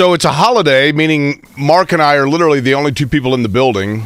So 0.00 0.14
it's 0.14 0.24
a 0.24 0.32
holiday, 0.32 0.90
meaning 0.90 1.46
Mark 1.56 1.92
and 1.92 2.02
I 2.02 2.16
are 2.16 2.28
literally 2.28 2.58
the 2.58 2.74
only 2.74 2.90
two 2.90 3.06
people 3.06 3.34
in 3.34 3.44
the 3.44 3.48
building. 3.48 4.04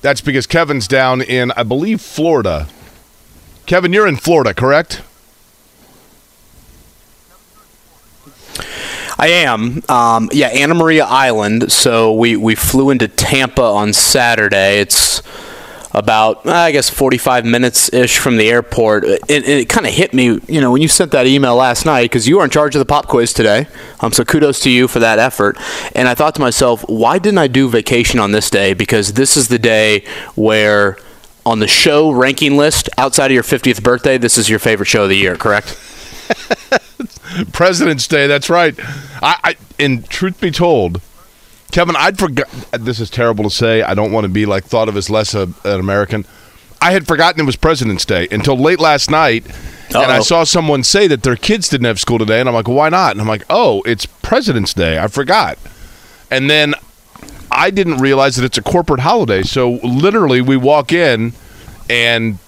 That's 0.00 0.22
because 0.22 0.46
Kevin's 0.46 0.88
down 0.88 1.20
in, 1.20 1.50
I 1.52 1.64
believe, 1.64 2.00
Florida. 2.00 2.66
Kevin, 3.66 3.92
you're 3.92 4.06
in 4.06 4.16
Florida, 4.16 4.54
correct? 4.54 5.02
I 9.18 9.28
am. 9.28 9.82
Um, 9.88 10.30
yeah, 10.32 10.48
Anna 10.48 10.74
Maria 10.74 11.04
Island. 11.04 11.70
So 11.72 12.14
we, 12.14 12.36
we 12.36 12.54
flew 12.54 12.88
into 12.88 13.08
Tampa 13.08 13.60
on 13.60 13.92
Saturday. 13.92 14.80
It's 14.80 15.20
about, 15.98 16.46
I 16.46 16.70
guess, 16.70 16.88
45 16.88 17.44
minutes 17.44 17.92
ish 17.92 18.18
from 18.18 18.36
the 18.36 18.48
airport. 18.48 19.04
It, 19.04 19.20
it, 19.28 19.48
it 19.48 19.68
kind 19.68 19.86
of 19.86 19.92
hit 19.92 20.14
me, 20.14 20.40
you 20.48 20.60
know, 20.60 20.70
when 20.70 20.80
you 20.80 20.88
sent 20.88 21.10
that 21.12 21.26
email 21.26 21.56
last 21.56 21.84
night, 21.84 22.04
because 22.04 22.28
you 22.28 22.38
were 22.38 22.44
in 22.44 22.50
charge 22.50 22.74
of 22.74 22.78
the 22.78 22.86
pop 22.86 23.08
quiz 23.08 23.32
today. 23.32 23.66
Um, 24.00 24.12
so 24.12 24.24
kudos 24.24 24.60
to 24.60 24.70
you 24.70 24.86
for 24.88 25.00
that 25.00 25.18
effort. 25.18 25.58
And 25.94 26.08
I 26.08 26.14
thought 26.14 26.34
to 26.36 26.40
myself, 26.40 26.84
why 26.88 27.18
didn't 27.18 27.38
I 27.38 27.48
do 27.48 27.68
vacation 27.68 28.20
on 28.20 28.32
this 28.32 28.48
day? 28.48 28.74
Because 28.74 29.14
this 29.14 29.36
is 29.36 29.48
the 29.48 29.58
day 29.58 30.04
where. 30.34 30.96
On 31.46 31.60
the 31.60 31.68
show 31.68 32.10
ranking 32.10 32.58
list, 32.58 32.90
outside 32.98 33.30
of 33.30 33.32
your 33.32 33.42
50th 33.42 33.82
birthday, 33.82 34.18
this 34.18 34.36
is 34.36 34.50
your 34.50 34.58
favorite 34.58 34.84
show 34.84 35.04
of 35.04 35.08
the 35.08 35.16
year, 35.16 35.34
correct? 35.34 35.78
President's 37.52 38.06
Day, 38.06 38.26
that's 38.26 38.50
right. 38.50 38.74
I, 39.22 39.38
I 39.42 39.56
and 39.78 40.06
truth 40.08 40.40
be 40.40 40.50
told, 40.50 41.00
Kevin, 41.70 41.96
I'd 41.96 42.18
forgot. 42.18 42.48
This 42.72 42.98
is 43.00 43.10
terrible 43.10 43.44
to 43.44 43.50
say. 43.50 43.82
I 43.82 43.94
don't 43.94 44.12
want 44.12 44.24
to 44.24 44.28
be 44.28 44.46
like 44.46 44.64
thought 44.64 44.88
of 44.88 44.96
as 44.96 45.10
less 45.10 45.34
a, 45.34 45.42
an 45.64 45.80
American. 45.80 46.24
I 46.80 46.92
had 46.92 47.06
forgotten 47.06 47.40
it 47.40 47.44
was 47.44 47.56
President's 47.56 48.04
Day 48.04 48.28
until 48.30 48.56
late 48.56 48.78
last 48.80 49.10
night, 49.10 49.44
and 49.88 50.12
I 50.12 50.20
saw 50.20 50.44
someone 50.44 50.84
say 50.84 51.08
that 51.08 51.24
their 51.24 51.36
kids 51.36 51.68
didn't 51.68 51.86
have 51.86 51.98
school 51.98 52.18
today, 52.18 52.40
and 52.40 52.48
I'm 52.48 52.54
like, 52.54 52.68
well, 52.68 52.76
why 52.76 52.88
not? 52.88 53.12
And 53.12 53.20
I'm 53.20 53.26
like, 53.26 53.44
oh, 53.50 53.82
it's 53.82 54.06
President's 54.06 54.72
Day. 54.72 54.98
I 54.98 55.08
forgot. 55.08 55.58
And 56.30 56.48
then 56.48 56.74
I 57.50 57.70
didn't 57.70 57.98
realize 57.98 58.36
that 58.36 58.44
it's 58.44 58.58
a 58.58 58.62
corporate 58.62 59.00
holiday. 59.00 59.42
So 59.42 59.72
literally, 59.82 60.40
we 60.40 60.56
walk 60.56 60.92
in, 60.92 61.32
and 61.90 62.38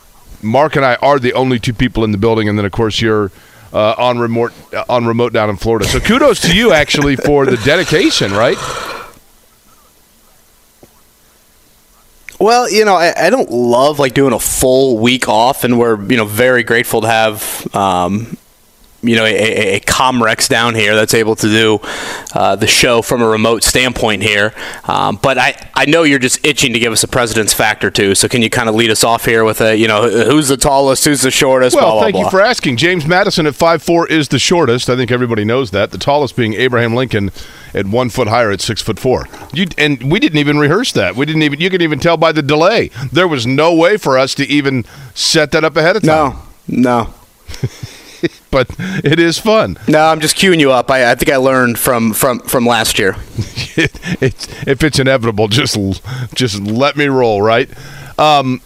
Mark 0.43 0.77
and 0.77 0.85
I 0.85 0.95
are 0.97 1.19
the 1.19 1.33
only 1.35 1.59
two 1.59 1.75
people 1.75 2.05
in 2.05 2.13
the 2.13 2.19
building, 2.19 2.49
and 2.49 2.57
then 2.57 2.65
of 2.65 2.73
course 2.73 3.01
you're 3.01 3.33
uh, 3.73 3.95
on 3.99 4.19
remote 4.19 4.53
uh, 4.73 4.85
on 4.89 5.07
remote 5.07 5.33
down 5.33 5.51
in 5.51 5.57
Florida. 5.57 5.87
So 5.87 5.99
kudos 6.01 6.41
to 6.43 6.55
you 6.55 6.73
actually 6.73 7.17
for 7.17 7.47
the 7.47 7.57
dedication, 7.59 8.33
right? 8.33 8.57
Well, 12.41 12.71
you 12.71 12.87
know, 12.87 12.95
I, 12.95 13.27
I 13.27 13.29
don't 13.29 13.51
love 13.51 13.99
like 13.99 14.15
doing 14.15 14.33
a 14.33 14.39
full 14.39 14.97
week 14.99 15.29
off, 15.29 15.63
and 15.63 15.79
we're 15.79 16.01
you 16.11 16.17
know 16.17 16.25
very 16.25 16.63
grateful 16.63 17.03
to 17.03 17.07
have 17.07 17.69
um, 17.77 18.39
you 19.03 19.17
know 19.17 19.25
a, 19.25 19.35
a, 19.35 19.77
a 19.77 19.81
Comrex 19.81 20.49
down 20.49 20.75
here 20.75 20.95
that's 20.95 21.15
able 21.15 21.37
to 21.37 21.47
do 21.47 21.81
uh, 22.35 22.57
the 22.57 22.67
show 22.67 23.03
from 23.03 23.23
a 23.23 23.29
remote 23.29 23.63
standpoint 23.63 24.23
here. 24.23 24.55
Um, 24.85 25.19
but 25.23 25.39
I, 25.39 25.71
I 25.75 25.87
know 25.87 26.03
you're 26.03 26.19
just 26.19 26.45
itching 26.45 26.73
to 26.73 26.79
give 26.79 26.93
us 26.93 27.03
a 27.03 27.09
president's 27.09 27.55
factor 27.55 27.91
too. 27.91 28.15
So 28.15 28.29
can 28.29 28.43
you 28.43 28.51
kind 28.51 28.69
of 28.69 28.75
lead 28.75 28.91
us 28.91 29.03
off 29.05 29.25
here 29.25 29.45
with 29.45 29.61
a 29.61 29.77
you 29.77 29.89
know 29.89 30.09
who's 30.09 30.49
the 30.49 30.57
tallest, 30.57 31.05
who's 31.05 31.23
the 31.23 31.31
shortest? 31.31 31.77
Well, 31.77 31.85
blah, 31.85 31.93
blah, 31.93 32.03
thank 32.03 32.15
blah. 32.15 32.25
you 32.25 32.31
for 32.31 32.41
asking. 32.41 32.77
James 32.77 33.07
Madison 33.07 33.47
at 33.47 33.55
five 33.55 33.83
four 33.83 34.07
is 34.09 34.29
the 34.29 34.39
shortest. 34.39 34.91
I 34.91 34.97
think 34.97 35.11
everybody 35.11 35.45
knows 35.45 35.71
that. 35.71 35.91
The 35.91 35.99
tallest 35.99 36.37
being 36.37 36.55
Abraham 36.55 36.95
Lincoln 36.95 37.31
at 37.75 37.87
one 37.87 38.11
foot 38.11 38.29
higher 38.29 38.51
at 38.51 38.61
six 38.61 38.83
foot 38.83 38.99
four. 38.99 39.27
You 39.53 39.67
and 39.79 40.11
we 40.11 40.21
didn't 40.21 40.39
even 40.39 40.59
rehearse 40.59 40.93
that. 40.93 41.17
We 41.17 41.27
didn't 41.27 41.43
even. 41.43 41.61
You 41.61 41.71
can 41.71 41.83
even 41.83 41.99
tell 41.99 42.17
by 42.17 42.33
the 42.33 42.43
delay. 42.43 42.91
There 43.13 43.29
was 43.29 43.47
no 43.47 43.75
way 43.75 43.97
for 43.97 44.19
us 44.19 44.35
to 44.37 44.47
even 44.47 44.85
set 45.15 45.53
that 45.53 45.65
up 45.65 45.77
ahead 45.77 45.97
of 45.97 46.03
time. 46.03 46.39
No, 46.69 47.05
no. 47.09 47.15
But 48.51 48.69
it 49.05 49.19
is 49.19 49.39
fun. 49.39 49.79
No, 49.89 50.07
I'm 50.07 50.21
just 50.21 50.37
queuing 50.37 50.61
you 50.61 50.73
up. 50.73 50.91
I, 50.91 51.11
I 51.11 51.15
think 51.15 51.31
I 51.31 51.37
learned 51.37 51.79
from, 51.79 52.13
from, 52.13 52.41
from 52.41 52.67
last 52.67 52.99
year. 52.99 53.17
it, 53.77 53.99
it's, 54.23 54.49
if 54.67 54.83
it's 54.83 54.99
inevitable, 54.99 55.49
just 55.49 55.77
just 56.35 56.61
let 56.61 56.97
me 56.97 57.07
roll, 57.07 57.43
right? 57.43 57.69
Um, 58.19 58.61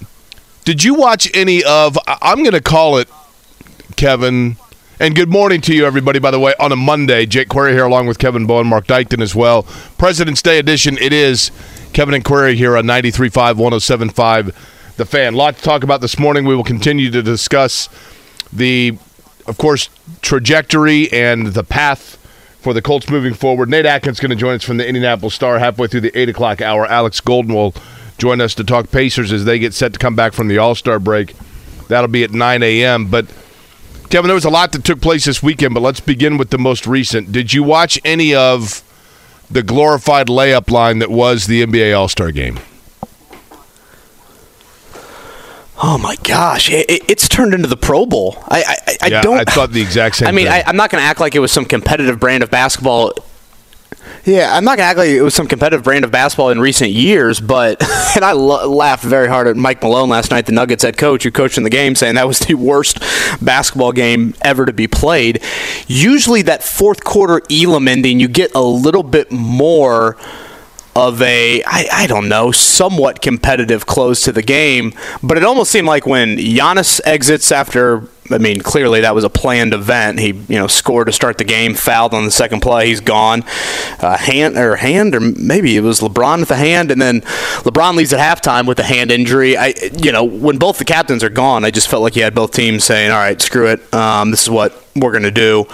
did 0.64 0.82
you 0.82 0.94
watch 0.94 1.30
any 1.34 1.62
of? 1.62 1.98
I'm 2.06 2.38
going 2.38 2.52
to 2.52 2.60
call 2.62 2.98
it, 2.98 3.08
Kevin. 3.96 4.56
And 5.00 5.16
good 5.16 5.28
morning 5.28 5.60
to 5.62 5.74
you, 5.74 5.84
everybody. 5.84 6.20
By 6.20 6.30
the 6.30 6.38
way, 6.38 6.54
on 6.60 6.70
a 6.70 6.76
Monday, 6.76 7.26
Jake 7.26 7.48
Query 7.48 7.72
here, 7.72 7.84
along 7.84 8.06
with 8.06 8.18
Kevin 8.18 8.46
Bowen, 8.46 8.68
Mark 8.68 8.86
Dykton 8.86 9.20
as 9.20 9.34
well. 9.34 9.64
President's 9.98 10.40
Day 10.40 10.58
edition. 10.58 10.96
It 10.98 11.12
is 11.12 11.50
Kevin 11.92 12.14
and 12.14 12.24
Query 12.24 12.54
here 12.54 12.76
on 12.76 12.84
93.5, 12.84 13.54
107.5, 13.54 14.96
The 14.96 15.04
Fan. 15.04 15.34
A 15.34 15.36
lot 15.36 15.56
to 15.56 15.62
talk 15.62 15.82
about 15.82 16.00
this 16.00 16.18
morning. 16.18 16.44
We 16.44 16.54
will 16.54 16.64
continue 16.64 17.10
to 17.10 17.22
discuss 17.22 17.88
the, 18.52 18.96
of 19.46 19.58
course, 19.58 19.90
trajectory 20.22 21.12
and 21.12 21.48
the 21.48 21.64
path 21.64 22.18
for 22.60 22.72
the 22.72 22.80
Colts 22.82 23.10
moving 23.10 23.34
forward. 23.34 23.68
Nate 23.68 23.84
Atkins 23.84 24.20
going 24.20 24.30
to 24.30 24.36
join 24.36 24.54
us 24.54 24.64
from 24.64 24.78
the 24.78 24.86
Indianapolis 24.86 25.34
Star 25.34 25.58
halfway 25.58 25.86
through 25.86 26.00
the 26.00 26.18
8 26.18 26.30
o'clock 26.30 26.62
hour. 26.62 26.86
Alex 26.86 27.20
Golden 27.20 27.54
will 27.54 27.74
join 28.16 28.40
us 28.40 28.54
to 28.54 28.64
talk 28.64 28.90
Pacers 28.90 29.32
as 29.32 29.44
they 29.44 29.58
get 29.58 29.74
set 29.74 29.92
to 29.92 29.98
come 29.98 30.16
back 30.16 30.32
from 30.32 30.48
the 30.48 30.58
All 30.58 30.74
Star 30.74 30.98
break. 30.98 31.34
That'll 31.88 32.08
be 32.08 32.24
at 32.24 32.30
9 32.30 32.62
a.m. 32.62 33.06
But, 33.10 33.26
Kevin, 34.08 34.28
there 34.28 34.34
was 34.34 34.46
a 34.46 34.50
lot 34.50 34.72
that 34.72 34.84
took 34.84 35.02
place 35.02 35.26
this 35.26 35.42
weekend, 35.42 35.74
but 35.74 35.80
let's 35.80 36.00
begin 36.00 36.38
with 36.38 36.48
the 36.48 36.58
most 36.58 36.86
recent. 36.86 37.30
Did 37.32 37.52
you 37.52 37.62
watch 37.62 38.00
any 38.02 38.34
of 38.34 38.82
the 39.50 39.62
glorified 39.62 40.28
layup 40.28 40.70
line 40.70 41.00
that 41.00 41.10
was 41.10 41.46
the 41.46 41.64
NBA 41.64 41.96
All 41.96 42.08
Star 42.08 42.32
game? 42.32 42.58
Oh 45.82 45.98
my 45.98 46.16
gosh, 46.22 46.70
it, 46.70 46.88
it- 46.88 47.02
it's 47.08 47.28
turned 47.28 47.52
into 47.54 47.66
the 47.68 47.76
Pro 47.76 48.06
Bowl. 48.06 48.36
I 48.48 48.62
I, 48.62 48.96
I 49.02 49.06
yeah, 49.08 49.22
don't. 49.22 49.38
I 49.38 49.44
thought 49.44 49.70
the 49.72 49.80
exact 49.82 50.16
same 50.16 50.28
I 50.28 50.32
mean, 50.32 50.46
thing. 50.46 50.52
I, 50.54 50.68
I'm 50.68 50.76
not 50.76 50.90
going 50.90 51.02
to 51.02 51.06
act 51.06 51.20
like 51.20 51.34
it 51.34 51.40
was 51.40 51.50
some 51.52 51.64
competitive 51.64 52.20
brand 52.20 52.42
of 52.42 52.50
basketball. 52.50 53.12
Yeah, 54.24 54.54
I'm 54.56 54.64
not 54.64 54.76
going 54.78 54.84
to 54.86 54.90
act 54.90 54.98
like 54.98 55.08
it 55.08 55.20
was 55.22 55.34
some 55.34 55.46
competitive 55.46 55.82
brand 55.84 56.04
of 56.04 56.10
basketball 56.10 56.50
in 56.50 56.60
recent 56.60 56.90
years, 56.90 57.40
but 57.40 57.82
and 58.16 58.24
I 58.24 58.32
lo- 58.32 58.68
laughed 58.70 59.02
very 59.04 59.28
hard 59.28 59.46
at 59.48 59.56
Mike 59.56 59.82
Malone 59.82 60.08
last 60.08 60.30
night, 60.30 60.46
the 60.46 60.52
Nuggets 60.52 60.82
head 60.82 60.96
coach 60.96 61.24
who 61.24 61.30
coached 61.30 61.58
in 61.58 61.64
the 61.64 61.70
game, 61.70 61.94
saying 61.94 62.14
that 62.14 62.26
was 62.28 62.38
the 62.38 62.54
worst 62.54 63.00
basketball 63.42 63.92
game 63.92 64.34
ever 64.42 64.64
to 64.66 64.72
be 64.72 64.86
played. 64.86 65.42
Usually, 65.88 66.42
that 66.42 66.62
fourth 66.62 67.02
quarter 67.04 67.42
Elam 67.50 67.88
ending, 67.88 68.20
you 68.20 68.28
get 68.28 68.54
a 68.54 68.62
little 68.62 69.02
bit 69.02 69.30
more 69.32 70.16
of 70.96 71.20
a 71.22 71.62
I, 71.66 71.88
I 71.92 72.06
don't 72.06 72.28
know 72.28 72.52
somewhat 72.52 73.20
competitive 73.20 73.86
close 73.86 74.22
to 74.22 74.32
the 74.32 74.42
game 74.42 74.92
but 75.22 75.36
it 75.36 75.44
almost 75.44 75.70
seemed 75.70 75.88
like 75.88 76.06
when 76.06 76.36
Giannis 76.36 77.00
exits 77.04 77.50
after 77.50 78.08
I 78.30 78.38
mean 78.38 78.60
clearly 78.60 79.00
that 79.00 79.14
was 79.14 79.24
a 79.24 79.28
planned 79.28 79.74
event. 79.74 80.20
He 80.20 80.28
you 80.28 80.58
know 80.58 80.66
scored 80.68 81.08
to 81.08 81.12
start 81.12 81.38
the 81.38 81.44
game 81.44 81.74
fouled 81.74 82.14
on 82.14 82.24
the 82.24 82.30
second 82.30 82.60
play 82.60 82.86
he's 82.86 83.00
gone. 83.00 83.42
Uh, 83.98 84.16
hand 84.16 84.56
or 84.56 84.76
hand 84.76 85.14
or 85.14 85.20
maybe 85.20 85.76
it 85.76 85.80
was 85.80 86.00
LeBron 86.00 86.40
with 86.40 86.48
the 86.48 86.56
hand 86.56 86.90
and 86.90 87.02
then 87.02 87.22
LeBron 87.62 87.96
leaves 87.96 88.12
at 88.12 88.20
halftime 88.20 88.66
with 88.66 88.78
a 88.78 88.84
hand 88.84 89.10
injury. 89.10 89.56
I 89.56 89.74
you 90.00 90.12
know 90.12 90.22
when 90.22 90.58
both 90.58 90.78
the 90.78 90.84
captains 90.84 91.24
are 91.24 91.30
gone 91.30 91.64
I 91.64 91.70
just 91.70 91.88
felt 91.88 92.02
like 92.02 92.14
you 92.14 92.22
had 92.22 92.34
both 92.34 92.52
teams 92.52 92.84
saying 92.84 93.10
all 93.10 93.18
right 93.18 93.40
screw 93.42 93.66
it. 93.66 93.92
Um, 93.92 94.30
this 94.30 94.44
is 94.44 94.50
what 94.50 94.80
we're 94.94 95.12
gonna 95.12 95.30
do. 95.32 95.66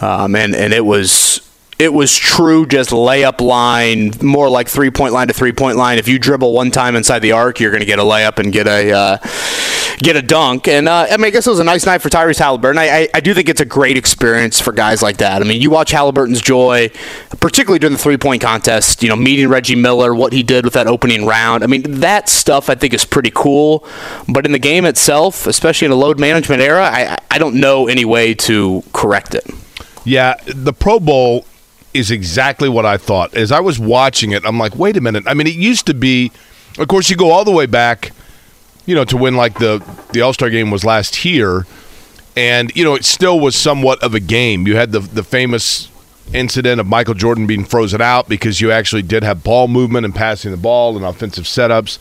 Um, 0.00 0.36
and 0.36 0.54
and 0.54 0.72
it 0.72 0.84
was 0.84 1.49
it 1.80 1.94
was 1.94 2.14
true 2.14 2.66
just 2.66 2.90
layup 2.90 3.40
line, 3.40 4.12
more 4.20 4.50
like 4.50 4.68
three 4.68 4.90
point 4.90 5.14
line 5.14 5.28
to 5.28 5.32
three 5.32 5.52
point 5.52 5.78
line. 5.78 5.98
If 5.98 6.08
you 6.08 6.18
dribble 6.18 6.52
one 6.52 6.70
time 6.70 6.94
inside 6.94 7.20
the 7.20 7.32
arc, 7.32 7.58
you're 7.58 7.70
going 7.70 7.80
to 7.80 7.86
get 7.86 7.98
a 7.98 8.02
layup 8.02 8.38
and 8.38 8.52
get 8.52 8.66
a 8.66 8.92
uh, 8.92 9.18
get 9.96 10.14
a 10.14 10.20
dunk. 10.20 10.68
And 10.68 10.90
uh, 10.90 11.06
I 11.10 11.16
mean, 11.16 11.26
I 11.26 11.30
guess 11.30 11.46
it 11.46 11.50
was 11.50 11.58
a 11.58 11.64
nice 11.64 11.86
night 11.86 12.02
for 12.02 12.10
Tyrese 12.10 12.38
Halliburton. 12.38 12.78
I, 12.78 12.90
I, 12.90 13.08
I 13.14 13.20
do 13.20 13.32
think 13.32 13.48
it's 13.48 13.62
a 13.62 13.64
great 13.64 13.96
experience 13.96 14.60
for 14.60 14.72
guys 14.72 15.00
like 15.00 15.16
that. 15.16 15.40
I 15.40 15.46
mean, 15.46 15.62
you 15.62 15.70
watch 15.70 15.90
Halliburton's 15.92 16.42
joy, 16.42 16.90
particularly 17.40 17.78
during 17.78 17.94
the 17.94 18.02
three 18.02 18.18
point 18.18 18.42
contest. 18.42 19.02
You 19.02 19.08
know, 19.08 19.16
meeting 19.16 19.48
Reggie 19.48 19.74
Miller, 19.74 20.14
what 20.14 20.34
he 20.34 20.42
did 20.42 20.66
with 20.66 20.74
that 20.74 20.86
opening 20.86 21.24
round. 21.24 21.64
I 21.64 21.66
mean, 21.66 22.00
that 22.00 22.28
stuff 22.28 22.68
I 22.68 22.74
think 22.74 22.92
is 22.92 23.06
pretty 23.06 23.32
cool. 23.34 23.86
But 24.28 24.44
in 24.44 24.52
the 24.52 24.58
game 24.58 24.84
itself, 24.84 25.46
especially 25.46 25.86
in 25.86 25.92
a 25.92 25.96
load 25.96 26.20
management 26.20 26.60
era, 26.60 26.84
I 26.84 27.16
I 27.30 27.38
don't 27.38 27.54
know 27.54 27.88
any 27.88 28.04
way 28.04 28.34
to 28.34 28.84
correct 28.92 29.34
it. 29.34 29.46
Yeah, 30.04 30.34
the 30.46 30.72
Pro 30.72 30.98
Bowl 30.98 31.44
is 31.92 32.10
exactly 32.10 32.68
what 32.68 32.86
I 32.86 32.96
thought. 32.96 33.34
As 33.34 33.52
I 33.52 33.60
was 33.60 33.78
watching 33.78 34.32
it, 34.32 34.44
I'm 34.44 34.58
like, 34.58 34.76
wait 34.76 34.96
a 34.96 35.00
minute. 35.00 35.24
I 35.26 35.34
mean, 35.34 35.46
it 35.46 35.54
used 35.54 35.86
to 35.86 35.94
be, 35.94 36.30
of 36.78 36.88
course, 36.88 37.10
you 37.10 37.16
go 37.16 37.30
all 37.30 37.44
the 37.44 37.50
way 37.50 37.66
back, 37.66 38.12
you 38.86 38.94
know, 38.94 39.04
to 39.04 39.16
when 39.16 39.36
like 39.36 39.58
the 39.58 39.84
the 40.12 40.20
All 40.20 40.32
Star 40.32 40.50
game 40.50 40.70
was 40.70 40.84
last 40.84 41.24
year, 41.24 41.66
and 42.36 42.74
you 42.76 42.84
know, 42.84 42.94
it 42.94 43.04
still 43.04 43.40
was 43.40 43.56
somewhat 43.56 44.02
of 44.02 44.14
a 44.14 44.20
game. 44.20 44.66
You 44.66 44.76
had 44.76 44.92
the 44.92 45.00
the 45.00 45.24
famous 45.24 45.88
incident 46.32 46.80
of 46.80 46.86
Michael 46.86 47.14
Jordan 47.14 47.46
being 47.46 47.64
frozen 47.64 48.00
out 48.00 48.28
because 48.28 48.60
you 48.60 48.70
actually 48.70 49.02
did 49.02 49.24
have 49.24 49.42
ball 49.42 49.66
movement 49.66 50.04
and 50.04 50.14
passing 50.14 50.52
the 50.52 50.56
ball 50.56 50.96
and 50.96 51.04
offensive 51.04 51.44
setups. 51.44 51.98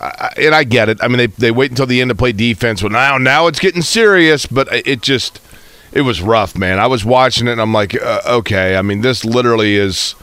I, 0.00 0.32
and 0.38 0.54
I 0.54 0.64
get 0.64 0.88
it. 0.88 0.98
I 1.02 1.08
mean, 1.08 1.18
they, 1.18 1.26
they 1.26 1.50
wait 1.50 1.70
until 1.70 1.86
the 1.86 2.00
end 2.00 2.08
to 2.08 2.14
play 2.14 2.32
defense. 2.32 2.82
Well, 2.82 2.90
now 2.90 3.18
now 3.18 3.46
it's 3.46 3.60
getting 3.60 3.82
serious, 3.82 4.46
but 4.46 4.68
it 4.72 5.02
just 5.02 5.40
it 5.92 6.02
was 6.02 6.22
rough, 6.22 6.56
man. 6.56 6.78
I 6.78 6.86
was 6.86 7.04
watching 7.04 7.46
it 7.48 7.52
and 7.52 7.60
I'm 7.60 7.72
like, 7.72 7.94
uh, 8.00 8.20
okay. 8.26 8.76
I 8.76 8.82
mean, 8.82 9.02
this 9.02 9.24
literally 9.24 9.76
is 9.76 10.14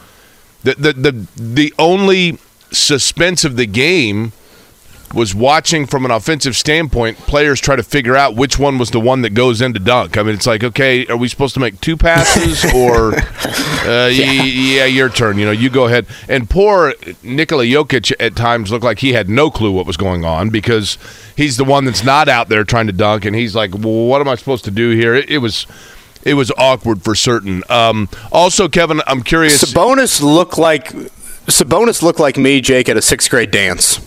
the 0.62 0.74
the 0.74 0.92
the 0.92 1.26
the 1.36 1.74
only 1.78 2.38
suspense 2.72 3.44
of 3.44 3.56
the 3.56 3.66
game 3.66 4.32
was 5.12 5.34
watching 5.34 5.86
from 5.86 6.04
an 6.04 6.10
offensive 6.10 6.56
standpoint 6.56 7.18
players 7.18 7.60
try 7.60 7.74
to 7.74 7.82
figure 7.82 8.16
out 8.16 8.36
which 8.36 8.58
one 8.58 8.78
was 8.78 8.90
the 8.90 9.00
one 9.00 9.22
that 9.22 9.30
goes 9.30 9.60
into 9.60 9.80
dunk. 9.80 10.16
I 10.16 10.22
mean, 10.22 10.34
it's 10.34 10.46
like, 10.46 10.62
okay, 10.62 11.06
are 11.06 11.16
we 11.16 11.28
supposed 11.28 11.54
to 11.54 11.60
make 11.60 11.80
two 11.80 11.96
passes 11.96 12.64
or 12.74 13.14
uh, 13.14 14.08
yeah. 14.12 14.30
Yeah, 14.32 14.84
your 14.84 15.08
turn. 15.08 15.38
You 15.38 15.46
know, 15.46 15.50
you 15.52 15.68
go 15.70 15.86
ahead. 15.86 16.06
And 16.28 16.48
poor 16.48 16.94
Nikola 17.22 17.64
Jokic 17.64 18.12
at 18.20 18.36
times 18.36 18.70
looked 18.70 18.84
like 18.84 19.00
he 19.00 19.12
had 19.12 19.28
no 19.28 19.50
clue 19.50 19.72
what 19.72 19.86
was 19.86 19.96
going 19.96 20.24
on 20.24 20.50
because 20.50 20.96
he's 21.36 21.56
the 21.56 21.64
one 21.64 21.84
that's 21.84 22.04
not 22.04 22.28
out 22.28 22.48
there 22.48 22.64
trying 22.64 22.86
to 22.86 22.92
dunk, 22.92 23.24
and 23.24 23.34
he's 23.34 23.54
like, 23.54 23.72
well, 23.74 24.06
what 24.06 24.20
am 24.20 24.28
I 24.28 24.36
supposed 24.36 24.64
to 24.66 24.70
do 24.70 24.90
here? 24.90 25.14
It, 25.14 25.30
it 25.30 25.38
was. 25.38 25.66
It 26.22 26.34
was 26.34 26.52
awkward 26.58 27.02
for 27.02 27.14
certain. 27.14 27.62
Um, 27.70 28.10
also, 28.30 28.68
Kevin, 28.68 29.00
I'm 29.06 29.22
curious. 29.22 29.64
Sabonis 29.64 30.20
looked 30.20 30.58
like 30.58 30.92
Sabonis 31.46 32.02
looked 32.02 32.20
like 32.20 32.36
me, 32.36 32.60
Jake, 32.60 32.90
at 32.90 32.98
a 32.98 33.00
sixth 33.00 33.30
grade 33.30 33.50
dance. 33.50 34.06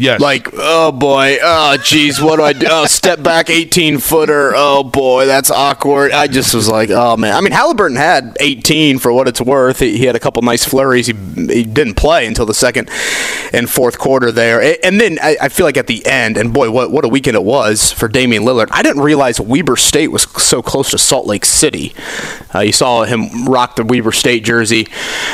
Yes. 0.00 0.18
Like, 0.18 0.48
oh 0.54 0.92
boy, 0.92 1.36
oh 1.42 1.76
jeez, 1.78 2.22
what 2.22 2.36
do 2.36 2.42
I 2.42 2.54
do? 2.54 2.66
Oh, 2.70 2.86
step 2.86 3.22
back 3.22 3.50
18 3.50 3.98
footer. 3.98 4.54
Oh 4.56 4.82
boy, 4.82 5.26
that's 5.26 5.50
awkward. 5.50 6.12
I 6.12 6.26
just 6.26 6.54
was 6.54 6.70
like, 6.70 6.88
oh 6.88 7.18
man. 7.18 7.34
I 7.34 7.42
mean, 7.42 7.52
Halliburton 7.52 7.98
had 7.98 8.34
18 8.40 8.98
for 8.98 9.12
what 9.12 9.28
it's 9.28 9.42
worth. 9.42 9.80
He, 9.80 9.98
he 9.98 10.06
had 10.06 10.16
a 10.16 10.18
couple 10.18 10.40
nice 10.40 10.64
flurries. 10.64 11.06
He, 11.06 11.12
he 11.12 11.64
didn't 11.64 11.96
play 11.96 12.26
until 12.26 12.46
the 12.46 12.54
second 12.54 12.88
and 13.52 13.68
fourth 13.68 13.98
quarter 13.98 14.32
there. 14.32 14.78
And 14.82 14.98
then 14.98 15.18
I, 15.20 15.36
I, 15.38 15.48
feel 15.50 15.66
like 15.66 15.76
at 15.76 15.86
the 15.86 16.06
end, 16.06 16.38
and 16.38 16.54
boy, 16.54 16.70
what, 16.70 16.90
what 16.90 17.04
a 17.04 17.08
weekend 17.08 17.36
it 17.36 17.44
was 17.44 17.92
for 17.92 18.08
Damian 18.08 18.44
Lillard. 18.44 18.68
I 18.70 18.82
didn't 18.82 19.02
realize 19.02 19.38
Weber 19.38 19.76
State 19.76 20.08
was 20.08 20.22
so 20.22 20.62
close 20.62 20.90
to 20.92 20.98
Salt 20.98 21.26
Lake 21.26 21.44
City. 21.44 21.92
Uh, 22.54 22.60
you 22.60 22.72
saw 22.72 23.04
him 23.04 23.44
rock 23.44 23.76
the 23.76 23.84
Weber 23.84 24.12
State 24.12 24.44
jersey 24.44 24.86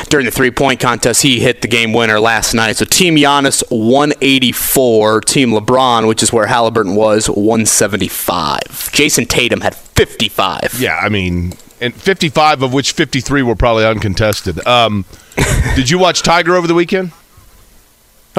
during 0.09 0.25
the 0.25 0.31
three 0.31 0.51
point 0.51 0.81
contest. 0.81 1.21
He 1.21 1.39
hit 1.39 1.61
the 1.61 1.69
game 1.69 1.93
winner 1.93 2.19
last 2.19 2.53
night. 2.53 2.75
So, 2.75 2.83
Team 2.83 3.15
Giannis 3.15 3.63
184. 3.69 4.56
For 4.57 5.21
Team 5.21 5.51
LeBron, 5.51 6.07
which 6.07 6.21
is 6.21 6.33
where 6.33 6.47
Halliburton 6.47 6.95
was, 6.95 7.29
175. 7.29 8.61
Jayson 8.91 9.25
Tatum 9.25 9.61
had 9.61 9.75
55. 9.75 10.75
Yeah, 10.79 10.97
I 10.97 11.09
mean, 11.09 11.53
and 11.79 11.93
55 11.93 12.63
of 12.63 12.73
which 12.73 12.91
53 12.91 13.43
were 13.43 13.55
probably 13.55 13.85
uncontested. 13.85 14.65
Um, 14.67 15.05
did 15.75 15.89
you 15.89 15.99
watch 15.99 16.21
Tiger 16.21 16.55
over 16.55 16.67
the 16.67 16.73
weekend? 16.73 17.11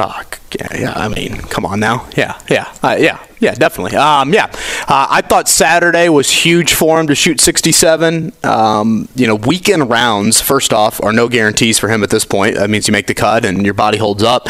Oh, 0.01 0.23
yeah, 0.57 0.69
yeah. 0.79 0.93
I 0.95 1.09
mean, 1.09 1.39
come 1.39 1.67
on 1.67 1.81
now. 1.81 2.09
Yeah, 2.17 2.41
yeah, 2.49 2.73
uh, 2.85 2.97
yeah, 3.01 3.21
yeah. 3.41 3.55
Definitely. 3.55 3.97
Um, 3.97 4.33
yeah. 4.33 4.45
Uh, 4.87 5.09
I 5.11 5.23
thought 5.23 5.49
Saturday 5.49 6.09
was 6.09 6.31
huge 6.31 6.73
for 6.73 7.01
him 7.01 7.09
to 7.09 7.17
shoot 7.17 7.41
67. 7.41 8.33
Um, 8.45 9.09
you 9.17 9.27
know, 9.27 9.35
weekend 9.35 9.91
rounds. 9.91 10.41
First 10.41 10.73
off, 10.73 11.03
are 11.03 11.13
no 11.13 11.29
guarantees 11.29 11.81
for 11.81 11.89
him 11.89 12.05
at 12.05 12.11
this 12.11 12.25
point. 12.25 12.55
That 12.55 12.71
means 12.71 12.87
you 12.87 12.93
make 12.93 13.09
the 13.09 13.15
cut 13.15 13.45
and 13.45 13.65
your 13.65 13.75
body 13.75 13.99
holds 13.99 14.23
up. 14.23 14.47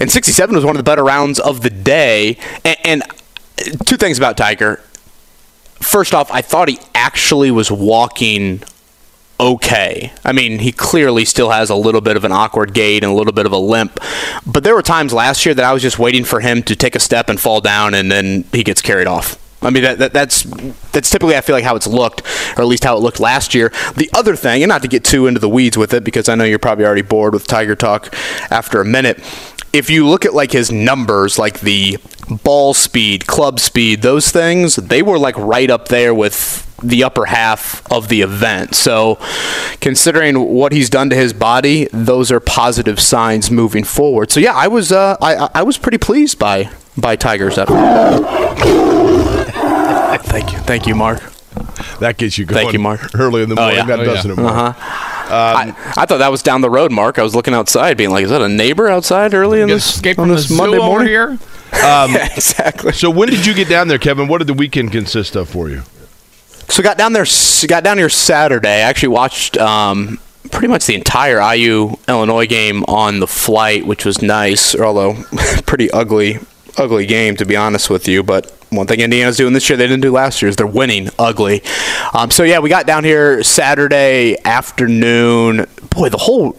And 0.00 0.08
67 0.08 0.54
was 0.54 0.64
one 0.64 0.76
of 0.76 0.78
the 0.78 0.88
better 0.88 1.02
rounds 1.02 1.40
of 1.40 1.62
the 1.62 1.70
day. 1.70 2.38
and, 2.64 2.76
and 2.84 3.02
two 3.86 3.96
things 3.96 4.18
about 4.18 4.36
Tiger. 4.36 4.76
First 5.80 6.14
off, 6.14 6.30
I 6.30 6.42
thought 6.42 6.68
he 6.68 6.78
actually 6.94 7.50
was 7.50 7.72
walking 7.72 8.62
okay. 9.38 10.12
I 10.24 10.32
mean, 10.32 10.58
he 10.58 10.72
clearly 10.72 11.24
still 11.24 11.50
has 11.50 11.70
a 11.70 11.74
little 11.74 12.00
bit 12.00 12.16
of 12.16 12.24
an 12.24 12.32
awkward 12.32 12.72
gait 12.72 13.02
and 13.02 13.12
a 13.12 13.14
little 13.14 13.32
bit 13.32 13.46
of 13.46 13.52
a 13.52 13.58
limp. 13.58 13.98
But 14.46 14.64
there 14.64 14.74
were 14.74 14.82
times 14.82 15.12
last 15.12 15.44
year 15.44 15.54
that 15.54 15.64
I 15.64 15.72
was 15.72 15.82
just 15.82 15.98
waiting 15.98 16.24
for 16.24 16.40
him 16.40 16.62
to 16.64 16.76
take 16.76 16.94
a 16.94 17.00
step 17.00 17.28
and 17.28 17.40
fall 17.40 17.60
down, 17.60 17.94
and 17.94 18.10
then 18.10 18.44
he 18.52 18.62
gets 18.62 18.82
carried 18.82 19.06
off. 19.06 19.42
I 19.62 19.70
mean, 19.70 19.82
that, 19.82 19.98
that, 19.98 20.12
that's 20.12 20.42
that's 20.92 21.10
typically 21.10 21.34
I 21.34 21.40
feel 21.40 21.56
like 21.56 21.64
how 21.64 21.76
it's 21.76 21.86
looked, 21.86 22.22
or 22.56 22.62
at 22.62 22.66
least 22.66 22.84
how 22.84 22.96
it 22.96 23.00
looked 23.00 23.20
last 23.20 23.54
year. 23.54 23.72
The 23.96 24.08
other 24.14 24.36
thing, 24.36 24.62
and 24.62 24.68
not 24.68 24.82
to 24.82 24.88
get 24.88 25.02
too 25.02 25.26
into 25.26 25.40
the 25.40 25.48
weeds 25.48 25.78
with 25.78 25.94
it, 25.94 26.04
because 26.04 26.28
I 26.28 26.34
know 26.34 26.44
you're 26.44 26.58
probably 26.58 26.84
already 26.84 27.02
bored 27.02 27.32
with 27.32 27.46
Tiger 27.46 27.74
talk 27.74 28.14
after 28.50 28.80
a 28.80 28.84
minute. 28.84 29.18
If 29.76 29.90
you 29.90 30.08
look 30.08 30.24
at 30.24 30.32
like 30.32 30.52
his 30.52 30.72
numbers, 30.72 31.38
like 31.38 31.60
the 31.60 31.98
ball 32.42 32.72
speed, 32.72 33.26
club 33.26 33.60
speed, 33.60 34.00
those 34.00 34.30
things, 34.30 34.76
they 34.76 35.02
were 35.02 35.18
like 35.18 35.36
right 35.36 35.70
up 35.70 35.88
there 35.88 36.14
with 36.14 36.62
the 36.82 37.04
upper 37.04 37.26
half 37.26 37.86
of 37.92 38.08
the 38.08 38.22
event. 38.22 38.74
So, 38.74 39.18
considering 39.82 40.40
what 40.40 40.72
he's 40.72 40.88
done 40.88 41.10
to 41.10 41.16
his 41.16 41.34
body, 41.34 41.88
those 41.92 42.32
are 42.32 42.40
positive 42.40 42.98
signs 43.00 43.50
moving 43.50 43.84
forward. 43.84 44.30
So, 44.30 44.40
yeah, 44.40 44.54
I 44.54 44.68
was 44.68 44.92
uh, 44.92 45.18
I 45.20 45.50
I 45.54 45.62
was 45.62 45.76
pretty 45.76 45.98
pleased 45.98 46.38
by 46.38 46.70
by 46.96 47.16
Tigers 47.16 47.58
effort. 47.58 47.74
Thank 50.24 50.52
you, 50.52 50.58
thank 50.60 50.86
you, 50.86 50.94
Mark. 50.94 51.20
That 52.00 52.16
gets 52.16 52.38
you 52.38 52.46
going. 52.46 52.62
Thank 52.62 52.72
you, 52.72 52.78
Mark. 52.78 53.14
Early 53.14 53.42
in 53.42 53.50
the 53.50 53.56
morning, 53.56 53.76
oh, 53.76 53.80
yeah. 53.80 53.86
that 53.86 54.00
oh, 54.00 54.04
doesn't 54.04 54.36
yeah. 54.36 54.42
it? 54.42 54.46
Uh-huh. 54.46 55.15
Um, 55.26 55.32
I, 55.32 55.74
I, 55.96 56.06
thought 56.06 56.18
that 56.18 56.30
was 56.30 56.42
down 56.42 56.60
the 56.60 56.70
road, 56.70 56.92
Mark. 56.92 57.18
I 57.18 57.22
was 57.22 57.34
looking 57.34 57.52
outside, 57.52 57.96
being 57.96 58.10
like, 58.10 58.24
"Is 58.24 58.30
that 58.30 58.42
a 58.42 58.48
neighbor 58.48 58.88
outside 58.88 59.34
early 59.34 59.60
in 59.60 59.68
this, 59.68 59.96
escape 59.96 60.20
on 60.20 60.28
this 60.28 60.48
Monday 60.48 60.78
morning 60.78 61.08
here?" 61.08 61.30
Um, 61.30 61.38
yeah, 62.12 62.32
exactly. 62.32 62.92
So, 62.92 63.10
when 63.10 63.28
did 63.28 63.44
you 63.44 63.52
get 63.52 63.68
down 63.68 63.88
there, 63.88 63.98
Kevin? 63.98 64.28
What 64.28 64.38
did 64.38 64.46
the 64.46 64.54
weekend 64.54 64.92
consist 64.92 65.34
of 65.34 65.48
for 65.48 65.68
you? 65.68 65.82
So, 66.68 66.80
got 66.80 66.96
down 66.96 67.12
there. 67.12 67.26
Got 67.66 67.82
down 67.82 67.98
here 67.98 68.08
Saturday. 68.08 68.68
I 68.68 68.88
actually 68.88 69.08
watched 69.08 69.58
um, 69.58 70.20
pretty 70.50 70.68
much 70.68 70.86
the 70.86 70.94
entire 70.94 71.40
IU 71.54 71.96
Illinois 72.08 72.46
game 72.46 72.84
on 72.84 73.18
the 73.18 73.26
flight, 73.26 73.84
which 73.84 74.04
was 74.04 74.22
nice, 74.22 74.74
although 74.74 75.14
pretty 75.66 75.90
ugly, 75.90 76.38
ugly 76.76 77.06
game 77.06 77.36
to 77.36 77.44
be 77.44 77.56
honest 77.56 77.90
with 77.90 78.08
you. 78.08 78.22
But 78.22 78.50
one 78.70 78.86
thing 78.86 79.00
Indiana's 79.00 79.36
doing 79.36 79.52
this 79.52 79.68
year 79.68 79.76
they 79.76 79.86
didn't 79.86 80.02
do 80.02 80.12
last 80.12 80.42
year 80.42 80.48
is 80.48 80.56
they're 80.56 80.66
winning 80.66 81.10
ugly. 81.18 81.62
Um, 82.14 82.30
so 82.30 82.42
yeah, 82.42 82.58
we 82.58 82.68
got 82.68 82.86
down 82.86 83.04
here 83.04 83.42
Saturday 83.42 84.36
afternoon. 84.44 85.66
Boy, 85.90 86.08
the 86.08 86.18
whole 86.18 86.52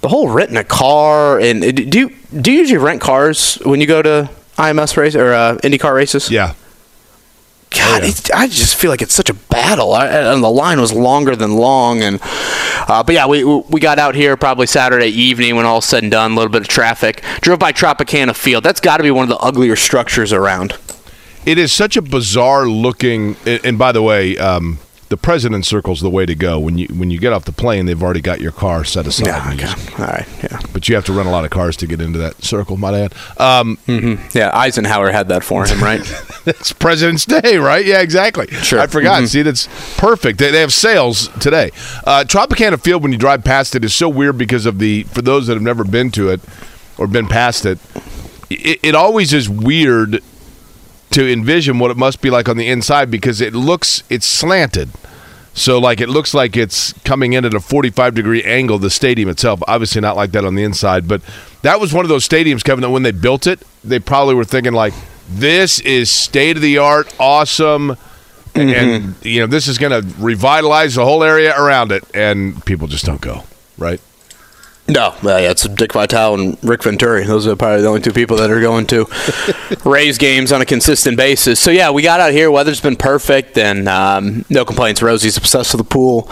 the 0.00 0.08
whole 0.08 0.28
renting 0.28 0.56
a 0.56 0.64
car 0.64 1.38
and 1.38 1.90
do 1.90 1.98
you 1.98 2.16
do 2.40 2.52
you 2.52 2.58
usually 2.58 2.78
rent 2.78 3.00
cars 3.00 3.56
when 3.64 3.80
you 3.80 3.86
go 3.86 4.02
to 4.02 4.30
IMS 4.56 4.96
race 4.96 5.14
or 5.14 5.32
uh, 5.32 5.56
IndyCar 5.58 5.94
races? 5.94 6.30
Yeah. 6.30 6.54
God, 7.74 8.02
yeah. 8.02 8.36
I 8.36 8.46
just 8.48 8.76
feel 8.76 8.90
like 8.90 9.02
it's 9.02 9.14
such 9.14 9.30
a 9.30 9.34
battle, 9.34 9.92
I, 9.92 10.06
and 10.06 10.42
the 10.42 10.50
line 10.50 10.80
was 10.80 10.92
longer 10.92 11.34
than 11.36 11.56
long. 11.56 12.02
And 12.02 12.18
uh, 12.22 13.02
but 13.02 13.14
yeah, 13.14 13.26
we 13.26 13.44
we 13.44 13.80
got 13.80 13.98
out 13.98 14.14
here 14.14 14.36
probably 14.36 14.66
Saturday 14.66 15.08
evening 15.08 15.56
when 15.56 15.66
all 15.66 15.80
said 15.80 16.02
and 16.02 16.12
done. 16.12 16.32
A 16.32 16.34
little 16.34 16.50
bit 16.50 16.62
of 16.62 16.68
traffic. 16.68 17.22
Drove 17.40 17.58
by 17.58 17.72
Tropicana 17.72 18.34
Field. 18.34 18.64
That's 18.64 18.80
got 18.80 18.98
to 18.98 19.02
be 19.02 19.10
one 19.10 19.24
of 19.24 19.28
the 19.28 19.38
uglier 19.38 19.76
structures 19.76 20.32
around. 20.32 20.76
It 21.44 21.58
is 21.58 21.72
such 21.72 21.96
a 21.96 22.02
bizarre 22.02 22.66
looking. 22.66 23.36
And 23.46 23.78
by 23.78 23.92
the 23.92 24.02
way, 24.02 24.36
um, 24.38 24.78
the 25.12 25.16
president 25.18 25.66
circle's 25.66 26.00
the 26.00 26.08
way 26.08 26.24
to 26.24 26.34
go. 26.34 26.58
When 26.58 26.78
you 26.78 26.86
when 26.86 27.10
you 27.10 27.18
get 27.18 27.34
off 27.34 27.44
the 27.44 27.52
plane, 27.52 27.84
they've 27.84 28.02
already 28.02 28.22
got 28.22 28.40
your 28.40 28.50
car 28.50 28.82
set 28.82 29.06
aside. 29.06 29.26
Yeah, 29.26 29.46
okay. 29.48 29.56
Just, 29.58 30.00
all 30.00 30.06
right, 30.06 30.26
yeah. 30.42 30.58
But 30.72 30.88
you 30.88 30.94
have 30.94 31.04
to 31.04 31.12
run 31.12 31.26
a 31.26 31.30
lot 31.30 31.44
of 31.44 31.50
cars 31.50 31.76
to 31.76 31.86
get 31.86 32.00
into 32.00 32.18
that 32.20 32.42
circle, 32.42 32.78
my 32.78 32.92
dad. 32.92 33.12
Um, 33.36 33.76
mm-hmm. 33.86 34.26
Yeah, 34.32 34.50
Eisenhower 34.54 35.12
had 35.12 35.28
that 35.28 35.44
for 35.44 35.66
him, 35.66 35.80
right? 35.84 36.00
it's 36.46 36.72
President's 36.72 37.26
Day, 37.26 37.58
right? 37.58 37.84
Yeah, 37.84 38.00
exactly. 38.00 38.46
Sure. 38.46 38.80
I 38.80 38.86
forgot. 38.86 39.18
Mm-hmm. 39.18 39.26
See, 39.26 39.42
that's 39.42 39.68
perfect. 39.98 40.38
They, 40.38 40.50
they 40.50 40.60
have 40.60 40.72
sales 40.72 41.28
today. 41.40 41.72
Uh, 42.06 42.24
Tropicana 42.26 42.80
Field, 42.80 43.02
when 43.02 43.12
you 43.12 43.18
drive 43.18 43.44
past 43.44 43.74
it, 43.74 43.84
is 43.84 43.94
so 43.94 44.08
weird 44.08 44.38
because 44.38 44.64
of 44.64 44.78
the. 44.78 45.02
For 45.02 45.20
those 45.20 45.46
that 45.46 45.54
have 45.54 45.62
never 45.62 45.84
been 45.84 46.10
to 46.12 46.30
it 46.30 46.40
or 46.96 47.06
been 47.06 47.28
past 47.28 47.66
it, 47.66 47.78
it, 48.48 48.80
it 48.82 48.94
always 48.94 49.34
is 49.34 49.46
weird 49.46 50.22
to 51.12 51.30
envision 51.30 51.78
what 51.78 51.90
it 51.90 51.96
must 51.96 52.20
be 52.20 52.30
like 52.30 52.48
on 52.48 52.56
the 52.56 52.68
inside 52.68 53.10
because 53.10 53.40
it 53.40 53.54
looks 53.54 54.02
it's 54.10 54.26
slanted. 54.26 54.90
So 55.54 55.78
like 55.78 56.00
it 56.00 56.08
looks 56.08 56.32
like 56.32 56.56
it's 56.56 56.92
coming 57.04 57.34
in 57.34 57.44
at 57.44 57.54
a 57.54 57.60
45 57.60 58.14
degree 58.14 58.42
angle 58.42 58.78
the 58.78 58.90
stadium 58.90 59.28
itself. 59.28 59.62
Obviously 59.68 60.00
not 60.00 60.16
like 60.16 60.32
that 60.32 60.44
on 60.44 60.54
the 60.54 60.64
inside, 60.64 61.06
but 61.06 61.22
that 61.62 61.78
was 61.80 61.92
one 61.92 62.04
of 62.04 62.08
those 62.08 62.26
stadiums 62.26 62.64
Kevin 62.64 62.82
that 62.82 62.90
when 62.90 63.02
they 63.02 63.12
built 63.12 63.46
it, 63.46 63.62
they 63.84 63.98
probably 63.98 64.34
were 64.34 64.44
thinking 64.44 64.72
like 64.72 64.94
this 65.28 65.78
is 65.80 66.10
state 66.10 66.56
of 66.56 66.62
the 66.62 66.78
art, 66.78 67.14
awesome 67.20 67.96
mm-hmm. 68.54 68.74
and 68.74 69.14
you 69.24 69.40
know 69.40 69.46
this 69.46 69.68
is 69.68 69.78
going 69.78 69.92
to 69.92 70.14
revitalize 70.18 70.94
the 70.94 71.04
whole 71.04 71.22
area 71.22 71.54
around 71.58 71.92
it 71.92 72.04
and 72.14 72.64
people 72.64 72.86
just 72.86 73.04
don't 73.04 73.20
go, 73.20 73.44
right? 73.78 74.00
No, 74.88 75.14
uh, 75.22 75.38
yeah, 75.38 75.52
it's 75.52 75.66
Dick 75.68 75.92
Vitale 75.92 76.34
and 76.34 76.64
Rick 76.64 76.82
Venturi. 76.82 77.24
Those 77.24 77.46
are 77.46 77.54
probably 77.54 77.82
the 77.82 77.88
only 77.88 78.00
two 78.00 78.12
people 78.12 78.36
that 78.38 78.50
are 78.50 78.60
going 78.60 78.86
to 78.88 79.06
Rays 79.84 80.18
games 80.18 80.50
on 80.50 80.60
a 80.60 80.66
consistent 80.66 81.16
basis. 81.16 81.60
So 81.60 81.70
yeah, 81.70 81.90
we 81.90 82.02
got 82.02 82.18
out 82.18 82.32
here. 82.32 82.50
Weather's 82.50 82.80
been 82.80 82.96
perfect, 82.96 83.56
and 83.56 83.88
um, 83.88 84.44
no 84.50 84.64
complaints. 84.64 85.00
Rosie's 85.00 85.36
obsessed 85.36 85.72
with 85.72 85.86
the 85.86 85.88
pool, 85.88 86.28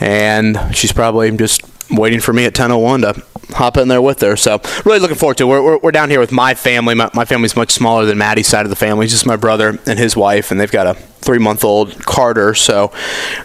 and 0.00 0.58
she's 0.74 0.92
probably 0.92 1.30
just 1.36 1.62
waiting 1.90 2.20
for 2.20 2.32
me 2.32 2.44
at 2.44 2.54
10:01 2.54 3.02
to 3.02 3.54
hop 3.54 3.76
in 3.76 3.86
there 3.86 4.02
with 4.02 4.20
her. 4.22 4.36
So 4.36 4.60
really 4.84 4.98
looking 4.98 5.16
forward 5.16 5.36
to 5.38 5.44
it. 5.44 5.48
We're, 5.48 5.62
we're, 5.62 5.78
we're 5.78 5.92
down 5.92 6.10
here 6.10 6.20
with 6.20 6.32
my 6.32 6.54
family. 6.54 6.94
My, 6.94 7.08
my 7.14 7.24
family's 7.24 7.54
much 7.54 7.70
smaller 7.70 8.04
than 8.04 8.18
Maddie's 8.18 8.48
side 8.48 8.66
of 8.66 8.70
the 8.70 8.76
family. 8.76 9.04
It's 9.04 9.12
just 9.12 9.26
my 9.26 9.36
brother 9.36 9.78
and 9.86 9.98
his 9.98 10.16
wife, 10.16 10.50
and 10.50 10.58
they've 10.60 10.70
got 10.70 10.88
a 10.88 10.94
three 10.94 11.38
month 11.38 11.64
old 11.64 12.04
Carter. 12.04 12.54
So 12.54 12.92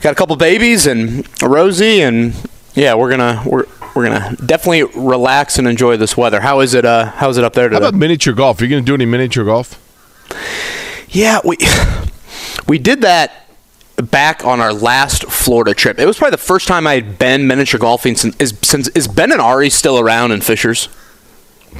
got 0.01 0.13
a 0.13 0.15
couple 0.15 0.35
babies 0.35 0.87
and 0.87 1.27
Rosie, 1.43 2.01
and 2.01 2.33
yeah, 2.73 2.95
we're 2.95 3.09
gonna 3.09 3.43
we're 3.45 3.65
we're 3.97 4.07
gonna 4.09 4.35
definitely 4.45 4.83
relax 4.83 5.57
and 5.57 5.67
enjoy 5.67 5.97
this 5.97 6.15
weather. 6.15 6.39
How 6.39 6.59
is 6.59 6.75
it? 6.75 6.85
Uh, 6.85 7.07
how 7.07 7.29
is 7.29 7.37
it 7.37 7.43
up 7.43 7.53
there 7.53 7.67
How 7.69 7.77
about 7.77 7.95
miniature 7.95 8.33
golf? 8.33 8.61
Are 8.61 8.63
you 8.63 8.69
going 8.69 8.83
to 8.83 8.85
do 8.85 8.93
any 8.93 9.05
miniature 9.05 9.43
golf? 9.43 9.83
Yeah, 11.09 11.39
we 11.43 11.57
we 12.67 12.77
did 12.77 13.01
that 13.01 13.47
back 13.95 14.45
on 14.45 14.61
our 14.61 14.71
last 14.71 15.23
Florida 15.23 15.73
trip. 15.73 15.97
It 15.97 16.05
was 16.05 16.19
probably 16.19 16.31
the 16.31 16.37
first 16.37 16.67
time 16.67 16.85
I 16.85 16.93
had 16.93 17.17
been 17.17 17.47
miniature 17.47 17.79
golfing 17.79 18.15
since 18.15 18.35
is, 18.37 18.55
since 18.61 18.87
is 18.89 19.07
Ben 19.07 19.31
and 19.31 19.41
Ari 19.41 19.71
still 19.71 19.99
around 19.99 20.31
in 20.31 20.41
Fishers? 20.41 20.89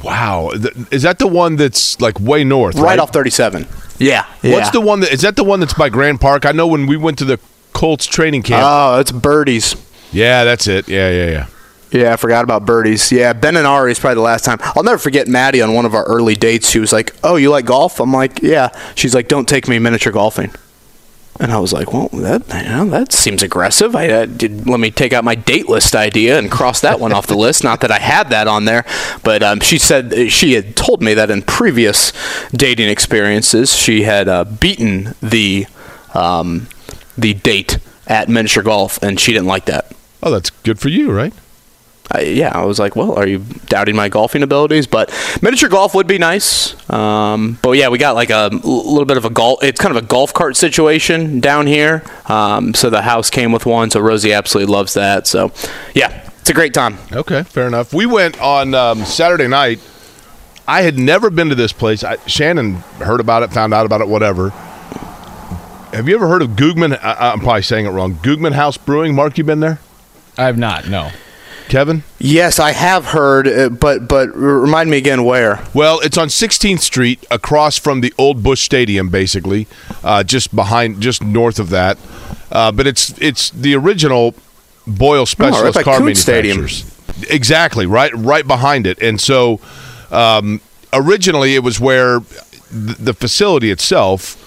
Wow, 0.02 0.50
is 0.90 1.02
that 1.02 1.20
the 1.20 1.28
one 1.28 1.54
that's 1.54 2.00
like 2.00 2.18
way 2.18 2.42
north? 2.42 2.74
Right, 2.74 2.82
Right, 2.82 2.98
off 2.98 3.12
37. 3.12 3.66
Yeah. 3.98 4.26
What's 4.42 4.70
the 4.70 4.80
one 4.80 5.00
that 5.00 5.12
is 5.12 5.22
that 5.22 5.36
the 5.36 5.44
one 5.44 5.60
that's 5.60 5.74
by 5.74 5.88
Grand 5.88 6.20
Park? 6.20 6.46
I 6.46 6.50
know 6.50 6.66
when 6.66 6.88
we 6.88 6.96
went 6.96 7.18
to 7.18 7.24
the 7.24 7.38
Colts 7.74 8.06
training 8.06 8.42
camp. 8.42 8.64
Oh, 8.66 8.98
it's 8.98 9.12
Birdies. 9.12 9.76
yeah, 10.10 10.42
that's 10.42 10.66
it. 10.66 10.88
Yeah, 10.88 11.10
yeah, 11.10 11.30
yeah. 11.30 11.46
Yeah, 11.90 12.12
I 12.12 12.16
forgot 12.16 12.44
about 12.44 12.66
birdies. 12.66 13.10
Yeah, 13.10 13.32
Ben 13.32 13.56
and 13.56 13.66
Ari 13.66 13.92
is 13.92 13.98
probably 13.98 14.16
the 14.16 14.20
last 14.20 14.44
time. 14.44 14.58
I'll 14.60 14.82
never 14.82 14.98
forget 14.98 15.26
Maddie 15.26 15.62
on 15.62 15.72
one 15.72 15.86
of 15.86 15.94
our 15.94 16.04
early 16.04 16.34
dates. 16.34 16.68
She 16.68 16.78
was 16.78 16.92
like, 16.92 17.14
"Oh, 17.24 17.36
you 17.36 17.50
like 17.50 17.64
golf?" 17.64 17.98
I'm 18.00 18.12
like, 18.12 18.42
"Yeah." 18.42 18.68
She's 18.94 19.14
like, 19.14 19.28
"Don't 19.28 19.48
take 19.48 19.68
me 19.68 19.78
miniature 19.78 20.12
golfing." 20.12 20.52
And 21.40 21.52
I 21.52 21.58
was 21.58 21.72
like, 21.72 21.92
"Well, 21.92 22.08
that 22.12 22.42
you 22.62 22.68
know, 22.68 22.84
that 22.90 23.12
seems 23.12 23.42
aggressive." 23.42 23.94
I 23.96 24.08
uh, 24.08 24.26
did 24.26 24.68
let 24.68 24.80
me 24.80 24.90
take 24.90 25.12
out 25.12 25.24
my 25.24 25.34
date 25.34 25.68
list 25.68 25.94
idea 25.94 26.38
and 26.38 26.50
cross 26.50 26.80
that 26.80 27.00
one 27.00 27.12
off 27.12 27.26
the 27.26 27.36
list. 27.36 27.64
Not 27.64 27.80
that 27.80 27.90
I 27.90 28.00
had 28.00 28.28
that 28.30 28.48
on 28.48 28.64
there, 28.64 28.84
but 29.22 29.42
um, 29.42 29.60
she 29.60 29.78
said 29.78 30.30
she 30.30 30.54
had 30.54 30.76
told 30.76 31.00
me 31.00 31.14
that 31.14 31.30
in 31.30 31.42
previous 31.42 32.12
dating 32.52 32.88
experiences 32.88 33.74
she 33.74 34.02
had 34.02 34.28
uh, 34.28 34.44
beaten 34.44 35.14
the 35.22 35.66
um, 36.12 36.68
the 37.16 37.34
date 37.34 37.78
at 38.06 38.28
miniature 38.28 38.62
golf, 38.62 39.02
and 39.02 39.18
she 39.18 39.32
didn't 39.32 39.46
like 39.46 39.66
that. 39.66 39.92
Oh, 40.22 40.30
that's 40.30 40.50
good 40.50 40.78
for 40.78 40.88
you, 40.88 41.12
right? 41.12 41.32
I, 42.10 42.20
yeah, 42.22 42.52
I 42.54 42.64
was 42.64 42.78
like, 42.78 42.96
well, 42.96 43.12
are 43.14 43.26
you 43.26 43.40
doubting 43.66 43.94
my 43.94 44.08
golfing 44.08 44.42
abilities? 44.42 44.86
But 44.86 45.12
miniature 45.42 45.68
golf 45.68 45.94
would 45.94 46.06
be 46.06 46.16
nice. 46.18 46.74
Um, 46.90 47.58
but 47.62 47.72
yeah, 47.72 47.88
we 47.90 47.98
got 47.98 48.14
like 48.14 48.30
a 48.30 48.48
l- 48.50 48.60
little 48.92 49.04
bit 49.04 49.18
of 49.18 49.24
a 49.26 49.30
golf. 49.30 49.62
It's 49.62 49.78
kind 49.80 49.94
of 49.94 50.02
a 50.02 50.06
golf 50.06 50.32
cart 50.32 50.56
situation 50.56 51.40
down 51.40 51.66
here. 51.66 52.02
Um, 52.26 52.72
so 52.72 52.88
the 52.88 53.02
house 53.02 53.28
came 53.28 53.52
with 53.52 53.66
one. 53.66 53.90
So 53.90 54.00
Rosie 54.00 54.32
absolutely 54.32 54.72
loves 54.72 54.94
that. 54.94 55.26
So 55.26 55.52
yeah, 55.94 56.30
it's 56.40 56.48
a 56.48 56.54
great 56.54 56.72
time. 56.72 56.96
Okay, 57.12 57.42
fair 57.42 57.66
enough. 57.66 57.92
We 57.92 58.06
went 58.06 58.40
on 58.40 58.72
um, 58.74 59.04
Saturday 59.04 59.48
night. 59.48 59.80
I 60.66 60.82
had 60.82 60.98
never 60.98 61.28
been 61.30 61.48
to 61.50 61.54
this 61.54 61.72
place. 61.72 62.04
I, 62.04 62.16
Shannon 62.26 62.74
heard 63.00 63.20
about 63.20 63.42
it, 63.42 63.52
found 63.52 63.74
out 63.74 63.84
about 63.86 64.00
it, 64.00 64.08
whatever. 64.08 64.50
Have 65.92 66.08
you 66.08 66.14
ever 66.14 66.28
heard 66.28 66.42
of 66.42 66.50
Guggman? 66.50 66.98
I, 67.02 67.32
I'm 67.32 67.40
probably 67.40 67.62
saying 67.62 67.86
it 67.86 67.90
wrong. 67.90 68.14
Guggman 68.14 68.52
Haus 68.52 68.76
Brewing. 68.76 69.14
Mark, 69.14 69.36
you 69.38 69.44
been 69.44 69.60
there? 69.60 69.78
I 70.36 70.44
have 70.44 70.58
not. 70.58 70.86
No. 70.88 71.10
Kevin? 71.68 72.02
Yes, 72.18 72.58
I 72.58 72.72
have 72.72 73.06
heard, 73.06 73.46
uh, 73.46 73.68
but 73.68 74.08
but 74.08 74.34
remind 74.34 74.90
me 74.90 74.96
again 74.96 75.24
where. 75.24 75.64
Well, 75.74 76.00
it's 76.00 76.18
on 76.18 76.28
16th 76.28 76.80
Street, 76.80 77.24
across 77.30 77.78
from 77.78 78.00
the 78.00 78.12
old 78.18 78.42
Bush 78.42 78.62
Stadium, 78.62 79.08
basically, 79.08 79.66
uh, 80.02 80.22
just 80.24 80.54
behind, 80.54 81.00
just 81.00 81.22
north 81.22 81.58
of 81.58 81.70
that. 81.70 81.98
Uh, 82.50 82.72
but 82.72 82.86
it's 82.86 83.16
it's 83.20 83.50
the 83.50 83.74
original 83.74 84.34
Boyle 84.86 85.26
Specialist 85.26 85.74
by 85.74 85.82
car 85.82 85.98
Coons 85.98 86.18
Stadium. 86.18 86.58
manufacturers. 86.58 87.30
Exactly, 87.30 87.86
right, 87.86 88.12
right 88.14 88.46
behind 88.46 88.86
it. 88.86 89.00
And 89.02 89.20
so, 89.20 89.60
um, 90.10 90.60
originally, 90.92 91.54
it 91.54 91.62
was 91.62 91.80
where 91.80 92.20
the, 92.70 92.96
the 92.98 93.14
facility 93.14 93.70
itself 93.70 94.44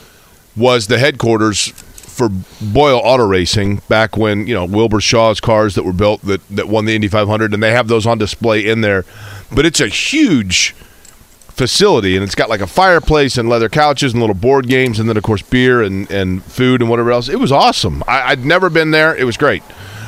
was 0.56 0.88
the 0.88 1.00
headquarters 1.00 1.74
for 2.22 2.30
Boyle 2.64 3.02
Auto 3.04 3.26
Racing 3.26 3.82
back 3.88 4.16
when 4.16 4.46
you 4.46 4.54
know 4.54 4.66
Wilbur 4.66 5.02
Shaw's 5.02 5.40
cars 5.40 5.74
that 5.74 5.84
were 5.84 5.94
built 5.94 6.22
that 6.22 6.48
that 6.50 6.68
won 6.68 6.86
the 6.86 6.94
Indy 6.94 7.08
500, 7.08 7.52
and 7.52 7.64
they 7.64 7.72
have 7.72 7.88
those 7.88 8.06
on 8.06 8.20
display 8.20 8.68
in 8.68 8.82
there. 8.82 9.06
But 9.52 9.66
it's 9.66 9.80
a 9.80 9.88
huge 9.88 10.74
facility, 11.50 12.16
and 12.16 12.24
it's 12.24 12.36
got 12.36 12.48
like 12.48 12.62
a 12.62 12.68
fireplace 12.68 13.40
and 13.40 13.50
leather 13.50 13.70
couches 13.70 14.14
and 14.14 14.22
little 14.22 14.36
board 14.36 14.68
games, 14.68 15.00
and 15.00 15.10
then 15.10 15.18
of 15.18 15.24
course 15.24 15.42
beer 15.42 15.82
and 15.82 16.10
and 16.12 16.44
food 16.44 16.82
and 16.82 16.92
whatever 16.92 17.12
else. 17.12 17.28
It 17.28 17.40
was 17.40 17.52
awesome. 17.52 18.04
I, 18.08 18.34
I'd 18.34 18.46
never 18.46 18.70
been 18.70 18.92
there. 18.92 19.16
It 19.16 19.24
was 19.24 19.36
great. 19.36 19.64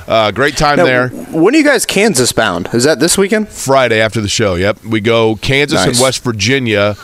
Uh, 0.08 0.30
great 0.30 0.56
time 0.56 0.78
Now, 0.78 0.84
there. 0.84 1.10
When 1.10 1.56
are 1.56 1.58
you 1.58 1.64
guys 1.64 1.86
Kansas 1.86 2.32
bound? 2.32 2.70
Is 2.74 2.84
that 2.84 3.00
this 3.00 3.18
weekend? 3.18 3.50
Friday 3.50 4.02
after 4.02 4.22
the 4.22 4.28
show. 4.28 4.54
Yep, 4.54 4.84
we 4.84 5.02
go 5.02 5.36
Kansas 5.38 5.84
and 5.84 5.98
West 6.00 6.24
Virginia 6.24 6.96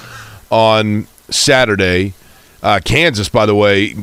on 0.51 1.07
Saturday. 1.31 2.13
Uh, 2.61 2.79
Kansas, 2.83 3.29
by 3.29 3.45
the 3.45 3.55
way, 3.55 3.95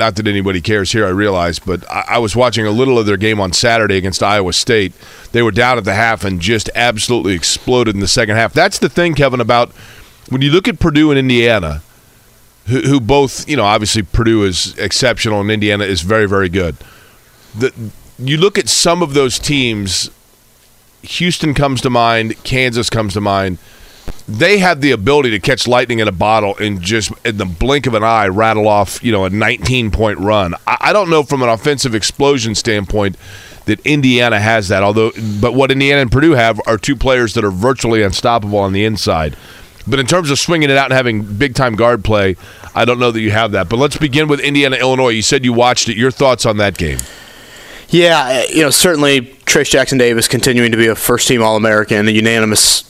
not 0.00 0.16
that 0.16 0.26
anybody 0.26 0.60
cares 0.60 0.90
here, 0.90 1.06
I 1.06 1.10
realize, 1.10 1.60
but 1.60 1.88
I, 1.88 2.04
I 2.08 2.18
was 2.18 2.34
watching 2.34 2.66
a 2.66 2.70
little 2.72 2.98
of 2.98 3.06
their 3.06 3.16
game 3.16 3.38
on 3.38 3.52
Saturday 3.52 3.96
against 3.96 4.22
Iowa 4.22 4.52
State. 4.52 4.92
They 5.30 5.42
were 5.42 5.52
down 5.52 5.78
at 5.78 5.84
the 5.84 5.94
half 5.94 6.24
and 6.24 6.40
just 6.40 6.68
absolutely 6.74 7.34
exploded 7.34 7.94
in 7.94 8.00
the 8.00 8.08
second 8.08 8.34
half. 8.34 8.52
That's 8.52 8.78
the 8.78 8.88
thing, 8.88 9.14
Kevin, 9.14 9.40
about 9.40 9.70
when 10.28 10.42
you 10.42 10.50
look 10.50 10.66
at 10.66 10.80
Purdue 10.80 11.10
and 11.10 11.18
Indiana, 11.18 11.82
who, 12.66 12.80
who 12.80 13.00
both, 13.00 13.48
you 13.48 13.56
know, 13.56 13.64
obviously 13.64 14.02
Purdue 14.02 14.42
is 14.44 14.76
exceptional 14.78 15.40
and 15.40 15.50
Indiana 15.50 15.84
is 15.84 16.02
very, 16.02 16.26
very 16.26 16.48
good. 16.48 16.76
The, 17.56 17.72
you 18.18 18.36
look 18.36 18.58
at 18.58 18.68
some 18.68 19.02
of 19.02 19.14
those 19.14 19.38
teams 19.38 20.10
Houston 21.02 21.54
comes 21.54 21.80
to 21.82 21.90
mind, 21.90 22.42
Kansas 22.44 22.90
comes 22.90 23.14
to 23.14 23.20
mind. 23.20 23.58
They 24.28 24.58
have 24.58 24.80
the 24.80 24.92
ability 24.92 25.30
to 25.30 25.40
catch 25.40 25.66
lightning 25.66 25.98
in 25.98 26.06
a 26.06 26.12
bottle 26.12 26.56
and 26.58 26.80
just 26.80 27.12
in 27.24 27.36
the 27.36 27.44
blink 27.44 27.86
of 27.86 27.94
an 27.94 28.04
eye 28.04 28.28
rattle 28.28 28.68
off, 28.68 29.02
you 29.02 29.10
know, 29.10 29.24
a 29.24 29.30
19 29.30 29.90
point 29.90 30.18
run. 30.18 30.54
I, 30.66 30.76
I 30.80 30.92
don't 30.92 31.10
know 31.10 31.22
from 31.22 31.42
an 31.42 31.48
offensive 31.48 31.94
explosion 31.94 32.54
standpoint 32.54 33.16
that 33.66 33.84
Indiana 33.86 34.40
has 34.40 34.68
that. 34.68 34.82
Although, 34.82 35.12
but 35.40 35.54
what 35.54 35.70
Indiana 35.70 36.02
and 36.02 36.12
Purdue 36.12 36.32
have 36.32 36.60
are 36.66 36.78
two 36.78 36.96
players 36.96 37.34
that 37.34 37.44
are 37.44 37.50
virtually 37.50 38.02
unstoppable 38.02 38.58
on 38.58 38.72
the 38.72 38.84
inside. 38.84 39.36
But 39.86 39.98
in 39.98 40.06
terms 40.06 40.30
of 40.30 40.38
swinging 40.38 40.70
it 40.70 40.76
out 40.76 40.86
and 40.86 40.92
having 40.92 41.22
big 41.22 41.54
time 41.54 41.74
guard 41.74 42.04
play, 42.04 42.36
I 42.74 42.84
don't 42.84 42.98
know 42.98 43.10
that 43.10 43.20
you 43.20 43.30
have 43.30 43.52
that. 43.52 43.68
But 43.68 43.78
let's 43.78 43.96
begin 43.96 44.28
with 44.28 44.40
Indiana 44.40 44.76
Illinois. 44.76 45.10
You 45.10 45.22
said 45.22 45.44
you 45.44 45.52
watched 45.52 45.88
it. 45.88 45.96
Your 45.96 46.10
thoughts 46.10 46.46
on 46.46 46.58
that 46.58 46.76
game? 46.76 46.98
Yeah, 47.88 48.44
you 48.44 48.62
know, 48.62 48.70
certainly 48.70 49.22
Trayce 49.46 49.70
Jackson 49.70 49.98
Davis 49.98 50.28
continuing 50.28 50.70
to 50.70 50.76
be 50.76 50.86
a 50.86 50.94
first 50.94 51.26
team 51.26 51.42
All 51.42 51.56
American, 51.56 52.06
a 52.06 52.10
unanimous 52.10 52.82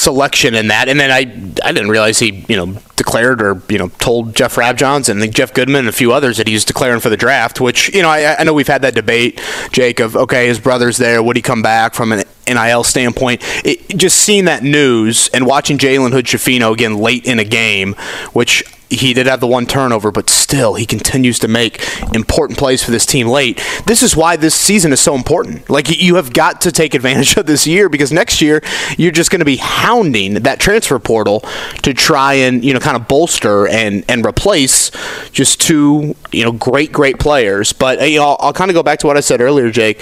selection 0.00 0.54
in 0.54 0.68
that. 0.68 0.88
And 0.88 0.98
then 0.98 1.10
I 1.10 1.20
I 1.66 1.72
didn't 1.72 1.90
realize 1.90 2.18
he, 2.18 2.44
you 2.48 2.56
know, 2.56 2.80
declared 2.96 3.40
or, 3.40 3.62
you 3.68 3.78
know, 3.78 3.88
told 3.98 4.34
Jeff 4.34 4.56
Rabjohns 4.56 5.08
and 5.08 5.34
Jeff 5.34 5.54
Goodman 5.54 5.80
and 5.80 5.88
a 5.88 5.92
few 5.92 6.12
others 6.12 6.38
that 6.38 6.48
he's 6.48 6.64
declaring 6.64 7.00
for 7.00 7.10
the 7.10 7.16
draft, 7.16 7.60
which, 7.60 7.94
you 7.94 8.02
know, 8.02 8.08
I, 8.08 8.36
I 8.38 8.44
know 8.44 8.52
we've 8.52 8.68
had 8.68 8.82
that 8.82 8.94
debate, 8.94 9.40
Jake, 9.72 10.00
of 10.00 10.16
okay, 10.16 10.46
his 10.46 10.58
brother's 10.58 10.96
there, 10.96 11.22
would 11.22 11.36
he 11.36 11.42
come 11.42 11.62
back 11.62 11.94
from 11.94 12.12
an 12.12 12.24
NIL 12.46 12.84
standpoint? 12.84 13.42
It, 13.64 13.96
just 13.96 14.18
seeing 14.18 14.46
that 14.46 14.62
news 14.62 15.28
and 15.32 15.46
watching 15.46 15.78
Jalen 15.78 16.12
Hood 16.12 16.26
Schifino 16.26 16.72
again 16.72 16.96
late 16.96 17.26
in 17.26 17.38
a 17.38 17.44
game, 17.44 17.94
which 18.32 18.64
he 18.90 19.14
did 19.14 19.26
have 19.26 19.40
the 19.40 19.46
one 19.46 19.66
turnover, 19.66 20.10
but 20.10 20.28
still, 20.28 20.74
he 20.74 20.84
continues 20.84 21.38
to 21.40 21.48
make 21.48 21.80
important 22.14 22.58
plays 22.58 22.82
for 22.82 22.90
this 22.90 23.06
team 23.06 23.28
late. 23.28 23.62
This 23.86 24.02
is 24.02 24.16
why 24.16 24.36
this 24.36 24.54
season 24.54 24.92
is 24.92 25.00
so 25.00 25.14
important. 25.14 25.70
Like, 25.70 25.88
you 25.88 26.16
have 26.16 26.32
got 26.32 26.60
to 26.62 26.72
take 26.72 26.94
advantage 26.94 27.36
of 27.36 27.46
this 27.46 27.66
year 27.66 27.88
because 27.88 28.12
next 28.12 28.42
year, 28.42 28.62
you're 28.98 29.12
just 29.12 29.30
going 29.30 29.40
to 29.40 29.44
be 29.44 29.56
hounding 29.56 30.34
that 30.34 30.58
transfer 30.58 30.98
portal 30.98 31.40
to 31.82 31.94
try 31.94 32.34
and, 32.34 32.64
you 32.64 32.74
know, 32.74 32.80
kind 32.80 32.96
of 32.96 33.06
bolster 33.06 33.68
and, 33.68 34.04
and 34.08 34.26
replace 34.26 34.90
just 35.30 35.60
two, 35.60 36.16
you 36.32 36.44
know, 36.44 36.52
great, 36.52 36.92
great 36.92 37.18
players. 37.18 37.72
But, 37.72 38.08
you 38.08 38.18
know, 38.18 38.30
I'll, 38.30 38.36
I'll 38.40 38.52
kind 38.52 38.70
of 38.70 38.74
go 38.74 38.82
back 38.82 38.98
to 39.00 39.06
what 39.06 39.16
I 39.16 39.20
said 39.20 39.40
earlier, 39.40 39.70
Jake. 39.70 40.00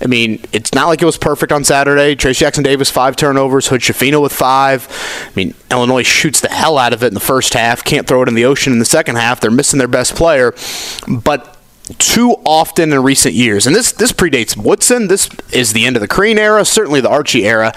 I 0.00 0.06
mean, 0.06 0.44
it's 0.52 0.74
not 0.74 0.86
like 0.86 1.02
it 1.02 1.06
was 1.06 1.18
perfect 1.18 1.52
on 1.52 1.64
Saturday. 1.64 2.16
Trayce 2.16 2.38
Jackson 2.38 2.64
Davis, 2.64 2.90
five 2.90 3.16
turnovers. 3.16 3.68
Hood 3.68 3.80
Schifino 3.80 4.22
with 4.22 4.32
five. 4.32 4.88
I 5.26 5.32
mean, 5.34 5.54
Illinois 5.70 6.02
shoots 6.02 6.40
the 6.40 6.48
hell 6.48 6.78
out 6.78 6.92
of 6.92 7.02
it 7.02 7.08
in 7.08 7.14
the 7.14 7.20
first 7.20 7.54
half. 7.54 7.84
Can't 7.84 8.06
throw 8.06 8.22
it 8.22 8.28
in 8.28 8.34
the 8.34 8.44
ocean 8.44 8.72
in 8.72 8.78
the 8.78 8.84
second 8.84 9.16
half. 9.16 9.40
They're 9.40 9.50
missing 9.50 9.78
their 9.78 9.88
best 9.88 10.14
player. 10.14 10.54
But 11.08 11.54
too 11.98 12.36
often 12.46 12.92
in 12.92 13.02
recent 13.02 13.34
years, 13.34 13.66
and 13.66 13.76
this 13.76 13.92
this 13.92 14.12
predates 14.12 14.56
Woodson. 14.56 15.08
This 15.08 15.28
is 15.52 15.72
the 15.72 15.84
end 15.84 15.96
of 15.96 16.00
the 16.00 16.08
Crean 16.08 16.38
era, 16.38 16.64
certainly 16.64 17.00
the 17.00 17.10
Archie 17.10 17.46
era. 17.46 17.72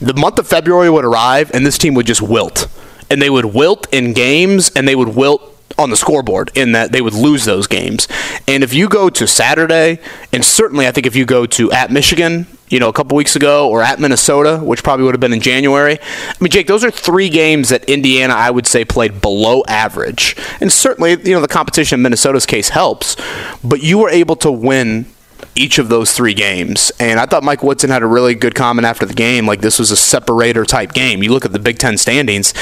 The 0.00 0.14
month 0.14 0.38
of 0.38 0.46
February 0.46 0.88
would 0.88 1.04
arrive, 1.04 1.50
and 1.52 1.66
this 1.66 1.76
team 1.76 1.94
would 1.94 2.06
just 2.06 2.22
wilt, 2.22 2.68
and 3.10 3.20
they 3.20 3.28
would 3.28 3.46
wilt 3.46 3.86
in 3.92 4.14
games, 4.14 4.70
and 4.74 4.88
they 4.88 4.96
would 4.96 5.14
wilt 5.14 5.42
on 5.80 5.90
the 5.90 5.96
scoreboard 5.96 6.50
in 6.54 6.72
that 6.72 6.92
they 6.92 7.00
would 7.00 7.14
lose 7.14 7.44
those 7.44 7.66
games. 7.66 8.06
And 8.46 8.62
if 8.62 8.72
you 8.72 8.88
go 8.88 9.10
to 9.10 9.26
Saturday, 9.26 9.98
and 10.32 10.44
certainly 10.44 10.86
I 10.86 10.92
think 10.92 11.06
if 11.06 11.16
you 11.16 11.24
go 11.24 11.46
to 11.46 11.72
at 11.72 11.90
Michigan, 11.90 12.46
you 12.68 12.78
know, 12.78 12.88
a 12.88 12.92
couple 12.92 13.16
weeks 13.16 13.34
ago, 13.34 13.68
or 13.68 13.82
at 13.82 13.98
Minnesota, 13.98 14.58
which 14.58 14.84
probably 14.84 15.04
would 15.04 15.14
have 15.14 15.20
been 15.20 15.32
in 15.32 15.40
January. 15.40 15.98
I 16.00 16.34
mean, 16.40 16.50
Jake, 16.50 16.68
those 16.68 16.84
are 16.84 16.90
three 16.90 17.28
games 17.28 17.70
that 17.70 17.84
Indiana, 17.86 18.34
I 18.34 18.50
would 18.50 18.66
say, 18.66 18.84
played 18.84 19.20
below 19.20 19.64
average. 19.66 20.36
And 20.60 20.70
certainly, 20.70 21.20
you 21.24 21.34
know, 21.34 21.40
the 21.40 21.48
competition 21.48 21.98
in 21.98 22.02
Minnesota's 22.02 22.46
case 22.46 22.68
helps, 22.68 23.16
but 23.64 23.82
you 23.82 23.98
were 23.98 24.10
able 24.10 24.36
to 24.36 24.52
win 24.52 25.06
each 25.54 25.78
of 25.78 25.88
those 25.88 26.12
three 26.12 26.34
games. 26.34 26.90
And 27.00 27.18
I 27.20 27.26
thought 27.26 27.42
Mike 27.42 27.62
Woodson 27.62 27.90
had 27.90 28.02
a 28.02 28.06
really 28.06 28.34
good 28.34 28.54
comment 28.54 28.86
after 28.86 29.06
the 29.06 29.14
game. 29.14 29.46
Like 29.46 29.60
this 29.60 29.78
was 29.78 29.90
a 29.90 29.96
separator 29.96 30.64
type 30.64 30.92
game. 30.92 31.22
You 31.22 31.32
look 31.32 31.44
at 31.44 31.52
the 31.52 31.58
Big 31.58 31.78
Ten 31.78 31.98
standings, 31.98 32.54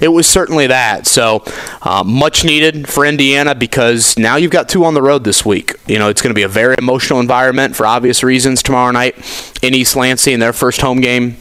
it 0.00 0.08
was 0.08 0.28
certainly 0.28 0.66
that. 0.66 1.06
So 1.06 1.44
uh, 1.82 2.04
much 2.04 2.44
needed 2.44 2.88
for 2.88 3.04
Indiana 3.04 3.54
because 3.54 4.18
now 4.18 4.36
you've 4.36 4.50
got 4.50 4.68
two 4.68 4.84
on 4.84 4.94
the 4.94 5.02
road 5.02 5.24
this 5.24 5.44
week. 5.44 5.74
You 5.86 5.98
know, 5.98 6.08
it's 6.08 6.22
going 6.22 6.30
to 6.30 6.38
be 6.38 6.42
a 6.42 6.48
very 6.48 6.76
emotional 6.78 7.20
environment 7.20 7.76
for 7.76 7.86
obvious 7.86 8.22
reasons 8.22 8.62
tomorrow 8.62 8.92
night 8.92 9.16
in 9.62 9.74
East 9.74 9.96
Lansing 9.96 10.34
in 10.34 10.40
their 10.40 10.52
first 10.52 10.80
home 10.80 11.00
game 11.00 11.36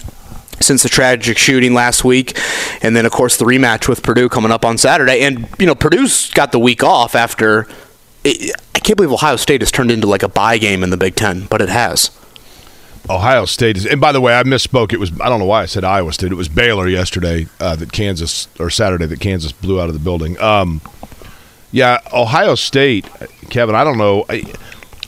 since 0.62 0.84
the 0.84 0.90
tragic 0.90 1.38
shooting 1.38 1.74
last 1.74 2.04
week, 2.04 2.38
and 2.82 2.96
then 2.96 3.06
of 3.06 3.12
course 3.12 3.38
the 3.38 3.46
rematch 3.46 3.88
with 3.88 4.04
Purdue 4.04 4.30
coming 4.30 4.52
up 4.52 4.66
on 4.66 4.78
Saturday. 4.78 5.22
And 5.22 5.48
you 5.60 5.66
know 5.66 5.76
Purdue's 5.76 6.32
got 6.32 6.52
the 6.52 6.60
week 6.60 6.84
off 6.84 7.16
after. 7.16 7.68
I 8.26 8.80
can't 8.80 8.98
believe 8.98 9.12
Ohio 9.12 9.36
State 9.36 9.62
has 9.62 9.72
turned 9.72 9.92
into 9.92 10.08
like 10.08 10.24
a 10.24 10.30
bye 10.30 10.58
game 10.58 10.84
in 10.84 10.90
the 10.90 10.98
Big 10.98 11.16
Ten, 11.16 11.46
but 11.46 11.62
it 11.62 11.70
has. 11.70 12.10
Ohio 13.08 13.46
State 13.46 13.78
is, 13.78 13.86
and 13.86 14.02
by 14.02 14.12
the 14.12 14.20
way, 14.20 14.38
I 14.38 14.44
misspoke. 14.44 14.92
It 14.92 15.00
was 15.00 15.12
I 15.22 15.30
don't 15.30 15.40
know 15.40 15.46
why 15.46 15.62
I 15.62 15.66
said 15.66 15.84
Iowa 15.84 16.12
State. 16.12 16.32
It 16.32 16.36
was 16.36 16.50
Baylor 16.50 16.88
yesterday 16.88 17.48
uh, 17.60 17.76
that 17.76 17.92
Kansas 17.92 18.48
or 18.60 18.70
Saturday 18.70 19.06
that 19.06 19.20
Kansas 19.20 19.52
blew 19.52 19.80
out 19.80 19.90
of 19.90 19.94
the 19.94 20.00
building. 20.00 20.40
Um, 20.40 20.82
yeah, 21.72 22.00
Ohio 22.14 22.56
State, 22.56 23.06
Kevin. 23.50 23.76
I 23.76 23.84
don't 23.84 23.98
know. 23.98 24.26
I, 24.28 24.44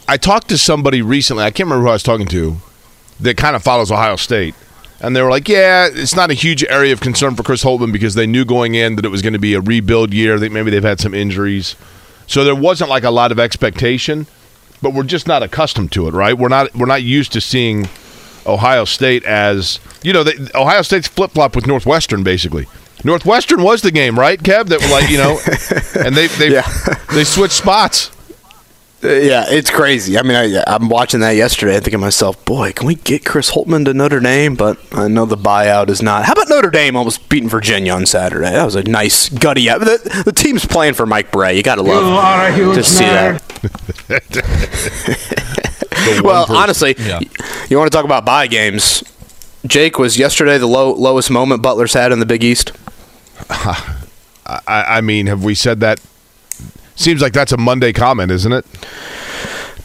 I 0.07 0.17
talked 0.17 0.50
to 0.50 0.57
somebody 0.57 1.01
recently. 1.01 1.43
I 1.43 1.50
can't 1.50 1.67
remember 1.67 1.86
who 1.86 1.89
I 1.89 1.93
was 1.93 2.03
talking 2.03 2.27
to 2.27 2.57
that 3.19 3.36
kind 3.36 3.55
of 3.55 3.63
follows 3.63 3.91
Ohio 3.91 4.15
State, 4.15 4.53
and 5.01 5.15
they 5.15 5.24
were 5.24 5.31
like, 5.31 5.50
"Yeah, 5.50 5.88
it's 5.91 6.15
not 6.15 6.29
a 6.29 6.36
huge 6.36 6.63
area 6.65 6.93
of 6.93 7.00
concern 7.00 7.36
for 7.36 7.41
Chris 7.41 7.63
Holtmann 7.63 7.91
because 7.91 8.13
they 8.13 8.27
knew 8.27 8.45
going 8.45 8.75
in 8.75 8.95
that 8.97 9.05
it 9.05 9.09
was 9.09 9.24
going 9.24 9.33
to 9.33 9.39
be 9.39 9.55
a 9.55 9.62
rebuild 9.62 10.13
year. 10.13 10.38
That 10.38 10.51
maybe 10.51 10.69
they've 10.69 10.83
had 10.83 11.00
some 11.00 11.15
injuries, 11.15 11.75
so 12.27 12.43
there 12.43 12.55
wasn't 12.55 12.89
like 12.89 13.03
a 13.03 13.12
lot 13.12 13.31
of 13.31 13.39
expectation." 13.39 14.27
but 14.81 14.93
we're 14.93 15.03
just 15.03 15.27
not 15.27 15.43
accustomed 15.43 15.91
to 15.93 16.07
it, 16.07 16.12
right? 16.12 16.38
We're 16.38 16.50
not 16.50 16.74
we're 16.75 16.86
not 16.86 17.03
used 17.03 17.34
to 17.34 17.41
seeing 17.41 17.89
Ohio 18.46 18.86
State 18.86 19.24
as 19.25 19.79
you 20.03 20.13
know. 20.13 20.24
They, 20.24 20.34
Ohio 20.55 20.81
State's 20.81 21.07
flip 21.07 21.31
flop 21.31 21.55
with 21.55 21.67
Northwestern 21.67 22.24
basically. 22.24 22.67
Northwestern 23.03 23.62
was 23.62 23.81
the 23.81 23.91
game, 23.91 24.17
right, 24.17 24.41
Kev? 24.41 24.67
That 24.67 24.81
were 24.81 24.89
like 24.89 25.10
you 25.10 25.17
know, 25.17 26.05
and 26.05 26.15
they 26.15 26.27
they 26.27 26.51
yeah. 26.53 26.67
they 27.13 27.24
switched 27.24 27.55
spots. 27.55 28.12
Yeah, 29.03 29.45
it's 29.47 29.69
crazy. 29.69 30.17
I 30.17 30.23
mean, 30.23 30.35
I, 30.35 30.63
I'm 30.65 30.89
watching 30.89 31.19
that 31.19 31.35
yesterday. 31.35 31.77
I 31.77 31.79
think 31.79 31.91
to 31.91 31.99
myself, 31.99 32.43
boy, 32.45 32.73
can 32.73 32.87
we 32.87 32.95
get 32.95 33.23
Chris 33.23 33.51
Holtmann 33.51 33.85
to 33.85 33.93
Notre 33.93 34.19
Dame? 34.19 34.55
But 34.55 34.79
I 34.91 35.07
know 35.07 35.25
the 35.25 35.37
buyout 35.37 35.89
is 35.89 36.01
not. 36.01 36.25
How 36.25 36.33
about 36.33 36.49
Notre 36.49 36.71
Dame 36.71 36.95
almost 36.95 37.29
beating 37.29 37.47
Virginia 37.47 37.93
on 37.93 38.07
Saturday? 38.07 38.49
That 38.49 38.65
was 38.65 38.75
a 38.75 38.81
nice 38.83 39.29
gutty. 39.29 39.67
The, 39.67 40.23
the 40.25 40.31
team's 40.31 40.65
playing 40.65 40.95
for 40.95 41.05
Mike 41.05 41.31
Brey. 41.31 41.55
You 41.55 41.61
got 41.61 41.75
to 41.75 41.83
love 41.83 42.75
to 42.75 42.83
see 42.83 43.05
that. 43.05 43.43
well, 46.23 46.47
person. 46.47 46.55
honestly, 46.55 46.95
yeah. 46.97 47.19
you 47.69 47.77
want 47.77 47.91
to 47.91 47.95
talk 47.95 48.05
about 48.05 48.25
buy 48.25 48.47
games? 48.47 49.03
Jake 49.67 49.99
was 49.99 50.17
yesterday 50.17 50.57
the 50.57 50.67
low, 50.67 50.93
lowest 50.93 51.29
moment 51.29 51.61
Butler's 51.61 51.93
had 51.93 52.11
in 52.11 52.19
the 52.19 52.25
Big 52.25 52.43
East. 52.43 52.71
I, 53.49 54.61
I 54.67 55.01
mean, 55.01 55.27
have 55.27 55.43
we 55.43 55.53
said 55.53 55.81
that 55.81 55.99
Seems 56.97 57.21
like 57.21 57.31
that's 57.31 57.51
a 57.51 57.57
Monday 57.57 57.93
comment, 57.93 58.31
isn't 58.31 58.51
it? 58.51 58.65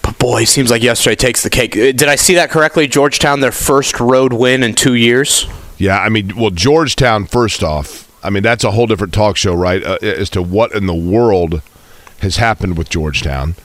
But 0.03 0.19
boy, 0.19 0.45
seems 0.45 0.71
like 0.71 0.83
yesterday 0.83 1.15
takes 1.15 1.43
the 1.43 1.51
cake. 1.51 1.77
Uh, 1.77 1.93
did 1.93 2.05
I 2.09 2.17
see 2.17 2.35
that 2.35 2.51
correctly? 2.51 2.89
Georgetown, 2.89 3.41
their 3.41 3.53
first 3.53 4.01
road 4.01 4.33
win 4.33 4.63
in 4.63 4.75
two 4.75 4.95
years. 4.95 5.47
Yeah, 5.77 6.01
I 6.01 6.09
mean, 6.09 6.35
well, 6.37 6.51
Georgetown. 6.51 7.27
First 7.27 7.63
off, 7.63 8.11
I 8.25 8.31
mean 8.31 8.43
that's 8.43 8.65
a 8.65 8.71
whole 8.71 8.87
different 8.87 9.13
talk 9.13 9.37
show, 9.37 9.55
right? 9.55 9.85
Uh, 9.85 9.99
as 10.01 10.31
to 10.31 10.43
what 10.43 10.73
in 10.73 10.87
the 10.87 10.95
world 10.95 11.61
has 12.21 12.39
happened 12.39 12.79
with 12.79 12.89
Georgetown. 12.89 13.57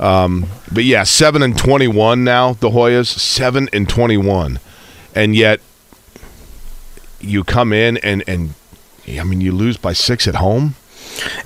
Um, 0.00 0.46
but 0.72 0.84
yeah, 0.84 1.04
seven 1.04 1.42
and 1.42 1.56
twenty-one 1.56 2.24
now. 2.24 2.54
The 2.54 2.70
Hoyas 2.70 3.06
seven 3.06 3.68
and 3.72 3.88
twenty-one, 3.88 4.60
and 5.14 5.36
yet 5.36 5.60
you 7.20 7.44
come 7.44 7.72
in 7.72 7.98
and 7.98 8.24
and 8.26 8.54
I 9.06 9.24
mean 9.24 9.42
you 9.42 9.52
lose 9.52 9.76
by 9.76 9.92
six 9.92 10.26
at 10.26 10.36
home. 10.36 10.74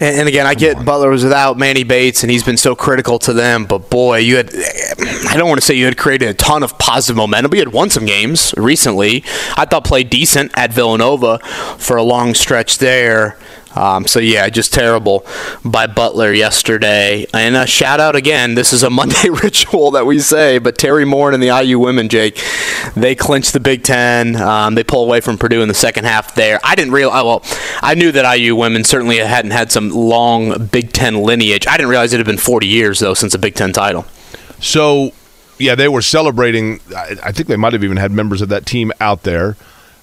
And, 0.01 0.21
and 0.21 0.29
again, 0.29 0.47
I 0.47 0.55
get 0.55 0.85
Butler 0.85 1.11
was 1.11 1.25
without 1.25 1.59
Manny 1.59 1.85
Bates, 1.85 2.23
and 2.23 2.31
he's 2.31 2.43
been 2.43 2.57
so 2.57 2.75
critical 2.75 3.19
to 3.21 3.33
them. 3.33 3.65
But 3.65 3.91
boy, 3.91 4.19
you 4.19 4.37
had, 4.37 4.51
I 5.29 5.35
don't 5.37 5.49
want 5.49 5.61
to 5.61 5.67
say 5.67 5.75
you 5.75 5.85
had 5.85 5.97
created 5.97 6.29
a 6.29 6.35
ton 6.35 6.63
of 6.63 6.79
positive 6.79 7.17
momentum, 7.17 7.51
but 7.51 7.57
you 7.57 7.65
had 7.65 7.73
won 7.73 7.91
some 7.91 8.07
games 8.07 8.55
recently. 8.57 9.25
I 9.57 9.65
thought 9.65 9.85
played 9.85 10.11
decent 10.11 10.53
at 10.57 10.73
Villanova 10.73 11.39
for 11.79 11.97
a 11.97 12.03
long 12.03 12.35
stretch 12.35 12.79
there. 12.79 13.39
Um, 13.75 14.07
so 14.07 14.19
yeah, 14.19 14.49
just 14.49 14.73
terrible 14.73 15.25
by 15.65 15.87
Butler 15.87 16.33
yesterday. 16.33 17.27
And 17.33 17.57
a 17.57 17.67
shout 17.67 18.01
out 18.01 18.17
again. 18.17 18.55
This 18.55 18.73
is 18.73 18.83
a 18.83 18.91
Monday 18.99 19.29
ritual 19.29 19.91
that 19.93 20.07
we 20.07 20.19
say, 20.19 20.59
but 20.59 20.77
Teri 20.77 21.07
Moren 21.07 21.35
and 21.35 21.43
the 21.43 21.63
IU 21.63 21.79
women, 21.79 22.09
Jake, 22.09 22.43
they 22.97 23.15
clinched 23.15 23.53
the 23.53 23.61
Big 23.61 23.83
Ten. 23.83 24.37
Um, 24.37 24.75
they 24.75 24.85
pull 24.85 25.05
away 25.05 25.21
from 25.21 25.39
Purdue 25.39 25.63
in 25.63 25.69
the 25.69 25.75
second 25.75 26.05
half. 26.05 26.35
There, 26.35 26.61
I 26.65 26.75
didn't 26.75 26.93
realize. 26.93 27.25
Well, 27.25 27.43
I 27.83 27.95
knew 27.95 28.13
that 28.13 28.37
IU 28.37 28.57
women 28.57 28.85
certainly 28.85 29.19
hadn't 29.19 29.53
had 29.53 29.71
some 29.71 29.91
long 29.91 30.67
Big 30.67 30.93
Ten 30.93 31.23
lineage. 31.23 31.67
I 31.67 31.77
didn't 31.77 31.91
realize 31.91 32.13
it 32.13 32.19
had 32.19 32.27
been 32.27 32.39
40 32.39 32.67
years 32.67 32.99
though 33.01 33.15
since 33.15 33.35
a 33.35 33.39
Big 33.39 33.55
Ten 33.55 33.73
title. 33.73 34.07
So 34.61 35.13
yeah, 35.59 35.75
they 35.75 35.89
were 35.89 36.03
celebrating. 36.03 36.81
I 36.97 37.33
think 37.33 37.49
they 37.49 37.57
might 37.57 37.73
have 37.73 37.85
even 37.85 37.97
had 37.97 38.13
members 38.13 38.41
of 38.41 38.49
that 38.49 38.67
team 38.67 38.93
out 39.01 39.23
there. 39.23 39.57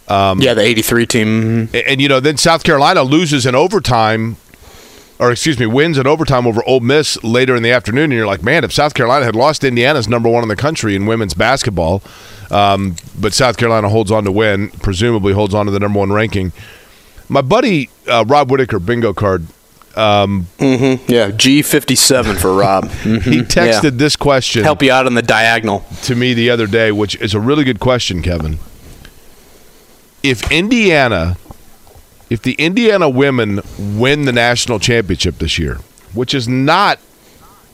Um, 0.07 0.39
yeah, 0.39 0.53
the 0.53 0.61
83 0.61 1.05
team. 1.05 1.59
And, 1.59 1.75
and, 1.75 2.01
you 2.01 2.07
know, 2.07 2.19
then 2.19 2.37
South 2.37 2.63
Carolina 2.63 3.01
loses 3.03 3.45
in 3.45 3.55
overtime, 3.55 4.37
or 5.19 5.31
excuse 5.31 5.59
me, 5.59 5.65
wins 5.65 5.97
in 5.97 6.05
overtime 6.05 6.45
over 6.45 6.63
Ole 6.67 6.79
Miss 6.79 7.21
later 7.23 7.55
in 7.55 7.63
the 7.63 7.71
afternoon. 7.71 8.05
And 8.05 8.13
you're 8.13 8.27
like, 8.27 8.43
man, 8.43 8.63
if 8.63 8.71
South 8.71 8.93
Carolina 8.93 9.25
had 9.25 9.35
lost 9.35 9.63
Indiana's 9.63 10.07
number 10.07 10.29
one 10.29 10.43
in 10.43 10.49
the 10.49 10.55
country 10.55 10.95
in 10.95 11.05
women's 11.05 11.33
basketball, 11.33 12.03
um, 12.51 12.95
but 13.19 13.33
South 13.33 13.57
Carolina 13.57 13.89
holds 13.89 14.11
on 14.11 14.23
to 14.25 14.31
win, 14.31 14.69
presumably 14.69 15.33
holds 15.33 15.53
on 15.53 15.65
to 15.65 15.71
the 15.71 15.79
number 15.79 15.99
one 15.99 16.11
ranking. 16.11 16.51
My 17.27 17.41
buddy 17.41 17.89
uh, 18.07 18.23
Rob 18.27 18.51
Whitaker, 18.51 18.79
bingo 18.79 19.13
card. 19.13 19.47
Um, 19.95 20.47
mm-hmm. 20.57 21.09
Yeah, 21.09 21.31
G 21.31 21.61
fifty 21.61 21.95
seven 21.95 22.35
for 22.35 22.53
Rob. 22.53 22.85
Mm-hmm. 23.05 23.31
he 23.31 23.41
texted 23.41 23.83
yeah. 23.83 23.89
this 23.91 24.17
question. 24.17 24.63
Help 24.63 24.83
you 24.83 24.91
out 24.91 25.05
on 25.05 25.13
the 25.13 25.21
diagonal 25.21 25.85
to 26.03 26.15
me 26.15 26.33
the 26.33 26.49
other 26.49 26.67
day, 26.67 26.91
which 26.91 27.15
is 27.21 27.33
a 27.33 27.39
really 27.39 27.63
good 27.63 27.79
question, 27.79 28.21
Kevin 28.21 28.59
if 30.25 30.51
Indiana, 30.51 31.37
if 32.31 32.41
the 32.41 32.53
Indiana 32.53 33.07
women 33.07 33.61
win 33.77 34.25
the 34.25 34.33
national 34.33 34.79
championship 34.79 35.37
this 35.37 35.59
year, 35.59 35.75
which 36.15 36.33
is 36.33 36.47
not 36.47 36.99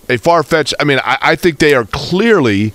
a 0.09 0.17
far 0.17 0.43
fetched, 0.43 0.73
I 0.77 0.83
mean, 0.83 0.99
I, 1.05 1.17
I 1.21 1.35
think 1.37 1.59
they 1.59 1.73
are 1.73 1.85
clearly 1.85 2.73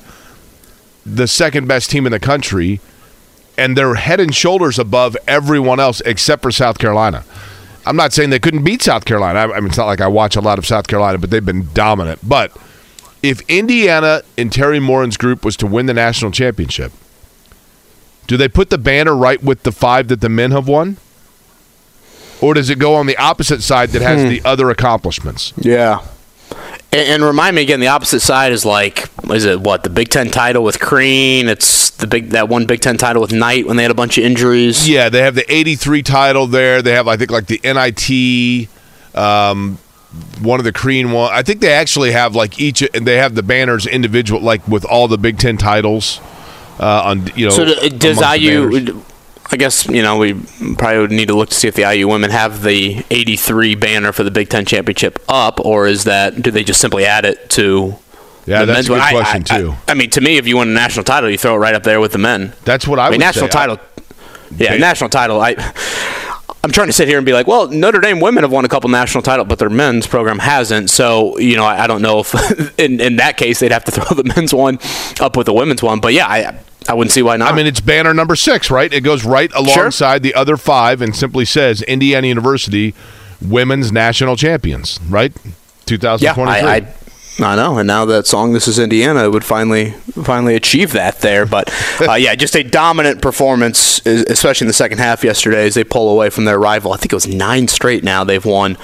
the 1.04 1.26
second 1.26 1.68
best 1.68 1.90
team 1.90 2.06
in 2.06 2.12
the 2.12 2.18
country, 2.18 2.80
and 3.58 3.76
they're 3.76 3.96
head 3.96 4.18
and 4.18 4.34
shoulders 4.34 4.78
above 4.78 5.14
everyone 5.28 5.78
else 5.78 6.00
except 6.06 6.40
for 6.40 6.50
South 6.50 6.78
Carolina. 6.78 7.22
I'm 7.84 7.96
not 7.96 8.14
saying 8.14 8.30
they 8.30 8.38
couldn't 8.38 8.64
beat 8.64 8.80
South 8.80 9.04
Carolina. 9.04 9.38
I, 9.40 9.56
I 9.56 9.60
mean, 9.60 9.68
it's 9.68 9.76
not 9.76 9.86
like 9.86 10.00
I 10.00 10.08
watch 10.08 10.36
a 10.36 10.40
lot 10.40 10.58
of 10.58 10.66
South 10.66 10.86
Carolina, 10.88 11.18
but 11.18 11.28
they've 11.28 11.44
been 11.44 11.68
dominant. 11.74 12.20
But 12.26 12.56
if 13.22 13.42
Indiana 13.48 14.22
and 14.38 14.50
Teri 14.50 14.80
Moren's 14.80 15.18
group 15.18 15.44
was 15.44 15.54
to 15.58 15.66
win 15.66 15.84
the 15.84 15.94
national 15.94 16.30
championship, 16.30 16.92
do 18.26 18.36
they 18.36 18.48
put 18.48 18.70
the 18.70 18.78
banner 18.78 19.14
right 19.14 19.42
with 19.42 19.62
the 19.62 19.72
five 19.72 20.08
that 20.08 20.20
the 20.20 20.28
men 20.28 20.50
have 20.50 20.68
won? 20.68 20.96
Or 22.40 22.54
does 22.54 22.68
it 22.68 22.78
go 22.78 22.94
on 22.94 23.06
the 23.06 23.16
opposite 23.16 23.62
side 23.62 23.90
that 23.90 24.02
has 24.02 24.22
hmm. 24.22 24.28
the 24.28 24.42
other 24.44 24.70
accomplishments? 24.70 25.52
Yeah. 25.56 26.04
And, 26.92 27.08
and, 27.08 27.24
remind 27.24 27.56
me 27.56 27.62
again, 27.62 27.80
the 27.80 27.88
opposite 27.88 28.20
side 28.20 28.52
is 28.52 28.64
like, 28.64 29.08
is 29.30 29.44
it 29.44 29.60
what 29.60 29.82
the 29.82 29.90
Big 29.90 30.08
Ten 30.08 30.30
title 30.30 30.62
with 30.62 30.78
Crean? 30.78 31.48
It's 31.48 31.90
the 31.90 32.06
big 32.06 32.30
that 32.30 32.48
one 32.48 32.66
Big 32.66 32.80
Ten 32.80 32.96
title 32.96 33.20
with 33.20 33.32
Knight 33.32 33.66
when 33.66 33.76
they 33.76 33.82
had 33.82 33.90
a 33.90 33.94
bunch 33.94 34.18
of 34.18 34.24
injuries. 34.24 34.88
Yeah, 34.88 35.08
they 35.08 35.22
have 35.22 35.34
the 35.34 35.52
'83 35.52 36.02
title 36.02 36.46
there. 36.46 36.82
They 36.82 36.92
have, 36.92 37.08
I 37.08 37.16
think, 37.16 37.32
like 37.32 37.46
the 37.46 37.60
NIT, 37.64 38.68
um, 39.18 39.78
one 40.40 40.60
of 40.60 40.64
the 40.64 40.72
Crean 40.72 41.10
one. 41.10 41.32
I 41.32 41.42
think 41.42 41.60
they 41.60 41.72
actually 41.72 42.12
have 42.12 42.36
like 42.36 42.60
each, 42.60 42.82
and 42.94 43.06
they 43.06 43.16
have 43.16 43.34
the 43.34 43.42
banners 43.42 43.86
individual, 43.86 44.40
like 44.40 44.66
with 44.68 44.84
all 44.84 45.08
the 45.08 45.18
Big 45.18 45.38
Ten 45.38 45.56
titles 45.56 46.20
uh, 46.78 47.02
on 47.04 47.26
you 47.34 47.46
know. 47.46 47.50
So 47.50 47.88
does 47.88 48.20
IU? 48.20 49.02
I 49.50 49.56
guess 49.56 49.86
you 49.86 50.02
know 50.02 50.18
we 50.18 50.34
probably 50.76 50.98
would 50.98 51.12
need 51.12 51.28
to 51.28 51.36
look 51.36 51.50
to 51.50 51.54
see 51.54 51.68
if 51.68 51.74
the 51.74 51.82
IU 51.82 52.08
women 52.08 52.30
have 52.30 52.62
the 52.62 53.04
83 53.10 53.76
banner 53.76 54.12
for 54.12 54.24
the 54.24 54.30
Big 54.30 54.48
Ten 54.48 54.64
championship 54.64 55.22
up, 55.28 55.60
or 55.60 55.86
is 55.86 56.04
that 56.04 56.42
do 56.42 56.50
they 56.50 56.64
just 56.64 56.80
simply 56.80 57.04
add 57.06 57.24
it 57.24 57.48
to? 57.50 57.96
Yeah, 58.46 58.60
the 58.60 58.66
that's 58.66 58.76
men's? 58.76 58.86
a 58.86 58.90
good 58.90 59.00
I, 59.00 59.10
question 59.10 59.44
I, 59.50 59.60
too. 59.60 59.70
I, 59.88 59.92
I, 59.92 59.94
mean, 59.94 60.10
to 60.10 60.20
me, 60.20 60.36
if 60.36 60.46
you 60.46 60.56
win 60.58 60.68
a 60.68 60.72
national 60.72 61.04
title, 61.04 61.28
you 61.28 61.36
throw 61.36 61.56
it 61.56 61.58
right 61.58 61.74
up 61.74 61.82
there 61.82 62.00
with 62.00 62.12
the 62.12 62.18
men. 62.18 62.52
That's 62.64 62.86
what 62.86 63.00
I, 63.00 63.08
I 63.08 63.10
mean. 63.10 63.18
national 63.18 63.46
say. 63.46 63.50
title. 63.52 63.80
yeah, 64.56 64.72
they, 64.72 64.78
national 64.78 65.10
title. 65.10 65.40
I. 65.40 65.54
I'm 66.64 66.72
trying 66.72 66.88
to 66.88 66.92
sit 66.92 67.06
here 67.06 67.16
and 67.18 67.24
be 67.24 67.32
like, 67.32 67.46
well, 67.46 67.68
Notre 67.68 68.00
Dame 68.00 68.18
women 68.18 68.42
have 68.42 68.50
won 68.50 68.64
a 68.64 68.68
couple 68.68 68.90
national 68.90 69.22
titles, 69.22 69.46
but 69.48 69.58
their 69.58 69.70
men's 69.70 70.06
program 70.06 70.40
hasn't. 70.40 70.90
So, 70.90 71.38
you 71.38 71.56
know, 71.56 71.64
I, 71.64 71.84
I 71.84 71.86
don't 71.86 72.02
know 72.02 72.20
if 72.20 72.78
in, 72.78 73.00
in 73.00 73.16
that 73.16 73.36
case 73.36 73.60
they'd 73.60 73.72
have 73.72 73.84
to 73.84 73.90
throw 73.92 74.16
the 74.16 74.24
men's 74.24 74.52
one 74.52 74.78
up 75.20 75.36
with 75.36 75.46
the 75.46 75.52
women's 75.52 75.82
one. 75.82 76.00
But 76.00 76.12
yeah, 76.12 76.26
I 76.26 76.58
I 76.88 76.94
wouldn't 76.94 77.12
see 77.12 77.22
why 77.22 77.36
not. 77.36 77.52
I 77.52 77.56
mean, 77.56 77.66
it's 77.66 77.80
banner 77.80 78.14
number 78.14 78.36
six, 78.36 78.70
right? 78.70 78.92
It 78.92 79.02
goes 79.02 79.24
right 79.24 79.52
alongside 79.54 80.14
sure. 80.14 80.20
the 80.20 80.34
other 80.34 80.56
five 80.56 81.02
and 81.02 81.14
simply 81.14 81.44
says 81.44 81.82
Indiana 81.82 82.26
University 82.26 82.94
women's 83.40 83.92
national 83.92 84.36
champions, 84.36 85.00
right? 85.08 85.32
2023. 85.86 86.60
Yeah, 86.60 86.66
I, 86.66 86.76
I, 86.76 86.94
I 87.38 87.54
know, 87.54 87.76
and 87.76 87.86
now 87.86 88.06
that 88.06 88.26
song 88.26 88.52
"This 88.52 88.66
Is 88.66 88.78
Indiana" 88.78 89.30
would 89.30 89.44
finally 89.44 89.90
finally 90.24 90.54
achieve 90.54 90.92
that 90.92 91.20
there. 91.20 91.44
But 91.44 91.70
uh, 92.00 92.14
yeah, 92.14 92.34
just 92.34 92.56
a 92.56 92.62
dominant 92.62 93.20
performance, 93.20 94.04
especially 94.06 94.64
in 94.64 94.68
the 94.68 94.74
second 94.74 94.98
half 94.98 95.22
yesterday 95.22 95.66
as 95.66 95.74
they 95.74 95.84
pull 95.84 96.08
away 96.08 96.30
from 96.30 96.46
their 96.46 96.58
rival. 96.58 96.92
I 96.92 96.96
think 96.96 97.12
it 97.12 97.16
was 97.16 97.26
nine 97.26 97.68
straight 97.68 98.02
now 98.02 98.24
they've 98.24 98.44
won 98.44 98.78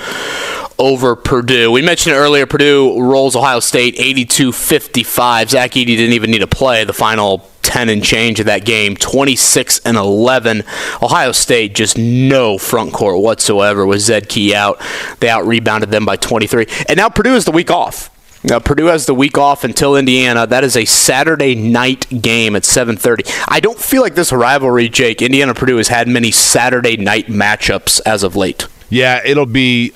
over 0.78 1.16
Purdue. 1.16 1.70
We 1.70 1.80
mentioned 1.80 2.14
earlier 2.14 2.44
Purdue 2.44 3.00
rolls 3.00 3.36
Ohio 3.36 3.60
State 3.60 3.96
82-55. 3.96 5.50
Zach 5.50 5.70
Edey 5.72 5.86
didn't 5.86 6.12
even 6.12 6.30
need 6.30 6.40
to 6.40 6.46
play 6.46 6.84
the 6.84 6.92
final 6.92 7.48
10 7.62 7.88
and 7.88 8.02
change 8.02 8.40
of 8.40 8.46
that 8.46 8.64
game 8.64 8.96
26 8.96 9.80
and 9.84 9.96
11 9.96 10.64
ohio 11.00 11.30
state 11.30 11.74
just 11.76 11.96
no 11.96 12.58
front 12.58 12.92
court 12.92 13.20
whatsoever 13.20 13.86
with 13.86 14.00
zed 14.00 14.28
key 14.28 14.52
out 14.52 14.82
they 15.20 15.28
out 15.28 15.46
rebounded 15.46 15.88
them 15.90 16.04
by 16.04 16.16
23 16.16 16.66
and 16.88 16.96
now 16.96 17.08
purdue 17.08 17.36
is 17.36 17.44
the 17.44 17.52
week 17.52 17.70
off 17.70 18.11
now, 18.44 18.58
Purdue 18.58 18.86
has 18.86 19.06
the 19.06 19.14
week 19.14 19.38
off 19.38 19.62
until 19.62 19.96
Indiana. 19.96 20.46
That 20.46 20.64
is 20.64 20.76
a 20.76 20.84
Saturday 20.84 21.54
night 21.54 22.22
game 22.22 22.56
at 22.56 22.64
7:30. 22.64 23.24
I 23.46 23.60
don't 23.60 23.78
feel 23.78 24.02
like 24.02 24.16
this 24.16 24.32
rivalry, 24.32 24.88
Jake, 24.88 25.22
Indiana 25.22 25.54
Purdue 25.54 25.76
has 25.76 25.88
had 25.88 26.08
many 26.08 26.32
Saturday 26.32 26.96
night 26.96 27.28
matchups 27.28 28.00
as 28.04 28.22
of 28.22 28.34
late. 28.34 28.66
Yeah, 28.90 29.20
it'll 29.24 29.46
be 29.46 29.92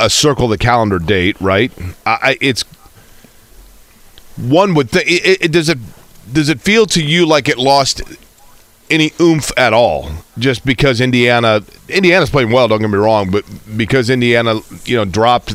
a 0.00 0.10
circle 0.10 0.48
the 0.48 0.58
calendar 0.58 0.98
date, 0.98 1.40
right? 1.40 1.70
I, 2.04 2.36
it's 2.40 2.64
one 4.36 4.74
would 4.74 4.90
think. 4.90 5.06
It, 5.08 5.42
it, 5.42 5.52
does 5.52 5.68
it 5.68 5.78
does 6.32 6.48
it 6.48 6.60
feel 6.60 6.86
to 6.86 7.02
you 7.02 7.26
like 7.26 7.48
it 7.48 7.58
lost 7.58 8.02
any 8.90 9.12
oomph 9.20 9.52
at 9.56 9.72
all? 9.72 10.10
Just 10.36 10.66
because 10.66 11.00
Indiana 11.00 11.62
Indiana's 11.88 12.30
playing 12.30 12.50
well, 12.50 12.66
don't 12.66 12.80
get 12.80 12.90
me 12.90 12.98
wrong, 12.98 13.30
but 13.30 13.44
because 13.76 14.10
Indiana 14.10 14.60
you 14.84 14.96
know 14.96 15.04
dropped 15.04 15.54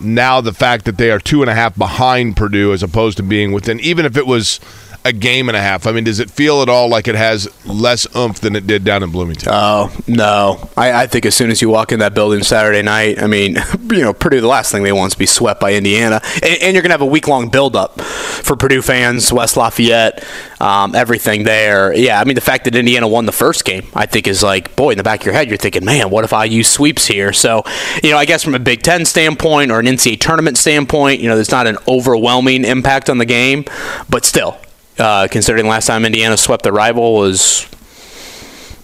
now 0.00 0.40
the 0.40 0.52
fact 0.52 0.84
that 0.84 0.98
they 0.98 1.10
are 1.10 1.18
two 1.18 1.42
and 1.42 1.50
a 1.50 1.54
half 1.54 1.76
behind 1.76 2.36
Purdue 2.36 2.72
as 2.72 2.82
opposed 2.82 3.16
to 3.16 3.22
being 3.22 3.52
within, 3.52 3.80
even 3.80 4.04
if 4.04 4.16
it 4.16 4.26
was 4.26 4.60
a 5.06 5.12
game 5.12 5.48
and 5.48 5.56
a 5.56 5.60
half. 5.60 5.86
I 5.86 5.92
mean, 5.92 6.04
does 6.04 6.20
it 6.20 6.30
feel 6.30 6.62
at 6.62 6.68
all 6.68 6.88
like 6.88 7.06
it 7.06 7.14
has 7.14 7.48
less 7.64 8.06
oomph 8.16 8.40
than 8.40 8.56
it 8.56 8.66
did 8.66 8.84
down 8.84 9.02
in 9.02 9.10
Bloomington? 9.10 9.50
Oh 9.52 9.94
no, 10.06 10.68
I, 10.76 11.02
I 11.02 11.06
think 11.06 11.24
as 11.26 11.34
soon 11.34 11.50
as 11.50 11.62
you 11.62 11.70
walk 11.70 11.92
in 11.92 12.00
that 12.00 12.14
building 12.14 12.42
Saturday 12.42 12.82
night, 12.82 13.22
I 13.22 13.26
mean, 13.26 13.56
you 13.90 14.02
know, 14.02 14.12
Purdue 14.12 14.40
the 14.40 14.48
last 14.48 14.72
thing 14.72 14.82
they 14.82 14.92
want 14.92 15.10
is 15.10 15.12
to 15.14 15.18
be 15.18 15.26
swept 15.26 15.60
by 15.60 15.74
Indiana, 15.74 16.20
and, 16.42 16.62
and 16.62 16.74
you're 16.74 16.82
gonna 16.82 16.94
have 16.94 17.00
a 17.00 17.06
week 17.06 17.28
long 17.28 17.48
build 17.48 17.76
up 17.76 18.00
for 18.00 18.56
Purdue 18.56 18.82
fans, 18.82 19.32
West 19.32 19.56
Lafayette, 19.56 20.24
um, 20.60 20.94
everything 20.94 21.44
there. 21.44 21.94
Yeah, 21.94 22.20
I 22.20 22.24
mean, 22.24 22.34
the 22.34 22.40
fact 22.40 22.64
that 22.64 22.74
Indiana 22.74 23.06
won 23.06 23.26
the 23.26 23.32
first 23.32 23.64
game, 23.64 23.86
I 23.94 24.06
think 24.06 24.26
is 24.26 24.42
like, 24.42 24.74
boy, 24.76 24.90
in 24.90 24.98
the 24.98 25.04
back 25.04 25.20
of 25.20 25.26
your 25.26 25.34
head, 25.34 25.48
you're 25.48 25.56
thinking, 25.56 25.84
man, 25.84 26.10
what 26.10 26.24
if 26.24 26.32
IU 26.32 26.62
sweeps 26.62 27.06
here? 27.06 27.32
So, 27.32 27.62
you 28.02 28.10
know, 28.10 28.18
I 28.18 28.24
guess 28.24 28.42
from 28.42 28.54
a 28.54 28.58
Big 28.58 28.82
Ten 28.82 29.04
standpoint 29.04 29.70
or 29.70 29.78
an 29.78 29.86
NCAA 29.86 30.20
tournament 30.20 30.56
standpoint, 30.56 31.20
you 31.20 31.28
know, 31.28 31.34
there's 31.34 31.50
not 31.50 31.66
an 31.66 31.78
overwhelming 31.86 32.64
impact 32.64 33.10
on 33.10 33.18
the 33.18 33.24
game, 33.24 33.64
but 34.08 34.24
still, 34.24 34.58
uh, 34.98 35.28
considering 35.30 35.66
last 35.66 35.86
time 35.86 36.04
Indiana 36.04 36.36
swept 36.36 36.62
the 36.62 36.72
rival 36.72 37.14
was, 37.14 37.66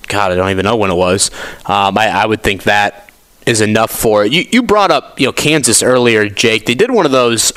God, 0.09 0.33
I 0.33 0.35
don't 0.35 0.51
even 0.51 0.65
know 0.65 0.77
when 0.77 0.91
it 0.91 0.97
was. 0.97 1.31
Um, 1.67 1.97
I, 1.97 2.09
I, 2.09 2.27
would 2.27 2.43
think 2.43 2.65
that 2.65 3.11
is 3.47 3.61
enough 3.61 3.91
for 3.91 4.25
it. 4.25 4.33
You, 4.33 4.45
you 4.51 4.63
brought 4.63 4.91
up, 4.91 5.19
you 5.19 5.27
know, 5.27 5.33
Kansas 5.33 5.83
earlier, 5.83 6.29
Jake. 6.29 6.67
They 6.67 6.75
did 6.75 6.91
one 6.91 7.07
of 7.07 7.13
those, 7.13 7.53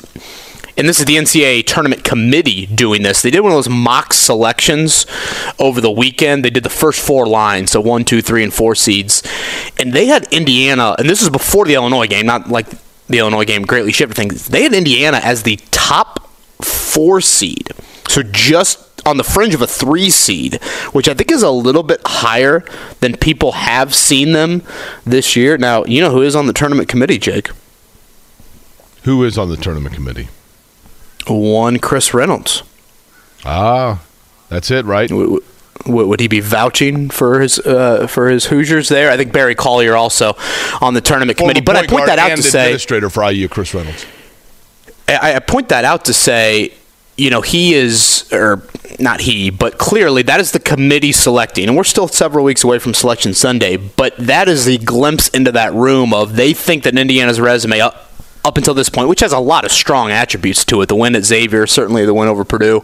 and 0.77 0.87
this 0.87 0.99
is 0.99 1.05
the 1.05 1.17
NCAA 1.17 1.65
tournament 1.65 2.03
committee 2.03 2.65
doing 2.65 3.03
this. 3.03 3.21
They 3.21 3.29
did 3.29 3.41
one 3.41 3.51
of 3.51 3.57
those 3.57 3.69
mock 3.69 4.13
selections 4.13 5.05
over 5.59 5.81
the 5.81 5.91
weekend. 5.91 6.45
They 6.45 6.49
did 6.49 6.63
the 6.63 6.69
first 6.69 7.05
four 7.05 7.27
lines, 7.27 7.71
so 7.71 7.81
one, 7.81 8.05
two, 8.05 8.21
three, 8.21 8.43
and 8.43 8.53
four 8.53 8.73
seeds, 8.73 9.21
and 9.77 9.91
they 9.91 10.05
had 10.05 10.31
Indiana, 10.31 10.95
and 10.97 11.09
this 11.09 11.19
was 11.19 11.29
before 11.29 11.65
the 11.65 11.73
Illinois 11.73 12.07
game, 12.07 12.25
not 12.25 12.49
like 12.49 12.67
the 13.07 13.19
Illinois 13.19 13.45
game 13.45 13.63
greatly 13.63 13.91
shifted 13.91 14.15
things. 14.15 14.47
They 14.47 14.63
had 14.63 14.73
Indiana 14.73 15.19
as 15.21 15.43
the 15.43 15.57
top 15.71 16.27
four 16.61 17.21
seed. 17.21 17.69
So 18.15 18.23
just 18.23 19.05
on 19.05 19.17
the 19.17 19.25
fringe 19.25 19.53
of 19.53 19.61
a 19.61 19.67
three 19.67 20.09
seed, 20.09 20.63
which 20.93 21.09
I 21.09 21.13
think 21.13 21.29
is 21.33 21.43
a 21.43 21.51
little 21.51 21.83
bit 21.83 21.99
higher 22.05 22.63
than 23.01 23.17
people 23.17 23.51
have 23.51 23.93
seen 23.93 24.31
them 24.31 24.63
this 25.05 25.35
year. 25.35 25.57
Now, 25.57 25.83
you 25.83 25.99
know 25.99 26.11
who 26.11 26.21
is 26.21 26.33
on 26.33 26.47
the 26.47 26.53
tournament 26.53 26.87
committee, 26.87 27.17
Jake? 27.17 27.49
Who 29.03 29.25
is 29.25 29.37
on 29.37 29.49
the 29.49 29.57
tournament 29.57 29.95
committee? 29.95 30.29
One 31.27 31.77
Chris 31.77 32.13
Reynolds. 32.13 32.63
Ah, 33.43 34.01
that's 34.47 34.71
it, 34.71 34.85
right? 34.85 35.09
W- 35.09 35.41
would 35.85 36.21
he 36.21 36.29
be 36.29 36.39
vouching 36.39 37.09
for 37.09 37.41
his 37.41 37.59
uh, 37.59 38.07
for 38.07 38.29
his 38.29 38.45
Hoosiers 38.45 38.87
there? 38.87 39.11
I 39.11 39.17
think 39.17 39.33
Barry 39.33 39.55
Collier 39.55 39.93
also 39.97 40.37
on 40.79 40.93
the 40.93 41.01
tournament 41.01 41.37
committee. 41.37 41.59
But 41.59 41.75
I 41.75 41.85
point 41.85 42.05
that 42.05 42.17
out 42.17 42.37
to 42.37 42.41
say 42.41 42.67
administrator 42.67 43.09
for 43.09 43.29
IU, 43.29 43.49
Chris 43.49 43.73
Reynolds. 43.73 44.05
I, 45.09 45.33
I 45.35 45.39
point 45.39 45.67
that 45.67 45.83
out 45.83 46.05
to 46.05 46.13
say 46.13 46.71
you 47.17 47.29
know, 47.29 47.41
he 47.41 47.73
is, 47.73 48.29
or 48.31 48.61
not 48.99 49.21
he, 49.21 49.49
but 49.49 49.77
clearly 49.77 50.21
that 50.23 50.39
is 50.39 50.51
the 50.51 50.59
committee 50.59 51.11
selecting. 51.11 51.67
And 51.67 51.77
we're 51.77 51.83
still 51.83 52.07
several 52.07 52.43
weeks 52.43 52.63
away 52.63 52.79
from 52.79 52.93
Selection 52.93 53.33
Sunday, 53.33 53.77
but 53.77 54.15
that 54.17 54.47
is 54.47 54.65
the 54.65 54.77
glimpse 54.77 55.29
into 55.29 55.51
that 55.53 55.73
room 55.73 56.13
of 56.13 56.35
they 56.35 56.53
think 56.53 56.83
that 56.83 56.97
Indiana's 56.97 57.39
resume 57.39 57.79
up, 57.79 58.11
up 58.45 58.57
until 58.57 58.75
this 58.75 58.89
point, 58.89 59.09
which 59.09 59.21
has 59.21 59.31
a 59.31 59.39
lot 59.39 59.65
of 59.65 59.71
strong 59.71 60.11
attributes 60.11 60.63
to 60.65 60.81
it. 60.81 60.87
The 60.87 60.95
win 60.95 61.15
at 61.15 61.23
Xavier, 61.23 61.65
certainly 61.65 62.05
the 62.05 62.13
win 62.13 62.27
over 62.27 62.45
Purdue, 62.45 62.83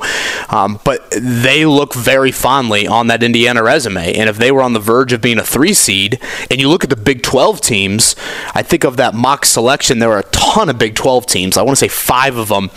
um, 0.50 0.80
but 0.84 1.08
they 1.12 1.66
look 1.66 1.94
very 1.94 2.32
fondly 2.32 2.88
on 2.88 3.08
that 3.08 3.22
Indiana 3.22 3.62
resume. 3.62 4.14
And 4.14 4.28
if 4.28 4.38
they 4.38 4.52
were 4.52 4.64
on 4.64 4.74
the 4.74 4.80
verge 4.80 5.14
of 5.14 5.22
being 5.22 5.38
a 5.38 5.44
three 5.44 5.74
seed, 5.74 6.20
and 6.50 6.60
you 6.60 6.68
look 6.68 6.84
at 6.84 6.90
the 6.90 6.96
Big 6.96 7.22
12 7.22 7.62
teams, 7.62 8.16
I 8.56 8.64
think 8.64 8.84
of 8.84 8.98
that 8.98 9.14
mock 9.14 9.46
selection, 9.46 10.00
there 10.00 10.12
are 10.12 10.24
ton 10.42 10.70
of 10.70 10.78
Big 10.78 10.96
12 10.96 11.26
teams. 11.26 11.58
I 11.58 11.62
want 11.62 11.78
to 11.78 11.80
say 11.80 11.88
five 11.88 12.38
of 12.38 12.48
them 12.50 12.72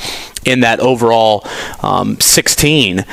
in 0.45 0.61
that 0.61 0.81
overall 0.81 1.47
um, 1.83 2.21
16 2.21 3.05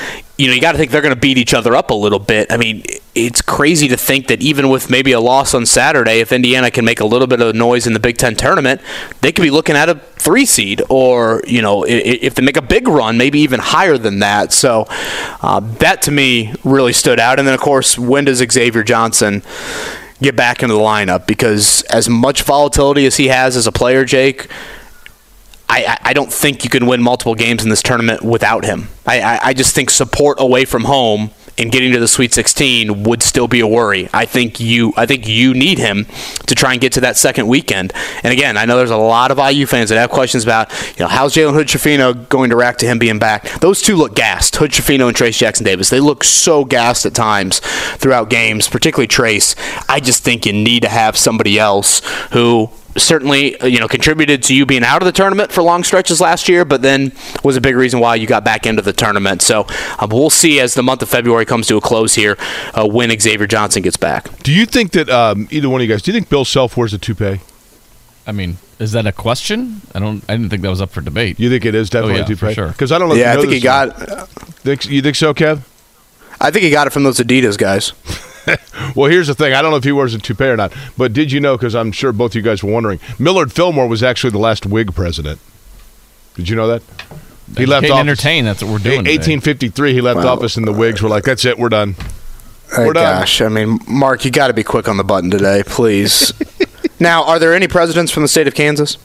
you 0.41 0.47
know, 0.47 0.55
you 0.55 0.61
got 0.61 0.71
to 0.71 0.79
think 0.79 0.89
they're 0.89 1.03
going 1.03 1.13
to 1.13 1.19
beat 1.19 1.37
each 1.37 1.53
other 1.53 1.75
up 1.75 1.91
a 1.91 1.93
little 1.93 2.17
bit. 2.17 2.51
I 2.51 2.57
mean, 2.57 2.83
it's 3.13 3.43
crazy 3.43 3.87
to 3.89 3.97
think 3.97 4.25
that 4.27 4.41
even 4.41 4.69
with 4.69 4.89
maybe 4.89 5.11
a 5.11 5.19
loss 5.19 5.53
on 5.53 5.67
Saturday, 5.67 6.19
if 6.19 6.31
Indiana 6.31 6.71
can 6.71 6.83
make 6.83 6.99
a 6.99 7.05
little 7.05 7.27
bit 7.27 7.41
of 7.41 7.53
noise 7.53 7.85
in 7.85 7.93
the 7.93 7.99
Big 7.99 8.17
Ten 8.17 8.35
tournament, 8.35 8.81
they 9.21 9.31
could 9.31 9.43
be 9.43 9.51
looking 9.51 9.75
at 9.75 9.87
a 9.87 9.95
three 9.95 10.47
seed, 10.47 10.81
or 10.89 11.43
you 11.45 11.61
know, 11.61 11.85
if 11.87 12.33
they 12.33 12.41
make 12.41 12.57
a 12.57 12.61
big 12.63 12.87
run, 12.87 13.19
maybe 13.19 13.39
even 13.41 13.59
higher 13.59 13.99
than 13.99 14.17
that. 14.19 14.51
So 14.51 14.87
uh, 15.43 15.59
that 15.77 16.01
to 16.03 16.11
me 16.11 16.55
really 16.63 16.93
stood 16.93 17.19
out. 17.19 17.37
And 17.37 17.47
then, 17.47 17.53
of 17.53 17.61
course, 17.61 17.99
when 17.99 18.25
does 18.25 18.39
Xavier 18.39 18.83
Johnson? 18.83 19.43
Get 20.21 20.35
back 20.35 20.61
into 20.61 20.75
the 20.75 20.79
lineup 20.79 21.25
because 21.25 21.81
as 21.83 22.07
much 22.07 22.43
volatility 22.43 23.05
as 23.05 23.17
he 23.17 23.27
has 23.27 23.57
as 23.57 23.65
a 23.65 23.71
player, 23.71 24.05
Jake, 24.05 24.47
I, 25.67 25.97
I 26.01 26.13
don't 26.13 26.31
think 26.31 26.63
you 26.63 26.69
can 26.69 26.85
win 26.85 27.01
multiple 27.01 27.33
games 27.33 27.63
in 27.63 27.69
this 27.69 27.81
tournament 27.81 28.21
without 28.21 28.65
him. 28.65 28.89
I, 29.05 29.21
I, 29.21 29.39
I 29.45 29.53
just 29.53 29.73
think 29.73 29.89
support 29.89 30.37
away 30.39 30.65
from 30.65 30.83
home 30.83 31.31
and 31.57 31.71
getting 31.71 31.91
to 31.93 31.99
the 31.99 32.07
Sweet 32.07 32.33
16 32.33 33.03
would 33.03 33.23
still 33.23 33.47
be 33.47 33.59
a 33.59 33.67
worry. 33.67 34.09
I 34.13 34.25
think 34.25 34.59
you 34.59 34.93
I 34.97 35.05
think 35.05 35.27
you 35.27 35.53
need 35.53 35.77
him 35.77 36.05
to 36.47 36.55
try 36.55 36.73
and 36.73 36.81
get 36.81 36.93
to 36.93 37.01
that 37.01 37.17
second 37.17 37.47
weekend. 37.47 37.93
And 38.23 38.33
again, 38.33 38.57
I 38.57 38.65
know 38.65 38.77
there's 38.77 38.89
a 38.89 38.97
lot 38.97 39.31
of 39.31 39.37
IU 39.37 39.65
fans 39.65 39.89
that 39.89 39.97
have 39.97 40.09
questions 40.09 40.43
about, 40.43 40.71
you 40.97 41.03
know, 41.03 41.07
how's 41.07 41.33
Jalen 41.33 41.53
Hood 41.53 41.67
Schifino 41.67 42.27
going 42.29 42.49
to 42.49 42.55
react 42.55 42.79
to 42.81 42.87
him 42.87 42.99
being 42.99 43.19
back? 43.19 43.47
Those 43.59 43.81
two 43.81 43.95
look 43.95 44.15
gassed, 44.15 44.55
Hood 44.55 44.71
Schifino 44.71 45.07
and 45.07 45.15
Trayce 45.15 45.37
Jackson 45.37 45.65
Davis. 45.65 45.89
They 45.89 45.99
look 45.99 46.23
so 46.23 46.65
gassed 46.65 47.05
at 47.05 47.13
times 47.13 47.59
throughout 47.97 48.29
games, 48.29 48.67
particularly 48.67 49.07
Trayce. 49.07 49.55
I 49.89 49.99
just 49.99 50.23
think 50.23 50.45
you 50.45 50.53
need 50.53 50.81
to 50.83 50.89
have 50.89 51.17
somebody 51.17 51.59
else 51.59 52.01
who 52.31 52.69
certainly 52.97 53.59
uh, 53.59 53.65
you 53.65 53.79
know 53.79 53.87
contributed 53.87 54.43
to 54.43 54.55
you 54.55 54.65
being 54.65 54.83
out 54.83 55.01
of 55.01 55.05
the 55.05 55.11
tournament 55.11 55.51
for 55.51 55.61
long 55.61 55.83
stretches 55.83 56.21
last 56.21 56.49
year, 56.49 56.65
but 56.65 56.81
then 56.81 57.11
was 57.43 57.57
a 57.57 57.61
big 57.61 57.75
reason 57.75 57.99
why 57.99 58.15
you 58.15 58.27
got 58.27 58.43
back 58.43 58.65
into 58.65 58.81
the 58.81 58.93
tournament. 58.93 59.41
So 59.41 59.65
um, 59.99 60.09
we'll 60.09 60.29
see 60.29 60.59
as 60.59 60.73
the 60.73 60.83
month 60.83 61.01
of 61.01 61.09
February 61.09 61.45
comes 61.45 61.67
to 61.67 61.77
a 61.77 61.81
close 61.81 62.15
here 62.15 62.37
uh, 62.73 62.87
when 62.87 63.17
Xavier 63.19 63.47
Johnson 63.47 63.81
gets 63.81 63.97
back. 63.97 64.37
Do 64.39 64.51
you 64.51 64.65
think 64.65 64.91
that 64.91 65.09
um, 65.09 65.47
either 65.51 65.69
one 65.69 65.81
of 65.81 65.87
you 65.87 65.93
guys? 65.93 66.01
Do 66.01 66.11
you 66.11 66.17
think 66.17 66.29
Bill 66.29 66.45
Self 66.45 66.77
wears 66.77 66.93
a 66.93 66.97
toupee? 66.97 67.39
I 68.27 68.31
mean, 68.31 68.57
is 68.79 68.91
that 68.91 69.07
a 69.07 69.11
question? 69.11 69.81
I 69.95 69.99
don't. 69.99 70.23
I 70.29 70.35
didn't 70.35 70.49
think 70.49 70.61
that 70.61 70.69
was 70.69 70.81
up 70.81 70.91
for 70.91 71.01
debate. 71.01 71.39
You 71.39 71.49
think 71.49 71.65
it 71.65 71.75
is 71.75 71.89
definitely 71.89 72.15
oh, 72.15 72.17
yeah, 72.17 72.23
a 72.23 72.27
toupee? 72.27 72.53
sure. 72.53 72.67
Because 72.67 72.91
I 72.91 72.99
don't 72.99 73.09
know. 73.09 73.15
Yeah, 73.15 73.31
you 73.31 73.37
know 73.37 73.39
I 73.39 73.41
think 73.41 73.53
he 73.53 73.59
got. 73.59 74.09
Uh, 74.09 74.25
think, 74.25 74.85
you 74.85 75.01
think 75.01 75.15
so, 75.15 75.33
Kev? 75.33 75.61
I 76.39 76.51
think 76.51 76.63
he 76.63 76.71
got 76.71 76.87
it 76.87 76.89
from 76.91 77.03
those 77.03 77.19
Adidas 77.19 77.57
guys. 77.57 77.93
well, 78.95 79.09
here's 79.09 79.27
the 79.27 79.35
thing. 79.35 79.53
I 79.53 79.61
don't 79.61 79.71
know 79.71 79.77
if 79.77 79.83
he 79.83 79.91
wears 79.91 80.13
a 80.13 80.19
toupee 80.19 80.45
or 80.45 80.57
not, 80.57 80.73
but 80.97 81.13
did 81.13 81.31
you 81.31 81.39
know? 81.39 81.57
Because 81.57 81.75
I'm 81.75 81.91
sure 81.91 82.11
both 82.11 82.35
you 82.35 82.41
guys 82.41 82.63
were 82.63 82.71
wondering. 82.71 82.99
Millard 83.19 83.51
Fillmore 83.51 83.87
was 83.87 84.03
actually 84.03 84.31
the 84.31 84.39
last 84.39 84.65
Whig 84.65 84.93
president. 84.93 85.39
Did 86.35 86.49
you 86.49 86.55
know 86.55 86.67
that? 86.67 86.83
He 87.57 87.65
left 87.65 87.85
office. 87.85 87.99
Entertain. 87.99 88.45
That's 88.45 88.63
what 88.63 88.71
we're 88.71 88.77
doing. 88.79 88.97
1853. 88.99 89.93
He 89.93 90.01
left 90.01 90.17
well, 90.17 90.29
office, 90.29 90.55
and 90.55 90.67
the 90.67 90.71
Whigs 90.71 91.01
were 91.01 91.09
like, 91.09 91.23
"That's 91.23 91.45
it. 91.45 91.57
We're 91.57 91.69
done." 91.69 91.95
We're 92.77 92.87
oh, 92.87 92.93
done. 92.93 93.19
Gosh, 93.19 93.41
I 93.41 93.49
mean, 93.49 93.79
Mark, 93.87 94.23
you 94.23 94.31
got 94.31 94.47
to 94.47 94.53
be 94.53 94.63
quick 94.63 94.87
on 94.87 94.95
the 94.95 95.03
button 95.03 95.29
today, 95.29 95.61
please. 95.65 96.31
now, 96.99 97.25
are 97.25 97.37
there 97.37 97.53
any 97.53 97.67
presidents 97.67 98.11
from 98.11 98.23
the 98.23 98.29
state 98.29 98.47
of 98.47 98.55
Kansas? 98.55 98.97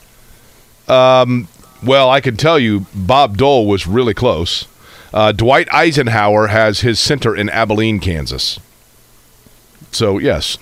Um. 0.87 1.47
Well, 1.83 2.09
I 2.09 2.21
can 2.21 2.37
tell 2.37 2.57
you, 2.57 2.87
Bob 2.95 3.37
Dole 3.37 3.67
was 3.67 3.85
really 3.85 4.15
close. 4.15 4.67
Uh, 5.13 5.31
Dwight 5.31 5.71
Eisenhower 5.71 6.47
has 6.47 6.81
his 6.81 6.99
center 6.99 7.35
in 7.35 7.49
Abilene, 7.49 7.99
Kansas. 7.99 8.59
So 9.97 10.19
yes, 10.19 10.57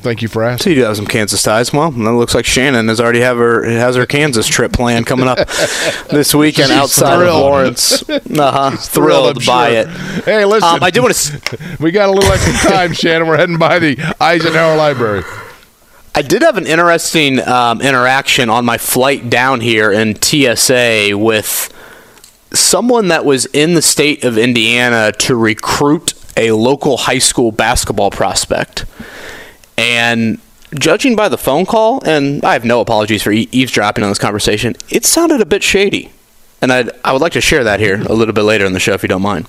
Thank 0.00 0.20
you 0.20 0.28
for 0.28 0.42
So 0.42 0.48
asking. 0.48 0.70
you 0.72 0.76
do 0.80 0.82
have 0.84 0.96
some 0.96 1.06
Kansas 1.06 1.42
ties. 1.42 1.72
Well, 1.72 1.88
it 1.88 1.96
looks 1.96 2.34
like 2.34 2.44
Shannon 2.44 2.88
has 2.88 3.00
already 3.00 3.20
have 3.20 3.36
her 3.38 3.62
has 3.64 3.96
her 3.96 4.04
Kansas 4.06 4.46
trip 4.46 4.72
planned 4.72 5.06
coming 5.06 5.26
up 5.28 5.38
this 6.10 6.34
weekend 6.34 6.68
She's 6.68 6.76
outside 6.76 7.16
thrilled. 7.16 7.36
of 7.36 7.40
Lawrence. 7.42 8.02
Uh-huh. 8.10 8.70
Thrilled, 8.76 9.38
I'm 9.38 9.46
by 9.46 9.70
sure. 9.70 9.80
it. 9.80 10.24
Hey, 10.24 10.44
listen. 10.44 10.68
Um, 10.68 10.82
I 10.82 10.90
do 10.90 11.02
want 11.02 11.14
to. 11.14 11.76
we 11.80 11.90
got 11.90 12.08
a 12.08 12.12
little 12.12 12.30
extra 12.32 12.70
time, 12.70 12.92
Shannon. 12.92 13.26
We're 13.28 13.36
heading 13.38 13.58
by 13.58 13.78
the 13.78 13.96
Eisenhower 14.20 14.76
Library. 14.76 15.22
I 16.14 16.22
did 16.22 16.42
have 16.42 16.56
an 16.58 16.66
interesting 16.66 17.40
um, 17.46 17.80
interaction 17.80 18.48
on 18.50 18.64
my 18.64 18.78
flight 18.78 19.30
down 19.30 19.60
here 19.60 19.90
in 19.92 20.20
TSA 20.20 21.10
with 21.14 21.70
someone 22.52 23.08
that 23.08 23.24
was 23.24 23.46
in 23.46 23.74
the 23.74 23.82
state 23.82 24.22
of 24.24 24.36
Indiana 24.38 25.12
to 25.20 25.34
recruit 25.34 26.14
a 26.36 26.52
local 26.52 26.96
high 26.96 27.18
school 27.18 27.52
basketball 27.52 28.10
prospect. 28.10 28.84
And 29.76 30.38
judging 30.74 31.16
by 31.16 31.28
the 31.28 31.38
phone 31.38 31.66
call, 31.66 32.02
and 32.04 32.44
I 32.44 32.52
have 32.52 32.64
no 32.64 32.80
apologies 32.80 33.22
for 33.22 33.32
eavesdropping 33.32 34.04
on 34.04 34.10
this 34.10 34.18
conversation, 34.18 34.74
it 34.90 35.04
sounded 35.04 35.40
a 35.40 35.46
bit 35.46 35.62
shady. 35.62 36.12
And 36.60 36.72
I'd, 36.72 36.90
I 37.04 37.12
would 37.12 37.20
like 37.20 37.32
to 37.32 37.40
share 37.40 37.64
that 37.64 37.80
here 37.80 38.00
a 38.00 38.14
little 38.14 38.34
bit 38.34 38.42
later 38.42 38.64
in 38.64 38.72
the 38.72 38.80
show 38.80 38.94
if 38.94 39.02
you 39.02 39.08
don't 39.08 39.22
mind. 39.22 39.46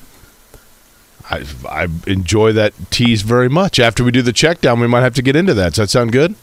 I, 1.29 1.45
I 1.67 1.87
enjoy 2.05 2.51
that 2.53 2.73
tease 2.91 3.23
very 3.23 3.49
much. 3.49 3.79
After 3.79 4.03
we 4.03 4.11
do 4.11 4.21
the 4.21 4.33
check 4.33 4.61
down, 4.61 4.79
we 4.79 4.87
might 4.87 5.01
have 5.01 5.15
to 5.15 5.21
get 5.21 5.35
into 5.35 5.53
that. 5.55 5.73
Does 5.73 5.77
that 5.77 5.89
sound 5.89 6.11
good? 6.11 6.35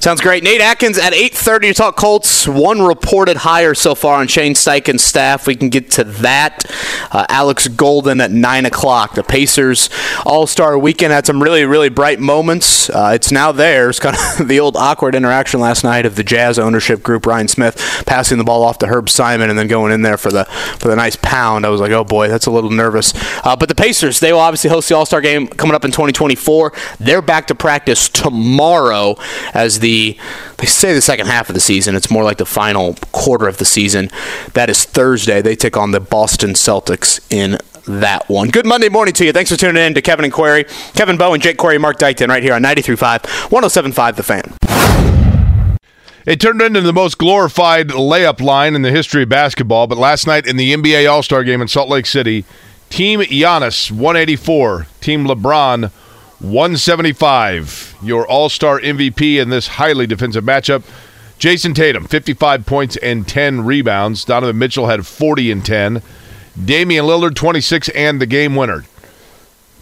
Sounds 0.00 0.20
great. 0.20 0.42
Nate 0.42 0.60
Atkins 0.60 0.98
at 0.98 1.12
8.30 1.12 1.60
to 1.60 1.74
talk 1.74 1.96
Colts. 1.96 2.48
One 2.48 2.80
reported 2.80 3.38
hire 3.38 3.74
so 3.74 3.94
far 3.94 4.18
on 4.18 4.28
Shane 4.28 4.54
Steichen's 4.54 5.04
staff. 5.04 5.46
We 5.46 5.54
can 5.54 5.68
get 5.68 5.90
to 5.92 6.04
that. 6.04 6.64
Uh, 7.12 7.26
Alex 7.28 7.68
Golden 7.68 8.20
at 8.20 8.30
9 8.30 8.66
o'clock. 8.66 9.14
The 9.14 9.22
Pacers 9.22 9.90
All-Star 10.24 10.78
Weekend 10.78 11.12
had 11.12 11.26
some 11.26 11.42
really, 11.42 11.64
really 11.64 11.90
bright 11.90 12.18
moments. 12.18 12.88
Uh, 12.88 13.12
it's 13.14 13.30
now 13.30 13.52
there. 13.52 13.90
It's 13.90 13.98
kind 14.00 14.16
of 14.16 14.48
the 14.48 14.58
old 14.60 14.76
awkward 14.76 15.14
interaction 15.14 15.60
last 15.60 15.84
night 15.84 16.06
of 16.06 16.16
the 16.16 16.24
Jazz 16.24 16.58
ownership 16.58 17.02
group, 17.02 17.26
Ryan 17.26 17.48
Smith, 17.48 18.04
passing 18.06 18.38
the 18.38 18.44
ball 18.44 18.62
off 18.62 18.78
to 18.78 18.86
Herb 18.86 19.10
Simon 19.10 19.50
and 19.50 19.58
then 19.58 19.68
going 19.68 19.92
in 19.92 20.02
there 20.02 20.16
for 20.16 20.30
the 20.30 20.44
for 20.78 20.88
the 20.88 20.96
nice 20.96 21.16
pound. 21.16 21.66
I 21.66 21.68
was 21.68 21.80
like, 21.80 21.92
oh 21.92 22.04
boy, 22.04 22.28
that's 22.28 22.46
a 22.46 22.50
little 22.50 22.70
nervous. 22.70 23.12
Uh, 23.44 23.56
but 23.56 23.68
the 23.68 23.74
Pacers, 23.74 24.20
they 24.20 24.32
will 24.32 24.40
obviously 24.40 24.70
host 24.70 24.88
the 24.88 24.96
All-Star 24.96 25.20
game 25.20 25.46
coming 25.46 25.74
up 25.74 25.84
in 25.84 25.90
2024. 25.90 26.72
They're 26.98 27.22
back 27.22 27.46
to 27.48 27.54
practice 27.54 28.08
tomorrow 28.08 29.16
as 29.54 29.80
the 29.80 30.16
they 30.58 30.66
say 30.66 30.94
the 30.94 31.00
second 31.00 31.26
half 31.26 31.48
of 31.48 31.54
the 31.54 31.60
season. 31.60 31.94
It's 31.94 32.10
more 32.10 32.24
like 32.24 32.38
the 32.38 32.46
final 32.46 32.94
quarter 33.12 33.48
of 33.48 33.58
the 33.58 33.64
season. 33.64 34.10
That 34.54 34.70
is 34.70 34.84
Thursday. 34.84 35.42
They 35.42 35.56
take 35.56 35.76
on 35.76 35.90
the 35.90 36.00
Boston 36.00 36.50
Celtics 36.50 37.20
in 37.30 37.58
that 37.86 38.28
one. 38.28 38.48
Good 38.48 38.66
Monday 38.66 38.88
morning 38.88 39.14
to 39.14 39.24
you. 39.24 39.32
Thanks 39.32 39.50
for 39.50 39.56
tuning 39.56 39.82
in 39.82 39.94
to 39.94 40.02
Kevin 40.02 40.24
and 40.24 40.32
Query. 40.32 40.64
Kevin 40.94 41.16
Bowen, 41.16 41.40
Jake 41.40 41.56
Query, 41.56 41.78
Mark 41.78 41.98
Dykton 41.98 42.28
right 42.28 42.42
here 42.42 42.54
on 42.54 42.62
93.5, 42.62 43.22
107.5 43.48 44.16
The 44.16 44.22
Fan. 44.22 44.54
It 46.26 46.38
turned 46.38 46.60
into 46.60 46.82
the 46.82 46.92
most 46.92 47.16
glorified 47.16 47.88
layup 47.88 48.40
line 48.40 48.74
in 48.74 48.82
the 48.82 48.90
history 48.90 49.22
of 49.22 49.30
basketball, 49.30 49.86
but 49.86 49.96
last 49.96 50.26
night 50.26 50.46
in 50.46 50.56
the 50.56 50.74
NBA 50.74 51.10
All 51.10 51.22
Star 51.22 51.42
game 51.44 51.62
in 51.62 51.68
Salt 51.68 51.88
Lake 51.88 52.06
City, 52.06 52.44
Team 52.90 53.20
Giannis 53.20 53.90
184, 53.90 54.86
Team 55.00 55.26
LeBron 55.26 55.90
175. 56.40 57.96
Your 58.02 58.26
All 58.26 58.48
Star 58.48 58.80
MVP 58.80 59.40
in 59.40 59.50
this 59.50 59.68
highly 59.68 60.06
defensive 60.06 60.44
matchup. 60.44 60.82
Jayson 61.38 61.74
Tatum, 61.74 62.06
55 62.06 62.66
points 62.66 62.96
and 62.98 63.26
10 63.26 63.64
rebounds. 63.64 64.24
Donovan 64.24 64.58
Mitchell 64.58 64.86
had 64.88 65.06
40 65.06 65.50
and 65.50 65.64
10. 65.64 66.02
Damian 66.62 67.04
Lillard, 67.04 67.34
26 67.34 67.88
and 67.90 68.20
the 68.20 68.26
game 68.26 68.56
winner. 68.56 68.84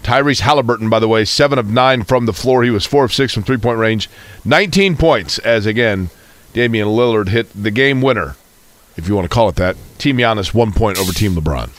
Tyrese 0.02 0.40
Halliburton, 0.40 0.88
by 0.88 0.98
the 1.00 1.08
way, 1.08 1.24
7 1.24 1.58
of 1.58 1.70
9 1.70 2.04
from 2.04 2.26
the 2.26 2.32
floor. 2.32 2.62
He 2.62 2.70
was 2.70 2.86
4 2.86 3.04
of 3.04 3.12
6 3.12 3.34
from 3.34 3.42
three 3.42 3.56
point 3.56 3.78
range. 3.78 4.08
19 4.44 4.96
points 4.96 5.38
as, 5.40 5.66
again, 5.66 6.10
Damian 6.52 6.88
Lillard 6.88 7.28
hit 7.28 7.50
the 7.54 7.70
game 7.70 8.00
winner, 8.00 8.36
if 8.96 9.08
you 9.08 9.14
want 9.14 9.24
to 9.24 9.34
call 9.34 9.48
it 9.48 9.56
that. 9.56 9.76
Team 9.98 10.18
Giannis, 10.18 10.54
one 10.54 10.72
point 10.72 10.98
over 10.98 11.12
Team 11.12 11.34
LeBron. 11.34 11.70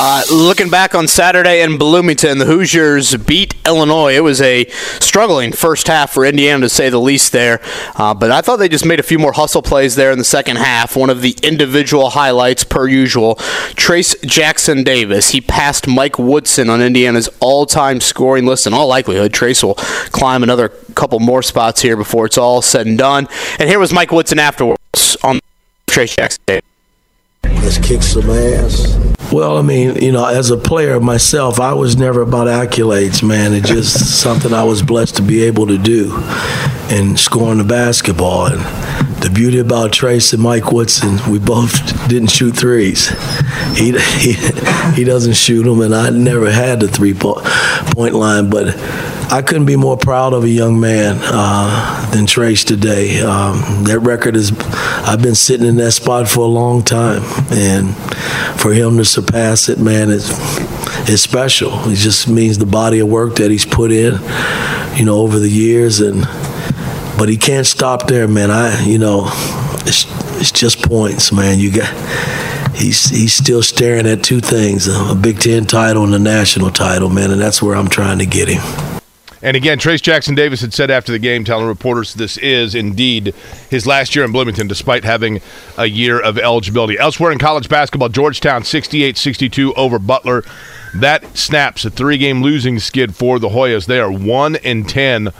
Uh, 0.00 0.22
looking 0.30 0.70
back 0.70 0.94
on 0.94 1.08
Saturday 1.08 1.60
in 1.60 1.76
Bloomington, 1.76 2.38
the 2.38 2.44
Hoosiers 2.44 3.16
beat 3.16 3.56
Illinois. 3.66 4.14
It 4.14 4.22
was 4.22 4.40
a 4.40 4.64
struggling 5.00 5.50
first 5.50 5.88
half 5.88 6.12
for 6.12 6.24
Indiana, 6.24 6.60
to 6.60 6.68
say 6.68 6.88
the 6.88 7.00
least, 7.00 7.32
there. 7.32 7.60
Uh, 7.96 8.14
but 8.14 8.30
I 8.30 8.40
thought 8.40 8.58
they 8.60 8.68
just 8.68 8.86
made 8.86 9.00
a 9.00 9.02
few 9.02 9.18
more 9.18 9.32
hustle 9.32 9.60
plays 9.60 9.96
there 9.96 10.12
in 10.12 10.18
the 10.18 10.24
second 10.24 10.58
half. 10.58 10.94
One 10.94 11.10
of 11.10 11.20
the 11.20 11.36
individual 11.42 12.10
highlights, 12.10 12.62
per 12.62 12.86
usual, 12.86 13.34
Trayce 13.74 14.14
Jackson 14.24 14.84
Davis. 14.84 15.30
He 15.30 15.40
passed 15.40 15.88
Mike 15.88 16.16
Woodson 16.16 16.70
on 16.70 16.80
Indiana's 16.80 17.28
all 17.40 17.66
time 17.66 18.00
scoring 18.00 18.46
list. 18.46 18.68
In 18.68 18.74
all 18.74 18.86
likelihood, 18.86 19.32
Trayce 19.32 19.64
will 19.64 19.74
climb 19.74 20.44
another 20.44 20.68
couple 20.94 21.18
more 21.18 21.42
spots 21.42 21.82
here 21.82 21.96
before 21.96 22.26
it's 22.26 22.38
all 22.38 22.62
said 22.62 22.86
and 22.86 22.96
done. 22.98 23.26
And 23.58 23.68
here 23.68 23.80
was 23.80 23.92
Mike 23.92 24.12
Woodson 24.12 24.38
afterwards 24.38 25.16
on 25.24 25.40
Trayce 25.88 26.14
Jackson 26.14 26.42
Davis. 26.46 26.67
Let's 27.68 27.86
kick 27.86 28.02
some 28.02 28.30
ass. 28.30 28.96
Well, 29.30 29.58
I 29.58 29.60
mean, 29.60 29.96
you 29.96 30.10
know, 30.10 30.24
as 30.24 30.50
a 30.50 30.56
player 30.56 30.98
myself, 31.00 31.60
I 31.60 31.74
was 31.74 31.98
never 31.98 32.22
about 32.22 32.46
accolades, 32.46 33.22
man. 33.22 33.52
It's 33.52 33.68
just 33.68 34.20
something 34.22 34.54
I 34.54 34.64
was 34.64 34.80
blessed 34.80 35.16
to 35.16 35.22
be 35.22 35.42
able 35.42 35.66
to 35.66 35.76
do 35.76 36.10
and 36.88 37.20
scoring 37.20 37.58
the 37.58 37.64
basketball. 37.64 38.46
And 38.46 38.60
the 39.22 39.28
beauty 39.28 39.58
about 39.58 39.90
Trayce 39.90 40.32
and 40.32 40.42
Mike 40.42 40.72
Woodson, 40.72 41.18
we 41.30 41.38
both 41.38 42.08
didn't 42.08 42.30
shoot 42.30 42.56
threes. 42.56 43.08
He, 43.76 43.92
he, 44.18 44.32
he 44.94 45.04
doesn't 45.04 45.36
shoot 45.36 45.64
them, 45.64 45.82
and 45.82 45.94
I 45.94 46.08
never 46.08 46.50
had 46.50 46.80
the 46.80 46.88
three 46.88 47.12
point 47.12 48.14
line, 48.14 48.48
but 48.48 48.68
I 49.30 49.42
couldn't 49.42 49.66
be 49.66 49.76
more 49.76 49.98
proud 49.98 50.32
of 50.32 50.44
a 50.44 50.48
young 50.48 50.80
man 50.80 51.18
uh, 51.20 52.10
than 52.12 52.24
Trayce 52.24 52.64
today. 52.64 53.20
Um, 53.20 53.84
that 53.84 53.98
record 54.00 54.34
is, 54.34 54.52
I've 54.58 55.20
been 55.20 55.34
sitting 55.34 55.66
in 55.66 55.76
that 55.76 55.92
spot 55.92 56.28
for 56.28 56.40
a 56.40 56.48
long 56.48 56.82
time, 56.82 57.22
and 57.50 57.94
for 58.58 58.72
him 58.72 58.96
to 58.96 59.04
surpass 59.04 59.68
it, 59.68 59.78
man, 59.78 60.08
it's, 60.10 60.30
it's 61.10 61.20
special. 61.20 61.72
It 61.90 61.96
just 61.96 62.26
means 62.26 62.56
the 62.56 62.64
body 62.64 63.00
of 63.00 63.08
work 63.08 63.36
that 63.36 63.50
he's 63.50 63.66
put 63.66 63.92
in, 63.92 64.14
you 64.96 65.04
know, 65.04 65.18
over 65.18 65.38
the 65.38 65.50
years, 65.50 66.00
and 66.00 66.22
but 67.18 67.28
he 67.28 67.36
can't 67.36 67.66
stop 67.66 68.06
there, 68.06 68.28
man. 68.28 68.50
I, 68.50 68.82
you 68.84 68.96
know, 68.96 69.24
it's 69.84 70.06
it's 70.40 70.52
just 70.52 70.82
points, 70.82 71.32
man. 71.32 71.58
You 71.58 71.72
got. 71.72 71.94
He's, 72.74 73.10
he's 73.10 73.32
still 73.34 73.60
staring 73.64 74.06
at 74.06 74.22
two 74.22 74.40
things 74.40 74.86
a 74.86 75.12
Big 75.16 75.40
Ten 75.40 75.64
title 75.64 76.04
and 76.04 76.14
a 76.14 76.18
national 76.18 76.70
title, 76.70 77.08
man, 77.08 77.32
and 77.32 77.40
that's 77.40 77.60
where 77.60 77.74
I'm 77.74 77.88
trying 77.88 78.20
to 78.20 78.26
get 78.26 78.46
him. 78.46 78.87
And 79.40 79.56
again, 79.56 79.78
Trayce 79.78 80.02
Jackson 80.02 80.34
Davis 80.34 80.60
had 80.60 80.74
said 80.74 80.90
after 80.90 81.12
the 81.12 81.18
game, 81.18 81.44
telling 81.44 81.66
reporters 81.66 82.14
this 82.14 82.36
is 82.38 82.74
indeed 82.74 83.34
his 83.70 83.86
last 83.86 84.16
year 84.16 84.24
in 84.24 84.32
Bloomington, 84.32 84.66
despite 84.66 85.04
having 85.04 85.40
a 85.76 85.86
year 85.86 86.20
of 86.20 86.38
eligibility. 86.38 86.98
Elsewhere 86.98 87.30
in 87.30 87.38
college 87.38 87.68
basketball, 87.68 88.08
Georgetown 88.08 88.64
68 88.64 89.16
62 89.16 89.74
over 89.74 89.98
Butler. 89.98 90.42
That 90.94 91.36
snaps 91.36 91.84
a 91.84 91.90
three 91.90 92.18
game 92.18 92.42
losing 92.42 92.78
skid 92.78 93.14
for 93.14 93.38
the 93.38 93.50
Hoyas. 93.50 93.86
They 93.86 94.00
are 94.00 94.10
1 94.10 94.56
and 94.56 94.88
10 94.88 95.32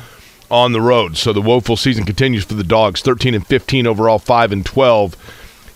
on 0.50 0.72
the 0.72 0.80
road. 0.80 1.16
So 1.16 1.32
the 1.32 1.42
woeful 1.42 1.76
season 1.76 2.04
continues 2.04 2.44
for 2.44 2.54
the 2.54 2.64
Dogs 2.64 3.02
13 3.02 3.34
and 3.34 3.46
15 3.46 3.86
overall, 3.86 4.18
5 4.18 4.52
and 4.52 4.64
12 4.64 5.16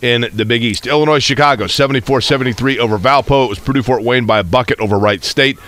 in 0.02 0.28
the 0.32 0.44
Big 0.44 0.62
East. 0.62 0.86
Illinois 0.86 1.20
Chicago 1.20 1.66
74 1.66 2.20
73 2.20 2.78
over 2.78 2.98
Valpo. 2.98 3.46
It 3.46 3.48
was 3.48 3.58
Purdue 3.58 3.82
Fort 3.82 4.02
Wayne 4.02 4.26
by 4.26 4.40
a 4.40 4.44
bucket 4.44 4.80
over 4.80 4.98
Wright 4.98 5.22
State. 5.24 5.58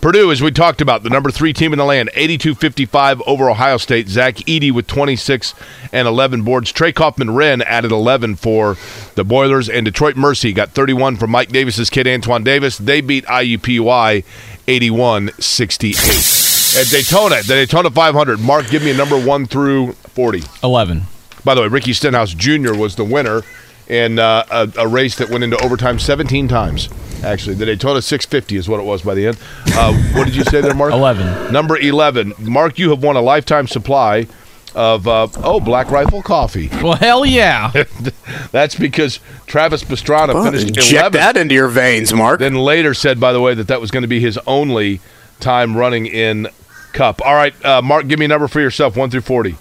Purdue, 0.00 0.30
as 0.30 0.42
we 0.42 0.52
talked 0.52 0.80
about, 0.80 1.02
the 1.02 1.10
number 1.10 1.30
three 1.30 1.52
team 1.52 1.72
in 1.72 1.78
the 1.78 1.84
land, 1.84 2.10
82-55 2.14 3.22
over 3.26 3.50
Ohio 3.50 3.76
State. 3.76 4.08
Zach 4.08 4.36
Edey 4.36 4.70
with 4.70 4.86
26 4.86 5.54
and 5.92 6.06
11 6.06 6.42
boards. 6.42 6.70
Trey 6.70 6.92
Kaufman-Renn 6.92 7.62
added 7.62 7.90
11 7.90 8.36
for 8.36 8.76
the 9.14 9.24
Boilers. 9.24 9.68
And 9.68 9.84
Detroit 9.84 10.16
Mercy 10.16 10.52
got 10.52 10.70
31 10.70 11.16
from 11.16 11.30
Mike 11.30 11.48
Davis's 11.48 11.90
kid, 11.90 12.06
Antoine 12.06 12.44
Davis. 12.44 12.78
They 12.78 13.00
beat 13.00 13.24
IUPUI 13.24 14.24
81-68. 14.66 16.80
At 16.80 16.90
Daytona, 16.90 17.36
the 17.42 17.54
Daytona 17.54 17.90
500, 17.90 18.38
Mark, 18.38 18.68
give 18.68 18.82
me 18.82 18.90
a 18.90 18.96
number 18.96 19.18
one 19.18 19.46
through 19.46 19.92
40. 19.92 20.42
11. 20.62 21.02
By 21.42 21.54
the 21.54 21.62
way, 21.62 21.68
Ricky 21.68 21.94
Stenhouse 21.94 22.34
Jr. 22.34 22.74
was 22.74 22.96
the 22.96 23.04
winner 23.04 23.42
in 23.88 24.18
uh, 24.18 24.44
a, 24.50 24.80
a 24.80 24.88
race 24.88 25.16
that 25.16 25.30
went 25.30 25.44
into 25.44 25.56
overtime 25.64 25.98
17 25.98 26.48
times. 26.48 26.88
Actually, 27.24 27.54
the 27.54 27.66
Daytona 27.66 28.02
650 28.02 28.56
is 28.56 28.68
what 28.68 28.78
it 28.80 28.84
was 28.84 29.02
by 29.02 29.14
the 29.14 29.28
end. 29.28 29.38
Uh, 29.68 29.94
what 30.14 30.26
did 30.26 30.36
you 30.36 30.44
say 30.44 30.60
there, 30.60 30.74
Mark? 30.74 30.92
11. 30.92 31.52
Number 31.52 31.76
11. 31.78 32.34
Mark, 32.40 32.78
you 32.78 32.90
have 32.90 33.02
won 33.02 33.16
a 33.16 33.20
lifetime 33.22 33.66
supply 33.66 34.26
of, 34.74 35.08
uh, 35.08 35.26
oh, 35.38 35.58
Black 35.58 35.90
Rifle 35.90 36.22
Coffee. 36.22 36.68
Well, 36.82 36.94
hell 36.96 37.24
yeah. 37.24 37.72
That's 38.52 38.74
because 38.74 39.20
Travis 39.46 39.82
Pastrana 39.82 40.44
finished 40.44 40.68
Inject 40.68 41.08
11th. 41.08 41.12
that 41.12 41.36
into 41.38 41.54
your 41.54 41.68
veins, 41.68 42.12
Mark. 42.12 42.40
Then 42.40 42.54
later 42.54 42.92
said, 42.92 43.18
by 43.18 43.32
the 43.32 43.40
way, 43.40 43.54
that 43.54 43.68
that 43.68 43.80
was 43.80 43.90
going 43.90 44.02
to 44.02 44.08
be 44.08 44.20
his 44.20 44.38
only 44.46 45.00
time 45.40 45.76
running 45.76 46.06
in 46.06 46.48
Cup. 46.92 47.22
All 47.24 47.34
right, 47.34 47.54
uh, 47.64 47.80
Mark, 47.80 48.06
give 48.08 48.18
me 48.18 48.26
a 48.26 48.28
number 48.28 48.48
for 48.48 48.60
yourself, 48.60 48.96
1 48.96 49.08
through 49.10 49.22
40. 49.22 49.56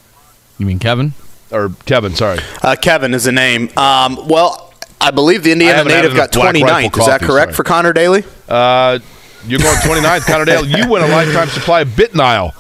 You 0.58 0.66
mean 0.66 0.80
Kevin? 0.80 1.14
Or 1.52 1.70
Kevin, 1.86 2.16
sorry. 2.16 2.40
Uh, 2.62 2.76
Kevin 2.82 3.14
is 3.14 3.26
the 3.26 3.32
name. 3.32 3.70
Um, 3.78 4.28
well, 4.28 4.74
I 5.00 5.12
believe 5.12 5.44
the 5.44 5.52
Indiana 5.52 5.84
native 5.84 6.16
got 6.16 6.36
enough 6.36 6.54
Black 6.54 6.56
29th. 6.56 6.70
Rifle 6.84 7.00
Is 7.02 7.06
that 7.08 7.22
correct 7.22 7.50
sorry. 7.52 7.54
for 7.56 7.64
Connor 7.64 7.94
Daly? 7.94 8.24
Uh, 8.50 9.00
you're 9.48 9.60
going 9.60 9.76
29th, 9.78 10.22
Connor 10.28 10.46
Daly. 10.46 10.70
You 10.70 10.90
win 10.90 11.04
a 11.04 11.08
lifetime 11.08 11.50
supply 11.50 11.82
of 11.82 11.90
Bitnile. 11.90 12.54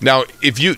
Now, 0.00 0.24
if 0.42 0.60
you 0.60 0.76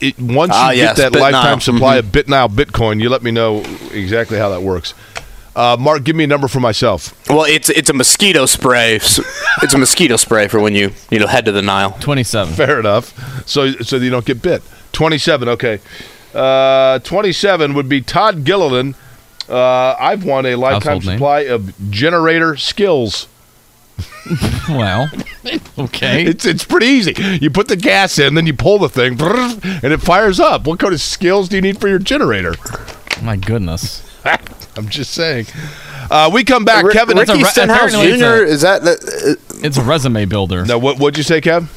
it, 0.00 0.18
once 0.18 0.50
Ah, 0.54 0.70
you 0.70 0.78
yes, 0.78 0.96
get 0.96 1.12
that 1.12 1.16
BitNile. 1.18 1.32
lifetime 1.32 1.60
supply 1.60 1.96
Mhm. 1.96 1.98
of 2.00 2.04
BitNile 2.06 2.48
Bitcoin, 2.50 3.00
you 3.00 3.08
let 3.08 3.22
me 3.22 3.30
know 3.30 3.62
exactly 3.92 4.36
how 4.38 4.48
that 4.50 4.62
works. 4.62 4.94
Uh, 5.54 5.76
Mark, 5.78 6.02
give 6.02 6.16
me 6.16 6.24
a 6.24 6.26
number 6.26 6.48
for 6.48 6.58
myself. 6.58 7.14
Well, 7.30 7.44
it's 7.44 7.70
it's 7.70 7.88
a 7.88 7.92
mosquito 7.92 8.46
spray. 8.46 8.96
It's 9.62 9.72
a 9.74 9.78
mosquito 9.78 10.16
spray 10.16 10.48
for 10.48 10.58
when 10.58 10.74
you 10.74 10.90
you 11.10 11.20
know 11.20 11.28
head 11.28 11.44
to 11.44 11.52
the 11.52 11.62
Nile. 11.62 11.96
Twenty-seven. 12.00 12.54
Fair 12.54 12.80
enough. 12.80 13.14
So 13.48 13.70
so 13.74 13.96
you 13.96 14.10
don't 14.10 14.24
get 14.24 14.42
bit. 14.42 14.62
Twenty-seven. 14.92 15.48
Okay. 15.50 15.78
Uh, 16.34 16.98
Twenty-seven 17.00 17.74
would 17.74 17.88
be 17.88 18.00
Todd 18.00 18.44
Gilliland. 18.44 18.94
Uh, 19.48 19.94
I've 20.00 20.24
won 20.24 20.46
a 20.46 20.56
lifetime 20.56 20.80
Household 20.94 21.04
name. 21.06 21.16
supply 21.18 21.40
of 21.40 21.90
generator 21.90 22.56
skills. 22.56 23.28
Well, 24.70 25.10
okay. 25.78 26.24
It's 26.24 26.46
it's 26.46 26.64
pretty 26.64 26.86
easy. 26.86 27.14
You 27.42 27.50
put 27.50 27.68
the 27.68 27.76
gas 27.76 28.18
in, 28.18 28.34
then 28.34 28.46
you 28.46 28.54
pull 28.54 28.78
the 28.78 28.88
thing, 28.88 29.18
and 29.20 29.92
it 29.92 30.00
fires 30.00 30.40
up. 30.40 30.66
What 30.66 30.78
kind 30.78 30.94
of 30.94 31.00
skills 31.02 31.50
do 31.50 31.56
you 31.56 31.62
need 31.62 31.78
for 31.78 31.86
your 31.88 31.98
generator? 31.98 32.54
My 33.22 33.36
goodness. 33.36 34.02
I'm 34.76 34.88
just 34.88 35.12
saying. 35.12 35.46
Uh, 36.10 36.30
we 36.32 36.42
come 36.44 36.64
back, 36.64 36.84
Rick- 36.86 36.94
Kevin. 36.94 37.18
Ricky 37.18 37.34
re- 37.34 37.44
Stenhouse 37.44 37.92
it's 37.94 38.18
Jr. 38.18 38.24
a- 38.24 38.46
is 38.46 38.62
that, 38.62 38.82
that 38.84 39.04
uh, 39.04 39.56
It's 39.66 39.76
a 39.76 39.82
resume 39.82 40.24
builder. 40.24 40.64
No, 40.64 40.78
what 40.78 40.98
what'd 40.98 41.18
you 41.18 41.22
say, 41.24 41.42
Kev? 41.42 41.68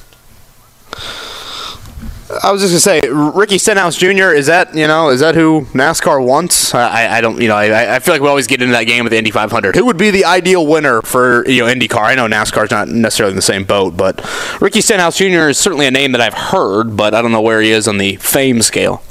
I 2.43 2.51
was 2.51 2.61
just 2.61 2.71
gonna 2.85 3.01
say, 3.01 3.09
Ricky 3.09 3.57
Stenhouse 3.57 3.95
Jr. 3.95 4.33
Is 4.33 4.47
that 4.47 4.75
you 4.75 4.85
know 4.87 5.09
is 5.09 5.21
that 5.21 5.35
who 5.35 5.61
NASCAR 5.73 6.23
wants? 6.23 6.73
I, 6.75 7.17
I- 7.17 7.21
don't 7.21 7.39
you 7.41 7.47
know 7.47 7.55
I, 7.55 7.95
I 7.95 7.99
feel 7.99 8.13
like 8.13 8.21
we 8.21 8.27
always 8.27 8.47
get 8.47 8.61
into 8.61 8.73
that 8.73 8.83
game 8.83 9.05
with 9.05 9.11
the 9.11 9.17
Indy 9.17 9.31
500. 9.31 9.75
Who 9.75 9.85
would 9.85 9.97
be 9.97 10.11
the 10.11 10.25
ideal 10.25 10.67
winner 10.67 11.01
for 11.01 11.47
you 11.47 11.65
know 11.65 11.73
IndyCar? 11.73 12.01
I 12.03 12.15
know 12.15 12.27
NASCAR's 12.27 12.71
not 12.71 12.89
necessarily 12.89 13.31
in 13.31 13.35
the 13.37 13.41
same 13.41 13.63
boat, 13.63 13.95
but 13.95 14.19
Ricky 14.61 14.81
Stenhouse 14.81 15.17
Jr. 15.17 15.47
is 15.49 15.57
certainly 15.57 15.85
a 15.87 15.91
name 15.91 16.11
that 16.11 16.21
I've 16.21 16.33
heard, 16.33 16.97
but 16.97 17.13
I 17.13 17.21
don't 17.21 17.31
know 17.31 17.41
where 17.41 17.61
he 17.61 17.71
is 17.71 17.87
on 17.87 17.97
the 17.97 18.17
fame 18.17 18.61
scale. 18.61 19.01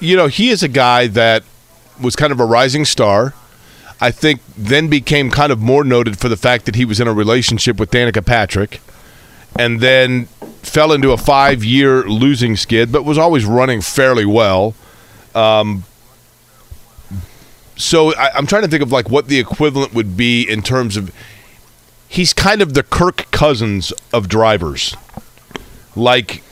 You 0.00 0.16
know, 0.16 0.28
he 0.28 0.48
is 0.48 0.62
a 0.62 0.68
guy 0.68 1.08
that 1.08 1.42
was 2.00 2.16
kind 2.16 2.32
of 2.32 2.40
a 2.40 2.46
rising 2.46 2.86
star. 2.86 3.34
I 4.00 4.10
think 4.10 4.40
then 4.56 4.88
became 4.88 5.30
kind 5.30 5.52
of 5.52 5.60
more 5.60 5.84
noted 5.84 6.18
for 6.18 6.30
the 6.30 6.38
fact 6.38 6.64
that 6.64 6.74
he 6.74 6.86
was 6.86 7.00
in 7.00 7.06
a 7.06 7.12
relationship 7.12 7.78
with 7.78 7.90
Danica 7.90 8.24
Patrick, 8.24 8.80
and 9.58 9.80
then 9.80 10.26
fell 10.62 10.92
into 10.92 11.12
a 11.12 11.16
five-year 11.16 12.04
losing 12.04 12.56
skid, 12.56 12.92
but 12.92 13.04
was 13.04 13.18
always 13.18 13.44
running 13.44 13.80
fairly 13.80 14.24
well. 14.24 14.74
Um, 15.34 15.84
so 17.76 18.14
I, 18.14 18.30
I'm 18.34 18.46
trying 18.46 18.62
to 18.62 18.68
think 18.68 18.82
of 18.82 18.92
like 18.92 19.08
what 19.08 19.28
the 19.28 19.38
equivalent 19.38 19.94
would 19.94 20.16
be 20.16 20.48
in 20.48 20.62
terms 20.62 20.96
of. 20.96 21.12
He's 22.08 22.32
kind 22.32 22.60
of 22.60 22.74
the 22.74 22.82
Kirk 22.82 23.30
Cousins 23.30 23.92
of 24.12 24.28
drivers, 24.28 24.96
like 25.94 26.42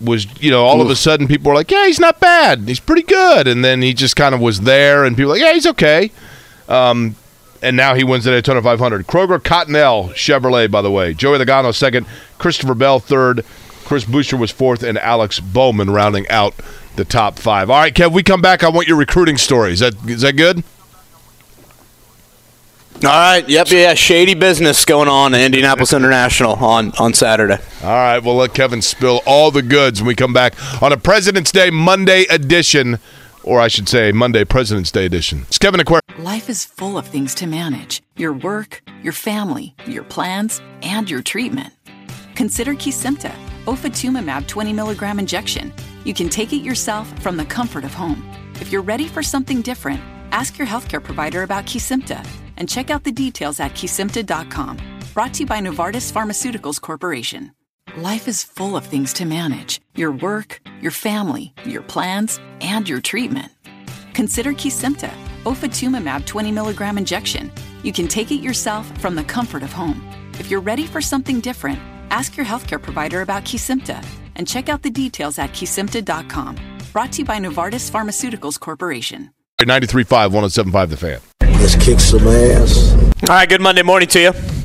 was 0.00 0.26
you 0.42 0.50
know 0.50 0.64
all 0.64 0.80
of 0.80 0.90
a 0.90 0.96
sudden 0.96 1.28
people 1.28 1.48
were 1.48 1.54
like 1.54 1.70
yeah 1.70 1.86
he's 1.86 2.00
not 2.00 2.18
bad 2.18 2.60
he's 2.66 2.80
pretty 2.80 3.02
good 3.02 3.46
and 3.46 3.64
then 3.64 3.82
he 3.82 3.94
just 3.94 4.16
kind 4.16 4.34
of 4.34 4.40
was 4.40 4.62
there 4.62 5.04
and 5.04 5.16
people 5.16 5.28
were 5.28 5.36
like 5.36 5.42
yeah 5.42 5.52
he's 5.52 5.66
okay 5.66 6.10
um, 6.68 7.14
and 7.62 7.76
now 7.76 7.94
he 7.94 8.04
wins 8.04 8.24
the 8.24 8.30
Daytona 8.30 8.60
500 8.60 9.06
Kroger 9.06 9.38
Cottonelle 9.38 10.10
Chevrolet 10.14 10.70
by 10.70 10.82
the 10.82 10.90
way. 10.90 11.14
Joey 11.14 11.38
Logano 11.38 11.74
second. 11.74 12.06
Christopher 12.38 12.74
Bell 12.74 12.98
third. 13.00 13.44
Chris 13.84 14.04
Buescher 14.04 14.38
was 14.38 14.50
fourth. 14.50 14.82
And 14.82 14.98
Alex 14.98 15.40
Bowman 15.40 15.90
rounding 15.90 16.28
out 16.28 16.54
the 16.96 17.04
top 17.04 17.38
five. 17.38 17.70
All 17.70 17.78
right 17.78 17.94
Kev 17.94 18.12
we 18.12 18.22
come 18.22 18.42
back. 18.42 18.62
I 18.62 18.68
want 18.68 18.88
your 18.88 18.96
recruiting 18.96 19.36
story 19.38 19.72
is 19.72 19.80
that 19.80 19.94
is 20.08 20.22
that 20.22 20.36
good? 20.36 20.62
All 23.04 23.08
right, 23.08 23.48
yep, 23.48 23.66
yeah, 23.70 23.94
shady 23.94 24.34
business 24.34 24.84
going 24.84 25.08
on 25.08 25.34
in 25.34 25.40
Indianapolis 25.40 25.92
International 25.94 26.52
on 26.64 26.92
on 27.00 27.14
Saturday. 27.14 27.58
all 27.82 27.90
right 27.90 28.18
we'll 28.20 28.36
let 28.36 28.54
Kevin 28.54 28.80
spill 28.82 29.20
all 29.26 29.50
the 29.50 29.62
goods 29.62 30.00
when 30.00 30.08
we 30.08 30.14
come 30.14 30.32
back 30.32 30.54
on 30.82 30.92
a 30.92 30.96
President's 30.96 31.50
Day 31.50 31.70
Monday 31.70 32.24
edition 32.30 32.98
or 33.44 33.60
I 33.60 33.68
should 33.68 33.88
say 33.88 34.12
Monday 34.12 34.44
President's 34.44 34.90
Day 34.90 35.06
edition 35.06 35.42
it's 35.48 35.58
Kevin 35.58 35.80
Aquarius 35.80 36.02
Life 36.18 36.50
is 36.50 36.64
full 36.64 36.98
of 36.98 37.06
things 37.06 37.34
to 37.36 37.46
manage 37.46 38.02
your 38.16 38.34
work, 38.34 38.82
your 39.02 39.14
family, 39.14 39.74
your 39.86 40.04
plans, 40.04 40.60
and 40.82 41.08
your 41.08 41.22
treatment. 41.22 41.72
Consider 42.34 42.74
Kesimpta, 42.74 43.32
ofatumumab 43.64 44.46
20 44.46 44.72
milligram 44.74 45.18
injection. 45.18 45.72
You 46.04 46.12
can 46.12 46.28
take 46.28 46.52
it 46.52 46.62
yourself 46.62 47.08
from 47.22 47.36
the 47.38 47.46
comfort 47.46 47.84
of 47.84 47.94
home. 47.94 48.22
If 48.60 48.70
you're 48.70 48.82
ready 48.82 49.08
for 49.08 49.22
something 49.22 49.62
different, 49.62 50.00
ask 50.32 50.58
your 50.58 50.66
healthcare 50.66 51.02
provider 51.02 51.42
about 51.44 51.64
Kesimpta 51.64 52.24
and 52.58 52.68
check 52.68 52.90
out 52.90 53.04
the 53.04 53.12
details 53.12 53.58
at 53.58 53.72
kesimpta.com. 53.72 54.76
Brought 55.14 55.34
to 55.34 55.40
you 55.40 55.46
by 55.46 55.60
Novartis 55.60 56.12
Pharmaceuticals 56.12 56.80
Corporation. 56.80 57.52
Life 57.98 58.26
is 58.26 58.42
full 58.42 58.74
of 58.74 58.86
things 58.86 59.12
to 59.12 59.26
manage 59.26 59.78
your 59.94 60.12
work, 60.12 60.62
your 60.80 60.90
family, 60.90 61.52
your 61.66 61.82
plans, 61.82 62.40
and 62.62 62.88
your 62.88 63.02
treatment. 63.02 63.52
Consider 64.14 64.54
Kesimpta, 64.54 65.10
ofatumumab 65.44 66.24
20 66.24 66.52
milligram 66.52 66.96
injection. 66.96 67.52
You 67.82 67.92
can 67.92 68.08
take 68.08 68.30
it 68.30 68.40
yourself 68.40 68.86
from 68.98 69.14
the 69.14 69.24
comfort 69.24 69.62
of 69.62 69.74
home. 69.74 70.02
If 70.38 70.50
you're 70.50 70.62
ready 70.62 70.86
for 70.86 71.02
something 71.02 71.40
different, 71.40 71.78
ask 72.08 72.34
your 72.34 72.46
healthcare 72.46 72.80
provider 72.80 73.20
about 73.20 73.44
Kesimpta 73.44 74.02
and 74.36 74.48
check 74.48 74.70
out 74.70 74.80
the 74.80 74.90
details 74.90 75.38
at 75.38 75.50
kesimpta.com. 75.50 76.56
Brought 76.94 77.12
to 77.12 77.18
you 77.18 77.24
by 77.26 77.38
Novartis 77.38 77.90
Pharmaceuticals 77.90 78.58
Corporation. 78.58 79.34
93.5 79.60 80.30
107.5 80.30 80.88
The 80.88 80.96
Fan 80.96 81.20
Let's 81.60 81.76
kick 81.76 82.00
some 82.00 82.26
ass. 82.26 82.94
All 83.28 83.28
right, 83.28 83.46
good 83.46 83.60
Monday 83.60 83.82
morning 83.82 84.08
to 84.08 84.20
you. 84.20 84.61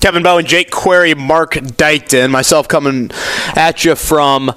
Kevin 0.00 0.22
Bowen, 0.22 0.46
Jake 0.46 0.70
Query, 0.70 1.14
Mark 1.14 1.52
Dykton, 1.52 2.30
myself 2.30 2.66
coming 2.66 3.10
at 3.54 3.84
you 3.84 3.94
from 3.94 4.52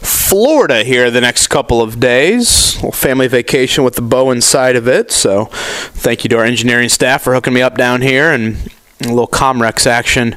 Florida 0.00 0.84
here 0.84 1.10
the 1.10 1.20
next 1.20 1.48
couple 1.48 1.82
of 1.82 2.00
days. 2.00 2.74
Family 2.94 3.28
vacation 3.28 3.84
with 3.84 3.94
the 3.94 4.02
Bowen 4.02 4.40
side 4.40 4.74
of 4.74 4.88
it. 4.88 5.12
So 5.12 5.46
thank 5.92 6.24
you 6.24 6.30
to 6.30 6.38
our 6.38 6.44
engineering 6.44 6.88
staff 6.88 7.22
for 7.22 7.34
hooking 7.34 7.52
me 7.52 7.60
up 7.60 7.76
down 7.76 8.00
here 8.00 8.32
and 8.32 8.56
a 9.02 9.08
little 9.08 9.28
Comrex 9.28 9.86
action 9.86 10.36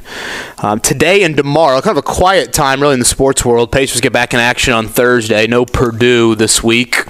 um, 0.58 0.80
today 0.80 1.22
and 1.22 1.36
tomorrow. 1.36 1.80
Kind 1.80 1.96
of 1.96 2.04
a 2.04 2.06
quiet 2.06 2.52
time, 2.52 2.80
really, 2.80 2.94
in 2.94 2.98
the 2.98 3.06
sports 3.06 3.44
world. 3.44 3.72
Pacers 3.72 4.02
get 4.02 4.12
back 4.12 4.34
in 4.34 4.40
action 4.40 4.74
on 4.74 4.86
Thursday. 4.86 5.46
No 5.46 5.64
Purdue 5.64 6.34
this 6.34 6.62
week. 6.62 7.06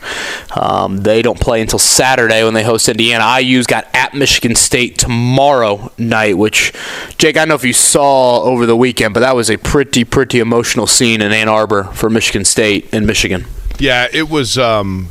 Um, 0.56 0.98
they 0.98 1.22
don't 1.22 1.40
play 1.40 1.60
until 1.60 1.80
Saturday 1.80 2.44
when 2.44 2.54
they 2.54 2.62
host 2.62 2.88
Indiana. 2.88 3.24
IU's 3.40 3.66
got 3.66 3.88
at 3.94 4.14
Michigan 4.14 4.54
State 4.54 4.96
tomorrow 4.96 5.90
night, 5.98 6.38
which, 6.38 6.72
Jake, 7.18 7.36
I 7.36 7.40
don't 7.40 7.48
know 7.48 7.54
if 7.56 7.64
you 7.64 7.72
saw 7.72 8.42
over 8.42 8.64
the 8.64 8.76
weekend, 8.76 9.14
but 9.14 9.20
that 9.20 9.34
was 9.34 9.50
a 9.50 9.56
pretty, 9.58 10.04
pretty 10.04 10.38
emotional 10.38 10.86
scene 10.86 11.20
in 11.20 11.32
Ann 11.32 11.48
Arbor 11.48 11.84
for 11.84 12.08
Michigan 12.08 12.44
State 12.44 12.88
and 12.92 13.06
Michigan. 13.06 13.46
Yeah, 13.78 14.06
it 14.12 14.28
was. 14.28 14.56
Um, 14.56 15.08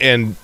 and 0.00 0.36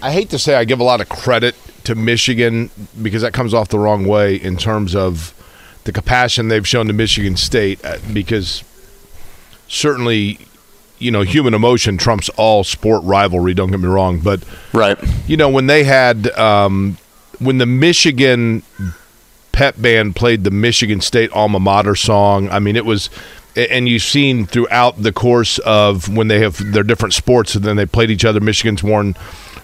I 0.00 0.12
hate 0.12 0.30
to 0.30 0.38
say 0.38 0.54
I 0.54 0.64
give 0.64 0.78
a 0.78 0.84
lot 0.84 1.00
of 1.00 1.08
credit 1.08 1.56
to 1.84 1.94
Michigan 1.94 2.70
because 3.02 3.22
that 3.22 3.32
comes 3.32 3.54
off 3.54 3.68
the 3.68 3.78
wrong 3.78 4.06
way 4.06 4.36
in 4.36 4.56
terms 4.56 4.94
of 4.94 5.32
the 5.84 5.92
compassion 5.92 6.48
they've 6.48 6.66
shown 6.66 6.86
to 6.86 6.92
Michigan 6.92 7.36
State 7.36 7.84
uh, 7.84 7.98
because 8.12 8.64
certainly, 9.68 10.38
you 10.98 11.10
know, 11.10 11.22
human 11.22 11.54
emotion 11.54 11.98
trumps 11.98 12.28
all 12.30 12.64
sport 12.64 13.02
rivalry. 13.04 13.54
Don't 13.54 13.70
get 13.70 13.80
me 13.80 13.88
wrong, 13.88 14.18
but 14.20 14.42
Right. 14.72 14.98
you 15.26 15.36
know 15.36 15.48
when 15.48 15.66
they 15.66 15.84
had 15.84 16.28
um, 16.38 16.96
when 17.38 17.58
the 17.58 17.66
Michigan 17.66 18.62
pep 19.52 19.74
band 19.80 20.16
played 20.16 20.44
the 20.44 20.50
Michigan 20.50 21.00
State 21.00 21.30
alma 21.32 21.60
mater 21.60 21.94
song. 21.94 22.48
I 22.50 22.58
mean, 22.58 22.74
it 22.76 22.84
was, 22.84 23.08
and 23.54 23.88
you've 23.88 24.02
seen 24.02 24.46
throughout 24.46 25.02
the 25.02 25.12
course 25.12 25.58
of 25.60 26.08
when 26.14 26.28
they 26.28 26.40
have 26.40 26.72
their 26.72 26.82
different 26.82 27.14
sports, 27.14 27.54
and 27.54 27.64
then 27.64 27.76
they 27.76 27.86
played 27.86 28.10
each 28.10 28.24
other. 28.24 28.40
Michigan's 28.40 28.82
worn 28.82 29.14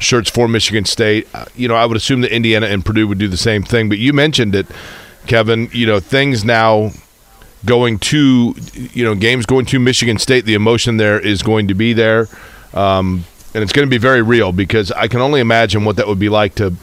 shirts 0.00 0.28
for 0.28 0.48
Michigan 0.48 0.84
State. 0.84 1.28
Uh, 1.32 1.44
you 1.54 1.68
know, 1.68 1.76
I 1.76 1.86
would 1.86 1.96
assume 1.96 2.22
that 2.22 2.34
Indiana 2.34 2.66
and 2.66 2.84
Purdue 2.84 3.06
would 3.06 3.18
do 3.18 3.28
the 3.28 3.36
same 3.36 3.62
thing. 3.62 3.88
But 3.88 3.98
you 3.98 4.12
mentioned 4.12 4.54
it, 4.54 4.66
Kevin. 5.26 5.68
You 5.72 5.86
know, 5.86 6.00
things 6.00 6.44
now 6.44 6.90
going 7.64 7.98
to, 7.98 8.54
you 8.72 9.04
know, 9.04 9.14
games 9.14 9.46
going 9.46 9.66
to 9.66 9.78
Michigan 9.78 10.18
State. 10.18 10.44
The 10.44 10.54
emotion 10.54 10.96
there 10.96 11.20
is 11.20 11.42
going 11.42 11.68
to 11.68 11.74
be 11.74 11.92
there. 11.92 12.26
Um, 12.74 13.24
and 13.54 13.62
it's 13.62 13.72
going 13.72 13.86
to 13.86 13.90
be 13.90 13.98
very 13.98 14.22
real 14.22 14.52
because 14.52 14.90
I 14.92 15.08
can 15.08 15.20
only 15.20 15.40
imagine 15.40 15.84
what 15.84 15.96
that 15.96 16.06
would 16.06 16.18
be 16.18 16.28
like 16.28 16.54
to 16.56 16.74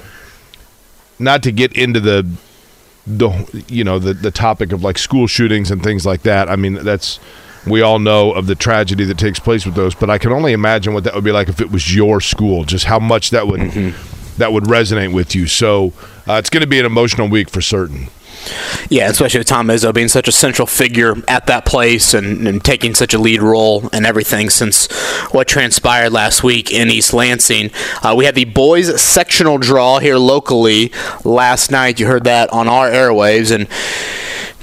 not 1.19 1.43
to 1.43 1.51
get 1.51 1.73
into 1.73 1.99
the 1.99 2.29
the 3.05 3.63
you 3.69 3.83
know 3.83 3.99
the 3.99 4.13
the 4.13 4.31
topic 4.31 4.73
of 4.73 4.83
like 4.83 4.97
school 4.97 5.27
shootings 5.27 5.71
and 5.71 5.81
things 5.81 6.05
like 6.05 6.23
that. 6.23 6.49
I 6.49 6.55
mean, 6.57 6.73
that's 6.73 7.19
we 7.69 7.81
all 7.81 7.99
know 7.99 8.31
of 8.31 8.47
the 8.47 8.55
tragedy 8.55 9.05
that 9.05 9.17
takes 9.17 9.39
place 9.39 9.65
with 9.65 9.75
those, 9.75 9.95
but 9.95 10.09
I 10.09 10.17
can 10.17 10.31
only 10.31 10.53
imagine 10.53 10.93
what 10.93 11.03
that 11.03 11.15
would 11.15 11.23
be 11.23 11.31
like 11.31 11.49
if 11.49 11.61
it 11.61 11.71
was 11.71 11.95
your 11.95 12.21
school. 12.21 12.63
Just 12.63 12.85
how 12.85 12.99
much 12.99 13.29
that 13.31 13.47
would 13.47 13.61
that 14.37 14.53
would 14.53 14.65
resonate 14.65 15.13
with 15.13 15.35
you. 15.35 15.47
So 15.47 15.93
uh, 16.27 16.33
it's 16.33 16.49
going 16.49 16.61
to 16.61 16.67
be 16.67 16.79
an 16.79 16.85
emotional 16.85 17.27
week 17.27 17.49
for 17.49 17.61
certain. 17.61 18.07
Yeah, 18.89 19.09
especially 19.09 19.39
with 19.39 19.47
Tom 19.47 19.67
Izzo 19.67 19.93
being 19.93 20.07
such 20.07 20.27
a 20.27 20.31
central 20.31 20.67
figure 20.67 21.15
at 21.27 21.47
that 21.47 21.65
place 21.65 22.13
and, 22.13 22.47
and 22.47 22.63
taking 22.63 22.95
such 22.95 23.13
a 23.13 23.17
lead 23.17 23.41
role 23.41 23.89
and 23.91 24.05
everything 24.05 24.49
since 24.49 24.91
what 25.31 25.47
transpired 25.47 26.11
last 26.11 26.43
week 26.43 26.71
in 26.71 26.89
East 26.89 27.13
Lansing. 27.13 27.71
Uh, 28.01 28.13
we 28.15 28.25
had 28.25 28.35
the 28.35 28.45
boys 28.45 29.01
sectional 29.01 29.57
draw 29.57 29.99
here 29.99 30.17
locally 30.17 30.91
last 31.25 31.71
night. 31.71 31.99
You 31.99 32.07
heard 32.07 32.23
that 32.23 32.49
on 32.51 32.67
our 32.67 32.89
airwaves. 32.89 33.53
And 33.53 33.67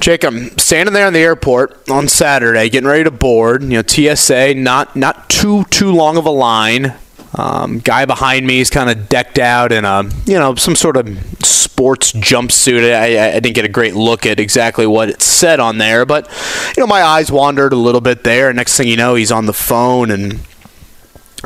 Jake, 0.01 0.24
I'm 0.24 0.57
standing 0.59 0.92
there 0.92 1.07
in 1.07 1.12
the 1.12 1.20
airport 1.20 1.88
on 1.88 2.09
Saturday, 2.09 2.68
getting 2.68 2.88
ready 2.88 3.05
to 3.05 3.11
board. 3.11 3.62
You 3.62 3.82
know, 3.82 4.14
TSA, 4.14 4.55
not 4.55 4.95
not 4.97 5.30
too 5.30 5.64
too 5.64 5.92
long 5.92 6.16
of 6.16 6.26
a 6.26 6.30
line. 6.30 6.95
Um, 7.36 7.80
guy 7.80 8.05
behind 8.05 8.47
me 8.47 8.61
is 8.61 8.70
kind 8.70 8.90
of 8.90 9.09
decked 9.09 9.38
out 9.38 9.72
in 9.72 9.84
a 9.84 10.05
you 10.26 10.38
know 10.38 10.55
some 10.55 10.76
sort 10.76 10.97
of 10.97 11.09
sports 11.45 12.12
jumpsuit. 12.12 12.95
I, 12.95 13.28
I 13.36 13.40
didn't 13.40 13.55
get 13.55 13.64
a 13.64 13.68
great 13.68 13.95
look 13.95 14.26
at 14.26 14.38
exactly 14.38 14.86
what 14.86 15.09
it 15.09 15.22
said 15.22 15.59
on 15.59 15.78
there, 15.78 16.05
but 16.05 16.28
you 16.76 16.80
know 16.80 16.86
my 16.86 17.03
eyes 17.03 17.32
wandered 17.32 17.72
a 17.72 17.76
little 17.76 18.01
bit 18.01 18.24
there. 18.24 18.49
And 18.51 18.57
Next 18.57 18.76
thing 18.76 18.88
you 18.88 18.97
know, 18.97 19.14
he's 19.14 19.32
on 19.32 19.47
the 19.47 19.53
phone 19.53 20.11
and 20.11 20.40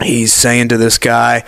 he's 0.02 0.32
saying 0.32 0.68
to 0.68 0.76
this 0.76 0.98
guy, 0.98 1.44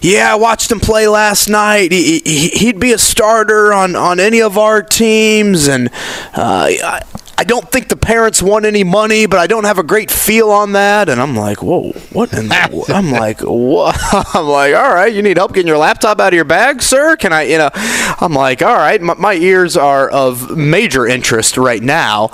"Yeah, 0.00 0.32
I 0.32 0.36
watched 0.36 0.70
him 0.70 0.80
play 0.80 1.06
last 1.08 1.48
night. 1.48 1.92
He, 1.92 2.20
he, 2.20 2.66
would 2.66 2.80
be 2.80 2.92
a 2.92 2.98
starter 2.98 3.72
on, 3.72 3.96
on 3.96 4.20
any 4.20 4.40
of 4.40 4.58
our 4.58 4.82
teams, 4.82 5.68
and 5.68 5.90
uh, 6.34 7.00
I 7.36 7.42
don't 7.44 7.68
think 7.70 7.88
the 7.88 7.96
parents 7.96 8.40
want 8.40 8.64
any 8.64 8.84
money, 8.84 9.26
but 9.26 9.40
I 9.40 9.46
don't 9.46 9.64
have 9.64 9.78
a 9.78 9.82
great 9.82 10.10
feel 10.10 10.50
on 10.50 10.72
that. 10.72 11.08
And 11.08 11.20
I'm 11.20 11.34
like, 11.34 11.62
whoa, 11.62 11.90
what? 12.12 12.32
In 12.32 12.48
the, 12.48 12.84
I'm 12.88 13.10
like, 13.10 13.40
what? 13.42 13.96
I'm 14.34 14.46
like, 14.46 14.74
all 14.74 14.94
right, 14.94 15.12
you 15.12 15.20
need 15.22 15.36
help 15.36 15.52
getting 15.52 15.66
your 15.66 15.78
laptop 15.78 16.20
out 16.20 16.28
of 16.28 16.34
your 16.34 16.44
bag, 16.44 16.80
sir? 16.80 17.16
Can 17.16 17.32
I, 17.32 17.42
you 17.42 17.58
know? 17.58 17.70
I'm 17.74 18.32
like, 18.32 18.62
all 18.62 18.76
right, 18.76 19.00
my, 19.02 19.14
my 19.14 19.34
ears 19.34 19.76
are 19.76 20.08
of 20.10 20.56
major 20.56 21.06
interest 21.06 21.56
right 21.56 21.82
now, 21.82 22.30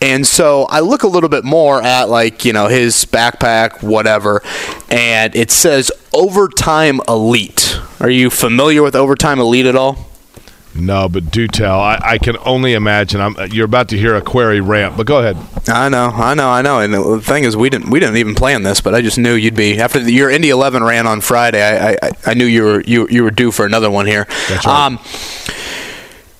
and 0.00 0.26
so 0.26 0.64
I 0.64 0.80
look 0.80 1.02
a 1.02 1.08
little 1.08 1.28
bit 1.28 1.44
more 1.44 1.82
at 1.82 2.08
like, 2.08 2.44
you 2.44 2.52
know, 2.52 2.68
his 2.68 3.04
backpack, 3.06 3.82
whatever, 3.82 4.40
and 4.88 5.34
it 5.34 5.50
says 5.50 5.90
overtime 6.12 7.00
elite. 7.08 7.80
Are 8.00 8.10
you 8.10 8.30
familiar 8.30 8.82
with 8.82 8.94
overtime 8.94 9.40
elite 9.40 9.66
at 9.66 9.74
all? 9.74 10.13
No, 10.76 11.08
but 11.08 11.30
do 11.30 11.46
tell. 11.46 11.80
I, 11.80 11.98
I 12.02 12.18
can 12.18 12.36
only 12.44 12.74
imagine. 12.74 13.20
I'm, 13.20 13.36
you're 13.52 13.64
about 13.64 13.88
to 13.90 13.98
hear 13.98 14.16
a 14.16 14.20
query 14.22 14.60
rant, 14.60 14.96
but 14.96 15.06
go 15.06 15.18
ahead. 15.18 15.36
I 15.68 15.88
know, 15.88 16.08
I 16.08 16.34
know, 16.34 16.48
I 16.48 16.62
know. 16.62 16.80
And 16.80 16.92
the 16.92 17.20
thing 17.20 17.44
is, 17.44 17.56
we 17.56 17.70
didn't 17.70 17.90
we 17.90 18.00
didn't 18.00 18.16
even 18.16 18.34
plan 18.34 18.64
this, 18.64 18.80
but 18.80 18.94
I 18.94 19.00
just 19.00 19.16
knew 19.18 19.34
you'd 19.34 19.54
be 19.54 19.78
after 19.80 20.00
the, 20.00 20.12
your 20.12 20.30
Indy 20.30 20.50
11 20.50 20.82
ran 20.82 21.06
on 21.06 21.20
Friday. 21.20 21.62
I, 21.62 21.92
I 22.02 22.10
I 22.26 22.34
knew 22.34 22.44
you 22.44 22.64
were 22.64 22.80
you 22.82 23.06
you 23.08 23.22
were 23.22 23.30
due 23.30 23.50
for 23.52 23.64
another 23.64 23.90
one 23.90 24.06
here. 24.06 24.26
That's 24.48 24.66
right. 24.66 24.86
Um, 24.86 24.98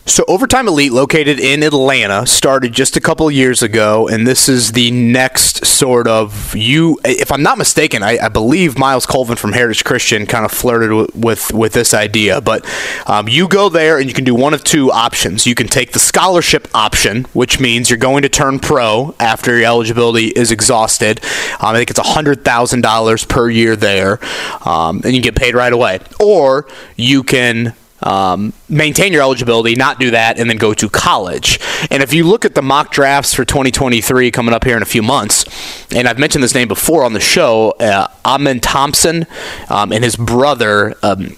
so, 0.07 0.23
Overtime 0.29 0.69
Elite, 0.69 0.93
located 0.93 1.41
in 1.41 1.63
Atlanta, 1.63 2.27
started 2.27 2.75
just 2.75 2.95
a 2.95 3.01
couple 3.01 3.31
years 3.31 3.63
ago, 3.63 4.07
and 4.07 4.27
this 4.27 4.51
is 4.51 4.73
the 4.73 4.91
next 4.91 5.65
sort 5.65 6.07
of 6.07 6.55
you. 6.55 7.01
If 7.07 7.33
I'm 7.33 7.43
not 7.43 7.57
mistaken, 7.57 8.03
I, 8.03 8.19
I 8.19 8.29
believe 8.29 8.77
Myles 8.77 9.07
Colvin 9.07 9.37
from 9.37 9.53
Heritage 9.53 9.83
Christian 9.83 10.27
kind 10.27 10.45
of 10.45 10.53
flirted 10.53 10.93
with 10.93 11.15
with, 11.15 11.55
with 11.55 11.73
this 11.73 11.95
idea. 11.95 12.43
But 12.43 12.71
um, 13.07 13.29
you 13.29 13.49
go 13.49 13.71
there, 13.71 13.99
and 13.99 14.07
you 14.07 14.13
can 14.13 14.25
do 14.25 14.35
one 14.35 14.53
of 14.53 14.63
two 14.63 14.93
options. 14.93 15.47
You 15.47 15.55
can 15.55 15.69
take 15.69 15.93
the 15.93 15.99
scholarship 15.99 16.69
option, 16.75 17.25
which 17.33 17.59
means 17.59 17.89
you're 17.89 17.99
going 17.99 18.23
to 18.23 18.29
turn 18.29 18.59
pro 18.59 19.15
after 19.19 19.57
your 19.57 19.67
eligibility 19.67 20.27
is 20.27 20.51
exhausted. 20.51 21.25
Um, 21.61 21.75
I 21.75 21.79
think 21.79 21.89
it's 21.89 22.01
hundred 22.01 22.45
thousand 22.45 22.83
dollars 22.83 23.25
per 23.25 23.49
year 23.49 23.75
there, 23.75 24.21
um, 24.67 25.01
and 25.03 25.15
you 25.15 25.23
get 25.23 25.35
paid 25.35 25.55
right 25.55 25.73
away. 25.73 26.01
Or 26.21 26.69
you 26.95 27.23
can 27.23 27.75
um, 28.05 28.53
maintain 28.69 29.13
your 29.13 29.23
eligibility, 29.23 29.75
not 29.75 29.99
do 29.99 30.13
that, 30.13 30.39
and 30.39 30.49
then 30.49 30.59
go 30.59 30.73
to 30.75 30.89
college. 30.89 31.59
And 31.91 32.03
if 32.03 32.13
you 32.13 32.25
look 32.25 32.45
at 32.45 32.55
the 32.55 32.63
mock 32.63 32.93
drafts 32.93 33.35
for 33.35 33.45
2023 33.45 34.31
coming 34.31 34.55
up 34.55 34.65
here 34.65 34.77
in 34.77 34.83
a 34.83 34.87
few 34.87 35.03
months, 35.03 35.45
and 35.91 36.07
I've 36.07 36.19
mentioned 36.19 36.45
this 36.45 36.55
name 36.55 36.69
before 36.69 37.05
on 37.05 37.15
the 37.15 37.21
show, 37.21 37.71
uh, 37.81 38.09
Amen 38.25 38.61
Thompson 38.61 39.27
um, 39.69 39.93
and 39.93 40.05
his 40.05 40.17
brother. 40.17 40.95
Um, 41.03 41.37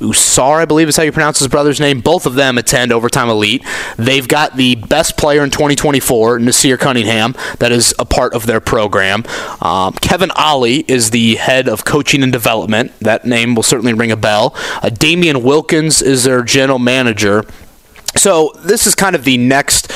Ausar, 0.00 0.56
I 0.56 0.64
believe 0.64 0.88
is 0.88 0.96
how 0.96 1.02
you 1.04 1.12
pronounce 1.12 1.38
his 1.38 1.48
brother's 1.48 1.78
name. 1.78 2.00
Both 2.00 2.26
of 2.26 2.34
them 2.34 2.58
attend 2.58 2.92
Overtime 2.92 3.28
Elite. 3.28 3.64
They've 3.96 4.26
got 4.26 4.56
the 4.56 4.74
best 4.74 5.16
player 5.16 5.44
in 5.44 5.50
2024, 5.50 6.38
Naasir 6.38 6.78
Cunningham, 6.78 7.34
that 7.58 7.70
is 7.72 7.94
a 7.98 8.04
part 8.04 8.34
of 8.34 8.46
their 8.46 8.60
program. 8.60 9.24
Um, 9.60 9.92
Kevin 9.94 10.30
Ollie 10.32 10.84
is 10.88 11.10
the 11.10 11.36
head 11.36 11.68
of 11.68 11.84
coaching 11.84 12.22
and 12.22 12.32
development. 12.32 12.92
That 13.00 13.24
name 13.24 13.54
will 13.54 13.62
certainly 13.62 13.94
ring 13.94 14.10
a 14.10 14.16
bell. 14.16 14.52
Uh, 14.82 14.90
Damien 14.90 15.42
Wilkins 15.42 16.02
is 16.02 16.24
their 16.24 16.42
general 16.42 16.78
manager. 16.78 17.44
So 18.16 18.52
this 18.64 18.86
is 18.86 18.94
kind 18.94 19.16
of 19.16 19.24
the 19.24 19.36
next 19.36 19.90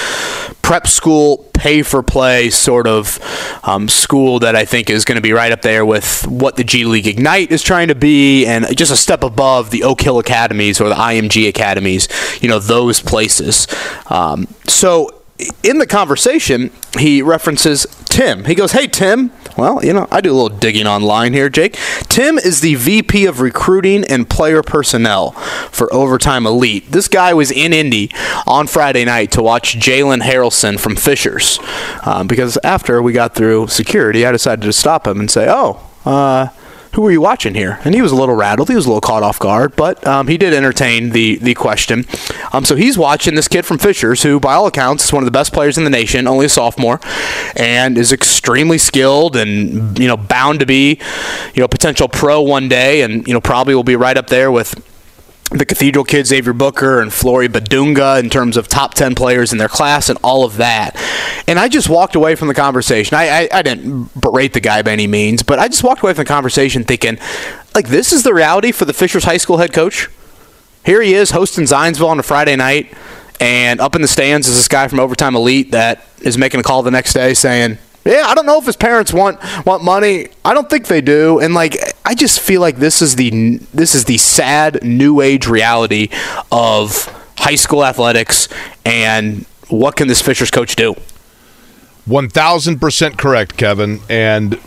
prep 0.62 0.86
school, 0.86 1.48
pay 1.54 1.82
for 1.82 2.02
play 2.02 2.50
sort 2.50 2.86
of 2.86 3.18
um, 3.64 3.88
school 3.88 4.38
that 4.40 4.54
I 4.54 4.64
think 4.64 4.90
is 4.90 5.04
going 5.04 5.16
to 5.16 5.22
be 5.22 5.32
right 5.32 5.50
up 5.50 5.62
there 5.62 5.86
with 5.86 6.26
what 6.26 6.56
the 6.56 6.64
G 6.64 6.84
League 6.84 7.06
Ignite 7.06 7.50
is 7.50 7.62
trying 7.62 7.88
to 7.88 7.94
be, 7.94 8.44
and 8.46 8.76
just 8.76 8.92
a 8.92 8.96
step 8.96 9.22
above 9.22 9.70
the 9.70 9.82
Oak 9.82 10.00
Hill 10.00 10.18
Academies 10.18 10.80
or 10.80 10.88
the 10.88 10.94
IMG 10.94 11.48
Academies. 11.48 12.08
You 12.42 12.48
know 12.48 12.58
those 12.58 13.00
places. 13.00 13.66
Um, 14.10 14.46
so 14.66 15.17
in 15.62 15.78
the 15.78 15.86
conversation, 15.86 16.70
he 16.98 17.22
references 17.22 17.86
Tim. 18.06 18.44
He 18.44 18.54
goes, 18.54 18.72
Hey, 18.72 18.86
Tim. 18.86 19.30
Well, 19.56 19.84
you 19.84 19.92
know, 19.92 20.06
I 20.10 20.20
do 20.20 20.32
a 20.32 20.36
little 20.40 20.56
digging 20.56 20.86
online 20.86 21.32
here, 21.32 21.48
Jake. 21.48 21.76
Tim 22.08 22.38
is 22.38 22.60
the 22.60 22.76
VP 22.76 23.26
of 23.26 23.40
recruiting 23.40 24.04
and 24.04 24.28
player 24.28 24.62
personnel 24.62 25.32
for 25.72 25.92
Overtime 25.92 26.46
Elite. 26.46 26.92
This 26.92 27.08
guy 27.08 27.34
was 27.34 27.50
in 27.50 27.72
Indy 27.72 28.10
on 28.46 28.68
Friday 28.68 29.04
night 29.04 29.32
to 29.32 29.42
watch 29.42 29.76
Jalen 29.78 30.22
Haralson 30.22 30.78
from 30.78 30.94
Fishers. 30.94 31.58
Um, 32.04 32.28
because 32.28 32.56
after 32.62 33.02
we 33.02 33.12
got 33.12 33.34
through 33.34 33.66
security, 33.66 34.24
I 34.24 34.30
decided 34.32 34.62
to 34.62 34.72
stop 34.72 35.06
him 35.06 35.18
and 35.18 35.30
say, 35.30 35.46
Oh, 35.48 35.80
uh, 36.04 36.48
who 36.94 37.02
were 37.02 37.10
you 37.10 37.20
watching 37.20 37.54
here? 37.54 37.78
And 37.84 37.94
he 37.94 38.02
was 38.02 38.12
a 38.12 38.16
little 38.16 38.34
rattled. 38.34 38.68
He 38.68 38.74
was 38.74 38.86
a 38.86 38.88
little 38.88 39.00
caught 39.00 39.22
off 39.22 39.38
guard, 39.38 39.76
but 39.76 40.04
um, 40.06 40.28
he 40.28 40.36
did 40.36 40.54
entertain 40.54 41.10
the 41.10 41.36
the 41.36 41.54
question. 41.54 42.06
Um, 42.52 42.64
so 42.64 42.76
he's 42.76 42.96
watching 42.96 43.34
this 43.34 43.48
kid 43.48 43.64
from 43.64 43.78
Fishers, 43.78 44.22
who, 44.22 44.40
by 44.40 44.54
all 44.54 44.66
accounts, 44.66 45.04
is 45.04 45.12
one 45.12 45.22
of 45.22 45.26
the 45.26 45.30
best 45.30 45.52
players 45.52 45.78
in 45.78 45.84
the 45.84 45.90
nation, 45.90 46.26
only 46.26 46.46
a 46.46 46.48
sophomore, 46.48 47.00
and 47.56 47.98
is 47.98 48.12
extremely 48.12 48.78
skilled 48.78 49.36
and 49.36 49.98
you 49.98 50.08
know 50.08 50.16
bound 50.16 50.60
to 50.60 50.66
be 50.66 50.98
you 51.54 51.60
know 51.60 51.68
potential 51.68 52.08
pro 52.08 52.40
one 52.40 52.68
day, 52.68 53.02
and 53.02 53.26
you 53.26 53.34
know 53.34 53.40
probably 53.40 53.74
will 53.74 53.84
be 53.84 53.96
right 53.96 54.16
up 54.16 54.28
there 54.28 54.50
with 54.50 54.74
the 55.50 55.64
Cathedral 55.64 56.04
kid 56.04 56.26
Xavier 56.26 56.52
Booker 56.52 57.00
and 57.00 57.12
Flory 57.12 57.48
Bidunga, 57.48 58.20
in 58.20 58.28
terms 58.28 58.56
of 58.56 58.68
top 58.68 58.94
10 58.94 59.14
players 59.14 59.50
in 59.50 59.58
their 59.58 59.68
class 59.68 60.08
and 60.08 60.18
all 60.22 60.44
of 60.44 60.58
that. 60.58 60.94
And 61.46 61.58
I 61.58 61.68
just 61.68 61.88
walked 61.88 62.14
away 62.14 62.34
from 62.34 62.48
the 62.48 62.54
conversation. 62.54 63.16
I, 63.16 63.28
I, 63.28 63.48
I, 63.52 63.62
didn't 63.62 64.10
berate 64.20 64.52
the 64.52 64.60
guy 64.60 64.82
by 64.82 64.92
any 64.92 65.06
means, 65.06 65.42
but 65.42 65.58
I 65.58 65.68
just 65.68 65.82
walked 65.82 66.02
away 66.02 66.12
from 66.12 66.24
the 66.24 66.28
conversation 66.28 66.84
thinking, 66.84 67.18
like, 67.74 67.88
this 67.88 68.12
is 68.12 68.24
the 68.24 68.34
reality 68.34 68.72
for 68.72 68.84
the 68.84 68.92
Fishers 68.92 69.24
High 69.24 69.38
School 69.38 69.56
head 69.56 69.72
coach. 69.72 70.08
Here 70.84 71.00
he 71.00 71.14
is 71.14 71.30
hosting 71.30 71.64
Zionsville 71.64 72.08
on 72.08 72.18
a 72.18 72.22
Friday 72.22 72.56
night, 72.56 72.92
and 73.40 73.80
up 73.80 73.94
in 73.94 74.02
the 74.02 74.08
stands 74.08 74.48
is 74.48 74.56
this 74.56 74.68
guy 74.68 74.88
from 74.88 75.00
Overtime 75.00 75.34
Elite 75.34 75.70
that 75.70 76.04
is 76.20 76.36
making 76.36 76.60
a 76.60 76.62
call 76.62 76.82
the 76.82 76.90
next 76.90 77.14
day 77.14 77.32
saying, 77.32 77.78
yeah, 78.08 78.24
I 78.26 78.34
don't 78.34 78.46
know 78.46 78.58
if 78.58 78.64
his 78.64 78.76
parents 78.76 79.12
want 79.12 79.38
want 79.66 79.84
money. 79.84 80.28
I 80.42 80.54
don't 80.54 80.70
think 80.70 80.86
they 80.86 81.02
do. 81.02 81.40
And 81.40 81.52
like 81.52 81.76
I 82.06 82.14
just 82.14 82.40
feel 82.40 82.62
like 82.62 82.76
this 82.76 83.02
is 83.02 83.16
the 83.16 83.58
this 83.74 83.94
is 83.94 84.06
the 84.06 84.16
sad 84.16 84.82
new 84.82 85.20
age 85.20 85.46
reality 85.46 86.08
of 86.50 87.04
high 87.36 87.54
school 87.54 87.84
athletics 87.84 88.48
and 88.86 89.44
what 89.68 89.96
can 89.96 90.08
this 90.08 90.22
Fishers 90.22 90.50
coach 90.50 90.74
do? 90.74 90.94
1000% 92.08 93.18
correct, 93.18 93.58
Kevin, 93.58 94.00
and 94.08 94.58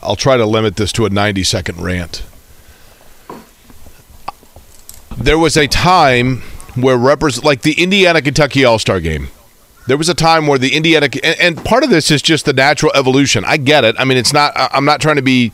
I'll 0.00 0.14
try 0.14 0.36
to 0.36 0.46
limit 0.46 0.76
this 0.76 0.92
to 0.92 1.06
a 1.06 1.10
90 1.10 1.42
second 1.42 1.80
rant. 1.80 2.22
There 5.18 5.38
was 5.38 5.56
a 5.56 5.66
time 5.66 6.42
where 6.76 6.96
represent 6.96 7.44
like 7.44 7.62
the 7.62 7.82
Indiana 7.82 8.22
Kentucky 8.22 8.64
All-Star 8.64 9.00
game 9.00 9.28
there 9.86 9.96
was 9.96 10.08
a 10.08 10.14
time 10.14 10.46
where 10.46 10.58
the 10.58 10.74
Indiana 10.74 11.08
and, 11.22 11.40
and, 11.40 11.64
part 11.64 11.84
of 11.84 11.90
this 11.90 12.10
is 12.10 12.22
just 12.22 12.44
the 12.44 12.52
natural 12.52 12.92
evolution. 12.94 13.44
I 13.44 13.56
get 13.56 13.84
it. 13.84 13.96
I 13.98 14.04
mean, 14.04 14.18
it's 14.18 14.32
not. 14.32 14.52
I'm 14.56 14.84
not 14.84 15.00
trying 15.00 15.16
to 15.16 15.22
be, 15.22 15.52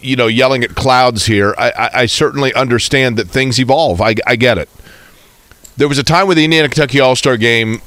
you 0.00 0.16
know, 0.16 0.26
yelling 0.26 0.64
at 0.64 0.74
clouds 0.74 1.26
here. 1.26 1.54
I, 1.56 1.70
I, 1.70 1.90
I 2.00 2.06
certainly 2.06 2.52
understand 2.54 3.16
that 3.18 3.28
things 3.28 3.60
evolve. 3.60 4.00
I, 4.00 4.16
I 4.26 4.36
get 4.36 4.58
it. 4.58 4.68
There 5.76 5.88
was 5.88 5.98
a 5.98 6.04
time 6.04 6.26
with 6.26 6.36
the 6.36 6.44
Indiana 6.44 6.68
Kentucky 6.68 7.00
All 7.00 7.16
Star 7.16 7.36
Game. 7.36 7.80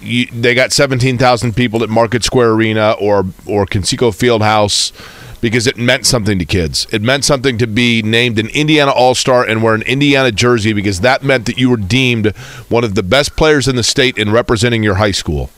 You, 0.00 0.26
they 0.26 0.54
got 0.54 0.70
17,000 0.70 1.56
people 1.56 1.82
at 1.82 1.88
Market 1.88 2.22
Square 2.22 2.52
Arena 2.52 2.92
or 3.00 3.26
or 3.46 3.66
Conseco 3.66 4.12
Fieldhouse 4.12 4.92
because 5.40 5.66
it 5.66 5.76
meant 5.76 6.06
something 6.06 6.38
to 6.38 6.44
kids. 6.44 6.86
It 6.90 7.02
meant 7.02 7.24
something 7.24 7.58
to 7.58 7.66
be 7.66 8.02
named 8.02 8.38
an 8.38 8.48
Indiana 8.48 8.90
All 8.90 9.14
Star 9.14 9.44
and 9.44 9.62
wear 9.62 9.74
an 9.74 9.82
Indiana 9.82 10.32
jersey 10.32 10.72
because 10.72 11.00
that 11.00 11.22
meant 11.22 11.46
that 11.46 11.58
you 11.58 11.70
were 11.70 11.76
deemed 11.76 12.34
one 12.68 12.84
of 12.84 12.94
the 12.94 13.02
best 13.02 13.36
players 13.36 13.68
in 13.68 13.76
the 13.76 13.82
state 13.82 14.18
in 14.18 14.32
representing 14.32 14.82
your 14.82 14.96
high 14.96 15.12
school. 15.12 15.50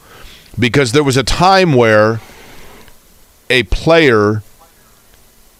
Because 0.59 0.93
there 0.93 1.05
was 1.05 1.17
a 1.17 1.23
time 1.23 1.73
where 1.73 2.21
a 3.49 3.63
player 3.65 4.43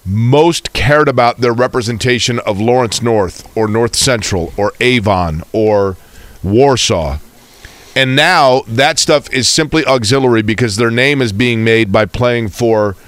most 0.05 0.73
cared 0.73 1.09
about 1.09 1.39
their 1.39 1.53
representation 1.53 2.39
of 2.41 2.61
Lawrence 2.61 3.01
North 3.03 3.57
or 3.57 3.69
North 3.69 3.95
Central 3.95 4.53
or 4.57 4.73
Avon 4.81 5.43
or 5.53 5.97
Warsaw. 6.43 7.19
And 7.97 8.15
now 8.15 8.63
that 8.67 8.99
stuff 8.99 9.33
is 9.33 9.49
simply 9.49 9.85
auxiliary 9.85 10.43
because 10.43 10.77
their 10.77 10.91
name 10.91 11.21
is 11.21 11.33
being 11.33 11.65
made 11.65 11.91
by 11.91 12.05
playing 12.05 12.51
for– 12.51 12.97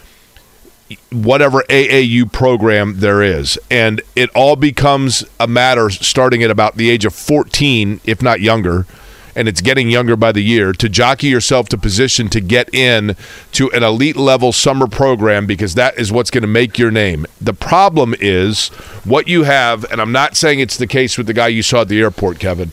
whatever 1.11 1.63
AAU 1.69 2.31
program 2.33 2.99
there 2.99 3.23
is. 3.23 3.59
And 3.71 4.01
it 4.17 4.31
all 4.35 4.57
becomes 4.57 5.25
a 5.39 5.47
matter 5.47 5.91
starting 5.91 6.43
at 6.43 6.51
about 6.51 6.77
the 6.77 6.91
age 6.91 7.05
of 7.05 7.15
14, 7.15 8.01
if 8.05 8.23
not 8.23 8.41
younger, 8.41 8.87
and 9.35 9.49
it's 9.49 9.61
getting 9.61 9.91
younger 9.91 10.17
by 10.17 10.33
the 10.33 10.43
year 10.43 10.73
to 10.73 10.89
jockey 10.89 11.29
yourself 11.29 11.69
to 11.71 11.79
position 11.79 12.29
to 12.29 12.41
get 12.41 12.73
in 12.75 13.17
to 13.53 13.71
an 13.73 13.83
elite 13.83 14.17
level 14.17 14.53
summer 14.53 14.87
program 14.87 15.47
because 15.47 15.75
that 15.75 15.99
is 15.99 16.13
what's 16.13 16.31
going 16.31 16.43
to 16.43 16.49
make 16.49 16.79
your 16.79 16.91
name. 16.91 17.27
The 17.41 17.55
problem 17.55 18.15
is 18.21 18.69
what 19.05 19.29
you 19.29 19.45
have, 19.45 19.91
and 19.91 20.01
I'm 20.01 20.13
not 20.13 20.37
saying 20.37 20.61
it's 20.61 20.77
the 20.77 20.87
case 20.87 21.17
with 21.17 21.27
the 21.27 21.35
guy 21.35 21.49
you 21.49 21.63
saw 21.63 21.83
at 21.83 21.89
the 21.89 22.01
airport, 22.01 22.39
Kevin, 22.39 22.73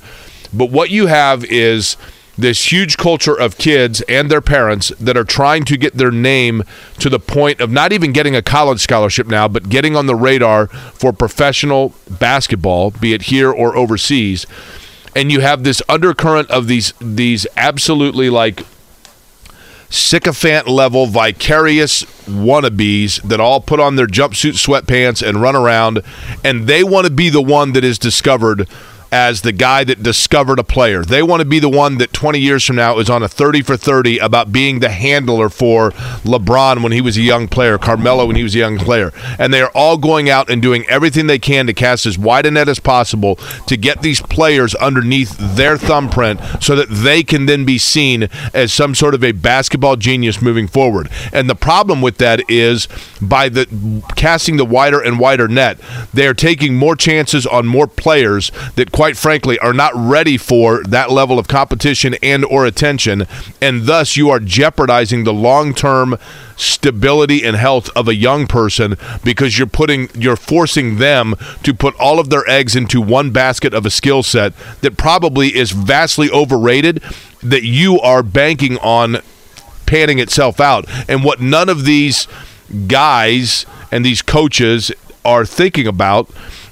but 0.53 0.71
what 0.71 0.89
you 0.89 1.07
have 1.07 1.45
is 1.45 1.95
this 2.41 2.71
huge 2.71 2.97
culture 2.97 3.37
of 3.37 3.57
kids 3.57 4.01
and 4.01 4.29
their 4.29 4.41
parents 4.41 4.89
that 4.99 5.17
are 5.17 5.23
trying 5.23 5.65
to 5.65 5.77
get 5.77 5.95
their 5.95 6.11
name 6.11 6.63
to 6.99 7.09
the 7.09 7.19
point 7.19 7.59
of 7.59 7.71
not 7.71 7.91
even 7.91 8.11
getting 8.11 8.35
a 8.35 8.41
college 8.41 8.79
scholarship 8.79 9.27
now, 9.27 9.47
but 9.47 9.69
getting 9.69 9.95
on 9.95 10.05
the 10.05 10.15
radar 10.15 10.67
for 10.67 11.11
professional 11.11 11.93
basketball, 12.09 12.91
be 12.91 13.13
it 13.13 13.23
here 13.23 13.51
or 13.51 13.75
overseas. 13.75 14.45
And 15.15 15.31
you 15.31 15.41
have 15.41 15.63
this 15.63 15.81
undercurrent 15.89 16.49
of 16.51 16.67
these 16.67 16.93
these 17.01 17.45
absolutely 17.57 18.29
like 18.29 18.65
sycophant 19.89 20.67
level 20.67 21.07
vicarious 21.07 22.03
wannabes 22.25 23.21
that 23.23 23.39
all 23.39 23.59
put 23.59 23.79
on 23.79 23.95
their 23.95 24.05
jumpsuit 24.05 24.53
sweatpants 24.53 25.27
and 25.27 25.41
run 25.41 25.55
around 25.55 26.03
and 26.43 26.67
they 26.67 26.83
want 26.83 27.07
to 27.07 27.11
be 27.11 27.27
the 27.27 27.41
one 27.41 27.73
that 27.73 27.83
is 27.83 27.97
discovered 27.97 28.67
as 29.11 29.41
the 29.41 29.51
guy 29.51 29.83
that 29.83 30.03
discovered 30.03 30.59
a 30.59 30.63
player. 30.63 31.03
They 31.03 31.23
want 31.23 31.41
to 31.41 31.45
be 31.45 31.59
the 31.59 31.69
one 31.69 31.97
that 31.97 32.13
20 32.13 32.39
years 32.39 32.65
from 32.65 32.75
now 32.75 32.99
is 32.99 33.09
on 33.09 33.23
a 33.23 33.27
30 33.27 33.61
for 33.61 33.77
30 33.77 34.19
about 34.19 34.51
being 34.51 34.79
the 34.79 34.89
handler 34.89 35.49
for 35.49 35.91
LeBron 36.23 36.83
when 36.83 36.91
he 36.91 37.01
was 37.01 37.17
a 37.17 37.21
young 37.21 37.47
player, 37.47 37.77
Carmelo 37.77 38.25
when 38.25 38.35
he 38.35 38.43
was 38.43 38.55
a 38.55 38.59
young 38.59 38.77
player. 38.77 39.11
And 39.37 39.53
they 39.53 39.61
are 39.61 39.71
all 39.73 39.97
going 39.97 40.29
out 40.29 40.49
and 40.49 40.61
doing 40.61 40.85
everything 40.87 41.27
they 41.27 41.39
can 41.39 41.67
to 41.67 41.73
cast 41.73 42.05
as 42.05 42.17
wide 42.17 42.45
a 42.45 42.51
net 42.51 42.69
as 42.69 42.79
possible 42.79 43.35
to 43.67 43.77
get 43.77 44.01
these 44.01 44.21
players 44.21 44.75
underneath 44.75 45.35
their 45.37 45.77
thumbprint 45.77 46.39
so 46.59 46.75
that 46.75 46.89
they 46.89 47.23
can 47.23 47.45
then 47.45 47.65
be 47.65 47.77
seen 47.77 48.29
as 48.53 48.71
some 48.71 48.93
sort 48.93 49.13
of 49.13 49.23
a 49.23 49.31
basketball 49.31 49.95
genius 49.95 50.41
moving 50.41 50.67
forward. 50.67 51.09
And 51.33 51.49
the 51.49 51.55
problem 51.55 52.01
with 52.01 52.17
that 52.17 52.49
is 52.49 52.87
by 53.21 53.49
the 53.49 53.67
casting 54.15 54.57
the 54.57 54.65
wider 54.65 55.01
and 55.01 55.19
wider 55.19 55.47
net, 55.47 55.79
they 56.13 56.27
are 56.27 56.33
taking 56.33 56.75
more 56.75 56.95
chances 56.95 57.45
on 57.47 57.65
more 57.65 57.87
players 57.87 58.51
that 58.75 58.91
quite 58.99 59.15
frankly 59.15 59.57
are 59.59 59.71
not 59.71 59.93
ready 59.95 60.35
for 60.35 60.83
that 60.83 61.09
level 61.09 61.39
of 61.39 61.47
competition 61.47 62.17
and 62.21 62.43
or 62.43 62.65
attention 62.65 63.25
and 63.61 63.83
thus 63.85 64.17
you 64.17 64.29
are 64.29 64.41
jeopardizing 64.41 65.23
the 65.23 65.31
long-term 65.31 66.17
stability 66.57 67.45
and 67.45 67.55
health 67.55 67.89
of 67.95 68.09
a 68.09 68.13
young 68.13 68.45
person 68.45 68.97
because 69.23 69.57
you're 69.57 69.65
putting 69.65 70.09
you're 70.13 70.35
forcing 70.35 70.97
them 70.97 71.33
to 71.63 71.73
put 71.73 71.95
all 71.95 72.19
of 72.19 72.29
their 72.29 72.45
eggs 72.49 72.75
into 72.75 72.99
one 72.99 73.31
basket 73.31 73.73
of 73.73 73.85
a 73.85 73.89
skill 73.89 74.21
set 74.21 74.53
that 74.81 74.97
probably 74.97 75.55
is 75.55 75.71
vastly 75.71 76.29
overrated 76.31 77.01
that 77.41 77.63
you 77.63 78.01
are 78.01 78.21
banking 78.21 78.77
on 78.79 79.19
panning 79.85 80.19
itself 80.19 80.59
out. 80.59 80.85
And 81.07 81.23
what 81.23 81.39
none 81.39 81.69
of 81.69 81.85
these 81.85 82.27
guys 82.87 83.65
and 83.93 84.05
these 84.05 84.21
coaches 84.21 84.91
are 85.23 85.45
thinking 85.45 85.87
about 85.87 86.29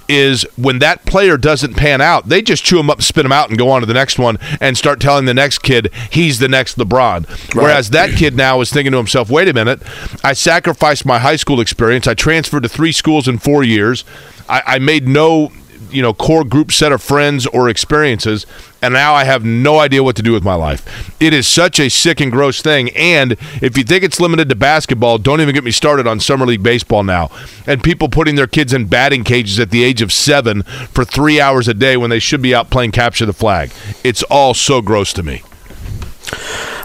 is 0.08 0.44
when 0.56 0.80
that 0.80 1.06
player 1.06 1.38
doesn't 1.38 1.76
pan 1.76 2.02
out, 2.02 2.30
they 2.30 2.42
just 2.42 2.64
chew 2.64 2.80
him 2.80 2.90
up, 2.90 3.02
spit 3.02 3.26
him 3.26 3.32
out, 3.32 3.50
and 3.50 3.58
go 3.58 3.70
on 3.70 3.82
to 3.82 3.86
the 3.86 3.94
next 3.94 4.18
one 4.18 4.38
and 4.60 4.78
start 4.78 5.00
telling 5.00 5.26
the 5.26 5.34
next 5.34 5.60
kid 5.60 5.92
he's 6.12 6.40
the 6.40 6.48
next 6.48 6.78
LeBron. 6.78 7.28
Right. 7.28 7.56
Whereas 7.56 7.90
that 7.92 8.12
kid 8.12 8.36
now 8.36 8.62
is 8.62 8.72
thinking 8.72 8.92
to 8.92 8.98
himself, 8.98 9.30
wait 9.30 9.48
a 9.48 9.54
minute, 9.54 9.82
I 10.24 10.34
sacrificed 10.34 11.06
my 11.06 11.20
high 11.20 11.36
school 11.36 11.60
experience. 11.60 12.08
I 12.08 12.14
transferred 12.14 12.64
to 12.64 12.70
three 12.70 12.92
schools 12.92 13.28
in 13.28 13.38
four 13.38 13.64
years. 13.64 14.04
I, 14.50 14.64
I 14.66 14.80
made 14.80 15.08
no 15.08 15.52
you 15.92 16.02
know 16.02 16.14
core 16.14 16.44
group 16.44 16.72
set 16.72 16.92
of 16.92 17.02
friends 17.02 17.46
or 17.48 17.70
experiences 17.70 18.46
and 18.82 18.94
now 18.94 19.14
I 19.14 19.24
have 19.24 19.44
no 19.44 19.80
idea 19.80 20.04
what 20.04 20.16
to 20.18 20.22
do 20.22 20.32
with 20.34 20.44
my 20.44 20.54
life. 20.54 21.20
It 21.20 21.34
is 21.34 21.48
such 21.48 21.80
a 21.80 21.90
sick 21.90 22.20
and 22.20 22.32
gross 22.32 22.62
thing 22.62 22.90
and 22.96 23.34
if 23.62 23.78
you 23.78 23.84
think 23.84 24.04
it's 24.04 24.20
limited 24.20 24.50
to 24.50 24.56
basketball, 24.56 25.18
don't 25.18 25.42
even 25.42 25.54
get 25.56 25.64
me 25.64 25.72
started 25.72 26.08
on 26.08 26.20
summer 26.20 26.46
league 26.46 26.64
baseball 26.64 27.04
now. 27.04 27.30
And 27.66 27.84
people 27.84 28.10
putting 28.10 28.36
their 28.36 28.48
kids 28.48 28.74
in 28.74 28.86
batting 28.86 29.24
cages 29.24 29.60
at 29.60 29.72
the 29.72 29.84
age 29.84 30.02
of 30.02 30.14
7 30.14 30.64
for 30.64 31.04
3 31.04 31.42
hours 31.42 31.68
a 31.68 31.74
day 31.74 31.98
when 31.98 32.10
they 32.10 32.20
should 32.20 32.42
be 32.42 32.54
out 32.54 32.70
playing 32.70 32.92
capture 32.92 33.26
the 33.26 33.34
flag. 33.34 33.72
It's 34.04 34.24
all 34.24 34.54
so 34.54 34.82
gross 34.82 35.14
to 35.14 35.24
me. 35.24 35.42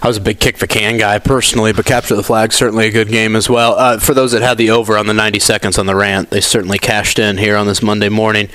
I 0.02 0.08
was 0.08 0.16
a 0.16 0.20
big 0.20 0.40
kick 0.40 0.58
the 0.58 0.66
can 0.66 0.98
guy 0.98 1.20
personally, 1.20 1.72
but 1.72 1.86
capture 1.86 2.16
the 2.16 2.24
flag 2.24 2.52
certainly 2.52 2.88
a 2.88 2.90
good 2.90 3.06
game 3.06 3.36
as 3.36 3.48
well. 3.48 3.74
Uh, 3.78 3.98
for 3.98 4.14
those 4.14 4.32
that 4.32 4.42
had 4.42 4.58
the 4.58 4.70
over 4.70 4.98
on 4.98 5.06
the 5.06 5.14
90 5.14 5.38
seconds 5.38 5.78
on 5.78 5.86
the 5.86 5.94
rant, 5.94 6.30
they 6.30 6.40
certainly 6.40 6.78
cashed 6.78 7.20
in 7.20 7.38
here 7.38 7.56
on 7.56 7.68
this 7.68 7.82
Monday 7.82 8.08
morning. 8.08 8.48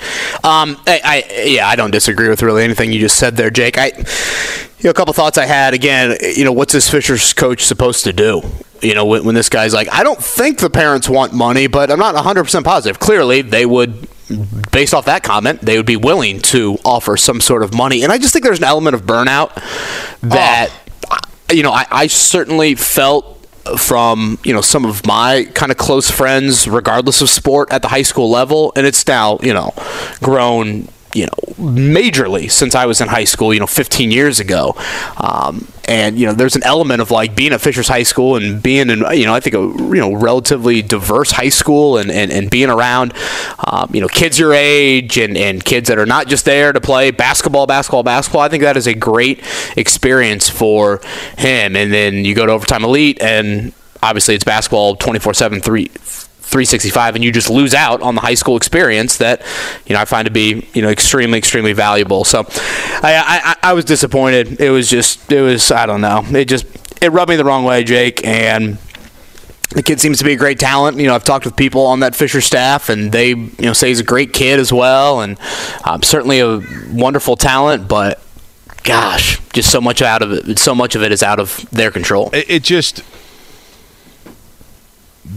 Um, 0.44 0.76
I, 0.86 1.00
I, 1.02 1.42
yeah, 1.46 1.66
I 1.66 1.74
don't 1.74 1.90
disagree 1.90 2.28
with 2.28 2.42
really 2.42 2.64
anything 2.64 2.92
you 2.92 3.00
just 3.00 3.16
said 3.16 3.36
there, 3.38 3.48
Jake. 3.48 3.78
I, 3.78 3.92
you 3.96 4.84
know, 4.84 4.90
a 4.90 4.94
couple 4.94 5.14
thoughts 5.14 5.38
I 5.38 5.46
had. 5.46 5.72
Again, 5.72 6.18
you 6.20 6.44
know, 6.44 6.52
what's 6.52 6.74
this 6.74 6.90
Fisher's 6.90 7.32
coach 7.32 7.64
supposed 7.64 8.04
to 8.04 8.12
do? 8.12 8.42
You 8.82 8.94
know, 8.94 9.06
when, 9.06 9.24
when 9.24 9.34
this 9.34 9.48
guy's 9.48 9.72
like, 9.72 9.88
I 9.90 10.04
don't 10.04 10.22
think 10.22 10.58
the 10.58 10.68
parents 10.68 11.08
want 11.08 11.32
money, 11.32 11.66
but 11.66 11.90
I'm 11.90 11.98
not 11.98 12.14
100% 12.14 12.62
positive. 12.62 12.98
Clearly, 13.00 13.40
they 13.40 13.64
would 13.64 14.06
based 14.70 14.92
off 14.92 15.06
that 15.06 15.22
comment, 15.22 15.62
they 15.62 15.78
would 15.78 15.86
be 15.86 15.96
willing 15.96 16.40
to 16.40 16.76
offer 16.84 17.16
some 17.16 17.40
sort 17.40 17.62
of 17.62 17.72
money. 17.72 18.02
And 18.02 18.12
I 18.12 18.18
just 18.18 18.34
think 18.34 18.44
there's 18.44 18.58
an 18.58 18.66
element 18.66 18.94
of 18.94 19.04
burnout 19.04 19.54
that 20.20 20.70
oh 20.70 20.87
you 21.50 21.62
know, 21.62 21.72
I, 21.72 21.86
I 21.90 22.06
certainly 22.06 22.74
felt 22.74 23.36
from 23.76 24.38
you 24.44 24.52
know 24.54 24.62
some 24.62 24.86
of 24.86 25.06
my 25.06 25.46
kind 25.54 25.70
of 25.70 25.76
close 25.76 26.10
friends 26.10 26.66
regardless 26.66 27.20
of 27.20 27.28
sport 27.28 27.70
at 27.70 27.82
the 27.82 27.88
high 27.88 28.02
school 28.02 28.30
level 28.30 28.72
and 28.76 28.86
it's 28.86 29.06
now 29.06 29.38
you 29.42 29.52
know 29.52 29.74
grown 30.22 30.88
you 31.18 31.26
know, 31.26 31.54
majorly 31.58 32.50
since 32.50 32.74
I 32.74 32.86
was 32.86 33.00
in 33.00 33.08
high 33.08 33.24
school, 33.24 33.52
you 33.52 33.58
know, 33.58 33.66
15 33.66 34.10
years 34.12 34.38
ago. 34.38 34.74
Um, 35.16 35.66
and 35.88 36.18
you 36.18 36.26
know, 36.26 36.32
there's 36.32 36.54
an 36.54 36.62
element 36.62 37.00
of 37.00 37.10
like 37.10 37.34
being 37.34 37.52
at 37.52 37.60
Fishers 37.60 37.88
High 37.88 38.02
School 38.02 38.36
and 38.36 38.62
being 38.62 38.90
in, 38.90 38.98
you 39.12 39.24
know, 39.24 39.34
I 39.34 39.40
think 39.40 39.56
a 39.56 39.58
you 39.58 39.96
know 39.96 40.12
relatively 40.12 40.82
diverse 40.82 41.32
high 41.32 41.48
school 41.48 41.96
and, 41.96 42.10
and, 42.10 42.30
and 42.30 42.50
being 42.50 42.68
around, 42.68 43.14
um, 43.66 43.90
you 43.92 44.00
know, 44.00 44.06
kids 44.06 44.38
your 44.38 44.52
age 44.52 45.16
and, 45.18 45.36
and 45.36 45.64
kids 45.64 45.88
that 45.88 45.98
are 45.98 46.06
not 46.06 46.28
just 46.28 46.44
there 46.44 46.72
to 46.72 46.80
play 46.80 47.10
basketball, 47.10 47.66
basketball, 47.66 48.02
basketball. 48.02 48.42
I 48.42 48.48
think 48.48 48.62
that 48.62 48.76
is 48.76 48.86
a 48.86 48.94
great 48.94 49.42
experience 49.76 50.48
for 50.48 51.00
him. 51.36 51.74
And 51.74 51.92
then 51.92 52.24
you 52.24 52.34
go 52.34 52.46
to 52.46 52.52
Overtime 52.52 52.84
Elite 52.84 53.20
and 53.20 53.72
obviously 54.02 54.34
it's 54.34 54.44
basketball 54.44 54.94
24 54.94 55.34
7 55.34 55.60
3 55.60 55.90
365 56.48 57.14
and 57.14 57.22
you 57.22 57.30
just 57.30 57.50
lose 57.50 57.74
out 57.74 58.00
on 58.00 58.14
the 58.14 58.22
high 58.22 58.34
school 58.34 58.56
experience 58.56 59.18
that 59.18 59.42
you 59.86 59.94
know 59.94 60.00
I 60.00 60.06
find 60.06 60.24
to 60.24 60.32
be 60.32 60.66
you 60.72 60.80
know 60.80 60.88
extremely 60.88 61.36
extremely 61.36 61.74
valuable. 61.74 62.24
So 62.24 62.46
I, 63.02 63.56
I, 63.62 63.70
I 63.70 63.72
was 63.74 63.84
disappointed. 63.84 64.58
It 64.58 64.70
was 64.70 64.88
just 64.88 65.30
it 65.30 65.42
was 65.42 65.70
I 65.70 65.84
don't 65.84 66.00
know. 66.00 66.24
It 66.30 66.46
just 66.46 66.64
it 67.02 67.12
rubbed 67.12 67.28
me 67.28 67.36
the 67.36 67.44
wrong 67.44 67.64
way, 67.64 67.84
Jake, 67.84 68.24
and 68.24 68.78
the 69.70 69.82
kid 69.82 70.00
seems 70.00 70.18
to 70.18 70.24
be 70.24 70.32
a 70.32 70.36
great 70.36 70.58
talent. 70.58 70.98
You 70.98 71.06
know, 71.06 71.14
I've 71.14 71.24
talked 71.24 71.44
with 71.44 71.54
people 71.54 71.84
on 71.86 72.00
that 72.00 72.16
Fisher 72.16 72.40
staff, 72.40 72.88
and 72.88 73.12
they, 73.12 73.28
you 73.28 73.54
know, 73.60 73.74
say 73.74 73.88
he's 73.88 74.00
a 74.00 74.04
great 74.04 74.32
kid 74.32 74.58
as 74.58 74.72
well, 74.72 75.20
and 75.20 75.38
um, 75.84 76.02
certainly 76.02 76.40
a 76.40 76.62
wonderful 76.90 77.36
talent. 77.36 77.86
But 77.86 78.22
gosh, 78.84 79.38
just 79.50 79.70
so 79.70 79.82
much 79.82 80.00
out 80.00 80.22
of 80.22 80.32
it. 80.32 80.58
So 80.58 80.74
much 80.74 80.94
of 80.94 81.02
it 81.02 81.12
is 81.12 81.22
out 81.22 81.38
of 81.38 81.68
their 81.70 81.90
control. 81.90 82.30
It, 82.32 82.48
it 82.48 82.62
just 82.62 83.02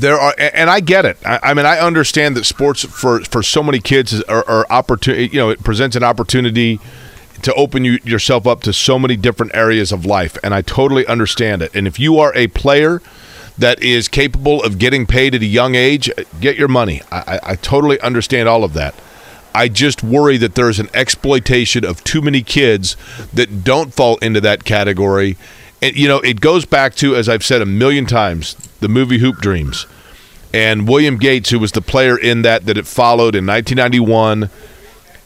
there 0.01 0.19
are, 0.19 0.33
and 0.37 0.69
I 0.69 0.79
get 0.79 1.05
it. 1.05 1.17
I, 1.25 1.39
I, 1.43 1.53
mean, 1.53 1.65
I 1.65 1.79
understand 1.79 2.35
that 2.37 2.45
sports 2.45 2.83
for 2.83 3.21
for 3.21 3.43
so 3.43 3.63
many 3.63 3.79
kids 3.79 4.21
are, 4.23 4.47
are 4.47 4.65
opportunity. 4.69 5.27
You 5.27 5.39
know, 5.39 5.49
it 5.49 5.63
presents 5.63 5.95
an 5.95 6.03
opportunity 6.03 6.79
to 7.43 7.53
open 7.53 7.85
you 7.85 7.99
yourself 8.03 8.45
up 8.45 8.61
to 8.61 8.73
so 8.73 8.99
many 8.99 9.15
different 9.15 9.55
areas 9.55 9.91
of 9.91 10.05
life, 10.05 10.37
and 10.43 10.53
I 10.53 10.61
totally 10.61 11.05
understand 11.07 11.61
it. 11.61 11.73
And 11.75 11.87
if 11.87 11.99
you 11.99 12.19
are 12.19 12.35
a 12.35 12.47
player 12.47 13.01
that 13.57 13.81
is 13.81 14.07
capable 14.07 14.63
of 14.63 14.79
getting 14.79 15.05
paid 15.05 15.35
at 15.35 15.41
a 15.41 15.45
young 15.45 15.75
age, 15.75 16.09
get 16.39 16.57
your 16.57 16.67
money. 16.67 17.01
I, 17.11 17.39
I 17.43 17.55
totally 17.55 17.99
understand 18.01 18.49
all 18.49 18.63
of 18.63 18.73
that. 18.73 18.95
I 19.53 19.67
just 19.67 20.01
worry 20.01 20.37
that 20.37 20.55
there's 20.55 20.79
an 20.79 20.89
exploitation 20.93 21.83
of 21.85 22.03
too 22.03 22.21
many 22.21 22.41
kids 22.41 22.95
that 23.33 23.63
don't 23.63 23.93
fall 23.93 24.17
into 24.17 24.39
that 24.41 24.63
category 24.63 25.37
and 25.81 25.95
you 25.95 26.07
know, 26.07 26.19
it 26.19 26.39
goes 26.39 26.65
back 26.65 26.93
to 26.95 27.15
as 27.15 27.27
I've 27.27 27.43
said 27.43 27.61
a 27.61 27.65
million 27.65 28.05
times, 28.05 28.55
the 28.81 28.89
movie 28.89 29.19
Hoop 29.19 29.37
Dreams, 29.37 29.87
and 30.53 30.87
William 30.87 31.17
Gates, 31.17 31.49
who 31.49 31.59
was 31.59 31.71
the 31.71 31.81
player 31.81 32.17
in 32.17 32.41
that 32.41 32.65
that 32.65 32.77
it 32.77 32.85
followed 32.85 33.35
in 33.35 33.45
1991, 33.45 34.49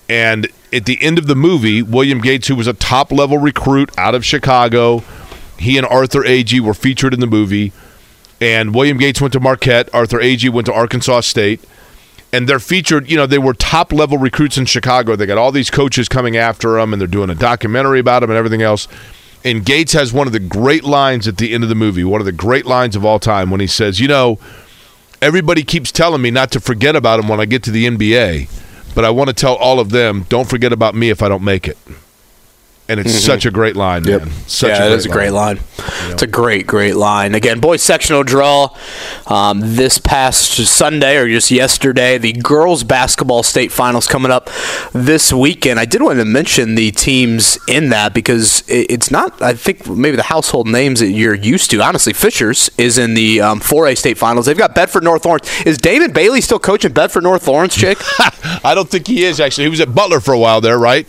and 0.08 0.48
at 0.72 0.86
the 0.86 1.02
end 1.02 1.18
of 1.18 1.28
the 1.28 1.36
movie, 1.36 1.82
William 1.82 2.22
Gates, 2.22 2.48
who 2.48 2.56
was 2.56 2.68
a 2.68 2.74
top 2.74 3.12
level 3.12 3.38
recruit 3.38 3.90
out 3.98 4.14
of 4.14 4.24
Chicago, 4.24 5.04
he 5.58 5.78
and 5.78 5.88
Arthur 5.88 6.22
Agee 6.22 6.60
were 6.60 6.74
featured 6.74 7.14
in 7.14 7.20
the 7.20 7.28
movie, 7.28 7.74
and 8.40 8.76
William 8.76 8.98
Gates 8.98 9.20
went 9.20 9.34
to 9.34 9.40
Marquette, 9.40 9.90
Arthur 9.94 10.20
Agee 10.20 10.52
went 10.52 10.68
to 10.68 10.74
Arkansas 10.74 11.22
State 11.22 11.62
and 12.36 12.50
they're 12.50 12.60
featured. 12.60 13.10
You 13.10 13.16
know, 13.16 13.26
they 13.26 13.38
were 13.38 13.54
top 13.54 13.94
level 13.94 14.18
recruits 14.18 14.58
in 14.58 14.66
Chicago. 14.66 15.16
They 15.16 15.26
got 15.26 15.38
all 15.38 15.54
these 15.54 15.70
coaches 15.70 16.10
coming 16.10 16.36
after 16.36 16.74
them, 16.74 16.92
and 16.92 17.00
they're 17.00 17.08
doing 17.08 17.30
a 17.30 17.36
documentary 17.36 18.00
about 18.00 18.20
them 18.20 18.30
and 18.30 18.38
everything 18.38 18.62
else. 18.62 18.88
And 19.46 19.64
Gates 19.64 19.94
has 19.94 20.12
one 20.12 20.26
of 20.26 20.34
the 20.34 20.40
great 20.40 20.84
lines 20.84 21.28
at 21.28 21.38
the 21.38 21.54
end 21.54 21.62
of 21.62 21.70
the 21.70 21.76
movie, 21.76 22.04
one 22.04 22.20
of 22.20 22.26
the 22.26 22.32
great 22.32 22.66
lines 22.66 22.96
of 22.96 23.06
all 23.06 23.20
time, 23.20 23.52
when 23.52 23.60
he 23.60 23.68
says, 23.68 24.00
You 24.00 24.08
know, 24.08 24.40
everybody 25.22 25.64
keeps 25.64 25.92
telling 25.92 26.24
me 26.24 26.32
not 26.32 26.52
to 26.54 26.60
forget 26.60 26.96
about 26.96 27.20
him 27.20 27.28
when 27.28 27.40
I 27.40 27.46
get 27.46 27.62
to 27.64 27.72
the 27.72 27.86
NBA, 27.86 28.50
but 28.96 29.06
I 29.06 29.12
want 29.12 29.28
to 29.28 29.36
tell 29.36 29.54
all 29.54 29.80
of 29.80 29.92
them, 29.92 30.26
don't 30.30 30.50
forget 30.50 30.74
about 30.74 30.96
me 30.96 31.12
if 31.12 31.22
I 31.22 31.30
don't 31.30 31.44
make 31.44 31.68
it. 31.68 31.78
And 32.88 33.00
it's 33.00 33.24
such 33.24 33.46
a 33.46 33.52
great 33.52 33.76
line, 33.76 34.04
man. 34.04 34.30
Such 34.48 34.70
yeah, 34.70 34.86
a 34.86 34.94
it 34.94 35.04
great 35.04 35.06
a 35.06 35.10
great 35.10 35.32
line. 35.32 35.60
It's 36.10 36.22
a 36.22 36.28
great, 36.28 36.68
great 36.68 36.96
line. 36.96 37.34
Again, 37.34 37.60
boys 37.60 37.82
sectional 37.82 38.24
draw 38.24 38.76
um, 39.26 39.60
this 39.62 39.98
past 39.98 40.54
Sunday 40.54 41.18
or 41.18 41.28
just 41.28 41.50
yesterday. 41.50 42.20
The 42.20 42.34
girls 42.34 42.84
basketball 42.84 43.42
state 43.42 43.72
finals 43.72 44.06
coming 44.06 44.32
up 44.32 44.50
this 44.94 45.34
weekend. 45.34 45.80
I 45.80 45.86
did 45.86 46.04
want 46.04 46.20
to 46.20 46.26
mention 46.26 46.76
the 46.76 46.92
teams 46.92 47.58
in 47.68 47.90
that 47.90 48.14
because 48.14 48.62
it, 48.70 48.92
it's 48.92 49.10
not. 49.10 49.42
I 49.42 49.54
think 49.54 49.90
maybe 49.90 50.16
the 50.16 50.24
household 50.24 50.68
names 50.68 51.00
that 51.00 51.10
you're 51.10 51.34
used 51.34 51.72
to. 51.72 51.82
Honestly, 51.82 52.14
Fishers 52.14 52.70
is 52.78 53.00
in 53.00 53.16
the 53.16 53.42
um, 53.42 53.62
4A 53.62 53.98
state 53.98 54.18
finals. 54.18 54.46
They've 54.46 54.58
got 54.58 54.76
Bedford 54.76 55.04
North 55.04 55.26
Lawrence. 55.26 55.50
Is 55.66 55.80
David 55.80 56.14
Bailey 56.14 56.42
still 56.42 56.60
coaching 56.60 56.94
Bedford 56.94 57.24
North 57.24 57.48
Lawrence, 57.48 57.76
Jake? 57.76 57.98
I 58.64 58.74
don't 58.76 58.90
think 58.90 59.08
he 59.08 59.24
is 59.24 59.40
actually. 59.40 59.64
He 59.66 59.70
was 59.72 59.82
at 59.82 59.96
Butler 59.96 60.20
for 60.20 60.34
a 60.34 60.40
while 60.40 60.62
there, 60.62 60.78
right? 60.78 61.08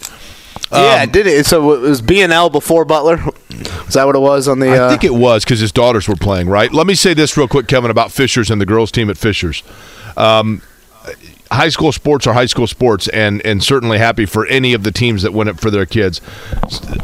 Yeah, 0.72 1.06
did 1.06 1.26
it? 1.26 1.46
So 1.46 1.72
it 1.74 1.80
was 1.80 2.02
B 2.02 2.22
and 2.22 2.32
L 2.32 2.50
before 2.50 2.84
Butler. 2.84 3.20
Is 3.50 3.94
that 3.94 4.04
what 4.04 4.16
it 4.16 4.20
was 4.20 4.48
on 4.48 4.58
the? 4.58 4.68
I 4.68 4.78
uh, 4.78 4.90
think 4.90 5.04
it 5.04 5.14
was 5.14 5.44
because 5.44 5.60
his 5.60 5.72
daughters 5.72 6.08
were 6.08 6.16
playing, 6.16 6.48
right? 6.48 6.72
Let 6.72 6.86
me 6.86 6.94
say 6.94 7.14
this 7.14 7.36
real 7.36 7.48
quick, 7.48 7.68
Kevin, 7.68 7.90
about 7.90 8.12
Fishers 8.12 8.50
and 8.50 8.60
the 8.60 8.66
girls' 8.66 8.90
team 8.90 9.08
at 9.08 9.16
Fishers. 9.16 9.62
Um, 10.16 10.62
high 11.50 11.68
school 11.68 11.92
sports 11.92 12.26
are 12.26 12.34
high 12.34 12.46
school 12.46 12.66
sports, 12.66 13.08
and 13.08 13.44
and 13.44 13.62
certainly 13.62 13.98
happy 13.98 14.26
for 14.26 14.46
any 14.46 14.72
of 14.72 14.82
the 14.82 14.90
teams 14.90 15.22
that 15.22 15.32
win 15.32 15.48
it 15.48 15.60
for 15.60 15.70
their 15.70 15.86
kids. 15.86 16.20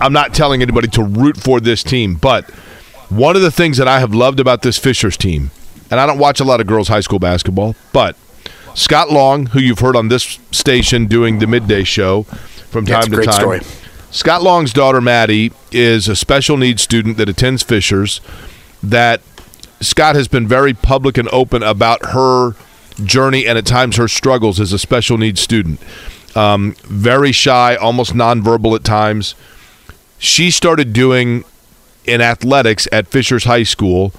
I'm 0.00 0.12
not 0.12 0.34
telling 0.34 0.62
anybody 0.62 0.88
to 0.88 1.02
root 1.02 1.36
for 1.36 1.60
this 1.60 1.82
team, 1.82 2.16
but 2.16 2.50
one 3.10 3.36
of 3.36 3.42
the 3.42 3.50
things 3.50 3.76
that 3.76 3.88
I 3.88 4.00
have 4.00 4.14
loved 4.14 4.40
about 4.40 4.62
this 4.62 4.78
Fishers 4.78 5.16
team, 5.16 5.50
and 5.90 6.00
I 6.00 6.06
don't 6.06 6.18
watch 6.18 6.40
a 6.40 6.44
lot 6.44 6.60
of 6.60 6.66
girls' 6.66 6.88
high 6.88 7.00
school 7.00 7.18
basketball, 7.18 7.76
but 7.92 8.16
Scott 8.74 9.10
Long, 9.10 9.46
who 9.46 9.60
you've 9.60 9.80
heard 9.80 9.96
on 9.96 10.08
this 10.08 10.38
station 10.50 11.06
doing 11.06 11.38
the 11.38 11.46
midday 11.46 11.84
show 11.84 12.26
from 12.72 12.86
Yeah, 12.86 12.94
time 13.00 13.04
a 13.04 13.10
to 13.10 13.16
great 13.16 13.26
time. 13.26 13.34
story. 13.34 13.60
Scott 14.10 14.42
Long's 14.42 14.72
daughter 14.72 15.00
Maddie 15.00 15.52
is 15.70 16.08
a 16.08 16.16
special 16.16 16.56
needs 16.56 16.82
student 16.82 17.16
that 17.18 17.28
attends 17.28 17.62
Fishers. 17.62 18.20
That 18.82 19.20
Scott 19.80 20.16
has 20.16 20.26
been 20.28 20.48
very 20.48 20.74
public 20.74 21.16
and 21.16 21.28
open 21.30 21.62
about 21.62 22.06
her 22.06 22.54
journey 23.04 23.46
and 23.46 23.56
at 23.56 23.64
times 23.66 23.96
her 23.96 24.08
struggles 24.08 24.58
as 24.60 24.72
a 24.72 24.78
special 24.78 25.16
needs 25.18 25.40
student. 25.40 25.80
Um, 26.34 26.74
very 26.84 27.32
shy, 27.32 27.76
almost 27.76 28.14
nonverbal 28.14 28.74
at 28.74 28.84
times. 28.84 29.34
She 30.18 30.50
started 30.50 30.92
doing 30.92 31.44
in 32.04 32.20
athletics 32.20 32.88
at 32.90 33.06
Fishers 33.06 33.44
High 33.44 33.62
School. 33.64 34.12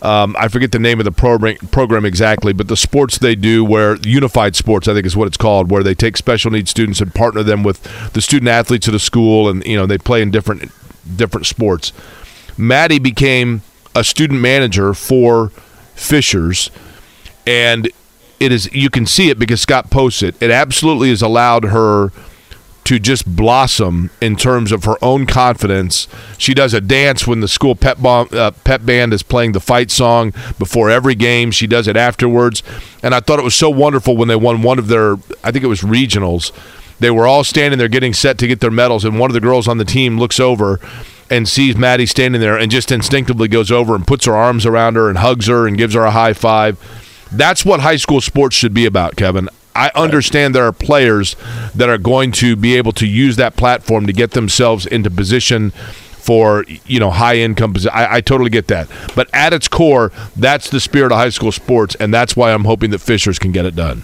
Um, 0.00 0.36
I 0.38 0.46
forget 0.48 0.70
the 0.70 0.78
name 0.78 1.00
of 1.00 1.04
the 1.04 1.12
program, 1.12 1.56
program 1.72 2.04
exactly, 2.04 2.52
but 2.52 2.68
the 2.68 2.76
sports 2.76 3.18
they 3.18 3.34
do, 3.34 3.64
where 3.64 3.96
unified 3.96 4.54
sports, 4.54 4.86
I 4.86 4.94
think 4.94 5.06
is 5.06 5.16
what 5.16 5.26
it's 5.26 5.36
called, 5.36 5.70
where 5.70 5.82
they 5.82 5.94
take 5.94 6.16
special 6.16 6.52
needs 6.52 6.70
students 6.70 7.00
and 7.00 7.12
partner 7.12 7.42
them 7.42 7.64
with 7.64 7.82
the 8.12 8.20
student 8.20 8.48
athletes 8.48 8.86
of 8.86 8.92
the 8.92 9.00
school, 9.00 9.48
and 9.48 9.64
you 9.66 9.76
know 9.76 9.86
they 9.86 9.98
play 9.98 10.22
in 10.22 10.30
different 10.30 10.70
different 11.16 11.46
sports. 11.46 11.92
Maddie 12.56 13.00
became 13.00 13.62
a 13.94 14.04
student 14.04 14.40
manager 14.40 14.94
for 14.94 15.48
Fishers, 15.96 16.70
and 17.44 17.90
it 18.38 18.52
is 18.52 18.72
you 18.72 18.90
can 18.90 19.04
see 19.04 19.30
it 19.30 19.38
because 19.38 19.60
Scott 19.60 19.90
posts 19.90 20.22
it. 20.22 20.40
It 20.40 20.52
absolutely 20.52 21.08
has 21.08 21.22
allowed 21.22 21.64
her 21.64 22.12
to 22.88 22.98
just 22.98 23.36
blossom 23.36 24.08
in 24.18 24.34
terms 24.34 24.72
of 24.72 24.84
her 24.84 24.96
own 25.02 25.26
confidence. 25.26 26.08
She 26.38 26.54
does 26.54 26.72
a 26.72 26.80
dance 26.80 27.26
when 27.26 27.40
the 27.40 27.46
school 27.46 27.74
pep, 27.74 28.02
uh, 28.02 28.50
pep 28.64 28.82
band 28.82 29.12
is 29.12 29.22
playing 29.22 29.52
the 29.52 29.60
fight 29.60 29.90
song 29.90 30.32
before 30.58 30.88
every 30.88 31.14
game. 31.14 31.50
She 31.50 31.66
does 31.66 31.86
it 31.86 31.98
afterwards. 31.98 32.62
And 33.02 33.14
I 33.14 33.20
thought 33.20 33.40
it 33.40 33.44
was 33.44 33.54
so 33.54 33.68
wonderful 33.68 34.16
when 34.16 34.28
they 34.28 34.36
won 34.36 34.62
one 34.62 34.78
of 34.78 34.88
their, 34.88 35.16
I 35.44 35.50
think 35.50 35.64
it 35.64 35.68
was 35.68 35.82
regionals. 35.82 36.50
They 36.98 37.10
were 37.10 37.26
all 37.26 37.44
standing 37.44 37.76
there 37.76 37.88
getting 37.88 38.14
set 38.14 38.38
to 38.38 38.46
get 38.46 38.60
their 38.60 38.70
medals, 38.70 39.04
and 39.04 39.18
one 39.18 39.28
of 39.28 39.34
the 39.34 39.40
girls 39.40 39.68
on 39.68 39.76
the 39.76 39.84
team 39.84 40.18
looks 40.18 40.40
over 40.40 40.80
and 41.28 41.46
sees 41.46 41.76
Maddie 41.76 42.06
standing 42.06 42.40
there 42.40 42.56
and 42.56 42.70
just 42.70 42.90
instinctively 42.90 43.48
goes 43.48 43.70
over 43.70 43.94
and 43.94 44.06
puts 44.06 44.24
her 44.24 44.34
arms 44.34 44.64
around 44.64 44.94
her 44.94 45.10
and 45.10 45.18
hugs 45.18 45.46
her 45.46 45.66
and 45.68 45.76
gives 45.76 45.92
her 45.92 46.04
a 46.04 46.12
high 46.12 46.32
five. 46.32 46.78
That's 47.30 47.66
what 47.66 47.80
high 47.80 47.96
school 47.96 48.22
sports 48.22 48.56
should 48.56 48.72
be 48.72 48.86
about, 48.86 49.16
Kevin. 49.16 49.50
I 49.78 49.92
understand 49.94 50.54
there 50.56 50.66
are 50.66 50.72
players 50.72 51.36
that 51.74 51.88
are 51.88 51.98
going 51.98 52.32
to 52.32 52.56
be 52.56 52.74
able 52.74 52.90
to 52.92 53.06
use 53.06 53.36
that 53.36 53.54
platform 53.56 54.06
to 54.08 54.12
get 54.12 54.32
themselves 54.32 54.86
into 54.86 55.08
position 55.08 55.70
for 55.70 56.64
you 56.84 56.98
know 56.98 57.10
high 57.10 57.36
income. 57.36 57.74
I, 57.92 58.16
I 58.16 58.20
totally 58.20 58.50
get 58.50 58.66
that, 58.66 58.88
but 59.14 59.30
at 59.32 59.52
its 59.52 59.68
core, 59.68 60.10
that's 60.36 60.68
the 60.68 60.80
spirit 60.80 61.12
of 61.12 61.18
high 61.18 61.28
school 61.30 61.52
sports, 61.52 61.94
and 61.94 62.12
that's 62.12 62.36
why 62.36 62.52
I'm 62.52 62.64
hoping 62.64 62.90
that 62.90 62.98
Fishers 62.98 63.38
can 63.38 63.52
get 63.52 63.64
it 63.64 63.76
done. 63.76 64.02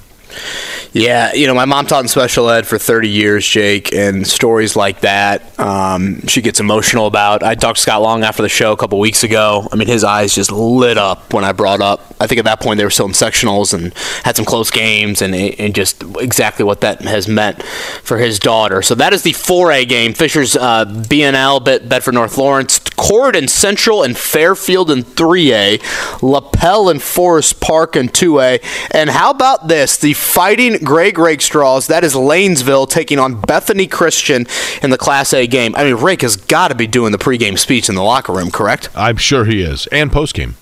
Yeah, 0.93 1.35
you 1.35 1.49
know, 1.49 1.55
my 1.55 1.65
mom 1.65 1.87
taught 1.87 2.05
in 2.05 2.09
special 2.09 2.49
ed 2.49 2.69
for 2.69 2.79
30 2.79 3.09
years, 3.09 3.45
Jake, 3.45 3.93
and 3.93 4.25
stories 4.25 4.77
like 4.77 5.01
that, 5.01 5.59
um, 5.59 6.25
she 6.29 6.41
gets 6.41 6.61
emotional 6.61 7.07
about. 7.07 7.43
I 7.43 7.57
talked 7.57 7.79
to 7.79 7.83
Scott 7.83 8.01
Long 8.01 8.23
after 8.23 8.43
the 8.43 8.49
show 8.49 8.71
a 8.73 8.77
couple 8.77 9.01
weeks 9.01 9.25
ago. 9.25 9.67
I 9.73 9.77
mean, 9.77 9.89
his 9.89 10.05
eyes 10.05 10.35
just 10.35 10.53
lit 10.53 10.97
up 10.97 11.35
when 11.35 11.45
I 11.45 11.51
brought 11.51 11.81
up. 11.81 12.15
I 12.21 12.29
think 12.29 12.39
at 12.39 12.45
that 12.45 12.61
point 12.61 12.79
they 12.79 12.85
were 12.85 12.91
still 12.91 13.07
in 13.07 13.13
sectionals 13.13 13.75
and 13.75 13.93
had 14.25 14.37
some 14.37 14.45
close 14.45 14.71
games, 14.71 15.21
and, 15.21 15.35
and 15.35 15.75
just 15.75 16.03
exactly 16.21 16.65
what 16.65 16.81
that 16.83 17.01
has 17.03 17.27
meant 17.27 17.63
for 17.65 18.19
his 18.19 18.39
daughter. 18.39 18.81
So 18.81 18.95
that 18.95 19.13
is 19.13 19.23
the 19.23 19.33
4A 19.33 19.89
game. 19.89 20.15
Fisher's 20.15 20.55
uh, 20.55 20.85
BNL, 20.85 21.65
Bet- 21.65 21.89
Bedford 21.89 22.15
North 22.15 22.39
Lawrence, 22.39 22.79
Corydon 22.79 23.49
Central 23.51 24.05
and 24.05 24.17
Fairfield 24.17 24.91
in 24.91 25.03
3A, 25.03 26.23
Lapel 26.23 26.89
and 26.89 27.03
Forest 27.03 27.61
Park 27.61 27.97
in 27.97 28.09
2A. 28.09 28.63
And 28.93 29.11
how 29.11 29.31
about 29.31 29.67
this? 29.69 29.97
The 29.97 30.13
Fighting 30.25 30.79
Grey 30.79 31.13
Rake 31.13 31.41
Straws, 31.41 31.87
that 31.87 32.03
is 32.03 32.15
Lanesville 32.15 32.89
taking 32.89 33.21
on 33.21 33.41
Bethany 33.41 33.87
Christian 33.87 34.47
in 34.83 34.91
the 34.91 34.99
Class 34.99 35.33
A 35.33 35.47
game. 35.47 35.77
I 35.77 35.85
mean, 35.85 35.95
Rake 35.95 36.23
has 36.23 36.35
got 36.35 36.69
to 36.69 36.75
be 36.75 36.89
doing 36.89 37.13
the 37.13 37.19
pregame 37.19 37.57
speech 37.57 37.89
in 37.89 37.95
the 37.95 38.03
locker 38.03 38.33
room, 38.33 38.51
correct? 38.51 38.89
I'm 38.97 39.17
sure 39.17 39.45
he 39.45 39.63
is, 39.63 39.87
and 39.89 40.11
postgame, 40.11 40.55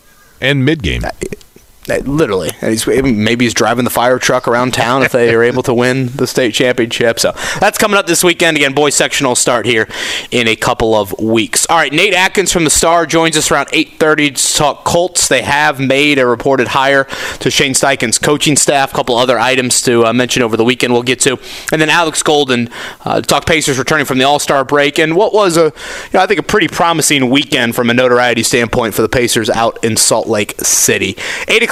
and 0.42 0.68
midgame. 0.68 1.04
Uh, 1.04 1.10
Literally, 1.88 2.50
and 2.60 2.70
he's, 2.70 2.86
maybe 2.86 3.44
he's 3.44 3.54
driving 3.54 3.82
the 3.82 3.90
fire 3.90 4.20
truck 4.20 4.46
around 4.46 4.72
town 4.72 5.02
if 5.02 5.10
they 5.10 5.34
are 5.34 5.42
able 5.42 5.64
to 5.64 5.74
win 5.74 6.06
the 6.14 6.28
state 6.28 6.54
championship. 6.54 7.18
So 7.18 7.32
that's 7.58 7.76
coming 7.76 7.98
up 7.98 8.06
this 8.06 8.22
weekend. 8.22 8.56
Again, 8.56 8.72
boys 8.72 8.94
sectional 8.94 9.34
start 9.34 9.66
here 9.66 9.88
in 10.30 10.46
a 10.46 10.54
couple 10.54 10.94
of 10.94 11.18
weeks. 11.18 11.66
All 11.68 11.76
right, 11.76 11.92
Nate 11.92 12.14
Atkins 12.14 12.52
from 12.52 12.62
the 12.62 12.70
Star 12.70 13.04
joins 13.04 13.36
us 13.36 13.50
around 13.50 13.66
8:30 13.72 14.30
to 14.30 14.54
talk 14.54 14.84
Colts. 14.84 15.26
They 15.26 15.42
have 15.42 15.80
made 15.80 16.20
a 16.20 16.26
reported 16.26 16.68
hire 16.68 17.08
to 17.40 17.50
Shane 17.50 17.74
Steichen's 17.74 18.16
coaching 18.16 18.54
staff. 18.54 18.92
A 18.92 18.94
couple 18.94 19.16
other 19.16 19.40
items 19.40 19.82
to 19.82 20.06
uh, 20.06 20.12
mention 20.12 20.44
over 20.44 20.56
the 20.56 20.64
weekend. 20.64 20.92
We'll 20.92 21.02
get 21.02 21.18
to, 21.20 21.36
and 21.72 21.80
then 21.80 21.90
Alex 21.90 22.22
Golden 22.22 22.68
uh, 23.04 23.22
talk 23.22 23.44
Pacers 23.44 23.76
returning 23.76 24.06
from 24.06 24.18
the 24.18 24.24
All 24.24 24.38
Star 24.38 24.64
break 24.64 25.00
and 25.00 25.16
what 25.16 25.34
was 25.34 25.56
a, 25.56 25.64
you 25.64 25.70
know, 26.14 26.20
I 26.20 26.26
think 26.28 26.38
a 26.38 26.44
pretty 26.44 26.68
promising 26.68 27.28
weekend 27.28 27.74
from 27.74 27.90
a 27.90 27.94
notoriety 27.94 28.44
standpoint 28.44 28.94
for 28.94 29.02
the 29.02 29.08
Pacers 29.08 29.50
out 29.50 29.82
in 29.82 29.96
Salt 29.96 30.28
Lake 30.28 30.54
City. 30.60 31.16
Eight 31.48 31.71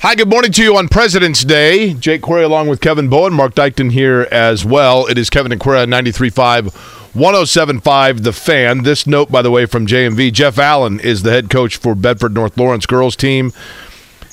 Hi, 0.00 0.14
good 0.14 0.28
morning 0.28 0.52
to 0.52 0.62
you 0.62 0.76
on 0.76 0.88
President's 0.88 1.42
Day. 1.42 1.94
Jake 1.94 2.20
Query 2.20 2.44
along 2.44 2.68
with 2.68 2.82
Kevin 2.82 3.08
Bowen, 3.08 3.32
Mark 3.32 3.54
Dykton 3.54 3.90
here 3.90 4.28
as 4.30 4.62
well. 4.62 5.06
It 5.06 5.16
is 5.16 5.30
Kevin 5.30 5.52
and 5.52 5.60
Query 5.60 5.80
on 5.80 5.88
93.5, 5.88 6.70
107.5, 7.14 8.22
The 8.22 8.32
Fan. 8.34 8.82
This 8.82 9.06
note, 9.06 9.32
by 9.32 9.40
the 9.40 9.50
way, 9.50 9.64
from 9.64 9.86
JMV. 9.86 10.34
Jeff 10.34 10.58
Allen 10.58 11.00
is 11.00 11.22
the 11.22 11.30
head 11.30 11.48
coach 11.48 11.78
for 11.78 11.94
Bedford 11.94 12.34
North 12.34 12.58
Lawrence 12.58 12.84
girls 12.84 13.16
team. 13.16 13.52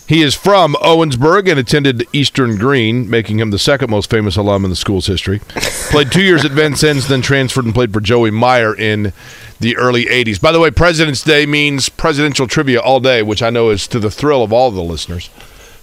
He 0.05 0.21
is 0.21 0.35
from 0.35 0.75
Owensburg 0.75 1.49
and 1.49 1.57
attended 1.57 2.05
Eastern 2.11 2.57
Greene, 2.57 3.09
making 3.09 3.39
him 3.39 3.51
the 3.51 3.57
second 3.57 3.89
most 3.89 4.09
famous 4.09 4.35
alum 4.35 4.65
in 4.65 4.69
the 4.69 4.75
school's 4.75 5.07
history. 5.07 5.39
played 5.89 6.11
two 6.11 6.21
years 6.21 6.43
at 6.43 6.51
Vincennes, 6.51 7.07
then 7.07 7.21
transferred 7.21 7.63
and 7.63 7.73
played 7.73 7.93
for 7.93 8.01
Joey 8.01 8.31
Meyer 8.31 8.75
in 8.75 9.13
the 9.61 9.77
early 9.77 10.05
80s. 10.07 10.41
By 10.41 10.51
the 10.51 10.59
way, 10.59 10.71
President's 10.71 11.23
Day 11.23 11.45
means 11.45 11.87
presidential 11.87 12.47
trivia 12.47 12.81
all 12.81 12.99
day, 12.99 13.23
which 13.23 13.41
I 13.41 13.49
know 13.49 13.69
is 13.69 13.87
to 13.87 13.99
the 13.99 14.11
thrill 14.11 14.43
of 14.43 14.51
all 14.51 14.69
the 14.69 14.81
listeners. 14.83 15.29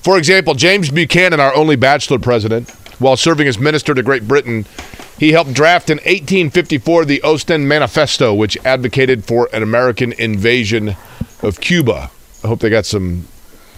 For 0.02 0.16
example, 0.16 0.54
James 0.54 0.90
Buchanan, 0.90 1.40
our 1.40 1.54
only 1.54 1.76
bachelor 1.76 2.18
president, 2.18 2.70
while 2.98 3.16
serving 3.16 3.46
as 3.48 3.58
minister 3.58 3.94
to 3.94 4.02
Great 4.02 4.26
Britain, 4.26 4.64
he 5.18 5.32
helped 5.32 5.52
draft 5.52 5.90
in 5.90 5.98
1854 5.98 7.04
the 7.04 7.22
Ostend 7.22 7.68
Manifesto, 7.68 8.32
which 8.32 8.56
advocated 8.64 9.24
for 9.24 9.48
an 9.52 9.62
American 9.62 10.12
invasion 10.14 10.96
of 11.42 11.60
Cuba. 11.60 12.10
I 12.42 12.46
hope 12.46 12.60
they 12.60 12.70
got 12.70 12.86
some 12.86 13.26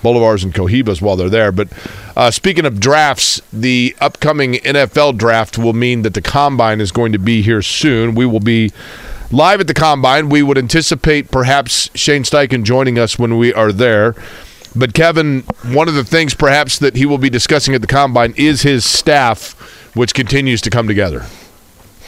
bolivars 0.03 0.45
and 0.45 0.55
cohibas 0.55 1.01
while 1.01 1.17
they're 1.17 1.31
there. 1.31 1.53
But 1.53 1.69
uh, 2.17 2.31
speaking 2.31 2.67
of 2.67 2.81
drafts, 2.81 3.41
the 3.53 3.97
upcoming 4.01 4.55
NFL 4.55 5.19
draft 5.19 5.59
will 5.59 5.73
mean 5.73 6.03
that 6.03 6.15
the 6.15 6.23
combine 6.23 6.81
is 6.81 6.93
going 6.93 7.13
to 7.13 7.19
be 7.19 7.43
here 7.43 7.63
soon. 7.63 8.15
We 8.15 8.27
will 8.27 8.41
be 8.41 8.73
live 9.31 9.61
at 9.61 9.67
the 9.67 9.75
combine. 9.75 10.29
We 10.29 10.43
would 10.43 10.59
anticipate 10.59 11.31
perhaps 11.31 11.91
Shane 11.95 12.23
Steichen 12.23 12.65
joining 12.65 12.99
us 12.99 13.19
when 13.19 13.39
we 13.39 13.53
are 13.55 13.73
there. 13.73 14.15
But 14.75 14.95
Kevin, 14.95 15.43
one 15.65 15.89
of 15.89 15.95
the 15.95 16.05
things 16.05 16.35
perhaps 16.35 16.79
that 16.79 16.97
he 16.97 17.07
will 17.07 17.19
be 17.19 17.31
discussing 17.31 17.75
at 17.75 17.81
the 17.81 17.87
combine 17.87 18.35
is 18.37 18.63
his 18.63 18.85
staff, 18.85 19.53
which 19.95 20.15
continues 20.15 20.61
to 20.63 20.71
come 20.71 20.87
together. 20.87 21.27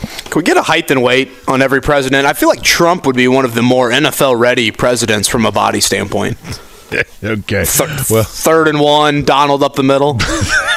Can 0.00 0.32
we 0.36 0.42
get 0.42 0.56
a 0.56 0.62
height 0.62 0.90
and 0.90 1.02
weight 1.02 1.30
on 1.46 1.62
every 1.62 1.80
president? 1.80 2.26
I 2.26 2.32
feel 2.32 2.48
like 2.48 2.62
Trump 2.62 3.06
would 3.06 3.16
be 3.16 3.28
one 3.28 3.44
of 3.44 3.54
the 3.54 3.62
more 3.62 3.90
NFL 3.90 4.38
ready 4.38 4.70
presidents 4.70 5.28
from 5.28 5.46
a 5.46 5.52
body 5.52 5.80
standpoint. 5.80 6.38
okay. 7.24 7.64
Well, 8.10 8.24
third 8.24 8.68
and 8.68 8.80
one, 8.80 9.24
Donald 9.24 9.62
up 9.62 9.74
the 9.74 9.82
middle. 9.82 10.14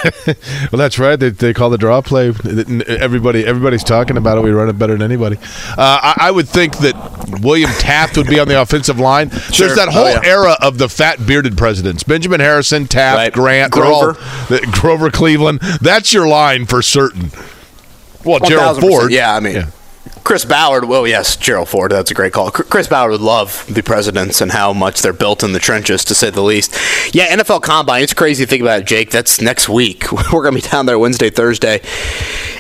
well, 0.28 0.78
that's 0.78 1.00
right. 1.00 1.16
They, 1.16 1.30
they 1.30 1.54
call 1.54 1.70
the 1.70 1.78
draw 1.78 2.02
play. 2.02 2.28
Everybody, 2.28 3.46
everybody's 3.46 3.84
talking 3.84 4.18
about 4.18 4.38
it. 4.38 4.42
We 4.42 4.52
run 4.52 4.70
it 4.70 4.78
better 4.78 4.94
than 4.94 5.02
anybody. 5.02 5.38
Uh, 5.38 5.76
I, 5.78 6.16
I, 6.18 6.32
would 6.32 6.48
think 6.48 6.78
that 6.80 7.40
William 7.42 7.70
Taft 7.72 8.18
would 8.18 8.28
be 8.28 8.40
on 8.40 8.48
the 8.48 8.62
offensive 8.62 9.00
line. 9.00 9.30
Sure. 9.30 9.68
There's 9.68 9.78
that 9.78 9.90
whole 9.90 10.06
oh, 10.06 10.22
yeah. 10.22 10.22
era 10.24 10.56
of 10.62 10.78
the 10.78 10.90
fat 10.90 11.26
bearded 11.26 11.58
presidents: 11.58 12.04
Benjamin 12.04 12.40
Harrison, 12.40 12.88
Taft, 12.88 13.18
right. 13.18 13.34
Grant, 13.34 13.72
Grover, 13.72 14.18
all, 14.20 14.60
Grover 14.72 15.12
Cleveland. 15.12 15.60
That's 15.82 16.14
your 16.14 16.28
line 16.28 16.66
for 16.66 16.82
certain. 16.82 17.32
Well, 18.24 18.40
1, 18.40 18.50
Gerald 18.50 18.80
Ford. 18.80 19.12
Yeah, 19.12 19.36
I 19.36 19.40
mean. 19.40 19.56
Yeah. 19.56 19.70
Chris 20.24 20.46
Ballard, 20.46 20.86
well, 20.86 21.08
yes, 21.08 21.36
Gerald 21.36 21.70
Ford, 21.70 21.92
that's 21.92 22.12
a 22.12 22.14
great 22.14 22.34
call. 22.34 22.52
Chris 22.52 22.88
Ballard 22.88 23.12
would 23.12 23.22
love 23.22 23.66
the 23.74 23.82
presidents 23.82 24.42
and 24.42 24.52
how 24.52 24.74
much 24.74 25.02
they're 25.02 25.14
built 25.14 25.44
in 25.44 25.54
the 25.54 25.60
trenches, 25.60 26.04
to 26.06 26.16
say 26.16 26.30
the 26.30 26.42
least. 26.42 26.76
Yeah, 27.14 27.36
NFL 27.36 27.62
Combine, 27.62 28.04
it's 28.04 28.14
crazy 28.14 28.46
to 28.46 28.50
think 28.50 28.62
about 28.62 28.82
it, 28.82 28.88
Jake. 28.88 29.10
That's 29.10 29.42
next 29.42 29.70
week. 29.70 30.12
We're 30.12 30.44
going 30.44 30.56
to 30.56 30.62
be 30.62 30.70
down 30.70 30.86
there 30.86 31.00
Wednesday, 31.00 31.30
Thursday, 31.30 31.82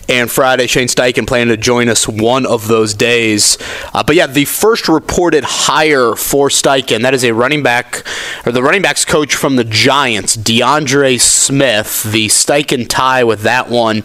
and 0.09 0.31
Friday. 0.31 0.67
Shane 0.67 0.87
Steichen 0.87 1.27
planning 1.27 1.49
to 1.49 1.57
join 1.57 1.89
us 1.89 2.07
one 2.07 2.45
of 2.45 2.67
those 2.67 2.93
days. 2.93 3.57
Uh, 3.93 4.03
but 4.03 4.15
yeah, 4.15 4.27
the 4.27 4.45
first 4.45 4.87
reported 4.87 5.43
hire 5.43 6.15
for 6.15 6.49
Steichen, 6.49 7.01
that 7.01 7.13
is 7.13 7.23
a 7.23 7.33
running 7.33 7.63
back, 7.63 8.05
or 8.45 8.51
the 8.51 8.63
running 8.63 8.81
backs 8.81 9.05
coach 9.05 9.35
from 9.35 9.55
the 9.55 9.63
Giants, 9.63 10.37
DeAndre 10.37 11.19
Smith. 11.19 12.03
The 12.03 12.27
Steichen 12.27 12.87
tie 12.87 13.23
with 13.23 13.41
that 13.41 13.69
one. 13.69 14.03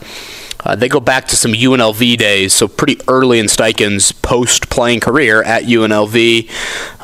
Uh, 0.64 0.76
they 0.76 0.88
go 0.88 1.00
back 1.00 1.26
to 1.28 1.36
some 1.36 1.52
UNLV 1.52 2.16
days, 2.16 2.52
so 2.52 2.68
pretty 2.68 3.00
early 3.08 3.38
in 3.38 3.46
Steichen's 3.46 4.12
post-playing 4.12 5.00
career 5.00 5.42
at 5.42 5.64
UNLV. 5.64 6.50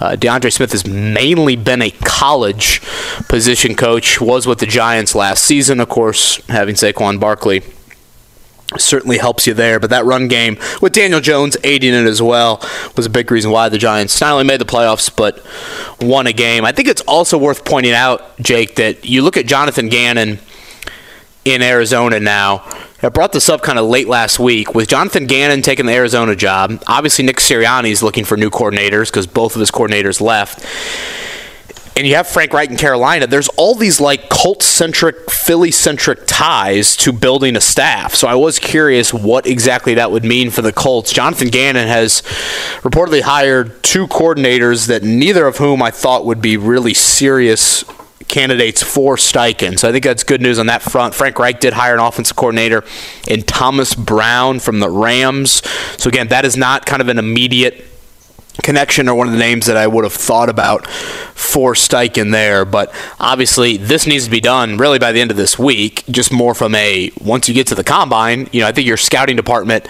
Uh, 0.01 0.17
DeAndre 0.17 0.53
Smith 0.53 0.73
has 0.73 0.87
mainly 0.87 1.57
been 1.57 1.83
a 1.83 1.91
college 1.91 2.81
position 3.29 3.75
coach. 3.75 4.21
Was 4.21 4.47
with 4.47 4.59
the 4.61 4.67
Giants 4.67 5.15
last 5.15 5.45
season, 5.45 5.81
of 5.81 5.89
course, 5.89 6.37
having 6.47 6.75
Saquon 6.75 7.19
Barkley 7.19 7.63
certainly 8.77 9.17
helps 9.19 9.47
you 9.47 9.55
there. 9.55 9.81
But 9.81 9.91
that 9.91 10.05
run 10.05 10.29
game 10.29 10.59
with 10.83 10.93
Daniel 10.93 11.21
Jones 11.21 11.57
aiding 11.65 11.95
it 11.95 12.07
as 12.07 12.21
well 12.21 12.63
was 12.97 13.07
a 13.07 13.11
big 13.11 13.31
reason 13.31 13.51
why 13.51 13.69
the 13.69 13.79
Giants 13.79 14.21
not 14.21 14.33
only 14.33 14.45
made 14.45 14.61
the 14.61 14.67
playoffs 14.67 15.15
but 15.15 15.45
won 16.01 16.27
a 16.27 16.33
game. 16.33 16.65
I 16.65 16.73
think 16.73 16.89
it's 16.89 17.01
also 17.03 17.39
worth 17.39 17.65
pointing 17.65 17.93
out, 17.93 18.39
Jake, 18.39 18.77
that 18.77 19.05
you 19.05 19.23
look 19.23 19.37
at 19.37 19.47
Jonathan 19.47 19.89
Gannon 19.89 20.39
in 21.49 21.63
Arizona 21.63 22.21
now. 22.21 22.65
I 23.03 23.09
brought 23.11 23.33
this 23.33 23.49
up 23.49 23.63
kind 23.63 23.79
of 23.79 23.87
late 23.87 24.09
last 24.09 24.39
week 24.39 24.75
with 24.75 24.89
Jonathan 24.89 25.27
Gannon 25.27 25.63
taking 25.63 25.87
the 25.87 25.93
Arizona 25.93 26.35
job. 26.35 26.83
Obviously, 26.87 27.25
Nick 27.25 27.37
Sirianni 27.37 27.91
is 27.91 28.03
looking 28.03 28.25
for 28.25 28.37
new 28.37 28.51
coordinators 28.51 29.07
because 29.07 29.27
both 29.27 29.55
of 29.55 29.61
his 29.61 29.71
coordinators 29.71 30.21
left. 30.21 30.65
And 31.97 32.07
you 32.07 32.15
have 32.15 32.29
Frank 32.29 32.53
Reich 32.53 32.71
in 32.71 32.77
Carolina. 32.77 33.27
There's 33.27 33.49
all 33.51 33.75
these 33.75 34.01
like 34.01 34.29
cult 34.29 34.63
centric, 34.63 35.31
Philly 35.31 35.73
centric 35.73 36.21
ties 36.27 36.97
to 36.99 37.13
building 37.13 37.57
a 37.57 37.61
staff. 37.61 38.15
So 38.15 38.29
I 38.29 38.37
was 38.37 38.59
curious 38.61 39.13
what 39.13 39.47
exactly 39.47 39.95
that 39.95 40.13
would 40.13 40.25
mean 40.25 40.51
for 40.51 40.63
the 40.63 40.73
Colts. 40.73 41.13
Jonathan 41.13 41.49
Gannon 41.49 41.89
has 41.89 42.23
reportedly 42.83 43.23
hired 43.23 43.83
two 43.83 44.07
coordinators 44.07 44.87
that 44.87 45.03
neither 45.03 45.47
of 45.47 45.57
whom 45.57 45.83
I 45.83 45.91
thought 45.91 46.25
would 46.25 46.41
be 46.41 46.57
really 46.57 46.95
serious 46.95 47.85
candidates 48.27 48.83
for 48.83 49.17
Steichen. 49.17 49.79
So 49.79 49.89
I 49.89 49.93
think 49.93 50.05
that's 50.05 50.25
good 50.25 50.43
news 50.43 50.59
on 50.59 50.67
that 50.67 50.83
front. 50.83 51.15
Frank 51.15 51.39
Reich 51.39 51.61
did 51.61 51.73
hire 51.73 51.95
an 51.95 52.01
offensive 52.01 52.37
coordinator 52.37 52.85
in 53.29 53.43
Thomas 53.43 53.95
Brown 53.95 54.59
from 54.59 54.81
the 54.81 54.91
Rams. 54.91 55.63
So 55.99 56.09
again, 56.09 56.29
that 56.29 56.45
is 56.45 56.57
not 56.57 56.85
kind 56.85 57.01
of 57.01 57.09
an 57.09 57.19
immediate 57.19 57.85
connection 58.63 59.09
or 59.09 59.15
one 59.15 59.27
of 59.27 59.33
the 59.33 59.39
names 59.39 59.67
that 59.67 59.77
I 59.77 59.87
would 59.87 60.05
have 60.05 60.13
thought 60.13 60.49
about 60.49 60.87
for 60.89 61.75
Steichen 61.75 62.33
there. 62.33 62.65
But 62.65 62.93
obviously, 63.19 63.77
this 63.77 64.07
needs 64.07 64.25
to 64.25 64.31
be 64.31 64.41
done 64.41 64.77
really 64.77 64.99
by 64.99 65.13
the 65.13 65.21
end 65.21 65.31
of 65.31 65.37
this 65.37 65.59
week. 65.59 66.05
Just 66.11 66.33
more 66.33 66.55
from 66.55 66.75
a 66.75 67.11
once 67.21 67.49
you 67.49 67.55
get 67.55 67.67
to 67.69 67.75
the 67.75 67.85
combine, 67.85 68.49
you 68.53 68.61
know, 68.61 68.67
I 68.67 68.73
think 68.73 68.87
your 68.87 68.97
scouting 68.97 69.37
department 69.37 69.87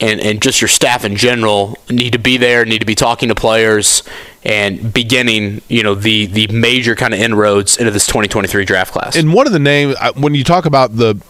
and, 0.00 0.20
and 0.20 0.42
just 0.42 0.60
your 0.60 0.68
staff 0.68 1.04
in 1.04 1.16
general 1.16 1.78
need 1.88 2.12
to 2.12 2.18
be 2.18 2.36
there, 2.36 2.64
need 2.64 2.80
to 2.80 2.86
be 2.86 2.94
talking 2.94 3.28
to 3.28 3.34
players 3.34 4.02
and 4.42 4.92
beginning, 4.92 5.60
you 5.68 5.82
know, 5.82 5.94
the 5.94 6.26
the 6.26 6.46
major 6.48 6.94
kind 6.94 7.12
of 7.12 7.20
inroads 7.20 7.76
into 7.76 7.90
this 7.90 8.06
2023 8.06 8.64
draft 8.64 8.92
class. 8.92 9.16
And 9.16 9.32
one 9.34 9.46
of 9.46 9.52
the 9.52 9.58
names 9.58 9.96
when 10.16 10.34
you 10.34 10.44
talk 10.44 10.66
about 10.66 10.96
the 10.96 11.22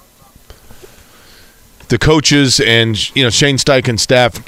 the 1.88 1.98
coaches 1.98 2.60
and 2.60 3.14
you 3.16 3.22
know 3.22 3.30
Shane 3.30 3.56
Steichen 3.56 3.98
staff, 3.98 4.38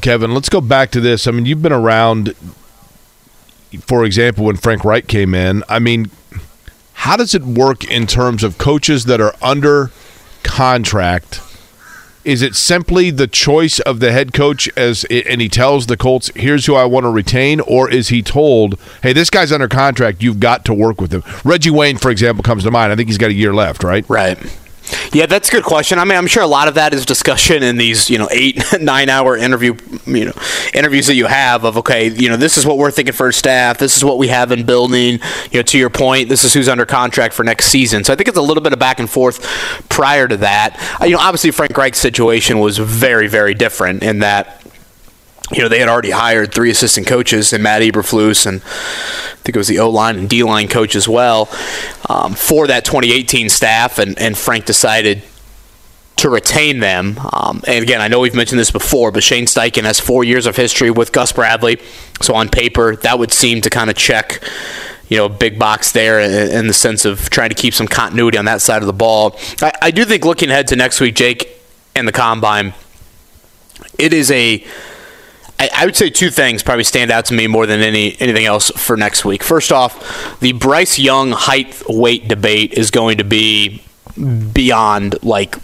Kevin, 0.00 0.34
let's 0.34 0.48
go 0.48 0.60
back 0.60 0.90
to 0.92 1.00
this. 1.00 1.26
I 1.26 1.30
mean, 1.30 1.46
you've 1.46 1.62
been 1.62 1.72
around, 1.72 2.34
for 3.80 4.04
example, 4.04 4.44
when 4.44 4.56
Frank 4.56 4.84
Reich 4.84 5.06
came 5.06 5.34
in. 5.34 5.62
I 5.68 5.78
mean, 5.78 6.10
how 6.94 7.16
does 7.16 7.34
it 7.34 7.42
work 7.42 7.84
in 7.90 8.06
terms 8.06 8.44
of 8.44 8.58
coaches 8.58 9.06
that 9.06 9.20
are 9.20 9.34
under 9.42 9.90
contract? 10.42 11.40
Is 12.22 12.42
it 12.42 12.54
simply 12.54 13.10
the 13.10 13.26
choice 13.26 13.80
of 13.80 14.00
the 14.00 14.12
head 14.12 14.34
coach 14.34 14.68
as 14.76 15.04
and 15.04 15.40
he 15.40 15.48
tells 15.48 15.86
the 15.86 15.96
Colts, 15.96 16.30
"Here's 16.36 16.66
who 16.66 16.74
I 16.74 16.84
want 16.84 17.04
to 17.04 17.10
retain," 17.10 17.60
or 17.60 17.90
is 17.90 18.08
he 18.08 18.20
told, 18.20 18.78
"Hey, 19.02 19.14
this 19.14 19.30
guy's 19.30 19.50
under 19.50 19.68
contract. 19.68 20.22
You've 20.22 20.38
got 20.38 20.66
to 20.66 20.74
work 20.74 21.00
with 21.00 21.12
him." 21.12 21.22
Reggie 21.44 21.70
Wayne, 21.70 21.96
for 21.96 22.10
example, 22.10 22.42
comes 22.42 22.64
to 22.64 22.70
mind. 22.70 22.92
I 22.92 22.96
think 22.96 23.08
he's 23.08 23.16
got 23.16 23.30
a 23.30 23.34
year 23.34 23.54
left, 23.54 23.82
right? 23.82 24.04
Right. 24.06 24.36
Yeah, 25.12 25.26
that's 25.26 25.48
a 25.48 25.52
good 25.52 25.64
question. 25.64 25.98
I 25.98 26.04
mean, 26.04 26.16
I'm 26.16 26.26
sure 26.26 26.42
a 26.42 26.46
lot 26.46 26.68
of 26.68 26.74
that 26.74 26.94
is 26.94 27.04
discussion 27.04 27.62
in 27.62 27.76
these, 27.76 28.08
you 28.08 28.18
know, 28.18 28.28
eight, 28.30 28.62
nine 28.80 29.08
hour 29.08 29.36
interview, 29.36 29.74
you 30.06 30.26
know, 30.26 30.32
interviews 30.74 31.06
that 31.06 31.14
you 31.14 31.26
have 31.26 31.64
of, 31.64 31.76
okay, 31.78 32.08
you 32.08 32.28
know, 32.28 32.36
this 32.36 32.56
is 32.58 32.66
what 32.66 32.78
we're 32.78 32.90
thinking 32.90 33.14
for 33.14 33.30
staff. 33.32 33.78
This 33.78 33.96
is 33.96 34.04
what 34.04 34.18
we 34.18 34.28
have 34.28 34.52
in 34.52 34.64
building. 34.64 35.20
You 35.50 35.58
know, 35.58 35.62
to 35.62 35.78
your 35.78 35.90
point, 35.90 36.28
this 36.28 36.44
is 36.44 36.54
who's 36.54 36.68
under 36.68 36.86
contract 36.86 37.34
for 37.34 37.44
next 37.44 37.66
season. 37.66 38.04
So 38.04 38.12
I 38.12 38.16
think 38.16 38.28
it's 38.28 38.38
a 38.38 38.42
little 38.42 38.62
bit 38.62 38.72
of 38.72 38.78
back 38.78 39.00
and 39.00 39.08
forth 39.08 39.42
prior 39.88 40.28
to 40.28 40.36
that. 40.38 40.80
You 41.02 41.10
know, 41.10 41.18
obviously 41.18 41.50
Frank 41.50 41.76
Reich's 41.76 41.98
situation 41.98 42.58
was 42.58 42.78
very, 42.78 43.28
very 43.28 43.54
different 43.54 44.02
in 44.02 44.20
that 44.20 44.59
you 45.52 45.62
know, 45.62 45.68
they 45.68 45.80
had 45.80 45.88
already 45.88 46.10
hired 46.10 46.54
three 46.54 46.70
assistant 46.70 47.06
coaches 47.06 47.52
and 47.52 47.62
Matt 47.62 47.82
Eberflus 47.82 48.46
and 48.46 48.62
I 48.62 49.42
think 49.42 49.56
it 49.56 49.58
was 49.58 49.68
the 49.68 49.78
O 49.78 49.88
line 49.88 50.18
and 50.18 50.28
D 50.28 50.42
line 50.42 50.68
coach 50.68 50.94
as 50.94 51.08
well 51.08 51.48
um, 52.08 52.34
for 52.34 52.66
that 52.66 52.84
2018 52.84 53.48
staff, 53.48 53.98
and, 53.98 54.18
and 54.18 54.36
Frank 54.36 54.66
decided 54.66 55.22
to 56.16 56.28
retain 56.28 56.80
them. 56.80 57.18
Um, 57.32 57.62
and 57.66 57.82
again, 57.82 58.02
I 58.02 58.08
know 58.08 58.20
we've 58.20 58.34
mentioned 58.34 58.58
this 58.58 58.70
before, 58.70 59.10
but 59.10 59.22
Shane 59.22 59.46
Steichen 59.46 59.84
has 59.84 59.98
four 59.98 60.24
years 60.24 60.44
of 60.44 60.56
history 60.56 60.90
with 60.90 61.12
Gus 61.12 61.32
Bradley, 61.32 61.80
so 62.20 62.34
on 62.34 62.50
paper 62.50 62.96
that 62.96 63.18
would 63.18 63.32
seem 63.32 63.62
to 63.62 63.70
kind 63.70 63.88
of 63.88 63.96
check. 63.96 64.42
You 65.08 65.16
know, 65.16 65.24
a 65.24 65.30
big 65.30 65.58
box 65.58 65.90
there 65.90 66.20
in, 66.20 66.52
in, 66.52 66.66
the 66.68 66.72
sense 66.72 67.04
of 67.04 67.30
trying 67.30 67.48
to 67.48 67.56
keep 67.56 67.74
some 67.74 67.88
continuity 67.88 68.38
on 68.38 68.44
that 68.44 68.60
side 68.60 68.80
of 68.80 68.86
the 68.86 68.92
ball. 68.92 69.36
I, 69.60 69.72
I 69.82 69.90
do 69.90 70.04
think 70.04 70.24
looking 70.24 70.50
ahead 70.50 70.68
to 70.68 70.76
next 70.76 71.00
week, 71.00 71.16
Jake, 71.16 71.48
and 71.96 72.06
the 72.06 72.12
combine, 72.12 72.74
it 73.98 74.12
is 74.12 74.30
a 74.30 74.64
I, 75.60 75.84
would 75.84 75.96
say 75.96 76.08
two 76.08 76.30
things 76.30 76.62
probably 76.62 76.84
stand 76.84 77.10
out 77.10 77.26
to 77.26 77.34
me 77.34 77.46
more 77.46 77.66
than 77.66 77.80
any 77.80 78.16
anything 78.20 78.46
else 78.46 78.70
for 78.70 78.96
next 78.96 79.24
week. 79.24 79.42
First 79.42 79.72
off, 79.72 80.40
the 80.40 80.52
Bryce 80.52 80.98
Young 80.98 81.32
height 81.32 81.82
weight 81.88 82.28
debate 82.28 82.72
is 82.74 82.90
going 82.90 83.18
to 83.18 83.24
be 83.24 83.82
beyond 84.52 85.22
like 85.22 85.56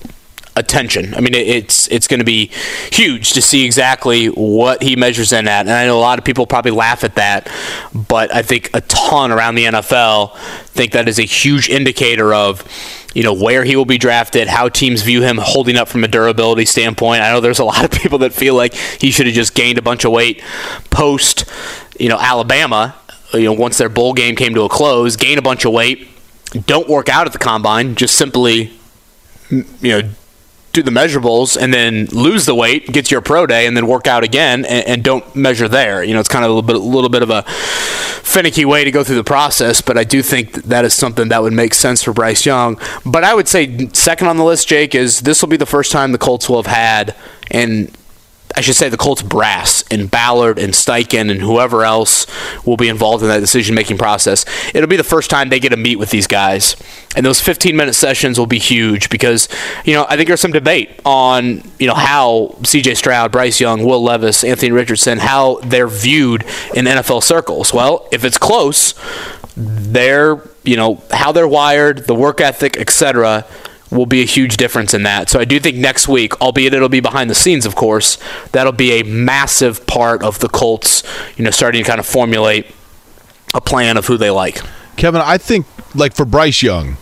attention. 0.56 1.14
I 1.14 1.20
mean, 1.20 1.34
it's 1.34 1.86
it's 1.88 2.08
going 2.08 2.20
to 2.20 2.24
be 2.24 2.50
huge 2.90 3.34
to 3.34 3.42
see 3.42 3.64
exactly 3.64 4.26
what 4.28 4.82
he 4.82 4.96
measures 4.96 5.32
in 5.32 5.46
at. 5.46 5.60
And 5.60 5.70
I 5.70 5.84
know 5.84 5.98
a 5.98 6.00
lot 6.00 6.18
of 6.18 6.24
people 6.24 6.46
probably 6.46 6.72
laugh 6.72 7.04
at 7.04 7.14
that, 7.16 7.48
but 7.94 8.34
I 8.34 8.42
think 8.42 8.70
a 8.74 8.80
ton 8.82 9.30
around 9.30 9.54
the 9.54 9.66
NFL 9.66 10.36
think 10.36 10.92
that 10.92 11.08
is 11.08 11.18
a 11.18 11.24
huge 11.24 11.68
indicator 11.68 12.34
of 12.34 12.64
you 13.14 13.22
know 13.22 13.32
where 13.32 13.64
he 13.64 13.76
will 13.76 13.84
be 13.84 13.98
drafted, 13.98 14.48
how 14.48 14.68
teams 14.68 15.02
view 15.02 15.22
him 15.22 15.38
holding 15.40 15.76
up 15.76 15.88
from 15.88 16.04
a 16.04 16.08
durability 16.08 16.64
standpoint. 16.64 17.22
I 17.22 17.32
know 17.32 17.40
there's 17.40 17.58
a 17.58 17.64
lot 17.64 17.84
of 17.84 17.90
people 17.90 18.18
that 18.18 18.32
feel 18.32 18.54
like 18.54 18.74
he 18.74 19.10
should 19.10 19.26
have 19.26 19.34
just 19.34 19.54
gained 19.54 19.78
a 19.78 19.82
bunch 19.82 20.04
of 20.04 20.12
weight 20.12 20.42
post, 20.90 21.44
you 21.98 22.08
know, 22.08 22.18
Alabama. 22.18 22.94
You 23.32 23.44
know, 23.44 23.52
once 23.54 23.76
their 23.76 23.88
bowl 23.88 24.14
game 24.14 24.36
came 24.36 24.54
to 24.54 24.62
a 24.62 24.68
close, 24.68 25.16
gain 25.16 25.36
a 25.36 25.42
bunch 25.42 25.64
of 25.64 25.72
weight, 25.72 26.08
don't 26.66 26.88
work 26.88 27.08
out 27.08 27.26
at 27.26 27.32
the 27.32 27.38
combine, 27.38 27.96
just 27.96 28.14
simply, 28.16 28.72
you 29.50 29.64
know, 29.82 30.02
do 30.76 30.82
the 30.82 30.90
measurables 30.90 31.60
and 31.60 31.72
then 31.72 32.06
lose 32.06 32.46
the 32.46 32.54
weight, 32.54 32.86
get 32.86 33.06
to 33.06 33.14
your 33.14 33.22
pro 33.22 33.46
day, 33.46 33.66
and 33.66 33.76
then 33.76 33.86
work 33.86 34.06
out 34.06 34.22
again 34.22 34.64
and, 34.64 34.86
and, 34.86 35.02
don't 35.02 35.36
measure 35.36 35.68
there. 35.68 36.02
You 36.02 36.14
know, 36.14 36.20
it's 36.20 36.28
kind 36.28 36.44
of 36.44 36.50
a 36.50 36.54
little 36.54 36.66
bit, 36.66 36.76
a 36.76 36.78
little 36.78 37.10
bit 37.10 37.22
of 37.22 37.30
a 37.30 37.42
finicky 37.42 38.64
way 38.64 38.84
to 38.84 38.90
go 38.90 39.04
through 39.04 39.16
the 39.16 39.24
process, 39.24 39.80
but 39.80 39.96
I 39.96 40.04
do 40.04 40.22
think 40.22 40.52
that, 40.52 40.64
that 40.64 40.84
is 40.84 40.94
something 40.94 41.28
that 41.28 41.42
would 41.42 41.52
make 41.52 41.74
sense 41.74 42.02
for 42.02 42.12
Bryce 42.12 42.44
Young. 42.44 42.78
But 43.04 43.24
I 43.24 43.34
would 43.34 43.48
say 43.48 43.88
second 43.92 44.28
on 44.28 44.36
the 44.36 44.44
list, 44.44 44.68
Jake, 44.68 44.94
is 44.94 45.20
this 45.20 45.42
will 45.42 45.48
be 45.48 45.56
the 45.56 45.66
first 45.66 45.92
time 45.92 46.12
the 46.12 46.18
Colts 46.18 46.48
will 46.48 46.62
have 46.62 46.72
had 46.72 47.14
and 47.50 47.96
I 48.56 48.62
should 48.62 48.74
say 48.74 48.88
the 48.88 48.96
Colts 48.96 49.20
brass 49.20 49.84
and 49.90 50.10
Ballard 50.10 50.58
and 50.58 50.72
Steichen 50.72 51.30
and 51.30 51.42
whoever 51.42 51.84
else 51.84 52.26
will 52.64 52.78
be 52.78 52.88
involved 52.88 53.22
in 53.22 53.28
that 53.28 53.40
decision 53.40 53.74
making 53.74 53.98
process. 53.98 54.46
It'll 54.74 54.88
be 54.88 54.96
the 54.96 55.04
first 55.04 55.28
time 55.28 55.50
they 55.50 55.60
get 55.60 55.68
to 55.70 55.76
meet 55.76 55.96
with 55.96 56.08
these 56.10 56.26
guys. 56.26 56.74
And 57.14 57.26
those 57.26 57.38
15 57.40 57.76
minute 57.76 57.94
sessions 57.94 58.38
will 58.38 58.46
be 58.46 58.58
huge 58.58 59.10
because, 59.10 59.50
you 59.84 59.92
know, 59.92 60.06
I 60.08 60.16
think 60.16 60.28
there's 60.28 60.40
some 60.40 60.52
debate 60.52 61.00
on, 61.04 61.70
you 61.78 61.86
know, 61.86 61.94
how 61.94 62.56
CJ 62.62 62.96
Stroud, 62.96 63.30
Bryce 63.30 63.60
Young, 63.60 63.84
Will 63.84 64.02
Levis, 64.02 64.42
Anthony 64.42 64.72
Richardson, 64.72 65.18
how 65.18 65.60
they're 65.60 65.86
viewed 65.86 66.42
in 66.74 66.86
NFL 66.86 67.22
circles. 67.22 67.74
Well, 67.74 68.08
if 68.10 68.24
it's 68.24 68.38
close, 68.38 68.94
they're, 69.54 70.40
you 70.64 70.76
know, 70.76 71.02
how 71.10 71.30
they're 71.32 71.48
wired, 71.48 72.06
the 72.06 72.14
work 72.14 72.40
ethic, 72.40 72.78
etc 72.78 73.46
will 73.90 74.06
be 74.06 74.22
a 74.22 74.24
huge 74.24 74.56
difference 74.56 74.94
in 74.94 75.02
that. 75.04 75.30
So 75.30 75.38
I 75.38 75.44
do 75.44 75.60
think 75.60 75.76
next 75.76 76.08
week, 76.08 76.40
albeit 76.40 76.74
it'll 76.74 76.88
be 76.88 77.00
behind 77.00 77.30
the 77.30 77.34
scenes, 77.34 77.66
of 77.66 77.74
course, 77.74 78.18
that'll 78.52 78.72
be 78.72 79.00
a 79.00 79.04
massive 79.04 79.86
part 79.86 80.22
of 80.22 80.40
the 80.40 80.48
Colts, 80.48 81.02
you 81.36 81.44
know, 81.44 81.50
starting 81.50 81.82
to 81.82 81.88
kind 81.88 82.00
of 82.00 82.06
formulate 82.06 82.66
a 83.54 83.60
plan 83.60 83.96
of 83.96 84.06
who 84.06 84.16
they 84.16 84.30
like. 84.30 84.60
Kevin, 84.96 85.20
I 85.24 85.38
think 85.38 85.66
like 85.94 86.14
for 86.14 86.24
Bryce 86.24 86.62
Young, 86.62 86.96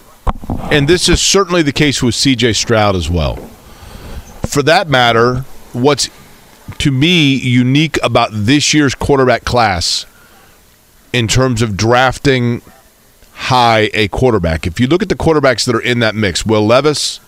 and 0.71 0.89
this 0.89 1.09
is 1.09 1.21
certainly 1.21 1.63
the 1.63 1.73
case 1.73 2.03
with 2.03 2.15
CJ 2.15 2.57
Stroud 2.57 2.97
as 2.97 3.09
well. 3.09 3.37
For 4.47 4.63
that 4.63 4.89
matter, 4.89 5.45
what's 5.73 6.11
to 6.79 6.91
me 6.91 7.35
unique 7.37 7.99
about 8.03 8.31
this 8.33 8.75
year's 8.75 8.95
quarterback 8.95 9.45
class 9.45 10.07
in 11.13 11.29
terms 11.29 11.63
of 11.63 11.77
drafting 11.77 12.63
high 13.45 13.91
a 13.93 14.09
quarterback. 14.09 14.67
If 14.67 14.81
you 14.81 14.87
look 14.87 15.03
at 15.03 15.09
the 15.09 15.15
quarterbacks 15.15 15.67
that 15.67 15.75
are 15.75 15.81
in 15.81 15.99
that 16.01 16.15
mix, 16.15 16.47
Will 16.47 16.67
Levis, 16.67 17.21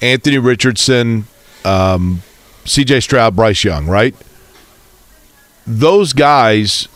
Anthony 0.00 0.38
Richardson, 0.38 1.26
um, 1.64 2.22
C.J. 2.64 3.00
Stroud, 3.00 3.34
Bryce 3.34 3.64
Young, 3.64 3.86
right? 3.86 4.14
Those 5.66 6.12
guys, 6.12 6.86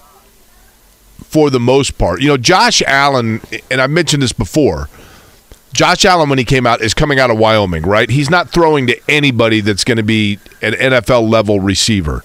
for 1.24 1.50
the 1.50 1.60
most 1.60 1.98
part, 1.98 2.20
you 2.20 2.28
know, 2.28 2.36
Josh 2.36 2.82
Allen, 2.82 3.40
and 3.70 3.80
I 3.80 3.86
mentioned 3.88 4.22
this 4.22 4.32
before. 4.32 4.88
Josh 5.72 6.04
Allen, 6.04 6.30
when 6.30 6.38
he 6.38 6.44
came 6.44 6.66
out, 6.66 6.80
is 6.80 6.94
coming 6.94 7.18
out 7.18 7.30
of 7.30 7.38
Wyoming, 7.38 7.82
right? 7.82 8.08
He's 8.08 8.30
not 8.30 8.50
throwing 8.50 8.86
to 8.86 8.98
anybody 9.08 9.60
that's 9.60 9.84
going 9.84 9.98
to 9.98 10.02
be 10.02 10.38
an 10.62 10.72
NFL 10.72 11.28
level 11.28 11.60
receiver 11.60 12.24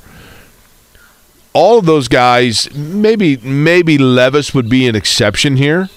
all 1.54 1.80
of 1.80 1.86
those 1.86 2.08
guys, 2.08 2.74
maybe 2.74 3.38
maybe 3.38 3.98
Levis 3.98 4.54
would 4.54 4.70
be 4.70 4.88
an 4.88 4.96
exception 4.96 5.58
here, 5.58 5.90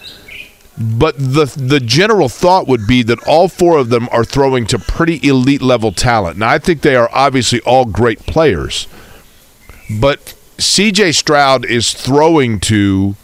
but 0.78 1.16
the 1.16 1.44
the 1.56 1.80
general 1.80 2.28
thought 2.28 2.66
would 2.66 2.86
be 2.86 3.02
that 3.04 3.22
all 3.26 3.48
four 3.48 3.78
of 3.78 3.88
them 3.88 4.08
are 4.10 4.24
throwing 4.24 4.66
to 4.66 4.78
pretty 4.78 5.20
elite 5.26 5.62
level 5.62 5.92
talent. 5.92 6.38
Now 6.38 6.48
I 6.48 6.58
think 6.58 6.80
they 6.80 6.96
are 6.96 7.08
obviously 7.12 7.60
all 7.60 7.84
great 7.84 8.20
players, 8.20 8.88
but 10.00 10.34
C.J. 10.58 11.12
Stroud 11.12 11.64
is 11.64 11.92
throwing 11.92 12.60
to. 12.60 13.16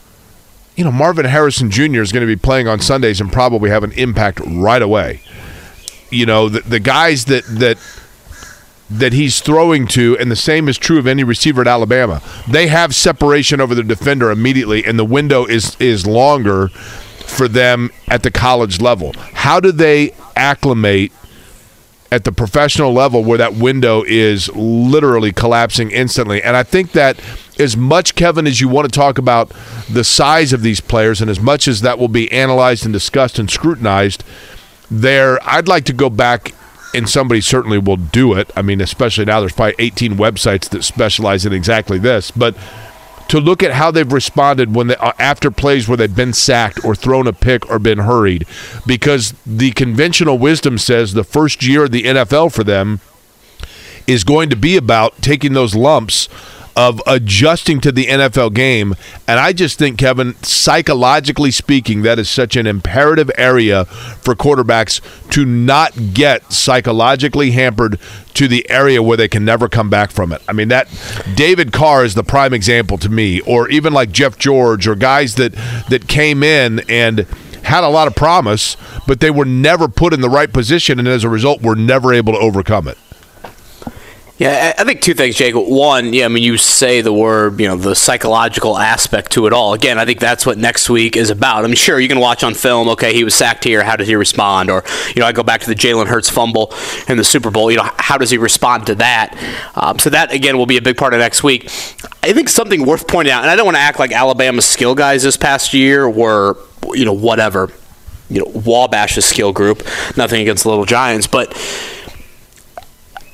You 0.76 0.85
know, 0.85 0.93
Marvin 0.93 1.26
Harrison 1.26 1.70
Jr. 1.70 2.01
is 2.01 2.11
going 2.11 2.26
to 2.26 2.26
be 2.26 2.41
playing 2.41 2.66
on 2.66 2.81
Sundays 2.81 3.20
and 3.20 3.31
probably 3.31 3.68
have 3.68 3.85
an 3.85 3.93
impact 3.93 4.41
right 4.47 4.81
away. 4.81 5.20
You 6.09 6.24
know, 6.24 6.49
the, 6.49 6.61
the 6.61 6.81
guys 6.81 7.26
that 7.26 7.45
that 7.59 7.76
that 8.91 9.12
he's 9.12 9.41
throwing 9.41 9.86
to, 9.86 10.16
and 10.18 10.30
the 10.30 10.36
same 10.36 10.68
is 10.68 10.76
true 10.76 10.99
of 10.99 11.07
any 11.07 11.22
receiver 11.22 11.61
at 11.61 11.68
Alabama. 11.68 12.20
They 12.49 12.66
have 12.66 12.95
separation 12.95 13.61
over 13.61 13.74
the 13.74 13.84
defender 13.84 14.30
immediately, 14.30 14.84
and 14.84 14.99
the 14.99 15.05
window 15.05 15.47
is 15.47 15.76
is 15.78 16.07
longer 16.07 16.68
for 16.68 17.47
them 17.47 17.91
at 18.09 18.24
the 18.24 18.30
college 18.30 18.80
level. 18.80 19.12
How 19.32 19.61
do 19.61 19.70
they 19.70 20.12
acclimate 20.34 21.12
at 22.11 22.24
the 22.24 22.32
professional 22.32 22.93
level 22.93 23.22
where 23.22 23.38
that 23.38 23.55
window 23.55 24.03
is 24.05 24.49
literally 24.57 25.32
collapsing 25.32 25.93
instantly? 25.93 26.43
And 26.43 26.57
I 26.57 26.64
think 26.64 26.91
that 26.93 27.20
as 27.61 27.76
much, 27.76 28.16
Kevin, 28.16 28.49
as 28.49 28.61
you 28.61 28.68
want 28.68 28.93
to 28.93 28.99
talk 28.99 29.18
about 29.18 29.53
the 29.88 30.03
size 30.03 30.53
of 30.53 30.62
these 30.62 30.80
players, 30.80 31.20
and 31.20 31.30
as 31.30 31.38
much 31.38 31.68
as 31.68 31.82
that 31.82 31.99
will 31.99 32.09
be 32.09 32.30
analyzed 32.32 32.84
and 32.84 32.93
discussed 32.93 33.38
and 33.38 33.49
scrutinized, 33.49 34.24
there, 34.91 35.38
I'd 35.49 35.68
like 35.68 35.84
to 35.84 35.93
go 35.93 36.11
back 36.11 36.53
and 36.95 37.09
somebody 37.09 37.41
certainly 37.41 37.78
will 37.78 37.97
do 37.97 38.34
it. 38.34 38.51
I 38.57 38.62
mean, 38.62 38.80
especially 38.80 39.24
now 39.24 39.41
there's 39.41 39.53
probably 39.53 39.76
18 39.78 40.14
websites 40.14 40.68
that 40.70 40.82
specialize 40.82 41.47
in 41.47 41.53
exactly 41.53 41.99
this. 41.99 42.30
But 42.30 42.57
to 43.28 43.38
look 43.38 43.62
at 43.62 43.70
how 43.72 43.93
they've 43.93 44.12
responded 44.12 44.74
when 44.74 44.88
they 44.88 44.97
uh, 44.97 45.12
after 45.18 45.53
plays 45.53 45.86
where 45.86 45.97
they've 45.97 46.14
been 46.14 46.32
sacked 46.32 46.84
or 46.84 46.97
thrown 46.97 47.28
a 47.28 47.32
pick 47.32 47.68
or 47.70 47.78
been 47.78 47.99
hurried, 47.99 48.45
because 48.86 49.34
the 49.47 49.70
conventional 49.70 50.36
wisdom 50.36 50.78
says 50.78 51.12
the 51.12 51.24
first 51.24 51.64
year 51.64 51.84
of 51.84 51.93
the 51.93 52.03
NFL 52.03 52.53
for 52.53 52.64
them 52.64 53.01
is 54.07 54.24
going 54.24 54.51
to 54.51 54.57
be 54.57 54.76
about 54.76 55.16
taking 55.22 55.53
those 55.53 55.76
lumps 55.76 56.28
of 56.81 57.03
adjusting 57.07 57.78
to 57.78 57.93
the 57.93 58.07
NFL 58.07 58.55
game. 58.55 58.95
And 59.28 59.39
I 59.39 59.53
just 59.53 59.78
think, 59.78 59.99
Kevin, 59.99 60.35
psychologically 60.43 61.51
speaking, 61.51 62.01
that 62.03 62.18
is 62.18 62.31
such 62.31 62.57
an 62.57 62.66
imperative 62.66 63.31
area 63.37 63.85
for 63.85 64.35
quarterbacks 64.35 65.03
to 65.33 65.45
not 65.45 66.14
get 66.14 66.51
psychologically 66.51 67.51
hampered 67.51 68.01
to 68.33 68.49
the 68.49 68.68
area 68.70 69.03
where 69.03 69.18
they 69.18 69.28
can 69.28 69.45
never 69.45 69.68
come 69.68 69.91
back 69.91 70.11
from 70.11 70.33
it. 70.33 70.41
I 70.49 70.55
mean, 70.55 70.68
that 70.68 70.89
David 71.35 71.70
Carr 71.70 72.03
is 72.03 72.14
the 72.14 72.24
prime 72.24 72.55
example 72.55 72.97
to 72.97 73.11
me, 73.11 73.41
or 73.43 73.68
even 73.68 73.93
like 73.93 74.11
Jeff 74.11 74.39
George, 74.39 74.89
or 74.89 74.95
guys 74.95 75.35
that 75.35 75.53
that 75.91 76.09
came 76.09 76.43
in 76.43 76.81
and 76.89 77.26
had 77.62 77.85
a 77.85 77.89
lot 77.89 78.09
of 78.09 78.16
promise, 78.16 78.78
but 79.07 79.20
they 79.20 79.31
were 79.31 79.45
never 79.45 79.87
put 79.87 80.14
in 80.14 80.22
the 80.22 80.31
right 80.31 80.51
position, 80.51 80.99
and 80.99 81.07
as 81.07 81.24
a 81.24 81.28
result, 81.28 81.61
were 81.61 81.76
never 81.76 82.14
able 82.14 82.33
to 82.33 82.39
overcome 82.39 82.89
it. 82.89 82.97
Yeah, 84.41 84.72
I 84.78 84.84
think 84.84 85.03
two 85.03 85.12
things, 85.12 85.36
Jake. 85.36 85.55
One, 85.55 86.14
yeah, 86.14 86.24
I 86.24 86.28
mean, 86.28 86.43
you 86.43 86.57
say 86.57 87.03
the 87.03 87.12
word, 87.12 87.61
you 87.61 87.68
know, 87.68 87.76
the 87.76 87.95
psychological 87.95 88.78
aspect 88.78 89.32
to 89.32 89.47
it 89.47 89.53
all. 89.53 89.74
Again, 89.74 89.99
I 89.99 90.07
think 90.07 90.18
that's 90.18 90.47
what 90.47 90.57
next 90.57 90.88
week 90.88 91.14
is 91.14 91.28
about. 91.28 91.62
I 91.62 91.66
mean, 91.66 91.76
sure, 91.76 92.01
you 92.01 92.09
can 92.09 92.18
watch 92.18 92.43
on 92.43 92.55
film, 92.55 92.88
okay, 92.88 93.12
he 93.12 93.22
was 93.22 93.34
sacked 93.34 93.64
here. 93.64 93.84
How 93.84 93.97
did 93.97 94.07
he 94.07 94.14
respond? 94.14 94.70
Or, 94.70 94.82
you 95.14 95.20
know, 95.20 95.26
I 95.26 95.32
go 95.32 95.43
back 95.43 95.61
to 95.61 95.66
the 95.66 95.74
Jalen 95.74 96.07
Hurts 96.07 96.30
fumble 96.30 96.72
in 97.07 97.18
the 97.18 97.22
Super 97.22 97.51
Bowl. 97.51 97.70
You 97.70 97.76
know, 97.76 97.91
how 97.99 98.16
does 98.16 98.30
he 98.30 98.38
respond 98.38 98.86
to 98.86 98.95
that? 98.95 99.36
Um, 99.74 99.99
so 99.99 100.09
that, 100.09 100.32
again, 100.32 100.57
will 100.57 100.64
be 100.64 100.78
a 100.78 100.82
big 100.82 100.97
part 100.97 101.12
of 101.12 101.20
next 101.20 101.43
week. 101.43 101.64
I 102.22 102.32
think 102.32 102.49
something 102.49 102.86
worth 102.86 103.07
pointing 103.07 103.34
out, 103.34 103.43
and 103.43 103.51
I 103.51 103.57
don't 103.57 103.66
want 103.66 103.76
to 103.76 103.82
act 103.82 103.99
like 103.99 104.11
Alabama's 104.11 104.64
skill 104.64 104.95
guys 104.95 105.22
this 105.22 105.36
past 105.36 105.74
year 105.74 106.09
were, 106.09 106.57
you 106.95 107.05
know, 107.05 107.12
whatever, 107.12 107.70
you 108.30 108.38
know, 108.38 108.47
Wabash's 108.47 109.26
skill 109.26 109.53
group. 109.53 109.86
Nothing 110.16 110.41
against 110.41 110.62
the 110.62 110.70
Little 110.70 110.86
Giants, 110.86 111.26
but 111.26 111.53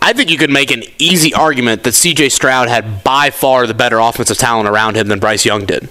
I 0.00 0.12
think 0.12 0.30
you 0.30 0.38
could 0.38 0.50
make 0.50 0.70
an 0.70 0.84
easy 0.98 1.34
argument 1.34 1.82
that 1.82 1.94
CJ 1.94 2.30
Stroud 2.30 2.68
had 2.68 3.02
by 3.02 3.30
far 3.30 3.66
the 3.66 3.74
better 3.74 3.98
offensive 3.98 4.38
talent 4.38 4.68
around 4.68 4.96
him 4.96 5.08
than 5.08 5.18
Bryce 5.18 5.44
Young 5.44 5.64
did. 5.66 5.88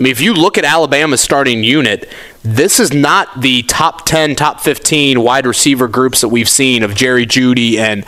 I 0.00 0.02
mean, 0.02 0.12
if 0.12 0.20
you 0.20 0.32
look 0.32 0.56
at 0.56 0.64
Alabama's 0.64 1.20
starting 1.20 1.62
unit, 1.62 2.10
this 2.42 2.80
is 2.80 2.90
not 2.90 3.42
the 3.42 3.62
top 3.64 4.06
10, 4.06 4.34
top 4.34 4.60
15 4.60 5.20
wide 5.20 5.44
receiver 5.46 5.88
groups 5.88 6.22
that 6.22 6.28
we've 6.28 6.48
seen 6.48 6.82
of 6.82 6.94
Jerry 6.94 7.26
Jeudy 7.26 7.76
and 7.76 8.06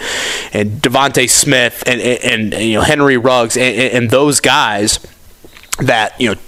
and 0.55 0.81
DeVonta 0.81 1.29
Smith 1.29 1.85
and, 1.87 2.01
and, 2.01 2.55
and, 2.55 2.65
you 2.65 2.75
know 2.75 2.81
Henry 2.81 3.19
Ruggs 3.19 3.59
and, 3.59 3.77
and 3.77 4.11
those 4.11 4.41
guys 4.41 5.01
that 5.81 6.19
you 6.19 6.31
know 6.31 6.41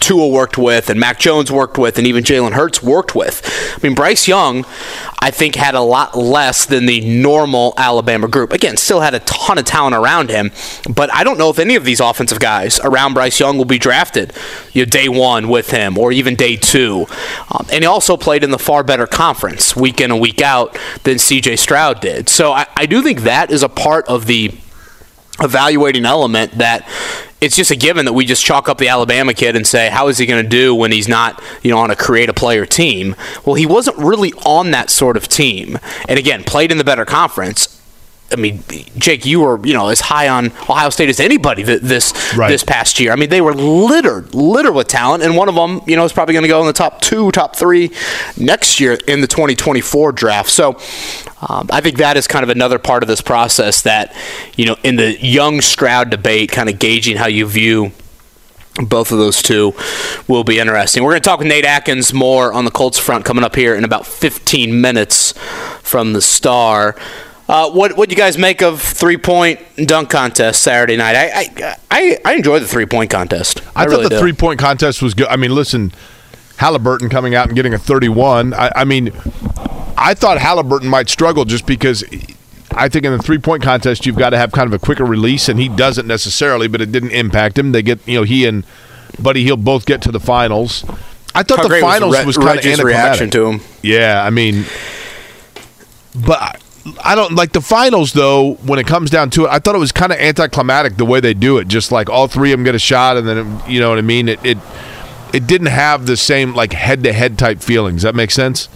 Tua 0.00 0.28
worked 0.28 0.58
with 0.58 0.90
and 0.90 0.98
Mac 0.98 1.18
Jones 1.18 1.50
worked 1.50 1.78
with 1.78 1.98
and 1.98 2.06
even 2.06 2.24
Jalen 2.24 2.52
Hurts 2.52 2.82
worked 2.82 3.14
with. 3.14 3.42
I 3.76 3.86
mean, 3.86 3.94
Bryce 3.94 4.28
Young, 4.28 4.64
I 5.20 5.30
think, 5.30 5.54
had 5.54 5.74
a 5.74 5.80
lot 5.80 6.16
less 6.16 6.66
than 6.66 6.86
the 6.86 7.00
normal 7.00 7.74
Alabama 7.76 8.28
group. 8.28 8.52
Again, 8.52 8.76
still 8.76 9.00
had 9.00 9.14
a 9.14 9.20
ton 9.20 9.58
of 9.58 9.64
talent 9.64 9.94
around 9.94 10.30
him, 10.30 10.50
but 10.94 11.12
I 11.12 11.24
don't 11.24 11.38
know 11.38 11.50
if 11.50 11.58
any 11.58 11.74
of 11.74 11.84
these 11.84 12.00
offensive 12.00 12.40
guys 12.40 12.80
around 12.80 13.14
Bryce 13.14 13.38
Young 13.38 13.58
will 13.58 13.64
be 13.64 13.78
drafted 13.78 14.32
you 14.72 14.82
know, 14.82 14.86
day 14.90 15.08
one 15.08 15.48
with 15.48 15.70
him 15.70 15.98
or 15.98 16.12
even 16.12 16.34
day 16.36 16.56
two. 16.56 17.06
Um, 17.50 17.66
and 17.72 17.82
he 17.82 17.86
also 17.86 18.16
played 18.16 18.44
in 18.44 18.50
the 18.50 18.58
far 18.58 18.82
better 18.82 19.06
conference 19.06 19.76
week 19.76 20.00
in 20.00 20.10
and 20.10 20.20
week 20.20 20.40
out 20.40 20.78
than 21.04 21.16
CJ 21.16 21.58
Stroud 21.58 22.00
did. 22.00 22.28
So 22.28 22.52
I, 22.52 22.66
I 22.76 22.86
do 22.86 23.02
think 23.02 23.20
that 23.20 23.50
is 23.50 23.62
a 23.62 23.68
part 23.68 24.06
of 24.08 24.26
the 24.26 24.52
evaluating 25.40 26.04
element 26.04 26.58
that 26.58 26.88
it's 27.42 27.56
just 27.56 27.72
a 27.72 27.76
given 27.76 28.04
that 28.04 28.12
we 28.12 28.24
just 28.24 28.44
chalk 28.44 28.68
up 28.68 28.78
the 28.78 28.86
Alabama 28.86 29.34
kid 29.34 29.56
and 29.56 29.66
say, 29.66 29.90
how 29.90 30.06
is 30.06 30.16
he 30.16 30.26
going 30.26 30.42
to 30.42 30.48
do 30.48 30.74
when 30.74 30.92
he's 30.92 31.08
not, 31.08 31.42
you 31.62 31.72
know, 31.72 31.78
on 31.78 31.90
a 31.90 31.96
create 31.96 32.28
a 32.28 32.32
player 32.32 32.64
team? 32.64 33.16
Well, 33.44 33.56
he 33.56 33.66
wasn't 33.66 33.98
really 33.98 34.32
on 34.46 34.70
that 34.70 34.90
sort 34.90 35.16
of 35.16 35.26
team. 35.26 35.78
And 36.08 36.20
again, 36.20 36.44
played 36.44 36.70
in 36.70 36.78
the 36.78 36.84
better 36.84 37.04
conference. 37.04 37.81
I 38.32 38.36
mean, 38.36 38.62
Jake, 38.96 39.26
you 39.26 39.40
were 39.40 39.64
you 39.66 39.74
know 39.74 39.88
as 39.88 40.00
high 40.00 40.28
on 40.28 40.46
Ohio 40.46 40.90
State 40.90 41.08
as 41.08 41.20
anybody 41.20 41.62
this 41.62 42.12
right. 42.36 42.48
this 42.48 42.64
past 42.64 42.98
year. 43.00 43.12
I 43.12 43.16
mean, 43.16 43.30
they 43.30 43.40
were 43.40 43.54
littered, 43.54 44.34
littered 44.34 44.74
with 44.74 44.88
talent, 44.88 45.22
and 45.22 45.36
one 45.36 45.48
of 45.48 45.54
them, 45.54 45.80
you 45.86 45.96
know, 45.96 46.04
is 46.04 46.12
probably 46.12 46.32
going 46.32 46.44
to 46.44 46.48
go 46.48 46.60
in 46.60 46.66
the 46.66 46.72
top 46.72 47.00
two, 47.00 47.30
top 47.32 47.56
three 47.56 47.90
next 48.36 48.80
year 48.80 48.98
in 49.06 49.20
the 49.20 49.26
2024 49.26 50.12
draft. 50.12 50.50
So, 50.50 50.78
um, 51.48 51.68
I 51.72 51.80
think 51.80 51.98
that 51.98 52.16
is 52.16 52.26
kind 52.26 52.42
of 52.42 52.48
another 52.48 52.78
part 52.78 53.02
of 53.02 53.08
this 53.08 53.20
process 53.20 53.82
that, 53.82 54.14
you 54.56 54.66
know, 54.66 54.76
in 54.82 54.96
the 54.96 55.20
young 55.20 55.60
Stroud 55.60 56.10
debate, 56.10 56.50
kind 56.52 56.68
of 56.68 56.78
gauging 56.78 57.16
how 57.16 57.26
you 57.26 57.46
view 57.46 57.92
both 58.76 59.12
of 59.12 59.18
those 59.18 59.42
two 59.42 59.74
will 60.28 60.44
be 60.44 60.58
interesting. 60.58 61.02
We're 61.02 61.12
going 61.12 61.22
to 61.22 61.28
talk 61.28 61.38
with 61.40 61.48
Nate 61.48 61.64
Atkins 61.64 62.14
more 62.14 62.52
on 62.52 62.64
the 62.64 62.70
Colts 62.70 62.98
front 62.98 63.24
coming 63.24 63.44
up 63.44 63.54
here 63.54 63.74
in 63.74 63.84
about 63.84 64.06
15 64.06 64.80
minutes 64.80 65.32
from 65.82 66.14
the 66.14 66.22
Star. 66.22 66.96
Uh, 67.48 67.70
what 67.70 67.96
what 67.96 68.08
do 68.08 68.14
you 68.14 68.20
guys 68.20 68.38
make 68.38 68.62
of 68.62 68.80
three 68.80 69.16
point 69.16 69.60
dunk 69.76 70.10
contest 70.10 70.62
Saturday 70.62 70.96
night? 70.96 71.16
I 71.16 71.30
I 71.60 71.76
I, 71.90 72.18
I 72.24 72.34
enjoy 72.34 72.60
the 72.60 72.68
three 72.68 72.86
point 72.86 73.10
contest. 73.10 73.60
I, 73.74 73.82
I, 73.82 73.84
thought 73.84 73.90
really 73.90 74.02
the 74.04 74.10
do. 74.10 74.18
three 74.18 74.32
point 74.32 74.60
contest 74.60 75.02
was 75.02 75.14
good. 75.14 75.26
I 75.26 75.36
mean, 75.36 75.54
listen, 75.54 75.92
Halliburton 76.56 77.08
coming 77.08 77.34
out 77.34 77.48
and 77.48 77.56
getting 77.56 77.74
a 77.74 77.78
31. 77.78 78.54
I, 78.54 78.70
I 78.76 78.84
mean, 78.84 79.12
I 79.96 80.14
thought 80.14 80.38
Halliburton 80.38 80.88
might 80.88 81.08
struggle 81.08 81.44
just 81.44 81.66
because 81.66 82.04
I 82.70 82.88
think 82.88 83.04
in 83.04 83.12
the 83.12 83.18
three 83.18 83.38
point 83.38 83.62
contest 83.62 84.06
you've 84.06 84.16
got 84.16 84.30
to 84.30 84.38
have 84.38 84.52
kind 84.52 84.66
of 84.66 84.72
a 84.72 84.78
quicker 84.78 85.04
release, 85.04 85.48
and 85.48 85.58
he 85.58 85.68
doesn't 85.68 86.06
necessarily, 86.06 86.68
but 86.68 86.80
it 86.80 86.92
didn't 86.92 87.10
impact 87.10 87.58
him. 87.58 87.72
They 87.72 87.82
get, 87.82 88.06
you 88.06 88.18
know, 88.18 88.22
he 88.22 88.46
and 88.46 88.64
Buddy 89.20 89.42
Hield 89.42 89.64
both 89.64 89.86
get 89.86 90.02
to 90.02 90.12
the 90.12 90.20
finals. 90.20 90.84
I 91.34 91.42
thought 91.42 91.58
How 91.58 91.68
the 91.68 91.80
finals 91.80 92.18
Re- 92.18 92.24
was, 92.24 92.36
kind 92.36 92.58
of 92.58 92.64
Reggie's 92.64 92.82
reaction 92.82 93.30
to 93.30 93.46
him. 93.46 93.60
Yeah, 93.82 94.22
I 94.24 94.30
mean, 94.30 94.64
but 96.14 96.62
I, 97.04 97.14
don't 97.14 97.34
like 97.34 97.52
the 97.52 97.60
finals 97.60 98.12
though. 98.12 98.54
When 98.54 98.78
it 98.78 98.86
comes 98.86 99.10
down 99.10 99.30
to 99.30 99.44
it, 99.44 99.50
I 99.50 99.58
thought 99.58 99.74
it 99.74 99.78
was 99.78 99.92
kind 99.92 100.12
of 100.12 100.18
anticlimactic 100.18 100.96
the 100.96 101.04
way 101.04 101.20
they 101.20 101.34
do 101.34 101.58
it. 101.58 101.68
Just 101.68 101.92
like 101.92 102.10
all 102.10 102.26
three 102.28 102.52
of 102.52 102.58
them 102.58 102.64
get 102.64 102.74
a 102.74 102.78
shot, 102.78 103.16
and 103.16 103.26
then 103.26 103.38
it, 103.38 103.68
you 103.68 103.80
know 103.80 103.88
what 103.88 103.98
I 103.98 104.02
mean. 104.02 104.28
It 104.28 104.44
it 104.44 104.58
it 105.32 105.46
didn't 105.46 105.68
have 105.68 106.06
the 106.06 106.16
same 106.16 106.54
like 106.54 106.72
head 106.72 107.04
to 107.04 107.12
head 107.12 107.38
type 107.38 107.60
feelings. 107.60 108.02
That 108.02 108.14
makes 108.14 108.34
sense. 108.34 108.68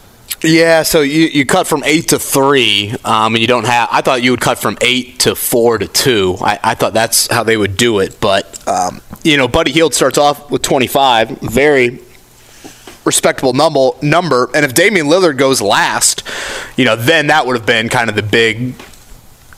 Yeah, 0.42 0.82
so 0.82 1.00
you, 1.00 1.26
you 1.26 1.46
cut 1.46 1.66
from 1.66 1.82
eight 1.84 2.08
to 2.08 2.18
three, 2.18 2.94
um, 3.04 3.34
and 3.34 3.38
you 3.40 3.46
don't 3.46 3.66
have. 3.66 3.88
I 3.90 4.02
thought 4.02 4.22
you 4.22 4.32
would 4.32 4.40
cut 4.40 4.58
from 4.58 4.76
eight 4.82 5.20
to 5.20 5.34
four 5.34 5.78
to 5.78 5.88
two. 5.88 6.36
I, 6.40 6.58
I 6.62 6.74
thought 6.74 6.92
that's 6.92 7.26
how 7.28 7.42
they 7.42 7.56
would 7.56 7.76
do 7.76 8.00
it, 8.00 8.20
but 8.20 8.66
um, 8.68 9.00
you 9.24 9.36
know, 9.36 9.48
Buddy 9.48 9.72
Hield 9.72 9.94
starts 9.94 10.18
off 10.18 10.50
with 10.50 10.62
twenty 10.62 10.86
five, 10.86 11.30
very 11.40 12.00
respectable 13.06 13.52
number. 13.52 13.90
Number, 14.02 14.50
and 14.54 14.64
if 14.64 14.74
Damian 14.74 15.06
Lillard 15.06 15.38
goes 15.38 15.60
last, 15.60 16.22
you 16.76 16.84
know, 16.84 16.96
then 16.96 17.28
that 17.28 17.46
would 17.46 17.56
have 17.56 17.66
been 17.66 17.88
kind 17.88 18.10
of 18.10 18.16
the 18.16 18.22
big 18.22 18.74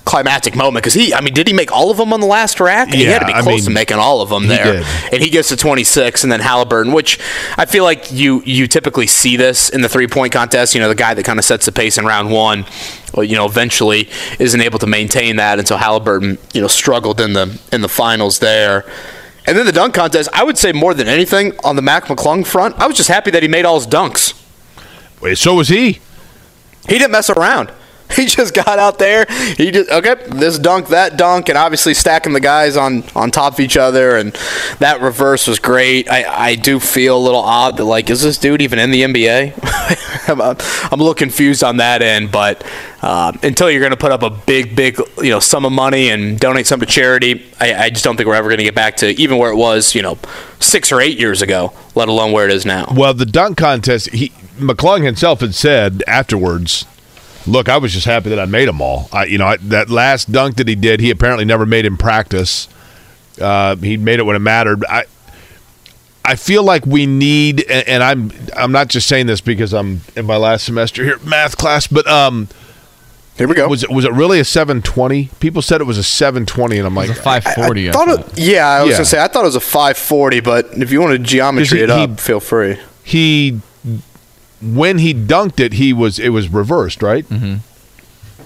climactic 0.05 0.57
moment 0.57 0.83
because 0.83 0.95
he. 0.95 1.13
I 1.13 1.21
mean, 1.21 1.35
did 1.35 1.47
he 1.47 1.53
make 1.53 1.71
all 1.71 1.91
of 1.91 1.99
them 1.99 2.15
on 2.15 2.21
the 2.21 2.27
last 2.27 2.61
rack? 2.61 2.89
he 2.89 3.05
had 3.05 3.19
to 3.19 3.27
be 3.27 3.33
Yeah, 3.33 3.39
I 3.39 3.43
close 3.43 3.61
mean, 3.61 3.65
to 3.67 3.71
making 3.71 3.99
all 3.99 4.23
of 4.23 4.31
them 4.31 4.47
there 4.47 4.83
and 5.13 5.23
he 5.23 5.29
gets 5.29 5.49
to 5.49 5.57
26 5.57 6.23
and 6.23 6.33
then 6.33 6.41
Halliburton 6.41 6.95
which 6.95 7.21
I 7.59 7.67
feel 7.67 7.85
like 7.85 8.11
you 8.11 8.43
you 8.47 8.67
typically 8.67 9.07
see 9.07 9.37
this 9.37 9.69
in 9.69 9.83
the 9.83 9.89
three 9.89 10.07
point 10.07 10.33
contest 10.33 10.75
you 10.75 10.81
know 10.81 10.89
the 10.89 10.95
guy 10.95 11.13
that 11.13 11.25
kind 11.25 11.39
of 11.39 11.45
sets 11.45 11.67
the 11.67 11.73
pace 11.73 11.99
in 11.99 12.07
round 12.07 12.31
one 12.31 12.65
well, 13.13 13.23
you 13.25 13.37
know 13.37 13.45
eventually 13.45 14.09
isn't 14.39 14.61
able 14.61 14.79
to 14.79 14.87
maintain 14.87 15.37
that 15.37 15.59
until 15.59 15.77
Halliburton 15.77 16.39
you 16.55 16.63
know 16.63 16.69
struggled 16.69 17.21
in 17.21 17.35
the 17.35 17.61
in 17.71 17.83
the 17.83 17.89
finals 17.89 18.39
there 18.39 18.91
and 19.49 19.57
then 19.57 19.67
the 19.67 19.73
dunk 19.73 19.95
contest 19.95 20.29
I 20.33 20.45
would 20.45 20.59
say 20.59 20.73
more 20.73 20.95
than 20.95 21.09
anything 21.09 21.59
on 21.65 21.75
the 21.75 21.83
Mac 21.83 22.05
McClung 22.05 22.47
front 22.47 22.79
I 22.79 22.87
was 22.87 22.97
just 22.97 23.09
happy 23.09 23.31
that 23.33 23.43
he 23.43 23.49
made 23.49 23.65
all 23.65 23.77
his 23.77 23.87
dunks 23.87 24.35
Wait, 25.21 25.37
so 25.37 25.55
was 25.55 25.69
he. 25.69 25.93
he 26.89 26.99
didn't 26.99 27.11
mess 27.11 27.29
around. 27.29 27.73
He 28.19 28.27
just 28.27 28.53
got 28.53 28.79
out 28.81 28.99
there. 28.99 29.27
He 29.57 29.71
just 29.71 29.91
okay, 29.91 30.17
this 30.29 30.59
dunk, 30.59 30.89
that 30.89 31.17
dunk, 31.17 31.49
and 31.49 31.57
obviously 31.57 31.95
stacking 31.95 32.33
the 32.33 32.41
guys 32.41 32.77
on 32.77 33.05
on 33.15 33.31
top 33.31 33.55
of 33.55 33.61
each 33.61 33.77
other, 33.77 34.17
and 34.17 34.33
that 34.81 35.01
reverse 35.01 35.47
was 35.47 35.61
great. 35.61 36.11
I, 36.11 36.25
I 36.25 36.55
do 36.57 36.81
feel 36.81 37.17
a 37.17 37.23
little 37.23 37.41
odd 37.41 37.77
that 37.77 37.85
like, 37.85 38.11
is 38.11 38.23
this 38.23 38.37
dude 38.37 38.61
even 38.61 38.79
in 38.79 38.91
the 38.91 39.03
NBA? 39.03 40.29
I'm, 40.29 40.41
I'm 40.41 41.01
a 41.01 41.03
little 41.03 41.15
confused 41.15 41.63
on 41.63 41.77
that 41.77 42.03
end, 42.03 42.33
but 42.33 42.65
um, 43.03 43.39
until 43.43 43.71
you're 43.71 43.81
going 43.81 43.93
to 43.93 43.97
put 43.97 44.11
up 44.11 44.23
a 44.23 44.31
big, 44.31 44.75
big 44.75 44.99
you 45.19 45.31
know 45.31 45.39
sum 45.39 45.65
of 45.65 45.73
money 45.73 46.11
and 46.11 46.41
donate 46.41 46.67
some 46.67 46.81
to 46.81 46.87
charity, 46.87 47.47
I, 47.61 47.75
I 47.75 47.91
just 47.91 48.05
don't 48.05 48.17
think 48.17 48.27
we're 48.27 48.35
ever 48.35 48.49
going 48.49 48.59
to 48.59 48.65
get 48.65 48.75
back 48.75 48.97
to 48.99 49.09
even 49.21 49.39
where 49.39 49.53
it 49.53 49.57
was 49.57 49.95
you 49.95 50.03
know 50.03 50.19
six 50.59 50.91
or 50.91 51.01
eight 51.01 51.19
years 51.19 51.43
ago, 51.43 51.73
let 51.95 52.09
alone 52.09 52.33
where 52.33 52.47
it 52.47 52.53
is 52.53 52.67
now. 52.67 52.93
Well, 52.93 53.15
the 53.15 53.27
dunk 53.27 53.59
contest, 53.59 54.11
he 54.11 54.31
McClung 54.59 55.05
himself 55.05 55.41
had 55.41 55.55
said 55.55 56.03
afterwards, 56.07 56.85
"Look, 57.49 57.69
I 57.69 57.79
was 57.79 57.93
just 57.93 58.07
happy 58.07 58.29
that 58.31 58.39
I 58.39 58.45
made 58.45 58.69
them 58.69 58.81
all. 58.81 59.09
I, 59.13 59.25
you 59.25 59.39
know, 59.39 59.47
I, 59.47 59.57
that 59.59 59.91
last 59.91 60.31
dunk 60.31 60.57
that 60.57 60.69
he 60.69 60.75
did, 60.75 61.01
he 61.01 61.11
apparently 61.11 61.45
never 61.45 61.67
made 61.67 61.85
in 61.87 61.97
practice. 61.97 62.69
Uh, 63.41 63.77
he 63.77 63.97
made 63.97 64.19
it 64.21 64.25
when 64.25 64.37
it 64.37 64.41
mattered. 64.41 64.85
I, 64.87 65.05
I 66.25 66.35
feel 66.35 66.63
like 66.63 66.85
we 66.85 67.07
need, 67.07 67.63
and, 67.71 67.89
and 67.89 68.03
I'm, 68.03 68.33
I'm 68.57 68.71
not 68.73 68.89
just 68.89 69.09
saying 69.09 69.27
this 69.27 69.41
because 69.41 69.73
I'm 69.73 70.03
in 70.15 70.27
my 70.27 70.37
last 70.37 70.65
semester 70.65 71.03
here, 71.05 71.19
math 71.25 71.57
class, 71.57 71.87
but 71.87 72.07
um, 72.07 72.49
Here 73.39 73.49
we 73.49 73.55
go. 73.55 73.67
was 73.69 73.83
it 73.83 73.91
was 73.91 74.05
it 74.05 74.13
really 74.13 74.39
a 74.41 74.45
720? 74.45 75.31
People 75.41 75.63
said 75.63 75.81
it 75.81 75.85
was 75.85 75.97
a 75.97 76.03
720, 76.03 76.77
and 76.79 76.87
I'm 76.87 76.95
like, 76.95 77.09
It's 77.09 77.19
a 77.19 77.23
540. 77.23 77.89
I, 77.89 77.93
thought 77.93 78.09
thought. 78.09 78.39
it, 78.39 78.39
yeah, 78.39 78.67
I 78.69 78.83
was 78.83 78.91
Yeah. 78.91 78.97
gonna 78.97 79.05
say 79.07 79.23
I 79.23 79.29
thought 79.29 79.43
it 79.43 79.47
was 79.47 79.57
a 79.57 79.61
540, 79.61 80.41
but 80.41 80.67
if 80.77 80.91
you 80.93 81.01
want 81.01 81.13
to 81.13 81.19
geometry 81.19 81.79
He- 81.79 81.85
it 81.85 81.91
up, 81.91 82.11
he- 82.11 82.17
feel 82.17 82.41
free. 82.41 82.79
he 83.05 83.61
when 84.61 84.99
he 84.99 85.15
dunked 85.15 85.61
it, 85.61 85.75
he 85.75 85.93
was 85.93 86.19
it 86.19 86.31
was 86.31 86.49
reversed, 86.49 87.03
right? 87.03 87.25
Mm-hmm. 87.29 87.57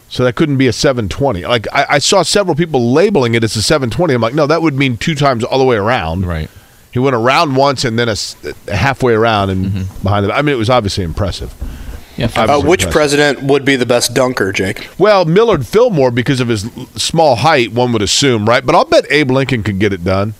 So 0.08 0.24
that 0.24 0.34
couldn't 0.34 0.58
be 0.58 0.66
a 0.66 0.72
720. 0.72 1.44
Like 1.46 1.66
I, 1.72 1.86
I 1.90 1.98
saw 1.98 2.22
several 2.22 2.54
people 2.54 2.92
labeling 2.92 3.34
it 3.34 3.42
as 3.42 3.56
a 3.56 3.62
720. 3.62 4.12
I'm 4.14 4.20
like, 4.20 4.34
no, 4.34 4.46
that 4.46 4.60
would 4.60 4.74
mean 4.74 4.98
two 4.98 5.14
times 5.14 5.42
all 5.42 5.58
the 5.58 5.64
way 5.64 5.76
around. 5.76 6.26
Right. 6.26 6.50
He 6.92 6.98
went 6.98 7.16
around 7.16 7.56
once 7.56 7.86
and 7.86 7.98
then 7.98 8.10
a 8.10 8.16
halfway 8.74 9.14
around 9.14 9.48
and 9.50 9.64
Mm-hmm. 9.66 10.02
behind 10.02 10.26
the. 10.26 10.34
I 10.34 10.42
mean, 10.42 10.54
it 10.54 10.58
was 10.58 10.68
obviously 10.68 11.04
impressive. 11.04 11.54
Yeah. 12.18 12.28
I- 12.36 12.44
Uh, 12.44 12.60
which 12.60 12.82
impressed. 12.82 12.92
president 12.92 13.42
would 13.44 13.64
be 13.64 13.76
the 13.76 13.86
best 13.86 14.12
dunker, 14.12 14.52
Jake? 14.52 14.86
Well, 14.98 15.24
Millard 15.24 15.66
Fillmore 15.66 16.10
because 16.10 16.40
of 16.40 16.48
his 16.48 16.70
small 16.94 17.36
height, 17.36 17.72
one 17.72 17.92
would 17.92 18.02
assume, 18.02 18.46
right? 18.46 18.64
But 18.66 18.74
I'll 18.74 18.84
bet 18.84 19.06
Abe 19.10 19.30
Lincoln 19.30 19.62
could 19.62 19.78
get 19.78 19.94
it 19.94 20.04
done. 20.04 20.34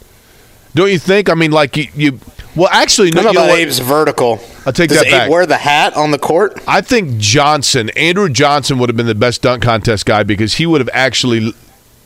Don't 0.75 0.91
you 0.91 0.99
think? 0.99 1.31
I 1.31 1.35
mean, 1.35 1.51
like 1.51 1.77
you. 1.79 1.87
you 1.95 2.19
well, 2.57 2.69
actually, 2.71 3.11
no. 3.11 3.21
You 3.21 3.27
know 3.27 3.33
know 3.33 3.41
about 3.45 3.51
what? 3.53 3.63
Abe's 3.63 3.79
vertical. 3.79 4.41
I'll 4.67 4.73
take 4.73 4.89
Does 4.91 4.99
that 4.99 5.07
Abe 5.07 5.13
back. 5.13 5.31
wear 5.31 5.47
the 5.47 5.57
hat 5.57 5.95
on 5.97 6.11
the 6.11 6.19
court? 6.19 6.61
I 6.67 6.81
think 6.81 7.19
Johnson, 7.19 7.91
Andrew 7.91 8.29
Johnson, 8.29 8.79
would 8.79 8.89
have 8.89 8.97
been 8.97 9.07
the 9.07 9.15
best 9.15 9.43
dunk 9.43 9.63
contest 9.63 10.07
guy 10.07 10.23
because 10.23 10.55
he 10.55 10.67
would 10.67 10.81
have 10.81 10.91
actually 10.93 11.53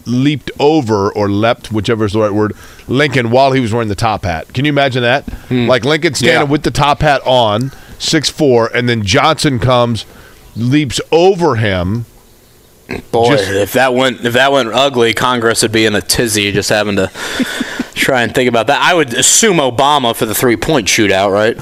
leaped 0.06 0.50
over 0.60 1.10
or 1.12 1.28
leapt, 1.28 1.72
whichever 1.72 2.04
is 2.04 2.12
the 2.12 2.20
right 2.20 2.32
word, 2.32 2.52
Lincoln 2.86 3.30
while 3.30 3.52
he 3.52 3.60
was 3.60 3.72
wearing 3.72 3.88
the 3.88 3.94
top 3.96 4.24
hat. 4.24 4.52
Can 4.54 4.64
you 4.64 4.68
imagine 4.68 5.02
that? 5.02 5.24
Hmm. 5.48 5.66
Like 5.66 5.84
Lincoln 5.84 6.14
standing 6.14 6.46
Yeah. 6.46 6.52
with 6.52 6.62
the 6.62 6.70
top 6.70 7.00
hat 7.00 7.20
on, 7.26 7.72
six 7.98 8.30
four, 8.30 8.68
and 8.72 8.88
then 8.88 9.02
Johnson 9.02 9.58
comes, 9.58 10.06
leaps 10.54 11.00
over 11.10 11.56
him. 11.56 12.06
Boy, 13.10 13.36
Just- 13.36 13.50
if 13.50 13.72
that 13.72 13.94
went 13.94 14.24
if 14.24 14.34
that 14.34 14.52
went 14.52 14.68
ugly, 14.72 15.12
Congress 15.14 15.62
would 15.62 15.72
be 15.72 15.86
in 15.86 15.94
a 15.94 16.00
tizzy 16.00 16.52
just 16.52 16.68
having 16.68 16.96
to 16.96 17.08
try 17.94 18.22
and 18.22 18.34
think 18.34 18.48
about 18.48 18.68
that. 18.68 18.80
I 18.80 18.94
would 18.94 19.12
assume 19.14 19.56
Obama 19.56 20.14
for 20.14 20.26
the 20.26 20.34
three 20.34 20.56
point 20.56 20.86
shootout, 20.86 21.32
right? 21.32 21.56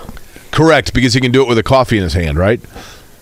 Correct, 0.50 0.92
because 0.94 1.14
he 1.14 1.20
can 1.20 1.32
do 1.32 1.42
it 1.42 1.48
with 1.48 1.58
a 1.58 1.62
coffee 1.62 1.96
in 1.96 2.02
his 2.04 2.12
hand, 2.12 2.38
right? 2.38 2.60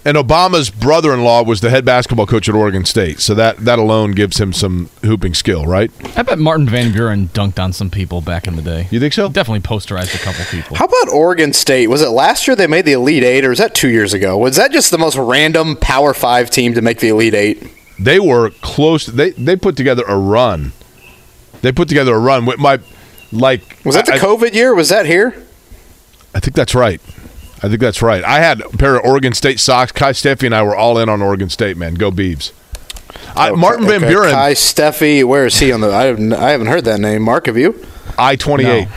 And 0.05 0.17
Obama's 0.17 0.69
brother-in-law 0.69 1.45
was 1.45 1.61
the 1.61 1.71
head 1.71 1.85
basketball 1.85 2.27
coach 2.27 2.49
at 2.49 2.57
Oregon 2.57 2.85
State, 2.85 3.21
so 3.21 3.35
that 3.37 3.59
that 3.59 3.79
alone 3.79 4.11
gives 4.13 4.41
him 4.41 4.53
some 4.53 4.91
hooping 5.05 5.35
skill, 5.35 5.65
right? 5.65 5.93
I 6.19 6.23
bet 6.23 6.41
Martin 6.41 6.69
Van 6.69 6.91
Buren 6.93 7.29
dunked 7.29 7.63
on 7.63 7.73
some 7.73 7.89
people 7.89 8.21
back 8.21 8.49
in 8.49 8.57
the 8.57 8.63
day. 8.63 8.89
You 8.91 8.99
think 8.99 9.13
so? 9.13 9.29
Definitely 9.29 9.61
posterized 9.61 10.13
a 10.17 10.19
couple 10.19 10.45
people. 10.47 10.77
How 10.77 10.87
about 10.87 11.09
Oregon 11.15 11.53
State? 11.53 11.87
Was 11.87 12.03
it 12.03 12.09
last 12.09 12.49
year 12.49 12.57
they 12.57 12.67
made 12.67 12.85
the 12.85 12.93
Elite 12.95 13.23
Eight, 13.23 13.45
or 13.45 13.51
was 13.51 13.59
that 13.61 13.77
two 13.77 13.91
years 13.91 14.13
ago? 14.13 14.37
Was 14.37 14.57
that 14.57 14.73
just 14.73 14.91
the 14.91 14.99
most 14.99 15.17
random 15.17 15.77
Power 15.77 16.13
Five 16.15 16.51
team 16.51 16.75
to 16.75 16.83
make 16.83 16.99
the 16.99 17.11
Elite 17.11 17.35
Eight? 17.35 17.63
They 18.05 18.19
were 18.21 18.51
close. 18.61 19.07
They 19.07 19.31
they 19.31 19.57
put 19.57 19.77
together 19.77 20.05
a 20.07 20.17
run. 20.17 20.73
They 21.63 21.73
put 21.73 21.89
together 21.89 22.15
a 22.15 22.19
run. 22.19 22.45
With 22.47 22.59
my 22.59 22.81
like 23.31 23.79
Was 23.85 23.95
that 23.95 24.07
the 24.07 24.15
I, 24.15 24.19
COVID 24.19 24.55
year? 24.55 24.75
Was 24.75 24.89
that 24.89 25.07
here? 25.07 25.47
I 26.35 26.41
think 26.41 26.55
that's 26.57 26.75
right. 26.75 27.01
I 27.65 27.69
think 27.69 27.81
that's 27.81 28.03
right. 28.03 28.25
I 28.25 28.41
had 28.41 28.61
a 28.61 28.69
pair 28.71 28.97
of 28.97 29.05
Oregon 29.05 29.33
State 29.35 29.61
socks. 29.61 29.93
Kai 29.93 30.13
Steffi 30.13 30.45
and 30.47 30.55
I 30.55 30.63
were 30.63 30.75
all 30.75 30.99
in 30.99 31.09
on 31.09 31.23
Oregon 31.23 31.49
State. 31.49 31.77
Man, 31.77 31.95
go 31.95 32.11
Beavs. 32.11 32.53
I, 33.37 33.51
Martin 33.53 33.87
Van 33.87 34.03
Okay, 34.03 34.09
Buren, 34.09 34.33
Kai 34.33 34.55
Steffi. 34.55 35.25
Where 35.25 35.47
is 35.47 35.59
he 35.59 35.71
on 35.71 35.81
the? 35.81 35.93
I 35.95 36.05
haven't, 36.05 36.33
I 36.33 36.51
haven't 36.51 36.67
heard 36.67 36.85
that 36.87 36.99
name. 36.99 37.23
Mark, 37.23 37.47
have 37.47 37.57
you? 37.57 37.85
I 38.19 38.37
twenty 38.37 38.65
eight. 38.65 38.89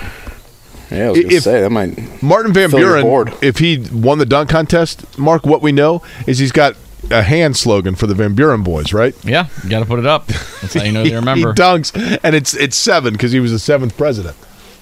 Yeah, 0.92 1.08
I 1.08 1.10
was 1.12 1.22
gonna 1.22 1.34
If- 1.36 1.44
say 1.44 1.62
that 1.62 1.70
might. 1.70 2.24
Martin 2.24 2.54
Van 2.54 2.70
Buren, 2.72 3.34
if 3.42 3.58
he 3.60 3.86
won 3.92 4.18
the 4.18 4.26
dunk 4.26 4.50
contest, 4.50 5.18
Mark, 5.18 5.46
what 5.46 5.62
we 5.62 5.72
know 5.72 6.02
is 6.26 6.40
he's 6.40 6.52
got 6.52 6.76
a 7.12 7.22
hand 7.22 7.56
slogan 7.58 7.96
for 7.96 8.08
the 8.08 8.16
Van 8.16 8.34
Buren 8.36 8.64
boys, 8.64 8.94
right? 8.94 9.16
Yeah, 9.24 9.48
you 9.64 9.70
got 9.70 9.80
to 9.80 9.86
put 9.86 10.00
it 10.00 10.06
up. 10.06 10.28
That's 10.28 10.74
how 10.74 10.84
you 10.84 10.92
know 10.92 11.04
they 11.08 11.16
remember. 11.16 11.50
he 11.54 11.60
dunks, 11.60 12.20
and 12.24 12.36
it's 12.36 12.54
it's 12.54 12.76
seven 12.76 13.14
because 13.14 13.32
he 13.32 13.40
was 13.40 13.52
the 13.52 13.60
seventh 13.60 13.96
president, 13.98 14.36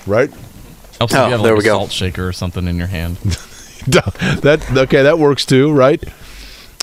right? 0.07 0.30
Helps 0.99 1.13
if 1.13 1.19
Oh, 1.19 1.26
you 1.26 1.32
have 1.32 1.43
there 1.43 1.53
like 1.55 1.63
we 1.63 1.69
a 1.69 1.71
go. 1.71 1.78
salt 1.80 1.91
shaker 1.91 2.28
or 2.28 2.34
something 2.34 2.67
in 2.67 2.78
your 2.78 2.88
hand. 2.88 3.17
that 3.88 4.65
okay, 4.76 5.03
that 5.03 5.19
works 5.19 5.45
too, 5.45 5.71
right? 5.74 6.01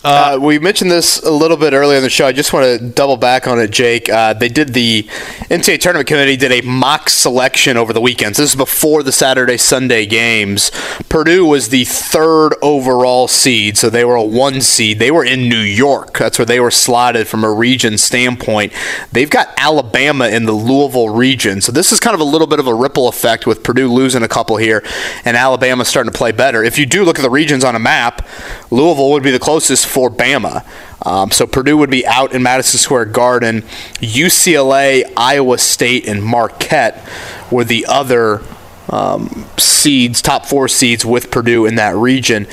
Uh, 0.03 0.39
we 0.41 0.59
mentioned 0.59 0.91
this 0.91 1.23
a 1.23 1.31
little 1.31 1.59
bit 1.59 1.75
earlier 1.75 1.99
in 1.99 2.03
the 2.03 2.09
show. 2.09 2.27
I 2.27 2.33
just 2.33 2.55
want 2.55 2.65
to 2.65 2.89
double 2.89 3.19
back 3.19 3.47
on 3.47 3.61
it, 3.61 3.71
Jake. 3.71 4.09
Uh, 4.09 4.33
they 4.33 4.49
did 4.49 4.73
the 4.73 5.03
NCAA 5.51 5.79
tournament 5.79 6.09
committee 6.09 6.39
did 6.39 6.53
a 6.53 6.67
mock 6.67 7.11
selection 7.11 7.77
over 7.77 7.93
the 7.93 8.01
weekends. 8.01 8.39
This 8.39 8.51
is 8.51 8.57
before 8.57 9.03
the 9.03 9.13
Saturday 9.13 9.59
Sunday 9.59 10.07
games. 10.07 10.71
Purdue 11.11 11.45
was 11.45 11.69
the 11.69 11.85
third 11.85 12.55
overall 12.63 13.29
seed, 13.29 13.77
so 13.77 13.91
they 13.91 14.03
were 14.03 14.15
a 14.15 14.23
one 14.23 14.63
seed. 14.63 14.99
They 14.99 15.11
were 15.11 15.25
in 15.25 15.51
New 15.51 15.61
York. 15.61 16.17
That's 16.17 16.39
where 16.39 16.47
they 16.47 16.61
were 16.61 16.71
slotted 16.71 17.29
from 17.29 17.45
a 17.45 17.53
region 17.53 17.99
standpoint. 17.99 18.73
They've 19.13 19.29
got 19.29 19.49
Alabama 19.59 20.29
in 20.29 20.47
the 20.47 20.53
Louisville 20.53 21.11
region, 21.11 21.61
so 21.61 21.73
this 21.73 21.93
is 21.93 22.01
kind 22.01 22.15
of 22.15 22.21
a 22.21 22.25
little 22.25 22.47
bit 22.47 22.59
of 22.59 22.67
a 22.67 22.75
ripple 22.75 23.07
effect 23.09 23.47
with 23.47 23.63
Purdue 23.63 23.93
losing 23.93 24.23
a 24.23 24.29
couple 24.29 24.57
here 24.57 24.83
and 25.27 25.37
Alabama 25.37 25.85
starting 25.85 26.11
to 26.11 26.17
play 26.17 26.33
better. 26.33 26.65
If 26.65 26.79
you 26.79 26.87
do 26.87 27.05
look 27.05 27.19
at 27.19 27.23
the 27.23 27.31
regions 27.31 27.65
on 27.65 27.77
a 27.77 27.79
map, 27.79 28.27
Louisville 28.71 29.11
would 29.11 29.23
be 29.23 29.31
the 29.31 29.39
closest 29.39 29.90
for 29.91 30.11
Bama. 30.11 30.65
Um, 31.05 31.31
so 31.31 31.47
Purdue 31.47 31.77
would 31.77 31.91
be 31.91 32.07
out 32.07 32.33
in 32.33 32.43
Madison 32.43 32.79
Square 32.79 33.07
Garden. 33.07 33.63
UCLA, 34.01 35.11
Iowa 35.17 35.59
State, 35.59 36.07
and 36.07 36.23
Marquette 36.23 37.07
were 37.51 37.65
the 37.65 37.87
other 37.87 38.43
um, 38.91 39.47
seeds, 39.57 40.21
top 40.21 40.47
four 40.47 40.69
seeds 40.69 41.05
with 41.05 41.31
Purdue 41.31 41.67
in 41.67 41.77
that 41.77 41.95
region. 41.97 42.47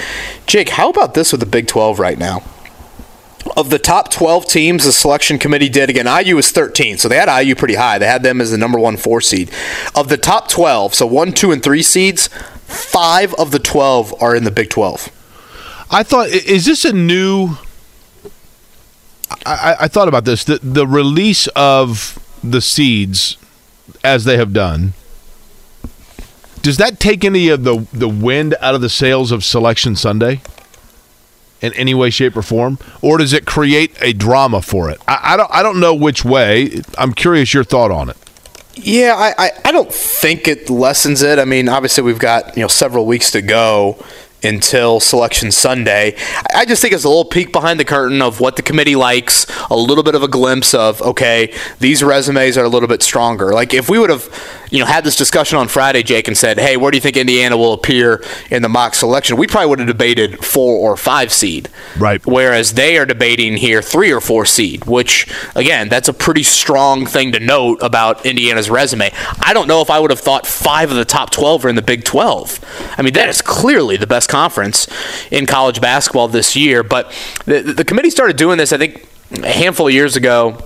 Jake, 0.46 0.70
how 0.70 0.90
about 0.90 1.14
this 1.14 1.32
with 1.32 1.42
the 1.42 1.48
Big 1.48 1.68
12 1.68 2.00
right 2.00 2.18
now? 2.18 2.44
Of 3.56 3.70
the 3.70 3.80
top 3.80 4.12
12 4.12 4.46
teams 4.46 4.84
the 4.84 4.92
selection 4.92 5.40
committee 5.40 5.70
did, 5.70 5.90
again, 5.90 6.06
IU 6.06 6.36
was 6.36 6.52
13, 6.52 6.98
so 6.98 7.08
they 7.08 7.16
had 7.16 7.42
IU 7.42 7.56
pretty 7.56 7.76
high. 7.76 7.98
They 7.98 8.06
had 8.06 8.24
them 8.24 8.42
as 8.42 8.52
the 8.52 8.58
number 8.58 8.78
one 8.78 8.98
four 8.98 9.22
seed. 9.22 9.52
Of 9.96 10.10
the 10.10 10.18
top 10.18 10.50
12, 10.50 10.94
so 10.94 11.06
one, 11.08 11.32
two, 11.32 11.52
and 11.52 11.64
three 11.64 11.82
seeds, 11.82 12.28
five 12.66 13.34
of 13.36 13.52
the 13.52 13.60
12 13.60 14.22
are 14.22 14.36
in 14.36 14.44
the 14.44 14.52
Big 14.52 14.70
12. 14.70 15.12
I 15.90 16.04
thought, 16.04 16.30
is 16.30 16.66
this 16.66 16.86
a 16.86 16.94
new? 16.94 17.58
I, 19.46 19.76
I 19.82 19.88
thought 19.88 20.08
about 20.08 20.26
this. 20.26 20.44
The 20.44 20.60
the 20.62 20.86
release 20.88 21.48
of 21.48 22.20
the 22.44 22.62
seeds, 22.62 23.38
as 24.04 24.26
they 24.26 24.38
have 24.38 24.54
done, 24.54 24.94
does 26.62 26.78
that 26.78 27.00
take 27.00 27.24
any 27.24 27.50
of 27.50 27.64
the 27.64 27.88
the 27.94 28.10
wind 28.10 28.56
out 28.62 28.76
of 28.76 28.82
the 28.82 28.90
sails 28.90 29.32
of 29.32 29.44
Selection 29.44 29.96
Sunday? 29.96 30.42
In 31.60 31.74
any 31.74 31.96
way, 31.96 32.12
shape, 32.12 32.38
or 32.38 32.44
form, 32.44 32.78
or 33.02 33.18
does 33.18 33.34
it 33.34 33.48
create 33.48 33.98
a 34.00 34.14
drama 34.14 34.62
for 34.62 34.92
it? 34.92 35.02
I, 35.08 35.34
I 35.34 35.38
don't. 35.38 35.50
I 35.52 35.64
don't 35.64 35.80
know 35.80 35.96
which 35.96 36.24
way. 36.24 36.82
I'm 37.00 37.14
curious 37.14 37.52
your 37.52 37.64
thought 37.64 37.90
on 37.90 38.10
it. 38.10 38.18
Yeah, 38.76 39.16
I, 39.18 39.46
I, 39.46 39.52
I 39.66 39.72
don't 39.72 39.92
think 39.92 40.48
it 40.48 40.70
lessens 40.70 41.24
it. 41.24 41.40
I 41.40 41.46
mean, 41.46 41.68
obviously 41.68 42.04
we've 42.04 42.20
got 42.20 42.56
you 42.56 42.62
know 42.62 42.68
several 42.68 43.08
weeks 43.08 43.32
to 43.32 43.42
go 43.42 43.98
until 44.44 45.00
Selection 45.00 45.52
Sunday. 45.52 46.16
I 46.54 46.66
just 46.66 46.82
think 46.82 46.94
it's 46.94 47.04
a 47.04 47.10
little 47.10 47.26
peek 47.26 47.52
behind 47.52 47.80
the 47.80 47.86
curtain 47.86 48.22
of 48.22 48.40
what 48.40 48.56
the 48.56 48.62
committee 48.62 48.96
likes, 48.96 49.46
a 49.70 49.76
little 49.76 50.04
bit 50.04 50.16
of 50.16 50.24
a 50.24 50.28
glimpse 50.28 50.74
of, 50.74 51.02
okay, 51.02 51.54
these 51.80 52.04
resumes 52.04 52.58
are 52.58 52.64
a 52.64 52.70
little 52.70 52.90
bit 52.90 53.02
stronger. 53.02 53.54
Like 53.54 53.74
if 53.74 53.90
we 53.90 54.00
would 54.00 54.10
have, 54.10 54.30
you 54.70 54.80
know, 54.80 54.86
had 54.86 55.03
this 55.03 55.15
discussion 55.15 55.57
on 55.57 55.68
Friday, 55.68 56.03
Jake, 56.03 56.28
and 56.28 56.38
said, 56.38 56.59
hey, 56.59 56.78
where 56.78 56.91
do 56.91 56.97
you 56.97 57.01
think 57.01 57.18
Indiana 57.18 57.57
will 57.57 57.74
appear 57.74 58.24
in 58.49 58.61
the 58.61 58.70
mock 58.70 58.95
selection? 58.95 59.38
We 59.38 59.47
probably 59.47 59.70
would 59.70 59.80
have 59.80 59.88
debated 59.88 60.43
four 60.43 60.78
or 60.78 60.97
five 60.97 61.32
seed. 61.32 61.70
Right. 61.97 62.26
Whereas 62.26 62.74
they 62.74 62.97
are 62.97 63.05
debating 63.05 63.57
here 63.57 63.82
three 63.82 64.11
or 64.11 64.22
four 64.22 64.45
seed, 64.45 64.86
which, 64.86 65.28
again, 65.55 65.89
that's 65.89 66.07
a 66.07 66.13
pretty 66.13 66.43
strong 66.43 67.05
thing 67.05 67.32
to 67.32 67.39
note 67.39 67.80
about 67.82 68.26
Indiana's 68.26 68.70
resume. 68.70 69.11
I 69.39 69.53
don't 69.53 69.68
know 69.68 69.82
if 69.82 69.89
I 69.89 69.99
would 69.99 70.11
have 70.11 70.20
thought 70.20 70.45
five 70.45 70.89
of 70.89 70.97
the 70.97 71.05
top 71.05 71.30
12 71.30 71.65
are 71.65 71.70
in 71.70 71.76
the 71.76 71.82
Big 71.82 72.03
12. 72.03 72.95
I 72.97 73.01
mean, 73.01 73.13
that 73.13 73.30
is 73.30 73.41
clearly 73.41 73.97
the 73.97 74.07
best 74.07 74.30
conference 74.30 74.88
in 75.32 75.45
college 75.45 75.80
basketball 75.80 76.28
this 76.28 76.55
year. 76.55 76.84
But 76.84 77.11
the, 77.45 77.61
the 77.61 77.86
committee 77.86 78.09
started 78.09 78.36
doing 78.38 78.57
this, 78.57 78.74
I 78.74 78.78
think, 78.78 79.07
a 79.32 79.51
handful 79.51 79.88
of 79.88 79.93
years 79.93 80.15
ago. 80.15 80.57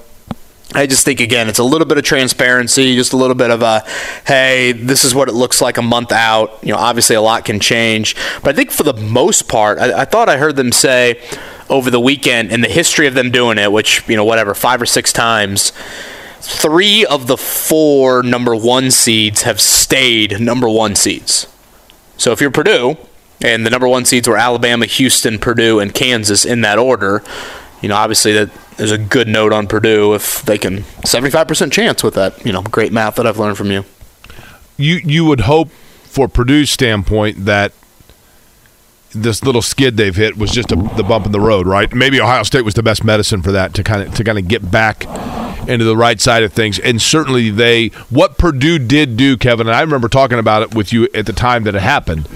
I 0.74 0.88
just 0.88 1.04
think 1.04 1.20
again, 1.20 1.50
it's 1.50 1.60
a 1.60 1.64
little 1.64 1.86
bit 1.86 1.98
of 1.98 2.06
transparency, 2.06 2.96
just 2.96 3.12
a 3.12 3.18
little 3.18 3.36
bit 3.36 3.52
of 3.52 3.62
a, 3.62 3.84
hey, 4.26 4.72
this 4.72 5.04
is 5.04 5.14
what 5.14 5.28
it 5.28 5.34
looks 5.34 5.62
like 5.62 5.78
a 5.78 5.82
month 5.82 6.12
out. 6.12 6.60
You 6.62 6.72
know, 6.72 6.78
obviously 6.78 7.16
a 7.16 7.22
lot 7.22 7.44
can 7.44 7.60
change, 7.60 8.16
but 8.42 8.54
I 8.54 8.54
think 8.54 8.72
for 8.72 8.84
the 8.84 8.94
most 8.94 9.50
part, 9.50 9.80
I, 9.80 10.02
I 10.02 10.06
thought 10.06 10.30
I 10.30 10.38
heard 10.38 10.56
them 10.56 10.72
say 10.72 11.22
over 11.70 11.90
the 11.90 12.00
weekend 12.00 12.52
in 12.52 12.62
the 12.62 12.70
history 12.70 13.06
of 13.08 13.16
them 13.16 13.32
doing 13.32 13.58
it, 13.58 13.72
which 13.72 14.08
you 14.08 14.16
know, 14.16 14.24
whatever, 14.24 14.54
five 14.54 14.82
or 14.82 14.86
six 14.86 15.12
times, 15.12 15.74
three 16.40 17.06
of 17.06 17.28
the 17.28 17.38
four 17.38 18.24
number 18.24 18.56
one 18.56 18.92
seeds 18.92 19.42
have 19.42 19.60
stayed 19.60 20.40
number 20.40 20.70
one 20.70 20.96
seeds. 20.96 21.48
So 22.18 22.32
if 22.32 22.40
you're 22.40 22.52
Purdue, 22.52 22.98
and 23.44 23.66
the 23.66 23.70
number 23.70 23.88
one 23.88 24.06
seeds 24.06 24.28
were 24.28 24.38
Alabama, 24.38 24.86
Houston, 24.86 25.40
Purdue, 25.40 25.80
and 25.80 25.94
Kansas 25.94 26.46
in 26.46 26.62
that 26.62 26.78
order. 26.78 27.24
You 27.82 27.90
know, 27.90 27.96
obviously 27.96 28.34
that 28.34 28.50
there's 28.78 28.92
a 28.92 28.98
good 28.98 29.28
note 29.28 29.54
on 29.54 29.68
Purdue 29.68 30.14
if 30.14 30.44
they 30.44 30.58
can 30.58 30.80
75% 31.06 31.72
chance 31.72 32.04
with 32.04 32.14
that. 32.14 32.46
You 32.46 32.54
know, 32.54 32.62
great 32.62 32.92
math 32.92 33.16
that 33.16 33.26
I've 33.26 33.40
learned 33.40 33.58
from 33.58 33.72
you. 33.72 33.86
You 34.78 34.96
you 35.04 35.26
would 35.26 35.42
hope 35.42 35.70
for 36.04 36.28
Purdue's 36.28 36.70
standpoint 36.70 37.46
that 37.46 37.74
this 39.14 39.44
little 39.44 39.62
skid 39.62 39.98
they've 39.98 40.16
hit 40.16 40.38
was 40.38 40.52
just 40.52 40.72
a, 40.72 40.76
the 40.96 41.04
bump 41.04 41.26
in 41.26 41.32
the 41.32 41.40
road, 41.40 41.68
right? 41.68 41.94
Maybe 41.94 42.20
Ohio 42.22 42.44
State 42.44 42.64
was 42.64 42.76
the 42.76 42.84
best 42.84 43.04
medicine 43.04 43.42
for 43.42 43.52
that 43.52 43.74
to 43.76 43.84
kind 43.84 44.04
of 44.04 44.14
to 44.16 44.24
kind 44.24 44.38
of 44.38 44.48
get 44.48 44.72
back 44.72 45.06
into 45.68 45.86
the 45.86 45.98
right 45.98 46.20
side 46.20 46.44
of 46.44 46.54
things. 46.54 46.80
And 46.80 47.02
certainly 47.02 47.50
they 47.50 47.90
what 48.10 48.38
Purdue 48.38 48.80
did 48.80 49.18
do, 49.18 49.38
Kevin. 49.38 49.68
And 49.68 49.76
I 49.76 49.82
remember 49.82 50.08
talking 50.08 50.40
about 50.40 50.62
it 50.64 50.76
with 50.76 50.94
you 50.94 51.08
at 51.14 51.26
the 51.26 51.34
time 51.34 51.64
that 51.64 51.76
it 51.76 51.82
happened 51.82 52.28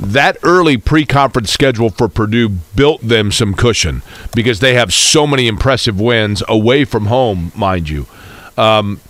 that 0.00 0.36
early 0.42 0.76
pre-conference 0.76 1.52
schedule 1.52 1.90
for 1.90 2.08
Purdue 2.08 2.48
built 2.48 3.00
them 3.02 3.32
some 3.32 3.54
cushion 3.54 4.02
because 4.34 4.60
they 4.60 4.74
have 4.74 4.92
so 4.92 5.26
many 5.26 5.46
impressive 5.48 6.00
wins 6.00 6.42
away 6.48 6.84
from 6.84 7.06
home, 7.06 7.52
mind 7.54 7.88
you. 7.88 8.06
Um, 8.56 9.00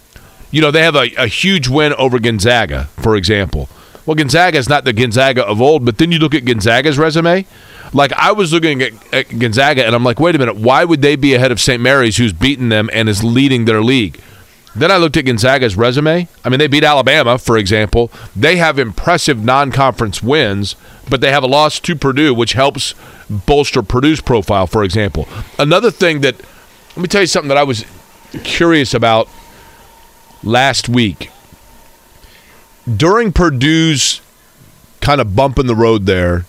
you 0.51 0.61
know, 0.61 0.71
they 0.71 0.83
have 0.83 0.95
a, 0.97 1.11
a, 1.17 1.27
huge 1.27 1.69
win 1.69 1.93
over 1.95 2.19
Gonzaga, 2.19 2.85
for 3.01 3.17
example. 3.17 3.69
Well, 4.07 4.15
Gonzaga 4.15 4.59
is 4.59 4.69
not 4.69 4.85
the 4.85 4.93
Gonzaga 4.93 5.45
of 5.45 5.61
old, 5.61 5.85
but 5.85 5.99
then 5.99 6.11
you 6.11 6.19
look 6.19 6.35
at 6.35 6.45
Gonzaga's 6.45 6.99
resume. 6.99 7.47
Like 7.93 8.13
I 8.15 8.33
was 8.33 8.53
looking 8.53 8.83
at, 8.83 8.93
at 9.13 9.39
Gonzaga, 9.39 9.85
and 9.85 9.95
I'm 9.95 10.05
like, 10.05 10.21
wait 10.21 10.35
a 10.35 10.39
minute, 10.39 10.57
why 10.57 10.85
would 10.85 11.03
they 11.03 11.17
be 11.17 11.35
ahead 11.35 11.53
of 11.53 11.61
St. 11.61 11.83
Mary's, 11.83 12.17
who's 12.17 12.33
beaten 12.33 12.69
them 12.71 12.89
and 12.93 13.09
is 13.09 13.23
leading 13.23 13.65
their 13.67 13.83
league? 13.83 14.21
Then 14.75 14.91
I 14.91 14.97
looked 14.97 15.17
at 15.17 15.25
Gonzaga's 15.25 15.77
resume. 15.77 16.29
I 16.45 16.49
mean, 16.49 16.59
they 16.59 16.67
beat 16.67 16.85
Alabama, 16.85 17.39
for 17.39 17.57
example. 17.57 18.11
They 18.37 18.57
have 18.57 18.79
impressive 18.79 19.43
non 19.43 19.73
conference 19.73 20.23
wins, 20.23 20.77
but 21.09 21.21
they 21.21 21.33
have 21.33 21.43
a 21.43 21.49
loss 21.49 21.81
to 21.81 21.97
Purdue, 21.97 22.35
which 22.35 22.53
helps 22.53 22.95
bolster 23.29 23.83
Purdue's 23.83 24.21
profile, 24.21 24.67
for 24.67 24.85
example. 24.85 25.29
Another 25.59 25.91
thing 25.91 26.21
that, 26.21 26.37
let 26.91 26.99
me 26.99 27.09
tell 27.09 27.23
you 27.23 27.27
something 27.27 27.49
that 27.49 27.57
I 27.57 27.65
was 27.65 27.85
curious 28.45 28.95
about 28.95 29.29
last 30.43 30.89
week. 30.89 31.31
During 32.97 33.33
Purdue's 33.33 34.21
kind 35.01 35.21
of 35.21 35.35
bump 35.35 35.59
in 35.59 35.67
the 35.67 35.75
road 35.75 36.07
there, 36.07 36.45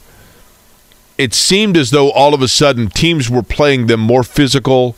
it 1.18 1.34
seemed 1.34 1.76
as 1.76 1.92
though 1.92 2.12
all 2.12 2.34
of 2.34 2.42
a 2.42 2.48
sudden 2.48 2.88
teams 2.88 3.30
were 3.30 3.44
playing 3.44 3.88
them 3.88 4.00
more 4.00 4.24
physical 4.24 4.96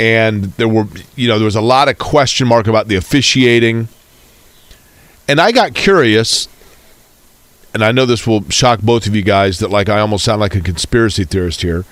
and 0.00 0.44
there 0.54 0.66
were 0.66 0.86
you 1.14 1.28
know 1.28 1.38
there 1.38 1.44
was 1.44 1.56
a 1.56 1.60
lot 1.60 1.86
of 1.86 1.98
question 1.98 2.48
mark 2.48 2.66
about 2.66 2.88
the 2.88 2.96
officiating. 2.96 3.86
And 5.28 5.40
i 5.40 5.52
got 5.52 5.74
curious 5.74 6.48
and 7.72 7.84
i 7.84 7.92
know 7.92 8.06
this 8.06 8.26
will 8.26 8.48
shock 8.48 8.80
both 8.80 9.06
of 9.06 9.14
you 9.14 9.22
guys 9.22 9.60
that 9.60 9.70
like 9.70 9.88
i 9.88 10.00
almost 10.00 10.24
sound 10.24 10.40
like 10.40 10.56
a 10.56 10.60
conspiracy 10.60 11.22
theorist 11.22 11.62
here 11.62 11.84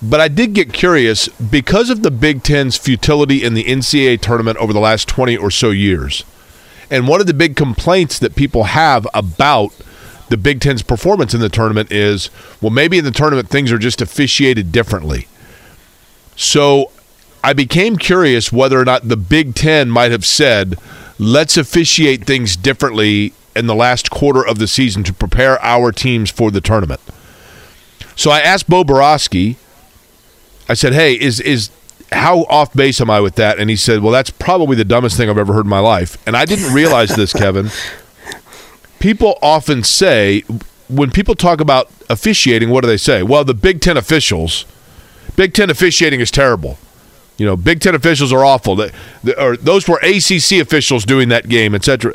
but 0.00 0.20
i 0.20 0.28
did 0.28 0.52
get 0.52 0.72
curious 0.72 1.26
because 1.28 1.90
of 1.90 2.02
the 2.02 2.10
big 2.10 2.44
ten's 2.44 2.76
futility 2.76 3.42
in 3.42 3.54
the 3.54 3.64
ncaa 3.64 4.20
tournament 4.20 4.58
over 4.58 4.72
the 4.72 4.78
last 4.78 5.08
20 5.08 5.36
or 5.36 5.50
so 5.50 5.70
years. 5.70 6.24
And 6.90 7.08
one 7.08 7.22
of 7.22 7.26
the 7.26 7.34
big 7.34 7.56
complaints 7.56 8.18
that 8.18 8.36
people 8.36 8.64
have 8.64 9.08
about 9.14 9.72
the 10.28 10.36
big 10.36 10.60
ten's 10.60 10.82
performance 10.82 11.32
in 11.32 11.40
the 11.40 11.48
tournament 11.48 11.90
is 11.90 12.28
well 12.60 12.70
maybe 12.70 12.98
in 12.98 13.04
the 13.04 13.10
tournament 13.10 13.48
things 13.48 13.72
are 13.72 13.78
just 13.78 14.02
officiated 14.02 14.70
differently. 14.70 15.26
So 16.36 16.92
I 17.44 17.52
became 17.52 17.96
curious 17.96 18.52
whether 18.52 18.78
or 18.78 18.84
not 18.84 19.08
the 19.08 19.16
Big 19.16 19.54
Ten 19.54 19.90
might 19.90 20.12
have 20.12 20.24
said, 20.24 20.78
let's 21.18 21.56
officiate 21.56 22.24
things 22.24 22.56
differently 22.56 23.32
in 23.54 23.66
the 23.66 23.74
last 23.74 24.10
quarter 24.10 24.46
of 24.46 24.58
the 24.58 24.66
season 24.66 25.02
to 25.04 25.12
prepare 25.12 25.62
our 25.62 25.92
teams 25.92 26.30
for 26.30 26.50
the 26.50 26.60
tournament. 26.60 27.00
So 28.16 28.30
I 28.30 28.40
asked 28.40 28.68
Bo 28.68 28.84
Boroski, 28.84 29.56
I 30.68 30.74
said, 30.74 30.92
hey, 30.92 31.14
is, 31.14 31.40
is 31.40 31.70
how 32.12 32.40
off 32.44 32.72
base 32.72 33.00
am 33.00 33.10
I 33.10 33.20
with 33.20 33.34
that? 33.36 33.58
And 33.58 33.68
he 33.68 33.76
said, 33.76 34.02
well, 34.02 34.12
that's 34.12 34.30
probably 34.30 34.76
the 34.76 34.84
dumbest 34.84 35.16
thing 35.16 35.28
I've 35.28 35.38
ever 35.38 35.52
heard 35.52 35.64
in 35.64 35.70
my 35.70 35.80
life. 35.80 36.16
And 36.26 36.36
I 36.36 36.44
didn't 36.44 36.72
realize 36.72 37.16
this, 37.16 37.32
Kevin. 37.32 37.70
People 39.00 39.38
often 39.42 39.82
say, 39.82 40.42
when 40.88 41.10
people 41.10 41.34
talk 41.34 41.60
about 41.60 41.90
officiating, 42.08 42.70
what 42.70 42.82
do 42.82 42.86
they 42.86 42.96
say? 42.96 43.22
Well, 43.22 43.44
the 43.44 43.54
Big 43.54 43.80
Ten 43.80 43.96
officials, 43.96 44.64
Big 45.34 45.54
Ten 45.54 45.70
officiating 45.70 46.20
is 46.20 46.30
terrible. 46.30 46.78
You 47.38 47.46
know, 47.46 47.56
Big 47.56 47.80
Ten 47.80 47.94
officials 47.94 48.32
are 48.32 48.44
awful. 48.44 48.76
The, 48.76 48.92
the, 49.24 49.42
or 49.42 49.56
those 49.56 49.88
were 49.88 49.98
ACC 49.98 50.60
officials 50.60 51.04
doing 51.04 51.28
that 51.30 51.48
game, 51.48 51.74
etc. 51.74 52.14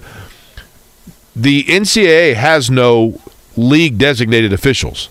The 1.36 1.64
NCAA 1.66 2.36
has 2.36 2.70
no 2.70 3.20
league 3.56 3.98
designated 3.98 4.54
officials. 4.54 5.10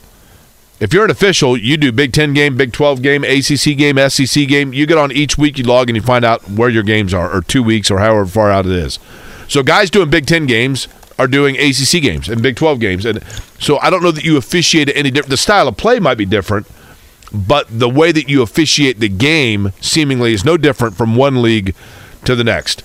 If 0.79 0.93
you're 0.93 1.05
an 1.05 1.11
official, 1.11 1.57
you 1.57 1.77
do 1.77 1.91
Big 1.91 2.13
Ten 2.13 2.35
game, 2.35 2.57
Big 2.57 2.73
12 2.73 3.01
game, 3.01 3.25
ACC 3.25 3.77
game, 3.79 3.97
SEC 4.11 4.47
game. 4.47 4.75
You 4.75 4.87
get 4.87 4.99
on 4.99 5.11
each 5.11 5.39
week, 5.39 5.57
you 5.57 5.65
log, 5.65 5.89
and 5.89 5.97
you 5.97 6.03
find 6.03 6.25
out 6.25 6.49
where 6.51 6.69
your 6.69 6.83
games 6.83 7.15
are, 7.15 7.35
or 7.35 7.41
two 7.41 7.63
weeks, 7.63 7.91
or 7.91 7.99
however 7.99 8.27
far 8.27 8.51
out 8.51 8.67
it 8.67 8.73
is. 8.73 8.99
So 9.49 9.63
guys 9.63 9.91
doing 9.91 10.11
Big 10.11 10.27
Ten 10.27 10.47
games 10.47 10.89
are 11.19 11.27
doing 11.27 11.57
ACC 11.57 12.03
games 12.03 12.29
and 12.29 12.43
Big 12.43 12.57
12 12.57 12.79
games, 12.79 13.07
and 13.07 13.23
so 13.59 13.79
I 13.79 13.89
don't 13.89 14.03
know 14.03 14.11
that 14.11 14.25
you 14.25 14.37
officiate 14.37 14.95
any 14.95 15.11
different. 15.11 15.31
The 15.31 15.39
style 15.39 15.67
of 15.67 15.79
play 15.79 15.99
might 15.99 16.19
be 16.19 16.27
different, 16.27 16.67
but 17.33 17.67
the 17.71 17.89
way 17.89 18.13
that 18.13 18.29
you 18.29 18.43
officiate 18.43 19.01
the 19.01 19.09
game 19.09 19.73
seemingly 19.81 20.33
is 20.33 20.45
no 20.45 20.57
different 20.57 20.97
from 20.97 21.17
one 21.17 21.43
league 21.43 21.75
to 22.25 22.35
the 22.35 22.45
next. 22.45 22.83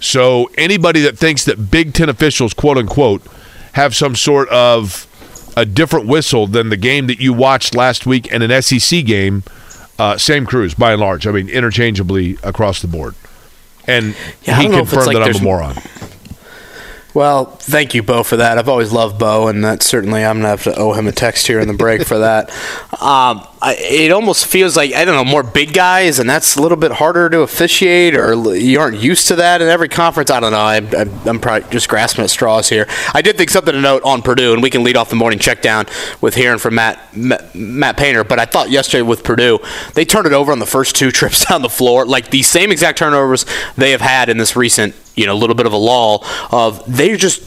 So 0.00 0.50
anybody 0.58 1.00
that 1.00 1.16
thinks 1.16 1.44
that 1.44 1.70
Big 1.70 1.94
Ten 1.94 2.08
officials, 2.08 2.52
quote 2.54 2.78
unquote, 2.78 3.22
have 3.72 3.94
some 3.94 4.14
sort 4.14 4.48
of 4.50 5.06
a 5.56 5.64
different 5.64 6.06
whistle 6.06 6.46
than 6.46 6.68
the 6.68 6.76
game 6.76 7.06
that 7.06 7.20
you 7.20 7.32
watched 7.32 7.74
last 7.74 8.06
week 8.06 8.32
and 8.32 8.42
an 8.42 8.62
SEC 8.62 9.04
game. 9.04 9.42
Uh, 9.98 10.18
same 10.18 10.44
crews 10.44 10.74
by 10.74 10.92
and 10.92 11.00
large. 11.00 11.26
I 11.26 11.30
mean, 11.30 11.48
interchangeably 11.48 12.36
across 12.42 12.82
the 12.82 12.88
board. 12.88 13.14
And 13.86 14.16
Yeah, 14.42 14.56
he 14.56 14.64
don't 14.64 14.72
know 14.72 14.78
if 14.78 14.82
it's 14.84 14.92
confirmed 14.92 15.18
like 15.18 15.26
that 15.26 15.36
I'm 15.36 15.40
a 15.40 15.44
moron. 15.44 15.76
Well, 17.14 17.44
thank 17.44 17.94
you, 17.94 18.02
Bo, 18.02 18.24
for 18.24 18.36
that. 18.38 18.58
I've 18.58 18.68
always 18.68 18.90
loved 18.90 19.20
Bo, 19.20 19.46
and 19.46 19.64
that 19.64 19.84
certainly 19.84 20.24
I'm 20.24 20.38
gonna 20.38 20.48
have 20.48 20.64
to 20.64 20.76
owe 20.76 20.94
him 20.94 21.06
a 21.06 21.12
text 21.12 21.46
here 21.46 21.60
in 21.60 21.68
the 21.68 21.74
break 21.74 22.04
for 22.06 22.18
that. 22.18 22.50
Um, 23.00 23.46
I, 23.64 23.76
it 23.76 24.12
almost 24.12 24.44
feels 24.44 24.76
like 24.76 24.92
I 24.92 25.06
don't 25.06 25.14
know 25.14 25.24
more 25.24 25.42
big 25.42 25.72
guys, 25.72 26.18
and 26.18 26.28
that's 26.28 26.56
a 26.56 26.60
little 26.60 26.76
bit 26.76 26.92
harder 26.92 27.30
to 27.30 27.40
officiate, 27.40 28.14
or 28.14 28.54
you 28.54 28.78
aren't 28.78 28.98
used 28.98 29.26
to 29.28 29.36
that 29.36 29.62
in 29.62 29.68
every 29.68 29.88
conference. 29.88 30.30
I 30.30 30.38
don't 30.38 30.52
know. 30.52 30.58
I, 30.58 30.76
I'm 31.26 31.40
probably 31.40 31.70
just 31.70 31.88
grasping 31.88 32.24
at 32.24 32.28
straws 32.28 32.68
here. 32.68 32.86
I 33.14 33.22
did 33.22 33.38
think 33.38 33.48
something 33.48 33.72
to 33.72 33.80
note 33.80 34.02
on 34.02 34.20
Purdue, 34.20 34.52
and 34.52 34.62
we 34.62 34.68
can 34.68 34.84
lead 34.84 34.98
off 34.98 35.08
the 35.08 35.16
morning 35.16 35.38
check 35.38 35.62
down 35.62 35.86
with 36.20 36.34
hearing 36.34 36.58
from 36.58 36.74
Matt 36.74 37.16
Matt, 37.16 37.54
Matt 37.54 37.96
Painter. 37.96 38.22
But 38.22 38.38
I 38.38 38.44
thought 38.44 38.68
yesterday 38.68 39.00
with 39.00 39.24
Purdue, 39.24 39.60
they 39.94 40.04
turned 40.04 40.26
it 40.26 40.34
over 40.34 40.52
on 40.52 40.58
the 40.58 40.66
first 40.66 40.94
two 40.94 41.10
trips 41.10 41.46
down 41.46 41.62
the 41.62 41.70
floor, 41.70 42.04
like 42.04 42.28
the 42.30 42.42
same 42.42 42.70
exact 42.70 42.98
turnovers 42.98 43.46
they 43.78 43.92
have 43.92 44.02
had 44.02 44.28
in 44.28 44.36
this 44.36 44.56
recent, 44.56 44.94
you 45.14 45.24
know, 45.24 45.34
little 45.34 45.56
bit 45.56 45.64
of 45.64 45.72
a 45.72 45.78
lull. 45.78 46.22
Of 46.52 46.84
they 46.86 47.16
just 47.16 47.42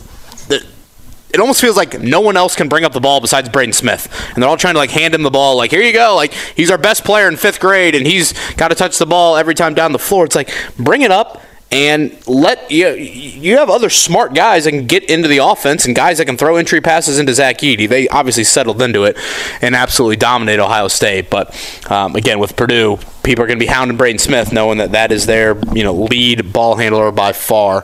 it 1.37 1.41
almost 1.41 1.61
feels 1.61 1.77
like 1.77 1.99
no 1.99 2.19
one 2.19 2.35
else 2.35 2.55
can 2.55 2.67
bring 2.67 2.83
up 2.83 2.93
the 2.93 2.99
ball 2.99 3.21
besides 3.21 3.47
Braden 3.47 3.73
Smith, 3.73 4.11
and 4.33 4.41
they're 4.41 4.49
all 4.49 4.57
trying 4.57 4.73
to 4.73 4.79
like 4.79 4.89
hand 4.89 5.13
him 5.13 5.21
the 5.21 5.29
ball. 5.29 5.55
Like 5.55 5.69
here 5.69 5.81
you 5.81 5.93
go, 5.93 6.15
like 6.15 6.33
he's 6.33 6.71
our 6.71 6.77
best 6.79 7.03
player 7.03 7.27
in 7.27 7.37
fifth 7.37 7.59
grade, 7.59 7.93
and 7.93 8.07
he's 8.07 8.33
got 8.53 8.69
to 8.69 8.75
touch 8.75 8.97
the 8.97 9.05
ball 9.05 9.37
every 9.37 9.53
time 9.53 9.75
down 9.75 9.91
the 9.91 9.99
floor. 9.99 10.25
It's 10.25 10.35
like 10.35 10.51
bring 10.77 11.03
it 11.03 11.11
up 11.11 11.41
and 11.69 12.15
let 12.27 12.71
you 12.71 12.87
you 12.89 13.57
have 13.57 13.69
other 13.69 13.89
smart 13.89 14.33
guys 14.33 14.63
that 14.63 14.71
can 14.71 14.87
get 14.87 15.03
into 15.09 15.27
the 15.27 15.39
offense 15.39 15.85
and 15.85 15.95
guys 15.95 16.17
that 16.17 16.25
can 16.25 16.37
throw 16.37 16.55
entry 16.55 16.79
passes 16.79 17.19
into 17.19 17.33
Zach 17.33 17.57
Edey. 17.57 17.89
They 17.89 18.07
obviously 18.07 18.45
settled 18.45 18.81
into 18.81 19.03
it 19.03 19.17
and 19.61 19.75
absolutely 19.75 20.15
dominate 20.15 20.59
Ohio 20.59 20.87
State. 20.87 21.29
But 21.29 21.53
um, 21.91 22.15
again, 22.15 22.39
with 22.39 22.55
Purdue, 22.55 22.97
people 23.23 23.43
are 23.43 23.47
going 23.47 23.59
to 23.59 23.63
be 23.63 23.69
hounding 23.69 23.97
Braden 23.97 24.19
Smith, 24.19 24.53
knowing 24.53 24.77
that 24.77 24.93
that 24.93 25.11
is 25.11 25.25
their 25.25 25.57
you 25.73 25.83
know 25.83 25.93
lead 25.93 26.53
ball 26.53 26.75
handler 26.77 27.11
by 27.11 27.33
far. 27.33 27.83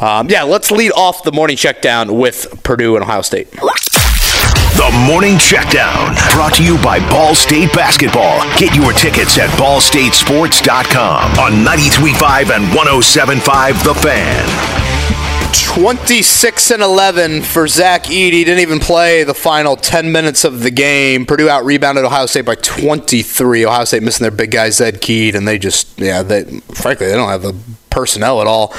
Um, 0.00 0.28
yeah, 0.28 0.44
let's 0.44 0.70
lead 0.70 0.92
off 0.92 1.24
the 1.24 1.32
morning 1.32 1.56
check 1.56 1.82
down 1.82 2.16
with 2.18 2.62
Purdue 2.62 2.94
and 2.94 3.02
Ohio 3.02 3.22
State. 3.22 3.48
The 4.76 5.06
Morning 5.06 5.36
Checkdown, 5.36 6.14
brought 6.34 6.54
to 6.56 6.62
you 6.62 6.76
by 6.82 7.00
Ball 7.08 7.34
State 7.34 7.72
Basketball. 7.72 8.40
Get 8.58 8.74
your 8.74 8.92
tickets 8.92 9.38
at 9.38 9.48
ballstatesports.com 9.58 11.38
on 11.38 11.52
93.5 11.64 12.54
and 12.54 12.64
107.5 12.66 13.84
The 13.84 13.94
Fan. 13.94 14.85
26 15.52 16.70
and 16.70 16.82
11 16.82 17.42
for 17.42 17.68
Zach 17.68 18.04
Edey. 18.04 18.44
Didn't 18.44 18.60
even 18.60 18.78
play 18.80 19.24
the 19.24 19.34
final 19.34 19.76
10 19.76 20.10
minutes 20.10 20.44
of 20.44 20.60
the 20.62 20.70
game. 20.70 21.26
Purdue 21.26 21.48
out 21.48 21.64
rebounded 21.64 22.04
Ohio 22.04 22.26
State 22.26 22.44
by 22.44 22.54
23. 22.54 23.66
Ohio 23.66 23.84
State 23.84 24.02
missing 24.02 24.24
their 24.24 24.30
big 24.30 24.50
guy 24.50 24.70
Zed 24.70 25.00
Key, 25.00 25.30
and 25.30 25.46
they 25.46 25.58
just, 25.58 25.98
yeah, 25.98 26.22
they 26.22 26.44
frankly 26.74 27.06
they 27.06 27.14
don't 27.14 27.28
have 27.28 27.42
the 27.42 27.54
personnel 27.90 28.40
at 28.42 28.46
all 28.46 28.74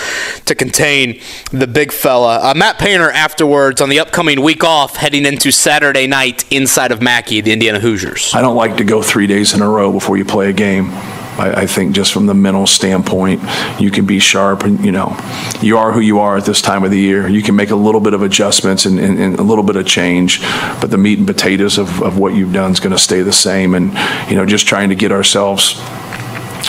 to 0.46 0.54
contain 0.54 1.20
the 1.52 1.68
big 1.68 1.92
fella. 1.92 2.40
Uh, 2.42 2.54
Matt 2.56 2.78
Painter 2.78 3.10
afterwards 3.10 3.82
on 3.82 3.90
the 3.90 4.00
upcoming 4.00 4.42
week 4.42 4.64
off, 4.64 4.96
heading 4.96 5.26
into 5.26 5.52
Saturday 5.52 6.08
night 6.08 6.46
inside 6.52 6.92
of 6.92 7.02
Mackey, 7.02 7.42
the 7.42 7.52
Indiana 7.52 7.80
Hoosiers. 7.80 8.34
I 8.36 8.42
don't 8.42 8.56
like 8.56 8.78
to 8.78 8.84
go 8.84 9.02
three 9.02 9.28
days 9.28 9.54
in 9.54 9.62
a 9.62 9.70
row 9.70 9.92
before 9.92 10.18
you 10.18 10.26
play 10.26 10.50
a 10.50 10.54
game. 10.54 10.92
I, 11.38 11.62
I 11.62 11.68
think 11.68 11.96
just 11.96 12.14
from 12.14 12.26
the 12.26 12.34
mental 12.34 12.68
standpoint, 12.68 13.42
you 13.80 13.92
can 13.92 14.06
be 14.06 14.20
sharp 14.20 14.64
and, 14.64 14.84
you 14.84 14.92
know, 14.92 15.18
you 15.62 15.78
are 15.78 15.92
who 15.92 16.00
you 16.00 16.20
are 16.20 16.38
at 16.38 16.46
this 16.46 16.62
time 16.62 16.84
of 16.84 16.92
the 16.92 17.00
year. 17.00 17.28
You 17.28 17.42
can 17.42 17.56
make 17.56 17.70
a 17.70 17.76
little 17.76 18.02
bit 18.02 18.14
of 18.14 18.22
adjustments 18.22 18.86
and, 18.86 19.00
and, 19.00 19.20
and 19.20 19.40
a 19.40 19.44
little 19.44 19.64
bit 19.64 19.76
of 19.76 19.86
change, 19.86 20.42
but 20.82 20.92
the 20.92 20.98
meat 20.98 21.18
and 21.18 21.28
potatoes 21.28 21.78
of, 21.78 22.02
of 22.02 22.18
what 22.18 22.34
you've 22.34 22.54
done 22.54 22.72
is 22.72 22.80
going 22.80 22.92
to 22.92 22.98
stay 22.98 23.22
the 23.22 23.34
same. 23.34 23.74
And, 23.76 23.94
you 24.30 24.36
know, 24.36 24.46
just 24.46 24.68
trying 24.68 24.90
to 24.90 24.96
get 24.96 25.12
ourselves 25.12 25.80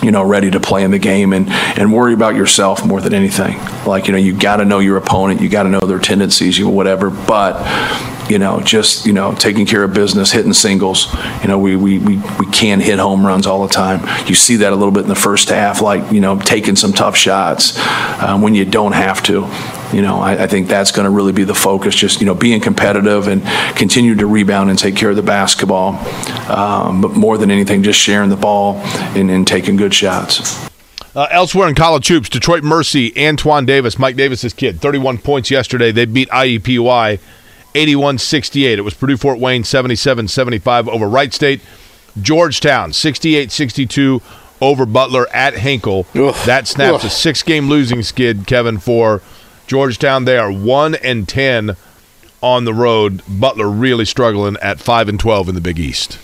you 0.03 0.13
know, 0.13 0.23
ready 0.23 0.51
to 0.51 0.61
play 0.61 0.85
in 0.85 0.91
the 0.91 0.99
game 0.99 1.33
and, 1.33 1.49
and 1.51 1.93
worry 1.93 2.15
about 2.15 2.35
yourself 2.35 2.85
more 2.85 3.01
than 3.01 3.15
anything. 3.15 3.59
Like, 3.85 4.07
you 4.07 4.13
know, 4.13 4.19
you 4.19 4.33
got 4.33 4.57
to 4.57 4.65
know 4.65 4.79
your 4.79 4.97
opponent, 4.97 5.41
you 5.41 5.49
got 5.49 5.65
to 5.65 5.69
know 5.69 5.81
their 5.81 5.99
tendencies, 5.99 6.57
you 6.59 6.69
whatever. 6.69 7.11
But, 7.11 7.59
you 8.31 8.39
know, 8.39 8.61
just, 8.61 9.07
you 9.07 9.13
know, 9.13 9.35
taking 9.35 9.67
care 9.67 9.83
of 9.83 9.95
business, 9.95 10.31
hitting 10.31 10.53
singles. 10.53 11.13
You 11.43 11.49
know, 11.49 11.59
we, 11.59 11.77
we, 11.77 11.99
we, 11.99 12.17
we 12.39 12.47
can 12.53 12.81
hit 12.81 12.99
home 12.99 13.27
runs 13.27 13.47
all 13.47 13.67
the 13.67 13.73
time. 13.73 14.01
You 14.29 14.35
see 14.35 14.57
that 14.57 14.73
a 14.73 14.77
little 14.77 14.93
bit 14.93 15.03
in 15.03 15.09
the 15.09 15.15
first 15.15 15.49
half, 15.49 15.81
like, 15.81 16.13
you 16.13 16.21
know, 16.21 16.39
taking 16.39 16.77
some 16.77 16.93
tough 16.93 17.17
shots 17.17 17.79
um, 18.23 18.43
when 18.43 18.55
you 18.55 18.65
don't 18.65 18.93
have 18.93 19.23
to. 19.25 19.49
You 19.93 20.03
know, 20.03 20.21
I, 20.21 20.45
I 20.45 20.47
think 20.47 20.69
that's 20.69 20.93
going 20.93 21.05
to 21.05 21.11
really 21.11 21.33
be 21.33 21.45
the 21.45 21.55
focus, 21.55 21.95
just, 21.95 22.21
you 22.21 22.27
know, 22.27 22.35
being 22.35 22.61
competitive 22.61 23.27
and 23.27 23.43
continue 23.77 24.15
to 24.17 24.27
rebound 24.27 24.71
and 24.71 24.79
take 24.79 24.97
care 24.97 25.11
of 25.11 25.17
the 25.17 25.23
basketball. 25.23 25.95
Um, 26.51 27.01
but 27.01 27.13
more 27.13 27.39
than 27.39 27.51
anything, 27.51 27.83
just 27.83 27.99
sharing 27.99 28.29
the 28.29 28.37
ball 28.37 28.77
and, 29.17 29.31
and 29.31 29.47
taking 29.47 29.77
good 29.77 29.95
shots. 29.95 30.69
Uh, 31.15 31.27
elsewhere 31.31 31.69
in 31.69 31.75
college 31.75 32.07
hoops, 32.09 32.29
Detroit 32.29 32.63
Mercy, 32.63 33.13
Antoine 33.19 33.67
Davis, 33.67 33.99
Mike 33.99 34.15
Davis's 34.17 34.53
kid, 34.53 34.81
31 34.81 35.19
points 35.19 35.51
yesterday. 35.51 35.91
They 35.91 36.05
beat 36.05 36.29
IEPY 36.29 37.19
81 37.75 38.19
68. 38.19 38.79
It 38.79 38.83
was 38.83 38.95
Purdue 38.95 39.17
Fort 39.17 39.39
Wayne 39.39 39.65
77 39.65 40.29
75 40.29 40.89
over 40.89 41.09
Wright 41.09 41.33
State. 41.33 41.61
Georgetown 42.21 42.93
68 42.93 43.51
62 43.51 44.21
over 44.61 44.87
Butler 44.87 45.29
at 45.33 45.55
Hinkle. 45.55 46.07
That 46.47 46.67
snaps 46.67 47.05
a 47.05 47.11
six 47.11 47.43
game 47.43 47.69
losing 47.69 48.03
skid, 48.03 48.47
Kevin, 48.47 48.79
for 48.79 49.23
Georgetown. 49.69 50.25
They 50.25 50.37
are 50.37 50.51
1 50.51 50.97
and 50.97 51.29
10 51.29 51.77
on 52.41 52.65
the 52.65 52.75
road. 52.75 53.23
Butler 53.29 53.69
really 53.69 54.05
struggling 54.05 54.57
at 54.61 54.81
5 54.81 55.09
and 55.09 55.21
12 55.21 55.51
in 55.51 55.55
the 55.55 55.61
Big 55.61 55.79
East. 55.79 56.19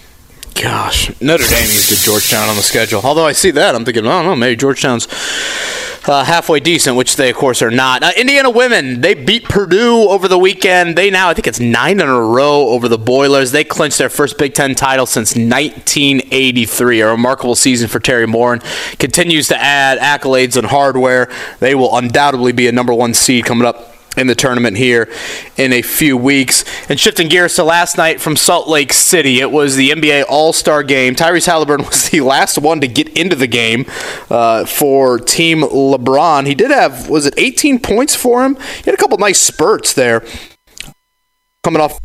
Gosh, 0.55 1.09
Notre 1.21 1.45
Dame 1.45 1.69
needs 1.69 1.89
to 1.89 2.05
Georgetown 2.05 2.49
on 2.49 2.57
the 2.57 2.63
schedule. 2.63 3.01
Although 3.03 3.27
I 3.27 3.33
see 3.33 3.51
that, 3.53 3.75
I'm 3.75 3.85
thinking, 3.85 4.07
I 4.07 4.23
don't 4.23 4.25
know, 4.25 4.37
maybe 4.37 4.57
Georgetown's 4.57 5.09
uh, 6.09 6.25
halfway 6.25 6.61
decent, 6.61 6.97
which 6.97 7.17
they, 7.17 7.31
of 7.31 7.37
course, 7.37 7.63
are 7.63 7.71
not. 7.71 8.03
Uh, 8.03 8.11
Indiana 8.17 8.51
women, 8.51 9.01
they 9.01 9.15
beat 9.15 9.45
Purdue 9.45 10.09
over 10.09 10.29
the 10.29 10.39
weekend. 10.39 10.97
They 10.97 11.11
now, 11.11 11.29
I 11.29 11.35
think 11.35 11.47
it's 11.47 11.61
nine 11.61 12.01
in 12.01 12.09
a 12.09 12.21
row 12.21 12.69
over 12.69 12.89
the 12.89 12.99
Boilers. 12.99 13.53
They 13.53 13.65
clinched 13.65 13.99
their 13.99 14.09
first 14.11 14.39
Big 14.39 14.55
Ten 14.55 14.75
title 14.75 15.07
since 15.07 15.35
1983. 15.35 17.01
A 17.01 17.11
remarkable 17.11 17.55
season 17.55 17.89
for 17.89 18.01
Teri 18.01 18.29
Moren. 18.29 18.61
Continues 18.99 19.49
to 19.49 19.57
add 19.61 19.99
accolades 19.99 20.57
and 20.57 20.67
hardware. 20.67 21.31
They 21.61 21.75
will 21.75 21.97
undoubtedly 21.97 22.53
be 22.53 22.69
a 22.69 22.73
number 22.73 22.93
one 22.93 23.15
seed 23.15 23.45
coming 23.45 23.67
up 23.67 23.94
in 24.17 24.27
the 24.27 24.35
tournament 24.35 24.77
here 24.77 25.11
in 25.57 25.73
a 25.73 25.83
few 25.83 26.17
weeks. 26.17 26.65
And 26.89 26.99
shifting 26.99 27.29
gears 27.29 27.55
to 27.57 27.65
last 27.65 27.97
night 27.97 28.21
from 28.21 28.37
Salt 28.37 28.69
Lake 28.69 28.93
City, 28.93 29.41
it 29.41 29.51
was 29.51 29.77
the 29.77 29.91
NBA 29.91 30.25
All 30.29 30.53
Star 30.53 30.83
game. 30.83 31.15
Tyrese 31.15 31.47
Halliburton 31.47 31.87
was 31.91 32.11
the 32.11 32.21
last 32.21 32.59
one 32.59 32.81
to 32.81 32.89
get 32.89 33.09
into 33.17 33.37
the 33.37 33.47
game 33.47 33.87
uh, 34.31 34.65
for 34.65 35.19
Team 35.19 35.63
LeBron. 35.63 36.47
He 36.47 36.55
did 36.55 36.71
have, 36.71 37.09
was 37.09 37.27
it 37.27 37.35
18 37.37 37.81
points 37.81 38.15
for 38.15 38.45
him? 38.45 38.57
He 38.57 38.83
had 38.85 38.95
a 38.95 38.99
couple 38.99 39.19
nice 39.19 39.41
spurts 39.41 39.93
there. 39.93 40.25
Coming 41.63 41.81
off 41.81 41.99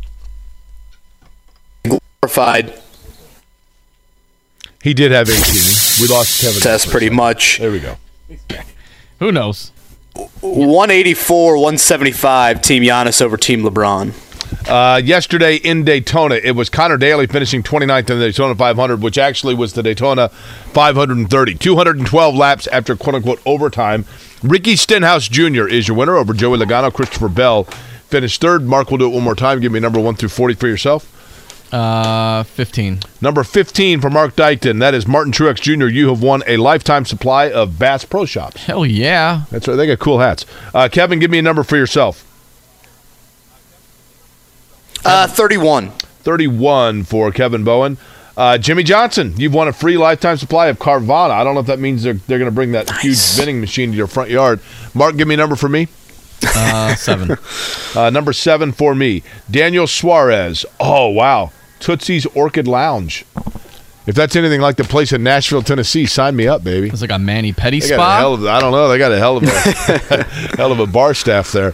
glorified 2.20 2.74
He 4.82 4.94
did 4.94 5.12
have 5.12 5.28
18. 5.28 5.38
We 6.00 6.12
lost 6.12 6.40
Kevin. 6.40 6.60
test 6.60 6.88
pretty 6.88 7.10
much. 7.10 7.58
There 7.58 7.70
we 7.70 7.80
go. 7.80 7.96
Who 9.18 9.32
knows? 9.32 9.72
184, 10.40 11.54
175, 11.54 12.62
Team 12.62 12.82
Giannis 12.82 13.22
over 13.22 13.36
Team 13.36 13.62
LeBron. 13.62 14.12
Uh, 14.68 14.98
yesterday 14.98 15.56
in 15.56 15.84
Daytona, 15.84 16.34
it 16.34 16.52
was 16.52 16.68
Conor 16.68 16.96
Daly 16.96 17.26
finishing 17.26 17.62
29th 17.62 18.10
in 18.10 18.18
the 18.18 18.26
Daytona 18.26 18.54
500, 18.54 19.02
which 19.02 19.16
actually 19.16 19.54
was 19.54 19.72
the 19.72 19.82
Daytona 19.82 20.28
530. 20.28 21.54
212 21.54 22.34
laps 22.34 22.66
after 22.68 22.96
quote 22.96 23.14
unquote 23.14 23.40
overtime. 23.46 24.04
Ricky 24.42 24.76
Stenhouse 24.76 25.28
Jr. 25.28 25.66
is 25.66 25.88
your 25.88 25.96
winner 25.96 26.16
over 26.16 26.34
Joey 26.34 26.58
Logano. 26.58 26.92
Christopher 26.92 27.28
Bell 27.28 27.64
finished 27.64 28.40
third. 28.40 28.62
Mark 28.62 28.90
will 28.90 28.98
do 28.98 29.06
it 29.06 29.14
one 29.14 29.24
more 29.24 29.34
time. 29.34 29.60
Give 29.60 29.72
me 29.72 29.80
number 29.80 30.00
one 30.00 30.14
through 30.14 30.30
40 30.30 30.54
for 30.54 30.66
yourself. 30.66 31.16
Uh, 31.72 32.42
15. 32.42 33.00
Number 33.20 33.44
15 33.44 34.00
for 34.00 34.10
Mark 34.10 34.34
Dykton. 34.34 34.80
That 34.80 34.92
is 34.94 35.06
Martin 35.06 35.32
Truex 35.32 35.60
Jr. 35.60 35.86
You 35.86 36.08
have 36.08 36.22
won 36.22 36.42
a 36.46 36.56
lifetime 36.56 37.04
supply 37.04 37.50
of 37.50 37.78
Bass 37.78 38.04
Pro 38.04 38.24
Shops. 38.24 38.64
Hell 38.64 38.84
yeah. 38.84 39.44
That's 39.50 39.68
right. 39.68 39.76
They 39.76 39.86
got 39.86 40.00
cool 40.00 40.18
hats. 40.18 40.44
Uh, 40.74 40.88
Kevin, 40.90 41.20
give 41.20 41.30
me 41.30 41.38
a 41.38 41.42
number 41.42 41.62
for 41.62 41.76
yourself. 41.76 42.26
Uh, 45.04 45.26
31. 45.26 45.90
31 45.90 47.04
for 47.04 47.30
Kevin 47.30 47.64
Bowen. 47.64 47.98
Uh, 48.36 48.58
Jimmie 48.58 48.82
Johnson, 48.82 49.34
you've 49.36 49.52
won 49.54 49.68
a 49.68 49.72
free 49.72 49.96
lifetime 49.98 50.36
supply 50.38 50.68
of 50.68 50.78
Carvana. 50.78 51.30
I 51.30 51.44
don't 51.44 51.54
know 51.54 51.60
if 51.60 51.66
that 51.66 51.78
means 51.78 52.02
they're, 52.02 52.14
they're 52.14 52.38
going 52.38 52.50
to 52.50 52.54
bring 52.54 52.72
that 52.72 52.90
huge 52.98 53.18
vending 53.36 53.60
machine 53.60 53.90
to 53.90 53.96
your 53.96 54.06
front 54.06 54.30
yard. 54.30 54.60
Mark, 54.94 55.16
give 55.16 55.28
me 55.28 55.34
a 55.34 55.36
number 55.36 55.56
for 55.56 55.68
me. 55.68 55.88
Uh, 56.42 56.94
seven. 56.94 57.36
Uh, 57.92 58.08
number 58.08 58.32
seven 58.32 58.70
for 58.70 58.94
me. 58.94 59.20
Daniel 59.50 59.84
Suarez. 59.84 60.64
Oh, 60.78 61.08
wow. 61.08 61.50
Tootsie's 61.80 62.26
Orchid 62.26 62.68
Lounge. 62.68 63.24
If 64.06 64.14
that's 64.16 64.34
anything 64.34 64.60
like 64.60 64.76
the 64.76 64.84
place 64.84 65.12
in 65.12 65.22
Nashville, 65.22 65.62
Tennessee, 65.62 66.06
sign 66.06 66.34
me 66.34 66.48
up, 66.48 66.64
baby. 66.64 66.88
It's 66.88 67.00
like 67.02 67.10
a 67.10 67.18
Manny 67.18 67.52
Petty 67.52 67.80
They 67.80 67.88
spot. 67.88 68.18
hell 68.18 68.34
of, 68.34 68.46
I 68.46 68.58
don't 68.58 68.72
know. 68.72 68.88
They 68.88 68.98
got 68.98 69.12
a 69.12 69.18
hell 69.18 69.36
of 69.36 69.42
a 69.44 69.48
hell 70.56 70.72
of 70.72 70.80
a 70.80 70.86
bar 70.86 71.14
staff 71.14 71.52
there. 71.52 71.72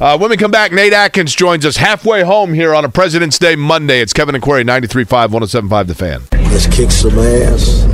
Uh, 0.00 0.16
when 0.16 0.30
we 0.30 0.36
come 0.36 0.50
back, 0.50 0.72
Nate 0.72 0.92
Atkins 0.92 1.34
joins 1.34 1.66
us 1.66 1.76
halfway 1.76 2.22
home 2.22 2.54
here 2.54 2.74
on 2.74 2.84
a 2.84 2.88
President's 2.88 3.38
Day 3.38 3.54
Monday. 3.56 4.00
It's 4.00 4.12
Kevin 4.12 4.34
and 4.34 4.42
Query, 4.42 4.64
93.5, 4.64 5.28
107.5 5.30 5.86
The 5.88 5.94
Fan. 5.94 6.22
Let's 6.52 6.66
kick 6.68 6.90
some 6.90 7.18
ass. 7.18 7.84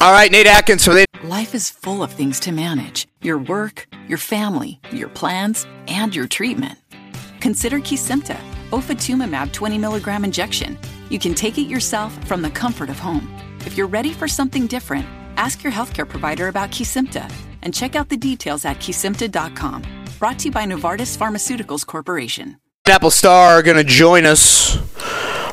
All 0.00 0.12
right, 0.12 0.30
Nate 0.32 0.46
Atkins. 0.46 0.82
So 0.82 0.94
they- 0.94 1.04
Life 1.22 1.54
is 1.54 1.68
full 1.70 2.02
of 2.02 2.12
things 2.12 2.40
to 2.40 2.52
manage 2.52 3.06
your 3.20 3.38
work, 3.38 3.86
your 4.08 4.18
family, 4.18 4.80
your 4.90 5.08
plans, 5.08 5.66
and 5.86 6.14
your 6.14 6.26
treatment. 6.26 6.78
Consider 7.40 7.78
Kesimpta, 7.80 8.38
ofatumumab 8.70 9.52
20 9.52 9.78
milligram 9.78 10.24
injection. 10.24 10.78
You 11.10 11.18
can 11.18 11.34
take 11.34 11.58
it 11.58 11.68
yourself 11.68 12.12
from 12.26 12.42
the 12.42 12.50
comfort 12.50 12.90
of 12.90 12.98
home. 12.98 13.28
If 13.66 13.76
you're 13.76 13.86
ready 13.86 14.12
for 14.12 14.28
something 14.28 14.66
different, 14.66 15.06
ask 15.36 15.62
your 15.62 15.72
healthcare 15.72 16.08
provider 16.08 16.48
about 16.48 16.70
Kesimpta 16.70 17.30
and 17.62 17.74
check 17.74 17.96
out 17.96 18.08
the 18.08 18.16
details 18.16 18.64
at 18.64 18.78
kesimpta.com. 18.78 19.82
Brought 20.18 20.38
to 20.40 20.44
you 20.46 20.52
by 20.52 20.64
Novartis 20.64 21.16
Pharmaceuticals 21.16 21.86
Corporation. 21.86 22.56
Apple 22.88 23.10
Star 23.10 23.58
are 23.58 23.62
going 23.62 23.76
to 23.76 23.84
join 23.84 24.24
us 24.24 24.78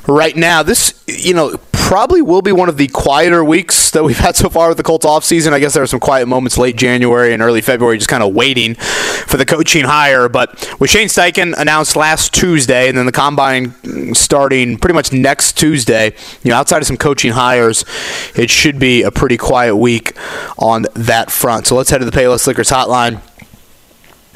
right 0.08 0.36
now. 0.36 0.64
This, 0.64 1.04
you 1.08 1.34
know, 1.34 1.58
probably 1.86 2.20
will 2.20 2.42
be 2.42 2.52
one 2.52 2.68
of 2.68 2.78
the 2.78 2.88
quieter 2.88 3.44
weeks 3.44 3.92
that 3.92 4.04
we've 4.04 4.18
had 4.18 4.36
so 4.36 4.50
far 4.50 4.70
with 4.70 4.78
the 4.78 4.84
Colts 4.84 5.06
offseason. 5.06 5.54
I 5.54 5.60
guess 5.60 5.76
there 5.76 5.84
were 5.84 5.88
some 5.88 6.00
quiet 6.00 6.28
moments 6.28 6.58
late 6.58 6.78
January 6.78 7.32
and 7.32 7.44
early 7.44 7.62
February, 7.62 8.00
just 8.00 8.10
kind 8.10 8.24
of 8.24 8.34
waiting 8.34 8.74
for 8.74 9.38
the 9.38 9.46
coaching 9.46 9.86
hire. 9.86 10.28
But 10.28 10.76
with 10.80 10.90
Shane 10.90 11.10
Steichen 11.10 11.54
announced 11.56 11.96
last 11.96 12.34
Tuesday, 12.34 12.90
and 12.90 12.98
then 12.98 13.06
the 13.06 13.12
combine 13.12 13.76
starting 14.16 14.80
pretty 14.80 14.96
much 14.96 15.14
next 15.14 15.60
Tuesday, 15.60 16.16
you 16.42 16.50
know, 16.50 16.58
outside 16.58 16.80
of 16.80 16.88
some 16.88 16.98
coaching 16.98 17.34
hires, 17.34 17.86
it 18.36 18.50
should 18.50 18.80
be 18.80 19.04
a 19.04 19.12
pretty 19.12 19.38
quiet 19.38 19.76
week 19.76 20.14
on 20.58 20.88
that 20.96 21.30
front. 21.30 21.68
So 21.68 21.76
let's 21.76 21.92
head 21.92 22.00
to 22.00 22.06
the 22.06 22.12
Payless 22.12 22.48
Liquors 22.48 22.72
hotline. 22.72 23.22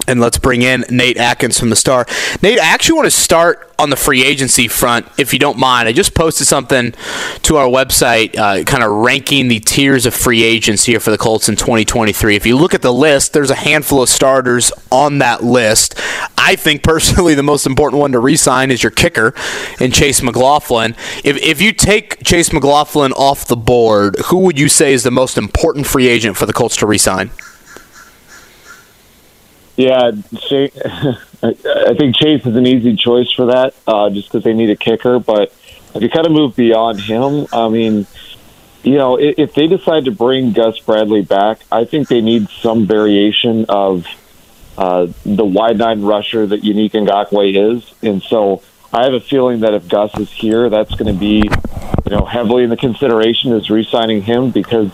And 0.09 0.19
let's 0.19 0.39
bring 0.39 0.63
in 0.63 0.85
Nate 0.89 1.17
Atkins 1.17 1.59
from 1.59 1.69
the 1.69 1.75
Star. 1.75 2.07
Nate, 2.41 2.59
I 2.59 2.65
actually 2.65 2.95
want 2.95 3.05
to 3.05 3.11
start 3.11 3.71
on 3.77 3.91
the 3.91 3.95
free 3.95 4.25
agency 4.25 4.67
front, 4.67 5.05
if 5.19 5.33
you 5.33 5.37
don't 5.37 5.59
mind. 5.59 5.87
I 5.87 5.91
just 5.91 6.15
posted 6.15 6.47
something 6.47 6.95
to 7.43 7.57
our 7.57 7.67
website, 7.67 8.35
uh, 8.35 8.63
kind 8.63 8.81
of 8.81 8.89
ranking 8.89 9.49
the 9.49 9.59
tiers 9.59 10.07
of 10.07 10.15
free 10.15 10.41
agents 10.41 10.85
here 10.85 10.99
for 10.99 11.11
the 11.11 11.17
Colts 11.19 11.47
in 11.47 11.55
2023. 11.55 12.35
If 12.35 12.47
you 12.47 12.57
look 12.57 12.73
at 12.73 12.81
the 12.81 12.91
list, 12.91 13.33
there's 13.33 13.51
a 13.51 13.55
handful 13.55 14.01
of 14.01 14.09
starters 14.09 14.71
on 14.91 15.19
that 15.19 15.43
list. 15.43 15.93
I 16.39 16.55
think 16.55 16.81
personally 16.83 17.35
the 17.35 17.43
most 17.43 17.67
important 17.67 17.99
one 17.99 18.11
to 18.13 18.19
re-sign 18.19 18.71
is 18.71 18.81
your 18.81 18.91
kicker 18.91 19.35
in 19.79 19.91
Chase 19.91 20.23
McLaughlin. 20.23 20.95
If, 21.23 21.37
if 21.37 21.61
you 21.61 21.71
take 21.71 22.23
Chase 22.23 22.51
McLaughlin 22.51 23.13
off 23.13 23.45
the 23.45 23.55
board, 23.55 24.15
who 24.25 24.39
would 24.39 24.57
you 24.57 24.69
say 24.69 24.91
is 24.91 25.03
the 25.03 25.11
most 25.11 25.37
important 25.37 25.85
free 25.85 26.07
agent 26.07 26.35
for 26.35 26.47
the 26.47 26.53
Colts 26.53 26.77
to 26.77 26.87
re-sign? 26.87 27.29
Yeah, 29.79 30.11
I 31.41 31.93
think 31.97 32.17
Chase 32.17 32.45
is 32.45 32.53
an 32.53 32.67
easy 32.67 32.97
choice 32.97 33.31
for 33.31 33.45
that, 33.45 33.73
uh, 33.87 34.09
just 34.09 34.27
because 34.27 34.43
they 34.43 34.51
need 34.51 34.69
a 34.69 34.75
kicker. 34.75 35.19
But 35.19 35.53
if 35.95 36.01
you 36.01 36.09
kind 36.09 36.25
of 36.25 36.33
move 36.33 36.57
beyond 36.57 36.99
him, 36.99 37.47
I 37.53 37.69
mean, 37.69 38.05
you 38.83 38.97
know, 38.97 39.17
if, 39.17 39.39
if 39.39 39.53
they 39.53 39.67
decide 39.67 40.03
to 40.03 40.11
bring 40.11 40.51
Gus 40.51 40.79
Bradley 40.79 41.21
back, 41.21 41.61
I 41.71 41.85
think 41.85 42.09
they 42.09 42.19
need 42.19 42.49
some 42.49 42.87
variation 42.87 43.67
of 43.69 44.05
uh, 44.77 45.07
the 45.25 45.45
wide 45.45 45.77
nine 45.77 46.01
rusher 46.01 46.45
that 46.45 46.61
Yannick 46.61 46.91
Ngakoue 46.91 47.77
is, 47.77 47.93
and 48.03 48.21
so 48.21 48.61
I 48.91 49.05
have 49.05 49.13
a 49.13 49.21
feeling 49.21 49.61
that 49.61 49.73
if 49.73 49.87
Gus 49.87 50.13
is 50.19 50.29
here, 50.29 50.69
that's 50.69 50.93
going 50.95 51.13
to 51.13 51.17
be, 51.17 51.49
you 52.05 52.17
know, 52.17 52.25
heavily 52.25 52.65
in 52.65 52.69
the 52.69 52.75
consideration 52.75 53.53
is 53.53 53.69
re-signing 53.69 54.23
him 54.23 54.51
because 54.51 54.91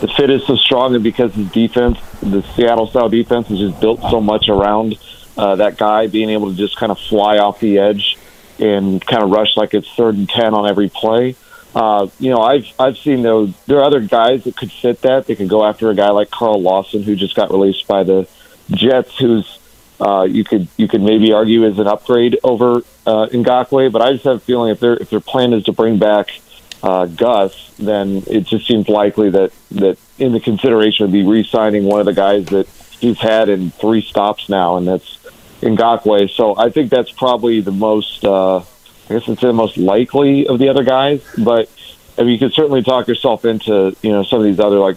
the 0.00 0.08
fit 0.08 0.30
is 0.30 0.44
so 0.46 0.56
strong 0.56 0.94
and 0.94 1.04
because 1.04 1.34
his 1.34 1.50
defense, 1.50 1.98
the 2.20 2.42
Seattle 2.54 2.86
style 2.86 3.08
defense, 3.08 3.50
is 3.50 3.58
just 3.58 3.80
built 3.80 4.00
so 4.00 4.20
much 4.20 4.48
around 4.48 4.98
uh, 5.36 5.56
that 5.56 5.76
guy 5.76 6.06
being 6.06 6.30
able 6.30 6.50
to 6.50 6.56
just 6.56 6.76
kind 6.76 6.90
of 6.90 6.98
fly 6.98 7.38
off 7.38 7.60
the 7.60 7.78
edge 7.78 8.16
and 8.58 9.04
kind 9.04 9.22
of 9.22 9.30
rush 9.30 9.56
like 9.56 9.74
it's 9.74 9.88
third 9.94 10.14
and 10.14 10.28
ten 10.28 10.54
on 10.54 10.68
every 10.68 10.88
play. 10.88 11.36
Uh, 11.74 12.08
you 12.18 12.30
know, 12.30 12.40
I've 12.40 12.66
I've 12.78 12.96
seen 12.96 13.22
those. 13.22 13.54
There 13.66 13.78
are 13.78 13.84
other 13.84 14.00
guys 14.00 14.44
that 14.44 14.56
could 14.56 14.72
fit 14.72 15.02
that. 15.02 15.26
They 15.26 15.36
could 15.36 15.48
go 15.48 15.64
after 15.64 15.90
a 15.90 15.94
guy 15.94 16.10
like 16.10 16.30
Carl 16.30 16.60
Lawson, 16.60 17.02
who 17.02 17.14
just 17.16 17.34
got 17.34 17.50
released 17.50 17.86
by 17.86 18.02
the 18.02 18.26
Jets, 18.70 19.18
who's 19.18 19.58
uh, 20.00 20.22
you 20.22 20.42
could 20.42 20.68
you 20.78 20.88
could 20.88 21.02
maybe 21.02 21.32
argue 21.32 21.64
is 21.64 21.78
an 21.78 21.86
upgrade 21.86 22.38
over 22.42 22.78
uh, 23.06 23.26
Ngakoue. 23.26 23.92
But 23.92 24.02
I 24.02 24.12
just 24.12 24.24
have 24.24 24.36
a 24.36 24.40
feeling 24.40 24.70
if 24.70 24.80
their 24.80 24.94
if 24.94 25.10
their 25.10 25.20
plan 25.20 25.52
is 25.52 25.64
to 25.64 25.72
bring 25.72 25.98
back 25.98 26.40
uh, 26.82 27.06
Gus, 27.06 27.72
then 27.78 28.22
it 28.26 28.44
just 28.44 28.66
seems 28.66 28.88
likely 28.88 29.30
that 29.30 29.52
that 29.72 29.98
in 30.18 30.32
the 30.32 30.40
consideration 30.40 31.06
would 31.06 31.12
be 31.12 31.22
re-signing 31.22 31.84
one 31.84 32.00
of 32.00 32.06
the 32.06 32.12
guys 32.12 32.46
that 32.46 32.66
he's 33.00 33.18
had 33.18 33.48
in 33.48 33.70
three 33.70 34.02
stops 34.02 34.48
now, 34.48 34.76
and 34.76 34.86
that's 34.86 35.18
Ngakoue. 35.60 36.30
So 36.30 36.56
I 36.56 36.70
think 36.70 36.90
that's 36.90 37.10
probably 37.10 37.60
the 37.60 37.72
most, 37.72 38.24
uh, 38.24 38.58
I 38.58 38.64
guess 39.08 39.28
it's 39.28 39.40
the 39.40 39.52
most 39.52 39.76
likely 39.76 40.46
of 40.46 40.58
the 40.58 40.68
other 40.68 40.84
guys. 40.84 41.22
But 41.36 41.70
I 42.18 42.22
mean, 42.22 42.30
you 42.30 42.38
could 42.38 42.52
certainly 42.52 42.82
talk 42.82 43.08
yourself 43.08 43.44
into 43.44 43.96
you 44.02 44.10
know 44.10 44.22
some 44.22 44.38
of 44.38 44.44
these 44.44 44.60
other 44.60 44.78
like 44.78 44.96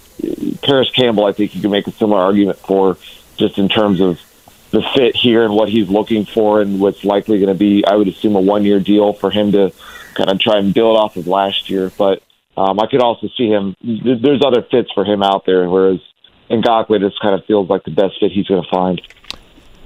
Parris 0.62 0.90
Campbell. 0.92 1.26
I 1.26 1.32
think 1.32 1.56
you 1.56 1.62
can 1.62 1.72
make 1.72 1.88
a 1.88 1.92
similar 1.92 2.22
argument 2.22 2.60
for 2.60 2.98
just 3.38 3.58
in 3.58 3.70
terms 3.70 4.02
of 4.02 4.20
the 4.72 4.82
fit 4.94 5.16
here 5.16 5.44
and 5.44 5.56
what 5.56 5.70
he's 5.70 5.90
looking 5.90 6.26
for 6.26 6.62
and 6.62 6.80
what's 6.80 7.04
likely 7.04 7.40
going 7.40 7.50
to 7.50 7.58
be. 7.58 7.84
I 7.86 7.96
would 7.96 8.08
assume 8.08 8.36
a 8.36 8.42
one-year 8.42 8.80
deal 8.80 9.14
for 9.14 9.32
him 9.32 9.52
to 9.54 9.74
kind 10.20 10.30
of 10.30 10.40
try 10.40 10.58
and 10.58 10.74
build 10.74 10.98
off 10.98 11.16
of 11.16 11.28
last 11.28 11.70
year. 11.70 11.92
But 11.98 12.22
um, 12.58 12.80
I 12.80 12.88
could 12.88 13.02
also 13.02 13.28
see 13.38 13.48
him. 13.48 13.76
There's 13.82 14.44
other 14.46 14.62
fits 14.70 14.90
for 14.94 15.06
him 15.06 15.24
out 15.24 15.46
there, 15.46 15.70
whereas 15.70 16.00
Ngakoue 16.52 17.00
just 17.00 17.20
kind 17.22 17.34
of 17.40 17.46
feels 17.46 17.70
like 17.70 17.84
the 17.86 17.92
best 17.92 18.20
fit 18.20 18.32
he's 18.32 18.48
going 18.48 18.64
to 18.64 18.70
find. 18.70 19.02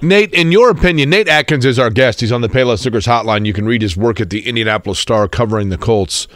Nate, 0.02 0.34
in 0.34 0.52
your 0.52 0.70
opinion, 0.70 1.12
Nate 1.12 1.30
Atkins 1.30 1.66
is 1.66 1.80
our 1.80 1.90
guest. 1.90 2.20
He's 2.20 2.32
on 2.32 2.42
the 2.42 2.50
Payless 2.50 2.84
Liquors 2.84 3.06
hotline. 3.06 3.46
You 3.46 3.54
can 3.54 3.66
read 3.66 3.82
his 3.82 3.96
work 3.96 4.20
at 4.20 4.32
the 4.32 4.46
Indianapolis 4.46 5.00
Star 5.00 5.28
covering 5.30 5.70
the 5.70 5.78
Colts. 5.78 6.28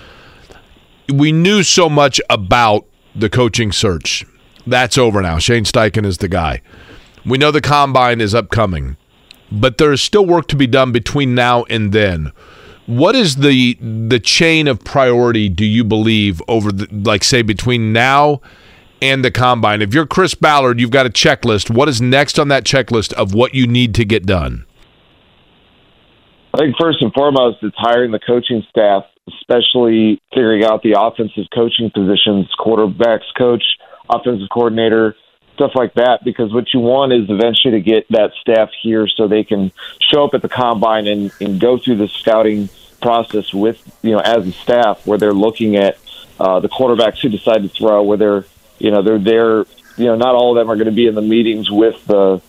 We 1.14 1.32
knew 1.32 1.64
so 1.64 1.90
much 1.90 2.22
about 2.30 2.86
the 3.16 3.30
coaching 3.30 3.72
search. 3.72 4.26
That's 4.66 4.98
over 4.98 5.22
now. 5.22 5.40
Shane 5.40 5.64
Steichen 5.64 6.06
is 6.06 6.20
the 6.20 6.28
guy. 6.28 6.62
We 7.26 7.38
know 7.38 7.52
the 7.52 7.62
combine 7.62 8.22
is 8.22 8.36
upcoming, 8.36 8.96
but 9.52 9.78
there 9.78 9.92
is 9.92 10.02
still 10.02 10.26
work 10.26 10.48
to 10.50 10.56
be 10.56 10.68
done 10.68 10.92
between 10.92 11.36
now 11.36 11.64
and 11.64 11.92
then. 11.92 12.32
What 12.88 13.18
is 13.18 13.36
the 13.36 13.78
the 13.82 14.20
chain 14.20 14.70
of 14.70 14.82
priority 14.82 15.50
do 15.50 15.66
you 15.66 15.84
believe 15.84 16.42
over 16.48 16.72
the 16.72 16.88
like 16.90 17.22
say 17.22 17.42
between 17.42 17.92
now 17.92 18.40
and 19.02 19.26
the 19.26 19.32
combine? 19.32 19.82
If 19.82 19.94
you're 19.94 20.06
Chris 20.06 20.34
Ballard, 20.36 20.80
you've 20.80 20.92
got 20.92 21.06
a 21.06 21.10
checklist. 21.10 21.70
What 21.70 21.90
is 21.90 22.02
next 22.02 22.40
on 22.40 22.48
that 22.48 22.64
checklist 22.64 23.12
of 23.14 23.34
what 23.34 23.54
you 23.54 23.68
need 23.68 23.94
to 23.96 24.06
get 24.06 24.26
done? 24.26 24.66
I 26.54 26.60
think 26.60 26.76
first 26.80 27.02
and 27.02 27.12
foremost, 27.14 27.58
it's 27.62 27.76
hiring 27.78 28.12
the 28.12 28.20
coaching 28.20 28.64
staff, 28.70 29.04
especially 29.28 30.22
figuring 30.34 30.64
out 30.64 30.82
the 30.82 30.96
offensive 30.98 31.44
coaching 31.54 31.92
positions, 31.92 32.50
quarterbacks 32.58 33.28
coach, 33.38 33.64
offensive 34.10 34.48
coordinator, 34.50 35.14
stuff 35.56 35.72
like 35.76 35.94
that. 35.96 36.22
Because 36.24 36.54
what 36.54 36.74
you 36.74 36.80
want 36.80 37.12
is 37.12 37.30
eventually 37.30 37.72
to 37.74 37.82
get 37.82 38.08
that 38.12 38.32
staff 38.40 38.70
here 38.82 39.10
so 39.10 39.28
they 39.28 39.44
can 39.44 39.74
show 40.00 40.24
up 40.24 40.34
at 40.34 40.42
the 40.42 40.50
combine 40.50 41.06
and, 41.06 41.32
and 41.42 41.60
go 41.60 41.78
through 41.78 41.98
the 41.98 42.08
scouting 42.08 42.70
process 43.02 43.54
with 43.54 43.82
you 44.02 44.12
know 44.12 44.20
as 44.20 44.48
a 44.48 44.52
staff, 44.52 45.06
where 45.06 45.18
they're 45.18 45.34
looking 45.34 45.76
at 45.76 45.98
uh, 46.40 46.60
the 46.60 46.70
quarterbacks 46.70 47.20
who 47.20 47.30
decide 47.30 47.64
to 47.64 47.70
throw, 47.70 48.04
where 48.04 48.18
they're 48.18 48.46
you 48.80 48.92
know 48.92 49.02
they're 49.02 49.20
there. 49.20 49.66
You 49.98 50.06
know, 50.06 50.16
not 50.16 50.36
all 50.36 50.56
of 50.56 50.62
them 50.62 50.70
are 50.72 50.76
going 50.76 50.86
to 50.86 50.92
be 50.92 51.08
in 51.08 51.16
the 51.16 51.24
meetings 51.24 51.72
with 51.72 52.06
the 52.06 52.42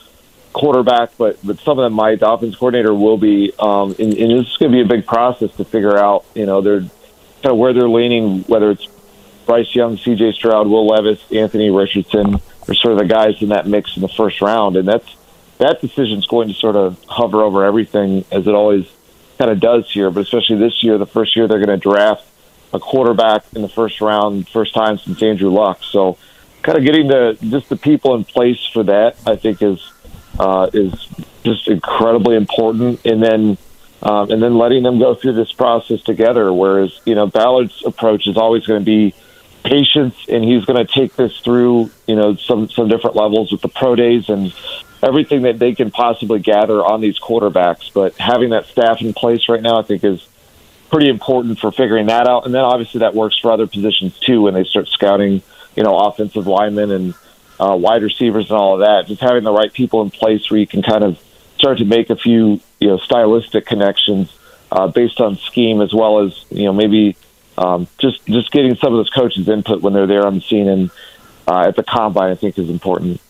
quarterback, 0.52 1.16
but 1.16 1.38
but 1.44 1.58
some 1.60 1.78
of 1.78 1.84
them 1.84 1.94
might. 1.94 2.20
The 2.20 2.30
offense 2.30 2.56
coordinator 2.56 2.92
will 2.94 3.16
be, 3.16 3.52
um, 3.58 3.94
and, 3.98 4.12
and 4.14 4.32
it's 4.32 4.56
going 4.56 4.72
to 4.72 4.76
be 4.76 4.82
a 4.82 4.88
big 4.88 5.06
process 5.06 5.54
to 5.56 5.64
figure 5.64 5.96
out. 5.96 6.24
You 6.34 6.46
know, 6.46 6.60
they're 6.60 6.80
kind 6.80 7.46
of 7.46 7.56
where 7.56 7.72
they're 7.72 7.88
leaning, 7.88 8.42
whether 8.42 8.70
it's 8.70 8.86
Bryce 9.46 9.74
Young, 9.74 9.96
C.J. 9.96 10.32
Stroud, 10.32 10.66
Will 10.66 10.86
Levis, 10.86 11.20
Anthony 11.32 11.70
Richardson, 11.70 12.40
are 12.68 12.74
sort 12.74 12.92
of 12.92 12.98
the 12.98 13.06
guys 13.06 13.40
in 13.40 13.48
that 13.48 13.66
mix 13.66 13.96
in 13.96 14.02
the 14.02 14.08
first 14.08 14.42
round, 14.42 14.76
and 14.76 14.86
that's 14.86 15.16
that 15.58 15.80
decision 15.80 16.18
is 16.18 16.26
going 16.26 16.48
to 16.48 16.54
sort 16.54 16.76
of 16.76 17.02
hover 17.08 17.42
over 17.42 17.64
everything 17.64 18.24
as 18.30 18.46
it 18.46 18.54
always 18.54 18.86
kind 19.38 19.50
of 19.50 19.60
does 19.60 19.90
here. 19.90 20.10
But 20.10 20.20
especially 20.20 20.56
this 20.56 20.82
year, 20.82 20.98
the 20.98 21.06
first 21.06 21.36
year 21.36 21.48
they're 21.48 21.64
going 21.64 21.68
to 21.68 21.82
draft 21.82 22.24
a 22.72 22.78
quarterback 22.78 23.44
in 23.54 23.62
the 23.62 23.68
first 23.68 24.00
round, 24.00 24.48
first 24.48 24.74
time 24.74 24.98
since 24.98 25.22
Andrew 25.22 25.50
Luck. 25.50 25.80
So, 25.82 26.18
kind 26.62 26.76
of 26.76 26.84
getting 26.84 27.08
the 27.08 27.38
just 27.40 27.68
the 27.68 27.76
people 27.76 28.14
in 28.14 28.24
place 28.24 28.64
for 28.72 28.82
that, 28.84 29.16
I 29.26 29.36
think 29.36 29.62
is 29.62 29.92
uh, 30.38 30.68
is 30.72 30.92
just 31.44 31.68
incredibly 31.68 32.36
important. 32.36 33.04
And 33.06 33.22
then 33.22 33.58
um, 34.02 34.30
and 34.30 34.42
then 34.42 34.56
letting 34.56 34.82
them 34.82 34.98
go 34.98 35.14
through 35.14 35.34
this 35.34 35.52
process 35.52 36.02
together. 36.02 36.52
Whereas 36.52 36.98
you 37.04 37.14
know 37.14 37.26
Ballard's 37.26 37.82
approach 37.84 38.26
is 38.26 38.36
always 38.36 38.66
going 38.66 38.80
to 38.80 38.84
be 38.84 39.14
patience, 39.64 40.16
and 40.28 40.44
he's 40.44 40.64
going 40.64 40.84
to 40.84 40.92
take 40.92 41.16
this 41.16 41.38
through 41.40 41.90
you 42.06 42.16
know 42.16 42.36
some 42.36 42.68
some 42.70 42.88
different 42.88 43.16
levels 43.16 43.50
with 43.50 43.60
the 43.60 43.68
pro 43.68 43.96
days 43.96 44.28
and 44.28 44.52
everything 45.02 45.42
that 45.42 45.58
they 45.58 45.74
can 45.74 45.90
possibly 45.90 46.40
gather 46.40 46.84
on 46.84 47.00
these 47.00 47.18
quarterbacks. 47.18 47.92
But 47.92 48.16
having 48.16 48.50
that 48.50 48.66
staff 48.66 49.00
in 49.00 49.12
place 49.14 49.48
right 49.48 49.62
now, 49.62 49.78
I 49.78 49.82
think 49.82 50.04
is 50.04 50.26
pretty 50.90 51.08
important 51.08 51.58
for 51.58 51.70
figuring 51.70 52.06
that 52.06 52.26
out. 52.26 52.46
And 52.46 52.54
then 52.54 52.62
obviously 52.62 53.00
that 53.00 53.14
works 53.14 53.38
for 53.38 53.52
other 53.52 53.66
positions 53.66 54.18
too 54.18 54.42
when 54.42 54.54
they 54.54 54.64
start 54.64 54.88
scouting, 54.88 55.42
you 55.76 55.82
know, 55.82 55.96
offensive 55.96 56.46
linemen 56.46 56.90
and 56.90 57.14
uh, 57.60 57.76
wide 57.76 58.02
receivers 58.02 58.50
and 58.50 58.58
all 58.58 58.74
of 58.74 58.80
that. 58.80 59.06
Just 59.06 59.20
having 59.20 59.44
the 59.44 59.52
right 59.52 59.72
people 59.72 60.02
in 60.02 60.10
place 60.10 60.50
where 60.50 60.58
you 60.58 60.66
can 60.66 60.82
kind 60.82 61.04
of 61.04 61.22
start 61.56 61.78
to 61.78 61.84
make 61.84 62.08
a 62.08 62.16
few 62.16 62.60
you 62.78 62.88
know 62.88 62.98
stylistic 62.98 63.66
connections 63.66 64.32
uh, 64.70 64.86
based 64.86 65.20
on 65.20 65.36
scheme 65.36 65.80
as 65.80 65.92
well 65.92 66.20
as 66.20 66.44
you 66.50 66.64
know 66.64 66.72
maybe 66.72 67.16
um, 67.56 67.88
just 67.98 68.24
just 68.26 68.50
getting 68.52 68.76
some 68.76 68.92
of 68.92 68.98
those 68.98 69.10
coaches' 69.10 69.48
input 69.48 69.82
when 69.82 69.92
they're 69.92 70.06
there 70.06 70.26
on 70.26 70.36
the 70.36 70.40
scene 70.40 70.68
and 70.68 70.90
uh, 71.46 71.66
at 71.68 71.76
the 71.76 71.82
combine. 71.82 72.30
I 72.30 72.34
think 72.36 72.58
is 72.58 72.70
important. 72.70 73.20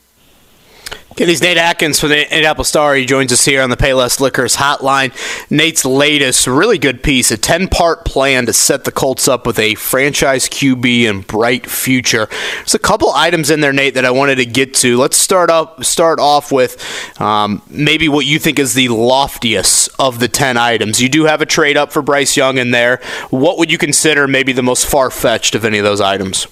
Kenny's 1.16 1.43
Nate 1.43 1.56
Atkins 1.56 1.98
from 1.98 2.10
the 2.10 2.22
Indianapolis 2.22 2.68
Star. 2.68 2.94
He 2.94 3.05
joins 3.05 3.32
us 3.32 3.44
here 3.44 3.62
on 3.62 3.70
the 3.70 3.76
Payless 3.76 4.20
Liquors 4.20 4.56
hotline. 4.56 5.12
Nate's 5.51 5.85
latest, 5.85 6.47
really 6.47 6.78
good 6.78 7.02
piece, 7.02 7.30
a 7.30 7.36
10 7.36 7.68
part 7.68 8.05
plan 8.05 8.47
to 8.47 8.52
set 8.52 8.85
the 8.85 8.93
Colts 8.93 9.26
up 9.26 9.47
with 9.47 9.59
a 9.59 9.74
franchise 9.74 10.48
QB 10.48 11.09
and 11.10 11.26
bright 11.26 11.66
future. 11.66 12.28
There's 12.56 12.74
a 12.74 12.78
couple 12.78 13.10
items 13.10 13.51
in 13.51 13.60
there, 13.60 13.72
Nate, 13.72 13.94
that 13.94 14.05
I 14.05 14.10
wanted 14.10 14.36
to 14.36 14.47
get 14.47 14.74
to. 14.74 14.97
Let's 14.97 15.16
start 15.16 15.51
up 15.51 15.82
start 15.85 16.20
off 16.20 16.52
with 16.52 17.20
um, 17.20 17.62
maybe 17.68 18.09
what 18.09 18.26
you 18.26 18.39
think 18.39 18.59
is 18.59 18.74
the 18.74 18.89
loftiest 18.89 19.89
of 19.98 20.20
the 20.20 20.28
10 20.28 20.56
items. 20.56 21.01
You 21.01 21.09
do 21.09 21.24
have 21.24 21.40
a 21.40 21.47
trade 21.47 21.76
up 21.76 21.90
for 21.90 22.02
Bryce 22.02 22.36
Young 22.36 22.59
in 22.59 22.70
there. 22.70 23.01
What 23.30 23.59
would 23.59 23.72
you 23.72 23.78
consider 23.78 24.28
maybe 24.28 24.52
the 24.52 24.62
most 24.62 24.86
far 24.86 25.10
fetched 25.10 25.55
of 25.55 25.64
any 25.64 25.78
of 25.78 25.85
those 25.85 26.01
items? 26.01 26.47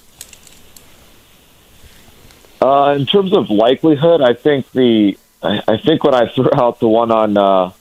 Uh, 2.61 2.95
in 2.97 3.05
terms 3.05 3.33
of 3.33 3.49
likelihood, 3.49 4.21
I 4.21 4.33
think 4.33 4.71
the 4.71 5.17
I, 5.43 5.61
I 5.67 5.77
think 5.77 6.03
when 6.03 6.13
I 6.13 6.27
threw 6.33 6.49
out 6.53 6.79
the 6.79 6.87
one 6.87 7.11
on, 7.11 7.37
uh, 7.37 7.71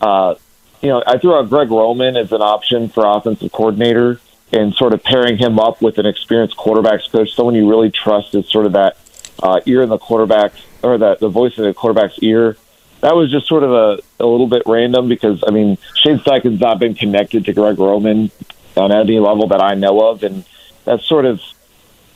uh, 0.00 0.34
you 0.80 0.88
know, 0.88 1.02
I 1.06 1.18
threw 1.18 1.34
out 1.34 1.48
Greg 1.48 1.70
Roman 1.70 2.16
as 2.16 2.32
an 2.32 2.42
option 2.42 2.88
for 2.88 3.06
offensive 3.06 3.52
coordinator 3.52 4.20
and 4.52 4.74
sort 4.74 4.92
of 4.92 5.02
pairing 5.02 5.36
him 5.36 5.58
up 5.58 5.82
with 5.82 5.98
an 5.98 6.06
experienced 6.06 6.56
quarterbacks 6.56 7.10
coach, 7.10 7.34
someone 7.34 7.54
you 7.54 7.68
really 7.68 7.90
trust 7.90 8.34
is 8.34 8.48
sort 8.48 8.66
of 8.66 8.72
that 8.72 8.96
uh, 9.42 9.60
ear 9.66 9.82
in 9.82 9.88
the 9.88 9.98
quarterback 9.98 10.52
or 10.82 10.98
that 10.98 11.18
the 11.20 11.28
voice 11.28 11.56
in 11.58 11.64
the 11.64 11.74
quarterback's 11.74 12.18
ear. 12.20 12.56
That 13.00 13.16
was 13.16 13.30
just 13.30 13.46
sort 13.46 13.64
of 13.64 13.72
a, 13.72 13.98
a 14.20 14.26
little 14.26 14.46
bit 14.46 14.62
random 14.66 15.08
because 15.08 15.42
I 15.46 15.50
mean 15.50 15.76
Shane 15.96 16.18
Steichen's 16.18 16.60
not 16.60 16.78
been 16.78 16.94
connected 16.94 17.44
to 17.46 17.52
Greg 17.52 17.78
Roman 17.78 18.30
on 18.76 18.92
any 18.92 19.18
level 19.18 19.48
that 19.48 19.60
I 19.60 19.74
know 19.74 20.08
of, 20.08 20.22
and 20.22 20.44
that's 20.84 21.04
sort 21.04 21.26
of 21.26 21.40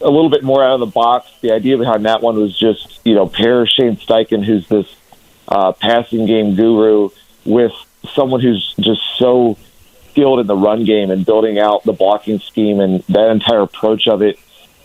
a 0.01 0.11
little 0.11 0.31
bit 0.31 0.43
more 0.43 0.63
out 0.63 0.75
of 0.75 0.81
the 0.81 0.87
box. 0.87 1.29
The 1.41 1.53
idea 1.53 1.77
behind 1.77 2.05
that 2.05 2.23
one 2.23 2.37
was 2.37 2.57
just, 2.57 3.01
you 3.05 3.15
know, 3.15 3.27
pair 3.29 3.67
Shane 3.67 3.97
Steichen, 3.97 4.45
who's 4.45 4.69
this 4.69 4.87
uh, 5.49 5.73
passing 5.73 6.27
game 6.27 6.55
guru, 6.55 7.11
with 7.45 7.73
someone 8.15 8.41
who's 8.41 8.75
just 8.79 9.01
so 9.19 9.57
skilled 10.11 10.41
in 10.41 10.47
the 10.47 10.57
run 10.57 10.85
game 10.85 11.11
and 11.11 11.25
building 11.25 11.59
out 11.59 11.85
the 11.85 11.93
blocking 11.93 12.39
scheme 12.39 12.81
and 12.81 13.03
that 13.09 13.31
entire 13.31 13.61
approach 13.61 14.07
of 14.07 14.23
it. 14.23 14.39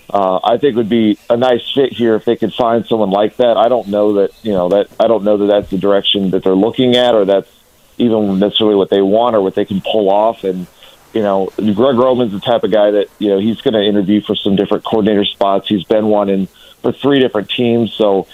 Uh, 0.09 0.39
I 0.43 0.57
think 0.57 0.75
would 0.75 0.89
be 0.89 1.17
a 1.29 1.37
nice 1.37 1.71
fit 1.73 1.93
here 1.93 2.15
if 2.15 2.25
they 2.25 2.35
could 2.35 2.53
find 2.53 2.85
someone 2.85 3.09
like 3.09 3.37
that. 3.37 3.57
I 3.57 3.67
don't 3.67 3.87
know 3.87 4.13
that 4.13 4.31
you 4.43 4.51
know 4.51 4.69
that 4.69 4.87
I 4.99 5.07
don't 5.07 5.23
know 5.23 5.37
that 5.37 5.45
that's 5.47 5.69
the 5.71 5.77
direction 5.77 6.29
that 6.31 6.43
they're 6.43 6.53
looking 6.53 6.95
at, 6.95 7.15
or 7.15 7.25
that's 7.25 7.49
even 7.97 8.37
necessarily 8.37 8.75
what 8.75 8.89
they 8.89 9.01
want 9.01 9.35
or 9.35 9.41
what 9.41 9.55
they 9.55 9.65
can 9.65 9.81
pull 9.81 10.09
off. 10.09 10.43
And 10.43 10.67
you 11.13 11.21
know, 11.21 11.51
Greg 11.57 11.95
Roman's 11.95 12.31
the 12.31 12.39
type 12.39 12.63
of 12.63 12.71
guy 12.71 12.91
that 12.91 13.07
you 13.19 13.29
know 13.29 13.39
he's 13.39 13.61
going 13.61 13.73
to 13.73 13.83
interview 13.83 14.21
for 14.21 14.35
some 14.35 14.55
different 14.55 14.83
coordinator 14.83 15.25
spots. 15.25 15.67
He's 15.67 15.83
been 15.83 16.07
one 16.07 16.29
in 16.29 16.47
for 16.81 16.91
three 16.91 17.19
different 17.19 17.49
teams, 17.49 17.93
so 17.93 18.27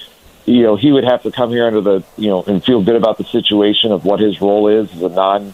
you 0.45 0.63
know 0.63 0.75
he 0.75 0.91
would 0.91 1.03
have 1.03 1.23
to 1.23 1.31
come 1.31 1.49
here 1.49 1.67
under 1.67 1.81
the 1.81 2.03
you 2.17 2.29
know 2.29 2.43
and 2.43 2.63
feel 2.63 2.81
good 2.81 2.95
about 2.95 3.17
the 3.17 3.25
situation 3.25 3.91
of 3.91 4.05
what 4.05 4.19
his 4.19 4.39
role 4.41 4.67
is 4.67 4.91
as 4.93 5.01
a 5.01 5.09
non 5.09 5.53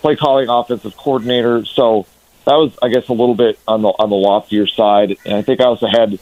play 0.00 0.16
calling 0.16 0.48
offensive 0.48 0.96
coordinator. 0.96 1.64
So 1.64 2.06
that 2.44 2.56
was, 2.56 2.76
I 2.82 2.88
guess, 2.88 3.08
a 3.08 3.12
little 3.12 3.34
bit 3.34 3.58
on 3.66 3.82
the 3.82 3.88
on 3.88 4.10
the 4.10 4.16
loftier 4.16 4.66
side. 4.66 5.16
And 5.24 5.34
I 5.34 5.42
think 5.42 5.60
I 5.60 5.64
also 5.64 5.86
had 5.86 6.18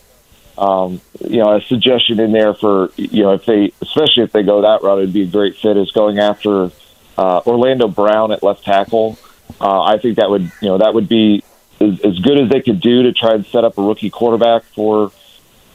um, 0.59 1.01
you 1.21 1.39
know 1.39 1.57
a 1.57 1.63
suggestion 1.63 2.21
in 2.21 2.33
there 2.33 2.55
for 2.55 2.93
you 2.97 3.25
know 3.25 3.33
if 3.33 3.45
they 3.47 3.73
especially 3.81 4.23
if 4.25 4.33
they 4.33 4.43
go 4.43 4.63
that 4.63 4.83
route, 4.83 4.99
it'd 4.99 5.13
be 5.13 5.23
a 5.23 5.27
great 5.27 5.57
fit 5.57 5.77
is 5.77 5.91
going 5.93 6.19
after 6.19 6.71
uh, 7.19 7.41
Orlando 7.47 7.89
Brown 7.89 8.33
at 8.33 8.43
left 8.43 8.65
tackle. 8.65 9.19
Uh, 9.61 9.83
I 9.83 9.99
think 9.99 10.17
that 10.17 10.31
would 10.31 10.51
you 10.61 10.69
know 10.69 10.79
that 10.79 10.95
would 10.95 11.09
be 11.09 11.45
as, 11.81 12.01
as 12.01 12.19
good 12.19 12.39
as 12.39 12.49
they 12.49 12.61
could 12.61 12.81
do 12.81 13.03
to 13.05 13.13
try 13.13 13.35
and 13.35 13.47
set 13.47 13.65
up 13.65 13.79
a 13.79 13.83
rookie 13.83 14.11
quarterback 14.11 14.65
for 14.65 15.13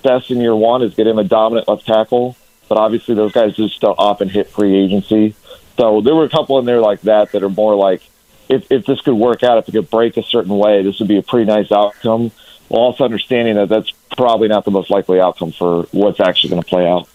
best 0.03 0.31
in 0.31 0.39
year 0.39 0.55
one 0.55 0.81
is 0.81 0.95
get 0.95 1.07
him 1.07 1.19
a 1.19 1.23
dominant 1.23 1.67
left 1.67 1.85
tackle. 1.85 2.35
But 2.69 2.77
obviously, 2.77 3.15
those 3.15 3.31
guys 3.31 3.55
just 3.55 3.79
don't 3.79 3.97
often 3.97 4.29
hit 4.29 4.49
free 4.49 4.75
agency. 4.75 5.35
So 5.77 6.01
there 6.01 6.15
were 6.15 6.25
a 6.25 6.29
couple 6.29 6.59
in 6.59 6.65
there 6.65 6.81
like 6.81 7.01
that 7.01 7.31
that 7.31 7.43
are 7.43 7.49
more 7.49 7.75
like 7.75 8.01
if 8.49 8.71
if 8.71 8.85
this 8.85 9.01
could 9.01 9.15
work 9.15 9.43
out, 9.43 9.57
if 9.57 9.69
it 9.69 9.71
could 9.71 9.89
break 9.89 10.17
a 10.17 10.23
certain 10.23 10.57
way, 10.57 10.83
this 10.83 10.99
would 10.99 11.07
be 11.07 11.17
a 11.17 11.23
pretty 11.23 11.45
nice 11.45 11.71
outcome. 11.71 12.31
While 12.67 12.81
also 12.81 13.05
understanding 13.05 13.55
that 13.55 13.69
that's 13.69 13.91
probably 14.17 14.49
not 14.49 14.65
the 14.65 14.71
most 14.71 14.89
likely 14.89 15.21
outcome 15.21 15.51
for 15.51 15.83
what's 15.91 16.19
actually 16.19 16.49
going 16.49 16.61
to 16.61 16.67
play 16.67 16.85
out. 16.85 17.07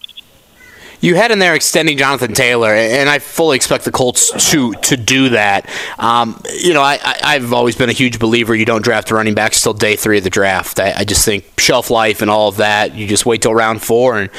You 1.03 1.15
had 1.15 1.31
in 1.31 1.39
there 1.39 1.53
extending 1.53 1.97
Jonathan 1.97 2.33
Taylor, 2.33 2.73
and 2.73 3.09
I 3.09 3.19
fully 3.19 3.57
expect 3.57 3.83
the 3.83 3.91
Colts 3.91 4.51
to 4.51 4.71
to 4.71 4.95
do 4.95 5.27
that. 5.29 5.69
Um, 5.99 6.41
you 6.57 6.73
know, 6.73 6.81
I, 6.81 6.97
I, 7.21 7.33
have 7.33 7.51
always 7.51 7.75
been 7.75 7.89
a 7.89 7.93
huge 7.93 8.19
believer 8.19 8.55
you 8.55 8.63
don't 8.63 8.81
draft 8.81 9.11
a 9.11 9.15
running 9.15 9.33
back 9.33 9.51
till 9.51 9.73
day 9.73 9.97
three 9.97 10.19
of 10.19 10.23
the 10.23 10.29
draft. 10.29 10.79
I, 10.79 10.93
I, 10.99 11.03
just 11.03 11.25
think 11.25 11.59
shelf 11.59 11.89
life 11.89 12.21
and 12.21 12.31
all 12.31 12.47
of 12.47 12.55
that. 12.55 12.95
You 12.95 13.05
just 13.05 13.25
wait 13.25 13.41
till 13.41 13.53
round 13.53 13.81
four 13.81 14.17
and 14.17 14.29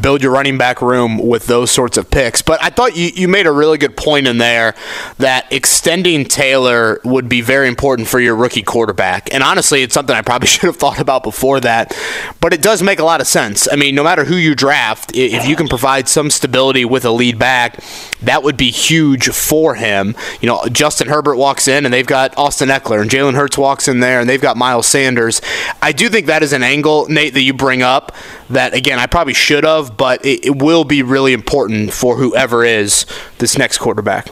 build 0.00 0.22
your 0.22 0.32
running 0.32 0.56
back 0.56 0.80
room 0.80 1.18
with 1.18 1.48
those 1.48 1.70
sorts 1.70 1.98
of 1.98 2.10
picks. 2.10 2.40
But 2.40 2.62
I 2.62 2.70
thought 2.70 2.96
you, 2.96 3.10
you 3.14 3.28
made 3.28 3.46
a 3.46 3.52
really 3.52 3.76
good 3.76 3.94
point 3.94 4.26
in 4.26 4.38
there 4.38 4.74
that 5.18 5.52
extending 5.52 6.24
Taylor 6.24 6.98
would 7.04 7.28
be 7.28 7.42
very 7.42 7.68
important 7.68 8.08
for 8.08 8.20
your 8.20 8.36
rookie 8.36 8.62
quarterback. 8.62 9.34
And 9.34 9.42
honestly, 9.42 9.82
it's 9.82 9.92
something 9.92 10.16
I 10.16 10.22
probably 10.22 10.48
should 10.48 10.62
have 10.62 10.76
thought 10.76 10.98
about 10.98 11.24
before 11.24 11.60
that. 11.60 11.94
But 12.40 12.54
it 12.54 12.62
does 12.62 12.82
make 12.82 13.00
a 13.00 13.04
lot 13.04 13.20
of 13.20 13.26
sense. 13.26 13.68
I 13.70 13.76
mean, 13.76 13.94
no 13.94 14.02
matter 14.02 14.24
who 14.24 14.36
you 14.36 14.54
draft, 14.54 15.12
if 15.14 15.46
you 15.46 15.56
can 15.56 15.68
provide 15.68 16.05
provide 16.06 16.08
some 16.08 16.30
stability 16.30 16.84
with 16.84 17.04
a 17.04 17.10
lead 17.10 17.38
back, 17.38 17.82
that 18.22 18.42
would 18.42 18.56
be 18.56 18.70
huge 18.70 19.28
for 19.28 19.74
him. 19.74 20.14
You 20.40 20.48
know, 20.48 20.64
Justin 20.70 21.08
Herbert 21.08 21.36
walks 21.36 21.68
in 21.68 21.84
and 21.84 21.92
they've 21.92 22.06
got 22.06 22.36
Austin 22.36 22.68
Ekeler, 22.68 23.00
and 23.00 23.10
Jalen 23.10 23.34
Hurts 23.34 23.58
walks 23.58 23.88
in 23.88 24.00
there 24.00 24.20
and 24.20 24.28
they've 24.28 24.40
got 24.40 24.56
Miles 24.56 24.86
Sanders. 24.86 25.40
I 25.82 25.92
do 25.92 26.08
think 26.08 26.26
that 26.26 26.42
is 26.42 26.52
an 26.52 26.62
angle, 26.62 27.06
Nate, 27.08 27.34
that 27.34 27.42
you 27.42 27.52
bring 27.52 27.82
up 27.82 28.14
that, 28.50 28.74
again, 28.74 28.98
I 28.98 29.06
probably 29.06 29.34
should 29.34 29.64
have, 29.64 29.96
but 29.96 30.24
it, 30.24 30.46
it 30.46 30.62
will 30.62 30.84
be 30.84 31.02
really 31.02 31.32
important 31.32 31.92
for 31.92 32.16
whoever 32.16 32.64
is 32.64 33.06
this 33.38 33.58
next 33.58 33.78
quarterback. 33.78 34.28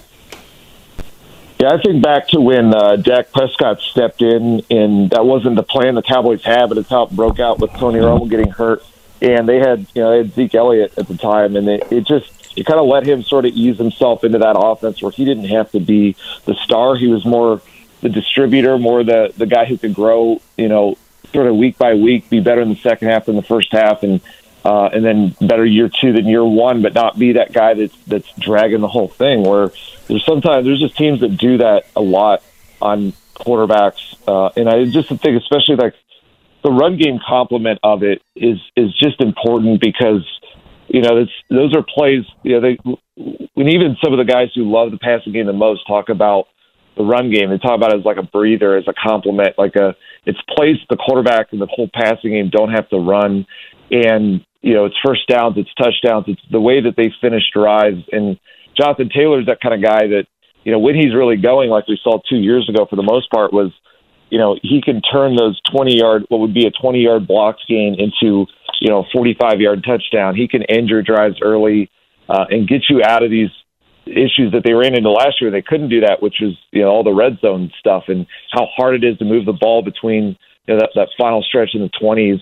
Yeah, 1.60 1.70
I 1.70 1.80
think 1.80 2.02
back 2.02 2.28
to 2.28 2.40
when 2.40 2.74
uh, 2.74 2.96
Dak 2.96 3.32
Prescott 3.32 3.80
stepped 3.80 4.22
in, 4.22 4.62
and 4.70 5.10
that 5.10 5.24
wasn't 5.24 5.56
the 5.56 5.62
plan 5.62 5.94
the 5.94 6.02
Cowboys 6.02 6.42
had, 6.42 6.66
but 6.66 6.78
it's 6.78 6.90
how 6.90 7.05
it 7.05 7.10
broke 7.10 7.38
out 7.38 7.59
with 7.59 7.70
Tony 7.72 8.01
Romo 8.01 8.28
getting 8.28 8.51
hurt 8.51 8.84
and 9.20 9.48
they 9.48 9.58
had 9.58 9.86
you 9.94 10.02
know 10.02 10.10
they 10.10 10.18
had 10.18 10.34
Zeke 10.34 10.54
Elliott 10.54 10.98
at 10.98 11.08
the 11.08 11.16
time, 11.16 11.56
and 11.56 11.68
it, 11.68 11.90
it 11.90 12.06
just 12.06 12.30
it 12.56 12.66
kind 12.66 12.78
of 12.78 12.86
let 12.86 13.06
him 13.06 13.22
sort 13.22 13.44
of 13.44 13.52
ease 13.52 13.78
himself 13.78 14.24
into 14.24 14.38
that 14.38 14.56
offense 14.58 15.02
where 15.02 15.10
he 15.10 15.24
didn't 15.24 15.48
have 15.48 15.70
to 15.72 15.80
be 15.80 16.16
the 16.44 16.54
star. 16.54 16.96
He 16.96 17.08
was 17.08 17.24
more 17.24 17.60
the 18.00 18.08
distributor, 18.08 18.78
more 18.78 19.02
the 19.02 19.32
the 19.36 19.46
guy 19.46 19.64
who 19.64 19.78
could 19.78 19.94
grow, 19.94 20.40
you 20.56 20.68
know, 20.68 20.96
sort 21.32 21.46
of 21.46 21.56
week 21.56 21.78
by 21.78 21.94
week, 21.94 22.30
be 22.30 22.40
better 22.40 22.60
in 22.60 22.68
the 22.68 22.76
second 22.76 23.08
half 23.08 23.26
than 23.26 23.36
the 23.36 23.42
first 23.42 23.72
half, 23.72 24.02
and 24.02 24.20
uh, 24.64 24.86
and 24.92 25.04
then 25.04 25.36
better 25.40 25.64
year 25.64 25.88
two 25.88 26.12
than 26.12 26.26
year 26.26 26.44
one, 26.44 26.82
but 26.82 26.94
not 26.94 27.18
be 27.18 27.32
that 27.32 27.52
guy 27.52 27.74
that's 27.74 27.96
that's 28.06 28.30
dragging 28.38 28.80
the 28.80 28.88
whole 28.88 29.08
thing. 29.08 29.42
Where 29.42 29.72
there's 30.08 30.24
sometimes 30.24 30.64
there's 30.64 30.80
just 30.80 30.96
teams 30.96 31.20
that 31.20 31.36
do 31.36 31.58
that 31.58 31.86
a 31.96 32.00
lot 32.00 32.42
on 32.80 33.12
quarterbacks, 33.34 34.16
uh, 34.28 34.50
and 34.56 34.68
I 34.68 34.84
just 34.84 35.08
think 35.08 35.40
especially 35.40 35.76
like 35.76 35.94
the 36.64 36.70
run 36.70 36.96
game 36.96 37.20
complement 37.26 37.78
of 37.84 38.02
it 38.02 38.22
is 38.34 38.58
is 38.74 38.90
just 38.98 39.20
important 39.20 39.80
because 39.80 40.24
you 40.88 41.02
know 41.02 41.18
it's, 41.18 41.32
those 41.50 41.76
are 41.76 41.84
plays. 41.84 42.24
You 42.42 42.58
know, 42.58 42.60
they 42.60 42.78
when 43.54 43.68
even 43.68 43.96
some 44.02 44.12
of 44.12 44.18
the 44.18 44.24
guys 44.24 44.48
who 44.54 44.64
love 44.64 44.90
the 44.90 44.98
passing 44.98 45.32
game 45.32 45.46
the 45.46 45.52
most 45.52 45.86
talk 45.86 46.08
about 46.08 46.46
the 46.96 47.04
run 47.04 47.30
game. 47.30 47.50
They 47.50 47.58
talk 47.58 47.76
about 47.76 47.92
it 47.92 47.98
as 47.98 48.04
like 48.04 48.16
a 48.16 48.22
breather, 48.22 48.76
as 48.76 48.88
a 48.88 48.94
complement, 48.94 49.58
like 49.58 49.76
a 49.76 49.94
it's 50.24 50.38
plays 50.56 50.76
the 50.88 50.96
quarterback 50.96 51.48
and 51.52 51.60
the 51.60 51.68
whole 51.70 51.90
passing 51.92 52.30
game 52.30 52.50
don't 52.50 52.70
have 52.70 52.88
to 52.88 52.96
run, 52.96 53.46
and 53.90 54.40
you 54.62 54.72
know 54.72 54.86
it's 54.86 54.96
first 55.04 55.28
downs, 55.28 55.56
it's 55.58 55.72
touchdowns, 55.74 56.24
it's 56.28 56.42
the 56.50 56.60
way 56.60 56.80
that 56.80 56.96
they 56.96 57.12
finish 57.20 57.42
drives. 57.52 58.02
And 58.10 58.38
Jonathan 58.78 59.10
Taylor 59.14 59.40
is 59.40 59.46
that 59.46 59.60
kind 59.60 59.74
of 59.74 59.82
guy 59.82 60.08
that 60.16 60.24
you 60.64 60.72
know 60.72 60.78
when 60.78 60.94
he's 60.94 61.14
really 61.14 61.36
going, 61.36 61.68
like 61.68 61.88
we 61.88 62.00
saw 62.02 62.20
two 62.28 62.38
years 62.38 62.68
ago, 62.70 62.86
for 62.88 62.96
the 62.96 63.02
most 63.02 63.30
part, 63.30 63.52
was 63.52 63.70
you 64.35 64.40
know, 64.40 64.59
he 64.62 64.82
can 64.82 65.01
turn 65.01 65.36
those 65.36 65.61
20 65.70 65.97
yard, 65.97 66.24
what 66.28 66.40
would 66.40 66.52
be 66.52 66.66
a 66.66 66.70
20 66.73 66.98
yard 66.98 67.24
blocks 67.24 67.62
gain 67.69 67.94
into, 67.97 68.47
you 68.81 68.90
know, 68.90 69.05
45 69.12 69.61
yard 69.61 69.86
touchdown. 69.86 70.35
He 70.35 70.48
can 70.48 70.65
end 70.65 70.89
your 70.89 71.02
drives 71.02 71.36
early 71.40 71.89
uh, 72.28 72.44
and 72.51 72.66
get 72.66 72.82
you 72.90 73.01
out 73.06 73.23
of 73.23 73.31
these 73.31 73.51
issues 74.06 74.51
that 74.51 74.62
they 74.65 74.73
ran 74.73 74.97
into 74.97 75.09
last 75.11 75.40
year. 75.40 75.52
They 75.52 75.62
couldn't 75.62 75.89
do 75.89 76.01
that, 76.01 76.20
which 76.20 76.39
was, 76.40 76.59
you 76.73 76.82
know, 76.82 76.89
all 76.89 77.05
the 77.05 77.15
red 77.15 77.39
zone 77.40 77.70
stuff 77.78 78.05
and 78.09 78.27
how 78.51 78.66
hard 78.77 78.97
it 78.97 79.06
is 79.06 79.16
to 79.19 79.24
move 79.24 79.47
the 79.47 79.52
ball 79.52 79.85
between, 79.85 80.36
you 80.66 80.74
know, 80.74 80.81
that, 80.81 80.90
that 80.97 81.11
final 81.16 81.40
stretch 81.40 81.70
in 81.74 81.82
the 81.82 81.90
20s. 82.02 82.40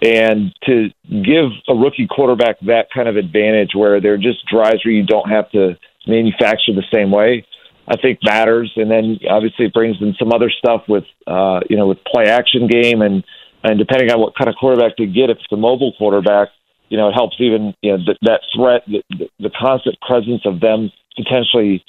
And 0.00 0.54
to 0.64 0.88
give 1.10 1.52
a 1.68 1.74
rookie 1.74 2.06
quarterback 2.08 2.58
that 2.60 2.86
kind 2.94 3.06
of 3.06 3.16
advantage 3.16 3.72
where 3.74 4.00
they're 4.00 4.16
just 4.16 4.46
drives 4.50 4.82
where 4.82 4.94
you 4.94 5.04
don't 5.04 5.28
have 5.28 5.50
to 5.50 5.76
manufacture 6.06 6.72
the 6.72 6.88
same 6.90 7.10
way, 7.10 7.44
I 7.88 7.96
think 7.96 8.18
matters. 8.22 8.72
And 8.76 8.90
then 8.90 9.18
obviously 9.28 9.66
it 9.66 9.72
brings 9.72 9.96
in 10.00 10.14
some 10.18 10.32
other 10.32 10.50
stuff 10.50 10.82
with 10.88 11.04
uh, 11.26 11.60
you 11.68 11.76
know 11.76 11.86
with 11.86 11.98
play 12.04 12.26
action 12.26 12.68
game 12.68 13.02
and 13.02 13.24
and 13.64 13.78
depending 13.78 14.10
on 14.10 14.20
what 14.20 14.34
kind 14.36 14.48
of 14.48 14.54
quarterback 14.54 14.92
they 14.96 15.06
get, 15.06 15.30
if 15.30 15.38
it's 15.38 15.52
a 15.52 15.56
mobile 15.56 15.92
quarterback, 15.98 16.48
you 16.88 16.96
know, 16.96 17.08
it 17.08 17.12
helps 17.12 17.36
even 17.40 17.74
you 17.82 17.92
know 17.92 17.98
th- 18.04 18.18
that 18.22 18.40
threat, 18.54 18.82
the, 18.86 19.28
the 19.40 19.50
constant 19.50 19.96
presence 20.00 20.42
of 20.44 20.60
them 20.60 20.90
potentially 21.16 21.84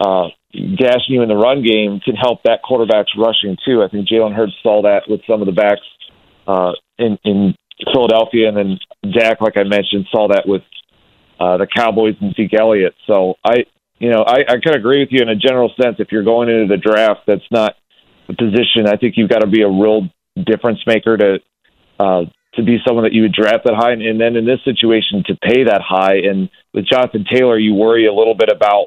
uh, 0.00 0.28
gashing 0.52 1.14
you 1.14 1.22
in 1.22 1.28
the 1.28 1.36
run 1.36 1.62
game 1.62 2.00
can 2.00 2.16
help 2.16 2.42
that 2.42 2.62
quarterback's 2.62 3.12
rushing 3.16 3.56
too. 3.64 3.82
I 3.82 3.88
think 3.88 4.08
Jalen 4.08 4.34
Hurts 4.34 4.52
saw 4.62 4.82
that 4.82 5.02
with 5.08 5.20
some 5.28 5.40
of 5.40 5.46
the 5.46 5.52
backs 5.52 5.86
uh, 6.46 6.72
in 6.98 7.18
in 7.24 7.54
Philadelphia, 7.92 8.48
and 8.48 8.56
then 8.56 9.12
Dak, 9.12 9.40
like 9.40 9.56
I 9.56 9.64
mentioned, 9.64 10.06
saw 10.10 10.28
that 10.28 10.44
with 10.46 10.62
uh, 11.38 11.58
the 11.58 11.66
Cowboys 11.66 12.14
and 12.20 12.34
Zeke 12.34 12.58
Elliott. 12.58 12.94
So 13.06 13.34
I, 13.44 13.64
you 13.98 14.10
know, 14.10 14.22
I, 14.26 14.40
I 14.40 14.54
kind 14.62 14.74
of 14.74 14.80
agree 14.80 15.00
with 15.00 15.08
you 15.10 15.22
in 15.22 15.28
a 15.28 15.36
general 15.36 15.72
sense. 15.80 15.96
If 15.98 16.08
you're 16.12 16.24
going 16.24 16.48
into 16.48 16.66
the 16.68 16.76
draft, 16.76 17.20
that's 17.26 17.50
not 17.50 17.74
the 18.28 18.34
position. 18.34 18.86
I 18.86 18.96
think 18.96 19.14
you've 19.16 19.30
got 19.30 19.40
to 19.40 19.46
be 19.46 19.62
a 19.62 19.68
real 19.68 20.08
difference 20.36 20.80
maker 20.86 21.16
to 21.16 21.38
uh, 21.98 22.22
to 22.54 22.62
be 22.62 22.78
someone 22.86 23.04
that 23.04 23.12
you 23.12 23.22
would 23.22 23.34
draft 23.34 23.64
that 23.64 23.74
high, 23.74 23.92
and, 23.92 24.02
and 24.02 24.20
then 24.20 24.36
in 24.36 24.46
this 24.46 24.60
situation 24.64 25.22
to 25.26 25.36
pay 25.36 25.64
that 25.64 25.82
high. 25.86 26.16
And 26.16 26.48
with 26.72 26.86
Jonathan 26.86 27.24
Taylor, 27.30 27.58
you 27.58 27.74
worry 27.74 28.06
a 28.06 28.12
little 28.12 28.34
bit 28.34 28.48
about 28.54 28.86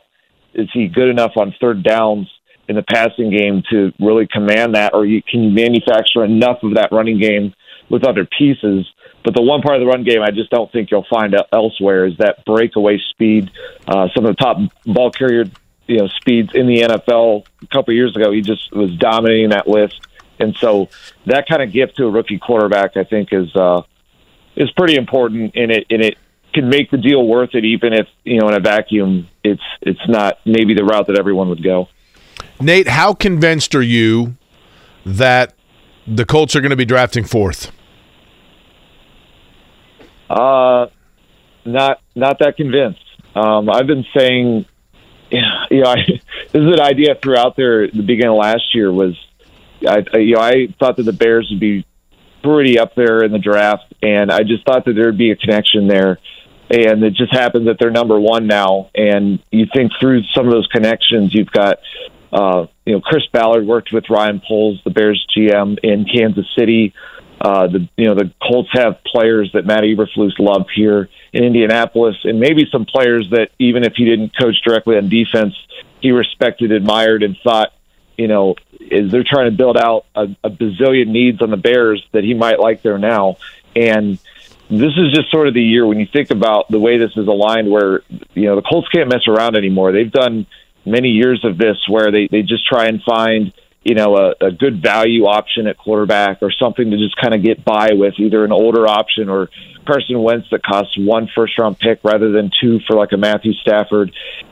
is 0.54 0.68
he 0.74 0.88
good 0.88 1.10
enough 1.10 1.32
on 1.38 1.54
third 1.62 1.84
downs 1.84 2.28
in 2.68 2.76
the 2.76 2.84
passing 2.84 3.32
game 3.36 3.64
to 3.72 3.92
really 4.00 4.28
command 4.32 4.76
that, 4.76 4.94
or 4.94 5.06
you, 5.06 5.22
can 5.22 5.44
you 5.44 5.50
manufacture 5.50 6.24
enough 6.24 6.58
of 6.64 6.76
that 6.76 6.90
running 6.92 7.20
game 7.20 7.54
with 7.90 8.04
other 8.08 8.28
pieces? 8.38 8.86
But 9.24 9.36
the 9.36 9.42
one 9.42 9.62
part 9.62 9.76
of 9.76 9.82
the 9.82 9.88
run 9.88 10.04
game 10.04 10.22
I 10.22 10.32
just 10.32 10.50
don't 10.50 10.72
think 10.72 10.92
you'll 10.92 11.06
find 11.10 11.36
elsewhere 11.52 12.06
is 12.06 12.18
that 12.18 12.46
breakaway 12.46 13.00
speed. 13.10 13.52
Uh, 13.88 14.08
some 14.16 14.26
of 14.26 14.36
the 14.36 14.42
top 14.42 14.58
ball 14.86 15.12
carrier 15.12 15.46
you 15.88 15.98
know 15.98 16.08
speeds 16.08 16.52
in 16.54 16.68
the 16.68 16.82
NFL 16.82 17.46
a 17.64 17.68
couple 17.68 17.94
years 17.94 18.16
ago, 18.16 18.32
he 18.32 18.42
just 18.42 18.72
was 18.72 18.96
dominating 18.96 19.50
that 19.50 19.68
list. 19.68 20.00
And 20.40 20.56
so 20.56 20.88
that 21.26 21.48
kind 21.50 21.62
of 21.62 21.74
gift 21.74 21.98
to 21.98 22.06
a 22.06 22.10
rookie 22.10 22.38
quarterback, 22.38 22.96
I 22.96 23.04
think, 23.04 23.34
is 23.34 23.54
uh, 23.56 23.82
is 24.56 24.72
pretty 24.72 24.96
important, 24.96 25.54
and 25.56 25.72
it 25.72 25.88
and 25.90 26.02
it 26.02 26.18
can 26.54 26.70
make 26.70 26.92
the 26.92 26.98
deal 26.98 27.28
worth 27.28 27.56
it, 27.56 27.66
even 27.66 27.94
if 27.94 28.08
you 28.24 28.40
know 28.40 28.48
in 28.48 28.54
a 28.54 28.60
vacuum, 28.60 29.28
it's 29.44 29.64
it's 29.82 30.08
not 30.08 30.40
maybe 30.46 30.74
the 30.74 30.86
route 30.86 31.08
that 31.08 31.18
everyone 31.18 31.50
would 31.50 31.64
go. 31.64 31.90
Nate, 32.62 32.88
how 32.88 33.14
convinced 33.14 33.76
are 33.76 33.82
you 33.82 34.36
that 35.06 35.56
the 36.08 36.26
Colts 36.26 36.56
are 36.56 36.62
going 36.62 36.72
to 36.72 36.76
be 36.76 36.86
drafting 36.86 37.26
fourth? 37.26 37.72
Uh, 40.30 40.88
not 41.66 42.02
not 42.16 42.40
that 42.40 42.58
convinced. 42.58 43.04
Um, 43.36 43.70
I've 43.70 43.88
been 43.88 44.06
saying, 44.16 44.66
yeah, 45.32 45.66
you 45.72 45.82
know, 45.82 45.90
I, 45.90 45.96
this 46.52 46.62
is 46.62 46.74
an 46.74 46.80
idea 46.80 47.16
throughout 47.16 47.48
out 47.48 47.56
there 47.56 47.88
the 47.88 48.04
beginning 48.04 48.32
of 48.32 48.38
last 48.38 48.74
year. 48.74 48.92
Was 48.92 49.16
I, 49.88 50.04
you 50.18 50.36
know, 50.36 50.42
I 50.42 50.68
thought 50.80 50.98
that 50.98 51.04
the 51.04 51.14
Bears 51.14 51.48
would 51.52 51.60
be 51.60 51.86
pretty 52.44 52.80
up 52.80 52.96
there 52.96 53.24
in 53.24 53.32
the 53.32 53.40
draft, 53.40 53.94
and 54.02 54.32
I 54.32 54.44
just 54.44 54.66
thought 54.66 54.86
that 54.86 54.94
there'd 54.94 55.18
be 55.18 55.32
a 55.32 55.36
connection 55.36 55.88
there. 55.88 56.20
And 56.72 57.04
it 57.04 57.16
just 57.16 57.34
happens 57.34 57.66
that 57.66 57.78
they're 57.80 57.90
number 57.90 58.20
one 58.20 58.46
now. 58.46 58.92
And 58.94 59.40
you 59.52 59.66
think 59.74 59.92
through 60.00 60.22
some 60.36 60.46
of 60.46 60.54
those 60.54 60.68
connections, 60.68 61.34
you've 61.34 61.50
got, 61.50 61.80
uh, 62.32 62.68
you 62.86 62.94
know, 62.94 63.02
Chris 63.02 63.24
Ballard 63.34 63.66
worked 63.66 63.92
with 63.92 64.08
Ryan 64.08 64.40
Poles, 64.48 64.80
the 64.84 64.92
Bears 64.92 65.26
GM 65.36 65.80
in 65.82 66.06
Kansas 66.06 66.46
City. 66.56 66.94
Uh, 67.42 67.68
the 67.68 67.88
you 67.96 68.06
know 68.06 68.16
the 68.16 68.32
Colts 68.42 68.70
have 68.74 69.02
players 69.06 69.52
that 69.54 69.66
Matt 69.66 69.84
Eberflus 69.84 70.38
loved 70.40 70.70
here 70.76 71.10
in 71.32 71.44
Indianapolis, 71.44 72.18
and 72.24 72.40
maybe 72.40 72.68
some 72.72 72.86
players 72.86 73.30
that 73.32 73.50
even 73.60 73.84
if 73.84 73.94
he 73.96 74.06
didn't 74.06 74.38
coach 74.38 74.62
directly 74.64 74.98
on 74.98 75.08
defense, 75.08 75.56
he 76.02 76.12
respected, 76.12 76.72
admired, 76.72 77.24
and 77.24 77.38
thought 77.44 77.72
you 78.20 78.28
know, 78.28 78.56
is 78.82 79.12
they're 79.12 79.24
trying 79.24 79.50
to 79.50 79.56
build 79.56 79.78
out 79.78 80.06
a, 80.14 80.24
a 80.44 80.50
bazillion 80.50 81.08
needs 81.08 81.42
on 81.42 81.52
the 81.52 81.58
Bears 81.58 82.06
that 82.12 82.26
he 82.26 82.34
might 82.34 82.60
like 82.60 82.82
there 82.82 82.98
now. 82.98 83.38
And 83.78 84.20
this 84.70 84.92
is 84.98 85.14
just 85.14 85.32
sort 85.32 85.48
of 85.48 85.54
the 85.54 85.64
year 85.64 85.88
when 85.88 86.02
you 86.02 86.06
think 86.06 86.30
about 86.30 86.70
the 86.70 86.80
way 86.80 86.98
this 86.98 87.12
is 87.16 87.28
aligned 87.28 87.72
where, 87.72 88.02
you 88.34 88.48
know, 88.48 88.58
the 88.58 88.62
Colts 88.62 88.90
can't 88.90 89.10
mess 89.10 89.26
around 89.26 89.56
anymore. 89.56 89.94
They've 89.94 90.12
done 90.12 90.48
many 90.86 91.12
years 91.12 91.46
of 91.46 91.58
this 91.58 91.78
where 91.88 92.12
they, 92.12 92.28
they 92.28 92.42
just 92.42 92.68
try 92.68 92.88
and 92.88 93.02
find, 93.04 93.54
you 93.90 93.96
know, 93.96 94.18
a, 94.18 94.36
a 94.40 94.52
good 94.52 94.84
value 94.84 95.26
option 95.26 95.66
at 95.66 95.76
quarterback 95.76 96.44
or 96.44 96.52
something 96.52 96.92
to 96.92 96.98
just 96.98 97.16
kind 97.16 97.34
of 97.34 97.42
get 97.44 97.66
by 97.66 97.94
with, 97.94 98.14
either 98.20 98.46
an 98.46 98.52
older 98.52 98.88
option 98.88 99.30
or 99.30 99.50
Carson 99.88 100.22
Wentz 100.22 100.48
that 100.52 100.62
costs 100.62 100.96
one 100.96 101.28
first 101.34 101.58
round 101.58 101.80
pick 101.80 102.00
rather 102.04 102.32
than 102.32 102.52
two 102.62 102.80
for 102.86 102.96
like 102.96 103.14
a 103.14 103.18
Matthew 103.18 103.54
Stafford. 103.54 104.12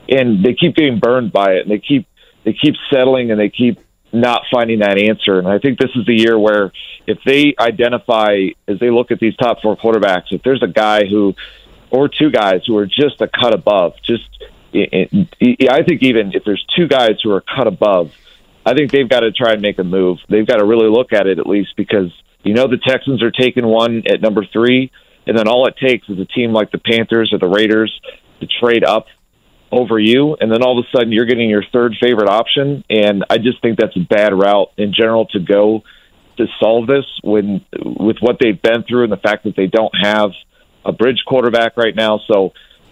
And 0.10 0.44
they 0.44 0.56
keep 0.56 0.76
getting 0.76 0.98
burned 0.98 1.32
by 1.32 1.52
it. 1.52 1.62
And 1.62 1.70
they 1.70 1.78
keep 1.78 2.08
they 2.46 2.54
keep 2.54 2.74
settling 2.92 3.30
and 3.30 3.40
they 3.40 3.50
keep 3.50 3.78
not 4.12 4.42
finding 4.52 4.80
that 4.80 4.98
answer. 4.98 5.38
And 5.38 5.48
I 5.48 5.60
think 5.60 5.78
this 5.78 5.92
is 5.96 6.08
the 6.08 6.16
year 6.16 6.40
where 6.40 6.72
if 7.06 7.20
they 7.24 7.54
identify 7.60 8.48
as 8.68 8.80
they 8.80 8.90
look 8.90 9.12
at 9.12 9.20
these 9.20 9.36
top 9.36 9.62
four 9.62 9.78
quarterbacks, 9.78 10.32
if 10.32 10.42
there's 10.42 10.64
a 10.64 10.68
guy 10.68 11.06
who 11.06 11.36
or 11.92 12.10
two 12.10 12.32
guys 12.32 12.62
who 12.66 12.76
are 12.76 12.88
just 12.88 13.22
a 13.22 13.28
cut 13.28 13.54
above, 13.54 13.94
just 14.02 14.28
I 14.74 15.84
think 15.88 16.02
even 16.02 16.32
if 16.34 16.44
there's 16.44 16.66
two 16.76 16.88
guys 16.88 17.22
who 17.24 17.32
are 17.34 17.42
cut 17.42 17.68
above, 17.68 18.12
I 18.68 18.74
think 18.74 18.92
they've 18.92 19.08
got 19.08 19.22
to 19.22 19.32
try 19.32 19.54
and 19.54 19.62
make 19.62 19.80
a 19.80 19.84
move. 19.86 20.18
They've 20.30 20.46
got 20.46 20.58
to 20.58 20.66
really 20.66 20.90
look 20.90 21.14
at 21.14 21.26
it 21.26 21.40
at 21.40 21.48
least 21.48 21.70
because 21.78 22.12
you 22.44 22.54
know 22.54 22.68
the 22.68 22.78
Texans 22.86 23.24
are 23.24 23.32
taking 23.32 23.66
one 23.66 24.04
at 24.12 24.20
number 24.20 24.46
three, 24.52 24.92
and 25.26 25.38
then 25.38 25.48
all 25.48 25.68
it 25.68 25.76
takes 25.82 26.10
is 26.10 26.20
a 26.20 26.26
team 26.26 26.52
like 26.52 26.72
the 26.72 26.78
Panthers 26.78 27.32
or 27.32 27.40
the 27.40 27.48
Raiders 27.48 27.98
to 28.42 28.48
trade 28.62 28.84
up 28.84 29.06
over 29.72 29.98
you, 29.98 30.36
and 30.42 30.52
then 30.52 30.64
all 30.64 30.78
of 30.78 30.84
a 30.86 30.98
sudden 30.98 31.14
you're 31.14 31.26
getting 31.26 31.50
your 31.50 31.64
third 31.72 31.96
favorite 32.02 32.30
option. 32.30 32.84
And 32.90 33.24
I 33.30 33.38
just 33.38 33.62
think 33.62 33.80
that's 33.80 33.96
a 33.96 34.02
bad 34.02 34.34
route 34.34 34.72
in 34.78 34.94
general 34.94 35.28
to 35.28 35.40
go 35.40 35.84
to 36.36 36.46
solve 36.60 36.88
this 36.88 37.06
when 37.24 37.66
with 37.74 38.18
what 38.20 38.36
they've 38.42 38.62
been 38.62 38.84
through 38.84 39.04
and 39.04 39.12
the 39.14 39.18
fact 39.18 39.46
that 39.46 39.56
they 39.56 39.68
don't 39.68 39.94
have 40.04 40.32
a 40.86 40.92
bridge 40.92 41.24
quarterback 41.26 41.78
right 41.78 41.96
now. 41.96 42.20
So, 42.30 42.52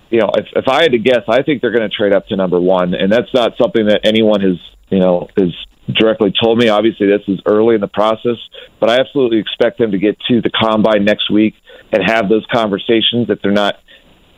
you 0.10 0.19
know, 0.19 0.30
if, 0.38 0.45
if 0.56 0.68
I 0.68 0.84
had 0.84 0.91
to 0.91 0.99
guess, 0.99 1.23
I 1.27 1.41
think 1.44 1.61
they're 1.61 1.76
going 1.76 1.90
to 1.90 1.95
trade 1.95 2.14
up 2.14 2.27
to 2.27 2.36
number 2.36 2.60
one, 2.60 2.94
and 2.94 3.11
that's 3.11 3.34
not 3.34 3.53
something 3.61 3.88
that 3.88 4.02
anyone 4.03 4.41
has, 4.41 4.60
you 4.90 4.99
know, 4.99 5.27
has 5.38 5.53
directly 5.94 6.34
told 6.41 6.57
me. 6.57 6.69
Obviously, 6.69 7.07
this 7.07 7.22
is 7.27 7.40
early 7.45 7.76
in 7.76 7.82
the 7.82 7.88
process, 7.88 8.38
but 8.80 8.90
I 8.90 8.99
absolutely 8.99 9.40
expect 9.40 9.80
them 9.80 9.91
to 9.91 9.98
get 9.98 10.18
to 10.30 10.41
the 10.41 10.49
combine 10.49 11.06
next 11.06 11.32
week 11.32 11.56
and 11.91 12.02
have 12.06 12.30
those 12.30 12.45
conversations 12.52 13.30
if 13.30 13.41
they're 13.41 13.52
not 13.52 13.80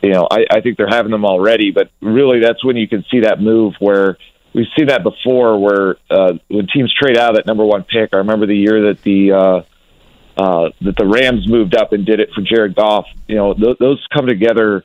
you 0.02 0.12
know, 0.12 0.28
I, 0.30 0.44
I 0.50 0.60
think 0.60 0.76
they're 0.76 0.88
having 0.88 1.10
them 1.10 1.24
already, 1.24 1.72
but 1.72 1.90
really 2.00 2.40
that's 2.40 2.64
when 2.64 2.76
you 2.76 2.86
can 2.86 3.04
see 3.10 3.20
that 3.20 3.40
move 3.40 3.74
where 3.80 4.16
we've 4.54 4.66
seen 4.76 4.88
that 4.88 5.02
before 5.02 5.58
where 5.58 5.96
uh, 6.10 6.34
when 6.48 6.66
teams 6.72 6.92
trade 6.94 7.16
out 7.16 7.38
at 7.38 7.46
number 7.46 7.64
one 7.64 7.82
pick. 7.84 8.10
I 8.12 8.18
remember 8.18 8.46
the 8.46 8.56
year 8.56 8.92
that 8.92 9.02
the 9.02 9.32
uh, 9.32 10.40
uh, 10.40 10.68
that 10.82 10.96
the 10.96 11.06
Rams 11.06 11.48
moved 11.48 11.74
up 11.76 11.92
and 11.92 12.06
did 12.06 12.20
it 12.20 12.30
for 12.34 12.42
Jared 12.42 12.76
Goff. 12.76 13.06
You 13.26 13.36
know, 13.36 13.54
th- 13.54 13.78
those 13.78 14.04
come 14.14 14.26
together 14.26 14.84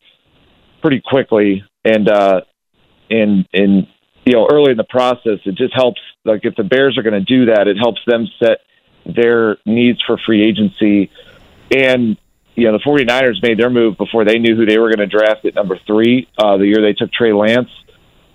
pretty 0.84 1.02
quickly, 1.04 1.64
and 1.84 2.08
uh, 2.08 2.42
and 3.10 3.48
and 3.54 3.88
you 4.26 4.34
know, 4.34 4.48
early 4.52 4.72
in 4.72 4.78
the 4.78 4.84
process, 4.84 5.40
it 5.46 5.56
just 5.56 5.74
helps. 5.74 6.00
Like 6.26 6.42
if 6.44 6.56
the 6.56 6.64
Bears 6.64 6.98
are 6.98 7.04
going 7.04 7.14
to 7.14 7.22
do 7.22 7.46
that, 7.46 7.68
it 7.68 7.78
helps 7.78 8.02
them 8.06 8.28
set 8.40 8.60
their 9.06 9.58
needs 9.66 10.02
for 10.06 10.18
free 10.18 10.44
agency. 10.48 11.10
And 11.76 12.18
you 12.56 12.66
know, 12.66 12.78
the 12.78 12.84
49ers 12.86 13.42
made 13.42 13.58
their 13.58 13.70
move 13.70 13.98
before 13.98 14.24
they 14.26 14.38
knew 14.38 14.56
who 14.56 14.66
they 14.66 14.78
were 14.78 14.94
going 14.94 15.08
to 15.10 15.18
draft 15.18 15.44
at 15.46 15.56
number 15.56 15.78
three, 15.88 16.28
uh, 16.38 16.58
the 16.58 16.68
year 16.68 16.82
they 16.82 16.94
took 16.94 17.12
Trey 17.12 17.34
Lance. 17.34 17.70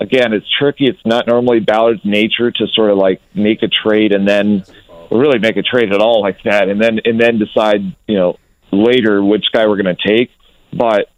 Again, 0.01 0.33
it's 0.33 0.47
tricky. 0.59 0.87
It's 0.87 1.05
not 1.05 1.27
normally 1.27 1.61
Ballard's 1.61 2.05
nature 2.05 2.51
to 2.51 2.67
sort 2.75 2.91
of 2.91 2.99
like 2.99 3.21
make 3.35 3.63
a 3.63 3.69
trade 3.69 4.13
and 4.13 4.27
then 4.27 4.65
really 5.11 5.39
make 5.39 5.57
a 5.57 5.63
trade 5.63 5.93
at 5.93 6.01
all 6.01 6.21
like 6.21 6.43
that, 6.45 6.69
and 6.69 6.81
then 6.81 7.01
and 7.05 7.21
then 7.21 7.39
decide, 7.39 7.81
you 8.07 8.17
know, 8.17 8.39
later 8.71 9.25
which 9.25 9.47
guy 9.53 9.67
we're 9.67 9.81
going 9.81 9.97
to 9.97 10.09
take. 10.09 10.31
But 10.73 11.09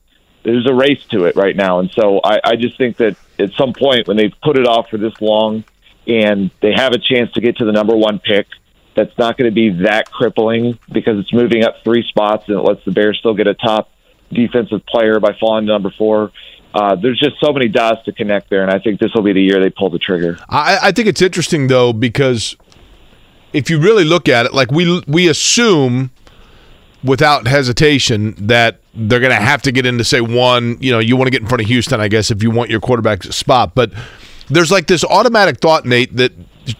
there's 0.42 0.66
a 0.66 0.74
race 0.74 1.04
to 1.10 1.24
it 1.24 1.36
right 1.36 1.54
now, 1.54 1.80
and 1.80 1.90
so 1.90 2.20
I, 2.24 2.40
I 2.44 2.56
just 2.56 2.78
think 2.78 2.96
that 2.98 3.16
at 3.38 3.52
some 3.52 3.72
point 3.72 4.08
when 4.08 4.16
they've 4.16 4.34
put 4.42 4.58
it 4.58 4.66
off 4.66 4.88
for 4.88 4.96
this 4.96 5.12
long, 5.20 5.64
and 6.06 6.50
they 6.60 6.72
have 6.72 6.92
a 6.92 6.98
chance 6.98 7.30
to 7.32 7.40
get 7.40 7.58
to 7.58 7.64
the 7.64 7.72
number 7.72 7.94
one 7.94 8.18
pick, 8.18 8.46
that's 8.94 9.16
not 9.18 9.36
going 9.36 9.50
to 9.50 9.54
be 9.54 9.82
that 9.84 10.10
crippling 10.10 10.78
because 10.90 11.18
it's 11.18 11.32
moving 11.32 11.64
up 11.64 11.76
three 11.84 12.02
spots 12.08 12.44
and 12.48 12.58
it 12.58 12.62
lets 12.62 12.84
the 12.84 12.90
Bears 12.90 13.18
still 13.18 13.34
get 13.34 13.46
a 13.46 13.54
top 13.54 13.90
defensive 14.32 14.84
player 14.86 15.20
by 15.20 15.36
falling 15.38 15.66
to 15.66 15.72
number 15.72 15.92
four. 15.96 16.32
Uh, 16.72 16.94
there's 16.96 17.18
just 17.18 17.36
so 17.40 17.52
many 17.52 17.68
dots 17.68 18.04
to 18.04 18.12
connect 18.12 18.48
there, 18.48 18.62
and 18.62 18.70
I 18.70 18.78
think 18.78 19.00
this 19.00 19.12
will 19.14 19.22
be 19.22 19.32
the 19.32 19.42
year 19.42 19.60
they 19.60 19.70
pull 19.70 19.90
the 19.90 19.98
trigger. 19.98 20.38
I, 20.48 20.78
I 20.82 20.92
think 20.92 21.08
it's 21.08 21.20
interesting 21.20 21.66
though 21.66 21.92
because 21.92 22.56
if 23.52 23.68
you 23.70 23.80
really 23.80 24.04
look 24.04 24.28
at 24.28 24.46
it, 24.46 24.54
like 24.54 24.70
we 24.70 25.02
we 25.08 25.28
assume 25.28 26.10
without 27.02 27.46
hesitation 27.46 28.34
that 28.38 28.80
they're 28.94 29.20
going 29.20 29.30
to 29.30 29.36
have 29.36 29.62
to 29.62 29.72
get 29.72 29.86
into 29.86 30.04
say 30.04 30.20
one. 30.20 30.76
You 30.80 30.92
know, 30.92 30.98
you 30.98 31.16
want 31.16 31.26
to 31.26 31.30
get 31.30 31.42
in 31.42 31.48
front 31.48 31.62
of 31.62 31.68
Houston, 31.68 32.00
I 32.00 32.08
guess, 32.08 32.30
if 32.30 32.42
you 32.42 32.50
want 32.50 32.70
your 32.70 32.80
quarterback 32.80 33.22
spot, 33.24 33.74
but 33.74 33.92
there's 34.48 34.70
like 34.70 34.86
this 34.86 35.04
automatic 35.04 35.60
thought, 35.60 35.86
Nate, 35.86 36.16
that 36.16 36.32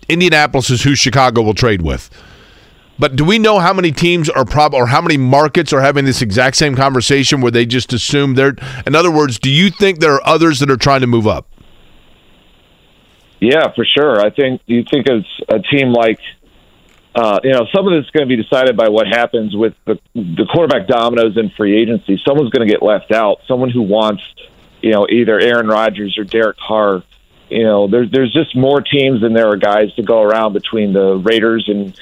Indianapolis 0.09 0.71
is 0.71 0.83
who 0.83 0.95
Chicago 0.95 1.43
will 1.43 1.55
trade 1.55 1.83
with. 1.83 2.11
But 2.99 3.17
do 3.17 3.25
we 3.25 3.39
know 3.39 3.61
how 3.61 3.73
many 3.73 3.93
teams 3.93 4.29
are 4.29 4.45
prob 4.45 4.75
or 4.75 4.87
how 4.87 5.01
many 5.01 5.17
markets 5.17 5.73
are 5.73 5.81
having 5.81 6.05
this 6.05 6.21
exact 6.21 6.57
same 6.57 6.77
conversation 6.77 7.41
where 7.41 7.51
they 7.51 7.65
just 7.65 7.95
assume 7.95 8.35
they're 8.35 8.57
in 8.87 8.95
other 8.95 9.11
words, 9.11 9.39
do 9.39 9.49
you 9.49 9.71
think 9.71 10.01
there 10.01 10.13
are 10.13 10.27
others 10.27 10.61
that 10.61 10.71
are 10.71 10.77
trying 10.77 11.01
to 11.01 11.07
move 11.07 11.27
up? 11.27 11.47
Yeah, 13.41 13.73
for 13.75 13.87
sure. 13.87 14.21
I 14.21 14.29
think 14.29 14.61
you 14.67 14.85
think 14.91 15.07
of 15.09 15.25
a 15.49 15.61
team 15.61 15.95
like 15.95 16.19
uh, 17.15 17.41
you 17.43 17.53
know, 17.53 17.67
some 17.75 17.87
of 17.87 17.93
this 17.93 18.05
is 18.05 18.11
going 18.11 18.29
to 18.29 18.37
be 18.37 18.41
decided 18.41 18.77
by 18.77 18.89
what 18.89 19.07
happens 19.07 19.55
with 19.57 19.75
the, 19.85 19.99
the 20.15 20.47
quarterback 20.53 20.87
dominoes 20.87 21.37
in 21.37 21.51
free 21.51 21.81
agency. 21.81 22.21
Someone's 22.27 22.51
going 22.51 22.67
to 22.67 22.73
get 22.73 22.83
left 22.83 23.11
out. 23.11 23.39
Someone 23.49 23.71
who 23.71 23.83
wants, 23.83 24.23
you 24.81 24.93
know, 24.93 25.07
either 25.11 25.39
Aaron 25.39 25.67
Rodgers 25.67 26.17
or 26.19 26.25
Derek 26.25 26.57
Carr. 26.59 27.03
You 27.49 27.65
know, 27.65 27.89
there's 27.89 28.13
there's 28.13 28.33
just 28.33 28.55
more 28.55 28.81
teams 28.81 29.23
than 29.23 29.33
there 29.33 29.49
are 29.49 29.57
guys 29.57 29.93
to 29.95 30.03
go 30.05 30.23
around 30.23 30.53
between 30.53 30.93
the 30.93 31.17
Raiders 31.17 31.69
and 31.69 31.99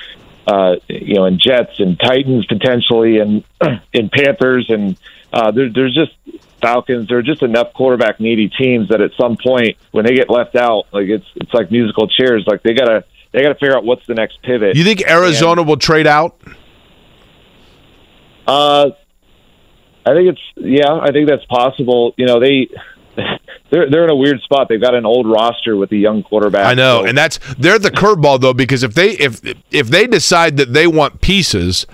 uh, 0.46 0.76
you 0.88 1.14
know, 1.14 1.24
and 1.24 1.40
Jets 1.40 1.78
and 1.78 1.98
Titans 1.98 2.44
potentially, 2.46 3.18
and 3.18 3.44
and 3.94 4.10
Panthers, 4.10 4.66
and 4.68 4.96
uh, 5.32 5.50
there, 5.50 5.70
there's 5.70 5.94
just 5.94 6.12
Falcons. 6.60 7.08
There 7.08 7.18
are 7.18 7.22
just 7.22 7.42
enough 7.42 7.72
quarterback 7.72 8.20
needy 8.20 8.48
teams 8.48 8.88
that 8.88 9.00
at 9.00 9.12
some 9.18 9.36
point 9.42 9.76
when 9.90 10.04
they 10.04 10.14
get 10.14 10.28
left 10.28 10.56
out, 10.56 10.84
like 10.92 11.08
it's 11.08 11.26
it's 11.36 11.52
like 11.54 11.70
musical 11.70 12.08
chairs. 12.08 12.44
Like 12.46 12.62
they 12.62 12.74
gotta 12.74 13.04
they 13.38 13.44
got 13.44 13.50
to 13.50 13.54
figure 13.54 13.76
out 13.76 13.84
what's 13.84 14.04
the 14.06 14.14
next 14.14 14.42
pivot. 14.42 14.74
You 14.76 14.82
think 14.82 15.08
Arizona 15.08 15.60
and, 15.60 15.68
will 15.68 15.76
trade 15.76 16.08
out? 16.08 16.40
Uh, 18.48 18.90
I 20.04 20.14
think 20.14 20.30
it's 20.30 20.40
yeah. 20.56 20.92
I 20.92 21.12
think 21.12 21.28
that's 21.28 21.44
possible. 21.44 22.14
You 22.16 22.26
know, 22.26 22.40
they 22.40 22.68
they're 23.70 23.88
they're 23.88 24.04
in 24.04 24.10
a 24.10 24.16
weird 24.16 24.40
spot. 24.40 24.68
They've 24.68 24.80
got 24.80 24.94
an 24.94 25.06
old 25.06 25.30
roster 25.30 25.76
with 25.76 25.92
a 25.92 25.96
young 25.96 26.24
quarterback. 26.24 26.66
I 26.66 26.74
know, 26.74 27.02
so. 27.02 27.08
and 27.08 27.16
that's 27.16 27.38
they're 27.54 27.78
the 27.78 27.92
curveball 27.92 28.40
though 28.40 28.54
because 28.54 28.82
if 28.82 28.94
they 28.94 29.10
if 29.12 29.40
if 29.70 29.86
they 29.88 30.08
decide 30.08 30.56
that 30.56 30.72
they 30.72 30.88
want 30.88 31.20
pieces, 31.20 31.86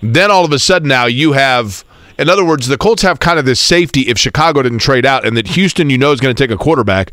then 0.00 0.30
all 0.30 0.44
of 0.44 0.52
a 0.52 0.58
sudden 0.58 0.88
now 0.88 1.06
you 1.06 1.32
have. 1.32 1.84
In 2.16 2.28
other 2.28 2.44
words, 2.44 2.68
the 2.68 2.78
Colts 2.78 3.02
have 3.02 3.18
kind 3.18 3.40
of 3.40 3.44
this 3.44 3.58
safety 3.58 4.02
if 4.02 4.18
Chicago 4.18 4.62
didn't 4.62 4.78
trade 4.78 5.04
out, 5.04 5.26
and 5.26 5.36
that 5.36 5.48
Houston, 5.48 5.90
you 5.90 5.98
know, 5.98 6.12
is 6.12 6.20
going 6.20 6.32
to 6.32 6.40
take 6.40 6.52
a 6.52 6.56
quarterback, 6.56 7.10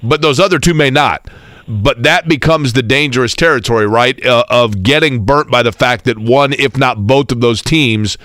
but 0.00 0.22
those 0.22 0.38
other 0.38 0.60
two 0.60 0.74
may 0.74 0.90
not 0.90 1.28
but 1.66 2.02
that 2.02 2.28
becomes 2.28 2.72
the 2.72 2.82
dangerous 2.82 3.34
territory, 3.34 3.86
right? 3.86 4.24
Uh, 4.24 4.44
of 4.48 4.82
getting 4.82 5.24
burnt 5.24 5.50
by 5.50 5.62
the 5.62 5.72
fact 5.72 6.04
that 6.04 6.18
one, 6.18 6.52
if 6.52 6.76
not 6.76 7.06
both 7.06 7.32
of 7.32 7.40
those 7.40 7.62
teams, 7.62 8.18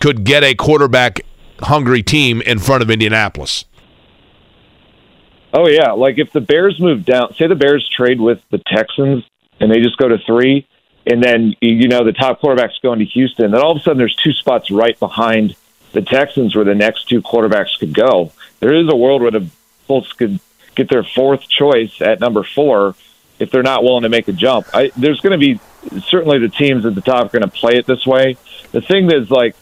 could 0.00 0.24
get 0.24 0.44
a 0.44 0.54
quarterback 0.54 1.20
hungry 1.60 2.02
team 2.02 2.40
in 2.42 2.58
front 2.58 2.82
of 2.82 2.90
Indianapolis. 2.90 3.64
Oh 5.52 5.68
yeah, 5.68 5.92
like 5.92 6.18
if 6.18 6.32
the 6.32 6.40
Bears 6.40 6.78
move 6.80 7.04
down, 7.04 7.34
say 7.34 7.46
the 7.46 7.54
Bears 7.54 7.88
trade 7.88 8.20
with 8.20 8.42
the 8.50 8.58
Texans 8.58 9.24
and 9.58 9.70
they 9.70 9.80
just 9.80 9.96
go 9.96 10.08
to 10.08 10.18
three, 10.18 10.66
and 11.06 11.22
then 11.22 11.54
you 11.60 11.88
know 11.88 12.04
the 12.04 12.12
top 12.12 12.40
quarterback's 12.40 12.78
going 12.82 12.98
to 12.98 13.04
Houston, 13.06 13.52
then 13.52 13.60
all 13.62 13.72
of 13.72 13.78
a 13.78 13.80
sudden 13.80 13.96
there's 13.96 14.16
two 14.16 14.32
spots 14.32 14.70
right 14.70 14.98
behind 14.98 15.56
the 15.92 16.02
Texans 16.02 16.54
where 16.54 16.64
the 16.64 16.74
next 16.74 17.08
two 17.08 17.22
quarterbacks 17.22 17.78
could 17.78 17.94
go. 17.94 18.32
There 18.60 18.72
is 18.72 18.86
a 18.88 18.96
world 18.96 19.22
where 19.22 19.30
the 19.30 19.48
Colts 19.86 20.12
could 20.12 20.40
get 20.76 20.88
their 20.88 21.02
fourth 21.02 21.48
choice 21.48 22.00
at 22.00 22.20
number 22.20 22.44
four 22.44 22.94
if 23.38 23.50
they're 23.50 23.62
not 23.62 23.82
willing 23.82 24.02
to 24.02 24.08
make 24.08 24.28
a 24.28 24.32
jump. 24.32 24.66
I, 24.72 24.92
there's 24.96 25.20
going 25.20 25.38
to 25.38 25.44
be 25.44 25.60
certainly 26.02 26.38
the 26.38 26.48
teams 26.48 26.86
at 26.86 26.94
the 26.94 27.00
top 27.00 27.26
are 27.26 27.38
going 27.38 27.50
to 27.50 27.56
play 27.56 27.76
it 27.76 27.86
this 27.86 28.06
way. 28.06 28.36
The 28.72 28.80
thing 28.80 29.08
that's 29.08 29.30
like 29.30 29.56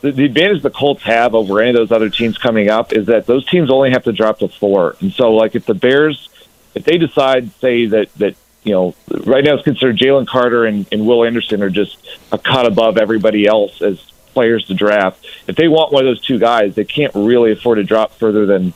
the, 0.00 0.12
the 0.12 0.24
advantage 0.24 0.62
the 0.62 0.70
Colts 0.70 1.02
have 1.04 1.34
over 1.34 1.60
any 1.60 1.70
of 1.70 1.76
those 1.76 1.92
other 1.92 2.10
teams 2.10 2.36
coming 2.36 2.68
up 2.68 2.92
is 2.92 3.06
that 3.06 3.26
those 3.26 3.46
teams 3.46 3.70
only 3.70 3.90
have 3.90 4.04
to 4.04 4.12
drop 4.12 4.40
to 4.40 4.48
four. 4.48 4.96
And 5.00 5.12
so, 5.12 5.32
like, 5.34 5.54
if 5.54 5.64
the 5.64 5.74
Bears, 5.74 6.28
if 6.74 6.84
they 6.84 6.98
decide, 6.98 7.52
say 7.60 7.86
that 7.86 8.12
that 8.14 8.36
you 8.64 8.72
know, 8.72 8.94
right 9.08 9.44
now 9.44 9.54
it's 9.54 9.62
considered 9.62 9.96
Jalen 9.96 10.26
Carter 10.26 10.64
and, 10.64 10.86
and 10.90 11.06
Will 11.06 11.24
Anderson 11.24 11.62
are 11.62 11.70
just 11.70 11.98
a 12.32 12.38
cut 12.38 12.66
above 12.66 12.96
everybody 12.96 13.46
else 13.46 13.82
as 13.82 14.00
players 14.32 14.66
to 14.66 14.74
draft. 14.74 15.24
If 15.46 15.56
they 15.56 15.68
want 15.68 15.92
one 15.92 16.06
of 16.06 16.08
those 16.08 16.20
two 16.20 16.38
guys, 16.38 16.74
they 16.74 16.84
can't 16.84 17.14
really 17.14 17.52
afford 17.52 17.76
to 17.76 17.84
drop 17.84 18.12
further 18.12 18.46
than 18.46 18.72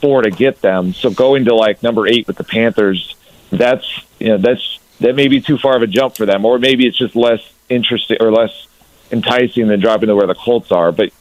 four 0.00 0.22
to 0.22 0.30
get 0.30 0.60
them. 0.60 0.92
So 0.92 1.10
going 1.10 1.46
to 1.46 1.54
like 1.54 1.82
number 1.82 2.06
eight 2.06 2.26
with 2.26 2.36
the 2.36 2.44
Panthers, 2.44 3.16
that's 3.50 3.86
you 4.18 4.28
know 4.28 4.38
that's 4.38 4.78
that 5.00 5.14
may 5.14 5.28
be 5.28 5.40
too 5.40 5.58
far 5.58 5.76
of 5.76 5.82
a 5.82 5.86
jump 5.86 6.16
for 6.16 6.26
them, 6.26 6.44
or 6.44 6.58
maybe 6.58 6.86
it's 6.86 6.98
just 6.98 7.16
less 7.16 7.40
interesting 7.68 8.18
or 8.20 8.32
less 8.32 8.66
enticing 9.10 9.68
than 9.68 9.80
dropping 9.80 10.08
to 10.08 10.16
where 10.16 10.26
the 10.26 10.34
Colts 10.34 10.72
are. 10.72 10.92
But 10.92 11.12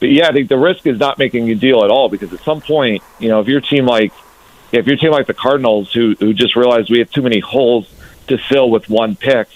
but 0.00 0.10
yeah, 0.10 0.28
I 0.28 0.32
think 0.32 0.48
the 0.48 0.58
risk 0.58 0.86
is 0.86 0.98
not 0.98 1.18
making 1.18 1.50
a 1.50 1.54
deal 1.54 1.84
at 1.84 1.90
all 1.90 2.08
because 2.08 2.32
at 2.32 2.40
some 2.40 2.60
point, 2.60 3.02
you 3.18 3.28
know, 3.28 3.40
if 3.40 3.48
your 3.48 3.60
team 3.60 3.86
like 3.86 4.12
if 4.72 4.86
your 4.86 4.96
team 4.96 5.10
like 5.10 5.26
the 5.26 5.34
Cardinals 5.34 5.92
who 5.92 6.14
who 6.18 6.34
just 6.34 6.56
realized 6.56 6.90
we 6.90 6.98
have 6.98 7.10
too 7.10 7.22
many 7.22 7.40
holes 7.40 7.92
to 8.28 8.38
fill 8.38 8.70
with 8.70 8.88
one 8.88 9.16
pick, 9.16 9.48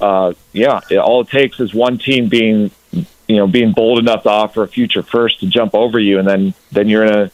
uh, 0.00 0.32
yeah, 0.52 0.80
it, 0.90 0.98
all 0.98 1.20
it 1.22 1.28
takes 1.28 1.60
is 1.60 1.74
one 1.74 1.98
team 1.98 2.28
being 2.28 2.70
you 2.92 3.36
know 3.36 3.46
being 3.46 3.72
bold 3.72 3.98
enough 3.98 4.22
to 4.24 4.30
offer 4.30 4.62
a 4.62 4.68
future 4.68 5.02
first 5.02 5.40
to 5.40 5.46
jump 5.46 5.74
over 5.74 5.98
you, 5.98 6.18
and 6.18 6.26
then 6.26 6.54
then 6.72 6.88
you're 6.88 7.04
in 7.04 7.14
a 7.14 7.30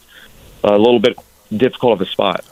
a 0.64 0.78
little 0.78 1.00
bit 1.00 1.18
difficult 1.56 1.94
of 1.94 2.00
a 2.00 2.06
spot. 2.06 2.44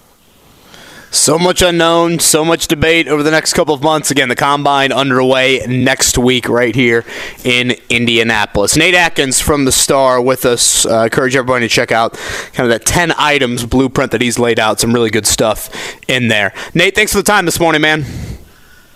So 1.12 1.40
much 1.40 1.60
unknown, 1.60 2.20
so 2.20 2.44
much 2.44 2.68
debate 2.68 3.08
over 3.08 3.24
the 3.24 3.32
next 3.32 3.54
couple 3.54 3.74
of 3.74 3.82
months. 3.82 4.12
Again, 4.12 4.28
the 4.28 4.36
combine 4.36 4.92
underway 4.92 5.58
next 5.66 6.16
week 6.16 6.48
right 6.48 6.72
here 6.74 7.04
in 7.42 7.72
Indianapolis. 7.88 8.76
Nate 8.76 8.94
Atkins 8.94 9.40
from 9.40 9.64
the 9.64 9.72
Star 9.72 10.22
with 10.22 10.44
us. 10.44 10.86
Uh, 10.86 11.02
encourage 11.02 11.34
everybody 11.34 11.66
to 11.66 11.74
check 11.74 11.90
out 11.90 12.12
kind 12.52 12.70
of 12.72 12.78
that 12.78 12.86
10 12.86 13.12
items 13.18 13.66
blueprint 13.66 14.12
that 14.12 14.20
he's 14.20 14.38
laid 14.38 14.60
out. 14.60 14.78
Some 14.78 14.92
really 14.92 15.10
good 15.10 15.26
stuff 15.26 15.68
in 16.08 16.28
there. 16.28 16.54
Nate, 16.74 16.94
thanks 16.94 17.10
for 17.10 17.18
the 17.18 17.24
time 17.24 17.44
this 17.44 17.58
morning, 17.58 17.80
man. 17.80 18.04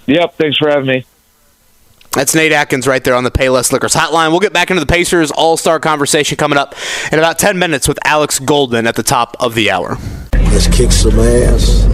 Yep, 0.06 0.36
thanks 0.36 0.56
for 0.56 0.68
having 0.68 0.86
me. 0.86 1.04
That's 2.14 2.32
Nate 2.32 2.52
Atkins 2.52 2.86
right 2.86 3.02
there 3.02 3.14
on 3.14 3.24
the 3.24 3.30
Payless 3.30 3.72
Liquors 3.72 3.92
hotline. 3.92 4.30
We'll 4.30 4.40
get 4.40 4.52
back 4.52 4.70
into 4.70 4.80
the 4.80 4.86
Pacers 4.86 5.32
All 5.32 5.56
Star 5.56 5.80
conversation 5.80 6.36
coming 6.36 6.56
up 6.56 6.74
in 7.10 7.18
about 7.18 7.40
10 7.40 7.58
minutes 7.58 7.88
with 7.88 7.98
Alex 8.04 8.38
Golden 8.38 8.86
at 8.86 8.94
the 8.94 9.02
top 9.02 9.36
of 9.40 9.54
the 9.56 9.70
hour. 9.70 9.98
Let's 10.32 10.68
kick 10.68 10.92
some 10.92 11.18
ass. 11.18 11.84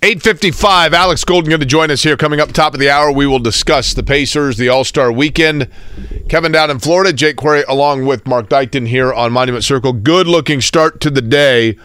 855, 0.00 0.94
Alex 0.94 1.24
Golden 1.24 1.50
going 1.50 1.60
to 1.60 1.66
join 1.66 1.90
us 1.90 2.02
here 2.02 2.16
coming 2.16 2.40
up 2.40 2.52
top 2.52 2.74
of 2.74 2.80
the 2.80 2.90
hour. 2.90 3.12
We 3.12 3.26
will 3.26 3.38
discuss 3.38 3.94
the 3.94 4.02
Pacers, 4.02 4.56
the 4.56 4.68
All 4.68 4.82
Star 4.84 5.12
weekend. 5.12 5.68
Kevin 6.28 6.50
down 6.50 6.70
in 6.70 6.80
Florida, 6.80 7.12
Jake 7.12 7.36
Query 7.36 7.64
along 7.68 8.04
with 8.06 8.26
Mark 8.26 8.48
Dykton 8.48 8.88
here 8.88 9.12
on 9.12 9.32
Monument 9.32 9.64
Circle. 9.64 9.92
Good 9.94 10.26
looking 10.26 10.60
start 10.60 11.00
to 11.02 11.10
the 11.10 11.22
day 11.22 11.76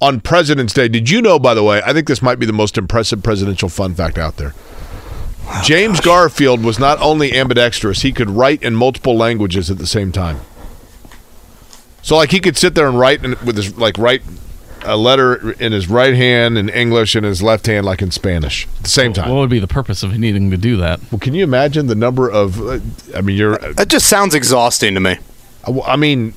on 0.00 0.20
President's 0.20 0.72
Day. 0.72 0.88
Did 0.88 1.10
you 1.10 1.22
know, 1.22 1.38
by 1.38 1.54
the 1.54 1.62
way, 1.62 1.82
I 1.84 1.92
think 1.92 2.08
this 2.08 2.22
might 2.22 2.40
be 2.40 2.46
the 2.46 2.52
most 2.52 2.78
impressive 2.78 3.22
presidential 3.22 3.68
fun 3.68 3.94
fact 3.94 4.18
out 4.18 4.36
there. 4.36 4.54
Oh, 5.50 5.62
James 5.64 5.98
gosh. 5.98 6.04
Garfield 6.04 6.62
was 6.62 6.78
not 6.78 7.00
only 7.00 7.32
ambidextrous, 7.36 8.02
he 8.02 8.12
could 8.12 8.30
write 8.30 8.62
in 8.62 8.74
multiple 8.74 9.16
languages 9.16 9.70
at 9.70 9.78
the 9.78 9.86
same 9.86 10.12
time. 10.12 10.40
So 12.02 12.16
like 12.16 12.30
he 12.30 12.40
could 12.40 12.56
sit 12.56 12.74
there 12.74 12.86
and 12.86 12.98
write 12.98 13.22
with 13.22 13.56
his 13.56 13.76
like 13.76 13.98
write 13.98 14.22
a 14.84 14.96
letter 14.96 15.52
in 15.52 15.72
his 15.72 15.88
right 15.88 16.14
hand 16.14 16.56
in 16.56 16.68
English 16.68 17.14
and 17.14 17.24
his 17.26 17.42
left 17.42 17.66
hand 17.66 17.84
like 17.84 18.00
in 18.00 18.10
Spanish 18.10 18.66
at 18.78 18.84
the 18.84 18.88
same 18.88 19.12
time. 19.12 19.28
What 19.30 19.40
would 19.40 19.50
be 19.50 19.58
the 19.58 19.66
purpose 19.66 20.02
of 20.02 20.16
needing 20.18 20.50
to 20.50 20.56
do 20.56 20.76
that? 20.76 21.00
Well, 21.10 21.18
can 21.18 21.34
you 21.34 21.44
imagine 21.44 21.86
the 21.86 21.94
number 21.94 22.30
of 22.30 22.60
uh, 22.60 22.78
I 23.14 23.20
mean 23.20 23.36
you're 23.36 23.58
That 23.58 23.88
just 23.88 24.06
sounds 24.06 24.34
exhausting 24.34 24.94
to 24.94 25.00
me. 25.00 25.18
I 25.84 25.96
mean 25.96 26.34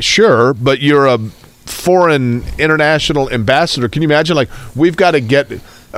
sure, 0.00 0.54
but 0.54 0.80
you're 0.80 1.06
a 1.06 1.18
foreign 1.18 2.44
international 2.58 3.30
ambassador. 3.30 3.88
Can 3.88 4.02
you 4.02 4.08
imagine 4.08 4.36
like 4.36 4.48
we've 4.74 4.96
got 4.96 5.12
to 5.12 5.20
get 5.20 5.48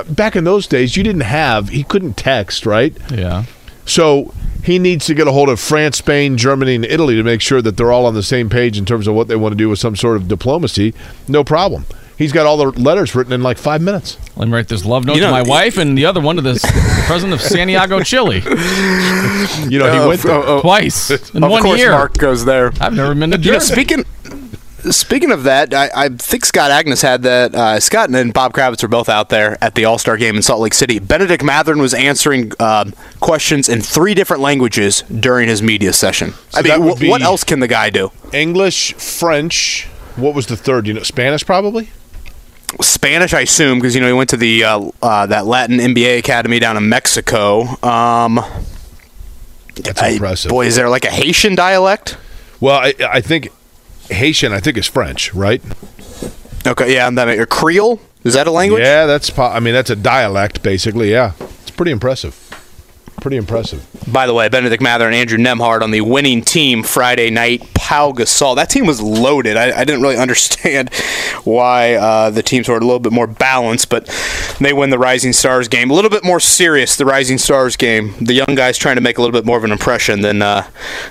back 0.03 0.35
in 0.35 0.43
those 0.43 0.67
days, 0.67 0.97
you 0.97 1.03
didn't 1.03 1.21
have, 1.21 1.69
he 1.69 1.83
couldn't 1.83 2.17
text, 2.17 2.65
right? 2.65 2.95
Yeah. 3.11 3.45
So 3.85 4.33
he 4.63 4.79
needs 4.79 5.05
to 5.05 5.13
get 5.13 5.27
a 5.27 5.31
hold 5.31 5.49
of 5.49 5.59
France, 5.59 5.97
Spain, 5.97 6.37
Germany, 6.37 6.75
and 6.75 6.85
Italy 6.85 7.15
to 7.15 7.23
make 7.23 7.41
sure 7.41 7.61
that 7.61 7.77
they're 7.77 7.91
all 7.91 8.05
on 8.05 8.13
the 8.13 8.23
same 8.23 8.49
page 8.49 8.77
in 8.77 8.85
terms 8.85 9.07
of 9.07 9.15
what 9.15 9.27
they 9.27 9.35
want 9.35 9.53
to 9.53 9.57
do 9.57 9.69
with 9.69 9.79
some 9.79 9.95
sort 9.95 10.17
of 10.17 10.27
diplomacy. 10.27 10.93
No 11.27 11.43
problem. 11.43 11.85
He's 12.17 12.31
got 12.31 12.47
all 12.47 12.57
the 12.57 12.79
letters 12.81 13.13
written 13.13 13.31
in 13.31 13.43
like 13.43 13.59
five 13.59 13.79
minutes. 13.79 14.17
Let 14.35 14.47
me 14.47 14.53
write 14.53 14.67
this 14.67 14.83
love 14.83 15.05
note 15.05 15.15
you 15.15 15.21
know, 15.21 15.27
to 15.27 15.31
my 15.31 15.43
wife 15.43 15.77
and 15.77 15.95
the 15.95 16.05
other 16.05 16.19
one 16.19 16.35
to 16.37 16.41
the 16.41 16.59
president 17.05 17.39
of 17.39 17.41
Santiago, 17.41 17.99
Chile. 18.03 18.37
You 19.69 19.77
know, 19.79 19.91
he 19.91 19.99
uh, 19.99 20.07
went 20.07 20.21
there 20.23 20.39
uh, 20.39 20.61
twice 20.61 21.11
in 21.11 21.43
of 21.43 21.51
one 21.51 21.61
course 21.61 21.79
year. 21.79 21.91
Mark 21.91 22.17
goes 22.17 22.43
there. 22.43 22.73
I've 22.81 22.93
never 22.93 23.13
been 23.13 23.29
to 23.31 23.37
Germany. 23.37 23.45
You 23.45 23.51
know, 23.53 23.59
speaking 23.59 24.03
Speaking 24.91 25.31
of 25.31 25.43
that, 25.43 25.73
I, 25.73 25.89
I, 25.95 26.09
think 26.09 26.45
Scott 26.45 26.71
Agness 26.71 27.01
had 27.01 27.23
that. 27.23 27.55
Uh, 27.55 27.79
Scott 27.79 28.09
and 28.09 28.33
Bob 28.33 28.53
Kravitz 28.53 28.81
were 28.81 28.89
both 28.89 29.09
out 29.09 29.29
there 29.29 29.57
at 29.63 29.75
the 29.75 29.85
All 29.85 29.97
Star 29.97 30.17
game 30.17 30.35
in 30.35 30.41
Salt 30.41 30.61
Lake 30.61 30.73
City. 30.73 30.99
Bennedict 30.99 31.43
Mathurin 31.43 31.79
was 31.79 31.93
answering 31.93 32.51
um, 32.59 32.93
questions 33.19 33.69
in 33.69 33.81
three 33.81 34.13
different 34.13 34.41
languages 34.41 35.03
during 35.03 35.47
his 35.47 35.61
media 35.61 35.93
session. 35.93 36.33
So 36.49 36.59
I 36.59 36.61
mean, 36.61 36.87
w- 36.87 37.09
what 37.09 37.21
else 37.21 37.43
can 37.43 37.59
the 37.59 37.67
guy 37.67 37.89
do? 37.89 38.11
English, 38.33 38.93
French. 38.93 39.85
What 40.15 40.33
was 40.33 40.47
the 40.47 40.57
third? 40.57 40.87
You 40.87 40.93
know, 40.93 41.03
Spanish 41.03 41.45
probably. 41.45 41.89
Spanish, 42.81 43.33
I 43.33 43.41
assume, 43.41 43.79
because 43.79 43.95
you 43.95 44.01
know 44.01 44.07
he 44.07 44.13
went 44.13 44.29
to 44.31 44.37
the 44.37 44.63
uh, 44.63 44.91
uh, 45.01 45.25
that 45.27 45.45
Latin 45.45 45.77
NBA 45.77 46.19
academy 46.19 46.59
down 46.59 46.75
in 46.75 46.89
Mexico. 46.89 47.61
Um, 47.83 48.41
That's 49.75 50.01
impressive. 50.01 50.49
boy, 50.49 50.65
is 50.65 50.75
there 50.75 50.89
like 50.89 51.05
a 51.05 51.09
Haitian 51.09 51.55
dialect? 51.55 52.17
Well, 52.59 52.77
I, 52.77 52.93
I 52.99 53.21
think 53.21 53.49
Haitian, 54.09 54.53
I 54.53 54.59
think, 54.59 54.77
is 54.77 54.87
French, 54.87 55.33
right? 55.33 55.61
Okay, 56.65 56.93
yeah, 56.93 57.07
and 57.07 57.17
then 57.17 57.29
a 57.29 57.45
Creole 57.45 57.99
is 58.23 58.33
that 58.33 58.45
a 58.45 58.51
language? 58.51 58.81
Yeah, 58.81 59.05
that's. 59.05 59.37
I 59.39 59.61
mean, 59.61 59.73
that's 59.73 59.89
a 59.89 59.95
dialect, 59.95 60.61
basically. 60.61 61.11
Yeah, 61.11 61.31
it's 61.39 61.71
pretty 61.71 61.91
impressive. 61.91 62.35
Pretty 63.21 63.37
impressive. 63.37 63.85
By 64.11 64.27
the 64.27 64.33
way, 64.33 64.47
Bennedict 64.47 64.81
Mathurin 64.81 65.13
and 65.13 65.19
Andrew 65.19 65.37
Nembhard 65.39 65.81
on 65.81 65.89
the 65.91 66.01
winning 66.01 66.43
team 66.43 66.83
Friday 66.83 67.29
night 67.31 67.73
Pau 67.73 68.11
Gasol. 68.11 68.55
That 68.55 68.69
team 68.69 68.85
was 68.85 69.01
loaded. 69.01 69.57
I, 69.57 69.79
I 69.79 69.83
didn't 69.83 70.01
really 70.01 70.17
understand 70.27 70.93
why 71.43 71.95
uh, 71.95 72.29
the 72.29 72.43
teams 72.43 72.69
were 72.69 72.77
a 72.77 72.79
little 72.79 72.99
bit 72.99 73.11
more 73.11 73.27
balanced, 73.27 73.89
but 73.89 74.05
they 74.59 74.71
win 74.71 74.91
the 74.91 74.99
Rising 74.99 75.33
Stars 75.33 75.67
game. 75.67 75.89
A 75.89 75.93
little 75.93 76.11
bit 76.11 76.23
more 76.23 76.39
serious, 76.39 76.95
the 76.95 77.05
Rising 77.05 77.37
Stars 77.37 77.75
game. 77.75 78.13
The 78.21 78.33
young 78.33 78.55
guys 78.55 78.77
trying 78.77 78.95
to 78.95 79.01
make 79.01 79.17
a 79.17 79.21
little 79.21 79.33
bit 79.33 79.45
more 79.45 79.57
of 79.57 79.63
an 79.63 79.71
impression 79.71 80.21
than 80.21 80.41
uh, 80.41 80.67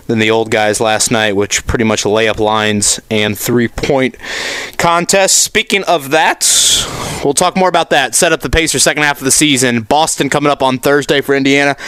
than 0.06 0.20
the 0.20 0.30
old 0.30 0.50
guys 0.50 0.80
last 0.80 1.10
night, 1.10 1.34
which 1.34 1.66
pretty 1.66 1.84
much 1.84 2.04
layup 2.04 2.38
lines 2.38 3.00
and 3.10 3.36
three 3.36 3.68
point 3.68 4.16
contests. 4.78 5.32
Speaking 5.32 5.82
of 5.84 6.10
that, 6.12 6.46
we'll 7.24 7.34
talk 7.34 7.56
more 7.56 7.68
about 7.68 7.90
that. 7.90 8.14
Set 8.14 8.32
up 8.32 8.40
the 8.40 8.50
pace 8.50 8.72
for 8.72 8.78
second 8.78 9.02
half 9.02 9.18
of 9.18 9.24
the 9.24 9.30
season. 9.30 9.82
Boston 9.82 10.30
coming 10.30 10.52
up 10.52 10.62
on 10.62 10.78
Thursday 10.78 11.20
for 11.20 11.34
Indiana. 11.34 11.76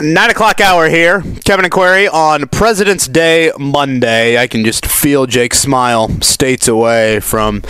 Nine 0.00 0.30
o'clock 0.30 0.60
hour 0.60 0.88
here. 0.88 1.22
Kevin 1.44 1.64
and 1.64 1.72
Query 1.72 2.06
on 2.06 2.46
President's 2.48 3.08
Day 3.08 3.50
Monday. 3.58 4.38
I 4.38 4.46
can 4.46 4.64
just 4.64 4.86
feel 4.86 5.26
Jake's 5.26 5.58
smile 5.58 6.08
states 6.20 6.68
away 6.68 7.18
from 7.18 7.64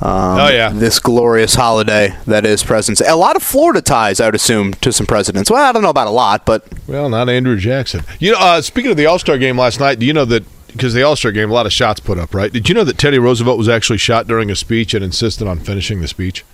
um, 0.00 0.38
Oh, 0.38 0.48
yeah. 0.48 0.68
this 0.72 1.00
glorious 1.00 1.56
holiday 1.56 2.16
that 2.26 2.46
is 2.46 2.62
President's 2.62 3.00
Day. 3.02 3.08
A 3.08 3.16
lot 3.16 3.34
of 3.34 3.42
Florida 3.42 3.82
ties, 3.82 4.20
I 4.20 4.26
would 4.26 4.36
assume, 4.36 4.74
to 4.74 4.92
some 4.92 5.06
presidents. 5.06 5.50
Well, 5.50 5.60
I 5.60 5.72
don't 5.72 5.82
know 5.82 5.90
about 5.90 6.06
a 6.06 6.10
lot, 6.10 6.46
but 6.46 6.64
Well, 6.86 7.08
not 7.08 7.28
Andrew 7.28 7.56
Jackson. 7.56 8.02
You 8.20 8.30
know, 8.32 8.38
uh, 8.38 8.62
speaking 8.62 8.92
of 8.92 8.96
the 8.96 9.06
All 9.06 9.18
Star 9.18 9.36
game 9.36 9.58
last 9.58 9.80
night, 9.80 9.98
do 9.98 10.06
you 10.06 10.12
know 10.12 10.24
that 10.26 10.44
because 10.68 10.94
the 10.94 11.02
All 11.02 11.16
Star 11.16 11.32
game, 11.32 11.50
a 11.50 11.52
lot 11.52 11.66
of 11.66 11.72
shots 11.72 11.98
put 11.98 12.16
up, 12.16 12.32
right? 12.32 12.52
Did 12.52 12.68
you 12.68 12.76
know 12.76 12.84
that 12.84 12.96
Teddy 12.96 13.18
Roosevelt 13.18 13.58
was 13.58 13.68
actually 13.68 13.98
shot 13.98 14.28
during 14.28 14.50
a 14.52 14.56
speech 14.56 14.94
and 14.94 15.04
insisted 15.04 15.48
on 15.48 15.58
finishing 15.58 16.00
the 16.00 16.06
speech? 16.08 16.44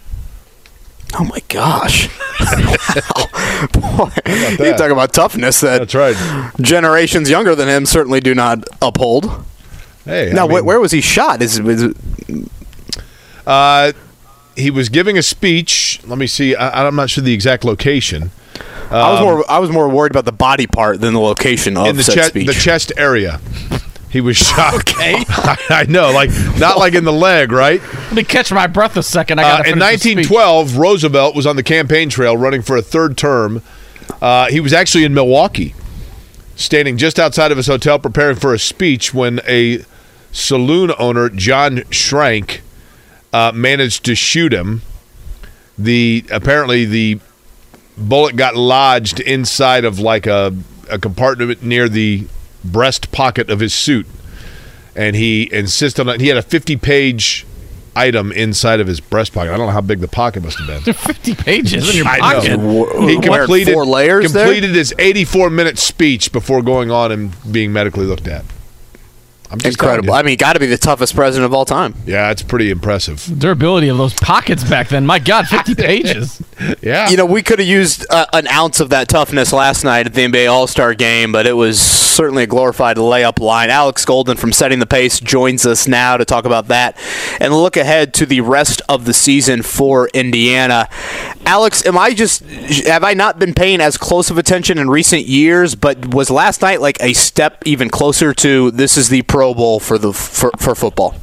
Oh 1.15 1.25
my 1.25 1.41
gosh. 1.49 2.09
Boy, 3.73 4.11
you 4.65 4.75
talk 4.77 4.91
about 4.91 5.13
toughness 5.13 5.61
that 5.61 5.79
That's 5.79 5.95
right. 5.95 6.17
generations 6.61 7.29
younger 7.31 7.55
than 7.55 7.69
him 7.69 7.87
certainly 7.87 8.21
do 8.21 8.35
not 8.35 8.65
uphold. 8.81 9.45
Hey, 10.05 10.31
now, 10.33 10.47
I 10.49 10.61
wh- 10.61 10.65
where 10.65 10.81
was 10.81 10.93
he 10.93 11.01
shot? 11.01 11.43
Is, 11.43 11.59
is 11.59 11.95
uh, 13.47 13.93
he 14.57 14.71
was 14.71 14.89
giving 14.89 15.19
a 15.19 15.23
speech. 15.23 16.01
Let 16.07 16.19
me 16.19 16.27
see. 16.27 16.55
I, 16.55 16.87
I'm 16.87 16.97
not 16.97 17.11
sure 17.11 17.23
the 17.23 17.35
exact 17.35 17.65
location. 17.65 18.31
I 18.91 19.11
was 19.13 19.21
more 19.21 19.51
I 19.51 19.59
was 19.59 19.71
more 19.71 19.89
worried 19.89 20.13
about 20.13 20.25
the 20.25 20.33
body 20.33 20.67
part 20.67 21.01
than 21.01 21.13
the 21.13 21.21
location 21.21 21.77
of 21.77 21.83
Um, 21.85 21.89
in 21.91 21.97
the 21.97 22.03
speech. 22.05 22.47
the 22.47 22.55
chest 22.55 22.91
area. 22.97 23.39
He 24.11 24.21
was 24.21 24.37
shot. 24.37 24.75
okay, 24.75 25.17
I 25.29 25.85
know, 25.89 26.11
like 26.13 26.31
not 26.59 26.79
like 26.79 26.95
in 26.95 27.05
the 27.05 27.13
leg, 27.13 27.53
right? 27.53 27.83
Let 27.83 28.13
me 28.15 28.25
catch 28.25 28.51
my 28.51 28.67
breath 28.67 28.97
a 28.97 29.03
second. 29.03 29.39
I 29.39 29.43
Uh, 29.43 29.63
in 29.65 29.79
1912, 29.79 30.77
Roosevelt 30.77 31.35
was 31.35 31.47
on 31.47 31.57
the 31.57 31.63
campaign 31.63 32.09
trail 32.09 32.37
running 32.37 32.63
for 32.63 32.77
a 32.77 32.83
third 32.83 33.19
term. 33.19 33.63
Uh, 34.23 34.49
he 34.49 34.61
was 34.61 34.73
actually 34.73 35.05
in 35.05 35.13
Milwaukee, 35.13 35.75
standing 36.57 36.97
just 36.97 37.19
outside 37.19 37.51
of 37.51 37.59
his 37.59 37.67
hotel 37.67 37.99
preparing 37.99 38.37
for 38.37 38.55
a 38.55 38.59
speech 38.59 39.13
when 39.13 39.41
a 39.47 39.85
saloon 40.33 40.93
owner, 40.99 41.29
John 41.29 41.79
Schrank, 41.91 42.61
uh, 43.33 43.53
managed 43.55 44.05
to 44.07 44.15
shoot 44.15 44.53
him. 44.55 44.83
The 45.77 46.25
apparently 46.31 46.87
the 46.87 47.21
bullet 47.99 48.37
got 48.37 48.57
lodged 48.57 49.21
inside 49.21 49.85
of 49.85 49.99
like 49.99 50.27
a, 50.27 50.57
a 50.91 50.99
compartment 50.99 51.63
near 51.63 51.89
the 51.89 52.27
breast 52.73 53.11
pocket 53.13 53.51
of 53.51 53.61
his 53.61 53.75
suit, 53.75 54.07
and 54.95 55.17
he 55.17 55.53
insisted 55.53 56.09
on. 56.09 56.21
He 56.21 56.29
had 56.29 56.37
a 56.37 56.43
50 56.43 56.77
page 56.77 57.47
item 57.97 58.31
inside 58.31 58.79
of 58.81 58.87
his 58.87 59.01
breast 59.01 59.33
pocket. 59.33 59.53
I 59.53 59.57
don't 59.57 59.67
know 59.67 59.73
how 59.73 59.81
big 59.81 59.99
the 60.01 60.07
pocket 60.09 60.43
must 60.45 60.59
have 60.61 60.85
been. 60.85 60.95
50 60.95 61.35
pages 61.35 61.91
in 61.91 61.97
your 61.97 62.07
I 62.07 62.19
pocket. 62.21 62.57
know. 62.59 63.07
He 63.09 63.19
completed 63.21 63.75
four 63.75 63.85
layers 63.85 64.33
there? 64.33 64.45
completed 64.47 64.75
his 64.75 64.95
84 64.99 65.51
minute 65.51 65.79
speech 65.79 66.31
before 66.31 66.63
going 66.63 66.91
on 66.93 67.11
and 67.11 67.53
being 67.53 67.73
medically 67.73 68.07
looked 68.07 68.29
at. 68.29 68.45
I'm 69.51 69.59
just 69.59 69.79
Incredible. 69.79 70.13
I 70.13 70.23
mean, 70.23 70.37
got 70.37 70.55
to 70.55 70.61
be 70.61 70.67
the 70.67 70.77
toughest 70.77 71.15
president 71.15 71.47
of 71.47 71.55
all 71.55 71.65
time. 71.65 71.95
Yeah, 72.07 72.31
it's 72.31 72.43
pretty 72.43 72.71
impressive. 72.71 73.39
Durability 73.39 73.89
of 73.89 73.97
those 73.97 74.13
pockets 74.15 74.63
back 74.63 74.89
then. 74.89 75.07
My 75.07 75.19
God, 75.19 75.47
50 75.49 75.75
pages. 75.75 76.43
Yeah. 76.83 77.09
You 77.09 77.17
know, 77.17 77.25
we 77.25 77.43
could 77.43 77.59
have 77.59 77.69
used 77.69 78.05
uh, 78.11 78.27
an 78.33 78.47
ounce 78.49 78.81
of 78.81 78.91
that 78.91 79.09
toughness 79.09 79.53
last 79.53 79.85
night 79.85 80.07
at 80.07 80.15
the 80.15 80.27
NBA 80.27 80.51
All 80.51 80.67
Star 80.67 80.93
game, 80.95 81.33
but 81.33 81.47
it 81.47 81.55
was 81.55 81.81
certainly 81.81 82.43
a 82.43 82.47
glorified 82.47 82.97
layup 82.97 83.39
line. 83.39 83.71
Alex 83.71 84.05
Golden 84.05 84.37
from 84.37 84.53
Setting 84.53 84.81
the 84.81 84.87
Pace 84.87 85.21
joins 85.21 85.65
us 85.65 85.87
now 85.89 86.17
to 86.17 86.25
talk 86.25 86.45
about 86.45 86.69
that 86.69 86.99
and 87.41 87.55
look 87.55 87.77
ahead 87.77 88.13
to 88.15 88.27
the 88.27 88.41
rest 88.41 88.83
of 88.89 89.05
the 89.05 89.15
season 89.15 89.63
for 89.63 90.09
Indiana. 90.13 90.89
Alex, 91.47 91.85
am 91.87 91.97
I 91.97 92.13
just 92.13 92.43
have 92.87 93.05
I 93.05 93.15
not 93.15 93.39
been 93.39 93.55
paying 93.55 93.81
as 93.81 93.97
close 93.97 94.31
of 94.31 94.39
attention 94.39 94.79
in 94.79 94.91
recent 94.91 95.27
years? 95.27 95.75
But 95.75 96.15
was 96.15 96.31
last 96.31 96.61
night 96.63 96.81
like 96.81 97.03
a 97.03 97.13
step 97.15 97.63
even 97.65 97.89
closer 97.89 98.35
to 98.35 98.71
this 98.71 98.97
is 98.97 99.09
the 99.09 99.23
Pro 99.23 99.55
Bowl 99.55 99.81
for 99.81 99.97
the 99.99 100.13
for, 100.13 100.51
for 100.59 100.75
football? 100.75 101.15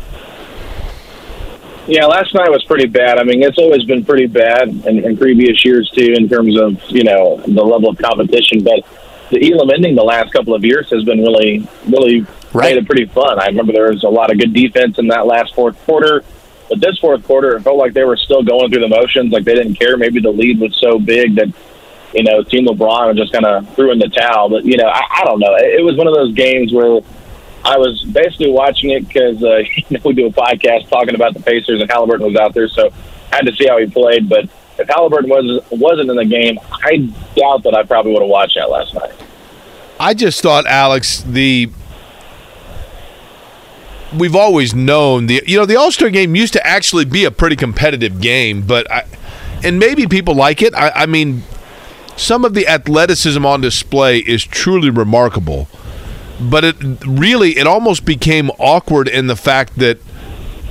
Yeah, 1.88 2.06
last 2.08 2.34
night 2.34 2.50
was 2.50 2.64
pretty 2.64 2.88
bad. 2.88 3.20
I 3.20 3.24
mean, 3.24 3.44
it's 3.44 3.60
always 3.60 3.84
been 3.84 4.04
pretty 4.04 4.26
bad 4.26 4.70
in, 4.70 5.06
in 5.06 5.18
previous 5.18 5.64
years 5.64 5.90
too, 5.92 6.14
in 6.18 6.28
terms 6.28 6.60
of 6.60 6.82
you 6.90 7.04
know 7.04 7.38
the 7.46 7.64
level 7.64 7.90
of 7.90 7.98
competition. 8.00 8.64
But 8.64 8.80
the 9.30 9.52
Elam 9.52 9.70
ending 9.70 9.96
the 9.96 10.04
last 10.04 10.34
couple 10.34 10.56
of 10.56 10.66
years 10.66 10.90
has 10.90 11.04
been 11.04 11.20
really, 11.22 11.68
really 11.88 12.26
Right. 12.54 12.74
made 12.74 12.84
it 12.84 12.86
pretty 12.86 13.06
fun. 13.08 13.38
I 13.38 13.48
remember 13.48 13.74
there 13.74 13.92
was 13.92 14.04
a 14.04 14.10
lot 14.10 14.32
of 14.32 14.40
good 14.40 14.54
defense 14.54 14.98
in 14.98 15.08
that 15.10 15.28
last 15.28 15.54
fourth 15.54 15.78
quarter, 15.86 16.24
but 16.70 16.80
this 16.80 16.98
fourth 17.00 17.24
quarter 17.24 17.56
it 17.56 17.62
felt 17.62 17.78
like 17.78 17.94
they 17.94 18.04
were 18.04 18.18
still 18.18 18.44
going 18.44 18.72
through 18.72 18.82
the 18.82 18.88
motions, 18.88 19.32
like 19.32 19.44
they 19.44 19.56
didn't 19.56 19.76
care. 19.76 19.98
Maybe 19.98 20.20
the 20.20 20.32
lead 20.32 20.60
was 20.60 20.76
so 20.78 21.00
big 21.00 21.36
that 21.36 21.54
you 22.14 22.24
know 22.24 22.44
Team 22.44 22.66
LeBron 22.66 23.16
just 23.16 23.32
kind 23.32 23.46
of 23.46 23.74
threw 23.76 23.92
in 23.92 24.00
the 24.00 24.10
towel. 24.10 24.50
But 24.50 24.66
you 24.66 24.78
know, 24.78 24.88
I, 24.88 25.02
I 25.22 25.24
don't 25.26 25.40
know. 25.40 25.56
It, 25.56 25.80
it 25.80 25.84
was 25.84 25.96
one 25.98 26.08
of 26.08 26.14
those 26.14 26.34
games 26.34 26.74
where. 26.74 27.02
I 27.68 27.80
was 27.80 28.04
basically 28.04 28.52
watching 28.52 28.92
it 28.92 29.08
because 29.08 29.44
uh, 29.44 29.56
you 29.76 29.84
know, 29.90 30.00
we 30.06 30.14
do 30.14 30.28
a 30.28 30.32
podcast 30.32 30.88
talking 30.88 31.16
about 31.16 31.34
the 31.34 31.40
Pacers, 31.40 31.82
and 31.82 31.90
Halliburton 31.90 32.28
was 32.28 32.36
out 32.36 32.54
there, 32.54 32.68
so 32.68 32.92
I 33.32 33.38
had 33.38 33.48
to 33.48 33.56
see 33.56 33.66
how 33.66 33.80
he 33.80 33.88
played. 33.88 34.30
But 34.30 34.48
if 34.78 34.88
Halliburton 34.88 35.32
was 35.32 35.64
wasn't 35.72 36.12
in 36.12 36.16
the 36.16 36.26
game, 36.26 36.60
I 36.72 36.98
doubt 37.36 37.64
that 37.64 37.74
I 37.74 37.82
probably 37.82 38.14
would 38.14 38.22
have 38.22 38.30
watched 38.30 38.56
that 38.56 38.70
last 38.70 38.94
night. 38.94 39.14
I 40.00 40.14
just 40.14 40.42
thought, 40.42 40.66
Alex, 40.68 41.24
the 41.24 41.72
we've 44.18 44.36
always 44.36 44.74
known 44.74 45.28
the 45.28 45.44
you 45.46 45.58
know 45.58 45.66
the 45.66 45.76
All 45.76 45.92
Star 45.92 46.10
game 46.10 46.36
used 46.36 46.54
to 46.54 46.66
actually 46.66 47.06
be 47.06 47.26
a 47.26 47.32
pretty 47.32 47.56
competitive 47.56 48.22
game, 48.22 48.66
but 48.66 48.90
I 48.92 49.06
and 49.64 49.80
maybe 49.80 50.08
people 50.08 50.36
like 50.36 50.62
it. 50.62 50.74
I, 50.76 50.92
I 50.92 51.06
mean, 51.06 51.44
some 52.16 52.46
of 52.46 52.54
the 52.54 52.68
athleticism 52.68 53.46
on 53.46 53.62
display 53.62 54.20
is 54.20 54.44
truly 54.44 54.90
remarkable, 54.90 55.68
but 56.40 56.64
it 56.64 56.76
really 57.06 57.58
it 57.58 57.68
almost 57.68 58.06
became 58.06 58.50
awkward 58.52 59.08
in 59.08 59.28
the 59.28 59.36
fact 59.36 59.78
that. 59.80 60.00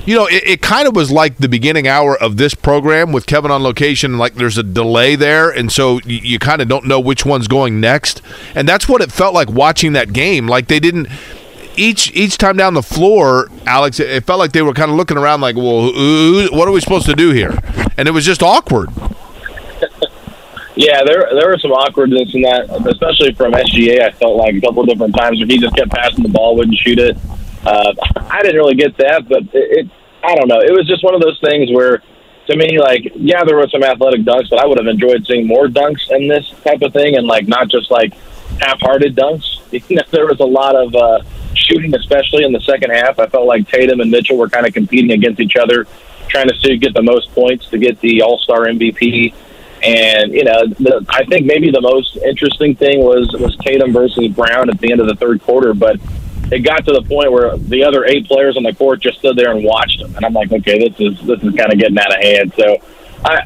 You 0.07 0.13
know, 0.15 0.27
it, 0.27 0.43
it 0.45 0.61
kind 0.61 0.87
of 0.87 0.95
was 0.95 1.11
like 1.11 1.37
the 1.37 1.49
beginning 1.49 1.87
hour 1.87 2.15
of 2.15 2.37
this 2.37 2.53
program 2.53 3.11
with 3.11 3.25
Kevin 3.25 3.49
on 3.49 3.63
location. 3.63 4.19
Like 4.19 4.35
there's 4.35 4.55
a 4.55 4.61
delay 4.61 5.15
there, 5.15 5.49
and 5.49 5.71
so 5.71 5.99
you, 6.05 6.17
you 6.17 6.37
kind 6.37 6.61
of 6.61 6.67
don't 6.67 6.85
know 6.85 6.99
which 6.99 7.25
one's 7.25 7.47
going 7.47 7.81
next. 7.81 8.21
And 8.53 8.69
that's 8.69 8.87
what 8.87 9.01
it 9.01 9.11
felt 9.11 9.33
like 9.33 9.49
watching 9.49 9.93
that 9.93 10.13
game. 10.13 10.47
Like 10.47 10.67
they 10.67 10.79
didn't 10.79 11.07
each 11.77 12.11
each 12.13 12.37
time 12.37 12.57
down 12.57 12.73
the 12.73 12.83
floor, 12.83 13.49
Alex. 13.65 13.99
It, 13.99 14.23
felt 14.25 14.39
like 14.39 14.51
they 14.51 14.61
were 14.61 14.73
kind 14.73 14.91
of 14.91 14.97
looking 14.97 15.17
around, 15.17 15.41
like, 15.41 15.55
well, 15.55 15.91
who, 15.91 16.49
what 16.51 16.67
are 16.67 16.71
we 16.71 16.81
supposed 16.81 17.05
to 17.05 17.15
do 17.15 17.31
here? 17.31 17.57
And 17.97 18.07
it 18.07 18.11
was 18.11 18.25
just 18.25 18.43
awkward. 18.43 18.89
Yeah, 20.77 21.03
there 21.05 21.29
there 21.31 21.49
was 21.51 21.61
some 21.61 21.71
awkwardness 21.71 22.35
in 22.35 22.41
that, 22.41 22.67
especially 22.85 23.33
from 23.33 23.53
SGA. 23.53 24.01
I 24.03 24.11
felt 24.11 24.35
like 24.35 24.55
a 24.55 24.61
couple 24.61 24.83
of 24.83 24.89
different 24.89 25.15
times 25.15 25.39
where 25.39 25.47
he 25.47 25.57
just 25.57 25.73
kept 25.73 25.89
passing 25.89 26.21
the 26.21 26.29
ball, 26.29 26.57
wouldn't 26.57 26.77
shoot 26.77 26.99
it. 26.99 27.17
Uh, 27.65 27.93
I 28.29 28.41
didn't 28.41 28.57
really 28.57 28.75
get 28.75 28.97
that, 28.97 29.27
but 29.29 29.43
it, 29.53 29.87
it 29.87 29.89
I 30.21 30.35
don't 30.35 30.49
know. 30.49 30.59
It 30.59 30.73
was 30.73 30.85
just 30.85 31.01
one 31.01 31.15
of 31.15 31.21
those 31.21 31.39
things 31.39 31.71
where, 31.71 32.03
to 32.47 32.57
me, 32.57 32.77
like 32.77 33.09
yeah, 33.15 33.45
there 33.45 33.55
were 33.55 33.69
some 33.69 33.83
athletic 33.83 34.21
dunks, 34.21 34.49
but 34.49 34.59
I 34.59 34.65
would 34.65 34.77
have 34.77 34.87
enjoyed 34.87 35.25
seeing 35.25 35.47
more 35.47 35.67
dunks 35.67 36.11
in 36.11 36.27
this 36.27 36.49
type 36.65 36.81
of 36.81 36.91
thing, 36.91 37.15
and 37.15 37.25
like 37.25 37.47
not 37.47 37.69
just 37.69 37.89
like 37.89 38.13
half-hearted 38.59 39.15
dunks. 39.15 39.53
There 40.11 40.25
was 40.25 40.39
a 40.39 40.45
lot 40.45 40.75
of 40.75 40.95
uh, 40.95 41.19
shooting, 41.57 41.95
especially 41.95 42.43
in 42.43 42.51
the 42.51 42.61
second 42.61 42.91
half. 42.91 43.19
I 43.19 43.27
felt 43.27 43.47
like 43.47 43.67
Tatum 43.67 43.99
and 43.99 44.11
Mitchell 44.11 44.37
were 44.37 44.49
kind 44.49 44.65
of 44.65 44.73
competing 44.73 45.11
against 45.11 45.39
each 45.39 45.55
other, 45.55 45.87
trying 46.27 46.47
to 46.47 46.55
see 46.59 46.77
get 46.77 46.93
the 46.93 47.03
most 47.03 47.31
points 47.33 47.69
to 47.69 47.77
get 47.77 47.99
the 48.01 48.21
All 48.21 48.39
Star 48.39 48.65
MVP. 48.65 49.33
And 49.83 50.33
you 50.33 50.43
know, 50.43 50.65
the, 50.67 51.05
I 51.09 51.25
think 51.25 51.45
maybe 51.45 51.71
the 51.71 51.81
most 51.81 52.17
interesting 52.17 52.75
thing 52.75 53.03
was 53.03 53.31
was 53.39 53.55
Tatum 53.57 53.93
versus 53.93 54.27
Brown 54.29 54.69
at 54.69 54.79
the 54.79 54.91
end 54.91 55.01
of 55.01 55.07
the 55.07 55.15
third 55.15 55.41
quarter, 55.41 55.73
but 55.73 55.99
it 56.51 56.59
got 56.59 56.85
to 56.85 56.93
the 56.93 57.01
point 57.01 57.31
where 57.31 57.57
the 57.57 57.83
other 57.83 58.05
eight 58.05 58.27
players 58.27 58.55
on 58.55 58.63
the 58.63 58.73
court 58.73 59.01
just 59.01 59.19
stood 59.19 59.35
there 59.35 59.51
and 59.51 59.63
watched 59.63 59.99
them, 59.99 60.15
and 60.15 60.25
I'm 60.25 60.33
like, 60.33 60.51
okay, 60.51 60.89
this 60.89 60.99
is 60.99 61.19
this 61.25 61.41
is 61.41 61.53
kind 61.55 61.71
of 61.71 61.79
getting 61.79 61.97
out 61.97 62.15
of 62.15 62.21
hand. 62.21 62.53
So, 62.55 62.77
I, 63.23 63.41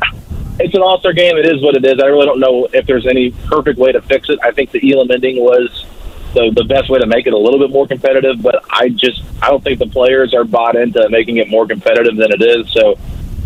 it's 0.60 0.76
an 0.76 0.82
All 0.82 1.00
Star 1.00 1.14
game. 1.14 1.38
It 1.38 1.46
is 1.46 1.62
what 1.62 1.76
it 1.76 1.86
is. 1.86 2.00
I 2.00 2.08
really 2.08 2.26
don't 2.26 2.40
know 2.40 2.68
if 2.74 2.86
there's 2.86 3.08
any 3.08 3.32
perfect 3.32 3.80
way 3.80 3.92
to 3.92 4.02
fix 4.02 4.30
it. 4.30 4.40
I 4.44 4.52
think 4.52 4.72
the 4.72 4.94
Elam 4.94 5.10
ending 5.12 5.38
was 5.38 5.86
the 6.34 6.52
the 6.56 6.64
best 6.64 6.90
way 6.90 7.00
to 7.00 7.08
make 7.08 7.28
it 7.28 7.34
a 7.34 7.38
little 7.38 7.60
bit 7.60 7.72
more 7.72 7.88
competitive, 7.88 8.42
but 8.42 8.64
I 8.70 8.90
just 8.90 9.22
I 9.42 9.50
don't 9.50 9.64
think 9.64 9.80
the 9.80 9.88
players 9.88 10.34
are 10.34 10.44
bought 10.44 10.76
into 10.76 11.08
making 11.10 11.38
it 11.38 11.50
more 11.50 11.68
competitive 11.68 12.16
than 12.16 12.32
it 12.32 12.42
is. 12.42 12.72
So, 12.72 12.98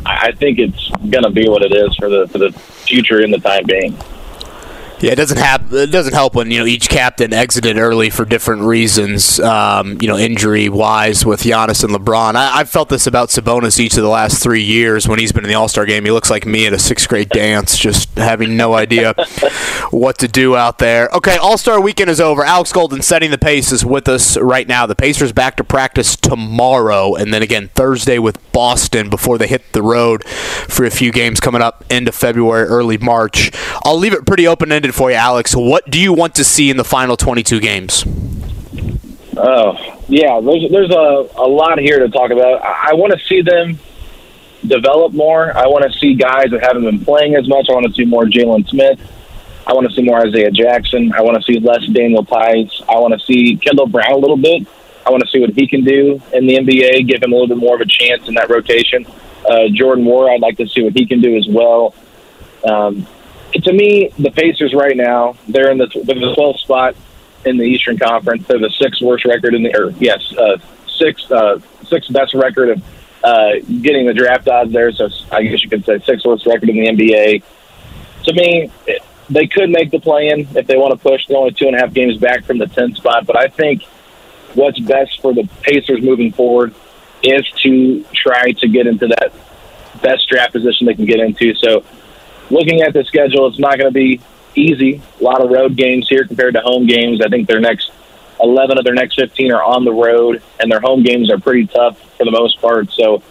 I, 0.06 0.32
think 0.32 0.60
it's 0.60 0.90
going 1.10 1.24
to 1.24 1.30
be 1.30 1.48
what 1.48 1.64
it 1.64 1.74
is 1.76 1.96
for 1.96 2.10
the 2.10 2.28
for 2.28 2.38
the 2.38 2.52
future 2.52 3.22
in 3.22 3.32
the 3.32 3.40
time 3.40 3.66
being. 3.66 3.98
Yeah, 5.04 5.12
it 5.12 5.16
doesn't 5.16 5.38
have 5.38 5.74
it 5.74 5.92
doesn't 5.92 6.14
help 6.14 6.34
when 6.34 6.50
you 6.50 6.60
know 6.60 6.66
each 6.66 6.88
captain 6.88 7.34
exited 7.34 7.78
early 7.78 8.10
for 8.10 8.24
different 8.24 8.62
reasons. 8.62 9.38
Um, 9.38 9.98
you 10.00 10.08
know, 10.08 10.18
injury 10.18 10.70
wise 10.70 11.26
with 11.26 11.42
Giannis 11.42 11.84
and 11.84 11.94
LeBron. 11.94 12.36
I, 12.36 12.60
have 12.60 12.70
felt 12.70 12.88
this 12.88 13.06
about 13.06 13.28
Sabonis 13.28 13.82
each 13.82 13.98
of 13.98 14.04
the 14.04 14.08
last 14.08 14.42
three 14.42 14.64
years 14.64 15.06
when 15.06 15.20
he's 15.20 15.34
been 15.34 15.44
in 15.44 15.50
the 15.50 15.56
All 15.56 15.68
Star 15.68 15.86
game. 15.86 16.06
He 16.06 16.12
looks 16.12 16.30
like 16.30 16.46
me 16.46 16.68
at 16.68 16.72
a 16.72 16.80
sixth 16.80 17.10
grade 17.10 17.28
dance, 17.28 17.78
just 17.78 18.18
having 18.18 18.56
no 18.56 18.76
idea 18.76 19.14
what 19.92 20.20
to 20.20 20.30
do 20.30 20.56
out 20.56 20.78
there. 20.78 21.10
Okay, 21.10 21.36
All 21.36 21.58
Star 21.58 21.82
weekend 21.82 22.10
is 22.10 22.22
over. 22.22 22.46
Alex 22.46 22.72
Golden 22.72 23.02
setting 23.02 23.30
the 23.30 23.38
pace 23.38 23.74
is 23.74 23.84
with 23.84 24.08
us 24.08 24.38
right 24.38 24.70
now. 24.70 24.86
The 24.86 24.96
Pacers 24.96 25.34
back 25.34 25.58
to 25.58 25.66
practice 25.66 26.16
tomorrow, 26.16 27.14
and 27.14 27.34
then 27.34 27.42
again 27.42 27.70
Thursday 27.76 28.20
with 28.20 28.42
Boston 28.54 29.10
before 29.10 29.38
they 29.38 29.48
hit 29.48 29.74
the 29.74 29.82
road 29.82 30.24
for 30.26 30.86
a 30.86 30.92
few 30.92 31.12
games 31.12 31.40
coming 31.40 31.62
up 31.62 31.84
into 31.90 32.12
February, 32.12 32.68
early 32.68 32.98
March. 32.98 33.52
I'll 33.84 33.98
leave 33.98 34.14
it 34.14 34.26
pretty 34.26 34.48
open 34.48 34.72
ended 34.72 34.96
for 34.96 35.12
you, 35.12 35.18
Alex. 35.18 35.56
What 35.56 35.90
do 35.90 36.00
you 36.00 36.14
want 36.14 36.36
to 36.36 36.44
see 36.44 36.70
in 36.70 36.78
the 36.78 36.84
final 36.84 37.18
22 37.18 37.60
games? 37.60 38.06
Oh, 39.36 40.02
yeah, 40.08 40.40
there's, 40.40 40.72
there's 40.72 40.92
a, 40.92 41.30
a 41.36 41.48
lot 41.48 41.80
here 41.80 42.00
to 42.00 42.10
talk 42.10 42.32
about. 42.32 42.62
I, 42.62 42.92
I 42.92 42.94
want 42.94 43.14
to 43.14 43.20
see 43.26 43.42
them 43.42 43.80
develop 44.66 45.14
more. 45.14 45.56
I 45.58 45.68
want 45.68 45.92
to 45.92 45.98
see 46.00 46.14
guys 46.14 46.52
that 46.52 46.62
haven't 46.62 46.84
been 46.84 47.04
playing 47.04 47.36
as 47.36 47.48
much. 47.48 47.68
I 47.70 47.74
want 47.74 47.88
to 47.88 47.94
see 47.94 48.06
more 48.06 48.26
Jalen 48.26 48.68
Smith. 48.70 49.00
I 49.66 49.74
want 49.74 49.88
to 49.90 49.96
see 49.96 50.04
more 50.04 50.20
Isaiah 50.26 50.52
Jackson. 50.52 51.14
I 51.14 51.22
want 51.22 51.38
to 51.38 51.44
see 51.44 51.60
less 51.60 51.86
Daniel 51.88 52.24
Theis. 52.26 52.82
I 52.88 53.00
want 53.00 53.14
to 53.14 53.26
see 53.26 53.56
Kendall 53.58 53.88
Brown 53.88 54.12
a 54.12 54.18
little 54.18 54.38
bit. 54.38 54.68
I 55.06 55.12
want 55.12 55.24
to 55.24 55.30
see 55.30 55.40
what 55.40 55.52
he 55.52 55.68
can 55.68 55.84
do 55.84 56.22
in 56.34 56.48
the 56.48 56.56
NBA, 56.56 57.08
give 57.08 57.22
him 57.22 57.32
a 57.32 57.36
little 57.36 57.48
bit 57.48 57.58
more 57.58 57.76
of 57.76 57.82
a 57.82 57.86
chance 57.86 58.28
in 58.28 58.36
that 58.36 58.50
rotation. 58.50 59.06
Uh, 59.48 59.68
Jordan 59.74 60.06
Nwora, 60.06 60.36
I'd 60.36 60.42
like 60.42 60.58
to 60.58 60.68
see 60.68 60.84
what 60.84 60.94
he 60.94 61.06
can 61.06 61.22
do 61.22 61.36
as 61.36 61.48
well. 61.48 61.94
Um, 62.64 63.06
to 63.54 63.74
me, 63.74 64.10
the 64.18 64.32
Pacers 64.32 64.74
right 64.74 64.96
now 64.96 65.36
they're 65.48 65.70
in 65.70 65.78
the 65.78 65.88
they're 66.06 66.16
the 66.16 66.34
12th 66.34 66.60
spot 66.60 66.96
in 67.46 67.58
the 67.58 67.66
Eastern 67.66 67.98
Conference. 67.98 68.48
They're 68.48 68.60
the 68.60 68.72
sixth 68.72 69.02
worst 69.02 69.26
record 69.26 69.54
in 69.54 69.64
the 69.64 69.76
or 69.76 69.92
yes, 70.00 70.34
uh, 70.38 70.58
sixth 70.88 71.32
uh, 71.32 71.60
sixth 71.86 72.12
best 72.12 72.34
record 72.34 72.70
of 72.70 72.84
uh, 73.24 73.60
getting 73.82 74.08
the 74.08 74.14
draft 74.14 74.48
odds 74.48 74.72
there. 74.72 74.92
So 74.92 75.10
I 75.32 75.44
guess 75.44 75.64
you 75.64 75.70
could 75.70 75.86
say 75.86 76.00
sixth 76.00 76.26
worst 76.26 76.46
record 76.46 76.70
in 76.70 76.78
the 76.78 76.88
NBA. 76.88 77.44
To 78.24 78.34
me, 78.34 78.72
they 79.30 79.48
could 79.48 79.70
make 79.70 79.92
the 79.92 80.00
play-in 80.00 80.48
if 80.56 80.68
they 80.68 80.78
want 80.78 80.94
to 80.94 81.00
push. 81.00 81.28
They're 81.28 81.38
only 81.38 81.52
two 81.52 81.68
and 81.68 81.76
a 81.76 81.80
half 81.80 81.94
games 81.94 82.18
back 82.18 82.46
from 82.46 82.58
the 82.58 82.66
10th 82.66 82.98
spot, 82.98 83.26
but 83.26 83.38
I 83.38 83.48
think 83.48 83.84
what's 84.56 84.80
best 84.80 85.22
for 85.22 85.34
the 85.34 85.48
Pacers 85.62 86.02
moving 86.02 86.32
forward 86.32 86.74
is 87.24 87.44
to 87.64 88.06
try 88.14 88.52
to 88.52 88.68
get 88.68 88.88
into 88.88 89.08
that 89.08 89.34
best 90.02 90.28
draft 90.28 90.52
position 90.54 90.86
they 90.88 90.94
can 90.94 91.06
get 91.06 91.20
into. 91.20 91.56
So 91.56 91.84
looking 92.50 92.82
at 92.82 92.94
the 92.94 93.04
schedule, 93.06 93.48
it's 93.48 93.60
not 93.60 93.78
going 93.78 93.92
to 93.92 93.94
be 93.94 94.20
easy. 94.56 95.02
A 95.20 95.24
lot 95.24 95.42
of 95.42 95.50
road 95.50 95.76
games 95.76 96.08
here 96.10 96.26
compared 96.26 96.56
to 96.56 96.62
home 96.62 96.86
games. 96.86 97.22
I 97.22 97.30
think 97.30 97.48
their 97.48 97.60
next 97.60 97.92
11 98.42 98.78
of 98.78 98.84
their 98.84 98.94
next 98.94 99.16
15 99.16 99.54
are 99.54 99.64
on 99.64 99.86
the 99.86 99.94
road, 99.94 100.42
and 100.60 100.72
their 100.72 100.82
home 100.82 101.04
games 101.04 101.32
are 101.32 101.40
pretty 101.40 101.68
tough 101.68 101.98
for 102.18 102.26
the 102.26 102.32
most 102.32 102.60
part. 102.60 102.92
So 102.92 103.24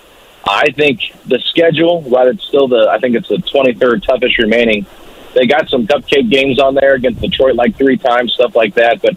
I 0.49 0.71
think 0.71 1.01
the 1.27 1.39
schedule, 1.41 2.01
while 2.03 2.29
it's 2.29 2.45
still 2.45 2.67
the, 2.67 2.89
I 2.91 2.99
think 2.99 3.17
it's 3.17 3.29
the 3.29 3.37
23rd 3.37 4.05
toughest 4.05 4.39
remaining, 4.39 4.87
they 5.35 5.47
got 5.47 5.69
some 5.69 5.87
cupcake 5.87 6.31
games 6.31 6.59
on 6.59 6.75
there 6.75 6.95
against 6.95 7.21
Detroit 7.21 7.55
like 7.55 7.77
three 7.77 7.97
times, 7.97 8.35
stuff 8.35 8.55
like 8.55 8.75
that. 8.75 9.01
But 9.03 9.17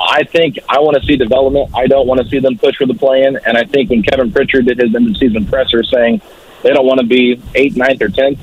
I 0.00 0.24
think 0.24 0.58
I 0.68 0.80
want 0.80 0.96
to 1.00 1.06
see 1.06 1.16
development. 1.16 1.70
I 1.74 1.86
don't 1.86 2.06
want 2.06 2.20
to 2.20 2.28
see 2.28 2.38
them 2.38 2.56
push 2.56 2.76
for 2.76 2.86
the 2.86 2.94
play-in. 2.94 3.36
And 3.46 3.56
I 3.58 3.64
think 3.64 3.90
when 3.90 4.02
Kevin 4.02 4.32
Pritchard 4.32 4.66
did 4.66 4.78
his 4.78 4.94
end-of-season 4.94 5.46
presser 5.46 5.82
saying 5.82 6.20
they 6.62 6.70
don't 6.70 6.86
want 6.86 7.00
to 7.00 7.06
be 7.06 7.40
eighth, 7.54 7.76
ninth, 7.76 8.00
or 8.02 8.08
tenth, 8.08 8.38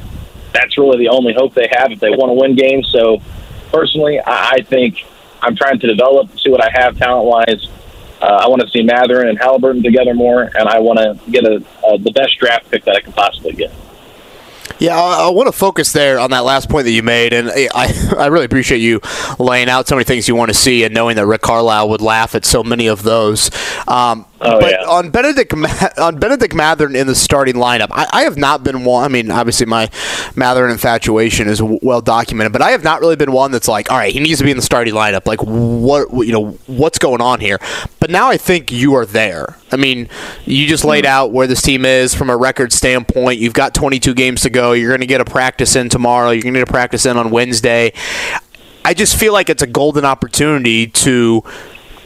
that's 0.53 0.77
really 0.77 0.97
the 0.97 1.09
only 1.09 1.33
hope 1.33 1.53
they 1.53 1.69
have 1.71 1.91
if 1.91 1.99
they 1.99 2.09
want 2.09 2.29
to 2.29 2.33
win 2.33 2.55
games. 2.55 2.89
So, 2.91 3.21
personally, 3.71 4.19
I, 4.19 4.51
I 4.51 4.61
think 4.61 5.05
I'm 5.41 5.55
trying 5.55 5.79
to 5.79 5.87
develop, 5.87 6.37
see 6.39 6.49
what 6.49 6.63
I 6.63 6.69
have 6.73 6.97
talent 6.97 7.25
wise. 7.25 7.67
Uh, 8.21 8.39
I 8.43 8.47
want 8.47 8.61
to 8.61 8.69
see 8.69 8.81
Mathurin 8.81 9.27
and 9.27 9.37
Halliburton 9.37 9.83
together 9.83 10.13
more, 10.13 10.43
and 10.43 10.67
I 10.67 10.79
want 10.79 10.99
to 10.99 11.31
get 11.31 11.43
a, 11.43 11.63
a, 11.87 11.97
the 11.97 12.11
best 12.11 12.37
draft 12.39 12.71
pick 12.71 12.85
that 12.85 12.95
I 12.95 13.01
can 13.01 13.13
possibly 13.13 13.53
get. 13.53 13.71
Yeah, 14.79 14.99
I, 14.99 15.27
I, 15.27 15.29
want 15.29 15.47
to 15.47 15.53
focus 15.53 15.93
there 15.93 16.19
on 16.19 16.31
that 16.31 16.43
last 16.43 16.69
point 16.69 16.85
that 16.85 16.91
you 16.91 17.03
made, 17.03 17.33
and 17.33 17.49
I, 17.49 17.93
I 18.17 18.27
really 18.27 18.45
appreciate 18.45 18.79
you 18.79 18.99
laying 19.39 19.69
out 19.69 19.87
so 19.87 19.95
many 19.95 20.03
things 20.03 20.27
you 20.27 20.35
want 20.35 20.49
to 20.49 20.53
see 20.53 20.83
and 20.83 20.93
knowing 20.93 21.15
that 21.15 21.25
Rick 21.25 21.41
Carlisle 21.41 21.89
would 21.89 22.01
laugh 22.01 22.35
at 22.35 22.45
so 22.45 22.63
many 22.63 22.87
of 22.87 23.03
those. 23.03 23.51
Um, 23.87 24.25
oh, 24.41 24.59
but 24.59 24.71
yeah. 24.71 24.87
on 24.87 25.09
Benedict 25.09 25.53
on 25.97 26.19
Bennedict 26.19 26.53
Mathurin 26.53 26.95
in 26.95 27.07
the 27.07 27.15
starting 27.15 27.55
lineup, 27.55 27.87
I, 27.91 28.07
I, 28.11 28.21
have 28.23 28.37
not 28.37 28.63
been 28.63 28.83
one. 28.83 29.03
I 29.03 29.07
mean, 29.07 29.31
obviously 29.31 29.65
my 29.65 29.89
Mathurin 30.35 30.71
infatuation 30.71 31.47
is 31.47 31.61
well 31.61 32.01
documented, 32.01 32.53
but 32.53 32.61
I 32.61 32.71
have 32.71 32.83
not 32.83 33.01
really 33.01 33.15
been 33.15 33.31
one 33.31 33.51
that's 33.51 33.67
like, 33.67 33.91
all 33.91 33.97
right, 33.97 34.13
he 34.13 34.19
needs 34.19 34.39
to 34.39 34.43
be 34.43 34.51
in 34.51 34.57
the 34.57 34.63
starting 34.63 34.93
lineup. 34.93 35.25
Like, 35.25 35.39
what 35.41 36.25
you 36.25 36.31
know, 36.31 36.51
what's 36.67 36.99
going 36.99 37.21
on 37.21 37.39
here? 37.39 37.59
But 37.99 38.09
now 38.09 38.29
I 38.29 38.37
think 38.37 38.71
you 38.71 38.95
are 38.95 39.05
there. 39.05 39.57
I 39.71 39.77
mean, 39.77 40.09
you 40.45 40.67
just 40.67 40.85
laid 40.85 41.05
hmm. 41.05 41.11
out 41.11 41.31
where 41.31 41.47
this 41.47 41.61
team 41.61 41.85
is 41.85 42.13
from 42.13 42.29
a 42.29 42.37
record 42.37 42.71
standpoint. 42.73 43.39
You've 43.39 43.53
got 43.53 43.73
22 43.73 44.13
games 44.13 44.41
to 44.41 44.49
go. 44.49 44.73
You're 44.73 44.91
going 44.91 45.01
to 45.01 45.07
get 45.07 45.21
a 45.21 45.25
practice 45.25 45.75
in 45.75 45.89
tomorrow. 45.89 46.31
You're 46.31 46.43
going 46.43 46.53
to 46.53 46.59
get 46.61 46.69
a 46.69 46.71
practice 46.71 47.05
in 47.05 47.17
on 47.17 47.29
Wednesday. 47.29 47.93
I 48.85 48.93
just 48.93 49.17
feel 49.17 49.33
like 49.33 49.49
it's 49.49 49.63
a 49.63 49.67
golden 49.67 50.05
opportunity 50.05 50.85
to 50.85 51.43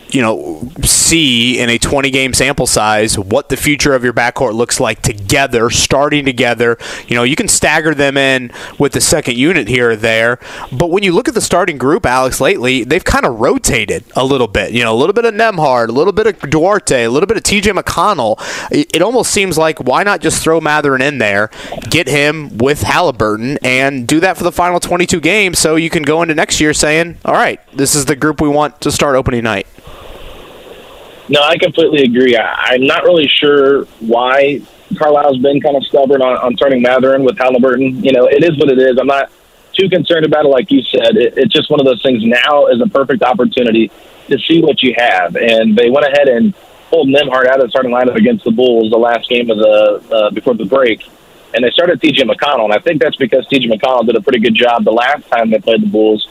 you 0.09 0.21
know, 0.21 0.71
see 0.83 1.59
in 1.59 1.69
a 1.69 1.77
20 1.77 2.09
game 2.09 2.33
sample 2.33 2.67
size 2.67 3.17
what 3.17 3.49
the 3.49 3.57
future 3.57 3.93
of 3.93 4.03
your 4.03 4.13
backcourt 4.13 4.53
looks 4.53 4.79
like 4.79 5.01
together, 5.01 5.69
starting 5.69 6.25
together. 6.25 6.77
You 7.07 7.15
know, 7.15 7.23
you 7.23 7.35
can 7.35 7.47
stagger 7.47 7.93
them 7.93 8.17
in 8.17 8.51
with 8.77 8.93
the 8.93 9.01
second 9.01 9.37
unit 9.37 9.67
here 9.67 9.91
or 9.91 9.95
there, 9.95 10.39
but 10.71 10.89
when 10.89 11.03
you 11.03 11.13
look 11.13 11.27
at 11.27 11.33
the 11.33 11.41
starting 11.41 11.77
group, 11.77 12.05
Alex, 12.05 12.41
lately, 12.41 12.83
they've 12.83 13.03
kind 13.03 13.25
of 13.25 13.39
rotated 13.39 14.03
a 14.15 14.23
little 14.23 14.47
bit. 14.47 14.71
You 14.71 14.83
know, 14.83 14.93
a 14.93 14.97
little 14.97 15.13
bit 15.13 15.25
of 15.25 15.33
Nembhard, 15.33 15.89
a 15.89 15.91
little 15.91 16.13
bit 16.13 16.27
of 16.27 16.49
Duarte, 16.49 17.03
a 17.03 17.09
little 17.09 17.27
bit 17.27 17.37
of 17.37 17.43
TJ 17.43 17.77
McConnell. 17.77 18.37
It, 18.71 18.99
almost 18.99 19.31
seems 19.31 19.57
like 19.57 19.79
why 19.79 20.03
not 20.03 20.19
just 20.19 20.43
throw 20.43 20.59
Mathurin 20.59 21.01
in 21.01 21.19
there, 21.19 21.49
get 21.89 22.07
him 22.07 22.57
with 22.57 22.81
Halliburton, 22.81 23.57
and 23.63 24.07
do 24.07 24.19
that 24.19 24.37
for 24.37 24.43
the 24.43 24.51
final 24.51 24.79
22 24.79 25.19
games 25.21 25.57
so 25.57 25.77
you 25.77 25.89
can 25.89 26.03
go 26.03 26.21
into 26.21 26.35
next 26.35 26.59
year 26.59 26.73
saying, 26.73 27.17
all 27.23 27.33
right, 27.33 27.59
this 27.75 27.95
is 27.95 28.05
the 28.05 28.15
group 28.15 28.41
we 28.41 28.49
want 28.49 28.81
to 28.81 28.91
start 28.91 29.15
opening 29.15 29.43
night. 29.43 29.67
No, 31.29 31.41
I 31.41 31.57
completely 31.57 32.03
agree. 32.03 32.35
I, 32.35 32.73
I'm 32.73 32.83
not 32.83 33.03
really 33.03 33.27
sure 33.27 33.83
why 33.99 34.61
Carlisle's 34.97 35.37
been 35.37 35.61
kind 35.61 35.77
of 35.77 35.85
stubborn 35.85 36.21
on, 36.21 36.37
on 36.37 36.55
turning 36.55 36.81
Mathurin 36.81 37.23
with 37.23 37.37
Halliburton. 37.37 38.03
You 38.03 38.11
know, 38.11 38.25
it 38.25 38.43
is 38.43 38.57
what 38.57 38.69
it 38.69 38.79
is. 38.79 38.97
I'm 38.99 39.07
not 39.07 39.31
too 39.73 39.89
concerned 39.89 40.25
about 40.25 40.45
it, 40.45 40.49
like 40.49 40.71
you 40.71 40.81
said. 40.81 41.15
It, 41.15 41.37
it's 41.37 41.53
just 41.53 41.69
one 41.69 41.79
of 41.79 41.85
those 41.85 42.01
things. 42.01 42.23
Now 42.25 42.67
is 42.67 42.81
a 42.81 42.87
perfect 42.87 43.21
opportunity 43.21 43.91
to 44.27 44.39
see 44.39 44.61
what 44.61 44.81
you 44.81 44.95
have, 44.97 45.35
and 45.35 45.75
they 45.77 45.89
went 45.89 46.05
ahead 46.07 46.27
and 46.27 46.53
pulled 46.89 47.07
Nembhard 47.07 47.47
out 47.47 47.59
of 47.59 47.65
the 47.65 47.69
starting 47.69 47.91
lineup 47.91 48.15
against 48.15 48.43
the 48.43 48.51
Bulls 48.51 48.91
the 48.91 48.97
last 48.97 49.29
game 49.29 49.49
of 49.49 49.57
the 49.57 50.03
uh, 50.11 50.29
before 50.31 50.55
the 50.55 50.65
break, 50.65 51.07
and 51.53 51.63
they 51.63 51.69
started 51.69 52.01
T.J. 52.01 52.23
McConnell, 52.23 52.65
and 52.65 52.73
I 52.73 52.79
think 52.79 53.01
that's 53.01 53.15
because 53.17 53.45
T.J. 53.47 53.69
McConnell 53.69 54.05
did 54.05 54.15
a 54.15 54.21
pretty 54.21 54.39
good 54.39 54.55
job 54.55 54.83
the 54.83 54.91
last 54.91 55.27
time 55.27 55.51
they 55.51 55.59
played 55.59 55.83
the 55.83 55.87
Bulls 55.87 56.27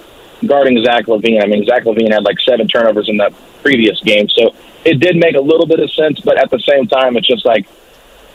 guarding 0.46 0.82
Zach 0.84 1.06
LaVine. 1.06 1.42
I 1.42 1.46
mean, 1.46 1.64
Zach 1.64 1.84
LaVine 1.84 2.12
had 2.12 2.24
like 2.24 2.38
seven 2.40 2.68
turnovers 2.68 3.08
in 3.08 3.16
that 3.18 3.32
previous 3.62 4.00
game, 4.02 4.28
so 4.28 4.54
it 4.84 5.00
did 5.00 5.16
make 5.16 5.34
a 5.34 5.40
little 5.40 5.66
bit 5.66 5.80
of 5.80 5.90
sense, 5.92 6.20
but 6.20 6.38
at 6.38 6.50
the 6.50 6.58
same 6.60 6.86
time, 6.86 7.16
it's 7.16 7.26
just 7.26 7.44
like, 7.44 7.66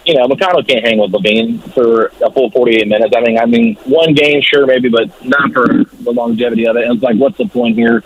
you 0.05 0.15
know, 0.15 0.27
McConnell 0.27 0.67
can't 0.67 0.85
hang 0.85 0.97
with 0.97 1.11
LaVine 1.11 1.73
for 1.73 2.07
a 2.21 2.31
full 2.31 2.51
48 2.51 2.87
minutes. 2.87 3.13
I 3.15 3.21
mean, 3.21 3.39
I 3.39 3.45
mean, 3.45 3.75
one 3.85 4.13
game, 4.13 4.41
sure, 4.41 4.65
maybe, 4.65 4.89
but 4.89 5.23
not 5.25 5.53
for 5.53 5.65
the 5.67 6.11
longevity 6.11 6.67
of 6.67 6.75
it. 6.75 6.83
And 6.83 6.95
it's 6.95 7.03
like, 7.03 7.15
what's 7.15 7.37
the 7.37 7.47
point 7.47 7.77
here? 7.77 8.03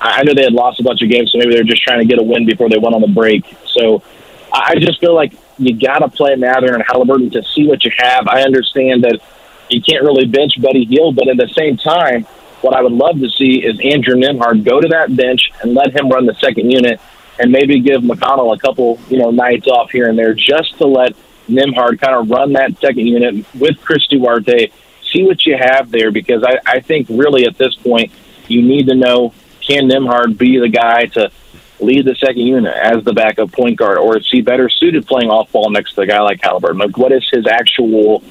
I 0.00 0.22
know 0.22 0.32
they 0.32 0.44
had 0.44 0.52
lost 0.52 0.80
a 0.80 0.82
bunch 0.82 1.02
of 1.02 1.10
games, 1.10 1.32
so 1.32 1.38
maybe 1.38 1.54
they're 1.54 1.64
just 1.64 1.82
trying 1.82 1.98
to 1.98 2.06
get 2.06 2.18
a 2.18 2.22
win 2.22 2.46
before 2.46 2.68
they 2.68 2.78
went 2.78 2.94
on 2.94 3.02
the 3.02 3.08
break. 3.08 3.44
So 3.66 4.02
I 4.52 4.76
just 4.76 5.00
feel 5.00 5.14
like 5.14 5.32
you 5.58 5.78
got 5.78 5.98
to 5.98 6.08
play 6.08 6.36
Mathurin 6.36 6.74
and 6.74 6.84
Halliburton 6.86 7.30
to 7.30 7.42
see 7.42 7.66
what 7.66 7.84
you 7.84 7.90
have. 7.98 8.26
I 8.28 8.42
understand 8.42 9.04
that 9.04 9.20
you 9.68 9.82
can't 9.82 10.02
really 10.04 10.26
bench 10.26 10.60
Buddy 10.60 10.84
Hield, 10.84 11.16
but 11.16 11.28
at 11.28 11.36
the 11.36 11.48
same 11.48 11.76
time, 11.76 12.24
what 12.62 12.74
I 12.74 12.82
would 12.82 12.92
love 12.92 13.18
to 13.20 13.28
see 13.30 13.64
is 13.64 13.78
Andrew 13.80 14.14
Nembhard 14.14 14.64
go 14.64 14.80
to 14.80 14.88
that 14.88 15.14
bench 15.14 15.50
and 15.62 15.74
let 15.74 15.94
him 15.94 16.08
run 16.08 16.26
the 16.26 16.34
second 16.34 16.70
unit 16.70 17.00
and 17.40 17.50
maybe 17.50 17.80
give 17.80 18.02
McConnell 18.02 18.54
a 18.54 18.58
couple, 18.58 19.00
you 19.08 19.18
know, 19.18 19.30
nights 19.30 19.66
off 19.66 19.90
here 19.90 20.08
and 20.08 20.18
there 20.18 20.34
just 20.34 20.76
to 20.78 20.86
let 20.86 21.14
Nembhard 21.48 22.00
kind 22.00 22.14
of 22.14 22.30
run 22.30 22.52
that 22.52 22.78
second 22.78 23.06
unit 23.06 23.44
with 23.54 23.80
Chris 23.80 24.06
Duarte, 24.08 24.70
see 25.10 25.24
what 25.24 25.44
you 25.46 25.56
have 25.58 25.90
there 25.90 26.10
because 26.10 26.44
I, 26.44 26.58
I 26.66 26.80
think 26.80 27.08
really 27.08 27.46
at 27.46 27.58
this 27.58 27.74
point 27.74 28.12
you 28.46 28.62
need 28.62 28.88
to 28.88 28.94
know 28.94 29.32
can 29.60 29.88
Nembhard 29.88 30.36
be 30.36 30.58
the 30.58 30.68
guy 30.68 31.06
to 31.06 31.30
lead 31.80 32.04
the 32.04 32.14
second 32.16 32.42
unit 32.42 32.74
as 32.74 33.02
the 33.04 33.12
backup 33.12 33.52
point 33.52 33.76
guard, 33.76 33.98
or 33.98 34.18
is 34.18 34.28
he 34.30 34.42
better 34.42 34.68
suited 34.68 35.06
playing 35.06 35.30
off 35.30 35.50
ball 35.52 35.70
next 35.70 35.94
to 35.94 36.02
a 36.02 36.06
guy 36.06 36.20
like 36.20 36.40
Halliburton? 36.42 36.78
Like, 36.78 36.98
what 36.98 37.12
is 37.12 37.26
his 37.32 37.46
actual, 37.46 38.22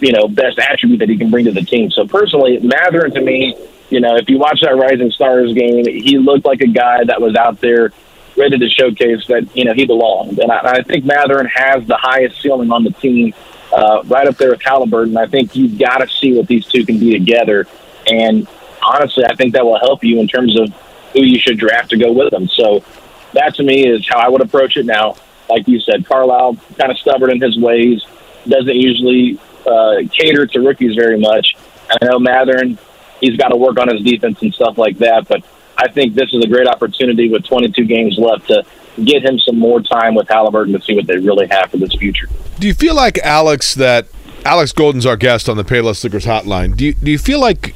you 0.00 0.12
know, 0.12 0.28
best 0.28 0.58
attribute 0.58 1.00
that 1.00 1.08
he 1.08 1.16
can 1.16 1.30
bring 1.30 1.44
to 1.46 1.52
the 1.52 1.62
team? 1.62 1.90
So 1.90 2.06
personally, 2.06 2.58
Mathurin 2.60 3.12
to 3.14 3.20
me, 3.20 3.56
you 3.90 4.00
know, 4.00 4.16
if 4.16 4.28
you 4.28 4.38
watch 4.38 4.60
that 4.62 4.76
Rising 4.76 5.10
Stars 5.10 5.52
game, 5.54 5.86
he 5.86 6.18
looked 6.18 6.44
like 6.44 6.60
a 6.60 6.66
guy 6.66 7.04
that 7.04 7.20
was 7.20 7.34
out 7.34 7.60
there 7.60 7.92
ready 8.36 8.58
to 8.58 8.68
showcase 8.68 9.26
that 9.28 9.48
you 9.56 9.64
know 9.64 9.74
he 9.74 9.86
belonged, 9.86 10.38
and 10.38 10.50
I, 10.50 10.78
I 10.78 10.82
think 10.82 11.04
Mathurin 11.04 11.46
has 11.46 11.86
the 11.86 11.96
highest 11.96 12.40
ceiling 12.40 12.70
on 12.72 12.84
the 12.84 12.90
team, 12.90 13.34
uh, 13.72 14.02
right 14.04 14.26
up 14.26 14.36
there 14.36 14.50
with 14.50 14.62
Halliburton. 14.62 15.16
I 15.16 15.26
think 15.26 15.54
you've 15.54 15.78
got 15.78 15.98
to 15.98 16.08
see 16.08 16.36
what 16.36 16.46
these 16.46 16.66
two 16.66 16.84
can 16.84 16.98
be 16.98 17.12
together, 17.12 17.66
and 18.06 18.46
honestly, 18.82 19.24
I 19.24 19.34
think 19.34 19.54
that 19.54 19.64
will 19.64 19.78
help 19.78 20.04
you 20.04 20.20
in 20.20 20.28
terms 20.28 20.58
of 20.58 20.68
who 21.12 21.22
you 21.22 21.38
should 21.38 21.58
draft 21.58 21.90
to 21.90 21.96
go 21.96 22.12
with 22.12 22.30
them. 22.30 22.48
So 22.48 22.84
that 23.32 23.54
to 23.56 23.62
me 23.62 23.86
is 23.86 24.06
how 24.08 24.18
I 24.18 24.28
would 24.28 24.42
approach 24.42 24.76
it 24.76 24.86
now. 24.86 25.16
Like 25.48 25.68
you 25.68 25.78
said, 25.80 26.06
Carlisle 26.06 26.56
kind 26.78 26.90
of 26.90 26.98
stubborn 26.98 27.30
in 27.30 27.40
his 27.40 27.58
ways, 27.58 28.04
doesn't 28.48 28.74
usually 28.74 29.38
uh, 29.66 30.02
cater 30.10 30.46
to 30.46 30.60
rookies 30.60 30.94
very 30.94 31.18
much. 31.18 31.56
I 31.90 32.04
know 32.04 32.18
Mathurin, 32.18 32.78
he's 33.20 33.36
got 33.36 33.48
to 33.48 33.56
work 33.56 33.78
on 33.78 33.88
his 33.88 34.02
defense 34.02 34.40
and 34.42 34.54
stuff 34.54 34.78
like 34.78 34.98
that, 34.98 35.28
but 35.28 35.44
I 35.76 35.88
think 35.88 36.14
this 36.14 36.32
is 36.32 36.44
a 36.44 36.48
great 36.48 36.66
opportunity 36.66 37.30
with 37.30 37.44
22 37.44 37.84
games 37.84 38.18
left 38.18 38.48
to 38.48 38.64
get 39.04 39.24
him 39.24 39.38
some 39.38 39.58
more 39.58 39.80
time 39.80 40.14
with 40.14 40.28
Halliburton 40.28 40.72
to 40.72 40.80
see 40.80 40.94
what 40.94 41.06
they 41.06 41.16
really 41.16 41.46
have 41.48 41.70
for 41.70 41.78
this 41.78 41.94
future. 41.94 42.28
Do 42.58 42.66
you 42.66 42.74
feel 42.74 42.94
like 42.94 43.18
Alex 43.18 43.74
that 43.74 44.06
Alex 44.44 44.72
Golden's 44.72 45.06
our 45.06 45.16
guest 45.16 45.48
on 45.48 45.56
the 45.56 45.64
Payless 45.64 46.04
Liquors 46.04 46.26
hotline? 46.26 46.76
Do 46.76 46.84
you, 46.86 46.94
do 46.94 47.10
you 47.10 47.18
feel 47.18 47.40
like 47.40 47.74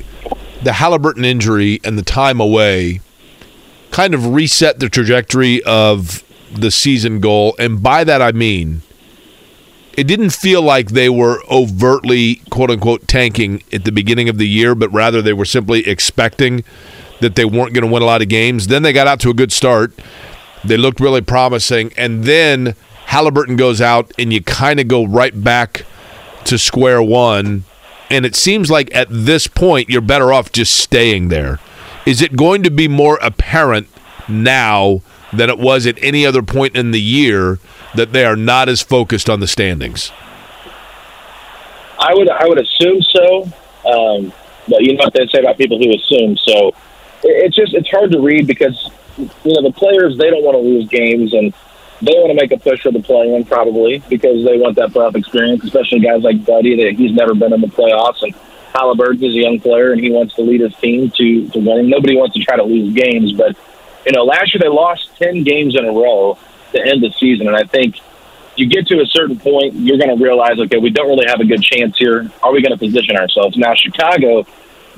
the 0.62 0.74
Halliburton 0.74 1.24
injury 1.24 1.80
and 1.84 1.98
the 1.98 2.02
time 2.02 2.40
away 2.40 3.00
kind 3.90 4.14
of 4.14 4.26
reset 4.34 4.80
the 4.80 4.88
trajectory 4.88 5.62
of 5.64 6.24
the 6.52 6.70
season 6.70 7.20
goal. 7.20 7.54
And 7.58 7.82
by 7.82 8.04
that, 8.04 8.22
I 8.22 8.32
mean, 8.32 8.82
it 9.96 10.04
didn't 10.06 10.30
feel 10.30 10.62
like 10.62 10.90
they 10.90 11.08
were 11.08 11.42
overtly, 11.50 12.36
quote 12.50 12.70
unquote, 12.70 13.08
tanking 13.08 13.62
at 13.72 13.84
the 13.84 13.92
beginning 13.92 14.28
of 14.28 14.38
the 14.38 14.48
year, 14.48 14.74
but 14.74 14.92
rather 14.92 15.20
they 15.20 15.32
were 15.32 15.44
simply 15.44 15.86
expecting 15.88 16.64
that 17.20 17.34
they 17.34 17.44
weren't 17.44 17.74
going 17.74 17.84
to 17.84 17.92
win 17.92 18.02
a 18.02 18.06
lot 18.06 18.22
of 18.22 18.28
games. 18.28 18.66
Then 18.66 18.82
they 18.82 18.92
got 18.92 19.06
out 19.06 19.20
to 19.20 19.30
a 19.30 19.34
good 19.34 19.52
start. 19.52 19.92
They 20.64 20.76
looked 20.76 21.00
really 21.00 21.20
promising. 21.20 21.92
And 21.96 22.24
then 22.24 22.74
Halliburton 23.06 23.56
goes 23.56 23.80
out, 23.80 24.12
and 24.18 24.32
you 24.32 24.42
kind 24.42 24.80
of 24.80 24.88
go 24.88 25.04
right 25.04 25.42
back 25.42 25.84
to 26.44 26.58
square 26.58 27.02
one. 27.02 27.64
And 28.10 28.24
it 28.24 28.34
seems 28.34 28.70
like 28.70 28.94
at 28.94 29.08
this 29.10 29.46
point, 29.46 29.88
you're 29.90 30.00
better 30.00 30.32
off 30.32 30.52
just 30.52 30.76
staying 30.76 31.28
there. 31.28 31.58
Is 32.06 32.22
it 32.22 32.36
going 32.36 32.62
to 32.62 32.70
be 32.70 32.88
more 32.88 33.18
apparent 33.20 33.88
now 34.28 35.02
than 35.32 35.50
it 35.50 35.58
was 35.58 35.86
at 35.86 36.02
any 36.02 36.24
other 36.24 36.42
point 36.42 36.76
in 36.76 36.90
the 36.90 37.00
year 37.00 37.58
that 37.94 38.12
they 38.12 38.24
are 38.24 38.36
not 38.36 38.68
as 38.68 38.80
focused 38.80 39.28
on 39.28 39.40
the 39.40 39.46
standings? 39.46 40.10
I 41.98 42.14
would 42.14 42.30
I 42.30 42.46
would 42.46 42.58
assume 42.58 43.02
so, 43.02 43.42
um, 43.84 44.32
but 44.68 44.82
you 44.82 44.94
know 44.94 45.04
what 45.04 45.14
they 45.14 45.26
say 45.26 45.40
about 45.40 45.58
people 45.58 45.78
who 45.78 45.94
assume. 45.94 46.36
So 46.36 46.72
it's 47.22 47.56
just 47.56 47.74
it's 47.74 47.90
hard 47.90 48.12
to 48.12 48.20
read 48.20 48.46
because 48.46 48.90
you 49.16 49.52
know 49.52 49.62
the 49.62 49.72
players 49.72 50.16
they 50.16 50.30
don't 50.30 50.44
want 50.44 50.54
to 50.54 50.60
lose 50.60 50.88
games 50.88 51.34
and 51.34 51.52
they 52.00 52.12
want 52.12 52.30
to 52.30 52.34
make 52.34 52.52
a 52.52 52.58
push 52.58 52.82
for 52.82 52.92
the 52.92 53.02
play-in 53.02 53.44
probably 53.44 54.02
because 54.08 54.44
they 54.44 54.56
want 54.56 54.76
that 54.76 54.90
playoff 54.90 55.16
experience, 55.16 55.64
especially 55.64 55.98
guys 55.98 56.22
like 56.22 56.44
Buddy 56.44 56.76
that 56.76 56.94
he's 56.96 57.12
never 57.12 57.34
been 57.34 57.52
in 57.52 57.60
the 57.60 57.66
playoffs 57.66 58.22
and 58.22 58.34
Halliburton 58.72 59.24
is 59.24 59.34
a 59.34 59.38
young 59.38 59.58
player 59.58 59.92
and 59.92 60.00
he 60.00 60.10
wants 60.10 60.34
to 60.36 60.42
lead 60.42 60.60
his 60.60 60.74
team 60.76 61.10
to, 61.10 61.48
to 61.48 61.58
winning. 61.58 61.90
Nobody 61.90 62.16
wants 62.16 62.36
to 62.36 62.44
try 62.44 62.56
to 62.56 62.62
lose 62.62 62.94
games, 62.94 63.32
but 63.32 63.56
you 64.06 64.12
know, 64.12 64.24
last 64.24 64.54
year 64.54 64.60
they 64.60 64.68
lost 64.68 65.10
ten 65.16 65.42
games 65.42 65.74
in 65.74 65.84
a 65.84 65.92
row 65.92 66.38
to 66.72 66.80
end 66.80 67.02
the 67.02 67.10
season, 67.18 67.48
and 67.48 67.56
I 67.56 67.64
think 67.64 67.96
you 68.58 68.66
get 68.66 68.86
to 68.88 69.00
a 69.00 69.06
certain 69.06 69.38
point, 69.38 69.74
you're 69.74 69.98
going 69.98 70.16
to 70.16 70.22
realize, 70.22 70.58
okay, 70.58 70.78
we 70.78 70.90
don't 70.90 71.08
really 71.08 71.26
have 71.26 71.40
a 71.40 71.44
good 71.44 71.62
chance 71.62 71.96
here. 71.96 72.30
Are 72.42 72.52
we 72.52 72.60
going 72.60 72.72
to 72.72 72.78
position 72.78 73.16
ourselves 73.16 73.56
now? 73.56 73.74
Chicago, 73.74 74.46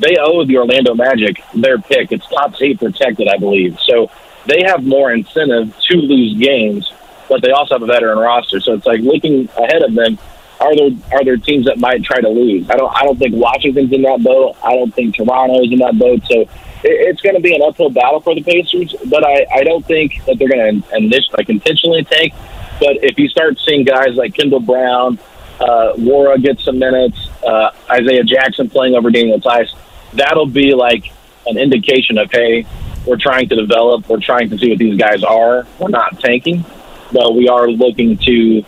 they 0.01 0.17
owe 0.19 0.45
the 0.45 0.57
Orlando 0.59 0.95
Magic 0.95 1.43
their 1.55 1.79
pick. 1.79 2.13
It's 2.13 2.27
top 2.29 2.55
eight 2.61 2.79
protected, 2.79 3.29
I 3.29 3.37
believe. 3.37 3.79
So 3.81 4.11
they 4.47 4.63
have 4.67 4.85
more 4.85 5.13
incentive 5.13 5.77
to 5.89 5.97
lose 5.97 6.39
games, 6.39 6.93
but 7.29 7.43
they 7.43 7.51
also 7.51 7.75
have 7.75 7.83
a 7.83 7.87
veteran 7.87 8.19
roster. 8.19 8.61
So 8.61 8.75
it's 8.75 8.87
like 8.87 9.01
looking 9.01 9.49
ahead 9.57 9.83
of 9.83 9.95
them 9.95 10.19
are 10.61 10.77
there 10.77 10.91
are 11.13 11.25
there 11.25 11.37
teams 11.39 11.65
that 11.67 11.79
might 11.79 12.05
try 12.05 12.21
to 12.21 12.29
lose? 12.29 12.69
I 12.69 12.77
don't 12.77 12.95
I 12.95 13.03
don't 13.03 13.19
think 13.19 13.35
Washington's 13.35 13.93
in 13.93 14.03
that 14.03 14.23
boat. 14.23 14.57
I 14.63 14.75
don't 14.75 14.95
think 14.95 15.17
Toronto's 15.17 15.73
in 15.73 15.79
that 15.79 15.99
boat. 15.99 16.23
So 16.27 16.41
it, 16.41 16.49
it's 16.85 17.21
going 17.23 17.35
to 17.35 17.41
be 17.41 17.55
an 17.55 17.63
uphill 17.63 17.91
battle 17.91 18.21
for 18.21 18.35
the 18.35 18.43
Pacers. 18.43 18.95
But 19.07 19.25
I, 19.25 19.47
I 19.55 19.65
don't 19.65 19.85
think 19.87 20.23
that 20.27 20.39
they're 20.39 20.49
going 20.49 20.83
to 20.83 21.23
like 21.37 21.49
intentionally 21.49 22.05
take. 22.05 22.35
But 22.79 23.03
if 23.03 23.19
you 23.19 23.29
start 23.29 23.59
seeing 23.59 23.85
guys 23.85 24.15
like 24.15 24.35
Kendall 24.35 24.61
Brown, 24.61 25.19
uh, 25.61 25.95
Nwora 25.97 26.43
get 26.43 26.61
some 26.61 26.79
minutes, 26.79 27.19
uh, 27.43 27.71
Isaiah 27.91 28.25
Jackson 28.25 28.69
playing 28.69 28.95
over 28.95 29.11
Daniel 29.11 29.41
Theis, 29.41 29.75
that'll 30.13 30.47
be 30.47 30.75
like 30.75 31.13
an 31.47 31.59
indication 31.59 32.19
of 32.19 32.31
hey, 32.31 32.67
we're 33.07 33.17
trying 33.17 33.49
to 33.49 33.57
develop, 33.57 34.09
we're 34.09 34.21
trying 34.21 34.51
to 34.51 34.59
see 34.59 34.71
what 34.71 34.79
these 34.79 34.99
guys 34.99 35.25
are. 35.25 35.67
We're 35.79 35.89
not 35.89 36.21
tanking, 36.21 36.65
but 37.13 37.35
we 37.35 37.49
are 37.49 37.69
looking 37.69 38.19
to 38.19 38.65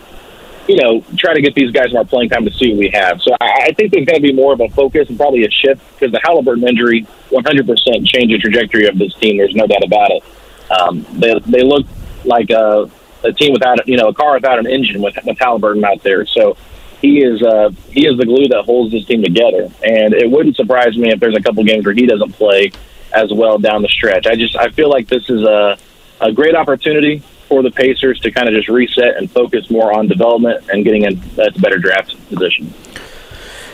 you 0.67 0.77
know, 0.81 1.03
try 1.17 1.33
to 1.33 1.41
get 1.41 1.55
these 1.55 1.71
guys 1.71 1.91
more 1.91 2.05
playing 2.05 2.29
time 2.29 2.45
to 2.45 2.51
see 2.51 2.69
what 2.69 2.77
we 2.77 2.89
have. 2.89 3.21
So 3.21 3.35
I, 3.41 3.67
I 3.67 3.73
think 3.73 3.91
there's 3.91 4.05
going 4.05 4.21
to 4.21 4.21
be 4.21 4.33
more 4.33 4.53
of 4.53 4.61
a 4.61 4.69
focus 4.69 5.09
and 5.09 5.17
probably 5.17 5.45
a 5.45 5.51
shift 5.51 5.81
because 5.93 6.11
the 6.11 6.21
Halliburton 6.23 6.67
injury 6.67 7.05
100% 7.31 8.07
changed 8.07 8.33
the 8.33 8.37
trajectory 8.37 8.87
of 8.87 8.97
this 8.97 9.13
team. 9.15 9.37
There's 9.37 9.55
no 9.55 9.67
doubt 9.67 9.83
about 9.83 10.11
it. 10.11 10.23
Um, 10.71 11.05
they 11.11 11.37
they 11.39 11.63
look 11.63 11.85
like 12.23 12.49
a, 12.49 12.89
a 13.23 13.33
team 13.33 13.51
without, 13.51 13.85
you 13.87 13.97
know, 13.97 14.07
a 14.07 14.13
car 14.13 14.35
without 14.35 14.57
an 14.57 14.67
engine 14.67 15.01
with, 15.01 15.15
with 15.25 15.37
Halliburton 15.37 15.83
out 15.83 16.01
there. 16.03 16.25
So 16.25 16.55
he 17.03 17.21
is 17.21 17.43
uh, 17.43 17.69
he 17.89 18.07
is 18.07 18.17
the 18.17 18.25
glue 18.25 18.47
that 18.47 18.63
holds 18.63 18.93
this 18.93 19.05
team 19.05 19.21
together. 19.21 19.69
And 19.83 20.13
it 20.13 20.31
wouldn't 20.31 20.55
surprise 20.55 20.97
me 20.97 21.11
if 21.11 21.19
there's 21.19 21.35
a 21.35 21.41
couple 21.41 21.61
games 21.65 21.85
where 21.85 21.93
he 21.93 22.05
doesn't 22.07 22.31
play 22.31 22.71
as 23.11 23.31
well 23.31 23.59
down 23.59 23.81
the 23.81 23.89
stretch. 23.89 24.25
I 24.25 24.35
just 24.35 24.55
I 24.55 24.69
feel 24.69 24.89
like 24.89 25.09
this 25.09 25.29
is 25.29 25.43
a 25.43 25.77
a 26.21 26.31
great 26.31 26.55
opportunity 26.55 27.21
for 27.49 27.61
the 27.61 27.71
Pacers 27.71 28.21
to 28.21 28.31
kind 28.31 28.47
of 28.47 28.55
just 28.55 28.69
reset 28.69 29.17
and 29.17 29.29
focus 29.29 29.69
more 29.69 29.93
on 29.93 30.07
development 30.07 30.63
and 30.69 30.85
getting 30.85 31.03
in 31.03 31.19
that 31.35 31.59
better 31.61 31.77
draft 31.77 32.15
position. 32.29 32.73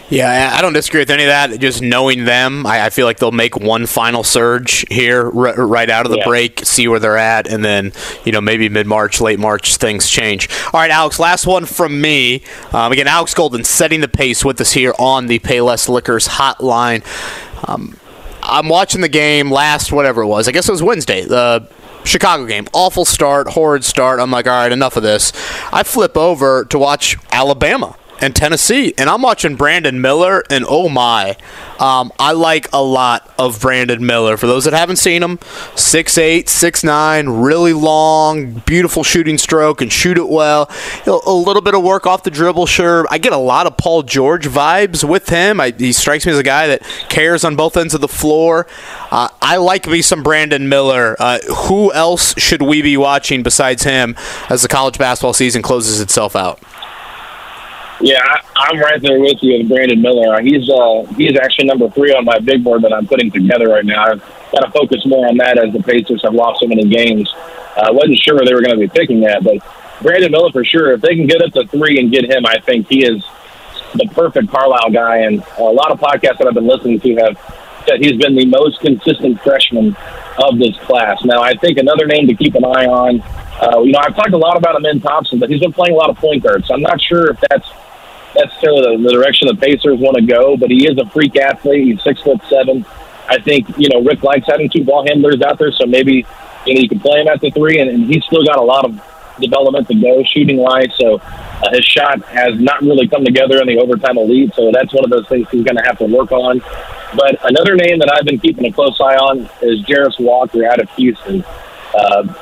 Yeah, 0.09 0.55
I 0.57 0.61
don't 0.61 0.73
disagree 0.73 1.01
with 1.01 1.11
any 1.11 1.23
of 1.23 1.29
that. 1.29 1.59
Just 1.59 1.83
knowing 1.83 2.25
them, 2.25 2.65
I, 2.65 2.85
I 2.85 2.89
feel 2.89 3.05
like 3.05 3.19
they'll 3.19 3.31
make 3.31 3.55
one 3.55 3.85
final 3.85 4.23
surge 4.23 4.83
here 4.89 5.25
r- 5.25 5.65
right 5.65 5.89
out 5.89 6.07
of 6.07 6.11
the 6.11 6.17
yeah. 6.17 6.25
break, 6.25 6.65
see 6.65 6.87
where 6.87 6.99
they're 6.99 7.17
at, 7.17 7.47
and 7.47 7.63
then 7.63 7.93
you 8.25 8.31
know 8.31 8.41
maybe 8.41 8.69
mid 8.69 8.87
March, 8.87 9.21
late 9.21 9.39
March, 9.39 9.77
things 9.77 10.09
change. 10.09 10.49
All 10.73 10.79
right, 10.79 10.89
Alex, 10.89 11.19
last 11.19 11.45
one 11.45 11.65
from 11.65 12.01
me. 12.01 12.41
Um, 12.73 12.91
again, 12.91 13.07
Alex 13.07 13.35
Golden 13.35 13.63
setting 13.63 14.01
the 14.01 14.07
pace 14.07 14.43
with 14.43 14.59
us 14.59 14.71
here 14.71 14.95
on 14.97 15.27
the 15.27 15.37
Payless 15.39 15.87
Liquors 15.87 16.27
hotline. 16.27 17.03
Um, 17.69 17.95
I'm 18.41 18.67
watching 18.67 19.01
the 19.01 19.09
game 19.09 19.51
last 19.51 19.91
whatever 19.91 20.23
it 20.23 20.27
was. 20.27 20.47
I 20.47 20.51
guess 20.51 20.67
it 20.67 20.71
was 20.71 20.81
Wednesday. 20.81 21.23
The 21.23 21.67
Chicago 22.03 22.47
game. 22.47 22.67
Awful 22.73 23.05
start, 23.05 23.49
horrid 23.49 23.83
start. 23.83 24.19
I'm 24.19 24.31
like, 24.31 24.47
all 24.47 24.53
right, 24.53 24.71
enough 24.71 24.97
of 24.97 25.03
this. 25.03 25.33
I 25.71 25.83
flip 25.83 26.17
over 26.17 26.65
to 26.65 26.79
watch 26.79 27.15
Alabama 27.31 27.95
and 28.21 28.35
Tennessee, 28.35 28.93
and 28.97 29.09
I'm 29.09 29.21
watching 29.21 29.55
Brandon 29.55 30.01
Miller, 30.01 30.43
and 30.49 30.65
oh 30.67 30.89
my, 30.89 31.37
um, 31.79 32.11
I 32.19 32.33
like 32.33 32.67
a 32.73 32.81
lot 32.81 33.29
of 33.37 33.61
Brandon 33.61 34.05
Miller. 34.05 34.37
For 34.37 34.47
those 34.47 34.65
that 34.65 34.73
haven't 34.73 34.97
seen 34.97 35.23
him, 35.23 35.37
6'8", 35.37 36.45
6'9", 36.45 37.43
really 37.43 37.73
long, 37.73 38.53
beautiful 38.65 39.03
shooting 39.03 39.37
stroke, 39.37 39.81
and 39.81 39.91
shoot 39.91 40.17
it 40.17 40.27
well. 40.27 40.69
A 41.05 41.31
little 41.31 41.61
bit 41.61 41.75
of 41.75 41.83
work 41.83 42.05
off 42.05 42.23
the 42.23 42.31
dribble, 42.31 42.65
sure. 42.65 43.05
I 43.09 43.17
get 43.17 43.33
a 43.33 43.37
lot 43.37 43.67
of 43.67 43.77
Paul 43.77 44.03
George 44.03 44.47
vibes 44.47 45.07
with 45.07 45.29
him. 45.29 45.59
I, 45.59 45.71
he 45.71 45.93
strikes 45.93 46.25
me 46.25 46.31
as 46.31 46.37
a 46.37 46.43
guy 46.43 46.67
that 46.67 46.83
cares 47.09 47.43
on 47.43 47.55
both 47.55 47.77
ends 47.77 47.93
of 47.93 48.01
the 48.01 48.07
floor. 48.07 48.67
Uh, 49.11 49.29
I 49.41 49.57
like 49.57 49.87
me 49.87 50.01
some 50.01 50.23
Brandon 50.23 50.67
Miller. 50.67 51.15
Uh, 51.19 51.39
who 51.67 51.91
else 51.93 52.37
should 52.37 52.61
we 52.61 52.81
be 52.81 52.97
watching 52.97 53.43
besides 53.43 53.83
him 53.83 54.15
as 54.49 54.61
the 54.61 54.67
college 54.67 54.97
basketball 54.97 55.33
season 55.33 55.61
closes 55.61 56.01
itself 56.01 56.35
out? 56.35 56.61
Yeah, 58.01 58.23
I, 58.55 58.69
am 58.71 58.79
right 58.79 59.01
there 59.01 59.19
with 59.19 59.43
you 59.43 59.57
with 59.57 59.69
Brandon 59.69 60.01
Miller. 60.01 60.39
He's 60.41 60.69
uh, 60.69 61.03
he's 61.17 61.37
actually 61.37 61.65
number 61.65 61.89
three 61.89 62.13
on 62.13 62.23
my 62.23 62.39
big 62.39 62.63
board 62.63 62.81
that 62.83 62.93
I'm 62.93 63.05
putting 63.05 63.29
together 63.29 63.67
right 63.67 63.85
now. 63.85 64.05
I've 64.05 64.21
got 64.53 64.61
to 64.61 64.71
focus 64.71 65.05
more 65.05 65.27
on 65.27 65.35
that 65.37 65.57
as 65.57 65.73
the 65.73 65.83
Pacers 65.83 66.21
have 66.23 66.33
lost 66.33 66.61
so 66.61 66.67
many 66.67 66.87
games. 66.87 67.29
I 67.75 67.89
uh, 67.89 67.93
wasn't 67.93 68.17
sure 68.19 68.39
they 68.45 68.53
were 68.53 68.61
going 68.61 68.79
to 68.79 68.79
be 68.79 68.87
picking 68.87 69.19
that, 69.21 69.43
but 69.43 69.57
Brandon 70.01 70.31
Miller 70.31 70.51
for 70.51 70.63
sure. 70.63 70.93
If 70.93 71.01
they 71.01 71.15
can 71.15 71.27
get 71.27 71.41
up 71.41 71.51
to 71.53 71.67
three 71.67 71.99
and 71.99 72.09
get 72.09 72.23
him, 72.23 72.45
I 72.45 72.59
think 72.59 72.87
he 72.87 73.03
is 73.05 73.21
the 73.93 74.07
perfect 74.13 74.49
Carlisle 74.49 74.91
guy. 74.91 75.17
And 75.17 75.43
a 75.57 75.63
lot 75.63 75.91
of 75.91 75.99
podcasts 75.99 76.37
that 76.37 76.47
I've 76.47 76.53
been 76.53 76.67
listening 76.67 77.01
to 77.01 77.15
have 77.17 77.83
said 77.85 77.99
he's 77.99 78.17
been 78.17 78.35
the 78.35 78.45
most 78.45 78.79
consistent 78.79 79.41
freshman 79.41 79.95
of 80.37 80.57
this 80.57 80.75
class. 80.79 81.23
Now, 81.25 81.41
I 81.41 81.55
think 81.55 81.77
another 81.77 82.05
name 82.05 82.27
to 82.27 82.35
keep 82.35 82.55
an 82.55 82.63
eye 82.63 82.85
on. 82.85 83.21
Uh, 83.61 83.81
you 83.81 83.91
know, 83.91 83.99
I've 83.99 84.15
talked 84.15 84.31
a 84.31 84.37
lot 84.37 84.55
about 84.57 84.75
Amen 84.75 85.01
Thompson, 85.01 85.39
but 85.39 85.49
he's 85.49 85.59
been 85.59 85.73
playing 85.73 85.95
a 85.95 85.97
lot 85.97 86.09
of 86.09 86.17
point 86.17 86.43
guard, 86.43 86.65
so 86.65 86.73
I'm 86.73 86.81
not 86.81 87.01
sure 87.01 87.31
if 87.31 87.39
that's 87.49 87.67
necessarily 88.43 88.97
the, 88.97 89.03
the 89.03 89.13
direction 89.13 89.47
the 89.47 89.55
Pacers 89.55 89.99
want 89.99 90.17
to 90.17 90.23
go. 90.23 90.57
But 90.57 90.71
he 90.71 90.87
is 90.87 90.97
a 90.97 91.09
freak 91.09 91.35
athlete. 91.35 91.87
He's 91.87 92.03
six 92.03 92.21
foot 92.21 92.41
seven. 92.49 92.85
I 93.27 93.39
think 93.39 93.67
you 93.77 93.89
know 93.89 94.01
Rick 94.01 94.23
likes 94.23 94.47
having 94.47 94.69
two 94.69 94.83
ball 94.83 95.05
handlers 95.05 95.41
out 95.41 95.59
there, 95.59 95.71
so 95.71 95.85
maybe 95.85 96.25
you 96.65 96.73
know 96.73 96.81
you 96.81 96.89
can 96.89 96.99
play 96.99 97.21
him 97.21 97.27
at 97.27 97.41
the 97.41 97.51
three, 97.51 97.79
and, 97.79 97.89
and 97.89 98.05
he's 98.05 98.23
still 98.25 98.43
got 98.43 98.57
a 98.57 98.63
lot 98.63 98.85
of 98.85 98.99
development 99.39 99.87
to 99.87 99.95
go 99.95 100.23
shooting 100.23 100.57
wise. 100.57 100.89
So 100.97 101.17
uh, 101.17 101.71
his 101.71 101.85
shot 101.85 102.23
has 102.25 102.59
not 102.59 102.81
really 102.81 103.07
come 103.07 103.23
together 103.23 103.61
in 103.61 103.67
the 103.67 103.77
overtime 103.77 104.17
elite. 104.17 104.53
So 104.55 104.71
that's 104.73 104.93
one 104.93 105.03
of 105.03 105.09
those 105.09 105.27
things 105.27 105.47
he's 105.49 105.63
going 105.63 105.77
to 105.77 105.83
have 105.83 105.97
to 105.99 106.05
work 106.05 106.31
on. 106.31 106.59
But 107.15 107.39
another 107.43 107.75
name 107.75 107.99
that 107.99 108.13
I've 108.13 108.25
been 108.25 108.39
keeping 108.39 108.65
a 108.65 108.71
close 108.71 108.99
eye 108.99 109.15
on 109.15 109.49
is 109.61 109.83
Jarace 109.85 110.19
Walker 110.19 110.65
out 110.65 110.79
of 110.79 110.89
Houston. 110.91 111.43
Uh, 111.93 112.33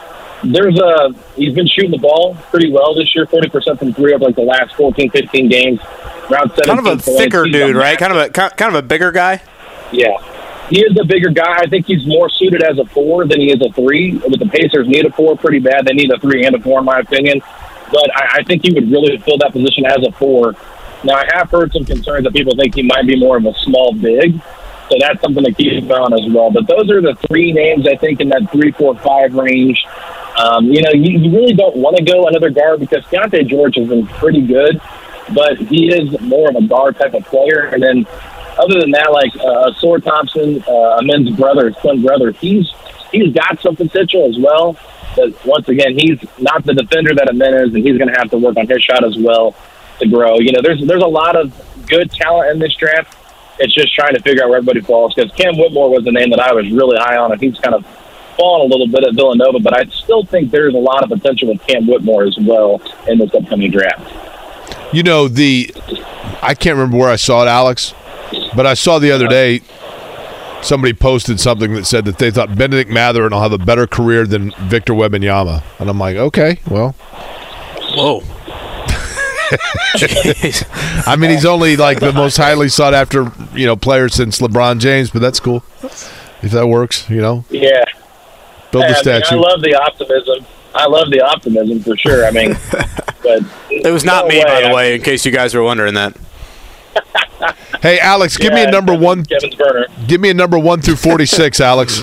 there's 0.44 0.80
a 0.80 1.14
he's 1.36 1.54
been 1.54 1.68
shooting 1.68 1.92
the 1.92 1.98
ball 1.98 2.36
pretty 2.52 2.72
well 2.72 2.94
this 2.94 3.14
year, 3.16 3.26
forty 3.26 3.50
percent 3.50 3.80
from 3.80 3.94
three 3.94 4.14
of 4.14 4.22
like 4.22 4.36
the 4.36 4.44
last 4.44 4.76
14, 4.76 5.10
15 5.10 5.50
games. 5.50 5.80
Around 6.30 6.50
17 6.56 6.66
Kind 6.66 6.80
of 6.80 6.86
a 6.86 6.98
thicker 7.02 7.46
dude, 7.46 7.76
right? 7.76 7.98
Kind 7.98 8.14
of 8.14 8.20
a 8.20 8.30
kind 8.30 8.76
of 8.76 8.76
a 8.76 8.82
bigger 8.82 9.12
guy. 9.12 9.42
yeah. 9.92 10.18
He 10.70 10.82
is 10.82 10.98
a 11.00 11.06
bigger 11.06 11.30
guy. 11.30 11.60
I 11.60 11.66
think 11.68 11.86
he's 11.86 12.06
more 12.06 12.30
suited 12.30 12.62
as 12.62 12.78
a 12.78 12.84
four 12.88 13.26
than 13.26 13.40
he 13.40 13.54
is 13.54 13.62
a 13.62 13.72
three. 13.72 14.18
But 14.18 14.38
the 14.38 14.48
Pacers 14.48 14.86
need 14.86 15.06
a 15.06 15.12
four 15.14 15.38
pretty 15.38 15.60
bad. 15.60 15.86
They 15.86 15.94
need 15.94 16.12
a 16.12 16.20
three 16.20 16.46
and 16.46 16.54
a 16.58 16.60
four, 16.60 16.80
in 16.80 16.86
my 16.86 17.00
opinion. 17.00 17.40
But 17.90 18.14
I, 18.14 18.40
I 18.40 18.44
think 18.44 18.64
he 18.66 18.74
would 18.74 18.92
really 18.92 19.18
fill 19.20 19.38
that 19.38 19.54
position 19.54 19.86
as 19.86 20.06
a 20.06 20.12
four. 20.12 20.56
Now, 21.06 21.14
I 21.16 21.26
have 21.36 21.50
heard 21.50 21.72
some 21.72 21.86
concerns 21.86 22.26
that 22.26 22.34
people 22.34 22.54
think 22.58 22.76
he 22.76 22.84
might 22.84 23.08
be 23.08 23.18
more 23.18 23.38
of 23.38 23.46
a 23.46 23.54
small 23.60 23.94
big. 23.94 24.42
So 24.90 24.96
that's 25.00 25.20
something 25.22 25.44
to 25.44 25.52
keep 25.52 25.84
an 25.84 25.92
eye 25.92 25.96
on 25.96 26.14
as 26.14 26.32
well. 26.32 26.50
But 26.52 26.68
those 26.68 26.90
are 26.90 27.02
the 27.02 27.16
three 27.28 27.52
names, 27.52 27.88
I 27.88 27.96
think, 27.96 28.22
in 28.22 28.30
that 28.30 28.52
three, 28.52 28.72
four, 28.72 28.96
five 29.00 29.34
range. 29.34 29.86
Um, 30.38 30.66
you 30.72 30.82
know, 30.82 30.92
you, 30.92 31.20
you 31.20 31.32
really 31.36 31.54
don't 31.54 31.76
want 31.76 31.98
to 31.98 32.04
go 32.04 32.28
another 32.28 32.50
guard 32.50 32.80
because 32.80 33.04
Keyonte 33.06 33.48
George 33.48 33.76
has 33.76 33.90
been 33.90 34.08
pretty 34.08 34.42
good, 34.42 34.80
but 35.34 35.58
he 35.58 35.90
is 35.90 36.20
more 36.22 36.50
of 36.50 36.56
a 36.56 36.66
guard 36.66 36.96
type 36.98 37.14
of 37.14 37.26
player. 37.26 37.66
And 37.74 37.82
then 37.82 38.06
other 38.58 38.80
than 38.80 38.92
that, 38.92 39.12
like 39.12 39.36
uh, 39.36 39.72
Ausar 39.72 40.04
Thompson, 40.04 40.64
uh, 40.68 41.00
Amen's 41.00 41.32
brother, 41.32 41.72
twin 41.72 42.02
brother, 42.02 42.32
he's 42.32 42.72
he's 43.12 43.34
got 43.34 43.60
some 43.62 43.76
potential 43.76 44.28
as 44.30 44.38
well. 44.38 44.78
But 45.16 45.46
once 45.46 45.68
again, 45.68 45.98
he's 45.98 46.20
not 46.40 46.64
the 46.64 46.74
defender 46.74 47.14
that 47.16 47.30
Amen 47.30 47.54
is, 47.56 47.74
and 47.74 47.86
he's 47.86 47.98
going 47.98 48.14
to 48.14 48.18
have 48.20 48.30
to 48.30 48.38
work 48.38 48.58
on 48.58 48.68
his 48.68 48.84
shot 48.84 49.04
as 49.04 49.18
well 49.18 49.56
to 50.00 50.08
grow. 50.08 50.40
You 50.40 50.52
know, 50.52 50.62
there's 50.62 50.86
there's 50.86 51.04
a 51.04 51.08
lot 51.08 51.36
of 51.36 51.52
good 51.88 52.12
talent 52.12 52.52
in 52.52 52.60
this 52.60 52.76
draft. 52.76 53.18
It's 53.60 53.74
just 53.74 53.94
trying 53.96 54.14
to 54.14 54.22
figure 54.22 54.44
out 54.44 54.50
where 54.50 54.58
everybody 54.58 54.82
falls. 54.82 55.14
Because 55.14 55.32
Cam 55.34 55.58
Whitmore 55.58 55.90
was 55.90 56.04
the 56.04 56.12
name 56.12 56.30
that 56.32 56.40
I 56.40 56.54
was 56.54 56.70
really 56.72 56.98
high 56.98 57.18
on, 57.18 57.32
and 57.32 57.42
he's 57.42 57.58
kind 57.60 57.76
of 57.76 57.86
fallen 58.38 58.70
a 58.70 58.74
little 58.74 58.88
bit 58.88 59.04
at 59.04 59.16
Villanova. 59.16 59.60
But 59.60 59.78
I 59.78 59.86
still 59.86 60.24
think 60.24 60.52
there's 60.52 60.74
a 60.74 60.80
lot 60.80 61.04
of 61.04 61.10
potential 61.10 61.50
with 61.50 61.66
Cam 61.68 61.88
Whitmore 61.88 62.24
as 62.24 62.38
well 62.40 62.82
in 63.08 63.18
this 63.18 63.34
upcoming 63.34 63.72
draft. 63.72 64.14
You 64.94 65.04
know 65.04 65.28
the, 65.28 65.74
I 66.42 66.54
can't 66.54 66.76
remember 66.76 66.98
where 66.98 67.10
I 67.10 67.18
saw 67.18 67.44
it, 67.44 67.48
Alex, 67.48 67.94
but 68.56 68.66
I 68.66 68.74
saw 68.74 69.00
the 69.00 69.12
other 69.12 69.28
day 69.28 69.62
somebody 70.62 70.94
posted 70.94 71.40
something 71.40 71.74
that 71.74 71.86
said 71.86 72.06
that 72.06 72.20
they 72.20 72.32
thought 72.32 72.56
Benedict 72.56 72.90
Mathurin 72.90 73.32
will 73.32 73.42
have 73.42 73.52
a 73.52 73.58
better 73.58 73.86
career 73.86 74.26
than 74.26 74.52
Victor 74.70 74.94
Wembanyama, 74.94 75.62
and 75.80 75.90
I'm 75.90 76.00
like, 76.00 76.16
okay, 76.16 76.60
well, 76.70 76.96
Whoa. 77.98 78.22
I 81.08 81.16
mean, 81.18 81.32
he's 81.32 81.46
only 81.46 81.78
like 81.78 82.00
the 82.00 82.12
most 82.14 82.38
highly 82.38 82.70
sought 82.70 82.94
after 82.94 83.32
you 83.54 83.66
know 83.66 83.76
player 83.76 84.10
since 84.10 84.40
LeBron 84.40 84.80
James, 84.80 85.10
but 85.10 85.22
that's 85.22 85.40
cool 85.40 85.64
if 85.84 86.52
that 86.52 86.68
works. 86.68 87.10
You 87.10 87.22
know, 87.22 87.46
Yeah. 87.50 87.84
build 88.72 88.84
the 88.84 88.88
Yeah, 88.88 88.88
I, 88.88 88.88
mean, 88.90 88.96
statue. 88.96 89.36
I 89.36 89.40
love 89.40 89.62
the 89.62 89.76
optimism. 89.76 90.46
I 90.76 90.86
love 90.88 91.10
the 91.10 91.22
optimism 91.22 91.80
for 91.82 91.98
sure. 91.98 92.26
I 92.26 92.32
mean, 92.32 92.58
but 93.24 93.44
It 93.70 93.92
was 93.92 94.04
not 94.04 94.26
no 94.26 94.30
me, 94.30 94.44
by 94.44 94.62
the 94.62 94.74
way, 94.74 94.96
in 94.96 95.02
case 95.02 95.26
you 95.26 95.32
guys 95.32 95.54
were 95.56 95.64
wondering 95.64 95.94
that. 95.96 96.16
hey, 97.82 98.00
Alex, 98.00 98.38
give 98.38 98.54
me 98.54 98.64
a 98.64 98.72
number 98.72 98.96
one. 98.98 99.24
Kevin's 99.26 99.56
burner. 99.56 99.88
Give 100.08 100.20
me 100.22 100.30
a 100.30 100.34
number 100.34 100.58
one 100.60 100.82
through 100.82 100.96
forty 100.98 101.26
six, 101.26 101.60
Alex. 101.62 102.02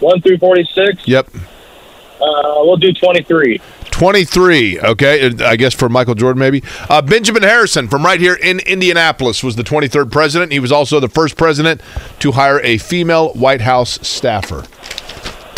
One 0.00 0.22
through 0.22 0.38
forty-six. 0.38 1.06
Yep. 1.06 1.28
Uh, 1.34 2.64
we'll 2.64 2.76
do 2.78 2.92
twenty-three. 2.92 3.60
23, 4.00 4.80
okay, 4.80 5.26
uh, 5.26 5.46
I 5.46 5.56
guess 5.56 5.74
for 5.74 5.90
Michael 5.90 6.14
Jordan, 6.14 6.38
maybe. 6.38 6.62
Uh, 6.88 7.02
Benjamin 7.02 7.42
Harrison 7.42 7.86
from 7.86 8.02
right 8.02 8.18
here 8.18 8.32
in 8.32 8.60
Indianapolis 8.60 9.44
was 9.44 9.56
the 9.56 9.62
23rd 9.62 10.10
president. 10.10 10.52
He 10.52 10.58
was 10.58 10.72
also 10.72 11.00
the 11.00 11.08
first 11.10 11.36
president 11.36 11.82
to 12.20 12.32
hire 12.32 12.60
a 12.60 12.78
female 12.78 13.34
White 13.34 13.60
House 13.60 13.98
staffer. 14.00 14.64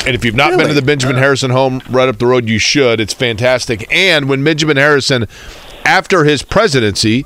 And 0.05 0.17
if 0.17 0.25
you've 0.25 0.35
not 0.35 0.59
been 0.59 0.67
to 0.67 0.75
the 0.75 0.83
Benjamin 0.83 1.19
Harrison 1.19 1.53
home 1.53 1.83
right 1.89 2.09
up 2.09 2.19
the 2.19 2.27
road, 2.27 2.49
you 2.49 2.59
should. 2.59 2.99
It's 2.99 3.15
fantastic. 3.15 3.87
And 3.95 4.29
when 4.29 4.43
Benjamin 4.43 4.77
Harrison, 4.77 5.29
after 5.85 6.25
his 6.25 6.43
presidency, 6.43 7.25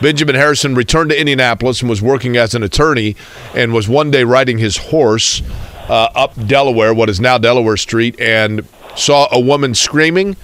Benjamin 0.00 0.36
Harrison 0.36 0.76
returned 0.76 1.10
to 1.10 1.18
Indianapolis 1.18 1.80
and 1.80 1.90
was 1.90 2.00
working 2.00 2.36
as 2.36 2.54
an 2.54 2.62
attorney 2.62 3.16
and 3.52 3.72
was 3.72 3.88
one 3.88 4.12
day 4.12 4.22
riding 4.22 4.58
his 4.58 4.76
horse 4.76 5.42
uh, 5.88 6.08
up 6.14 6.34
Delaware, 6.46 6.94
what 6.94 7.08
is 7.08 7.20
now 7.20 7.38
Delaware 7.38 7.76
Street, 7.76 8.18
and 8.20 8.66
saw 8.96 9.28
a 9.32 9.40
woman 9.40 9.74
screaming 9.74 10.36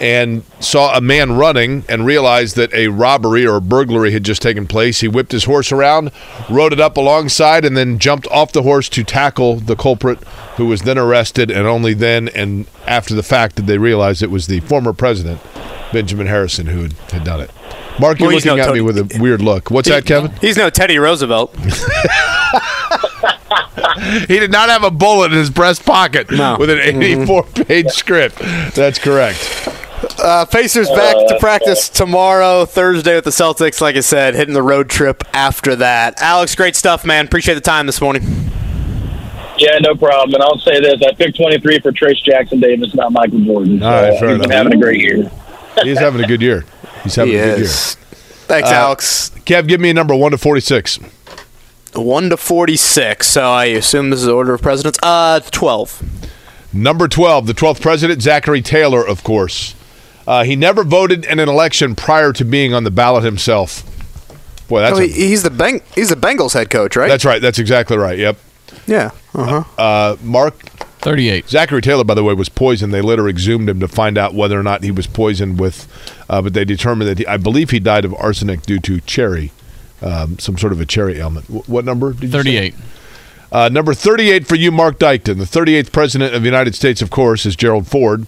and 0.00 0.42
saw 0.58 0.96
a 0.96 1.00
man 1.00 1.36
running 1.36 1.84
and 1.88 2.04
realized 2.04 2.56
that 2.56 2.72
a 2.74 2.88
robbery 2.88 3.46
or 3.46 3.56
a 3.56 3.60
burglary 3.60 4.10
had 4.10 4.24
just 4.24 4.42
taken 4.42 4.66
place. 4.66 4.98
He 5.00 5.06
whipped 5.06 5.30
his 5.30 5.44
horse 5.44 5.70
around, 5.70 6.10
rode 6.50 6.72
it 6.72 6.80
up 6.80 6.96
alongside, 6.96 7.64
and 7.64 7.76
then 7.76 8.00
jumped 8.00 8.26
off 8.28 8.50
the 8.50 8.62
horse 8.62 8.88
to 8.88 9.04
tackle 9.04 9.56
the 9.60 9.76
culprit, 9.76 10.18
who 10.56 10.66
was 10.66 10.82
then 10.82 10.98
arrested. 10.98 11.52
And 11.52 11.68
only 11.68 11.94
then 11.94 12.28
and 12.30 12.66
after 12.86 13.14
the 13.14 13.22
fact 13.22 13.56
did 13.56 13.68
they 13.68 13.78
realize 13.78 14.22
it 14.22 14.30
was 14.30 14.48
the 14.48 14.58
former 14.60 14.92
president, 14.92 15.40
Benjamin 15.92 16.26
Harrison, 16.26 16.66
who 16.66 16.82
had, 16.82 16.92
had 16.94 17.22
done 17.24 17.40
it. 17.40 17.50
Mark, 18.00 18.18
you're 18.18 18.28
Well, 18.28 18.36
looking 18.36 18.56
no 18.56 18.62
at 18.62 18.74
me 18.74 18.80
with 18.80 18.98
a 18.98 19.18
weird 19.20 19.40
look. 19.42 19.70
What's 19.70 19.88
that, 19.88 20.04
Kevin? 20.04 20.32
He's 20.40 20.56
no 20.56 20.68
Teddy 20.68 20.98
Roosevelt. 20.98 21.54
He 24.28 24.38
did 24.38 24.50
not 24.52 24.68
have 24.68 24.84
a 24.84 24.90
bullet 24.90 25.32
in 25.32 25.38
his 25.38 25.50
breast 25.50 25.84
pocket 25.84 26.30
No. 26.30 26.56
with 26.58 26.70
an 26.70 26.78
84 26.78 27.44
page 27.44 27.88
script. 27.90 28.38
That's 28.74 28.98
correct. 28.98 29.68
Uh, 30.18 30.44
Pacers 30.46 30.88
back 30.90 31.14
to 31.28 31.36
practice 31.40 31.88
tomorrow, 31.88 32.64
Thursday 32.64 33.14
with 33.14 33.24
the 33.24 33.30
Celtics. 33.30 33.80
Like 33.80 33.96
I 33.96 34.00
said, 34.00 34.34
hitting 34.34 34.54
the 34.54 34.62
road 34.62 34.90
trip 34.90 35.22
after 35.32 35.76
that. 35.76 36.20
Alex, 36.20 36.54
great 36.54 36.74
stuff, 36.76 37.04
man. 37.04 37.24
Appreciate 37.26 37.54
the 37.54 37.60
time 37.60 37.86
this 37.86 38.00
morning. 38.00 38.22
Yeah, 39.58 39.78
no 39.80 39.94
problem. 39.94 40.34
And 40.34 40.42
I'll 40.42 40.58
say 40.58 40.80
this: 40.80 41.00
I 41.02 41.14
picked 41.14 41.36
twenty-three 41.36 41.80
for 41.80 41.92
Trayce 41.92 42.22
Jackson 42.24 42.58
Davis, 42.58 42.94
not 42.94 43.12
Michael 43.12 43.40
Jordan. 43.40 43.78
So 43.78 43.86
All 43.86 43.92
right, 43.92 44.18
fair 44.18 44.28
he's 44.30 44.38
been 44.38 44.44
enough. 44.50 44.50
having 44.50 44.74
a 44.74 44.80
great 44.82 45.00
year. 45.00 45.30
He's 45.82 45.98
having 45.98 46.22
a 46.22 46.26
good 46.26 46.42
year. 46.42 46.64
He's 47.02 47.14
having 47.14 47.32
He 47.32 47.38
a 47.38 47.44
good 47.54 47.60
is. 47.62 47.94
Thanks, 48.46 48.68
Uh, 48.68 48.74
Alex. 48.74 49.30
Kev, 49.46 49.66
give 49.68 49.80
me 49.80 49.88
a 49.88 49.94
number 49.94 50.14
1 50.14 50.32
to 50.32 50.38
46. 50.38 50.98
1 51.94 52.30
to 52.30 52.36
46. 52.36 53.26
So 53.26 53.42
I 53.50 53.66
assume 53.66 54.10
this 54.10 54.20
is 54.20 54.26
the 54.26 54.32
order 54.34 54.54
of 54.54 54.62
presidents. 54.62 54.98
Uh, 55.02 55.40
12. 55.40 56.02
Number 56.74 57.06
12, 57.08 57.46
the 57.46 57.52
12th 57.52 57.80
president, 57.82 58.22
Zachary 58.22 58.62
Taylor, 58.62 59.06
of 59.06 59.22
course. 59.22 59.74
Uh, 60.26 60.44
he 60.44 60.56
never 60.56 60.84
voted 60.84 61.24
in 61.24 61.38
an 61.38 61.48
election 61.48 61.94
prior 61.94 62.32
to 62.32 62.44
being 62.44 62.72
on 62.72 62.84
the 62.84 62.90
ballot 62.90 63.24
himself. 63.24 63.82
Boy, 64.68 64.80
that's, 64.80 64.96
Oh, 64.98 65.02
a- 65.02 65.06
he's 65.06 65.42
the 65.42 65.50
Beng- 65.50 65.82
he's 65.94 66.08
the 66.08 66.16
Bengals 66.16 66.54
head 66.54 66.70
coach, 66.70 66.96
right? 66.96 67.08
that's 67.08 67.24
right. 67.24 67.42
That's 67.42 67.58
exactly 67.58 67.96
right. 67.98 68.18
Yep. 68.18 68.38
yeah. 68.86 69.10
Uh-huh. 69.34 69.64
Uh, 69.76 70.16
Mark, 70.22 70.54
38. 71.00 71.48
Zachary 71.50 71.82
Taylor, 71.82 72.04
by 72.04 72.14
the 72.14 72.24
way, 72.24 72.32
was 72.32 72.48
poisoned. 72.48 72.94
They 72.94 73.02
later 73.02 73.28
exhumed 73.28 73.68
him 73.68 73.80
to 73.80 73.88
find 73.88 74.16
out 74.16 74.32
whether 74.34 74.58
or 74.58 74.62
not 74.62 74.82
he 74.84 74.90
was 74.92 75.06
poisoned 75.06 75.58
with, 75.60 75.86
uh, 76.30 76.40
but 76.40 76.54
they 76.54 76.64
determined 76.64 77.10
that 77.10 77.18
he, 77.18 77.26
I 77.26 77.36
believe 77.36 77.68
he 77.70 77.80
died 77.80 78.04
of 78.06 78.14
arsenic 78.14 78.62
due 78.62 78.78
to 78.78 79.00
cherry, 79.00 79.50
um, 80.02 80.38
some 80.38 80.58
sort 80.58 80.72
of 80.72 80.80
a 80.80 80.86
cherry 80.86 81.18
ailment. 81.18 81.46
Wh- 81.46 81.68
what 81.68 81.84
number 81.84 82.12
did 82.12 82.22
you 82.24 82.28
say? 82.30 82.38
38. 82.70 82.74
Uh, 83.50 83.68
number 83.68 83.92
38 83.94 84.46
for 84.46 84.54
you, 84.56 84.70
Mark 84.72 84.98
Dykton. 84.98 85.36
The 85.38 85.44
38th 85.44 85.92
president 85.92 86.34
of 86.34 86.42
the 86.42 86.48
United 86.48 86.74
States, 86.74 87.02
of 87.02 87.10
course, 87.10 87.44
is 87.44 87.54
Gerald 87.54 87.86
Ford, 87.86 88.26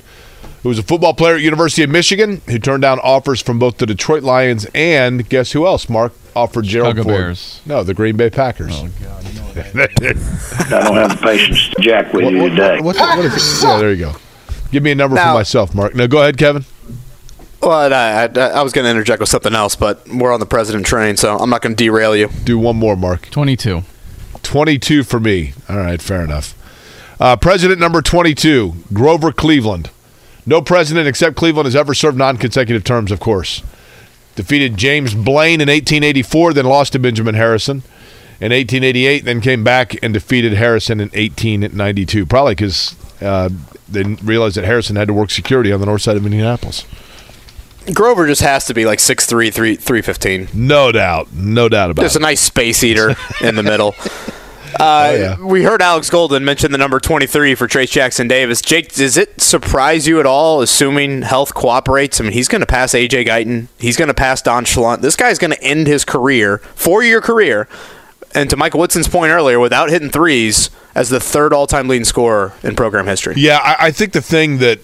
who 0.63 0.69
was 0.69 0.79
a 0.79 0.83
football 0.83 1.15
player 1.15 1.37
at 1.37 1.41
University 1.41 1.83
of 1.83 1.89
Michigan, 1.91 2.43
who 2.47 2.59
turned 2.59 2.83
down 2.83 2.99
offers 3.01 3.41
from 3.41 3.59
both 3.59 3.79
the 3.79 3.87
Detroit 3.87 4.23
Lions 4.23 4.67
and 4.75 5.27
guess 5.29 5.53
who 5.53 5.67
else, 5.67 5.89
Mark, 5.89 6.13
offered 6.37 6.65
Gerald 6.67 6.97
Chicago 6.97 7.09
Ford? 7.09 7.17
Bears. 7.23 7.61
No, 7.65 7.83
the 7.83 7.95
Green 7.95 8.17
Bay 8.19 8.29
Packers. 8.29 8.73
Oh, 8.75 8.89
God. 9.03 9.25
You 9.25 9.33
know 9.41 9.47
what 9.47 9.57
I 9.57 10.81
don't 10.85 10.97
have 10.97 11.11
the 11.11 11.21
patience 11.23 11.69
to 11.71 11.83
jack 11.83 12.13
with 12.13 12.31
you 12.31 12.49
today. 12.51 12.81
What's 12.81 12.99
it- 12.99 13.03
what 13.03 13.25
is 13.25 13.63
it? 13.63 13.67
Yeah, 13.67 13.79
there 13.79 13.91
you 13.93 13.97
go. 14.05 14.13
Give 14.73 14.83
me 14.83 14.91
a 14.91 14.95
number 14.95 15.17
for 15.17 15.23
myself, 15.35 15.75
Mark. 15.75 15.95
No, 15.95 16.07
go 16.09 16.19
ahead, 16.21 16.37
Kevin. 16.37 16.65
Well, 17.65 17.93
I, 17.93 18.27
I, 18.27 18.27
I 18.27 18.63
was 18.63 18.73
going 18.73 18.85
to 18.85 18.91
interject 18.91 19.21
with 19.21 19.29
something 19.29 19.55
else, 19.55 19.75
but 19.75 20.07
we're 20.09 20.33
on 20.33 20.41
the 20.41 20.47
president 20.47 20.85
train, 20.85 21.17
so 21.17 21.37
I'm 21.37 21.49
not 21.49 21.63
going 21.63 21.75
to 21.75 21.83
derail 21.83 22.15
you. 22.15 22.29
Do 22.45 22.59
one 22.59 22.77
more, 22.77 22.97
Mark. 22.97 23.31
22. 23.31 23.83
22 24.43 25.03
for 25.03 25.19
me. 25.19 25.55
All 25.69 25.79
right, 25.79 26.01
fair 26.01 26.23
enough. 26.23 26.55
Uh, 27.19 27.37
president 27.37 27.81
number 27.81 28.03
22, 28.03 28.75
Grover 28.93 29.33
Cleveland. 29.33 29.91
No 30.45 30.61
president 30.61 31.09
except 31.09 31.37
Cleveland 31.37 31.65
has 31.67 31.75
ever 31.77 31.95
served 31.95 32.19
non 32.19 32.37
consecutive 32.37 32.85
terms, 32.85 33.11
of 33.11 33.19
course. 33.19 33.63
Defeated 34.37 34.77
James 34.77 35.15
Blaine 35.15 35.61
in 35.61 35.69
1884, 35.69 36.53
then 36.53 36.67
lost 36.67 36.93
to 36.93 36.99
Benjamin 36.99 37.35
Harrison. 37.35 37.83
in 38.41 38.53
1888, 38.53 39.25
then 39.25 39.41
came 39.41 39.65
back 39.65 39.97
and 40.03 40.13
defeated 40.13 40.53
Harrison 40.53 41.01
in 41.01 41.09
1892. 41.09 42.27
Probably 42.27 42.55
because 42.55 42.95
uh, 43.23 43.49
they 43.89 44.03
realized 44.03 44.57
that 44.57 44.65
Harrison 44.65 44.97
had 44.97 45.09
to 45.09 45.15
work 45.15 45.31
security 45.31 45.73
on 45.73 45.81
the 45.81 45.87
north 45.87 46.03
side 46.03 46.17
of 46.17 46.27
Indianapolis. 46.27 46.85
Grover 47.93 48.27
just 48.27 48.41
has 48.43 48.65
to 48.67 48.75
be 48.75 48.87
like 48.87 48.99
6'3", 48.99 49.53
3, 49.53 49.77
315. 49.77 50.49
No 50.55 50.91
doubt. 50.93 51.33
No 51.33 51.69
doubt 51.69 51.91
about 51.91 52.03
Just 52.03 52.17
it. 52.17 52.21
a 52.21 52.23
nice 52.23 52.41
space 52.41 52.83
eater 52.83 53.15
in 53.43 53.57
the 53.57 53.63
middle. 53.63 53.95
Uh, 54.81 55.37
We 55.41 55.63
heard 55.63 55.81
Alex 55.83 56.11
Golden 56.11 56.45
mention 56.45 56.73
the 56.73 56.79
number 56.79 56.99
23 56.99 57.55
for 57.55 57.69
Trayce 57.69 57.91
Jackson 57.91 58.27
Davis. 58.27 58.61
Jake, 58.61 58.93
does 58.93 59.17
it 59.17 59.41
surprise 59.41 60.09
you 60.09 60.19
at 60.19 60.27
all, 60.27 60.63
assuming 60.63 61.23
health 61.23 61.55
cooperates? 61.55 62.21
I 62.21 62.25
mean, 62.25 62.33
he's 62.33 62.49
going 62.49 62.61
to 62.61 62.67
pass 62.67 62.95
A.J. 62.95 63.25
Guyton. 63.25 63.69
He's 63.79 63.97
going 63.97 64.09
to 64.09 64.15
pass 64.15 64.43
Don 64.43 64.65
Schlundt. 64.65 65.01
This 65.01 65.15
guy's 65.17 65.39
going 65.39 65.53
to 65.53 65.63
end 65.63 65.87
his 65.87 66.05
career, 66.05 66.59
four-year 66.75 67.21
career, 67.21 67.69
and 68.35 68.51
to 68.51 68.57
Michael 68.57 68.81
Woodson's 68.81 69.07
point 69.07 69.31
earlier, 69.31 69.61
without 69.61 69.91
hitting 69.91 70.11
threes, 70.11 70.71
as 70.97 71.09
the 71.09 71.21
third 71.21 71.53
all-time 71.53 71.87
leading 71.87 72.05
scorer 72.05 72.53
in 72.65 72.75
program 72.75 73.07
history. 73.07 73.35
Yeah, 73.37 73.59
I, 73.63 73.77
I 73.87 73.91
think 73.93 74.13
the 74.13 74.23
thing 74.23 74.59
that 74.59 74.81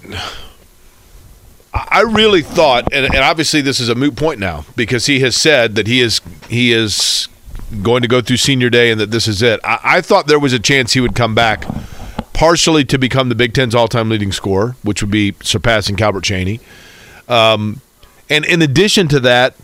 I 1.73 2.01
really 2.03 2.43
thought, 2.43 2.93
and, 2.93 3.07
and 3.07 3.19
obviously 3.19 3.61
this 3.61 3.79
is 3.79 3.89
a 3.89 3.95
moot 3.95 4.17
point 4.17 4.41
now 4.41 4.65
because 4.75 5.07
he 5.07 5.21
has 5.21 5.37
said 5.37 5.77
that 5.77 5.87
he 5.87 6.01
is 6.01 6.21
he 6.49 6.73
is 6.73 7.29
going 7.83 8.03
to 8.03 8.09
go 8.09 8.21
through 8.21 8.39
senior 8.39 8.71
day 8.71 8.91
and 8.91 9.01
that 9.01 9.13
this 9.13 9.29
is 9.29 9.41
it. 9.41 9.61
I, 9.63 9.79
I 9.85 10.01
thought 10.01 10.27
there 10.27 10.41
was 10.41 10.53
a 10.53 10.59
chance 10.59 10.95
he 10.95 11.01
would 11.01 11.15
come 11.15 11.35
back, 11.35 11.65
partially 12.33 12.85
to 12.87 12.99
become 12.99 13.29
the 13.29 13.37
Big 13.37 13.55
Ten's 13.55 13.75
all-time 13.75 14.09
leading 14.09 14.33
scorer, 14.33 14.75
which 14.83 15.01
would 15.01 15.13
be 15.13 15.37
surpassing 15.43 15.95
Calbert 15.95 16.25
Cheaney, 16.25 16.61
um, 17.29 17.81
and 18.29 18.45
in 18.45 18.63
addition 18.63 19.07
to 19.09 19.21
that, 19.21 19.55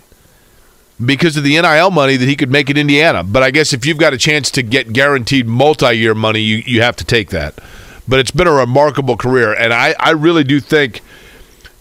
because 1.05 1.37
of 1.37 1.43
the 1.43 1.61
NIL 1.61 1.91
money 1.91 2.17
that 2.17 2.29
he 2.29 2.37
could 2.37 2.51
make 2.51 2.71
at 2.71 2.79
Indiana. 2.79 3.23
But 3.23 3.43
I 3.43 3.51
guess 3.51 3.73
if 3.73 3.85
you've 3.85 3.99
got 3.99 4.15
a 4.15 4.19
chance 4.19 4.51
to 4.53 4.63
get 4.63 4.93
guaranteed 4.93 5.47
multi-year 5.47 6.15
money, 6.15 6.41
you, 6.41 6.63
you 6.65 6.83
have 6.83 6.97
to 6.97 7.05
take 7.05 7.31
that. 7.31 7.59
But 8.09 8.21
it's 8.21 8.31
been 8.31 8.47
a 8.47 8.53
remarkable 8.53 9.17
career, 9.17 9.53
and 9.53 9.73
I, 9.73 9.95
I 9.99 10.11
really 10.11 10.45
do 10.45 10.61
think, 10.61 11.01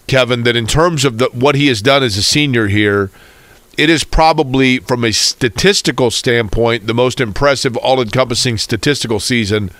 Kevin, 0.06 0.44
that 0.44 0.56
in 0.56 0.66
terms 0.66 1.04
of 1.04 1.18
the, 1.18 1.26
what 1.32 1.54
he 1.54 1.66
has 1.68 1.82
done 1.82 2.02
as 2.02 2.16
a 2.16 2.22
senior 2.22 2.68
here, 2.68 3.10
it 3.76 3.90
is 3.90 4.04
probably, 4.04 4.78
from 4.78 5.04
a 5.04 5.12
statistical 5.12 6.10
standpoint, 6.10 6.86
the 6.86 6.94
most 6.94 7.20
impressive, 7.20 7.76
all-encompassing 7.76 8.58
statistical 8.58 9.20
season 9.20 9.70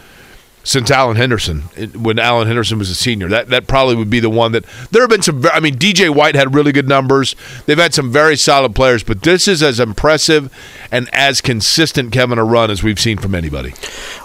since 0.67 0.91
Alan 0.91 1.17
Henderson, 1.17 1.61
when 1.95 2.19
Alan 2.19 2.49
Henderson 2.49 2.77
was 2.77 2.91
a 2.91 2.95
senior. 2.95 3.29
That 3.29 3.51
that 3.51 3.69
probably 3.69 3.95
would 3.95 4.11
be 4.11 4.19
the 4.19 4.29
one 4.29 4.51
that 4.51 4.65
there 4.91 5.03
have 5.03 5.11
been 5.11 5.23
some. 5.23 5.47
I 5.53 5.61
mean, 5.61 5.77
DJ 5.77 6.13
White 6.13 6.35
had 6.35 6.57
really 6.57 6.73
good 6.73 6.89
numbers. 6.89 7.37
They've 7.67 7.79
had 7.79 7.95
some 7.95 8.11
very 8.11 8.37
solid 8.37 8.75
players, 8.75 9.05
but 9.05 9.23
this 9.23 9.47
is 9.47 9.63
as 9.63 9.79
impressive 9.79 10.53
and 10.91 11.09
as 11.13 11.41
consistent, 11.41 12.13
Kevin, 12.13 12.39
a 12.39 12.45
run 12.45 12.71
as 12.73 12.83
we've 12.83 12.99
seen 12.99 13.17
from 13.17 13.35
anybody. 13.35 13.75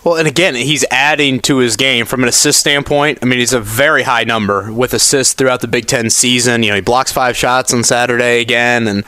Well, 0.03 0.15
and 0.15 0.27
again, 0.27 0.55
he's 0.55 0.84
adding 0.89 1.41
to 1.41 1.57
his 1.57 1.76
game 1.76 2.07
from 2.07 2.23
an 2.23 2.30
assist 2.30 2.59
standpoint. 2.59 3.19
I 3.22 3.26
mean, 3.26 3.38
he's 3.38 3.53
a 3.53 3.59
very 3.59 4.01
high 4.01 4.23
number 4.23 4.73
with 4.73 4.95
assists 4.95 5.35
throughout 5.35 5.61
the 5.61 5.68
Big 5.68 5.85
Ten 5.85 6.09
season. 6.09 6.63
You 6.63 6.69
know, 6.69 6.76
he 6.76 6.81
blocks 6.81 7.11
five 7.11 7.38
shots 7.38 7.72
on 7.72 7.84
Saturday 7.84 8.41
again, 8.41 8.88
and 8.88 9.03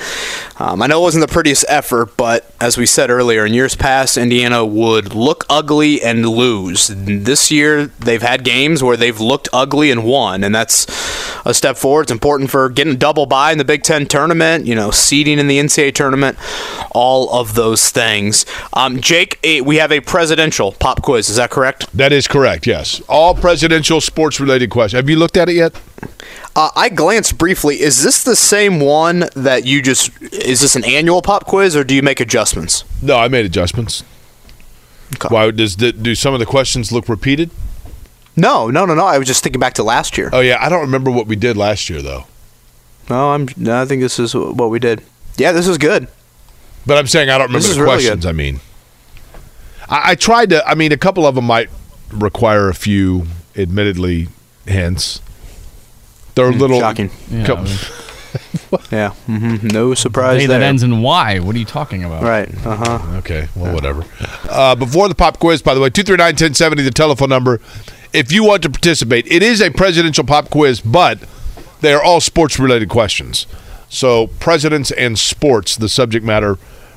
um, 0.59 0.83
I 0.83 0.87
know 0.87 0.99
it 0.99 1.03
wasn't 1.03 1.25
the 1.27 1.33
prettiest 1.33 1.65
effort, 1.67 2.15
but 2.15 2.51
as 2.61 2.77
we 2.77 2.85
said 2.85 3.09
earlier, 3.09 3.43
in 3.43 3.55
years 3.55 3.75
past, 3.75 4.17
Indiana 4.17 4.63
would 4.63 5.15
look 5.15 5.45
ugly 5.49 5.99
and 6.01 6.27
lose. 6.27 6.87
This 7.23 7.51
year, 7.51 7.85
they've 7.85 8.21
had 8.21 8.43
games 8.43 8.83
where 8.83 8.97
they've 8.97 9.19
looked 9.19 9.49
ugly 9.53 9.91
and 9.91 10.03
won, 10.03 10.43
and 10.43 10.53
that's 10.53 10.85
a 11.45 11.53
step 11.53 11.77
forward. 11.77 12.03
It's 12.03 12.11
important 12.11 12.49
for 12.49 12.69
getting 12.69 12.97
double 12.97 13.25
bye 13.25 13.51
in 13.51 13.57
the 13.57 13.65
Big 13.65 13.83
Ten 13.83 14.05
tournament. 14.05 14.65
You 14.65 14.75
know, 14.75 14.91
seeding 14.91 15.39
in 15.39 15.47
the 15.47 15.59
NCAA 15.59 15.93
tournament, 15.93 16.37
all 16.91 17.33
of 17.33 17.55
those 17.55 17.89
things. 17.89 18.45
Um, 18.73 18.99
Jake, 18.99 19.39
eh, 19.43 19.61
we 19.61 19.77
have 19.77 19.91
a 19.91 20.01
presidential 20.01 20.73
pop 20.73 21.01
quiz. 21.01 21.29
Is 21.29 21.37
that 21.37 21.49
correct? 21.49 21.91
That 21.95 22.11
is 22.11 22.27
correct. 22.27 22.67
Yes, 22.67 23.01
all 23.07 23.35
presidential 23.35 24.01
sports-related 24.01 24.69
questions. 24.69 24.97
Have 24.99 25.09
you 25.09 25.17
looked 25.17 25.37
at 25.37 25.49
it 25.49 25.55
yet? 25.55 25.73
Uh, 26.55 26.69
I 26.75 26.89
glanced 26.89 27.37
briefly. 27.37 27.81
Is 27.81 28.03
this 28.03 28.23
the 28.23 28.35
same 28.35 28.79
one 28.79 29.25
that 29.35 29.65
you 29.65 29.81
just? 29.81 30.11
Is 30.21 30.61
this 30.61 30.75
an 30.75 30.85
annual 30.85 31.21
pop 31.21 31.45
quiz, 31.45 31.75
or 31.75 31.83
do 31.83 31.95
you 31.95 32.03
make 32.03 32.19
adjustments? 32.19 32.83
No, 33.01 33.17
I 33.17 33.27
made 33.27 33.45
adjustments. 33.45 34.03
Why 35.29 35.51
does 35.51 35.75
the, 35.77 35.91
do 35.91 36.15
some 36.15 36.33
of 36.33 36.39
the 36.39 36.45
questions 36.45 36.91
look 36.91 37.07
repeated? 37.07 37.49
No, 38.35 38.69
no, 38.69 38.85
no, 38.85 38.95
no. 38.95 39.05
I 39.05 39.17
was 39.17 39.27
just 39.27 39.43
thinking 39.43 39.59
back 39.59 39.73
to 39.75 39.83
last 39.83 40.17
year. 40.17 40.29
Oh 40.33 40.39
yeah, 40.39 40.57
I 40.59 40.69
don't 40.69 40.81
remember 40.81 41.11
what 41.11 41.27
we 41.27 41.35
did 41.35 41.55
last 41.55 41.89
year 41.89 42.01
though. 42.01 42.25
No, 43.09 43.31
I'm. 43.31 43.47
No, 43.57 43.81
I 43.81 43.85
think 43.85 44.01
this 44.01 44.17
is 44.17 44.33
what 44.33 44.69
we 44.69 44.79
did. 44.79 45.03
Yeah, 45.37 45.51
this 45.51 45.67
is 45.67 45.77
good. 45.77 46.07
But 46.85 46.97
I'm 46.97 47.07
saying 47.07 47.29
I 47.29 47.37
don't 47.37 47.47
remember 47.47 47.67
the 47.67 47.73
really 47.75 47.85
questions. 47.85 48.23
good. 48.25 48.29
I 48.29 48.33
mean, 48.33 48.59
I, 49.87 50.11
I 50.11 50.15
tried 50.15 50.49
to. 50.49 50.65
I 50.67 50.73
mean, 50.75 50.91
a 50.91 50.97
couple 50.97 51.25
of 51.27 51.35
them 51.35 51.45
might 51.45 51.69
require 52.11 52.69
a 52.69 52.73
few, 52.73 53.27
admittedly, 53.55 54.29
hints. 54.65 55.21
They're 56.35 56.49
a 56.49 56.51
little 56.51 56.79
shocking. 56.79 57.11
Yeah, 57.29 57.53
I 57.53 57.61
mean- 57.61 57.77
Yeah. 58.91 59.09
hmm 59.11 59.57
No 59.67 59.93
surprise 59.93 60.41
Hey, 60.41 60.47
there. 60.47 60.59
that 60.59 60.65
ends 60.65 60.83
in 60.83 61.01
Y. 61.01 61.39
What 61.39 61.55
are 61.55 61.59
you 61.59 61.65
talking 61.65 62.03
about? 62.03 62.23
Right. 62.23 62.49
Uh 62.65 62.75
huh. 62.75 63.17
Okay. 63.19 63.47
Well, 63.55 63.73
whatever. 63.73 64.03
Uh, 64.49 64.75
before 64.75 65.07
the 65.07 65.15
pop 65.15 65.39
quiz, 65.39 65.61
by 65.61 65.73
the 65.73 65.79
way, 65.81 65.89
two 65.89 66.03
three 66.03 66.17
nine 66.17 66.35
ten 66.35 66.53
seventy, 66.53 66.83
the 66.83 66.91
telephone 66.91 67.29
number. 67.29 67.59
If 68.13 68.31
you 68.31 68.43
want 68.43 68.61
to 68.63 68.69
participate, 68.69 69.25
it 69.27 69.41
is 69.41 69.61
a 69.61 69.71
presidential 69.71 70.23
pop 70.23 70.49
quiz, 70.49 70.81
but 70.81 71.19
they 71.81 71.93
are 71.93 72.01
all 72.03 72.21
sports 72.21 72.59
related 72.59 72.89
questions. 72.89 73.47
So, 73.89 74.27
presidents 74.39 74.91
and 74.91 75.17
sports, 75.19 75.75
the 75.75 75.89
subject 75.89 76.23
matter 76.25 76.55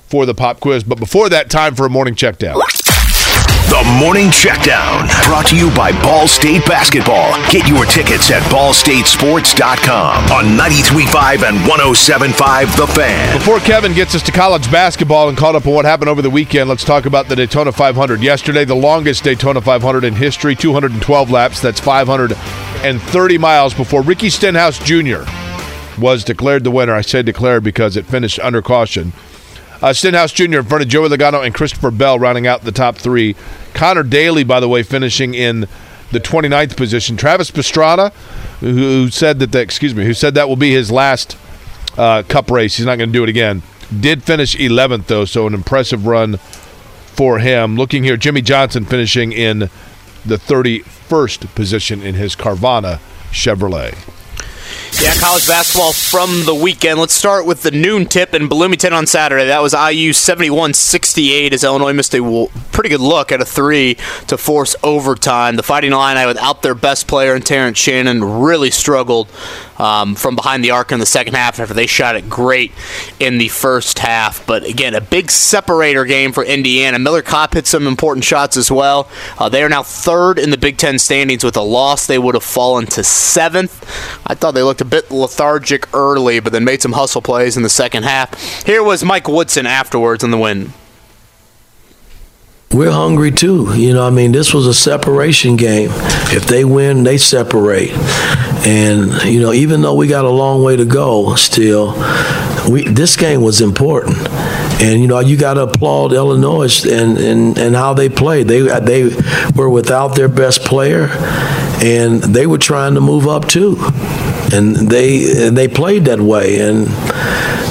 for 0.09 0.25
the 0.27 0.35
pop 0.35 0.61
quiz. 0.61 0.85
But 0.85 0.99
before 0.99 1.29
that, 1.31 1.51
time 1.51 1.75
for 1.75 1.87
a 1.87 1.91
morning 1.91 2.15
check 2.15 2.39
down. 2.39 2.59
The 3.69 3.83
Morning 3.99 4.29
Checkdown, 4.29 5.09
brought 5.27 5.47
to 5.49 5.57
you 5.57 5.75
by 5.75 5.91
Ball 6.03 6.29
State 6.29 6.65
Basketball. 6.67 7.35
Get 7.51 7.67
your 7.67 7.85
tickets 7.85 8.31
at 8.31 8.41
ballstatesports.com 8.45 10.25
on 10.31 10.45
93.5 10.57 11.49
and 11.49 11.59
107.5 11.59 12.77
The 12.77 12.87
Fan. 12.87 13.37
Before 13.37 13.59
Kevin 13.59 13.93
gets 13.93 14.15
us 14.15 14.23
to 14.23 14.33
college 14.33 14.71
basketball 14.71 15.29
and 15.29 15.37
caught 15.37 15.57
up 15.57 15.67
on 15.67 15.75
what 15.75 15.85
happened 15.85 16.09
over 16.09 16.23
the 16.23 16.31
weekend, 16.31 16.69
let's 16.69 16.85
talk 16.85 17.07
about 17.07 17.29
the 17.29 17.35
Daytona 17.35 17.73
500. 17.73 18.23
Yesterday, 18.23 18.65
the 18.65 18.77
longest 18.77 19.25
Daytona 19.25 19.61
500 19.61 20.05
in 20.05 20.15
history, 20.15 20.55
212 20.55 21.31
laps. 21.31 21.61
That's 21.61 21.81
530 21.81 23.39
miles 23.39 23.75
before 23.75 24.03
Ricky 24.03 24.31
Stenhouse 24.31 24.79
Jr. 24.79 25.25
was 26.01 26.23
declared 26.23 26.63
the 26.63 26.71
winner. 26.71 26.95
I 26.95 27.01
say 27.01 27.23
declared 27.23 27.65
because 27.65 27.97
it 27.97 28.07
finished 28.07 28.39
under 28.39 28.63
caution. 28.63 29.13
Uh, 29.83 29.93
Stenhouse 29.93 30.33
Jr. 30.33 30.59
in 30.59 30.65
front 30.65 30.83
of 30.83 30.89
Joey 30.89 31.09
Logano 31.09 31.45
and 31.45 31.55
Christopher 31.55 31.91
Bell 31.91 32.19
rounding 32.19 32.47
out 32.47 32.63
the 32.63 32.73
top 32.73 32.97
three. 32.97 33.37
Conor 33.75 34.03
Daly, 34.03 34.45
by 34.45 34.61
the 34.61 34.69
way, 34.69 34.83
finishing 34.83 35.35
in 35.35 35.69
the 36.13 36.21
29th 36.21 36.77
position. 36.77 37.17
Travis 37.17 37.51
Pastrana, 37.51 38.13
who, 38.61 39.11
said 39.11 39.39
that, 39.41 39.53
the, 39.53 39.61
excuse 39.61 39.95
me, 39.95 40.05
who 40.05 40.15
said 40.15 40.35
that 40.35 40.49
will 40.49 40.57
be 40.57 40.73
his 40.73 40.91
last 40.91 41.37
uh, 41.99 42.23
cup 42.29 42.51
race. 42.51 42.77
He's 42.77 42.87
not 42.87 42.97
going 42.97 43.11
to 43.11 43.13
do 43.13 43.23
it 43.23 43.29
again. 43.29 43.63
Did 44.01 44.23
finish 44.23 44.57
11th, 44.57 45.07
though, 45.07 45.25
so 45.25 45.47
an 45.47 45.55
impressive 45.55 46.07
run 46.07 46.39
for 46.39 47.39
him. 47.39 47.77
Looking 47.77 48.05
here, 48.05 48.17
Jimmie 48.17 48.43
Johnson 48.43 48.85
finishing 48.85 49.33
in 49.33 49.71
the 50.25 50.37
31st 50.37 51.55
position 51.55 52.03
in 52.03 52.15
his 52.15 52.35
Carvana 52.35 52.99
Chevrolet. 53.31 54.16
Yeah, 55.03 55.15
college 55.21 55.47
basketball 55.47 55.93
from 55.93 56.45
the 56.45 56.55
weekend. 56.55 56.99
Let's 56.99 57.13
start 57.13 57.47
with 57.47 57.63
the 57.63 57.71
noon 57.71 58.07
tip 58.07 58.35
in 58.35 58.49
Bloomington 58.49 58.93
on 58.93 59.07
Saturday. 59.07 59.47
That 59.47 59.61
was 59.61 59.73
IU 59.73 60.13
71-68 60.13 61.53
as 61.53 61.65
Illinois 61.65 61.93
missed 61.93 62.15
a 62.15 62.49
pretty 62.73 62.89
good 62.89 63.01
look 63.01 63.31
at 63.31 63.41
a 63.41 63.45
three 63.45 63.97
to 64.27 64.39
force 64.39 64.75
overtime. 64.83 65.57
The 65.57 65.63
Fighting 65.63 65.93
Illini, 65.93 66.27
without 66.27 66.63
their 66.63 66.75
best 66.75 67.07
player 67.07 67.35
in 67.35 67.43
Terrence 67.43 67.79
Shannon, 67.79 68.25
really 68.25 68.71
struggled 68.71 69.29
um, 69.79 70.15
from 70.15 70.37
behind 70.37 70.65
the 70.65 70.71
arc 70.71 70.93
in 70.93 71.01
the 71.01 71.07
second 71.07 71.35
half 71.35 71.59
after 71.59 71.75
they 71.75 71.87
shot 71.87 72.17
it 72.17 72.29
great 72.29 72.73
in 73.21 73.39
the 73.39 73.49
first 73.49 73.99
half. 73.99 74.47
But 74.47 74.65
again, 74.65 74.95
a 74.95 75.01
big 75.01 75.31
separator 75.31 76.05
game 76.05 76.33
for 76.33 76.45
Indiana. 76.45 76.99
Miller 76.99 77.23
Kopp 77.23 77.55
hit 77.55 77.67
some 77.67 77.87
important 77.87 78.25
shots 78.25 78.57
as 78.57 78.71
well. 78.71 79.09
Uh, 79.39 79.49
they 79.49 79.63
are 79.63 79.69
now 79.69 79.83
third 79.83 80.39
in 80.39 80.51
the 80.51 80.59
Big 80.59 80.79
Ten 80.79 80.99
standings. 80.99 81.45
With 81.45 81.57
a 81.57 81.63
loss, 81.63 82.07
they 82.07 82.19
would 82.19 82.35
have 82.35 82.45
fallen 82.45 82.87
to 82.87 83.05
seventh. 83.05 83.85
I 84.27 84.35
thought 84.35 84.53
they 84.53 84.63
looked 84.63 84.81
a 84.81 84.87
bit 84.87 85.11
lethargic 85.11 85.93
early, 85.95 86.41
but 86.41 86.53
then 86.53 86.65
made 86.65 86.83
some 86.83 86.93
hustle 86.93 87.23
plays 87.23 87.57
in 87.57 87.63
the 87.63 87.69
second 87.69 88.05
half. 88.05 88.65
Here 88.65 88.83
was 88.83 89.05
Mike 89.05 89.29
Woodson 89.29 89.67
afterwards 89.67 90.25
in 90.25 90.31
the 90.31 90.39
win. 90.39 90.73
We're 92.73 92.91
hungry 92.91 93.31
too. 93.31 93.73
You 93.75 93.95
know, 93.95 94.07
I 94.07 94.11
mean, 94.11 94.33
this 94.33 94.53
was 94.53 94.67
a 94.67 94.75
separation 94.75 95.57
game. 95.57 95.91
If 96.33 96.47
they 96.47 96.65
win, 96.65 97.05
they 97.05 97.17
separate. 97.17 97.93
And, 98.67 99.23
you 99.23 99.41
know, 99.41 99.53
even 99.53 99.83
though 99.83 99.95
we 99.95 100.09
got 100.09 100.25
a 100.25 100.31
long 100.31 100.63
way 100.63 100.77
to 100.77 100.85
go 100.85 101.37
still, 101.37 101.95
we 102.69 102.83
this 102.89 103.17
game 103.17 103.43
was 103.43 103.61
important. 103.61 104.19
And, 104.83 105.01
you 105.01 105.07
know, 105.07 105.21
you 105.21 105.39
got 105.39 105.55
to 105.55 105.63
applaud 105.63 106.13
Illinois 106.13 106.85
and, 106.85 107.17
and, 107.17 107.57
and 107.57 107.75
how 107.75 107.95
they 107.95 108.11
played. 108.11 108.49
They, 108.49 108.61
they 108.81 109.05
were 109.55 109.71
without 109.71 110.17
their 110.17 110.29
best 110.29 110.63
player, 110.63 111.09
and 111.83 112.23
they 112.23 112.47
were 112.47 112.59
trying 112.59 112.95
to 112.95 113.01
move 113.01 113.27
up 113.27 113.49
too. 113.49 113.77
And 114.53 114.77
they, 114.77 115.47
and 115.47 115.57
they 115.57 115.67
played 115.67 116.05
that 116.05 116.21
way. 116.21 116.61
And 116.61 116.89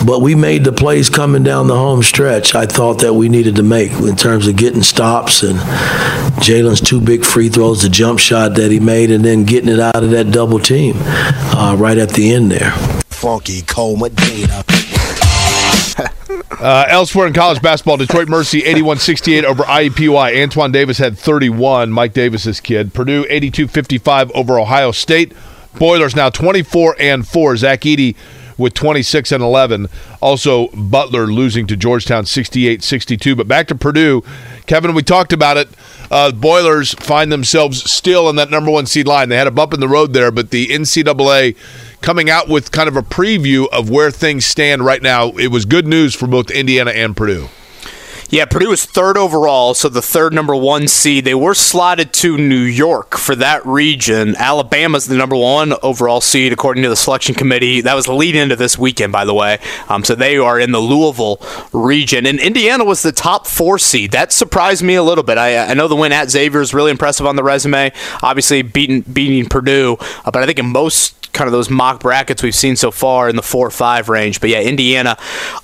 but 0.05 0.21
we 0.21 0.35
made 0.35 0.63
the 0.63 0.71
plays 0.71 1.09
coming 1.09 1.43
down 1.43 1.67
the 1.67 1.75
home 1.75 2.03
stretch. 2.03 2.53
I 2.53 2.65
thought 2.65 2.99
that 2.99 3.13
we 3.13 3.29
needed 3.29 3.55
to 3.55 3.63
make 3.63 3.91
in 3.91 4.15
terms 4.15 4.47
of 4.47 4.55
getting 4.55 4.83
stops 4.83 5.41
and 5.43 5.57
Jalen's 6.39 6.81
two 6.81 7.01
big 7.01 7.25
free 7.25 7.49
throws, 7.49 7.81
the 7.81 7.89
jump 7.89 8.19
shot 8.19 8.55
that 8.55 8.71
he 8.71 8.79
made, 8.79 9.09
and 9.09 9.23
then 9.25 9.45
getting 9.45 9.69
it 9.69 9.79
out 9.79 10.03
of 10.03 10.11
that 10.11 10.31
double 10.31 10.59
team 10.59 10.95
uh, 10.97 11.75
right 11.77 11.97
at 11.97 12.09
the 12.09 12.33
end 12.33 12.51
there. 12.51 12.71
Funky 13.09 13.61
Coma 13.63 14.09
Data. 14.09 14.63
Uh, 16.59 16.85
elsewhere 16.87 17.27
in 17.27 17.33
college 17.33 17.61
basketball, 17.61 17.97
Detroit 17.97 18.29
Mercy 18.29 18.61
81-68 18.61 19.43
over 19.43 19.63
IUPUI. 19.63 20.41
Antoine 20.41 20.71
Davis 20.71 20.97
had 20.97 21.17
31, 21.17 21.91
Mike 21.91 22.13
Davis's 22.13 22.59
kid. 22.61 22.93
Purdue 22.93 23.25
82-55 23.25 24.31
over 24.33 24.59
Ohio 24.59 24.91
State. 24.91 25.33
Boilers 25.77 26.15
now 26.15 26.29
24 26.29 26.95
and 26.99 27.27
4. 27.27 27.57
Zach 27.57 27.81
Edey 27.81 28.15
with 28.57 28.73
26 28.73 29.31
and 29.31 29.43
11. 29.43 29.87
Also, 30.21 30.67
Butler 30.69 31.27
losing 31.27 31.67
to 31.67 31.75
Georgetown 31.75 32.25
68 32.25 32.83
62. 32.83 33.35
But 33.35 33.47
back 33.47 33.67
to 33.67 33.75
Purdue. 33.75 34.23
Kevin, 34.65 34.93
we 34.93 35.03
talked 35.03 35.33
about 35.33 35.57
it. 35.57 35.69
Uh, 36.11 36.31
Boilers 36.31 36.93
find 36.93 37.31
themselves 37.31 37.89
still 37.89 38.29
in 38.29 38.35
that 38.35 38.51
number 38.51 38.71
one 38.71 38.85
seed 38.85 39.07
line. 39.07 39.29
They 39.29 39.37
had 39.37 39.47
a 39.47 39.51
bump 39.51 39.73
in 39.73 39.79
the 39.79 39.87
road 39.87 40.13
there, 40.13 40.31
but 40.31 40.51
the 40.51 40.67
NCAA 40.67 41.55
coming 42.01 42.29
out 42.29 42.47
with 42.47 42.71
kind 42.71 42.87
of 42.87 42.95
a 42.95 43.01
preview 43.01 43.67
of 43.71 43.89
where 43.89 44.11
things 44.11 44.45
stand 44.45 44.85
right 44.85 45.01
now. 45.01 45.29
It 45.31 45.47
was 45.47 45.65
good 45.65 45.87
news 45.87 46.13
for 46.13 46.27
both 46.27 46.51
Indiana 46.51 46.91
and 46.91 47.17
Purdue. 47.17 47.49
Yeah, 48.29 48.45
Purdue 48.45 48.69
was 48.69 48.85
third 48.85 49.17
overall, 49.17 49.75
so 49.75 49.87
the 49.87 50.01
third 50.01 50.33
number 50.33 50.55
one 50.55 50.87
seed. 50.87 51.25
They 51.25 51.35
were 51.35 51.53
slotted 51.53 52.11
to 52.13 52.37
New 52.37 52.61
York 52.61 53.17
for 53.17 53.35
that 53.35 53.63
region. 53.65 54.35
Alabama's 54.37 55.05
the 55.05 55.15
number 55.15 55.35
one 55.35 55.73
overall 55.83 56.21
seed, 56.21 56.51
according 56.51 56.81
to 56.83 56.89
the 56.89 56.95
selection 56.95 57.35
committee. 57.35 57.81
That 57.81 57.93
was 57.93 58.05
the 58.05 58.13
lead 58.13 58.35
into 58.35 58.55
this 58.55 58.79
weekend, 58.79 59.13
by 59.13 59.25
the 59.25 59.33
way. 59.33 59.59
Um, 59.89 60.03
so 60.03 60.15
they 60.15 60.37
are 60.37 60.59
in 60.59 60.71
the 60.71 60.79
Louisville 60.79 61.39
region. 61.71 62.25
And 62.25 62.39
Indiana 62.39 62.83
was 62.83 63.03
the 63.03 63.11
top 63.11 63.45
four 63.45 63.77
seed. 63.77 64.11
That 64.11 64.31
surprised 64.31 64.81
me 64.81 64.95
a 64.95 65.03
little 65.03 65.23
bit. 65.23 65.37
I, 65.37 65.57
I 65.57 65.73
know 65.75 65.87
the 65.87 65.95
win 65.95 66.11
at 66.11 66.31
Xavier 66.31 66.61
is 66.61 66.73
really 66.73 66.91
impressive 66.91 67.27
on 67.27 67.35
the 67.35 67.43
resume, 67.43 67.91
obviously 68.23 68.63
beating, 68.63 69.01
beating 69.01 69.47
Purdue, 69.47 69.97
uh, 69.99 70.31
but 70.31 70.41
I 70.41 70.47
think 70.47 70.57
in 70.57 70.65
most 70.65 71.25
kind 71.35 71.47
of 71.47 71.51
those 71.51 71.69
mock 71.69 71.99
brackets 71.99 72.41
we've 72.41 72.55
seen 72.55 72.77
so 72.77 72.89
far 72.89 73.29
in 73.29 73.35
the 73.35 73.41
four 73.43 73.67
or 73.67 73.71
five 73.71 74.09
range. 74.09 74.39
But 74.39 74.49
yeah, 74.49 74.61
Indiana 74.61 75.17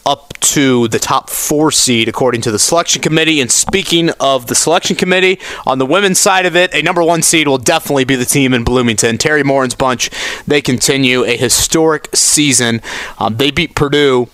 up 0.06 0.34
to 0.42 0.88
the 0.90 1.00
top 1.00 1.30
four 1.30 1.72
seed 1.72 2.10
according 2.10 2.42
to 2.42 2.51
the 2.52 2.60
selection 2.60 3.02
committee. 3.02 3.42
And 3.42 3.52
speaking 3.52 4.10
of 4.20 4.48
the 4.48 4.56
selection 4.56 4.96
committee, 4.96 5.40
on 5.66 5.80
the 5.80 5.86
women's 5.86 6.20
side 6.20 6.46
of 6.46 6.56
it, 6.56 6.74
a 6.74 6.82
number 6.82 7.04
one 7.04 7.22
seed 7.22 7.48
will 7.48 7.58
definitely 7.58 8.06
be 8.06 8.16
the 8.16 8.26
team 8.26 8.54
in 8.54 8.64
Bloomington. 8.64 9.18
Teri 9.18 9.44
Moren's 9.44 9.76
bunch, 9.76 10.10
they 10.46 10.62
continue 10.62 11.24
a 11.24 11.36
historic 11.36 12.10
season. 12.14 12.82
Um, 13.20 13.38
they 13.38 13.52
beat 13.52 13.76
Purdue 13.76 14.30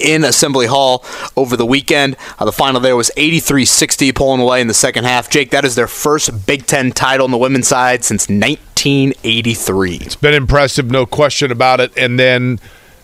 in 0.00 0.24
Assembly 0.24 0.66
Hall 0.66 1.04
over 1.36 1.56
the 1.56 1.66
weekend. 1.66 2.16
Uh, 2.38 2.44
the 2.44 2.52
final 2.52 2.80
there 2.80 2.96
was 2.96 3.10
83-60 3.16 4.14
pulling 4.14 4.40
away 4.40 4.60
in 4.60 4.68
the 4.68 4.74
second 4.74 5.04
half. 5.04 5.30
Jake, 5.30 5.50
that 5.50 5.64
is 5.64 5.74
their 5.74 5.88
first 5.88 6.46
Big 6.46 6.66
Ten 6.66 6.92
title 6.92 7.24
on 7.24 7.30
the 7.30 7.38
women's 7.38 7.68
side 7.68 8.04
since 8.04 8.28
1983. 8.28 9.96
It's 9.96 10.16
been 10.16 10.34
impressive, 10.34 10.90
no 10.90 11.06
question 11.06 11.50
about 11.50 11.80
it. 11.80 11.96
And 11.96 12.18
then 12.18 12.60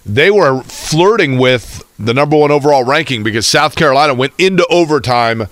they 0.06 0.31
were 0.31 0.62
flirting 0.62 1.39
with 1.39 1.82
the 1.98 2.14
number 2.14 2.36
one 2.36 2.51
overall 2.51 2.85
ranking 2.85 3.22
because 3.22 3.47
South 3.47 3.74
Carolina 3.76 4.14
went 4.14 4.32
into 4.39 4.66
overtime. 4.66 5.48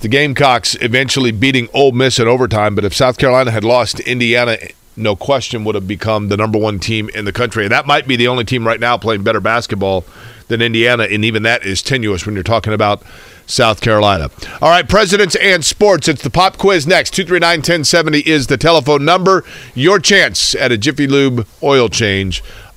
The 0.00 0.08
Gamecocks 0.08 0.76
eventually 0.80 1.30
beating 1.30 1.68
Ole 1.72 1.92
Miss 1.92 2.18
in 2.18 2.26
overtime, 2.26 2.74
but 2.74 2.84
if 2.84 2.94
South 2.94 3.18
Carolina 3.18 3.50
had 3.50 3.64
lost 3.64 3.98
to 3.98 4.10
Indiana, 4.10 4.58
no 4.96 5.16
question 5.16 5.64
would 5.64 5.74
have 5.74 5.88
become 5.88 6.28
the 6.28 6.36
number 6.36 6.58
one 6.58 6.78
team 6.78 7.08
in 7.10 7.24
the 7.24 7.32
country. 7.32 7.64
And 7.64 7.72
that 7.72 7.86
might 7.86 8.06
be 8.06 8.16
the 8.16 8.28
only 8.28 8.44
team 8.44 8.66
right 8.66 8.80
now 8.80 8.98
playing 8.98 9.22
better 9.22 9.40
basketball 9.40 10.04
than 10.48 10.60
Indiana, 10.60 11.04
and 11.04 11.24
even 11.24 11.44
that 11.44 11.64
is 11.64 11.82
tenuous 11.82 12.26
when 12.26 12.34
you're 12.34 12.44
talking 12.44 12.72
about 12.72 13.02
South 13.46 13.80
Carolina. 13.80 14.30
All 14.60 14.68
right, 14.68 14.88
presidents 14.88 15.34
and 15.36 15.64
sports. 15.64 16.08
It's 16.08 16.22
the 16.22 16.30
pop 16.30 16.58
quiz 16.58 16.86
next. 16.86 17.14
239 17.14 17.58
1070 17.58 18.20
is 18.20 18.46
the 18.46 18.56
telephone 18.56 19.04
number. 19.04 19.44
Your 19.74 19.98
chance 19.98 20.54
at 20.54 20.72
a 20.72 20.78
Jiffy 20.78 21.06
Lube 21.06 21.46
oil 21.62 21.88
change. 21.88 22.42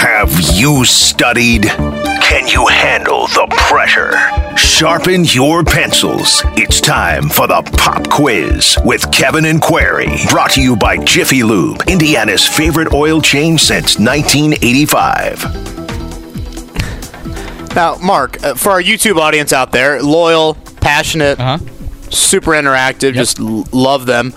Have 0.00 0.32
you 0.54 0.84
studied? 0.84 1.64
Can 1.64 2.46
you 2.48 2.66
handle 2.66 3.26
the 3.28 3.46
pressure? 3.50 4.12
Sharpen 4.56 5.24
your 5.24 5.62
pencils. 5.62 6.42
It's 6.56 6.80
time 6.80 7.28
for 7.28 7.46
the 7.46 7.62
pop 7.76 8.08
quiz 8.08 8.78
with 8.84 9.10
Kevin 9.12 9.44
and 9.44 9.60
Query. 9.60 10.08
Brought 10.30 10.52
to 10.52 10.62
you 10.62 10.76
by 10.76 10.96
Jiffy 11.04 11.42
Lube, 11.42 11.82
Indiana's 11.86 12.46
favorite 12.46 12.92
oil 12.94 13.20
change 13.20 13.60
since 13.62 13.98
1985. 13.98 15.44
Now, 17.74 17.96
Mark, 17.96 18.42
uh, 18.42 18.54
for 18.54 18.70
our 18.72 18.82
YouTube 18.82 19.16
audience 19.18 19.52
out 19.52 19.70
there, 19.72 20.02
loyal, 20.02 20.54
passionate, 20.80 21.38
super 22.10 22.52
interactive, 22.52 23.14
just 23.14 23.38
l- 23.38 23.66
love 23.72 24.06
them. 24.06 24.34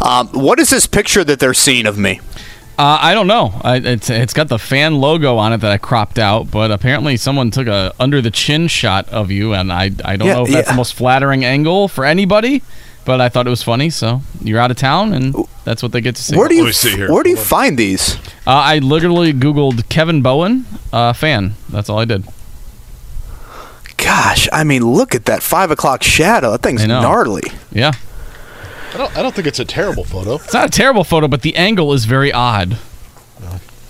Um, 0.00 0.28
what 0.28 0.58
is 0.58 0.70
this 0.70 0.86
picture 0.86 1.22
that 1.24 1.38
they're 1.38 1.54
seeing 1.54 1.86
of 1.86 1.96
me? 1.98 2.20
Uh, 2.76 2.98
I 3.00 3.14
don't 3.14 3.28
know. 3.28 3.52
I, 3.62 3.76
it's 3.76 4.10
it's 4.10 4.32
got 4.34 4.48
the 4.48 4.58
fan 4.58 4.96
logo 4.96 5.36
on 5.36 5.52
it 5.52 5.58
that 5.58 5.70
I 5.70 5.78
cropped 5.78 6.18
out, 6.18 6.50
but 6.50 6.72
apparently 6.72 7.16
someone 7.16 7.52
took 7.52 7.68
a 7.68 7.94
under 8.00 8.20
the 8.20 8.32
chin 8.32 8.66
shot 8.66 9.08
of 9.10 9.30
you, 9.30 9.52
and 9.54 9.72
I 9.72 9.92
I 10.04 10.16
don't 10.16 10.26
Yeah, 10.26 10.34
know 10.34 10.44
if 10.44 10.50
that's 10.50 10.66
yeah. 10.66 10.72
the 10.72 10.76
most 10.76 10.94
flattering 10.94 11.44
angle 11.44 11.86
for 11.86 12.04
anybody, 12.04 12.62
but 13.04 13.20
I 13.20 13.28
thought 13.28 13.46
it 13.46 13.50
was 13.50 13.62
funny. 13.62 13.90
So 13.90 14.22
you're 14.40 14.58
out 14.58 14.72
of 14.72 14.76
town, 14.76 15.12
and 15.12 15.36
that's 15.64 15.84
what 15.84 15.92
they 15.92 16.00
get 16.00 16.16
to 16.16 16.22
see. 16.22 16.36
Where 16.36 16.48
do 16.48 16.56
you 16.56 16.64
where 17.12 17.22
do 17.22 17.30
you 17.30 17.36
find 17.36 17.78
these? 17.78 18.16
Uh, 18.44 18.50
I 18.50 18.78
literally 18.80 19.32
Googled 19.32 19.88
Kevin 19.88 20.20
Bowen 20.20 20.66
uh, 20.92 21.12
fan. 21.12 21.54
That's 21.68 21.88
all 21.88 22.00
I 22.00 22.06
did. 22.06 22.24
Gosh, 23.96 24.48
I 24.52 24.64
mean, 24.64 24.82
look 24.82 25.14
at 25.14 25.26
that 25.26 25.42
five 25.42 25.70
o'clock 25.70 26.02
shadow. 26.02 26.50
That 26.50 26.62
thing's 26.62 26.84
gnarly. 26.86 27.44
Yeah, 27.70 27.92
I 28.94 28.98
don't, 28.98 29.16
I 29.18 29.22
don't 29.22 29.34
think 29.34 29.46
it's 29.48 29.58
a 29.58 29.64
terrible 29.64 30.04
photo. 30.04 30.36
it's 30.36 30.54
not 30.54 30.66
a 30.66 30.70
terrible 30.70 31.04
photo, 31.04 31.26
but 31.28 31.42
the 31.42 31.56
angle 31.56 31.92
is 31.92 32.04
very 32.04 32.32
odd. 32.32 32.78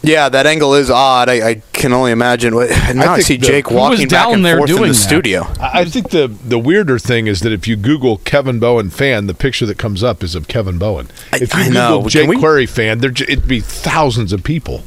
Yeah, 0.03 0.29
that 0.29 0.45
angle 0.47 0.75
is 0.75 0.91
odd. 0.91 1.31
I, 1.31 1.49
I 1.49 1.63
can 1.73 1.95
only 1.95 2.13
imagine. 2.13 2.55
What, 2.55 2.69
now 2.95 3.13
I, 3.13 3.17
think 3.17 3.27
see 3.27 3.37
the- 3.39 3.47
Jake 3.47 3.69
Who 3.69 3.75
was 3.77 3.91
walking 3.93 4.09
back 4.09 4.25
down 4.27 4.35
and 4.35 4.45
there 4.45 4.59
forth 4.59 4.69
in 4.69 4.77
doing 4.77 4.89
the 4.89 4.95
that? 4.95 5.01
studio. 5.03 5.43
I 5.59 5.81
I 5.81 5.85
think 5.87 6.11
the 6.11 6.27
the 6.29 6.59
weirder 6.59 6.99
thing 6.99 7.27
is 7.27 7.41
that 7.41 7.53
if 7.53 7.67
you 7.67 7.75
Google 7.77 8.19
Kevin 8.19 8.59
Bowen 8.61 8.91
fan, 8.91 9.29
the 9.29 9.33
picture 9.35 9.65
that 9.65 9.79
comes 9.79 10.03
up 10.03 10.23
is 10.23 10.35
of 10.35 10.47
Kevin 10.47 10.77
Bowen. 10.77 11.09
I- 11.33 11.39
If 11.41 11.55
you 11.55 11.61
I 11.61 11.65
Google 11.69 12.03
know. 12.03 12.09
Jake 12.09 12.39
Query 12.39 12.67
fan, 12.67 12.99
there 12.99 13.13
it'd 13.13 13.49
be 13.49 13.61
thousands 13.61 14.35
of 14.35 14.45
people, 14.45 14.83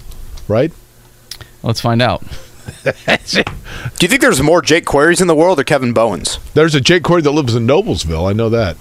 right? 0.47 0.71
Let's 1.63 1.81
find 1.81 1.99
out. 1.99 2.21
Do 2.83 3.43
you 4.01 4.07
think 4.07 4.21
there's 4.21 4.41
more 4.41 4.61
Jake 4.61 4.85
Queries 4.85 5.21
in 5.21 5.27
the 5.27 5.35
world 5.35 5.59
or 5.59 5.63
Kevin 5.63 5.93
Bowens? 5.93 6.39
There's 6.53 6.75
a 6.75 6.81
Jake 6.81 7.03
Query 7.03 7.21
that 7.23 7.31
lives 7.31 7.55
in 7.55 7.67
Noblesville. 7.67 8.29
I 8.29 8.33
know 8.33 8.49
that. 8.49 8.77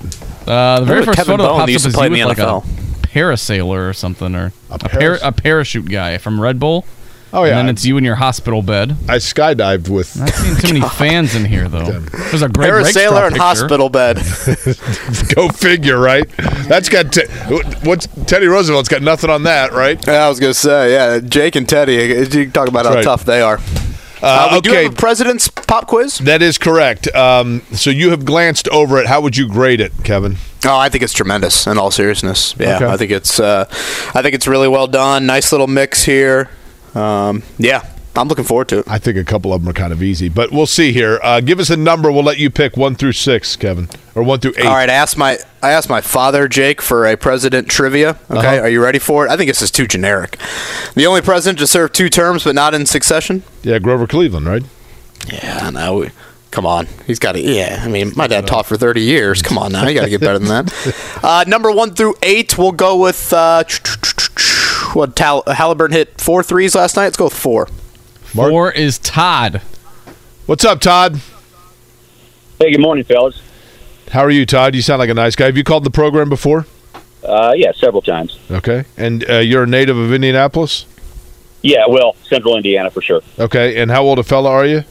Uh, 0.47 0.81
the 0.81 0.87
very 0.87 1.05
first 1.05 1.17
Kevin 1.17 1.33
photo 1.33 1.43
that 1.45 1.49
Bowen 1.49 1.61
pops 1.61 1.73
used 1.73 1.85
up 1.87 1.87
to 1.87 1.89
is 1.91 1.95
play 1.95 2.09
you 2.09 2.23
in 2.23 2.29
with 2.29 2.37
the 2.37 2.47
like 2.47 2.65
a 2.65 3.07
parasailer 3.09 3.89
or 3.89 3.93
something, 3.93 4.35
or 4.35 4.53
a, 4.71 4.75
A 4.75 4.79
par- 4.79 5.19
a 5.23 5.33
parachute 5.33 5.89
guy 5.89 6.19
from 6.19 6.41
Red 6.41 6.59
Bull. 6.61 6.85
Oh 7.39 7.45
yeah, 7.45 7.59
And 7.59 7.69
then 7.69 7.75
it's 7.75 7.85
you 7.85 7.99
in 7.99 8.05
your 8.05 8.15
hospital 8.15 8.63
bed. 8.63 8.93
I 9.11 9.17
skydived 9.17 9.91
with. 9.91 10.19
I've 10.21 10.35
seen 10.35 10.57
too 10.57 10.73
many 10.81 10.89
fans 10.97 11.35
in 11.35 11.45
here, 11.45 11.69
though. 11.69 12.01
There's 12.01 12.41
a 12.41 12.49
Greg 12.49 12.73
Rakestraw 12.73 13.03
Parasailer 13.03 13.23
and 13.27 13.33
picture. 13.35 13.43
hospital 13.43 13.89
bed. 13.91 14.17
Go 15.35 15.49
figure, 15.51 15.99
right? 15.99 16.27
That's 16.67 16.89
got 16.89 17.13
te- 17.13 17.27
what's 17.85 18.07
Teddy 18.27 18.47
Roosevelt's 18.47 18.89
got 18.89 19.03
nothing 19.03 19.29
on 19.29 19.43
that, 19.43 19.73
right? 19.73 20.03
Yeah, 20.07 20.25
I 20.25 20.29
was 20.31 20.41
gonna 20.41 20.55
say, 20.55 20.93
yeah, 20.93 21.21
Jake 21.21 21.57
and 21.57 21.69
Teddy. 21.69 21.95
You 21.95 22.27
can 22.27 22.53
talk 22.53 22.69
about 22.69 22.85
That's 22.85 22.89
how 22.89 22.95
right. 22.95 23.05
tough 23.05 23.25
they 23.27 23.43
are. 23.43 23.59
Uh, 24.23 24.23
Uh, 24.23 24.49
we 24.55 24.61
do 24.63 24.71
okay. 24.71 24.85
have 24.85 24.93
a 24.95 24.97
president's 24.97 25.47
pop 25.49 25.87
quiz. 25.89 26.17
That 26.19 26.41
is 26.41 26.57
correct. 26.57 27.07
Um, 27.15 27.61
so 27.73 27.91
you 27.91 28.11
have 28.11 28.25
glanced 28.25 28.67
over 28.69 28.99
it. 28.99 29.07
How 29.09 29.21
would 29.21 29.37
you 29.37 29.47
grade 29.47 29.81
it, 29.83 29.93
Kevin? 30.05 30.37
Oh, 30.65 30.77
I 30.79 30.89
think 30.89 31.05
it's 31.05 31.13
tremendous. 31.13 31.67
In 31.67 31.77
all 31.77 31.91
seriousness, 31.91 32.55
yeah, 32.59 32.77
Okay. 32.77 32.87
I 32.87 32.97
think 32.97 33.11
it's, 33.11 33.39
uh, 33.39 33.67
I 34.15 34.23
think 34.23 34.35
it's 34.35 34.47
really 34.49 34.69
well 34.69 34.87
done. 34.87 35.27
Nice 35.27 35.53
little 35.53 35.67
mix 35.67 36.05
here. 36.05 36.49
Um, 36.97 37.43
yeah, 37.59 37.86
I'm 38.14 38.28
looking 38.28 38.44
forward 38.44 38.68
to 38.68 38.78
it. 38.78 38.85
I 38.89 38.98
think 38.98 39.16
a 39.18 39.24
couple 39.24 39.52
of 39.52 39.60
them 39.62 39.68
are 39.68 39.74
kind 39.74 39.93
of 39.93 40.02
easy, 40.02 40.28
but 40.28 40.51
we'll 40.51 40.66
see 40.66 40.93
here. 40.93 41.20
Uh, 41.23 41.40
give 41.40 41.60
us 41.60 41.68
a 41.70 41.77
number. 41.77 42.10
We'll 42.10 42.24
let 42.24 42.39
you 42.39 42.48
pick 42.51 42.77
one 42.77 42.94
through 42.94 43.12
six, 43.12 43.55
Kevin, 43.56 43.89
or 44.14 44.23
one 44.23 44.40
through 44.40 44.55
eight. 44.56 44.64
All 44.66 44.74
right, 44.74 44.89
I 44.89 44.94
asked 44.94 45.16
my 45.18 45.39
I 45.62 45.70
asked 45.73 45.89
my 45.90 46.01
father 46.01 46.48
Jake 46.48 46.81
for 46.81 47.06
a 47.06 47.16
president 47.16 47.68
trivia. 47.68 48.10
Okay, 48.31 48.39
Uh-huh. 48.39 48.60
are 48.62 48.68
you 48.68 48.82
ready 48.82 48.98
for 48.98 49.27
it? 49.27 49.31
I 49.31 49.36
think 49.36 49.48
this 49.51 49.60
is 49.62 49.70
too 49.70 49.86
generic. 49.86 50.39
The 50.94 51.06
only 51.06 51.20
president 51.23 51.59
to 51.59 51.66
serve 51.66 51.93
two 51.93 52.09
terms 52.09 52.44
but 52.44 52.55
not 52.55 52.73
in 52.74 52.86
succession. 52.86 53.43
Yeah, 53.62 53.78
Grover 53.78 54.06
Cleveland, 54.06 54.47
right? 54.47 54.62
Yeah, 55.31 55.70
no, 55.70 55.97
we 55.98 56.10
Come 56.52 56.64
on, 56.64 56.86
he's 57.06 57.18
got 57.18 57.32
to. 57.32 57.40
Yeah, 57.40 57.82
I 57.85 57.89
mean, 57.89 58.12
my 58.16 58.27
dad 58.28 58.47
taught 58.47 58.64
for 58.64 58.78
thirty 58.78 59.02
years. 59.02 59.43
Come 59.43 59.59
on 59.59 59.73
now, 59.73 59.86
you 59.86 59.94
got 59.94 60.05
to 60.05 60.10
get 60.10 60.23
better 60.23 60.39
than 60.39 60.48
that. 60.48 60.94
Uh, 61.23 61.44
number 61.47 61.73
one 61.73 61.93
through 61.93 62.14
eight, 62.23 62.56
we'll 62.56 62.70
go 62.73 62.97
with 62.97 63.32
uh, 63.32 63.64
what? 64.97 65.14
Tal- 65.14 65.44
Halliburton 65.47 65.97
hit 65.97 66.20
four 66.20 66.43
threes 66.43 66.74
last 66.74 66.97
night. 66.97 67.05
Let's 67.05 67.16
go 67.16 67.24
with 67.24 67.35
four. 67.35 67.66
Four 68.24 68.73
is 68.73 68.98
Todd. 68.98 69.62
What's 70.47 70.64
up, 70.64 70.81
Todd? 70.81 71.20
Hey, 72.59 72.73
good 72.73 72.81
morning, 72.81 73.05
fellas. 73.05 73.43
How 74.10 74.20
are 74.20 74.31
you, 74.31 74.47
Todd? 74.47 74.74
You 74.74 74.82
sound 74.82 74.98
like 74.98 75.10
a 75.10 75.14
nice 75.14 75.36
guy. 75.36 75.47
Have 75.47 75.56
you 75.56 75.64
called 75.64 75.85
the 75.85 75.90
program 75.90 76.28
before? 76.28 76.66
Uh, 77.23 77.52
yeah, 77.56 77.73
several 77.73 78.02
times. 78.02 78.39
Okay. 78.51 78.85
And 78.97 79.28
uh, 79.28 79.39
you're 79.39 79.64
a 79.64 79.66
native 79.66 79.97
of 79.98 80.12
Indianapolis? 80.12 80.86
Yeah, 81.62 81.86
well, 81.89 82.14
Central 82.23 82.56
Indiana 82.56 82.90
for 82.90 83.02
sure. 83.02 83.23
Okay. 83.39 83.81
And 83.81 83.90
how 83.90 84.05
old 84.05 84.18
a 84.18 84.23
fella 84.23 84.51
are 84.51 84.64
you? 84.64 84.85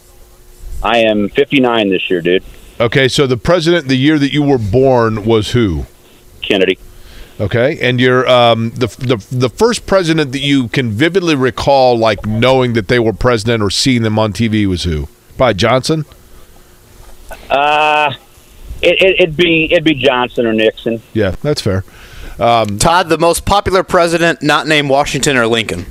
I 0.83 0.99
am 0.99 1.29
59 1.29 1.89
this 1.89 2.09
year, 2.09 2.21
dude. 2.21 2.43
Okay. 2.79 3.07
So 3.07 3.25
the 3.25 3.37
president 3.37 3.87
the 3.87 3.95
year 3.95 4.19
that 4.19 4.33
you 4.33 4.43
were 4.43 4.57
born 4.57 5.25
was 5.25 5.51
who? 5.51 5.85
Kennedy. 6.41 6.77
Okay. 7.39 7.77
And 7.81 7.99
you're 7.99 8.27
um, 8.29 8.69
the, 8.71 8.87
the 8.87 9.17
the 9.35 9.49
first 9.49 9.85
president 9.85 10.31
that 10.31 10.39
you 10.39 10.67
can 10.69 10.91
vividly 10.91 11.35
recall, 11.35 11.97
like 11.97 12.25
knowing 12.25 12.73
that 12.73 12.87
they 12.87 12.99
were 12.99 13.13
president 13.13 13.61
or 13.61 13.69
seeing 13.69 14.03
them 14.03 14.17
on 14.17 14.31
TV, 14.31 14.65
was 14.67 14.83
who? 14.83 15.07
Probably 15.37 15.55
Johnson. 15.55 16.05
Uh, 17.49 18.13
it, 18.81 19.01
it, 19.01 19.19
it'd 19.19 19.37
be 19.37 19.65
it'd 19.71 19.83
be 19.83 19.95
Johnson 19.95 20.45
or 20.45 20.53
Nixon. 20.53 21.01
Yeah, 21.13 21.31
that's 21.41 21.61
fair. 21.61 21.83
Um, 22.39 22.77
Todd, 22.79 23.09
the 23.09 23.17
most 23.17 23.45
popular 23.45 23.83
president 23.83 24.41
not 24.41 24.67
named 24.67 24.89
Washington 24.89 25.37
or 25.37 25.47
Lincoln. 25.47 25.85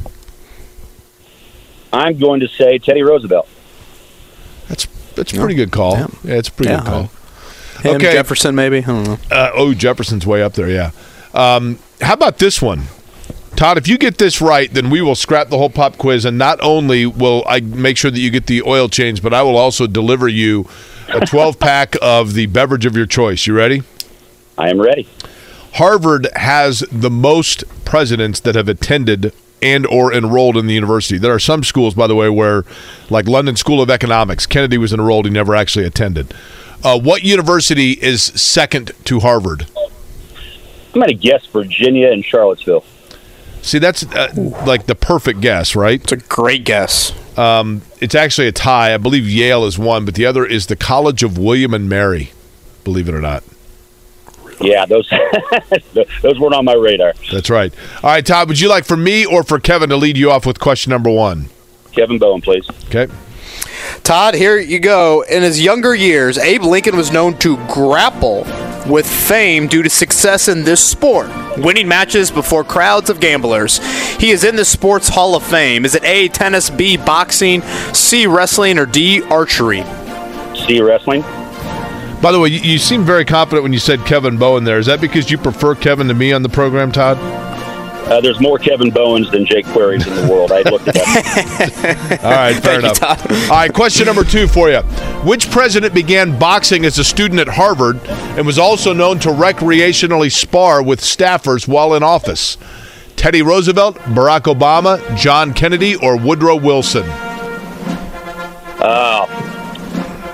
I'm 1.92 2.18
going 2.18 2.40
to 2.40 2.48
say 2.48 2.78
Teddy 2.78 3.02
Roosevelt. 3.02 3.48
That's 4.68 4.86
that's 5.14 5.32
a 5.32 5.36
pretty 5.36 5.54
good 5.54 5.70
call. 5.70 5.96
Yeah, 5.96 6.06
it's 6.24 6.48
a 6.48 6.52
pretty 6.52 6.70
Yeah. 6.72 6.78
good 6.78 6.86
call. 6.86 7.10
Him, 7.82 8.00
Jefferson, 8.00 8.54
maybe. 8.54 8.78
I 8.78 8.80
don't 8.82 9.04
know. 9.04 9.18
Uh, 9.30 9.50
oh, 9.54 9.74
Jefferson's 9.74 10.26
way 10.26 10.42
up 10.42 10.54
there. 10.54 10.70
Yeah. 10.70 10.90
Um, 11.34 11.78
how 12.00 12.14
about 12.14 12.38
this 12.38 12.62
one, 12.62 12.84
Todd? 13.56 13.76
If 13.76 13.88
you 13.88 13.98
get 13.98 14.18
this 14.18 14.40
right, 14.40 14.72
then 14.72 14.88
we 14.88 15.02
will 15.02 15.16
scrap 15.16 15.48
the 15.48 15.58
whole 15.58 15.68
pop 15.68 15.98
quiz, 15.98 16.24
and 16.24 16.38
not 16.38 16.60
only 16.62 17.06
will 17.06 17.42
I 17.46 17.60
make 17.60 17.96
sure 17.96 18.10
that 18.10 18.20
you 18.20 18.30
get 18.30 18.46
the 18.46 18.62
oil 18.62 18.88
change, 18.88 19.22
but 19.22 19.34
I 19.34 19.42
will 19.42 19.56
also 19.56 19.86
deliver 19.86 20.28
you 20.28 20.68
a 21.08 21.26
12 21.26 21.58
pack 21.58 21.96
of 22.00 22.34
the 22.34 22.46
beverage 22.46 22.86
of 22.86 22.96
your 22.96 23.06
choice. 23.06 23.46
You 23.46 23.54
ready? 23.54 23.82
I 24.56 24.70
am 24.70 24.80
ready. 24.80 25.08
Harvard 25.74 26.28
has 26.36 26.80
the 26.92 27.10
most 27.10 27.64
presidents 27.84 28.38
that 28.40 28.54
have 28.54 28.68
attended 28.68 29.32
and 29.60 29.86
or 29.86 30.12
enrolled 30.12 30.56
in 30.56 30.68
the 30.68 30.74
university. 30.74 31.18
There 31.18 31.34
are 31.34 31.40
some 31.40 31.64
schools, 31.64 31.94
by 31.94 32.06
the 32.06 32.14
way, 32.14 32.28
where, 32.28 32.64
like 33.10 33.26
London 33.26 33.56
School 33.56 33.80
of 33.80 33.90
Economics, 33.90 34.46
Kennedy 34.46 34.78
was 34.78 34.92
enrolled, 34.92 35.24
he 35.24 35.32
never 35.32 35.54
actually 35.54 35.84
attended. 35.84 36.32
Uh, 36.84 36.98
what 37.00 37.24
university 37.24 37.92
is 37.92 38.22
second 38.22 38.92
to 39.06 39.20
Harvard? 39.20 39.66
I'm 40.94 41.00
going 41.00 41.08
to 41.08 41.14
guess 41.14 41.44
Virginia 41.46 42.10
and 42.10 42.24
Charlottesville. 42.24 42.84
See, 43.62 43.78
that's 43.78 44.04
uh, 44.04 44.32
like 44.66 44.86
the 44.86 44.94
perfect 44.94 45.40
guess, 45.40 45.74
right? 45.74 46.00
It's 46.00 46.12
a 46.12 46.16
great 46.16 46.64
guess. 46.64 47.12
Um, 47.38 47.82
it's 48.00 48.14
actually 48.14 48.46
a 48.46 48.52
tie. 48.52 48.94
I 48.94 48.98
believe 48.98 49.28
Yale 49.28 49.64
is 49.64 49.78
one, 49.78 50.04
but 50.04 50.14
the 50.14 50.26
other 50.26 50.44
is 50.44 50.66
the 50.66 50.76
College 50.76 51.22
of 51.22 51.38
William 51.38 51.74
and 51.74 51.88
Mary. 51.88 52.30
Believe 52.84 53.08
it 53.08 53.14
or 53.14 53.20
not. 53.20 53.42
Yeah, 54.60 54.86
those 54.86 55.10
those 56.22 56.38
weren't 56.38 56.54
on 56.54 56.64
my 56.64 56.74
radar. 56.74 57.14
That's 57.32 57.50
right. 57.50 57.74
All 58.02 58.10
right, 58.10 58.24
Todd, 58.24 58.48
would 58.48 58.60
you 58.60 58.68
like 58.68 58.84
for 58.84 58.96
me 58.96 59.26
or 59.26 59.42
for 59.42 59.58
Kevin 59.58 59.88
to 59.88 59.96
lead 59.96 60.16
you 60.16 60.30
off 60.30 60.46
with 60.46 60.60
question 60.60 60.90
number 60.90 61.10
one? 61.10 61.48
Kevin 61.92 62.18
Bowen, 62.18 62.40
please. 62.40 62.68
Okay. 62.86 63.08
Todd, 64.02 64.34
here 64.34 64.58
you 64.58 64.78
go. 64.80 65.22
In 65.22 65.42
his 65.42 65.60
younger 65.60 65.94
years, 65.94 66.36
Abe 66.38 66.62
Lincoln 66.62 66.96
was 66.96 67.12
known 67.12 67.38
to 67.38 67.56
grapple 67.68 68.44
with 68.86 69.06
fame 69.06 69.66
due 69.66 69.82
to 69.82 69.88
success 69.88 70.48
in 70.48 70.64
this 70.64 70.84
sport, 70.84 71.28
winning 71.56 71.88
matches 71.88 72.30
before 72.30 72.64
crowds 72.64 73.08
of 73.08 73.20
gamblers. 73.20 73.78
He 74.16 74.30
is 74.30 74.44
in 74.44 74.56
the 74.56 74.64
Sports 74.64 75.08
Hall 75.08 75.34
of 75.34 75.42
Fame. 75.42 75.84
Is 75.84 75.94
it 75.94 76.04
A, 76.04 76.28
tennis, 76.28 76.68
B, 76.68 76.96
boxing, 76.96 77.62
C, 77.92 78.26
wrestling, 78.26 78.78
or 78.78 78.86
D, 78.86 79.22
archery? 79.22 79.84
C, 80.54 80.80
wrestling. 80.82 81.22
By 82.20 82.32
the 82.32 82.40
way, 82.40 82.48
you, 82.48 82.60
you 82.60 82.78
seem 82.78 83.04
very 83.04 83.24
confident 83.24 83.62
when 83.62 83.72
you 83.72 83.78
said 83.78 84.00
Kevin 84.06 84.38
Bowen 84.38 84.64
there. 84.64 84.78
Is 84.78 84.86
that 84.86 85.00
because 85.00 85.30
you 85.30 85.38
prefer 85.38 85.74
Kevin 85.74 86.08
to 86.08 86.14
me 86.14 86.32
on 86.32 86.42
the 86.42 86.48
program, 86.48 86.92
Todd? 86.92 87.18
Uh, 88.06 88.20
there's 88.20 88.40
more 88.40 88.58
Kevin 88.58 88.90
Bowens 88.90 89.30
than 89.30 89.46
Jake 89.46 89.64
Queries 89.66 90.06
in 90.06 90.14
the 90.14 90.28
world. 90.30 90.52
I 90.52 90.60
looked 90.62 90.86
it 90.88 90.96
up. 90.96 92.22
All 92.24 92.30
right, 92.30 92.54
fair 92.62 92.78
enough. 92.78 93.02
All 93.02 93.56
right, 93.56 93.72
question 93.72 94.04
number 94.06 94.24
two 94.24 94.46
for 94.46 94.70
you. 94.70 94.80
Which 95.24 95.50
president 95.50 95.94
began 95.94 96.38
boxing 96.38 96.84
as 96.84 96.98
a 96.98 97.04
student 97.04 97.40
at 97.40 97.48
Harvard 97.48 97.98
and 98.36 98.46
was 98.46 98.58
also 98.58 98.92
known 98.92 99.18
to 99.20 99.30
recreationally 99.30 100.30
spar 100.30 100.82
with 100.82 101.00
staffers 101.00 101.66
while 101.66 101.94
in 101.94 102.02
office? 102.02 102.58
Teddy 103.16 103.40
Roosevelt, 103.40 103.96
Barack 103.96 104.54
Obama, 104.54 105.00
John 105.16 105.54
Kennedy, 105.54 105.96
or 105.96 106.18
Woodrow 106.18 106.56
Wilson? 106.56 107.04
Uh, 108.80 109.26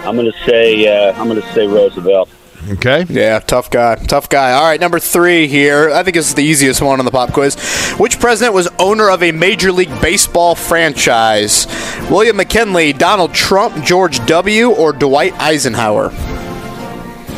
I'm 0.05 0.17
going 0.17 0.31
to 0.31 0.39
say 0.45 0.89
uh, 0.89 1.13
I'm 1.13 1.29
going 1.29 1.41
to 1.41 1.53
say 1.53 1.69
Roosevelt. 1.69 2.29
Okay. 2.69 3.07
Yeah, 3.09 3.39
tough 3.41 3.70
guy. 3.70 3.95
Tough 3.97 4.28
guy. 4.28 4.53
All 4.53 4.65
right, 4.65 4.81
number 4.81 4.99
three 4.99 5.49
here. 5.49 5.91
I 5.91 6.03
think 6.03 6.15
this 6.15 6.28
is 6.28 6.35
the 6.35 6.45
easiest 6.45 6.82
one 6.82 6.99
on 6.99 7.05
the 7.05 7.11
pop 7.11 7.32
quiz. 7.32 7.57
Which 7.99 8.20
president 8.20 8.55
was 8.55 8.69
owner 8.78 9.11
of 9.11 9.23
a 9.23 9.32
Major 9.32 9.73
League 9.73 9.91
Baseball 10.03 10.55
franchise? 10.55 11.66
William 12.11 12.37
McKinley, 12.37 12.93
Donald 12.93 13.32
Trump, 13.32 13.82
George 13.85 14.24
W., 14.27 14.70
or 14.73 14.93
Dwight 14.93 15.32
Eisenhower? 15.41 16.11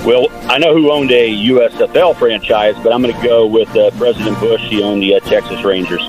Well, 0.04 0.26
I 0.50 0.58
know 0.58 0.74
who 0.74 0.90
owned 0.90 1.12
a 1.12 1.32
USFL 1.46 2.16
franchise, 2.16 2.74
but 2.82 2.92
I'm 2.92 3.02
going 3.02 3.14
to 3.14 3.22
go 3.22 3.46
with 3.46 3.68
uh, 3.76 3.92
President 3.92 4.38
Bush. 4.40 4.60
He 4.62 4.82
owned 4.82 5.00
the 5.00 5.14
uh, 5.14 5.20
Texas 5.20 5.62
Rangers. 5.62 6.02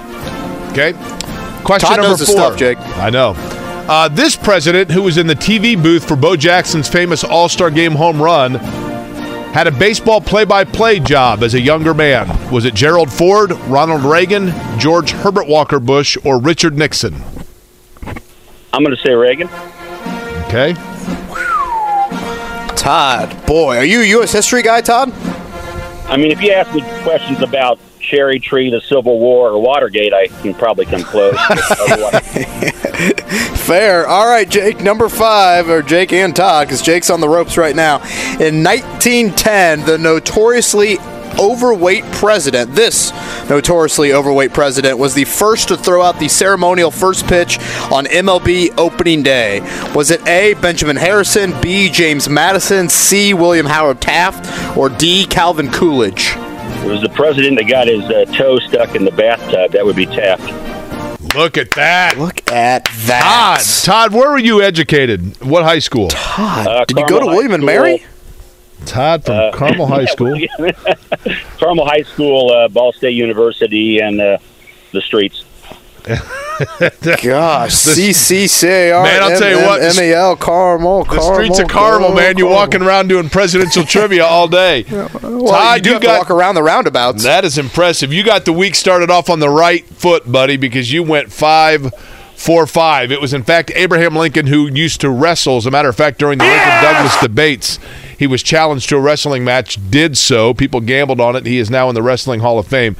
Okay. 0.71 0.93
Question 1.63 1.89
Todd 1.89 1.97
number 1.97 2.09
knows 2.09 2.19
his 2.19 2.29
four. 2.29 2.37
stuff, 2.37 2.57
Jake. 2.57 2.79
I 2.97 3.11
know. 3.11 3.35
Uh, 3.87 4.07
this 4.07 4.35
president, 4.35 4.89
who 4.89 5.03
was 5.03 5.17
in 5.17 5.27
the 5.27 5.35
TV 5.35 5.81
booth 5.81 6.07
for 6.07 6.15
Bo 6.15 6.35
Jackson's 6.35 6.89
famous 6.89 7.23
All 7.23 7.47
Star 7.49 7.69
Game 7.69 7.91
home 7.91 8.19
run, 8.19 8.53
had 9.53 9.67
a 9.67 9.71
baseball 9.71 10.19
play 10.19 10.45
by 10.45 10.63
play 10.63 10.99
job 10.99 11.43
as 11.43 11.53
a 11.53 11.61
younger 11.61 11.93
man. 11.93 12.27
Was 12.51 12.65
it 12.65 12.73
Gerald 12.73 13.13
Ford, 13.13 13.51
Ronald 13.67 14.01
Reagan, 14.01 14.51
George 14.79 15.11
Herbert 15.11 15.47
Walker 15.47 15.79
Bush, 15.79 16.17
or 16.25 16.41
Richard 16.41 16.75
Nixon? 16.75 17.21
I'm 18.73 18.83
going 18.83 18.95
to 18.95 19.01
say 19.01 19.13
Reagan. 19.13 19.47
Okay. 20.47 20.73
Todd, 22.75 23.45
boy, 23.45 23.77
are 23.77 23.85
you 23.85 24.01
a 24.01 24.05
U.S. 24.05 24.31
history 24.31 24.63
guy, 24.63 24.81
Todd? 24.81 25.13
I 26.07 26.17
mean, 26.17 26.31
if 26.31 26.41
you 26.41 26.51
ask 26.51 26.73
me 26.73 26.81
questions 27.03 27.41
about 27.41 27.79
Cherry 28.03 28.39
Tree, 28.39 28.69
the 28.69 28.81
Civil 28.81 29.19
War, 29.19 29.49
or 29.49 29.61
Watergate, 29.61 30.13
I 30.13 30.27
can 30.27 30.53
probably 30.53 30.85
come 30.85 31.03
close. 31.03 31.35
Fair. 33.65 34.07
All 34.07 34.27
right, 34.27 34.47
Jake, 34.47 34.81
number 34.81 35.09
five, 35.09 35.69
or 35.69 35.81
Jake 35.81 36.13
and 36.13 36.35
Todd, 36.35 36.67
because 36.67 36.81
Jake's 36.81 37.09
on 37.09 37.21
the 37.21 37.29
ropes 37.29 37.57
right 37.57 37.75
now. 37.75 37.97
In 38.39 38.63
1910, 38.63 39.85
the 39.85 39.97
notoriously 39.97 40.97
overweight 41.39 42.03
president, 42.13 42.75
this 42.75 43.11
notoriously 43.49 44.13
overweight 44.13 44.53
president, 44.53 44.97
was 44.97 45.13
the 45.13 45.25
first 45.25 45.69
to 45.69 45.77
throw 45.77 46.01
out 46.01 46.19
the 46.19 46.27
ceremonial 46.27 46.91
first 46.91 47.25
pitch 47.27 47.57
on 47.91 48.05
MLB 48.05 48.77
opening 48.77 49.23
day. 49.23 49.61
Was 49.95 50.11
it 50.11 50.25
A, 50.27 50.53
Benjamin 50.55 50.95
Harrison, 50.95 51.53
B, 51.61 51.89
James 51.89 52.29
Madison, 52.29 52.89
C, 52.89 53.33
William 53.33 53.65
Howard 53.65 54.01
Taft, 54.01 54.77
or 54.77 54.89
D, 54.89 55.25
Calvin 55.25 55.71
Coolidge? 55.71 56.35
It 56.83 56.87
was 56.87 57.01
the 57.01 57.09
president 57.09 57.57
that 57.57 57.65
got 57.67 57.87
his 57.87 58.03
uh, 58.05 58.25
toe 58.37 58.59
stuck 58.59 58.95
in 58.95 59.05
the 59.05 59.11
bathtub. 59.11 59.71
That 59.71 59.85
would 59.85 59.95
be 59.95 60.05
Taft. 60.05 60.43
Look 61.35 61.57
at 61.57 61.71
that. 61.71 62.17
Look 62.17 62.39
at 62.51 62.85
that. 63.07 63.61
Todd, 63.83 64.11
Todd 64.11 64.13
where 64.13 64.29
were 64.31 64.37
you 64.37 64.61
educated? 64.61 65.41
What 65.41 65.63
high 65.63 65.79
school? 65.79 66.09
Todd, 66.09 66.67
Uh, 66.67 66.85
did 66.85 66.97
you 66.97 67.07
go 67.07 67.19
to 67.19 67.25
Carmel 67.25 67.29
William 67.35 67.51
High 67.51 67.55
and 67.55 67.65
Mary? 67.65 67.97
School. 67.99 68.09
Todd 68.85 69.25
from 69.25 69.35
Uh, 69.35 69.51
Carmel 69.53 69.87
High 69.87 70.05
School. 70.15 70.37
Carmel 71.57 71.85
High 71.87 72.03
School, 72.03 72.51
uh, 72.51 72.67
Ball 72.67 72.91
State 72.93 73.11
University, 73.15 73.99
and 73.99 74.19
uh, 74.21 74.37
the 74.91 75.01
streets. 75.01 75.45
Gosh, 77.23 77.71
CCCAR. 77.71 79.03
Man, 79.03 79.23
I'll 79.23 79.39
tell 79.39 79.49
you 79.49 79.65
what, 79.65 79.95
MAL, 79.95 80.35
Carmel, 80.35 81.05
The 81.05 81.21
streets 81.21 81.59
of 81.59 81.67
Carmel, 81.69 82.13
man. 82.13 82.37
You're 82.37 82.49
walking 82.49 82.81
around 82.81 83.07
doing 83.07 83.29
presidential 83.29 83.83
trivia 83.83 84.25
all 84.25 84.47
day. 84.47 84.83
Todd, 84.83 85.77
you 85.77 85.81
do 85.81 85.89
you 85.89 85.93
have 85.93 86.01
got- 86.01 86.13
to 86.13 86.19
walk 86.19 86.29
around 86.31 86.55
the 86.55 86.63
roundabouts. 86.63 87.23
That 87.23 87.45
is 87.45 87.57
impressive. 87.57 88.11
You 88.11 88.23
got 88.23 88.45
the 88.45 88.53
week 88.53 88.75
started 88.75 89.09
off 89.09 89.29
on 89.29 89.39
the 89.39 89.49
right 89.49 89.85
foot, 89.85 90.29
buddy, 90.29 90.57
because 90.57 90.91
you 90.91 91.03
went 91.03 91.31
five, 91.31 91.93
four, 92.35 92.67
five. 92.67 93.11
It 93.11 93.21
was 93.21 93.33
in 93.33 93.43
fact 93.43 93.71
Abraham 93.73 94.15
Lincoln 94.15 94.47
who 94.47 94.67
used 94.67 94.99
to 95.01 95.09
wrestle. 95.09 95.57
As 95.57 95.65
a 95.65 95.71
matter 95.71 95.89
of 95.89 95.95
fact, 95.95 96.19
during 96.19 96.37
the 96.37 96.45
Lincoln 96.45 96.83
Douglas 96.83 97.19
debates, 97.21 97.79
he 98.19 98.27
was 98.27 98.43
challenged 98.43 98.89
to 98.89 98.97
a 98.97 99.01
wrestling 99.01 99.43
match. 99.45 99.77
Did 99.89 100.17
so. 100.17 100.53
People 100.53 100.81
gambled 100.81 101.21
on 101.21 101.35
it. 101.37 101.45
He 101.45 101.57
is 101.59 101.69
now 101.69 101.87
in 101.87 101.95
the 101.95 102.03
Wrestling 102.03 102.41
Hall 102.41 102.59
of 102.59 102.67
Fame. 102.67 102.97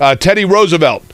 Uh, 0.00 0.14
Teddy 0.14 0.44
Roosevelt 0.44 1.04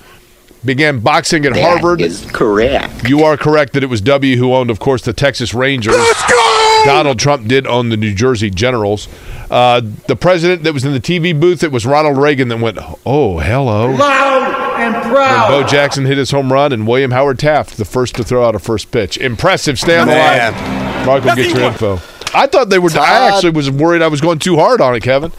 began 0.64 1.00
boxing 1.00 1.44
at 1.46 1.56
Harvard. 1.56 2.00
correct. 2.32 3.08
You 3.08 3.24
are 3.24 3.36
correct 3.36 3.72
that 3.74 3.82
it 3.82 3.86
was 3.86 4.00
W 4.00 4.36
who 4.36 4.54
owned, 4.54 4.70
of 4.70 4.78
course, 4.78 5.02
the 5.02 5.12
Texas 5.12 5.54
Rangers. 5.54 5.94
Let's 5.94 6.30
go! 6.30 6.82
Donald 6.84 7.18
Trump 7.18 7.46
did 7.48 7.66
own 7.66 7.88
the 7.88 7.96
New 7.96 8.14
Jersey 8.14 8.50
Generals. 8.50 9.08
Uh, 9.50 9.80
the 10.06 10.16
president 10.16 10.64
that 10.64 10.74
was 10.74 10.84
in 10.84 10.92
the 10.92 11.00
TV 11.00 11.38
booth, 11.38 11.62
it 11.62 11.72
was 11.72 11.86
Ronald 11.86 12.18
Reagan 12.18 12.48
that 12.48 12.58
went, 12.58 12.78
"Oh, 13.06 13.38
hello." 13.38 13.90
Loud 13.92 14.80
and 14.80 14.94
When 14.94 15.02
proud. 15.12 15.48
Bo 15.48 15.66
Jackson 15.66 16.04
hit 16.04 16.18
his 16.18 16.30
home 16.30 16.52
run, 16.52 16.72
and 16.72 16.86
William 16.86 17.10
Howard 17.12 17.38
Taft, 17.38 17.76
the 17.76 17.84
first 17.84 18.14
to 18.16 18.24
throw 18.24 18.44
out 18.46 18.54
a 18.54 18.58
first 18.58 18.90
pitch. 18.90 19.16
Impressive. 19.18 19.78
Stay 19.78 19.96
on 19.98 20.08
the 20.08 20.14
line. 20.14 21.06
Mark 21.06 21.24
will 21.24 21.36
get 21.36 21.50
your 21.54 21.62
info. 21.62 21.94
I 22.34 22.46
thought 22.46 22.68
they 22.68 22.78
were. 22.78 22.90
I 22.98 23.28
actually 23.28 23.52
was 23.52 23.70
worried 23.70 24.02
I 24.02 24.08
was 24.08 24.20
going 24.20 24.38
too 24.40 24.56
hard 24.56 24.80
on 24.80 24.94
it, 24.94 25.02
Kevin. 25.02 25.32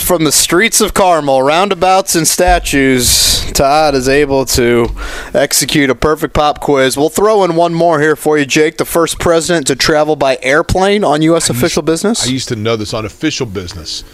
From 0.00 0.24
the 0.24 0.32
streets 0.32 0.80
of 0.80 0.94
Carmel, 0.94 1.42
roundabouts 1.42 2.14
and 2.14 2.26
statues, 2.28 3.35
Todd 3.54 3.94
is 3.94 4.08
able 4.08 4.44
to 4.46 4.88
execute 5.34 5.90
a 5.90 5.94
perfect 5.94 6.34
pop 6.34 6.60
quiz. 6.60 6.96
We'll 6.96 7.08
throw 7.08 7.44
in 7.44 7.56
one 7.56 7.74
more 7.74 8.00
here 8.00 8.16
for 8.16 8.38
you, 8.38 8.46
Jake. 8.46 8.76
The 8.76 8.84
first 8.84 9.18
president 9.18 9.66
to 9.68 9.76
travel 9.76 10.16
by 10.16 10.38
airplane 10.42 11.04
on 11.04 11.22
U.S. 11.22 11.50
official 11.50 11.82
business. 11.82 12.26
I 12.26 12.30
used 12.30 12.48
to 12.48 12.56
know 12.56 12.76
this 12.76 12.92
on 12.94 13.04
official 13.04 13.46
business. 13.46 14.04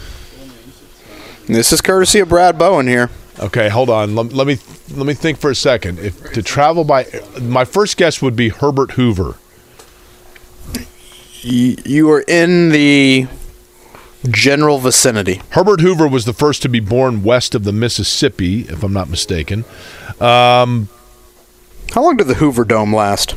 This 1.47 1.73
is 1.73 1.81
courtesy 1.81 2.21
of 2.21 2.29
Brad 2.29 2.59
Bowen 2.59 2.87
here. 2.87 3.11
Okay, 3.41 3.69
hold 3.69 3.91
on. 3.91 4.15
Let, 4.15 4.33
let 4.33 4.47
me 4.47 4.59
let 4.95 5.07
me 5.07 5.15
think 5.15 5.39
for 5.39 5.51
a 5.51 5.55
second. 5.55 5.99
If 5.99 6.33
to 6.35 6.43
travel 6.43 6.85
by, 6.85 7.07
my 7.41 7.65
first 7.65 7.97
guess 7.97 8.23
would 8.23 8.37
be 8.37 8.51
Herbert 8.51 8.93
Hoover. 8.93 9.37
You, 11.41 11.77
you 11.85 12.11
are 12.11 12.25
in 12.29 12.69
the 12.69 13.27
general 14.31 14.79
vicinity. 14.79 15.41
Herbert 15.51 15.81
Hoover 15.81 16.07
was 16.07 16.25
the 16.25 16.33
first 16.33 16.63
to 16.63 16.69
be 16.69 16.81
born 16.81 17.23
west 17.23 17.55
of 17.55 17.65
the 17.65 17.73
Mississippi, 17.73 18.61
if 18.63 18.83
I'm 18.83 18.93
not 18.93 19.09
mistaken. 19.09 19.65
Um, 20.21 20.89
How 21.93 22.03
long 22.03 22.17
did 22.17 22.29
the 22.29 22.35
Hoover 22.35 22.65
Dome 22.65 22.95
last? 22.95 23.35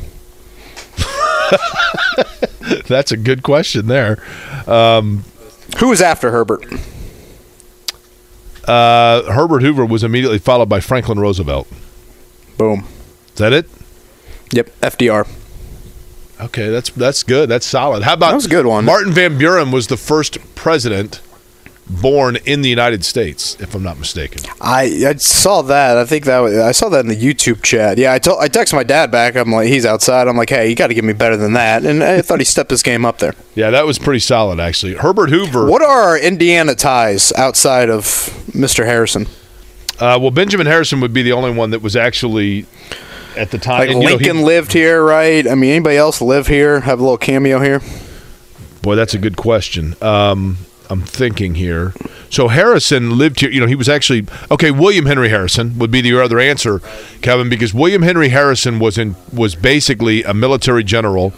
that's 2.86 3.12
a 3.12 3.16
good 3.16 3.42
question 3.42 3.86
there. 3.86 4.22
Um, 4.66 5.24
Who 5.78 5.88
was 5.88 6.00
after 6.00 6.30
Herbert? 6.30 6.64
Uh, 8.64 9.22
Herbert 9.32 9.62
Hoover 9.62 9.84
was 9.86 10.02
immediately 10.02 10.38
followed 10.38 10.68
by 10.68 10.80
Franklin 10.80 11.18
Roosevelt. 11.20 11.68
Boom. 12.58 12.86
Is 13.28 13.34
that 13.36 13.52
it? 13.52 13.68
Yep, 14.52 14.70
FDR. 14.80 15.28
Okay, 16.40 16.68
that's 16.68 16.90
that's 16.90 17.22
good. 17.22 17.48
That's 17.48 17.66
solid. 17.66 18.02
How 18.02 18.14
about 18.14 18.30
That 18.30 18.36
was 18.36 18.46
a 18.46 18.50
good 18.50 18.66
one. 18.66 18.84
Martin 18.84 19.12
Van 19.12 19.38
Buren 19.38 19.70
was 19.70 19.86
the 19.86 19.96
first 19.96 20.38
president 20.54 21.20
born 21.88 22.36
in 22.44 22.62
the 22.62 22.68
United 22.68 23.04
States, 23.04 23.56
if 23.60 23.74
I'm 23.74 23.82
not 23.82 23.98
mistaken. 23.98 24.42
I, 24.60 25.04
I 25.06 25.14
saw 25.14 25.62
that. 25.62 25.96
I 25.96 26.04
think 26.04 26.24
that 26.24 26.40
was, 26.40 26.56
I 26.56 26.72
saw 26.72 26.88
that 26.88 27.00
in 27.00 27.08
the 27.08 27.16
YouTube 27.16 27.62
chat. 27.62 27.96
Yeah, 27.96 28.12
I 28.12 28.18
told 28.18 28.40
I 28.40 28.48
texted 28.48 28.74
my 28.74 28.82
dad 28.82 29.10
back. 29.10 29.36
I'm 29.36 29.52
like, 29.52 29.68
he's 29.68 29.86
outside. 29.86 30.26
I'm 30.28 30.36
like, 30.36 30.50
hey, 30.50 30.68
you 30.68 30.74
got 30.74 30.88
to 30.88 30.94
give 30.94 31.04
me 31.04 31.12
better 31.12 31.36
than 31.36 31.52
that. 31.52 31.84
And 31.84 32.02
I 32.02 32.22
thought 32.22 32.40
he 32.40 32.44
stepped 32.44 32.70
his 32.70 32.82
game 32.82 33.04
up 33.04 33.18
there. 33.18 33.34
Yeah, 33.54 33.70
that 33.70 33.86
was 33.86 33.98
pretty 33.98 34.20
solid, 34.20 34.58
actually. 34.58 34.94
Herbert 34.94 35.30
Hoover. 35.30 35.66
What 35.66 35.82
are 35.82 36.02
our 36.08 36.18
Indiana 36.18 36.74
ties 36.74 37.32
outside 37.34 37.88
of 37.88 38.04
Mr. 38.50 38.84
Harrison? 38.84 39.26
Uh, 39.98 40.18
well, 40.20 40.30
Benjamin 40.30 40.66
Harrison 40.66 41.00
would 41.00 41.12
be 41.14 41.22
the 41.22 41.32
only 41.32 41.52
one 41.52 41.70
that 41.70 41.80
was 41.82 41.96
actually 41.96 42.66
at 43.36 43.50
the 43.50 43.58
time. 43.58 43.80
Like 43.80 43.90
and, 43.90 44.02
you 44.02 44.08
know, 44.08 44.18
he- 44.18 44.24
Lincoln 44.24 44.44
lived 44.44 44.72
here, 44.72 45.02
right? 45.02 45.46
I 45.46 45.54
mean, 45.54 45.70
anybody 45.70 45.96
else 45.96 46.20
live 46.20 46.46
here? 46.46 46.80
Have 46.80 46.98
a 46.98 47.02
little 47.02 47.18
cameo 47.18 47.60
here? 47.60 47.80
Boy, 48.82 48.94
that's 48.94 49.14
a 49.14 49.18
good 49.18 49.36
question. 49.36 49.96
Um, 50.00 50.58
I'm 50.88 51.02
thinking 51.02 51.56
here. 51.56 51.92
So 52.30 52.48
Harrison 52.48 53.18
lived 53.18 53.40
here. 53.40 53.50
You 53.50 53.60
know, 53.60 53.66
he 53.66 53.74
was 53.74 53.88
actually 53.88 54.26
okay. 54.50 54.70
William 54.70 55.06
Henry 55.06 55.28
Harrison 55.28 55.78
would 55.78 55.90
be 55.90 56.00
the 56.00 56.20
other 56.20 56.38
answer, 56.38 56.80
Kevin, 57.22 57.48
because 57.48 57.72
William 57.74 58.02
Henry 58.02 58.28
Harrison 58.28 58.78
was 58.78 58.98
in 58.98 59.16
was 59.32 59.54
basically 59.54 60.22
a 60.22 60.34
military 60.34 60.84
general 60.84 61.30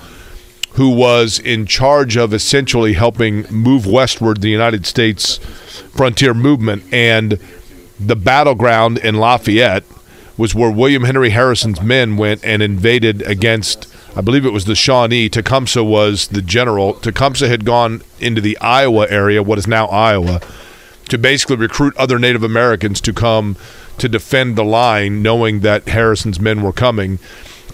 who 0.73 0.91
was 0.91 1.39
in 1.39 1.67
charge 1.67 2.17
of 2.17 2.33
essentially 2.33 2.93
helping 2.93 3.43
move 3.51 3.87
westward 3.87 4.41
the 4.41 4.49
United 4.49 4.87
States 4.87 5.39
frontier 5.95 6.35
movement 6.35 6.85
and 6.93 7.39
the 7.99 8.15
battleground 8.15 8.99
in 8.99 9.17
Lafayette 9.17 9.85
was 10.39 10.55
where 10.55 10.71
William 10.71 11.05
Henry 11.05 11.31
Harrison's 11.31 11.83
men 11.83 12.17
went 12.17 12.43
and 12.45 12.63
invaded 12.63 13.21
against 13.23 13.93
I 14.17 14.21
believe 14.21 14.45
it 14.45 14.53
was 14.53 14.65
the 14.65 14.75
Shawnee. 14.75 15.29
Tecumseh 15.29 15.85
was 15.85 16.29
the 16.29 16.43
general. 16.43 16.95
Tecumseh 16.95 17.47
had 17.47 17.65
gone 17.65 18.03
into 18.19 18.41
the 18.41 18.59
Iowa 18.59 19.07
area, 19.09 19.45
what 19.45 19.59
is 19.59 19.69
now 19.69 19.87
Iowa, 19.87 20.41
to 21.09 21.19
basically 21.19 21.57
recruit 21.57 21.97
other 21.97 22.19
Native 22.19 22.43
Americans 22.43 23.01
to 23.03 23.13
come 23.13 23.57
to 23.99 24.09
defend 24.09 24.57
the 24.57 24.65
line, 24.65 25.23
knowing 25.23 25.61
that 25.61 25.87
Harrison's 25.89 26.41
men 26.41 26.63
were 26.63 26.73
coming. 26.73 27.21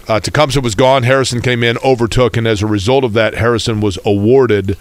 Uh, 0.07 0.19
Tecumseh 0.19 0.61
was 0.61 0.75
gone. 0.75 1.03
Harrison 1.03 1.41
came 1.41 1.63
in, 1.63 1.77
overtook, 1.79 2.37
and 2.37 2.47
as 2.47 2.61
a 2.61 2.67
result 2.67 3.03
of 3.03 3.13
that, 3.13 3.35
Harrison 3.35 3.81
was 3.81 3.97
awarded 4.05 4.77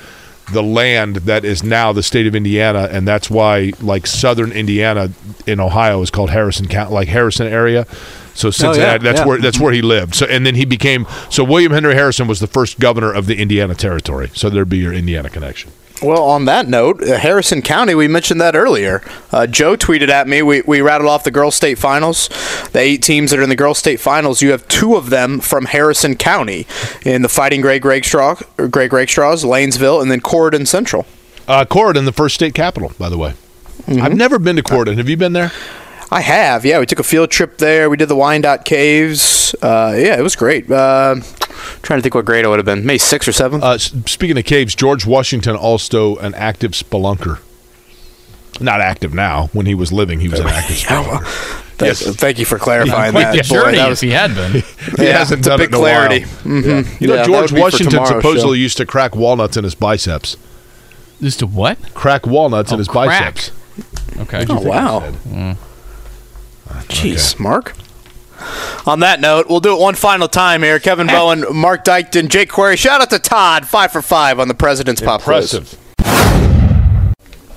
the 0.53 0.63
land 0.63 1.17
that 1.17 1.45
is 1.45 1.63
now 1.63 1.93
the 1.93 2.03
state 2.03 2.27
of 2.27 2.35
Indiana, 2.35 2.89
and 2.91 3.07
that's 3.09 3.31
why, 3.31 3.73
like 3.81 4.07
southern 4.07 4.53
Indiana 4.53 5.11
in 5.47 5.61
Ohio, 5.61 6.03
is 6.03 6.11
called 6.11 6.31
Harrison 6.31 6.69
County, 6.69 6.93
like 6.93 7.09
Harrison 7.09 7.47
area. 7.47 7.87
So 8.35 8.49
oh, 8.49 8.51
Cincinnati, 8.51 9.03
that's 9.03 9.21
yeah. 9.21 9.27
where 9.27 9.39
that's 9.39 9.57
mm-hmm. 9.57 9.65
where 9.65 9.73
he 9.73 9.83
lived. 9.83 10.15
So 10.15 10.27
and 10.27 10.45
then 10.45 10.55
he 10.55 10.65
became 10.65 11.07
so 11.31 11.45
William 11.45 11.73
Henry 11.73 11.95
Harrison 11.95 12.27
was 12.27 12.41
the 12.41 12.47
first 12.47 12.79
governor 12.79 13.13
of 13.13 13.27
the 13.27 13.37
Indiana 13.37 13.75
Territory. 13.75 14.31
So 14.35 14.51
there'd 14.51 14.69
be 14.69 14.79
your 14.79 14.93
Indiana 14.93 15.31
connection. 15.31 15.71
Well, 16.03 16.25
on 16.25 16.45
that 16.47 16.69
note, 16.69 17.03
uh, 17.03 17.19
Harrison 17.19 17.63
County, 17.63 17.95
we 17.95 18.09
mentioned 18.09 18.41
that 18.41 18.57
earlier. 18.57 19.03
Uh, 19.31 19.47
Joe 19.47 19.77
tweeted 19.77 20.09
at 20.09 20.27
me. 20.27 20.43
We, 20.43 20.61
we 20.63 20.81
rattled 20.81 21.09
off 21.09 21.25
the 21.25 21.31
girls' 21.31 21.55
state 21.55 21.79
finals. 21.79 22.29
The 22.73 22.81
eight 22.81 23.03
teams 23.03 23.31
that 23.31 23.39
are 23.39 23.43
in 23.43 23.49
the 23.49 23.57
girls' 23.57 23.79
state 23.79 24.01
finals, 24.01 24.43
you 24.43 24.51
have 24.51 24.67
two 24.69 24.97
of 24.97 25.11
them 25.11 25.41
from 25.41 25.67
Harrison 25.67 26.17
County 26.17 26.67
in 27.05 27.23
the 27.23 27.29
Fighting 27.29 27.61
Greg 27.61 27.85
or 27.85 28.69
Greg 28.69 28.91
Rakestraws, 28.91 29.45
Lanesville, 29.45 30.03
and 30.03 30.11
then 30.11 30.21
Corydon 30.21 30.67
Central. 30.67 31.07
Uh, 31.47 31.65
Corydon, 31.65 32.05
the 32.05 32.13
first 32.13 32.35
state 32.35 32.55
capital, 32.55 32.93
by 32.99 33.09
the 33.09 33.19
way. 33.19 33.35
I've 33.87 34.17
never 34.17 34.39
been 34.39 34.57
to 34.57 34.63
Corydon. 34.63 34.97
Have 34.97 35.09
you 35.09 35.17
been 35.17 35.33
there? 35.33 35.53
I 36.11 36.21
have, 36.21 36.65
yeah. 36.65 36.79
We 36.79 36.87
took 36.87 36.99
a 37.01 37.05
field 37.05 37.31
trip 37.31 37.59
there. 37.59 37.91
We 37.91 37.97
did 37.97 38.09
the 38.09 38.17
Wyandotte 38.17 38.65
Caves. 38.65 39.55
Uh, 39.63 39.95
yeah, 39.97 40.17
it 40.19 40.23
was 40.23 40.37
great. 40.37 40.71
Uh, 40.71 41.17
trying 41.83 41.99
to 41.99 42.03
think 42.03 42.15
what 42.15 42.25
grade 42.25 42.45
it 42.45 42.49
would 42.49 42.59
have 42.59 42.67
been. 42.67 42.85
Maybe 42.87 42.99
six 42.99 43.27
or 43.27 43.33
seven. 43.33 43.63
Uh, 43.63 43.79
speaking 43.79 44.37
of 44.39 44.45
caves, 44.45 44.75
George 44.75 45.07
Washington 45.07 45.57
also 45.57 46.17
an 46.17 46.35
active 46.35 46.73
spelunker. 46.73 47.39
Not 48.61 48.81
active 48.81 49.13
now. 49.15 49.49
When 49.53 49.67
he 49.67 49.75
was 49.75 49.93
living, 49.93 50.21
he 50.21 50.29
was 50.29 50.39
an 50.41 50.47
active 50.47 50.77
spelunker. 50.87 51.61
Thank, 51.77 51.97
thank 51.97 52.39
you 52.39 52.45
for 52.45 52.57
clarifying 52.59 53.11
Quite 53.13 53.33
that. 53.35 53.49
the 53.49 53.55
Boy, 53.55 53.73
that 53.73 53.75
if 53.85 53.89
was- 53.91 54.01
he 54.01 54.11
had 54.11 54.35
been. 54.35 54.53
He 54.97 55.05
Yeah, 55.05 55.19
hasn't 55.19 55.39
it's 55.41 55.47
a 55.49 55.51
done 55.51 55.59
big 55.59 55.71
it 55.71 55.75
in 55.75 55.75
a 55.75 55.79
clarity. 55.79 56.21
while. 56.21 56.29
Mhm. 56.45 57.01
You 57.01 57.09
know, 57.09 57.15
Yeah, 57.17 57.25
George 57.25 57.51
would 57.51 57.57
be 57.57 57.57
for 57.57 57.61
Washington 57.63 58.07
supposedly 58.07 58.59
show. 58.59 58.63
used 58.63 58.77
to 58.77 58.87
crack 58.87 59.17
walnuts 59.17 59.57
in 59.57 59.65
his 59.65 59.75
biceps. 59.75 60.37
Just 61.21 61.41
to 61.41 61.47
what? 61.49 61.79
Crack 61.95 62.27
walnuts 62.27 62.71
in 62.71 62.77
Oh, 62.77 62.79
his 62.79 62.87
crack. 62.89 63.09
biceps. 63.09 63.51
Okay. 64.21 64.47
Oh, 64.49 64.61
wow. 64.61 65.03
Mm. 65.29 65.57
Jeez, 66.89 67.39
Mark. 67.39 67.75
On 68.87 69.01
that 69.01 69.21
note, 69.21 69.49
we'll 69.49 69.61
do 69.61 69.75
it 69.75 69.81
one 69.81 69.95
final 69.95 70.29
time 70.29 70.63
here. 70.63 70.79
Kevin 70.79 71.07
Bowen, 71.07 71.45
Mark 71.57 71.85
Dykton, 71.85 72.29
Jake 72.29 72.51
Query. 72.51 72.77
Shout 72.77 73.01
out 73.01 73.11
to 73.11 73.19
Todd, 73.19 73.67
five 73.67 73.93
for 73.93 74.03
five 74.03 74.39
on 74.39 74.49
the 74.49 74.55
President's 74.55 75.01
Pop 75.01 75.23
Quiz. 75.23 75.55
Impressive. 75.55 75.81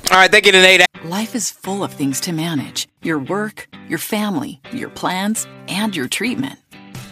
All 0.09 0.17
right, 0.17 0.31
thank 0.31 0.45
you 0.45 0.53
to 0.53 0.61
Nate. 0.61 0.85
Life 1.03 1.35
is 1.35 1.51
full 1.51 1.83
of 1.83 1.93
things 1.93 2.21
to 2.21 2.31
manage 2.31 2.87
your 3.01 3.19
work, 3.19 3.67
your 3.89 3.99
family, 3.99 4.61
your 4.71 4.89
plans, 4.89 5.47
and 5.67 5.95
your 5.95 6.07
treatment. 6.07 6.57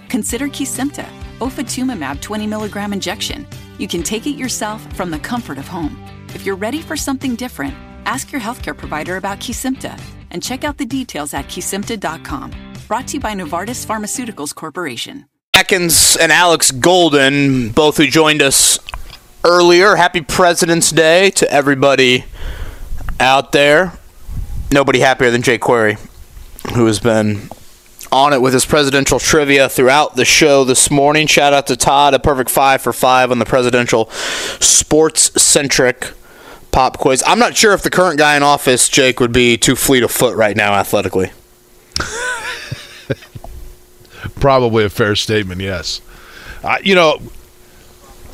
Consider 0.07 0.47
Kesimpta, 0.47 1.05
ofatumumab 1.39 2.21
20 2.21 2.47
milligram 2.47 2.93
injection. 2.93 3.45
You 3.77 3.87
can 3.89 4.01
take 4.01 4.25
it 4.27 4.37
yourself 4.37 4.81
from 4.95 5.11
the 5.11 5.19
comfort 5.19 5.57
of 5.57 5.67
home. 5.67 6.01
If 6.33 6.45
you're 6.45 6.55
ready 6.55 6.81
for 6.81 6.95
something 6.95 7.35
different, 7.35 7.73
ask 8.05 8.31
your 8.31 8.41
healthcare 8.41 8.77
provider 8.77 9.17
about 9.17 9.39
Kesimpta 9.39 9.99
and 10.35 10.43
check 10.43 10.65
out 10.65 10.77
the 10.77 10.85
details 10.85 11.33
at 11.33 11.47
kesimpta.com. 11.47 12.51
Brought 12.89 13.07
to 13.07 13.13
you 13.13 13.19
by 13.21 13.33
Novartis 13.33 13.85
Pharmaceuticals 13.85 14.53
Corporation. 14.53 15.27
Atkins 15.53 16.17
and 16.17 16.29
Alex 16.29 16.71
Golden, 16.71 17.69
both 17.69 17.95
who 17.95 18.05
joined 18.05 18.41
us 18.41 18.77
earlier. 19.45 19.95
Happy 19.95 20.19
President's 20.19 20.91
Day 20.91 21.29
to 21.31 21.49
everybody 21.49 22.25
out 23.17 23.53
there. 23.53 23.93
Nobody 24.73 24.99
happier 24.99 25.31
than 25.31 25.41
Jay 25.41 25.57
Query, 25.57 25.95
who 26.73 26.85
has 26.85 26.99
been 26.99 27.49
on 28.11 28.33
it 28.33 28.41
with 28.41 28.53
his 28.53 28.65
presidential 28.65 29.19
trivia 29.19 29.69
throughout 29.69 30.17
the 30.17 30.25
show 30.25 30.65
this 30.65 30.91
morning. 30.91 31.27
Shout 31.27 31.53
out 31.53 31.67
to 31.67 31.77
Todd, 31.77 32.13
a 32.13 32.19
perfect 32.19 32.49
five 32.49 32.81
for 32.81 32.91
five 32.91 33.31
on 33.31 33.39
the 33.39 33.45
presidential 33.45 34.09
sports 34.59 35.41
centric 35.41 36.11
pop 36.75 36.97
quiz. 36.97 37.23
I'm 37.25 37.39
not 37.39 37.55
sure 37.55 37.71
if 37.71 37.83
the 37.83 37.89
current 37.89 38.19
guy 38.19 38.35
in 38.35 38.43
office, 38.43 38.89
Jake, 38.89 39.21
would 39.21 39.31
be 39.31 39.55
too 39.55 39.77
fleet 39.77 40.03
of 40.03 40.11
foot 40.11 40.35
right 40.35 40.57
now 40.57 40.73
athletically. 40.73 41.31
Probably 44.41 44.83
a 44.83 44.89
fair 44.89 45.15
statement, 45.15 45.61
yes. 45.61 46.01
Uh, 46.65 46.75
you 46.83 46.93
know, 46.93 47.21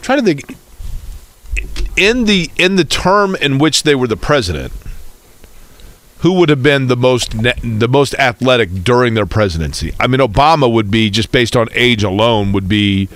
trying 0.01 0.17
to 0.17 0.25
think 0.25 0.57
in 1.95 2.25
the 2.25 2.49
in 2.57 2.77
the 2.77 2.83
term 2.83 3.35
in 3.35 3.59
which 3.59 3.83
they 3.83 3.93
were 3.93 4.07
the 4.07 4.17
president, 4.17 4.73
who 6.19 6.33
would 6.33 6.49
have 6.49 6.63
been 6.63 6.87
the 6.87 6.97
most 6.97 7.35
ne- 7.35 7.53
the 7.61 7.87
most 7.87 8.15
athletic 8.15 8.83
during 8.83 9.13
their 9.13 9.27
presidency? 9.27 9.93
I 9.99 10.07
mean, 10.07 10.19
Obama 10.19 10.71
would 10.71 10.89
be 10.89 11.11
just 11.11 11.31
based 11.31 11.55
on 11.55 11.67
age 11.73 12.03
alone 12.03 12.53
would 12.53 12.67
be 12.67 13.07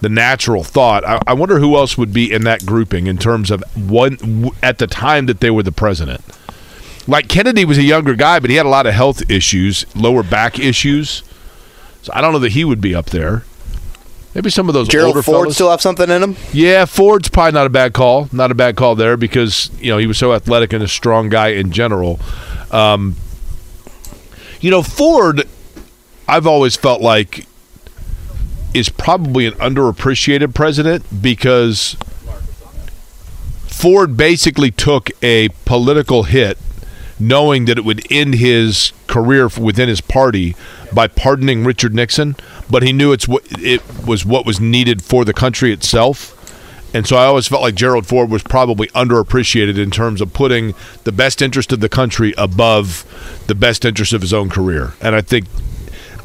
the 0.00 0.08
natural 0.08 0.64
thought. 0.64 1.04
I, 1.04 1.20
I 1.26 1.34
wonder 1.34 1.58
who 1.58 1.76
else 1.76 1.96
would 1.98 2.12
be 2.12 2.32
in 2.32 2.44
that 2.44 2.64
grouping 2.64 3.06
in 3.06 3.18
terms 3.18 3.50
of 3.50 3.62
one 3.76 4.16
w- 4.16 4.50
at 4.62 4.78
the 4.78 4.86
time 4.86 5.26
that 5.26 5.40
they 5.40 5.50
were 5.50 5.62
the 5.62 5.72
president. 5.72 6.22
Like 7.06 7.28
Kennedy 7.28 7.64
was 7.64 7.78
a 7.78 7.82
younger 7.82 8.14
guy, 8.14 8.38
but 8.40 8.50
he 8.50 8.56
had 8.56 8.66
a 8.66 8.70
lot 8.70 8.86
of 8.86 8.94
health 8.94 9.28
issues, 9.30 9.84
lower 9.96 10.22
back 10.22 10.58
issues. 10.58 11.22
So 12.02 12.12
I 12.14 12.20
don't 12.20 12.32
know 12.32 12.38
that 12.40 12.52
he 12.52 12.64
would 12.64 12.80
be 12.80 12.94
up 12.94 13.06
there. 13.06 13.44
Maybe 14.34 14.48
some 14.48 14.68
of 14.68 14.74
those 14.74 14.86
Gerald 14.86 15.14
Ford 15.14 15.24
fellas. 15.24 15.54
still 15.56 15.70
have 15.70 15.80
something 15.80 16.08
in 16.08 16.22
him. 16.22 16.36
Yeah, 16.52 16.84
Ford's 16.84 17.28
probably 17.28 17.52
not 17.52 17.66
a 17.66 17.70
bad 17.70 17.94
call. 17.94 18.28
Not 18.32 18.52
a 18.52 18.54
bad 18.54 18.76
call 18.76 18.94
there 18.94 19.16
because 19.16 19.70
you 19.80 19.90
know 19.90 19.98
he 19.98 20.06
was 20.06 20.18
so 20.18 20.32
athletic 20.32 20.72
and 20.72 20.84
a 20.84 20.88
strong 20.88 21.28
guy 21.28 21.48
in 21.48 21.72
general. 21.72 22.20
Um, 22.70 23.16
you 24.60 24.70
know, 24.70 24.82
Ford, 24.82 25.48
I've 26.28 26.46
always 26.46 26.76
felt 26.76 27.00
like 27.00 27.44
is 28.74 28.88
probably 28.88 29.46
an 29.46 29.54
underappreciated 29.54 30.54
president 30.54 31.04
because 31.22 31.96
Ford 33.66 34.16
basically 34.16 34.70
took 34.70 35.10
a 35.22 35.48
political 35.64 36.24
hit 36.24 36.58
knowing 37.20 37.66
that 37.66 37.76
it 37.76 37.84
would 37.84 38.10
end 38.10 38.34
his 38.34 38.92
career 39.06 39.48
within 39.60 39.88
his 39.88 40.00
party 40.00 40.56
by 40.92 41.06
pardoning 41.06 41.64
Richard 41.64 41.94
Nixon, 41.94 42.34
but 42.70 42.82
he 42.82 42.92
knew 42.92 43.12
it's 43.12 43.28
what 43.28 43.44
it 43.50 43.82
was 44.06 44.24
what 44.24 44.46
was 44.46 44.58
needed 44.58 45.02
for 45.02 45.24
the 45.24 45.34
country 45.34 45.72
itself. 45.72 46.36
And 46.92 47.06
so 47.06 47.16
I 47.16 47.26
always 47.26 47.46
felt 47.46 47.62
like 47.62 47.76
Gerald 47.76 48.06
Ford 48.06 48.30
was 48.30 48.42
probably 48.42 48.88
underappreciated 48.88 49.78
in 49.78 49.92
terms 49.92 50.20
of 50.20 50.32
putting 50.32 50.74
the 51.04 51.12
best 51.12 51.40
interest 51.40 51.70
of 51.72 51.80
the 51.80 51.88
country 51.88 52.34
above 52.36 53.04
the 53.46 53.54
best 53.54 53.84
interest 53.84 54.12
of 54.12 54.22
his 54.22 54.32
own 54.32 54.48
career. 54.48 54.94
And 55.00 55.14
I 55.14 55.20
think 55.20 55.46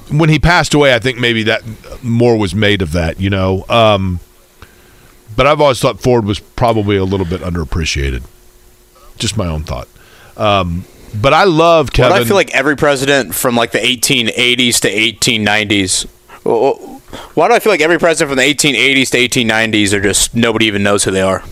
when 0.09 0.29
he 0.29 0.39
passed 0.39 0.73
away, 0.73 0.93
I 0.93 0.99
think 0.99 1.17
maybe 1.17 1.43
that 1.43 1.63
more 2.03 2.37
was 2.37 2.53
made 2.53 2.81
of 2.81 2.91
that, 2.93 3.19
you 3.19 3.29
know. 3.29 3.65
Um, 3.69 4.19
but 5.35 5.47
I've 5.47 5.61
always 5.61 5.79
thought 5.79 5.99
Ford 5.99 6.25
was 6.25 6.39
probably 6.39 6.97
a 6.97 7.03
little 7.03 7.25
bit 7.25 7.41
underappreciated. 7.41 8.23
Just 9.17 9.37
my 9.37 9.47
own 9.47 9.63
thought. 9.63 9.87
Um, 10.37 10.85
but 11.19 11.33
I 11.33 11.45
love 11.45 11.91
Kevin. 11.91 12.11
Well, 12.11 12.21
I 12.21 12.25
feel 12.25 12.35
like 12.35 12.53
every 12.53 12.75
president 12.75 13.33
from 13.33 13.55
like 13.55 13.71
the 13.71 13.79
1880s 13.79 14.79
to 14.81 14.89
1890s. 14.89 16.07
Why 17.33 17.47
do 17.47 17.53
I 17.53 17.59
feel 17.59 17.71
like 17.71 17.81
every 17.81 17.97
president 17.97 18.29
from 18.29 18.37
the 18.37 18.53
1880s 18.53 19.09
to 19.11 19.17
1890s 19.17 19.93
are 19.93 20.01
just 20.01 20.35
nobody 20.35 20.65
even 20.65 20.83
knows 20.83 21.03
who 21.03 21.11
they 21.11 21.21
are? 21.21 21.43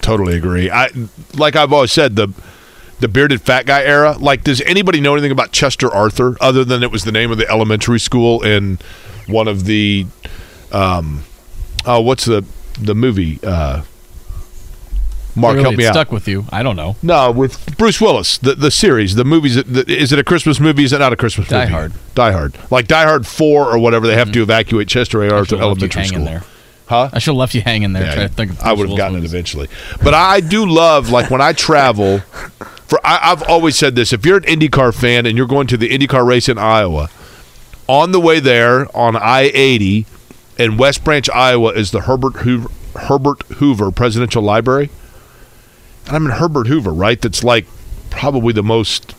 totally 0.00 0.36
agree. 0.36 0.70
I 0.70 0.90
like 1.34 1.56
I've 1.56 1.72
always 1.72 1.92
said 1.92 2.16
the 2.16 2.28
the 3.00 3.08
bearded 3.08 3.40
fat 3.42 3.66
guy 3.66 3.82
era. 3.82 4.16
Like, 4.18 4.44
does 4.44 4.60
anybody 4.62 5.00
know 5.00 5.12
anything 5.14 5.32
about 5.32 5.52
Chester 5.52 5.92
Arthur 5.92 6.36
other 6.40 6.64
than 6.64 6.82
it 6.82 6.90
was 6.90 7.04
the 7.04 7.12
name 7.12 7.30
of 7.30 7.38
the 7.38 7.48
elementary 7.48 8.00
school 8.00 8.42
in 8.42 8.78
one 9.26 9.48
of 9.48 9.64
the 9.64 10.06
um 10.72 11.24
oh 11.86 12.00
what's 12.00 12.24
the 12.24 12.44
the 12.80 12.94
movie 12.94 13.38
uh 13.42 13.82
Mark, 15.36 15.54
Clearly 15.54 15.62
help 15.64 15.76
me 15.78 15.86
out. 15.86 15.94
Stuck 15.94 16.12
with 16.12 16.28
you. 16.28 16.44
I 16.50 16.62
don't 16.62 16.76
know. 16.76 16.94
No, 17.02 17.32
with 17.32 17.76
Bruce 17.76 18.00
Willis, 18.00 18.38
the 18.38 18.54
the 18.54 18.70
series, 18.70 19.16
the 19.16 19.24
movies. 19.24 19.56
The, 19.56 19.84
is 19.88 20.12
it 20.12 20.18
a 20.20 20.22
Christmas 20.24 20.60
movie? 20.60 20.84
Is 20.84 20.92
it 20.92 20.98
not 21.00 21.12
a 21.12 21.16
Christmas 21.16 21.48
Die 21.48 21.58
movie? 21.58 21.72
Hard. 21.72 21.92
Die 22.14 22.30
Hard. 22.32 22.56
Like 22.70 22.86
Die 22.86 23.02
Hard 23.02 23.26
Four 23.26 23.66
or 23.68 23.78
whatever. 23.78 24.06
They 24.06 24.14
have 24.14 24.30
to 24.30 24.42
evacuate 24.42 24.86
Chester 24.86 25.22
A. 25.24 25.32
Arthur 25.32 25.56
should've 25.56 25.66
left 25.66 25.80
you 25.80 25.88
Elementary 25.88 26.04
School. 26.04 26.24
there. 26.24 26.42
Huh? 26.86 27.10
I 27.12 27.18
should 27.18 27.30
have 27.32 27.38
left 27.38 27.54
you 27.54 27.62
hanging 27.62 27.94
there. 27.94 28.04
Yeah, 28.04 28.14
trying 28.14 28.28
to 28.28 28.34
think 28.34 28.50
of 28.52 28.60
I 28.60 28.72
would 28.74 28.88
have 28.88 28.96
gotten 28.96 29.18
it 29.18 29.24
eventually. 29.24 29.68
But 30.02 30.14
I 30.14 30.40
do 30.40 30.66
love, 30.66 31.10
like, 31.10 31.30
when 31.30 31.40
I 31.40 31.52
travel. 31.52 32.20
For 32.94 33.04
I, 33.04 33.32
I've 33.32 33.42
always 33.48 33.76
said 33.76 33.96
this: 33.96 34.12
if 34.12 34.24
you're 34.24 34.36
an 34.36 34.44
IndyCar 34.44 34.94
fan 34.94 35.26
and 35.26 35.36
you're 35.36 35.48
going 35.48 35.66
to 35.66 35.76
the 35.76 35.88
IndyCar 35.88 36.24
race 36.24 36.48
in 36.48 36.58
Iowa, 36.58 37.10
on 37.88 38.12
the 38.12 38.20
way 38.20 38.38
there 38.38 38.86
on 38.96 39.16
I-80 39.16 40.06
in 40.58 40.76
West 40.76 41.02
Branch, 41.02 41.28
Iowa, 41.30 41.72
is 41.72 41.90
the 41.90 42.02
Herbert 42.02 42.36
Hoover, 42.36 42.68
Herbert 42.96 43.42
Hoover 43.54 43.90
Presidential 43.90 44.44
Library. 44.44 44.90
And 46.06 46.14
I'm 46.14 46.26
in 46.26 46.32
Herbert 46.32 46.68
Hoover, 46.68 46.92
right? 46.92 47.20
That's 47.20 47.42
like 47.42 47.66
probably 48.10 48.52
the 48.52 48.62
most. 48.62 49.16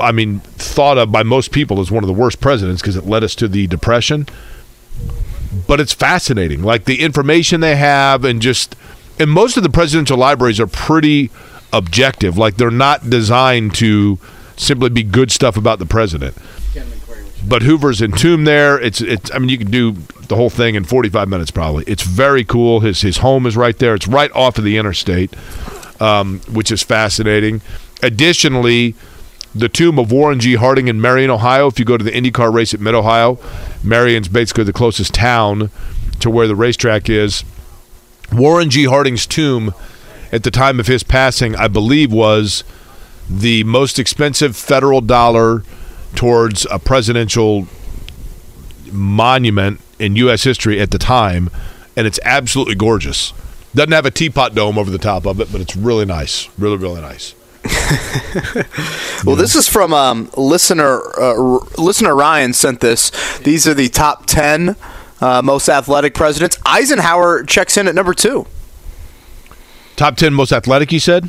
I 0.00 0.10
mean, 0.10 0.40
thought 0.40 0.98
of 0.98 1.12
by 1.12 1.22
most 1.22 1.52
people 1.52 1.78
as 1.78 1.92
one 1.92 2.02
of 2.02 2.08
the 2.08 2.12
worst 2.12 2.40
presidents 2.40 2.82
because 2.82 2.96
it 2.96 3.06
led 3.06 3.22
us 3.22 3.36
to 3.36 3.46
the 3.46 3.68
Depression 3.68 4.26
but 5.68 5.78
it's 5.78 5.94
fascinating. 5.94 6.62
Like 6.62 6.86
the 6.86 7.02
information 7.02 7.60
they 7.60 7.76
have, 7.76 8.24
and 8.24 8.42
just 8.42 8.74
and 9.20 9.30
most 9.30 9.56
of 9.56 9.62
the 9.62 9.70
presidential 9.70 10.18
libraries 10.18 10.58
are 10.58 10.66
pretty 10.66 11.30
objective. 11.72 12.36
Like 12.38 12.56
they're 12.56 12.70
not 12.70 13.08
designed 13.08 13.74
to 13.76 14.18
simply 14.56 14.90
be 14.90 15.02
good 15.02 15.30
stuff 15.30 15.56
about 15.56 15.78
the 15.78 15.86
president. 15.86 16.36
But 17.46 17.62
Hoover's 17.62 18.02
entombed 18.02 18.46
there. 18.46 18.80
It's 18.80 19.00
it's. 19.00 19.32
I 19.32 19.38
mean, 19.38 19.48
you 19.48 19.58
can 19.58 19.70
do 19.70 19.92
the 20.28 20.36
whole 20.36 20.50
thing 20.50 20.74
in 20.74 20.84
45 20.84 21.28
minutes 21.28 21.50
probably. 21.50 21.84
It's 21.86 22.02
very 22.02 22.44
cool. 22.44 22.80
His 22.80 23.00
his 23.00 23.18
home 23.18 23.46
is 23.46 23.56
right 23.56 23.78
there. 23.78 23.94
It's 23.94 24.08
right 24.08 24.30
off 24.32 24.58
of 24.58 24.64
the 24.64 24.76
interstate, 24.76 25.34
um, 26.00 26.40
which 26.50 26.70
is 26.70 26.82
fascinating. 26.82 27.62
Additionally, 28.02 28.94
the 29.54 29.68
tomb 29.68 29.98
of 29.98 30.12
Warren 30.12 30.40
G. 30.40 30.54
Harding 30.54 30.88
in 30.88 31.00
Marion, 31.00 31.30
Ohio. 31.30 31.68
If 31.68 31.78
you 31.78 31.84
go 31.84 31.96
to 31.96 32.04
the 32.04 32.10
IndyCar 32.10 32.52
race 32.52 32.74
at 32.74 32.80
Mid 32.80 32.94
Ohio, 32.94 33.38
Marion's 33.82 34.28
basically 34.28 34.64
the 34.64 34.72
closest 34.72 35.14
town 35.14 35.70
to 36.20 36.30
where 36.30 36.46
the 36.46 36.56
racetrack 36.56 37.08
is. 37.08 37.44
Warren 38.32 38.68
G. 38.68 38.84
Harding's 38.84 39.26
tomb, 39.26 39.72
at 40.32 40.42
the 40.42 40.50
time 40.50 40.80
of 40.80 40.86
his 40.86 41.02
passing, 41.02 41.56
I 41.56 41.68
believe 41.68 42.12
was 42.12 42.64
the 43.28 43.64
most 43.64 43.98
expensive 43.98 44.56
federal 44.56 45.00
dollar 45.00 45.62
towards 46.14 46.66
a 46.70 46.78
presidential 46.78 47.66
monument 48.90 49.80
in 49.98 50.16
U.S. 50.16 50.44
history 50.44 50.80
at 50.80 50.90
the 50.90 50.98
time, 50.98 51.50
and 51.96 52.06
it's 52.06 52.20
absolutely 52.24 52.74
gorgeous. 52.74 53.32
Doesn't 53.74 53.92
have 53.92 54.06
a 54.06 54.10
teapot 54.10 54.54
dome 54.54 54.78
over 54.78 54.90
the 54.90 54.98
top 54.98 55.26
of 55.26 55.40
it, 55.40 55.52
but 55.52 55.60
it's 55.60 55.76
really 55.76 56.06
nice. 56.06 56.48
Really, 56.58 56.76
really 56.76 57.00
nice. 57.00 57.34
Well, 59.24 59.34
this 59.34 59.56
is 59.56 59.68
from 59.68 59.92
um, 59.92 60.30
listener 60.36 61.00
uh, 61.20 61.34
listener 61.76 62.14
Ryan 62.14 62.52
sent 62.52 62.78
this. 62.78 63.10
These 63.38 63.66
are 63.66 63.74
the 63.74 63.88
top 63.88 64.26
ten 64.26 64.76
uh, 65.20 65.42
most 65.42 65.68
athletic 65.68 66.14
presidents. 66.14 66.56
Eisenhower 66.64 67.42
checks 67.42 67.76
in 67.76 67.88
at 67.88 67.96
number 67.96 68.14
two. 68.14 68.46
Top 69.98 70.16
10 70.16 70.32
most 70.32 70.52
athletic, 70.52 70.92
you 70.92 71.00
said? 71.00 71.28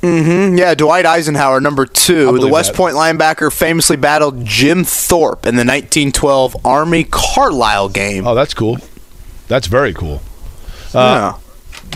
Mm-hmm. 0.00 0.56
Yeah, 0.56 0.76
Dwight 0.76 1.04
Eisenhower, 1.04 1.60
number 1.60 1.86
two. 1.86 2.38
The 2.38 2.46
West 2.46 2.70
that. 2.70 2.76
Point 2.76 2.94
linebacker 2.94 3.52
famously 3.52 3.96
battled 3.96 4.44
Jim 4.44 4.84
Thorpe 4.84 5.44
in 5.44 5.56
the 5.56 5.64
1912 5.64 6.64
Army 6.64 7.02
Carlisle 7.02 7.88
game. 7.88 8.24
Oh, 8.28 8.36
that's 8.36 8.54
cool. 8.54 8.78
That's 9.48 9.66
very 9.66 9.92
cool. 9.92 10.22
Uh, 10.94 11.36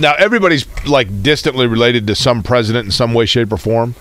Now, 0.01 0.15
everybody's 0.19 0.67
like 0.85 1.23
distantly 1.23 1.69
related 1.69 2.09
to 2.09 2.17
some 2.17 2.43
president 2.43 2.86
in 2.86 2.91
some 2.91 3.15
way, 3.15 3.25
shape, 3.25 3.52
or 3.52 3.59
form. 3.59 3.94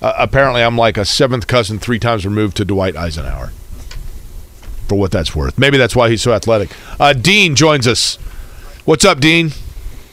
Uh, 0.00 0.12
apparently, 0.16 0.62
I'm 0.62 0.78
like 0.78 0.96
a 0.96 1.04
seventh 1.04 1.48
cousin, 1.48 1.80
three 1.80 1.98
times 1.98 2.24
removed 2.24 2.56
to 2.58 2.64
Dwight 2.64 2.94
Eisenhower. 2.96 3.48
For 4.88 4.96
what 4.96 5.10
that's 5.10 5.34
worth. 5.34 5.58
Maybe 5.58 5.76
that's 5.76 5.96
why 5.96 6.08
he's 6.08 6.22
so 6.22 6.32
athletic. 6.32 6.70
Uh, 7.00 7.14
Dean 7.14 7.56
joins 7.56 7.88
us. 7.88 8.14
What's 8.84 9.04
up, 9.04 9.18
Dean? 9.18 9.50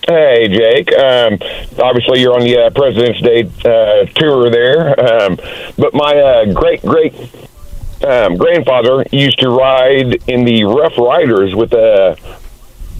Hey, 0.07 0.47
Jake. 0.47 0.93
Um, 0.97 1.37
obviously, 1.83 2.21
you're 2.21 2.33
on 2.33 2.39
the 2.39 2.57
uh, 2.57 2.69
President's 2.69 3.19
Day 3.21 3.43
uh, 3.65 4.05
tour 4.15 4.49
there. 4.49 4.97
Um, 4.97 5.37
but 5.77 5.93
my 5.93 6.15
uh, 6.17 6.53
great 6.53 6.81
great 6.81 7.13
um, 8.05 8.37
grandfather 8.37 9.05
used 9.11 9.39
to 9.39 9.49
ride 9.49 10.23
in 10.29 10.45
the 10.45 10.63
Rough 10.63 10.97
Riders 10.97 11.55
with 11.55 11.73
uh, 11.73 12.15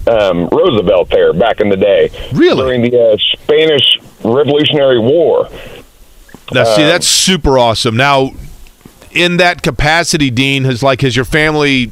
um, 0.06 0.48
Roosevelt 0.48 1.08
there 1.08 1.32
back 1.32 1.60
in 1.60 1.70
the 1.70 1.76
day. 1.78 2.10
Really? 2.34 2.56
During 2.62 2.82
the 2.82 3.12
uh, 3.12 3.16
Spanish 3.16 3.98
Revolutionary 4.22 4.98
War. 4.98 5.48
Now, 6.52 6.64
see, 6.64 6.82
Um, 6.82 6.88
that's 6.88 7.06
super 7.06 7.58
awesome. 7.58 7.96
Now, 7.96 8.32
in 9.12 9.38
that 9.38 9.62
capacity, 9.62 10.30
Dean, 10.30 10.64
has 10.64 10.82
like 10.82 11.00
has 11.00 11.16
your 11.16 11.24
family, 11.24 11.90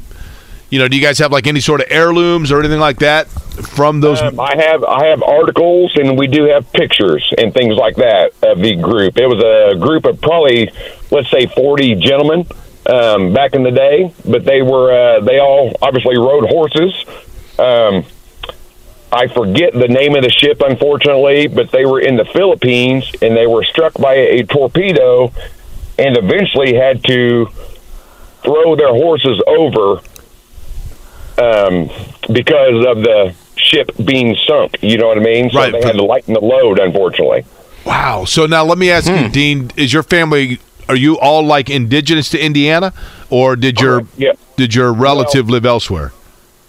you 0.69 0.79
know, 0.79 0.87
do 0.87 0.97
you 0.97 1.01
guys 1.01 1.19
have 1.19 1.31
like 1.31 1.47
any 1.47 1.59
sort 1.59 1.81
of 1.81 1.87
heirlooms 1.89 2.51
or 2.51 2.59
anything 2.59 2.79
like 2.79 2.99
that 2.99 3.27
from 3.27 4.01
those? 4.01 4.21
Um, 4.21 4.39
I 4.39 4.55
have 4.57 4.83
I 4.83 5.05
have 5.07 5.23
articles 5.23 5.95
and 5.95 6.17
we 6.17 6.27
do 6.27 6.45
have 6.45 6.71
pictures 6.73 7.33
and 7.37 7.53
things 7.53 7.75
like 7.75 7.95
that 7.97 8.33
of 8.43 8.59
the 8.59 8.75
group. 8.75 9.17
It 9.17 9.27
was 9.27 9.43
a 9.43 9.77
group 9.77 10.05
of 10.05 10.19
probably 10.21 10.69
let's 11.09 11.29
say 11.31 11.47
forty 11.47 11.95
gentlemen 11.95 12.45
um, 12.85 13.33
back 13.33 13.53
in 13.53 13.63
the 13.63 13.71
day, 13.71 14.13
but 14.25 14.43
they 14.43 14.61
were 14.61 14.91
uh, 14.91 15.19
they 15.21 15.39
all 15.39 15.73
obviously 15.81 16.17
rode 16.17 16.49
horses. 16.49 16.93
Um, 17.57 18.05
I 19.11 19.27
forget 19.27 19.71
the 19.71 19.87
name 19.87 20.15
of 20.15 20.23
the 20.23 20.29
ship, 20.29 20.61
unfortunately, 20.61 21.47
but 21.47 21.71
they 21.71 21.85
were 21.85 22.01
in 22.01 22.17
the 22.17 22.25
Philippines 22.25 23.09
and 23.21 23.37
they 23.37 23.47
were 23.47 23.63
struck 23.63 23.93
by 23.93 24.15
a 24.15 24.43
torpedo 24.43 25.31
and 25.97 26.17
eventually 26.17 26.75
had 26.75 27.03
to 27.05 27.47
throw 28.43 28.75
their 28.75 28.93
horses 28.93 29.41
over 29.47 30.01
um, 31.37 31.89
because 32.33 32.85
of 32.85 33.03
the 33.03 33.33
ship 33.55 33.91
being 34.03 34.35
sunk. 34.47 34.77
You 34.81 34.97
know 34.97 35.07
what 35.07 35.17
I 35.17 35.21
mean? 35.21 35.49
So 35.49 35.59
Right, 35.59 35.71
they 35.71 35.81
had 35.81 35.95
to 35.95 36.03
lighten 36.03 36.33
the 36.33 36.39
load, 36.41 36.79
unfortunately. 36.79 37.45
Wow. 37.85 38.25
So 38.25 38.45
now 38.45 38.63
let 38.63 38.77
me 38.77 38.91
ask 38.91 39.09
you, 39.09 39.29
Dean, 39.29 39.71
is 39.75 39.93
your 39.93 40.03
family 40.03 40.59
are 40.89 40.95
you 40.95 41.19
all 41.19 41.43
like 41.45 41.69
indigenous 41.69 42.29
to 42.29 42.39
Indiana 42.39 42.93
or 43.29 43.55
did 43.55 43.79
your 43.79 44.05
Yeah. 44.17 44.33
did 44.55 44.73
your 44.73 44.93
relative 44.93 45.49
live 45.49 45.65
elsewhere? 45.65 46.13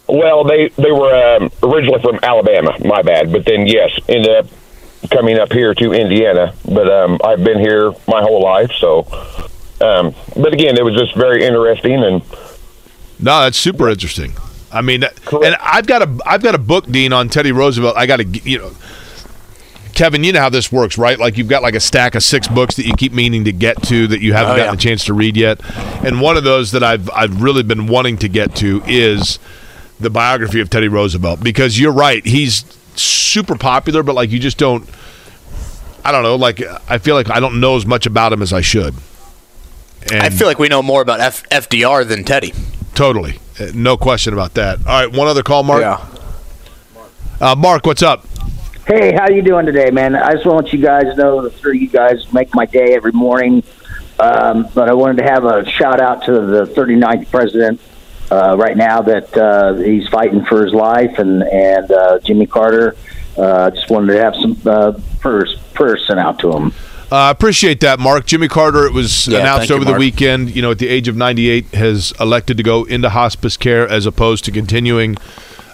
Well, 0.09 0.45
they 0.45 0.69
they 0.71 0.91
were 0.91 1.37
um, 1.37 1.51
originally 1.63 2.01
from 2.01 2.19
Alabama. 2.23 2.75
My 2.85 3.03
bad, 3.03 3.31
but 3.31 3.45
then 3.45 3.67
yes, 3.67 3.91
ended 4.09 4.35
up 4.35 4.47
coming 5.11 5.39
up 5.39 5.53
here 5.53 5.75
to 5.75 5.93
Indiana. 5.93 6.55
But 6.65 6.91
um, 6.91 7.21
I've 7.23 7.45
been 7.45 7.59
here 7.59 7.93
my 8.07 8.23
whole 8.23 8.43
life, 8.43 8.73
so. 8.79 9.07
Um, 9.81 10.13
but 10.35 10.53
again, 10.53 10.77
it 10.77 10.85
was 10.85 10.97
just 10.97 11.15
very 11.15 11.45
interesting 11.45 12.03
and. 12.03 12.23
No, 13.21 13.41
that's 13.43 13.59
super 13.59 13.89
interesting. 13.89 14.33
I 14.71 14.83
mean, 14.83 15.03
and 15.05 15.57
I've 15.61 15.87
got 15.87 16.03
a 16.03 16.19
I've 16.27 16.43
got 16.43 16.55
a 16.55 16.59
book, 16.59 16.87
Dean, 16.87 17.13
on 17.13 17.29
Teddy 17.29 17.53
Roosevelt. 17.53 17.97
I 17.97 18.07
got 18.07 18.17
to 18.19 18.25
you 18.25 18.59
know. 18.59 18.73
Kevin, 19.95 20.23
you 20.23 20.33
know 20.33 20.39
how 20.41 20.49
this 20.49 20.71
works, 20.71 20.97
right? 20.97 21.19
Like 21.19 21.37
you've 21.37 21.49
got 21.49 21.63
like 21.63 21.75
a 21.75 21.81
stack 21.81 22.15
of 22.15 22.23
six 22.23 22.47
books 22.47 22.77
that 22.77 22.87
you 22.87 22.95
keep 22.95 23.13
meaning 23.13 23.45
to 23.45 23.53
get 23.53 23.83
to 23.85 24.07
that 24.07 24.21
you 24.21 24.33
haven't 24.33 24.53
Oh, 24.53 24.57
gotten 24.59 24.73
yeah. 24.75 24.75
a 24.75 24.77
chance 24.77 25.05
to 25.07 25.15
read 25.15 25.37
yet. 25.37 25.61
And 26.05 26.21
one 26.21 26.37
of 26.37 26.45
those 26.45 26.71
that 26.73 26.85
I've 26.85 27.11
I've 27.11 27.43
really 27.43 27.65
been 27.65 27.89
wanting 27.89 28.17
to 28.19 28.29
get 28.29 28.55
to 28.57 28.81
is 28.87 29.41
the 29.99 30.09
biography 30.11 30.61
of 30.61 30.71
Teddy 30.71 30.87
Roosevelt 30.87 31.43
because 31.43 31.81
you're 31.81 31.91
right, 31.93 32.25
he's 32.25 32.65
super 32.95 33.57
popular, 33.57 34.05
but 34.05 34.15
like 34.15 34.31
you 34.31 34.39
just 34.39 34.59
don't 34.59 34.89
I 36.05 36.13
don't 36.13 36.23
know, 36.23 36.37
like 36.37 36.63
I 36.89 36.99
feel 36.99 37.17
like 37.17 37.29
I 37.31 37.41
don't 37.41 37.59
know 37.59 37.75
as 37.75 37.85
much 37.85 38.07
about 38.07 38.33
him 38.33 38.41
as 38.43 38.53
I 38.53 38.61
should. 38.61 38.95
And 40.13 40.23
I 40.23 40.31
feel 40.31 40.47
like 40.47 40.61
we 40.61 40.69
know 40.69 40.81
more 40.83 41.03
about 41.03 41.19
F- 41.19 41.43
FDR 41.49 42.07
than 42.07 42.23
Teddy. 42.23 42.53
Totally. 42.99 43.39
Uh, 43.61 43.71
No 43.75 43.97
question 43.97 44.33
about 44.33 44.55
that. 44.55 44.81
All 44.85 45.01
right, 45.01 45.13
one 45.13 45.29
other 45.29 45.45
call, 45.45 45.63
Mark. 45.63 45.83
Yeah. 45.83 46.05
Uh, 47.41 47.55
Mark, 47.55 47.87
what's 47.87 48.03
up? 48.03 48.27
Hey, 48.89 49.13
how 49.13 49.29
you 49.29 49.41
doing 49.41 49.67
today, 49.67 49.93
man? 49.93 50.17
I 50.17 50.33
just 50.33 50.45
want 50.45 50.73
you 50.73 50.81
guys 50.81 51.05
to 51.05 51.15
know 51.15 51.41
the 51.41 51.51
three 51.51 51.77
of 51.77 51.83
you 51.83 51.89
guys 51.89 52.33
make 52.33 52.53
my 52.57 52.67
day 52.67 52.97
every 52.97 53.13
morning. 53.13 53.63
Um, 54.19 54.69
but 54.75 54.89
I 54.89 54.95
wanted 54.95 55.19
to 55.19 55.31
have 55.31 55.45
a 55.45 55.65
shout 55.65 56.01
out 56.01 56.25
to 56.25 56.33
the 56.33 56.65
39th 56.65 57.31
president 57.31 57.81
uh, 58.33 58.57
right 58.59 58.77
now 58.77 59.01
that 59.03 59.37
uh, 59.37 59.75
he's 59.75 60.09
fighting 60.09 60.45
for 60.45 60.65
his 60.65 60.75
life, 60.75 61.21
and 61.21 61.45
and 61.45 61.93
uh, 61.93 62.19
Jimmy 62.19 62.47
Carter. 62.47 62.97
Uh, 63.37 63.71
just 63.71 63.89
wanted 63.91 64.15
to 64.15 64.21
have 64.21 64.35
some 64.35 64.61
uh, 64.67 64.99
prayers, 65.21 65.55
prayers 65.73 66.05
sent 66.05 66.19
out 66.19 66.41
to 66.41 66.51
him. 66.51 66.73
I 67.11 67.29
uh, 67.29 67.31
appreciate 67.31 67.81
that, 67.81 67.99
Mark. 67.99 68.27
Jimmy 68.27 68.49
Carter, 68.49 68.85
it 68.85 68.93
was 68.93 69.27
Yeah, 69.27 69.41
announced 69.41 69.61
thank 69.61 69.71
you, 69.71 69.77
over 69.77 69.85
the 69.87 69.99
weekend, 69.99 70.55
you 70.55 70.61
know, 70.61 70.73
at 70.73 70.79
the 70.79 70.89
age 70.89 71.09
of 71.09 71.17
98, 71.17 71.67
has 71.69 72.13
elected 72.21 72.59
to 72.59 72.63
go 72.63 72.85
into 72.85 73.09
hospice 73.09 73.57
care 73.57 73.89
as 73.89 74.05
opposed 74.05 74.45
to 74.45 74.51
continuing 74.51 75.17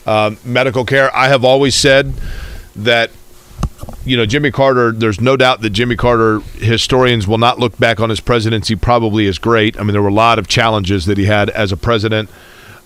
um, 0.07 0.39
medical 0.45 0.85
care. 0.85 1.15
I 1.15 1.27
have 1.29 1.45
always 1.45 1.75
said 1.75 2.15
that, 2.77 3.11
you 4.05 4.17
know, 4.17 4.27
Jimmy 4.27 4.53
Carter, 4.53 4.93
there's 4.93 5.21
no 5.21 5.37
doubt 5.37 5.61
that 5.63 5.71
Jimmy 5.71 5.97
Carter 5.97 6.39
historians 6.59 7.27
will 7.27 7.39
not 7.39 7.59
look 7.59 7.77
back 7.79 7.99
on 7.99 8.11
his 8.11 8.21
presidency 8.21 8.77
probably 8.77 9.27
as 9.27 9.39
great. 9.39 9.77
I 9.77 9.83
mean, 9.83 9.93
there 9.93 10.03
were 10.03 10.09
a 10.09 10.15
lot 10.15 10.39
of 10.39 10.47
challenges 10.47 11.07
that 11.07 11.19
he 11.19 11.25
had 11.25 11.51
as 11.51 11.73
a 11.73 11.77
president. 11.77 12.31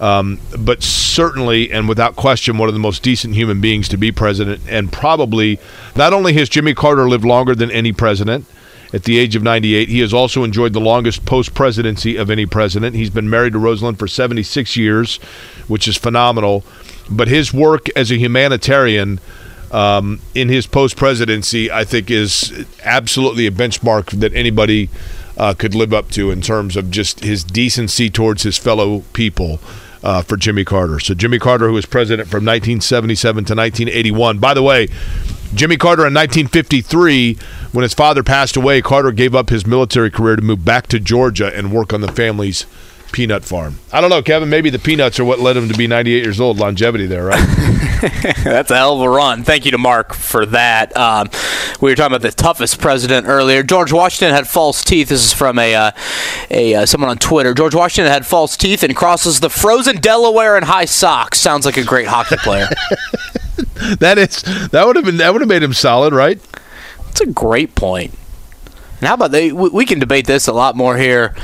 Um, 0.01 0.39
but 0.57 0.83
certainly 0.83 1.73
and 1.73 1.89
without 1.89 2.15
question, 2.15 2.59
one 2.59 2.69
of 2.69 2.75
the 2.75 2.81
most 2.81 3.03
decent 3.03 3.35
human 3.35 3.61
beings 3.61 3.89
to 3.89 3.97
be 3.97 4.13
president. 4.13 4.63
And 4.69 4.93
probably 4.93 5.59
not 5.97 6.13
only 6.13 6.35
has 6.35 6.49
Jimmy 6.49 6.75
Carter 6.75 7.09
lived 7.09 7.25
longer 7.25 7.55
than 7.55 7.71
any 7.71 7.93
president 7.93 8.47
at 8.93 9.05
the 9.05 9.19
age 9.19 9.37
of 9.37 9.43
98, 9.43 9.89
he 9.89 10.01
has 10.01 10.15
also 10.15 10.45
enjoyed 10.45 10.73
the 10.73 10.81
longest 10.81 11.27
post 11.27 11.55
presidency 11.55 12.17
of 12.17 12.31
any 12.31 12.47
president. 12.47 12.95
He's 12.95 13.11
been 13.11 13.29
married 13.29 13.53
to 13.55 13.59
Rosalynn 13.59 13.99
for 13.99 14.09
76 14.09 14.77
years, 14.77 15.17
which 15.67 15.89
is 15.89 15.97
phenomenal. 15.97 16.65
But 17.11 17.29
his 17.29 17.53
work 17.53 17.89
as 17.97 18.11
a 18.11 18.17
humanitarian 18.17 19.21
um, 19.71 20.21
in 20.35 20.49
his 20.49 20.67
post 20.67 20.97
presidency, 20.97 21.71
I 21.71 21.85
think, 21.85 22.11
is 22.11 22.67
absolutely 22.85 23.47
a 23.47 23.51
benchmark 23.51 24.19
that 24.21 24.33
anybody 24.35 24.89
uh, 25.37 25.55
could 25.55 25.75
live 25.75 25.93
up 25.93 26.11
to 26.13 26.31
in 26.31 26.41
terms 26.41 26.77
of 26.77 26.91
just 26.91 27.21
his 27.21 27.45
decency 27.45 28.09
towards 28.09 28.43
his 28.43 28.57
fellow 28.57 29.01
people. 29.13 29.61
Uh, 30.01 30.23
for 30.23 30.37
Jimmy 30.37 30.65
Carter. 30.65 31.01
So, 31.01 31.13
Jimmy 31.13 31.41
Carter, 31.41 31.67
who 31.67 31.75
was 31.75 31.85
president 31.85 32.29
from 32.29 32.45
1977 32.45 33.45
to 33.47 33.55
1981. 33.57 34.39
By 34.39 34.55
the 34.55 34.63
way, 34.63 34.87
Jimmy 35.55 35.77
Carter 35.77 36.07
in 36.07 36.15
1953, 36.15 37.37
when 37.73 37.83
his 37.83 37.95
father 37.95 38.23
passed 38.23 38.57
away, 38.57 38.81
Carter 38.81 39.11
gave 39.11 39.35
up 39.35 39.49
his 39.49 39.67
military 39.67 40.11
career 40.11 40.37
to 40.37 40.43
move 40.43 40.65
back 40.65 40.87
to 40.89 41.01
Georgia 41.01 41.51
and 41.53 41.73
work 41.73 41.93
on 41.93 42.01
the 42.01 42.13
family's 42.13 42.65
peanut 43.13 43.45
farm. 43.45 43.79
I 43.93 44.01
don't 44.01 44.11
know, 44.11 44.23
Kevin. 44.23 44.49
Maybe 44.49 44.71
the 44.71 44.79
peanuts 44.79 45.19
are 45.19 45.25
what 45.25 45.39
led 45.39 45.57
him 45.57 45.69
to 45.69 45.77
be 45.77 45.87
98 45.87 46.23
years 46.23 46.41
old. 46.41 46.59
Longevity 46.59 47.07
there, 47.07 47.25
right? 47.25 47.47
That's 48.45 48.71
a 48.71 48.77
hell 48.77 48.97
of 48.97 49.01
a 49.01 49.09
run. 49.09 49.45
Thank 49.45 49.65
you 49.65 49.71
to 49.73 49.79
Mark 49.79 50.15
for 50.15 50.47
that. 50.47 50.97
Um, 50.97 51.29
we 51.81 51.91
were 51.91 51.97
talking 51.97 52.15
about 52.15 52.23
the 52.23 52.31
toughest 52.31 52.81
president 52.81 53.27
earlier. 53.27 53.63
George 53.63 53.93
Washington 53.93 54.35
had 54.35 54.47
false 54.47 54.85
teeth. 54.85 55.09
This 55.09 55.25
is 55.25 55.33
from 55.33 55.59
a, 55.59 55.75
uh, 55.75 55.91
a 56.51 56.75
uh, 56.75 56.87
someone 56.87 57.11
on 57.11 57.19
Twitter. 57.19 57.55
George 57.55 57.75
Washington 57.75 58.13
had 58.13 58.27
false 58.27 58.57
teeth 58.57 58.83
and 58.83 58.95
crosses 58.95 59.41
the 59.41 59.51
frozen 59.51 59.97
Delaware 59.97 60.57
in 60.57 60.65
high 60.65 60.85
socks. 60.85 61.41
Sounds 61.41 61.67
like 61.67 61.77
a 61.77 61.85
great 61.85 62.09
hockey 62.09 62.37
player. 62.37 62.69
that 63.99 64.19
is 64.19 64.43
that 64.71 64.87
would 64.87 64.97
have 64.97 65.05
been 65.05 65.17
that 65.17 65.33
would 65.33 65.43
have 65.43 65.49
made 65.49 65.63
him 65.63 65.73
solid, 65.73 66.13
right? 66.13 66.41
That's 67.07 67.21
a 67.23 67.27
great 67.27 67.75
point. 67.75 68.15
And 69.01 69.09
how 69.09 69.15
about 69.15 69.31
they? 69.31 69.53
We, 69.53 69.69
we 69.71 69.87
can 69.87 69.99
debate 69.99 70.27
this 70.27 70.47
a 70.47 70.53
lot 70.53 70.77
more 70.77 70.97
here 70.97 71.35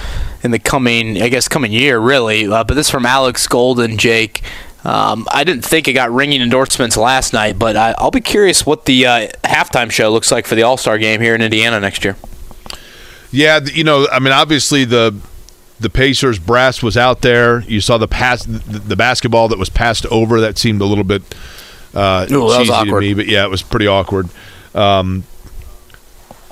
in 0.44 0.50
the 0.50 0.58
coming, 0.58 1.20
I 1.20 1.28
guess, 1.31 1.48
coming 1.48 1.73
year, 1.73 1.98
really. 1.98 2.47
Uh, 2.47 2.62
but 2.62 2.74
this 2.74 2.86
is 2.86 2.90
from 2.90 3.06
Alex 3.06 3.47
Golden, 3.48 3.97
Jake. 3.97 4.42
Um, 4.84 5.26
I 5.32 5.44
didn't 5.44 5.64
think 5.64 5.89
it 5.89 5.94
got 5.94 6.12
ringing 6.12 6.42
endorsements 6.42 6.97
last 6.97 7.32
night, 7.32 7.58
but 7.58 7.74
I, 7.74 7.94
I'll 7.97 8.10
be 8.10 8.20
curious 8.20 8.66
what 8.66 8.84
the 8.84 9.06
uh, 9.06 9.28
halftime 9.42 9.90
show 9.90 10.12
looks 10.12 10.31
like 10.31 10.47
for 10.47 10.55
the 10.55 10.62
All 10.62 10.76
Star 10.76 10.98
game 10.98 11.23
here 11.23 11.34
in 11.34 11.40
Indiana 11.40 11.81
next 11.81 12.05
year. 12.05 12.16
Yeah, 13.31 13.60
you 13.64 13.82
know, 13.82 14.06
I 14.12 14.20
mean, 14.20 14.32
obviously 14.32 14.84
the 14.84 15.18
the 15.81 15.90
Pacers 15.90 16.39
brass 16.39 16.82
was 16.82 16.97
out 16.97 17.23
there. 17.23 17.60
You 17.62 17.81
saw 17.81 17.98
the 17.98 18.06
pass, 18.06 18.44
the, 18.44 18.58
the 18.78 18.94
basketball 18.94 19.48
that 19.48 19.58
was 19.58 19.70
passed 19.70 20.06
over. 20.06 20.40
That 20.40 20.58
seemed 20.58 20.82
a 20.82 20.84
little 20.84 21.02
bit 21.02 21.23
uh, 21.94 22.26
Ooh, 22.31 22.34
that 22.34 22.40
was 22.40 22.68
cheesy 22.68 22.90
to 22.90 23.00
me, 23.00 23.14
but 23.14 23.26
yeah, 23.26 23.44
it 23.44 23.50
was 23.50 23.62
pretty 23.62 23.86
awkward. 23.86 24.28
Um, 24.74 25.24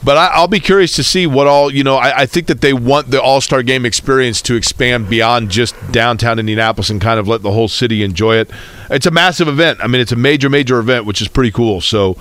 but 0.05 0.17
I, 0.17 0.27
I'll 0.35 0.49
be 0.49 0.61
curious 0.61 0.95
to 0.97 1.03
see 1.03 1.27
what 1.27 1.47
all 1.47 1.73
you 1.73 1.85
know. 1.85 1.97
I, 1.97 2.23
I 2.23 2.27
think 2.27 2.47
that 2.49 2.61
they 2.61 2.73
want 2.73 3.11
the 3.11 3.21
All 3.23 3.41
Star 3.41 3.63
Game 3.63 3.85
experience 3.87 4.43
to 4.43 4.55
expand 4.55 5.09
beyond 5.09 5.51
just 5.51 5.75
downtown 5.93 6.39
Indianapolis 6.39 6.91
and 6.91 7.01
kind 7.01 7.21
of 7.21 7.29
let 7.29 7.43
the 7.43 7.53
whole 7.53 7.69
city 7.69 8.03
enjoy 8.03 8.37
it. 8.37 8.51
It's 8.91 9.07
a 9.07 9.11
massive 9.11 9.49
event. 9.49 9.79
I 9.83 9.87
mean, 9.87 10.01
it's 10.01 10.13
a 10.13 10.17
major, 10.17 10.49
major 10.49 10.79
event, 10.79 11.07
which 11.07 11.23
is 11.23 11.29
pretty 11.29 11.51
cool. 11.51 11.81
So 11.81 12.17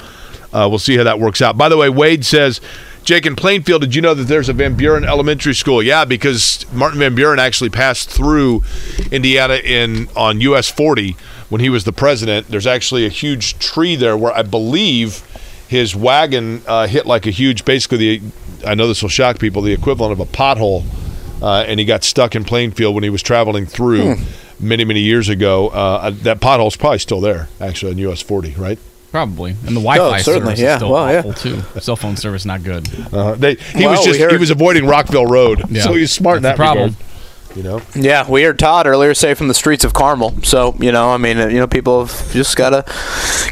uh, 0.53 0.67
we'll 0.69 0.79
see 0.79 0.97
how 0.97 1.03
that 1.03 1.19
works 1.19 1.41
out. 1.41 1.57
By 1.57 1.69
the 1.69 1.77
way, 1.77 1.89
Wade 1.89 2.25
says, 2.25 2.61
Jake 3.03 3.25
in 3.25 3.35
Plainfield, 3.35 3.81
did 3.81 3.95
you 3.95 4.01
know 4.01 4.13
that 4.13 4.25
there's 4.25 4.47
a 4.47 4.53
Van 4.53 4.75
Buren 4.75 5.03
Elementary 5.03 5.55
School? 5.55 5.81
Yeah, 5.81 6.05
because 6.05 6.71
Martin 6.71 6.99
Van 6.99 7.15
Buren 7.15 7.39
actually 7.39 7.71
passed 7.71 8.09
through 8.09 8.63
Indiana 9.11 9.55
in 9.55 10.07
on 10.15 10.39
US 10.41 10.69
40 10.69 11.15
when 11.49 11.61
he 11.61 11.69
was 11.69 11.83
the 11.83 11.91
president. 11.91 12.47
There's 12.49 12.67
actually 12.67 13.05
a 13.05 13.09
huge 13.09 13.57
tree 13.57 13.95
there 13.95 14.15
where 14.15 14.33
I 14.33 14.43
believe 14.43 15.27
his 15.71 15.95
wagon 15.95 16.61
uh, 16.67 16.85
hit 16.85 17.05
like 17.05 17.25
a 17.25 17.31
huge, 17.31 17.63
basically 17.63 17.97
the. 17.97 18.21
I 18.67 18.75
know 18.75 18.87
this 18.89 19.01
will 19.01 19.09
shock 19.09 19.39
people, 19.39 19.61
the 19.61 19.71
equivalent 19.71 20.11
of 20.11 20.19
a 20.19 20.25
pothole, 20.25 20.83
uh, 21.41 21.63
and 21.65 21.79
he 21.79 21.85
got 21.85 22.03
stuck 22.03 22.35
in 22.35 22.43
Plainfield 22.43 22.93
when 22.93 23.03
he 23.05 23.09
was 23.09 23.23
traveling 23.23 23.65
through 23.65 24.15
Hmm. 24.15 24.23
many, 24.59 24.83
many 24.83 24.99
years 24.99 25.29
ago. 25.29 25.69
Uh, 25.69 26.09
that 26.23 26.41
pothole's 26.41 26.75
probably 26.75 26.99
still 26.99 27.21
there, 27.21 27.47
actually, 27.61 27.93
on 27.93 27.97
US 27.99 28.21
40, 28.21 28.51
right? 28.55 28.77
Probably, 29.11 29.51
and 29.51 29.69
the 29.75 29.81
Wi-Fi 29.81 30.19
Oh, 30.19 30.21
certainly, 30.21 30.55
service 30.55 30.59
yeah. 30.59 30.69
is 30.73 30.75
still 30.79 30.91
Well, 30.91 31.11
yeah. 31.11 31.19
awful 31.19 31.33
too. 31.33 31.61
Cell 31.79 31.95
phone 31.95 32.15
service 32.17 32.45
not 32.45 32.63
good. 32.63 32.87
Uh, 33.13 33.35
they, 33.35 33.55
he 33.55 33.85
Well, 33.85 33.91
was 33.91 34.05
just 34.05 34.19
he 34.31 34.37
was 34.37 34.51
avoiding 34.51 34.85
Rockville 34.85 35.25
Road, 35.25 35.63
Yeah. 35.69 35.83
so 35.83 35.93
he's 35.93 36.11
smart 36.11 36.37
in 36.37 36.43
that 36.43 36.53
the 36.53 36.57
problem. 36.57 36.89
regard. 36.91 37.05
You 37.55 37.63
know, 37.63 37.81
Yeah, 37.95 38.29
we 38.29 38.43
heard 38.43 38.57
Todd 38.59 38.87
earlier 38.87 39.13
say 39.13 39.33
from 39.33 39.47
the 39.49 39.53
streets 39.53 39.83
of 39.83 39.93
Carmel. 39.93 40.33
So 40.43 40.75
you 40.79 40.91
know, 40.91 41.09
I 41.11 41.17
mean, 41.17 41.37
you 41.37 41.59
know, 41.59 41.67
people 41.67 42.05
have 42.05 42.31
just 42.31 42.55
gotta 42.55 42.83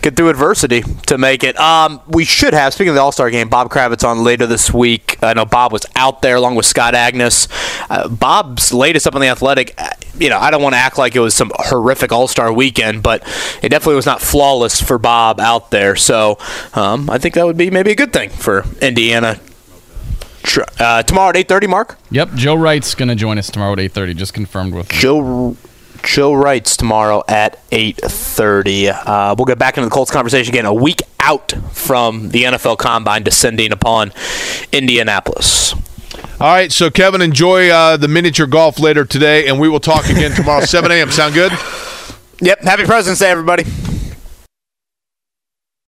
get 0.01 0.15
through 0.15 0.29
adversity 0.29 0.83
to 1.07 1.17
make 1.17 1.43
it. 1.43 1.59
Um, 1.59 1.99
we 2.07 2.23
should 2.23 2.53
have. 2.53 2.73
Speaking 2.73 2.89
of 2.89 2.95
the 2.95 3.01
All 3.01 3.11
Star 3.11 3.29
game, 3.29 3.49
Bob 3.49 3.69
Kravitz 3.69 4.07
on 4.07 4.23
later 4.23 4.47
this 4.47 4.73
week. 4.73 5.17
I 5.21 5.33
know 5.33 5.45
Bob 5.45 5.73
was 5.73 5.85
out 5.95 6.21
there 6.21 6.37
along 6.37 6.55
with 6.55 6.65
Scott 6.65 6.93
Agness. 6.93 7.47
Uh, 7.89 8.07
Bob's 8.07 8.71
latest 8.73 9.05
up 9.05 9.15
on 9.15 9.21
the 9.21 9.27
Athletic. 9.27 9.73
uh, 9.77 9.89
You 10.17 10.29
know, 10.29 10.39
I 10.39 10.49
don't 10.51 10.61
want 10.63 10.73
to 10.75 10.79
act 10.79 10.97
like 10.97 11.15
it 11.15 11.19
was 11.19 11.33
some 11.33 11.51
horrific 11.55 12.11
All 12.13 12.27
Star 12.29 12.53
weekend, 12.53 13.03
but 13.03 13.21
it 13.61 13.69
definitely 13.69 13.95
was 13.95 14.05
not 14.05 14.21
flawless 14.21 14.81
for 14.81 14.97
Bob 14.97 15.39
out 15.41 15.71
there. 15.71 15.95
So 15.97 16.37
um, 16.73 17.09
I 17.09 17.17
think 17.17 17.35
that 17.35 17.45
would 17.45 17.57
be 17.57 17.69
maybe 17.69 17.91
a 17.91 17.95
good 17.95 18.13
thing 18.13 18.29
for 18.29 18.63
Indiana. 18.81 19.39
Tr- 20.43 20.61
Uh, 20.79 21.03
tomorrow 21.03 21.29
at 21.29 21.35
eight 21.37 21.47
thirty, 21.47 21.67
Mark. 21.67 21.97
Yep, 22.11 22.33
Joe 22.35 22.55
Wright's 22.55 22.95
gonna 22.95 23.15
join 23.15 23.37
us 23.37 23.49
tomorrow 23.49 23.73
at 23.73 23.79
eight 23.79 23.91
thirty. 23.93 24.13
Just 24.13 24.33
confirmed 24.33 24.73
with 24.73 24.91
me. 24.91 24.97
Joe 24.97 25.55
Joe 26.01 26.33
Wright's 26.33 26.77
tomorrow 26.77 27.23
at 27.27 27.59
8:30. 27.71 28.87
Uh, 28.89 29.35
we'll 29.37 29.45
get 29.45 29.59
back 29.59 29.75
into 29.77 29.89
the 29.89 29.93
Colts 29.93 30.09
conversation 30.09 30.53
again 30.53 30.65
a 30.65 30.73
week 30.73 31.01
out 31.19 31.53
from 31.73 32.29
the 32.29 32.43
NFL 32.45 32.77
Combine 32.77 33.21
descending 33.23 33.73
upon 33.73 34.13
Indianapolis. 34.71 35.73
All 36.39 36.47
right, 36.53 36.71
so 36.71 36.89
Kevin, 36.89 37.21
enjoy 37.21 37.69
uh, 37.69 37.97
the 37.97 38.07
miniature 38.07 38.47
golf 38.47 38.79
later 38.79 39.03
today, 39.03 39.47
and 39.47 39.59
we 39.59 39.67
will 39.67 39.81
talk 39.81 40.05
again 40.09 40.31
tomorrow, 40.31 40.63
7 40.63 40.89
a.m. 40.89 41.11
Sound 41.11 41.33
good? 41.33 41.51
Yep. 42.39 42.61
Happy 42.61 42.85
President's 42.85 43.19
Day, 43.19 43.29
everybody. 43.29 43.65